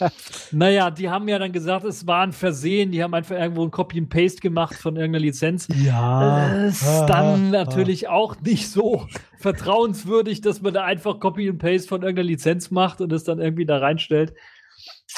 naja, 0.53 0.91
die 0.91 1.11
haben 1.11 1.29
ja 1.29 1.39
dann 1.39 1.53
gesagt, 1.53 1.85
es 1.85 2.07
war 2.07 2.23
ein 2.23 2.33
Versehen. 2.33 2.93
Die 2.93 3.03
haben 3.03 3.15
einfach 3.15 3.37
irgendwo 3.37 3.65
ein 3.65 3.71
Copy 3.71 3.99
and 3.99 4.09
Paste 4.09 4.41
gemacht 4.41 4.75
von 4.75 4.97
irgendeiner 4.97 5.25
Lizenz. 5.25 5.69
Ja. 5.75 6.67
Ist 6.67 6.85
dann 7.07 7.51
natürlich 7.51 8.09
auch 8.09 8.41
nicht 8.41 8.71
so 8.71 9.07
vertrauenswürdig, 9.43 10.41
dass 10.41 10.63
man 10.63 10.73
da 10.73 10.85
einfach 10.85 11.21
Copy 11.21 11.49
and 11.49 11.59
Paste 11.59 11.89
von 11.89 12.03
irgendeiner 12.03 12.29
Lizenz 12.29 12.71
macht 12.71 13.01
und 13.01 13.13
es 13.13 13.25
dann 13.25 13.41
irgendwie 13.41 13.67
da 13.67 13.79
reinstellt. 13.79 14.35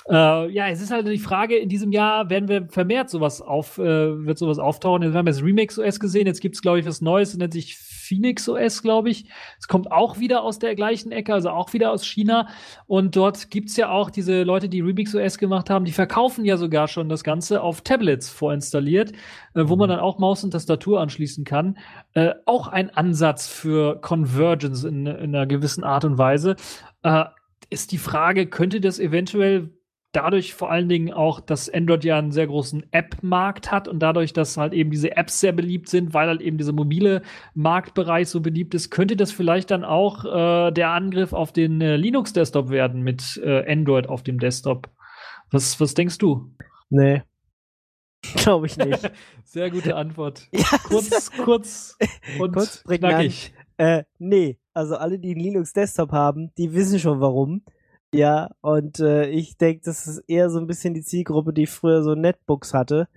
Äh, 0.09 0.51
ja, 0.51 0.69
es 0.69 0.81
ist 0.81 0.91
halt 0.91 1.07
die 1.07 1.19
Frage, 1.19 1.57
in 1.57 1.69
diesem 1.69 1.93
Jahr 1.93 2.29
werden 2.29 2.49
wir 2.49 2.69
vermehrt 2.69 3.11
sowas 3.11 3.41
auf, 3.41 3.79
äh, 3.79 4.27
wird 4.27 4.39
sowas 4.39 4.59
auftauchen. 4.59 5.03
Wir 5.03 5.19
haben 5.19 5.27
jetzt 5.27 5.43
Remix 5.43 5.79
OS 5.79 6.01
gesehen, 6.01 6.27
jetzt 6.27 6.41
gibt 6.41 6.57
es, 6.57 6.63
glaube 6.63 6.81
ich, 6.81 6.87
was 6.87 7.01
Neues, 7.01 7.37
nennt 7.37 7.53
sich 7.53 7.77
Phoenix 8.05 8.49
OS, 8.49 8.83
glaube 8.83 9.11
ich. 9.11 9.27
Es 9.59 9.69
kommt 9.69 9.91
auch 9.91 10.19
wieder 10.19 10.43
aus 10.43 10.59
der 10.59 10.75
gleichen 10.75 11.13
Ecke, 11.13 11.35
also 11.35 11.51
auch 11.51 11.73
wieder 11.73 11.91
aus 11.91 12.05
China. 12.05 12.49
Und 12.87 13.17
dort 13.17 13.51
gibt 13.51 13.71
es 13.71 13.77
ja 13.77 13.91
auch 13.91 14.11
diese 14.11 14.43
Leute, 14.43 14.69
die 14.69 14.81
Remix 14.81 15.15
OS 15.15 15.39
gemacht 15.39 15.71
haben, 15.71 15.85
die 15.85 15.93
verkaufen 15.93 16.45
ja 16.45 16.57
sogar 16.57 16.89
schon 16.89 17.09
das 17.09 17.25
Ganze 17.25 17.63
auf 17.63 17.81
Tablets 17.81 18.29
vorinstalliert, 18.29 19.13
äh, 19.55 19.63
wo 19.65 19.77
man 19.77 19.89
dann 19.89 20.01
auch 20.01 20.19
Maus 20.19 20.45
und 20.45 20.51
Tastatur 20.51 21.01
anschließen 21.01 21.45
kann. 21.45 21.79
Äh, 22.13 22.35
auch 22.45 22.69
ein 22.69 22.91
Ansatz 22.91 23.49
für 23.49 24.01
Convergence 24.01 24.85
in, 24.85 25.07
in 25.07 25.35
einer 25.35 25.47
gewissen 25.47 25.85
Art 25.85 26.05
und 26.05 26.19
Weise. 26.19 26.57
Äh, 27.03 27.25
ist 27.71 27.93
die 27.93 27.99
Frage, 27.99 28.47
könnte 28.47 28.81
das 28.81 28.99
eventuell 28.99 29.71
dadurch 30.15 30.55
vor 30.55 30.71
allen 30.71 30.89
Dingen 30.89 31.13
auch, 31.13 31.41
dass 31.41 31.69
Android 31.69 32.05
ja 32.05 32.19
einen 32.19 32.33
sehr 32.33 32.47
großen 32.47 32.87
App-Markt 32.93 33.71
hat 33.71 33.89
und 33.89 33.99
dadurch, 33.99 34.33
dass 34.33 34.57
halt 34.57 34.73
eben 34.73 34.91
diese 34.91 35.17
Apps 35.17 35.41
sehr 35.41 35.53
beliebt 35.53 35.89
sind, 35.89 36.15
weil 36.15 36.29
halt 36.29 36.41
eben 36.41 36.57
dieser 36.57 36.73
mobile 36.73 37.23
Marktbereich 37.55 38.29
so 38.29 38.41
beliebt 38.41 38.75
ist, 38.75 38.91
könnte 38.91 39.17
das 39.17 39.33
vielleicht 39.33 39.71
dann 39.71 39.85
auch 39.85 40.25
äh, 40.25 40.71
der 40.73 40.91
Angriff 40.91 41.33
auf 41.33 41.53
den 41.53 41.81
äh, 41.81 41.97
Linux-Desktop 41.97 42.71
werden 42.71 43.03
mit 43.03 43.41
äh, 43.45 43.71
Android 43.71 44.09
auf 44.09 44.23
dem 44.23 44.39
Desktop. 44.39 44.89
Was, 45.51 45.81
was 45.81 45.95
denkst 45.95 46.19
du? 46.19 46.55
Nee. 46.91 47.23
Glaube 48.37 48.67
ich 48.67 48.77
nicht. 48.77 49.11
sehr 49.45 49.71
gute 49.71 49.97
Antwort. 49.97 50.49
ja, 50.53 50.79
kurz, 50.85 51.31
kurz 51.33 51.99
und 52.39 52.53
kurz 52.53 52.85
knackig. 52.85 53.53
Äh, 53.77 54.05
nee, 54.19 54.59
also 54.73 54.97
alle, 54.97 55.19
die 55.19 55.33
einen 55.33 55.41
Linux-Desktop 55.41 56.13
haben, 56.13 56.53
die 56.57 56.73
wissen 56.73 56.99
schon 56.99 57.21
warum. 57.21 57.65
Ja, 58.15 58.51
und 58.61 59.01
äh, 59.01 59.27
ich 59.29 59.57
denke, 59.57 59.83
das 59.85 60.07
ist 60.07 60.23
eher 60.29 60.49
so 60.49 60.61
ein 60.61 60.69
bisschen 60.69 60.95
die 60.95 61.03
Zielgruppe, 61.03 61.53
die 61.53 61.67
früher 61.67 62.03
so 62.03 62.15
Netbooks 62.15 62.73
hatte, 62.73 63.09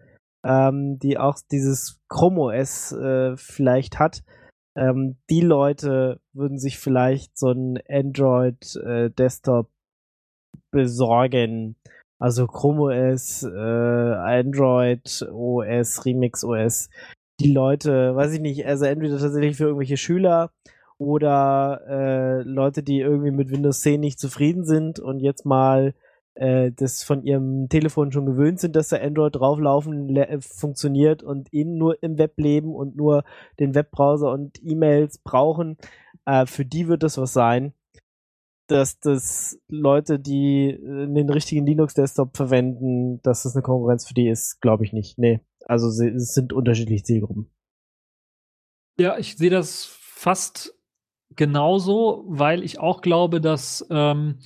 ähm, 0.44 0.98
die 1.00 1.20
auch 1.20 1.38
dieses 1.52 2.00
Chrome 2.10 2.42
OS 2.42 2.94
äh, 2.94 3.38
vielleicht 3.38 4.00
hat. 4.00 4.24
Ähm, 4.76 5.18
die 5.30 5.42
Leute 5.42 6.20
würden 6.34 6.58
sich 6.58 6.80
vielleicht 6.80 7.38
so 7.38 7.52
ein 7.52 7.80
Android 7.88 8.76
äh, 8.78 9.12
Desktop 9.12 9.70
besorgen. 10.72 11.76
Also 12.20 12.48
Chrome 12.48 13.12
OS, 13.12 13.44
äh, 13.44 13.48
Android 13.50 15.28
OS, 15.32 16.06
Remix 16.06 16.44
OS. 16.44 16.90
Die 17.40 17.54
Leute, 17.54 18.16
weiß 18.16 18.34
ich 18.34 18.40
nicht, 18.40 18.66
also 18.66 18.86
entweder 18.86 19.20
tatsächlich 19.20 19.58
für 19.58 19.66
irgendwelche 19.66 19.98
Schüler 19.98 20.52
oder 20.98 21.82
äh, 21.88 22.42
Leute, 22.44 22.84
die 22.84 23.00
irgendwie 23.00 23.32
mit 23.32 23.52
Windows 23.52 23.82
10 23.82 24.00
nicht 24.00 24.20
zufrieden 24.20 24.66
sind 24.66 25.00
und 25.00 25.20
jetzt 25.20 25.46
mal 25.46 25.94
äh, 26.36 26.72
das 26.72 27.04
von 27.04 27.24
ihrem 27.24 27.70
Telefon 27.70 28.12
schon 28.12 28.26
gewöhnt 28.26 28.60
sind, 28.60 28.76
dass 28.76 28.90
da 28.90 28.98
Android 28.98 29.36
drauflaufen 29.36 30.08
le- 30.10 30.40
funktioniert 30.42 31.24
und 31.24 31.52
ihnen 31.54 31.78
nur 31.78 32.02
im 32.02 32.18
Web 32.18 32.34
leben 32.38 32.76
und 32.76 32.96
nur 32.96 33.24
den 33.60 33.76
Webbrowser 33.76 34.32
und 34.32 34.60
E-Mails 34.64 35.20
brauchen, 35.20 35.78
äh, 36.26 36.46
für 36.46 36.66
die 36.66 36.88
wird 36.88 37.04
das 37.04 37.18
was 37.18 37.34
sein. 37.34 37.74
Dass 38.68 39.00
das 39.00 39.58
Leute, 39.70 40.20
die 40.20 40.72
äh, 40.72 41.08
den 41.08 41.30
richtigen 41.30 41.66
Linux-Desktop 41.66 42.36
verwenden, 42.36 43.22
dass 43.22 43.44
das 43.44 43.56
eine 43.56 43.64
Konkurrenz 43.64 44.06
für 44.08 44.14
die 44.14 44.28
ist, 44.28 44.60
glaube 44.62 44.84
ich 44.84 44.94
nicht. 44.94 45.18
Nee. 45.18 45.40
Also 45.66 45.88
es 45.88 46.34
sind 46.34 46.54
unterschiedliche 46.54 47.04
Zielgruppen. 47.04 47.50
Ja, 49.00 49.18
ich 49.18 49.38
sehe 49.38 49.50
das 49.50 49.86
fast 49.86 50.77
genauso, 51.38 52.26
weil 52.28 52.64
ich 52.64 52.80
auch 52.80 53.02
glaube, 53.02 53.40
dass 53.40 53.86
ähm, 53.90 54.40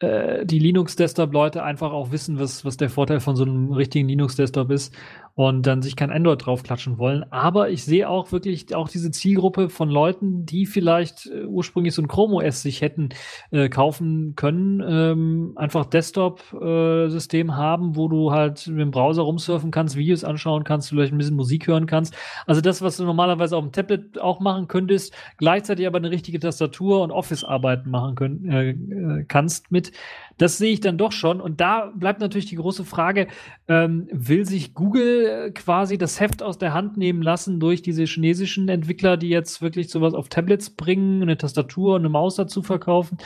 äh, 0.00 0.44
die 0.44 0.58
Linux-Desktop-Leute 0.58 1.62
einfach 1.62 1.92
auch 1.92 2.10
wissen, 2.10 2.38
was, 2.38 2.64
was 2.64 2.76
der 2.76 2.90
Vorteil 2.90 3.20
von 3.20 3.36
so 3.36 3.44
einem 3.44 3.72
richtigen 3.72 4.08
Linux-Desktop 4.08 4.70
ist 4.70 4.94
und 5.38 5.68
dann 5.68 5.82
sich 5.82 5.94
kein 5.94 6.10
Android 6.10 6.44
draufklatschen 6.44 6.98
wollen. 6.98 7.24
Aber 7.30 7.70
ich 7.70 7.84
sehe 7.84 8.08
auch 8.08 8.32
wirklich 8.32 8.74
auch 8.74 8.88
diese 8.88 9.12
Zielgruppe 9.12 9.68
von 9.68 9.88
Leuten, 9.88 10.44
die 10.44 10.66
vielleicht 10.66 11.26
äh, 11.26 11.44
ursprünglich 11.44 11.94
so 11.94 12.02
ein 12.02 12.08
Chrome 12.08 12.34
OS 12.44 12.62
sich 12.62 12.80
hätten 12.80 13.10
äh, 13.52 13.68
kaufen 13.68 14.34
können, 14.34 14.82
ähm, 14.84 15.52
einfach 15.54 15.86
Desktop-System 15.86 17.54
haben, 17.54 17.94
wo 17.94 18.08
du 18.08 18.32
halt 18.32 18.66
mit 18.66 18.80
dem 18.80 18.90
Browser 18.90 19.22
rumsurfen 19.22 19.70
kannst, 19.70 19.94
Videos 19.94 20.24
anschauen 20.24 20.64
kannst, 20.64 20.88
vielleicht 20.88 21.12
ein 21.12 21.18
bisschen 21.18 21.36
Musik 21.36 21.68
hören 21.68 21.86
kannst. 21.86 22.16
Also 22.48 22.60
das, 22.60 22.82
was 22.82 22.96
du 22.96 23.04
normalerweise 23.04 23.56
auf 23.56 23.62
dem 23.62 23.70
Tablet 23.70 24.18
auch 24.20 24.40
machen 24.40 24.66
könntest, 24.66 25.14
gleichzeitig 25.36 25.86
aber 25.86 25.98
eine 25.98 26.10
richtige 26.10 26.40
Tastatur 26.40 27.00
und 27.02 27.12
Office-Arbeiten 27.12 27.90
machen 27.90 28.16
können, 28.16 28.50
äh, 28.50 28.70
äh, 28.70 29.24
kannst 29.28 29.70
mit. 29.70 29.92
Das 30.38 30.56
sehe 30.56 30.72
ich 30.72 30.80
dann 30.80 30.98
doch 30.98 31.12
schon. 31.12 31.40
Und 31.40 31.60
da 31.60 31.92
bleibt 31.94 32.20
natürlich 32.20 32.46
die 32.46 32.56
große 32.56 32.84
Frage, 32.84 33.26
ähm, 33.66 34.08
will 34.10 34.46
sich 34.46 34.72
Google 34.72 35.52
quasi 35.52 35.98
das 35.98 36.20
Heft 36.20 36.42
aus 36.42 36.58
der 36.58 36.72
Hand 36.72 36.96
nehmen 36.96 37.22
lassen 37.22 37.60
durch 37.60 37.82
diese 37.82 38.04
chinesischen 38.04 38.68
Entwickler, 38.68 39.16
die 39.16 39.28
jetzt 39.28 39.60
wirklich 39.60 39.90
sowas 39.90 40.14
auf 40.14 40.28
Tablets 40.28 40.70
bringen, 40.70 41.22
eine 41.22 41.36
Tastatur 41.36 41.96
und 41.96 42.02
eine 42.02 42.08
Maus 42.08 42.36
dazu 42.36 42.62
verkaufen? 42.62 43.18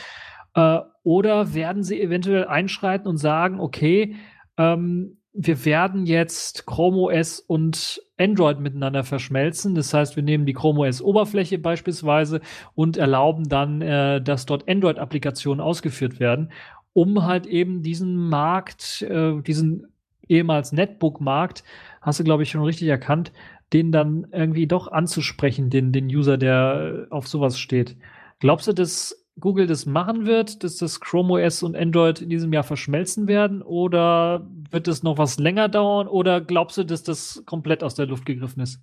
Äh, 0.55 0.79
oder 1.03 1.53
werden 1.53 1.83
sie 1.83 2.01
eventuell 2.01 2.45
einschreiten 2.45 3.07
und 3.07 3.17
sagen, 3.17 3.59
okay, 3.59 4.15
ähm, 4.57 5.17
wir 5.33 5.65
werden 5.65 6.05
jetzt 6.05 6.67
Chrome 6.67 6.97
OS 6.97 7.39
und 7.39 8.01
Android 8.17 8.59
miteinander 8.59 9.03
verschmelzen. 9.03 9.73
Das 9.73 9.91
heißt, 9.93 10.15
wir 10.15 10.21
nehmen 10.21 10.45
die 10.45 10.53
Chrome 10.53 10.81
OS 10.81 11.01
Oberfläche 11.01 11.57
beispielsweise 11.57 12.39
und 12.75 12.97
erlauben 12.97 13.49
dann, 13.49 13.81
äh, 13.81 14.21
dass 14.21 14.45
dort 14.45 14.69
Android-Applikationen 14.69 15.59
ausgeführt 15.59 16.19
werden, 16.19 16.51
um 16.93 17.25
halt 17.25 17.45
eben 17.45 17.81
diesen 17.81 18.15
Markt, 18.15 19.01
äh, 19.03 19.41
diesen 19.41 19.87
ehemals 20.27 20.71
Netbook-Markt, 20.71 21.63
hast 22.01 22.19
du, 22.19 22.23
glaube 22.23 22.43
ich, 22.43 22.51
schon 22.51 22.63
richtig 22.63 22.87
erkannt, 22.87 23.31
den 23.73 23.91
dann 23.91 24.27
irgendwie 24.31 24.67
doch 24.67 24.87
anzusprechen, 24.91 25.69
den, 25.69 25.91
den 25.91 26.05
User, 26.05 26.37
der 26.37 27.07
auf 27.09 27.27
sowas 27.27 27.59
steht. 27.59 27.97
Glaubst 28.39 28.67
du, 28.67 28.73
dass 28.73 29.25
Google 29.39 29.65
das 29.65 29.85
machen 29.85 30.25
wird, 30.25 30.63
dass 30.63 30.77
das 30.77 30.99
Chrome 30.99 31.33
OS 31.33 31.63
und 31.63 31.75
Android 31.75 32.21
in 32.21 32.29
diesem 32.29 32.53
Jahr 32.53 32.63
verschmelzen 32.63 33.27
werden? 33.27 33.63
Oder 33.63 34.47
wird 34.69 34.87
es 34.87 35.01
noch 35.01 35.17
was 35.17 35.39
länger 35.39 35.69
dauern? 35.69 36.07
Oder 36.07 36.39
glaubst 36.39 36.77
du, 36.77 36.83
dass 36.83 37.03
das 37.03 37.43
komplett 37.45 37.83
aus 37.83 37.95
der 37.95 38.05
Luft 38.05 38.25
gegriffen 38.25 38.61
ist? 38.61 38.79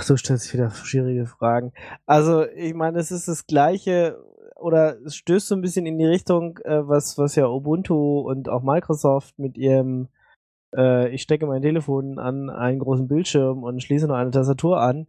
So 0.00 0.16
stellt 0.16 0.40
sich 0.40 0.54
wieder 0.54 0.70
schwierige 0.70 1.26
Fragen. 1.26 1.72
Also, 2.06 2.46
ich 2.48 2.74
meine, 2.74 2.98
es 2.98 3.10
ist 3.10 3.28
das 3.28 3.46
Gleiche 3.46 4.18
oder 4.60 5.00
es 5.04 5.16
stößt 5.16 5.48
so 5.48 5.54
ein 5.54 5.62
bisschen 5.62 5.86
in 5.86 5.98
die 5.98 6.06
Richtung, 6.06 6.58
äh, 6.64 6.86
was, 6.86 7.18
was 7.18 7.34
ja 7.36 7.48
Ubuntu 7.48 8.20
und 8.20 8.48
auch 8.48 8.62
Microsoft 8.62 9.38
mit 9.38 9.56
ihrem 9.56 10.08
äh, 10.76 11.08
ich 11.10 11.22
stecke 11.22 11.46
mein 11.46 11.62
Telefon 11.62 12.18
an 12.18 12.50
einen 12.50 12.78
großen 12.78 13.08
Bildschirm 13.08 13.62
und 13.62 13.82
schließe 13.82 14.06
noch 14.06 14.16
eine 14.16 14.30
Tastatur 14.30 14.80
an. 14.80 15.06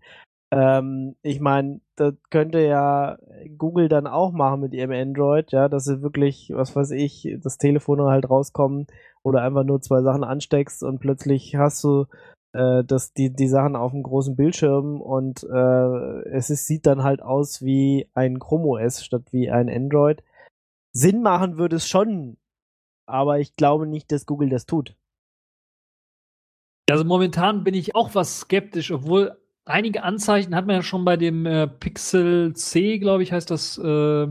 Ähm, 0.53 1.15
ich 1.21 1.39
meine, 1.39 1.79
das 1.95 2.13
könnte 2.29 2.59
ja 2.59 3.17
Google 3.57 3.87
dann 3.87 4.07
auch 4.07 4.31
machen 4.31 4.61
mit 4.61 4.73
ihrem 4.73 4.91
Android, 4.91 5.51
ja, 5.51 5.69
dass 5.69 5.85
sie 5.85 6.01
wirklich, 6.01 6.51
was 6.53 6.75
weiß 6.75 6.91
ich, 6.91 7.37
das 7.41 7.57
Telefon 7.57 8.01
halt 8.01 8.29
rauskommen 8.29 8.87
oder 9.23 9.43
einfach 9.43 9.63
nur 9.63 9.81
zwei 9.81 10.01
Sachen 10.01 10.23
ansteckst 10.23 10.83
und 10.83 10.99
plötzlich 10.99 11.55
hast 11.55 11.83
du 11.83 12.05
äh, 12.53 12.83
das, 12.83 13.13
die, 13.13 13.33
die 13.33 13.47
Sachen 13.47 13.75
auf 13.75 13.91
dem 13.91 14.03
großen 14.03 14.35
Bildschirm 14.35 15.01
und 15.01 15.43
äh, 15.43 16.21
es 16.29 16.49
ist, 16.49 16.67
sieht 16.67 16.85
dann 16.85 17.03
halt 17.03 17.21
aus 17.21 17.61
wie 17.61 18.09
ein 18.13 18.39
Chrome 18.39 18.65
OS 18.65 19.03
statt 19.03 19.23
wie 19.31 19.49
ein 19.49 19.69
Android. 19.69 20.23
Sinn 20.91 21.21
machen 21.21 21.57
würde 21.57 21.77
es 21.77 21.87
schon, 21.87 22.37
aber 23.05 23.39
ich 23.39 23.55
glaube 23.55 23.87
nicht, 23.87 24.11
dass 24.11 24.25
Google 24.25 24.49
das 24.49 24.65
tut. 24.65 24.95
Also 26.89 27.05
momentan 27.05 27.63
bin 27.63 27.73
ich 27.73 27.95
auch 27.95 28.15
was 28.15 28.41
skeptisch, 28.41 28.91
obwohl 28.91 29.37
einige 29.65 30.03
Anzeichen 30.03 30.55
hat 30.55 30.65
man 30.65 30.77
ja 30.77 30.81
schon 30.81 31.05
bei 31.05 31.15
dem 31.15 31.45
äh, 31.45 31.67
Pixel 31.67 32.53
C, 32.53 32.99
glaube 32.99 33.23
ich, 33.23 33.31
heißt 33.31 33.49
das 33.49 33.77
äh, 33.77 34.27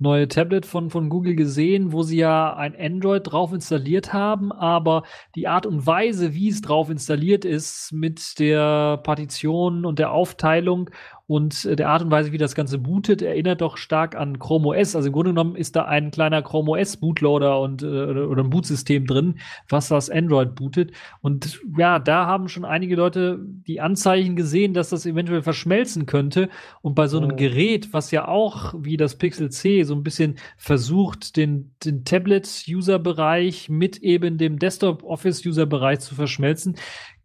neue 0.00 0.28
Tablet 0.28 0.66
von, 0.66 0.90
von 0.90 1.08
Google 1.08 1.36
gesehen, 1.36 1.92
wo 1.92 2.02
sie 2.02 2.18
ja 2.18 2.54
ein 2.54 2.74
Android 2.78 3.22
drauf 3.30 3.52
installiert 3.52 4.12
haben, 4.12 4.52
aber 4.52 5.04
die 5.34 5.48
Art 5.48 5.66
und 5.66 5.86
Weise, 5.86 6.34
wie 6.34 6.48
es 6.48 6.60
drauf 6.60 6.90
installiert 6.90 7.44
ist, 7.44 7.92
mit 7.92 8.38
der 8.38 8.98
Partition 8.98 9.84
und 9.84 9.98
der 9.98 10.12
Aufteilung 10.12 10.90
und 11.26 11.64
äh, 11.64 11.76
der 11.76 11.88
Art 11.90 12.02
und 12.02 12.10
Weise, 12.10 12.32
wie 12.32 12.38
das 12.38 12.56
Ganze 12.56 12.78
bootet, 12.78 13.22
erinnert 13.22 13.60
doch 13.60 13.76
stark 13.76 14.16
an 14.16 14.38
Chrome 14.38 14.68
OS. 14.68 14.96
Also 14.96 15.06
im 15.06 15.12
Grunde 15.12 15.30
genommen 15.30 15.54
ist 15.54 15.76
da 15.76 15.84
ein 15.84 16.10
kleiner 16.10 16.42
Chrome 16.42 16.72
OS 16.72 16.96
Bootloader 16.96 17.60
und 17.60 17.82
äh, 17.82 17.86
oder 17.86 18.42
ein 18.42 18.50
Bootsystem 18.50 19.06
drin, 19.06 19.38
was 19.68 19.88
das 19.88 20.10
Android 20.10 20.56
bootet. 20.56 20.90
Und 21.20 21.60
ja, 21.78 22.00
da 22.00 22.26
haben 22.26 22.48
schon 22.48 22.64
einige 22.64 22.96
Leute 22.96 23.38
die 23.66 23.80
Anzeichen 23.80 24.34
gesehen, 24.34 24.74
dass 24.74 24.90
das 24.90 25.06
eventuell 25.06 25.42
verschmelzen 25.42 26.06
könnte. 26.06 26.48
Und 26.82 26.94
bei 26.96 27.06
so 27.06 27.18
einem 27.18 27.30
Mhm. 27.30 27.36
Gerät, 27.36 27.92
was 27.92 28.10
ja 28.10 28.28
auch 28.28 28.74
wie 28.76 28.96
das 28.96 29.16
Pixel 29.16 29.50
C 29.50 29.84
so 29.90 29.94
ein 29.94 30.02
bisschen 30.02 30.36
versucht, 30.56 31.36
den, 31.36 31.74
den 31.84 32.04
Tablet-User-Bereich 32.04 33.68
mit 33.68 33.98
eben 33.98 34.38
dem 34.38 34.58
Desktop-Office-User-Bereich 34.58 36.00
zu 36.00 36.14
verschmelzen, 36.14 36.76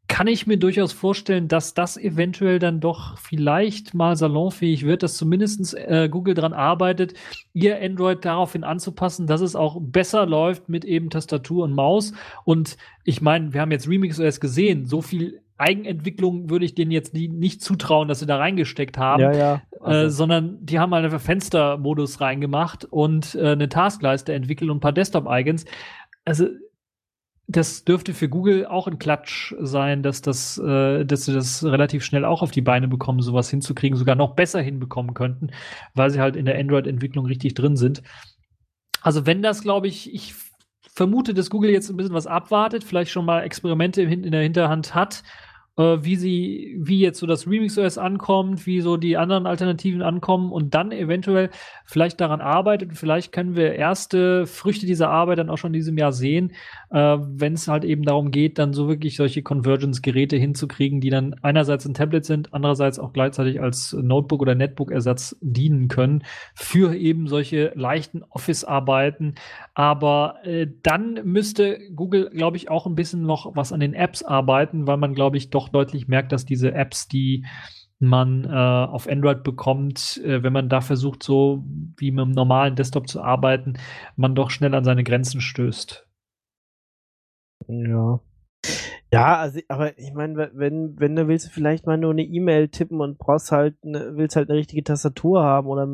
kann 0.08 0.28
ich 0.28 0.46
mir 0.46 0.58
durchaus 0.58 0.94
vorstellen, 0.94 1.48
dass 1.48 1.74
das 1.74 1.98
eventuell 1.98 2.60
dann 2.60 2.80
doch 2.80 3.18
vielleicht 3.18 3.94
mal 3.94 4.16
salonfähig 4.16 4.86
wird, 4.86 5.02
dass 5.02 5.18
zumindest 5.18 5.74
äh, 5.74 6.10
Google 6.10 6.36
daran 6.36 6.54
arbeitet, 6.54 7.16
ihr 7.54 7.82
Android 7.82 8.24
daraufhin 8.24 8.64
anzupassen, 8.64 9.26
dass 9.26 9.42
es 9.42 9.56
auch 9.56 9.78
besser 9.82 10.26
läuft 10.26 10.70
mit 10.70 10.86
eben 10.86 11.10
Tastatur 11.10 11.64
und 11.64 11.74
Maus. 11.74 12.14
Und 12.44 12.78
ich 13.04 13.22
meine, 13.22 13.54
wir 13.54 13.62
haben 13.62 13.72
jetzt 13.72 13.88
Remix 13.88 14.20
OS 14.20 14.40
gesehen, 14.40 14.86
so 14.86 15.02
viel 15.02 15.42
Eigenentwicklung 15.58 16.50
würde 16.50 16.66
ich 16.66 16.76
denen 16.76 16.92
jetzt 16.92 17.14
nie, 17.14 17.28
nicht 17.28 17.62
zutrauen, 17.62 18.08
dass 18.08 18.20
sie 18.20 18.26
da 18.26 18.38
reingesteckt 18.38 18.98
haben 18.98 19.22
Ja, 19.22 19.32
ja. 19.32 19.62
äh, 19.72 19.80
Also, 19.80 20.18
sondern 20.18 20.66
die 20.66 20.80
haben 20.80 20.94
halt 20.94 21.06
einfach 21.06 21.22
Fenstermodus 21.22 22.20
reingemacht 22.20 22.86
und 22.86 23.36
äh, 23.36 23.52
eine 23.52 23.70
Taskleiste 23.70 24.34
entwickelt 24.34 24.70
und 24.70 24.78
ein 24.78 24.82
paar 24.82 24.92
Desktop-Icons. 24.92 25.66
Also 26.26 26.48
das 27.48 27.86
dürfte 27.86 28.14
für 28.14 28.28
Google 28.28 28.66
auch 28.66 28.88
ein 28.88 28.98
Klatsch 28.98 29.54
sein, 29.60 30.02
dass 30.02 30.22
das, 30.22 30.58
äh, 30.58 31.06
dass 31.06 31.26
sie 31.26 31.34
das 31.34 31.64
relativ 31.64 32.04
schnell 32.04 32.26
auch 32.26 32.42
auf 32.42 32.52
die 32.52 32.62
Beine 32.62 32.88
bekommen, 32.88 33.22
sowas 33.22 33.50
hinzukriegen, 33.50 33.98
sogar 33.98 34.16
noch 34.16 34.36
besser 34.36 34.62
hinbekommen 34.62 35.14
könnten, 35.14 35.52
weil 35.94 36.10
sie 36.10 36.20
halt 36.20 36.36
in 36.36 36.46
der 36.46 36.58
Android-Entwicklung 36.58 37.26
richtig 37.28 37.54
drin 37.54 37.78
sind. 37.78 38.02
Also 39.02 39.28
wenn 39.28 39.44
das, 39.44 39.62
glaube 39.62 39.88
ich, 39.88 40.12
ich 40.14 40.34
vermute, 40.96 41.34
dass 41.34 41.50
Google 41.52 41.70
jetzt 41.70 41.90
ein 41.90 41.98
bisschen 41.98 42.16
was 42.16 42.26
abwartet, 42.26 42.84
vielleicht 42.84 43.12
schon 43.12 43.26
mal 43.26 43.42
Experimente 43.42 44.02
in 44.02 44.32
der 44.32 44.42
Hinterhand 44.42 44.96
hat, 44.96 45.24
äh, 45.78 45.98
wie 46.02 46.16
sie, 46.16 46.76
wie 46.80 47.00
jetzt 47.00 47.20
so 47.20 47.28
das 47.28 47.48
Remix 47.48 47.78
OS 47.78 47.98
ankommt, 47.98 48.66
wie 48.66 48.82
so 48.82 48.98
die 48.98 49.18
anderen 49.18 49.46
Alternativen 49.46 50.02
ankommen 50.02 50.52
und 50.52 50.74
dann 50.74 50.92
eventuell 50.92 51.50
vielleicht 51.86 52.22
daran 52.22 52.42
arbeitet. 52.42 52.92
Vielleicht 52.94 53.32
können 53.32 53.56
wir 53.56 53.74
erste 53.74 54.46
Früchte 54.48 54.86
dieser 54.86 55.10
Arbeit 55.10 55.40
dann 55.40 55.50
auch 55.50 55.58
schon 55.58 55.72
in 55.74 55.80
diesem 55.80 55.98
Jahr 55.98 56.14
sehen, 56.14 56.54
äh, 56.92 57.18
wenn 57.20 57.54
es 57.54 57.68
halt 57.68 57.84
eben 57.84 58.04
darum 58.04 58.32
geht, 58.32 58.58
dann 58.58 58.74
so 58.74 58.88
wirklich 58.88 59.16
solche 59.16 59.44
Convergence-Geräte 59.44 60.38
hinzukriegen, 60.38 61.02
die 61.02 61.10
dann 61.10 61.36
einerseits 61.42 61.86
ein 61.86 61.94
Tablet 61.94 62.26
sind, 62.26 62.54
andererseits 62.54 63.00
auch 63.00 63.14
gleichzeitig 63.14 63.62
als 63.62 63.94
Notebook 63.94 64.42
oder 64.42 64.56
Netbook-Ersatz 64.56 65.36
dienen 65.42 65.88
können 65.88 66.24
für 66.54 66.96
eben 66.96 67.28
solche 67.28 67.72
leichten 67.76 68.24
Office-Arbeiten. 68.30 69.36
Aber 69.74 70.38
äh, 70.44 70.68
dann 70.84 71.20
müsste 71.24 71.80
Google, 71.96 72.30
glaube 72.30 72.58
ich, 72.58 72.70
auch 72.70 72.86
ein 72.86 72.96
bisschen 72.96 73.24
noch 73.24 73.56
was 73.56 73.72
an 73.72 73.80
den 73.80 73.94
Apps 73.94 74.24
arbeiten, 74.24 74.88
weil 74.88 74.98
man, 74.98 75.14
glaube 75.14 75.38
ich, 75.38 75.50
doch 75.50 75.65
deutlich 75.70 76.08
merkt, 76.08 76.32
dass 76.32 76.46
diese 76.46 76.74
Apps, 76.74 77.08
die 77.08 77.46
man 78.00 78.44
äh, 78.44 78.50
auf 78.50 79.08
Android 79.08 79.44
bekommt, 79.44 80.22
äh, 80.24 80.44
wenn 80.44 80.54
man 80.54 80.70
da 80.70 80.82
versucht, 80.82 81.24
so 81.24 81.64
wie 81.98 82.12
mit 82.12 82.24
einem 82.24 82.32
normalen 82.32 82.76
Desktop 82.76 83.08
zu 83.08 83.22
arbeiten, 83.22 83.78
man 84.16 84.36
doch 84.36 84.50
schnell 84.50 84.76
an 84.76 84.84
seine 84.84 85.04
Grenzen 85.04 85.42
stößt. 85.42 86.08
Ja. 87.68 88.20
Ja, 89.14 89.38
also, 89.38 89.60
aber 89.70 89.98
ich 89.98 90.14
meine, 90.14 90.52
wenn, 90.54 91.00
wenn 91.00 91.16
du 91.16 91.28
willst, 91.28 91.52
vielleicht 91.52 91.86
mal 91.86 91.98
nur 91.98 92.12
eine 92.12 92.24
E-Mail 92.24 92.70
tippen 92.70 93.00
und 93.00 93.18
brauchst 93.18 93.52
halt, 93.52 93.78
eine, 93.84 94.18
willst 94.18 94.36
halt 94.36 94.50
eine 94.50 94.58
richtige 94.58 94.84
Tastatur 94.84 95.44
haben 95.44 95.68
oder, 95.68 95.88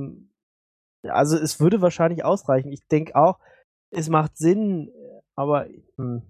also 1.04 1.38
es 1.38 1.60
würde 1.60 1.82
wahrscheinlich 1.82 2.26
ausreichen. 2.26 2.72
Ich 2.72 2.88
denke 2.88 3.16
auch, 3.16 3.38
es 3.92 4.10
macht 4.10 4.38
Sinn, 4.38 4.92
aber 5.36 5.68
hm, 5.98 6.24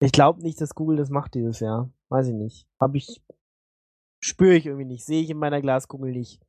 ich 0.00 0.12
glaube 0.12 0.42
nicht, 0.42 0.60
dass 0.60 0.74
Google 0.74 0.96
das 0.96 1.10
macht 1.10 1.34
dieses 1.34 1.60
Jahr. 1.60 1.90
Weiß 2.08 2.28
ich 2.28 2.34
nicht. 2.34 2.66
Habe 2.80 2.96
ich, 2.98 3.20
spüre 4.20 4.54
ich 4.54 4.66
irgendwie 4.66 4.86
nicht, 4.86 5.04
sehe 5.04 5.22
ich 5.22 5.30
in 5.30 5.38
meiner 5.38 5.60
Glaskugel 5.60 6.12
nicht. 6.12 6.40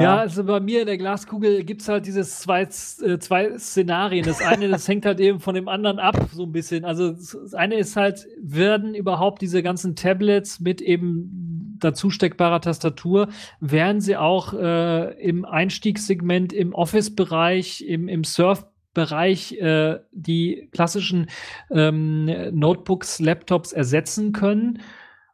Ja, 0.00 0.16
also 0.16 0.42
bei 0.42 0.58
mir 0.58 0.80
in 0.80 0.86
der 0.86 0.98
Glaskugel 0.98 1.62
gibt 1.62 1.82
es 1.82 1.88
halt 1.88 2.06
dieses 2.06 2.40
zwei, 2.40 2.62
äh, 2.62 3.18
zwei 3.18 3.56
Szenarien. 3.58 4.24
Das 4.24 4.42
eine, 4.42 4.68
das 4.68 4.88
hängt 4.88 5.06
halt 5.06 5.20
eben 5.20 5.38
von 5.38 5.54
dem 5.54 5.68
anderen 5.68 6.00
ab, 6.00 6.16
so 6.32 6.42
ein 6.42 6.50
bisschen. 6.50 6.84
Also 6.84 7.12
das 7.12 7.54
eine 7.54 7.76
ist 7.76 7.94
halt, 7.94 8.26
werden 8.40 8.96
überhaupt 8.96 9.40
diese 9.40 9.62
ganzen 9.62 9.94
Tablets 9.94 10.58
mit 10.58 10.80
eben 10.80 11.76
dazu 11.78 12.10
steckbarer 12.10 12.60
Tastatur, 12.60 13.28
werden 13.60 14.00
sie 14.00 14.16
auch 14.16 14.52
äh, 14.52 15.12
im 15.22 15.44
Einstiegssegment, 15.44 16.52
im 16.52 16.74
Office-Bereich, 16.74 17.82
im, 17.82 18.08
im 18.08 18.24
Surf- 18.24 18.66
Bereich 18.94 19.52
äh, 19.60 19.98
die 20.12 20.68
klassischen 20.72 21.26
ähm, 21.70 22.26
Notebooks, 22.52 23.20
Laptops 23.20 23.72
ersetzen 23.72 24.32
können. 24.32 24.80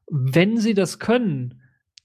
Wenn 0.08 0.56
sie 0.56 0.74
das 0.74 0.98
können, 0.98 1.60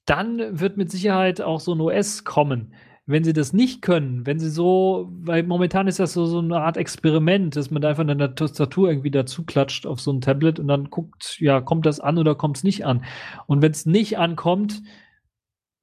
dann 0.06 0.60
wird 0.60 0.78
mit 0.78 0.92
Sicherheit 0.92 1.42
auch 1.42 1.60
so 1.60 1.74
ein 1.74 1.82
OS 1.82 2.24
kommen. 2.24 2.74
Wenn 3.08 3.24
sie 3.24 3.34
das 3.34 3.54
nicht 3.54 3.84
können, 3.84 4.26
wenn 4.26 4.40
sie 4.40 4.50
so, 4.50 5.10
weil 5.12 5.44
momentan 5.44 5.88
ist 5.88 6.00
das 6.00 6.14
so, 6.14 6.26
so 6.26 6.40
eine 6.40 6.58
Art 6.58 6.76
Experiment, 6.76 7.56
dass 7.56 7.70
man 7.70 7.82
da 7.82 7.90
einfach 7.90 8.08
eine 8.08 8.34
Tastatur 8.34 8.90
irgendwie 8.90 9.12
dazu 9.12 9.44
klatscht 9.44 9.86
auf 9.86 10.02
so 10.02 10.12
ein 10.12 10.22
Tablet 10.22 10.60
und 10.60 10.68
dann 10.68 10.90
guckt, 10.90 11.38
ja, 11.40 11.62
kommt 11.62 11.86
das 11.86 12.00
an 12.00 12.18
oder 12.18 12.34
kommt 12.34 12.58
es 12.58 12.64
nicht 12.64 12.84
an? 12.84 13.06
Und 13.46 13.62
wenn 13.62 13.72
es 13.72 13.86
nicht 13.86 14.18
ankommt, 14.18 14.82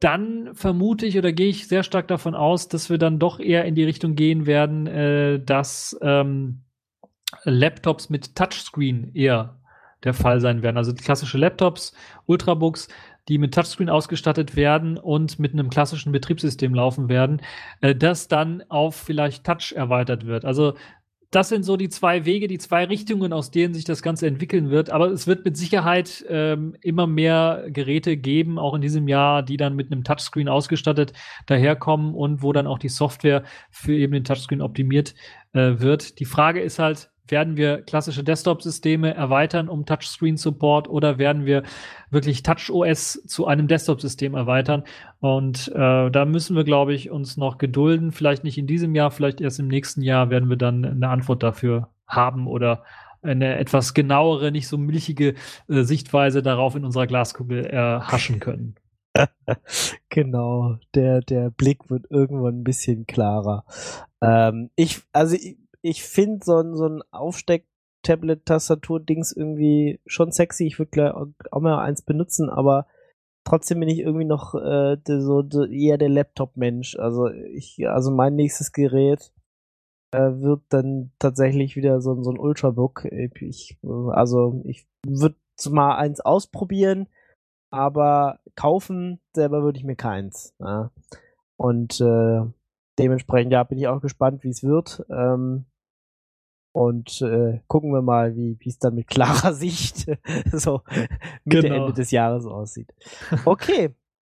dann 0.03 0.55
vermute 0.55 1.07
ich 1.07 1.17
oder 1.17 1.33
gehe 1.33 1.49
ich 1.49 1.69
sehr 1.69 1.85
stark 1.85 2.09
davon 2.09 2.35
aus, 2.35 2.69
dass 2.69 2.91
wir 2.91 2.99
dann 2.99 3.19
doch 3.19 3.39
eher 3.39 3.65
in 3.65 3.75
die 3.75 3.85
Richtung 3.85 4.17
gehen 4.17 4.47
werden, 4.47 4.87
äh, 4.87 5.41
dass 5.41 5.97
ähm, 6.03 6.63
Laptops 7.45 8.11
mit 8.11 8.35
Touchscreen 8.35 9.15
eher 9.15 9.61
der 10.03 10.15
Fall 10.15 10.41
sein 10.41 10.63
werden. 10.63 10.77
Also 10.77 10.93
klassische 10.93 11.39
Laptops, 11.39 11.95
Ultrabooks, 12.27 12.89
die 13.29 13.39
mit 13.39 13.55
Touchscreen 13.55 13.89
ausgestattet 13.89 14.57
werden 14.57 14.99
und 14.99 15.39
mit 15.39 15.53
einem 15.53 15.71
klassischen 15.71 16.11
Betriebssystem 16.11 16.75
laufen 16.75 17.09
werden, 17.09 17.41
äh, 17.81 17.95
das 17.95 18.27
dann 18.27 18.65
auf 18.69 18.97
vielleicht 18.97 19.45
Touch 19.45 19.73
erweitert 19.73 20.27
wird. 20.27 20.45
Also 20.45 20.75
das 21.33 21.49
sind 21.49 21.65
so 21.65 21.79
die 21.79 21.89
zwei 21.89 22.27
Wege, 22.27 22.47
die 22.47 22.59
zwei 22.59 22.85
Richtungen, 22.85 23.33
aus 23.33 23.51
denen 23.51 23.73
sich 23.73 23.85
das 23.85 24.03
Ganze 24.03 24.27
entwickeln 24.27 24.69
wird. 24.69 24.91
Aber 24.91 25.07
es 25.07 25.27
wird 25.27 25.47
mit 25.47 25.57
Sicherheit 25.57 26.25
ähm, 26.29 26.77
immer 26.83 27.07
mehr 27.07 27.65
Geräte 27.69 28.19
geben, 28.19 28.59
auch 28.59 28.75
in 28.75 28.83
diesem 28.83 29.09
Jahr, 29.09 29.43
die 29.43 29.57
dann 29.57 29.75
mit 29.75 29.91
einem 29.91 30.05
Touchscreen 30.05 30.49
ausgestattet 30.49 31.15
daherkommen 31.47 32.15
und 32.15 32.43
wo 32.43 32.53
dann 32.53 32.67
auch 32.67 32.79
die 32.79 32.91
Software 32.91 33.45
für 33.71 33.95
eben 33.95 34.13
den 34.13 34.25
Touchscreen 34.25 34.61
optimiert 34.61 35.15
äh, 35.55 35.81
wird. 35.81 36.19
Die 36.21 36.27
Frage 36.27 36.61
ist 36.61 36.79
halt, 36.79 37.12
werden 37.33 37.57
wir 37.57 37.83
klassische 37.83 38.23
Desktop-Systeme 38.23 39.13
erweitern 39.13 39.69
um 39.69 39.85
Touchscreen-Support 39.85 40.89
oder 40.89 41.19
werden 41.19 41.45
wir 41.45 41.65
wirklich 42.11 42.45
TouchOS 42.45 43.25
zu 43.27 43.49
einem 43.49 43.67
Desktop-System 43.67 44.37
erweitern? 44.37 44.85
Und 45.19 45.67
äh, 45.75 46.11
da 46.11 46.25
müssen 46.25 46.55
wir, 46.55 46.63
glaube 46.63 46.95
ich, 46.95 47.11
uns 47.11 47.37
noch 47.37 47.59
gedulden. 47.59 48.13
Vielleicht 48.13 48.45
nicht 48.45 48.59
in 48.59 48.69
diesem 48.69 48.95
Jahr, 48.95 49.11
vielleicht 49.11 49.41
erst 49.41 49.59
im 49.59 49.67
nächsten 49.67 50.03
Jahr 50.03 50.31
werden 50.31 50.49
wir 50.49 50.57
dann 50.57 50.85
eine 50.85 51.09
Antwort 51.09 51.43
dafür 51.43 51.89
haben 52.07 52.47
oder 52.47 52.85
eine 53.23 53.57
etwas 53.59 53.95
genauere, 53.95 54.53
nicht 54.53 54.69
so 54.69 54.79
milchige 54.79 55.35
äh, 55.69 55.83
Sichtweise 55.83 56.43
darauf 56.43 56.77
in 56.77 56.85
unserer 56.85 57.07
Glaskugel 57.07 57.65
erhaschen 57.65 58.39
können. 58.41 58.77
genau, 60.09 60.77
der, 60.95 61.21
der 61.21 61.51
Blick 61.51 61.91
wird 61.91 62.07
irgendwann 62.11 62.61
ein 62.61 62.65
bisschen 62.65 63.07
klarer. 63.07 63.65
Ähm, 64.21 64.71
ich, 64.77 65.03
also 65.13 65.37
ich, 65.37 65.57
ich 65.83 66.03
finde 66.05 66.45
so 66.45 66.57
ein, 66.57 66.75
so 66.77 66.87
ein 66.87 67.03
Aufsteck-Tablet-Tastatur-Dings 67.11 69.33
irgendwie 69.33 70.01
schon 70.07 70.33
sexy. 70.33 70.67
Ich 70.67 70.79
würde 70.79 70.91
gleich 70.91 71.13
auch 71.13 71.61
mal 71.61 71.83
eins 71.83 72.01
benutzen, 72.03 72.49
aber 72.49 72.87
trotzdem 73.45 73.81
bin 73.81 73.89
ich 73.89 73.99
irgendwie 73.99 74.25
noch 74.25 74.55
äh, 74.55 74.97
so 75.05 75.43
eher 75.65 75.99
der 75.99 76.09
Laptop-Mensch. 76.09 76.97
Also 76.97 77.29
ich, 77.29 77.85
also 77.89 78.13
mein 78.13 78.37
nächstes 78.37 78.71
Gerät 78.73 79.33
äh, 80.13 80.41
wird 80.41 80.63
dann 80.69 81.13
tatsächlich 81.19 81.75
wieder 81.77 82.01
so, 82.01 82.23
so 82.23 82.31
ein 82.31 82.39
Ultrabook. 82.39 83.07
Ich, 83.41 83.79
also 83.83 84.63
ich 84.65 84.87
würde 85.07 85.37
mal 85.71 85.97
eins 85.97 86.21
ausprobieren, 86.21 87.09
aber 87.71 88.41
kaufen 88.55 89.21
selber 89.35 89.63
würde 89.63 89.79
ich 89.79 89.85
mir 89.85 89.97
keins. 89.97 90.55
Ja. 90.61 90.91
Und 91.57 92.01
äh, 92.01 92.43
dementsprechend 92.99 93.53
ja 93.53 93.65
bin 93.65 93.79
ich 93.79 93.89
auch 93.89 94.01
gespannt, 94.01 94.45
wie 94.45 94.51
es 94.51 94.63
wird. 94.63 95.05
Ähm, 95.11 95.67
und 96.73 97.21
äh, 97.21 97.61
gucken 97.69 97.93
wir 97.93 98.03
mal, 98.03 98.35
wie 98.35 98.59
es 98.65 98.79
dann 98.79 98.95
mit 98.95 99.07
klarer 99.07 99.53
Sicht 99.53 100.07
so 100.53 100.81
Mitte 101.45 101.69
genau. 101.69 101.75
Ende 101.75 101.93
des 101.93 102.11
Jahres 102.11 102.47
aussieht. 102.47 102.93
Okay, 103.45 103.95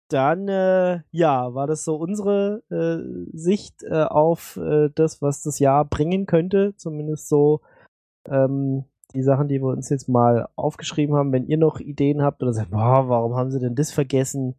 dann 0.08 0.48
äh, 0.48 1.00
ja, 1.10 1.54
war 1.54 1.66
das 1.66 1.84
so 1.84 1.96
unsere 1.96 2.62
äh, 2.70 3.36
Sicht 3.36 3.82
äh, 3.82 4.04
auf 4.04 4.56
äh, 4.56 4.90
das, 4.94 5.20
was 5.20 5.42
das 5.42 5.58
Jahr 5.58 5.84
bringen 5.84 6.26
könnte. 6.26 6.74
Zumindest 6.76 7.28
so 7.28 7.60
ähm, 8.28 8.84
die 9.14 9.22
Sachen, 9.22 9.48
die 9.48 9.60
wir 9.60 9.68
uns 9.68 9.88
jetzt 9.88 10.08
mal 10.08 10.48
aufgeschrieben 10.54 11.16
haben. 11.16 11.32
Wenn 11.32 11.46
ihr 11.46 11.58
noch 11.58 11.80
Ideen 11.80 12.22
habt 12.22 12.42
oder 12.42 12.52
sagt, 12.52 12.70
boah, 12.70 13.08
warum 13.08 13.34
haben 13.34 13.50
sie 13.50 13.58
denn 13.58 13.74
das 13.74 13.90
vergessen? 13.90 14.54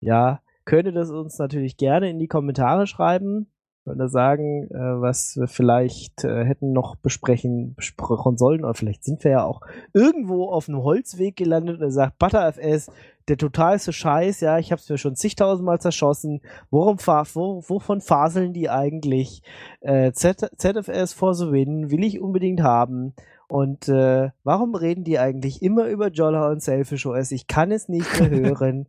Ja, 0.00 0.40
könnt 0.64 0.86
ihr 0.86 0.92
das 0.92 1.10
uns 1.10 1.38
natürlich 1.38 1.76
gerne 1.76 2.10
in 2.10 2.18
die 2.18 2.28
Kommentare 2.28 2.86
schreiben 2.86 3.48
würde 3.88 4.08
sagen, 4.08 4.68
äh, 4.70 5.00
was 5.00 5.36
wir 5.36 5.48
vielleicht 5.48 6.24
äh, 6.24 6.44
hätten 6.44 6.72
noch 6.72 6.96
besprechen, 6.96 7.74
besprochen 7.74 8.36
sollen, 8.36 8.64
oder 8.64 8.74
vielleicht 8.74 9.04
sind 9.04 9.24
wir 9.24 9.30
ja 9.30 9.44
auch 9.44 9.60
irgendwo 9.92 10.48
auf 10.50 10.68
einem 10.68 10.82
Holzweg 10.82 11.36
gelandet 11.36 11.78
und 11.78 11.82
er 11.82 11.90
sagt, 11.90 12.18
ButterFS, 12.18 12.90
der 13.28 13.36
totalste 13.36 13.92
Scheiß, 13.92 14.40
ja, 14.40 14.58
ich 14.58 14.72
habe 14.72 14.80
es 14.80 14.88
mir 14.88 14.98
schon 14.98 15.14
zigtausendmal 15.16 15.80
zerschossen. 15.80 16.40
Worum 16.70 16.98
wo, 16.98 17.62
wovon 17.66 18.00
faseln 18.00 18.52
die 18.52 18.70
eigentlich? 18.70 19.42
Äh, 19.80 20.12
Z 20.12 20.50
ZFS 20.56 21.12
for 21.12 21.34
the 21.34 21.50
win 21.52 21.90
will 21.90 22.04
ich 22.04 22.20
unbedingt 22.20 22.62
haben. 22.62 23.14
Und 23.48 23.88
äh, 23.88 24.30
warum 24.44 24.74
reden 24.74 25.04
die 25.04 25.18
eigentlich 25.18 25.62
immer 25.62 25.86
über 25.86 26.08
Jolla 26.08 26.50
und 26.50 26.62
Selfish 26.62 27.06
OS? 27.06 27.30
Ich 27.30 27.46
kann 27.46 27.72
es 27.72 27.88
nicht 27.88 28.20
mehr 28.20 28.30
hören. 28.58 28.88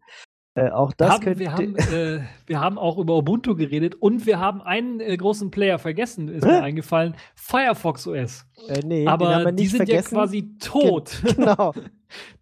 Äh, 0.56 0.72
auch 0.72 0.94
das 0.94 1.11
haben, 1.11 1.24
könnte. 1.24 1.40
Wir 1.40 1.53
haben, 1.53 1.76
äh, 1.76 2.22
wir 2.48 2.60
haben 2.60 2.78
auch 2.78 2.98
über 2.98 3.16
Ubuntu 3.16 3.56
geredet 3.56 3.95
und 3.95 4.26
wir 4.26 4.40
haben 4.40 4.61
einen 4.61 5.00
äh, 5.00 5.16
großen 5.16 5.52
Player 5.52 5.78
vergessen, 5.78 6.28
ist 6.28 6.45
mir 6.45 6.64
eingefallen: 6.64 7.16
Firefox 7.36 8.08
OS. 8.08 8.45
Äh, 8.68 8.82
nee, 8.86 9.08
aber 9.08 9.52
die 9.52 9.68
sind 9.68 9.78
vergessen. 9.78 10.16
ja 10.16 10.22
quasi 10.22 10.58
tot. 10.58 11.22
Gen 11.24 11.36
genau. 11.36 11.74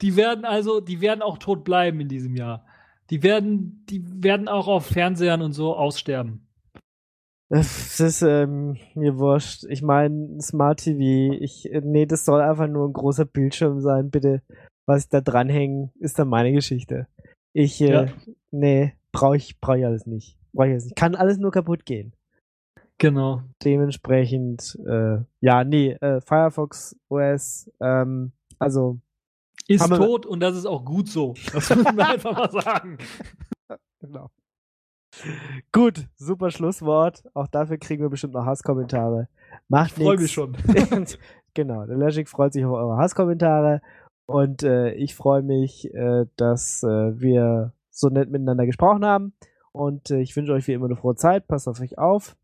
die 0.01 0.15
werden 0.15 0.45
also, 0.45 0.79
die 0.79 1.01
werden 1.01 1.21
auch 1.21 1.37
tot 1.37 1.63
bleiben 1.63 1.99
in 1.99 2.07
diesem 2.07 2.35
Jahr. 2.35 2.65
Die 3.09 3.23
werden, 3.23 3.85
die 3.89 4.01
werden 4.23 4.47
auch 4.47 4.67
auf 4.67 4.85
Fernsehern 4.85 5.41
und 5.41 5.53
so 5.53 5.75
aussterben. 5.75 6.47
Das 7.49 7.99
ist 8.01 8.21
ähm, 8.23 8.77
mir 8.93 9.17
wurscht. 9.17 9.63
Ich 9.69 9.81
meine, 9.81 10.41
Smart 10.41 10.79
TV, 10.81 11.37
ich, 11.39 11.69
nee, 11.83 12.05
das 12.05 12.25
soll 12.25 12.41
einfach 12.41 12.67
nur 12.67 12.87
ein 12.87 12.93
großer 12.93 13.23
Bildschirm 13.23 13.79
sein, 13.79 14.09
bitte. 14.09 14.41
Was 14.85 15.03
ich 15.03 15.09
da 15.09 15.21
dranhängen, 15.21 15.91
ist 15.99 16.19
dann 16.19 16.27
meine 16.27 16.51
Geschichte. 16.51 17.07
Ich, 17.53 17.81
äh, 17.81 17.91
ja. 17.91 18.05
nee, 18.51 18.93
brauche 19.11 19.37
ich, 19.37 19.59
brauch 19.59 19.75
ich 19.75 19.85
alles 19.85 20.05
nicht. 20.05 20.37
Brauche 20.53 20.67
ich 20.67 20.73
alles 20.73 20.85
nicht. 20.85 20.95
Kann 20.95 21.15
alles 21.15 21.37
nur 21.37 21.51
kaputt 21.51 21.85
gehen. 21.85 22.13
Genau. 22.97 23.43
Dementsprechend, 23.63 24.77
äh, 24.87 25.17
ja, 25.39 25.63
nee, 25.63 25.91
äh, 25.93 26.19
Firefox 26.21 26.95
OS, 27.09 27.69
ähm, 27.79 28.31
also. 28.59 28.99
Ist 29.67 29.85
tot 29.87 30.25
und 30.25 30.39
das 30.39 30.55
ist 30.55 30.65
auch 30.65 30.85
gut 30.85 31.09
so. 31.09 31.33
Das 31.51 31.75
muss 31.75 31.83
man 31.83 31.99
einfach 31.99 32.37
mal 32.37 32.51
sagen. 32.51 32.97
genau. 33.99 34.29
Gut, 35.71 36.07
super 36.15 36.51
Schlusswort. 36.51 37.23
Auch 37.33 37.47
dafür 37.47 37.77
kriegen 37.77 38.01
wir 38.01 38.09
bestimmt 38.09 38.33
noch 38.33 38.45
Hasskommentare. 38.45 39.27
Macht 39.67 39.97
nichts. 39.97 40.03
Freue 40.03 40.17
mich 40.17 40.31
schon. 40.31 40.55
genau, 41.53 41.85
der 41.85 41.97
Logic 41.97 42.29
freut 42.29 42.53
sich 42.53 42.63
auf 42.65 42.73
eure 42.73 42.97
Hasskommentare 42.97 43.81
und 44.27 44.61
äh, 44.61 44.91
ich 44.91 45.15
freue 45.15 45.41
mich, 45.41 45.91
äh, 45.93 46.25
dass 46.35 46.83
äh, 46.83 47.19
wir 47.19 47.71
so 47.89 48.09
nett 48.09 48.29
miteinander 48.29 48.65
gesprochen 48.65 49.05
haben. 49.05 49.33
Und 49.71 50.11
äh, 50.11 50.19
ich 50.19 50.35
wünsche 50.35 50.51
euch 50.51 50.67
wie 50.67 50.73
immer 50.73 50.85
eine 50.85 50.97
frohe 50.97 51.15
Zeit. 51.15 51.47
Passt 51.47 51.67
auf 51.67 51.79
euch 51.79 51.97
auf. 51.97 52.35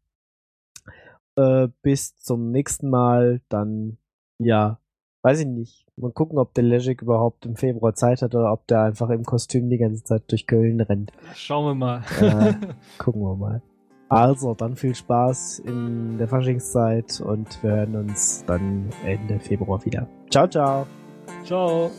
Äh, 1.36 1.68
bis 1.82 2.16
zum 2.16 2.52
nächsten 2.52 2.90
Mal. 2.90 3.42
Dann, 3.50 3.98
ja, 4.40 4.80
weiß 5.24 5.42
ich 5.42 5.45
nicht. 5.45 5.86
Mal 5.98 6.12
gucken, 6.12 6.40
ob 6.40 6.53
der 6.53 6.64
Legic 6.64 7.02
überhaupt 7.02 7.45
im 7.45 7.58
Februar 7.58 7.94
Zeit 7.94 8.22
hat 8.22 8.34
oder 8.34 8.53
ob 8.53 8.66
der 8.68 8.84
einfach 8.84 9.10
im 9.10 9.26
Kostüm 9.26 9.70
die 9.70 9.78
ganze 9.78 10.06
Zeit 10.06 10.24
durch 10.32 10.48
Köln 10.48 10.80
rennt. 10.80 11.12
Schauen 11.36 11.66
wir 11.66 11.76
mal. 11.76 12.03
äh, 12.22 12.53
gucken 12.98 13.22
wir 13.22 13.36
mal. 13.36 13.62
Also, 14.08 14.53
dann 14.53 14.78
viel 14.78 14.95
Spaß 14.95 15.60
in 15.60 16.18
der 16.18 16.30
Faschingszeit 16.30 17.20
und 17.20 17.62
wir 17.62 17.72
hören 17.72 17.95
uns 17.95 18.45
dann 18.45 18.90
Ende 19.03 19.40
Februar 19.40 19.84
wieder. 19.86 20.08
Ciao, 20.30 20.48
ciao. 20.48 20.88
Ciao. 21.43 21.92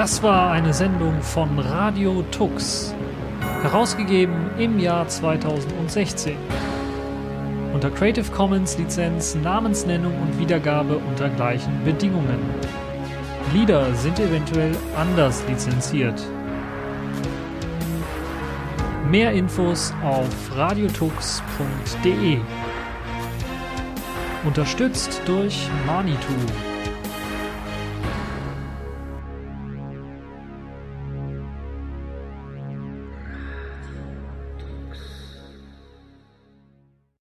Das 0.00 0.22
war 0.22 0.50
eine 0.52 0.72
Sendung 0.72 1.20
von 1.20 1.58
Radio 1.58 2.24
Tux, 2.30 2.94
herausgegeben 3.60 4.48
im 4.58 4.78
Jahr 4.78 5.06
2016. 5.06 6.38
Unter 7.74 7.90
Creative 7.90 8.32
Commons 8.32 8.78
Lizenz, 8.78 9.34
Namensnennung 9.34 10.14
und 10.22 10.38
Wiedergabe 10.38 10.96
unter 10.96 11.28
gleichen 11.28 11.84
Bedingungen. 11.84 12.38
Lieder 13.52 13.94
sind 13.94 14.18
eventuell 14.18 14.74
anders 14.96 15.44
lizenziert. 15.46 16.18
Mehr 19.10 19.32
Infos 19.32 19.92
auf 20.02 20.56
radiotux.de. 20.56 22.38
Unterstützt 24.46 25.20
durch 25.26 25.68
Manitou. 25.86 26.69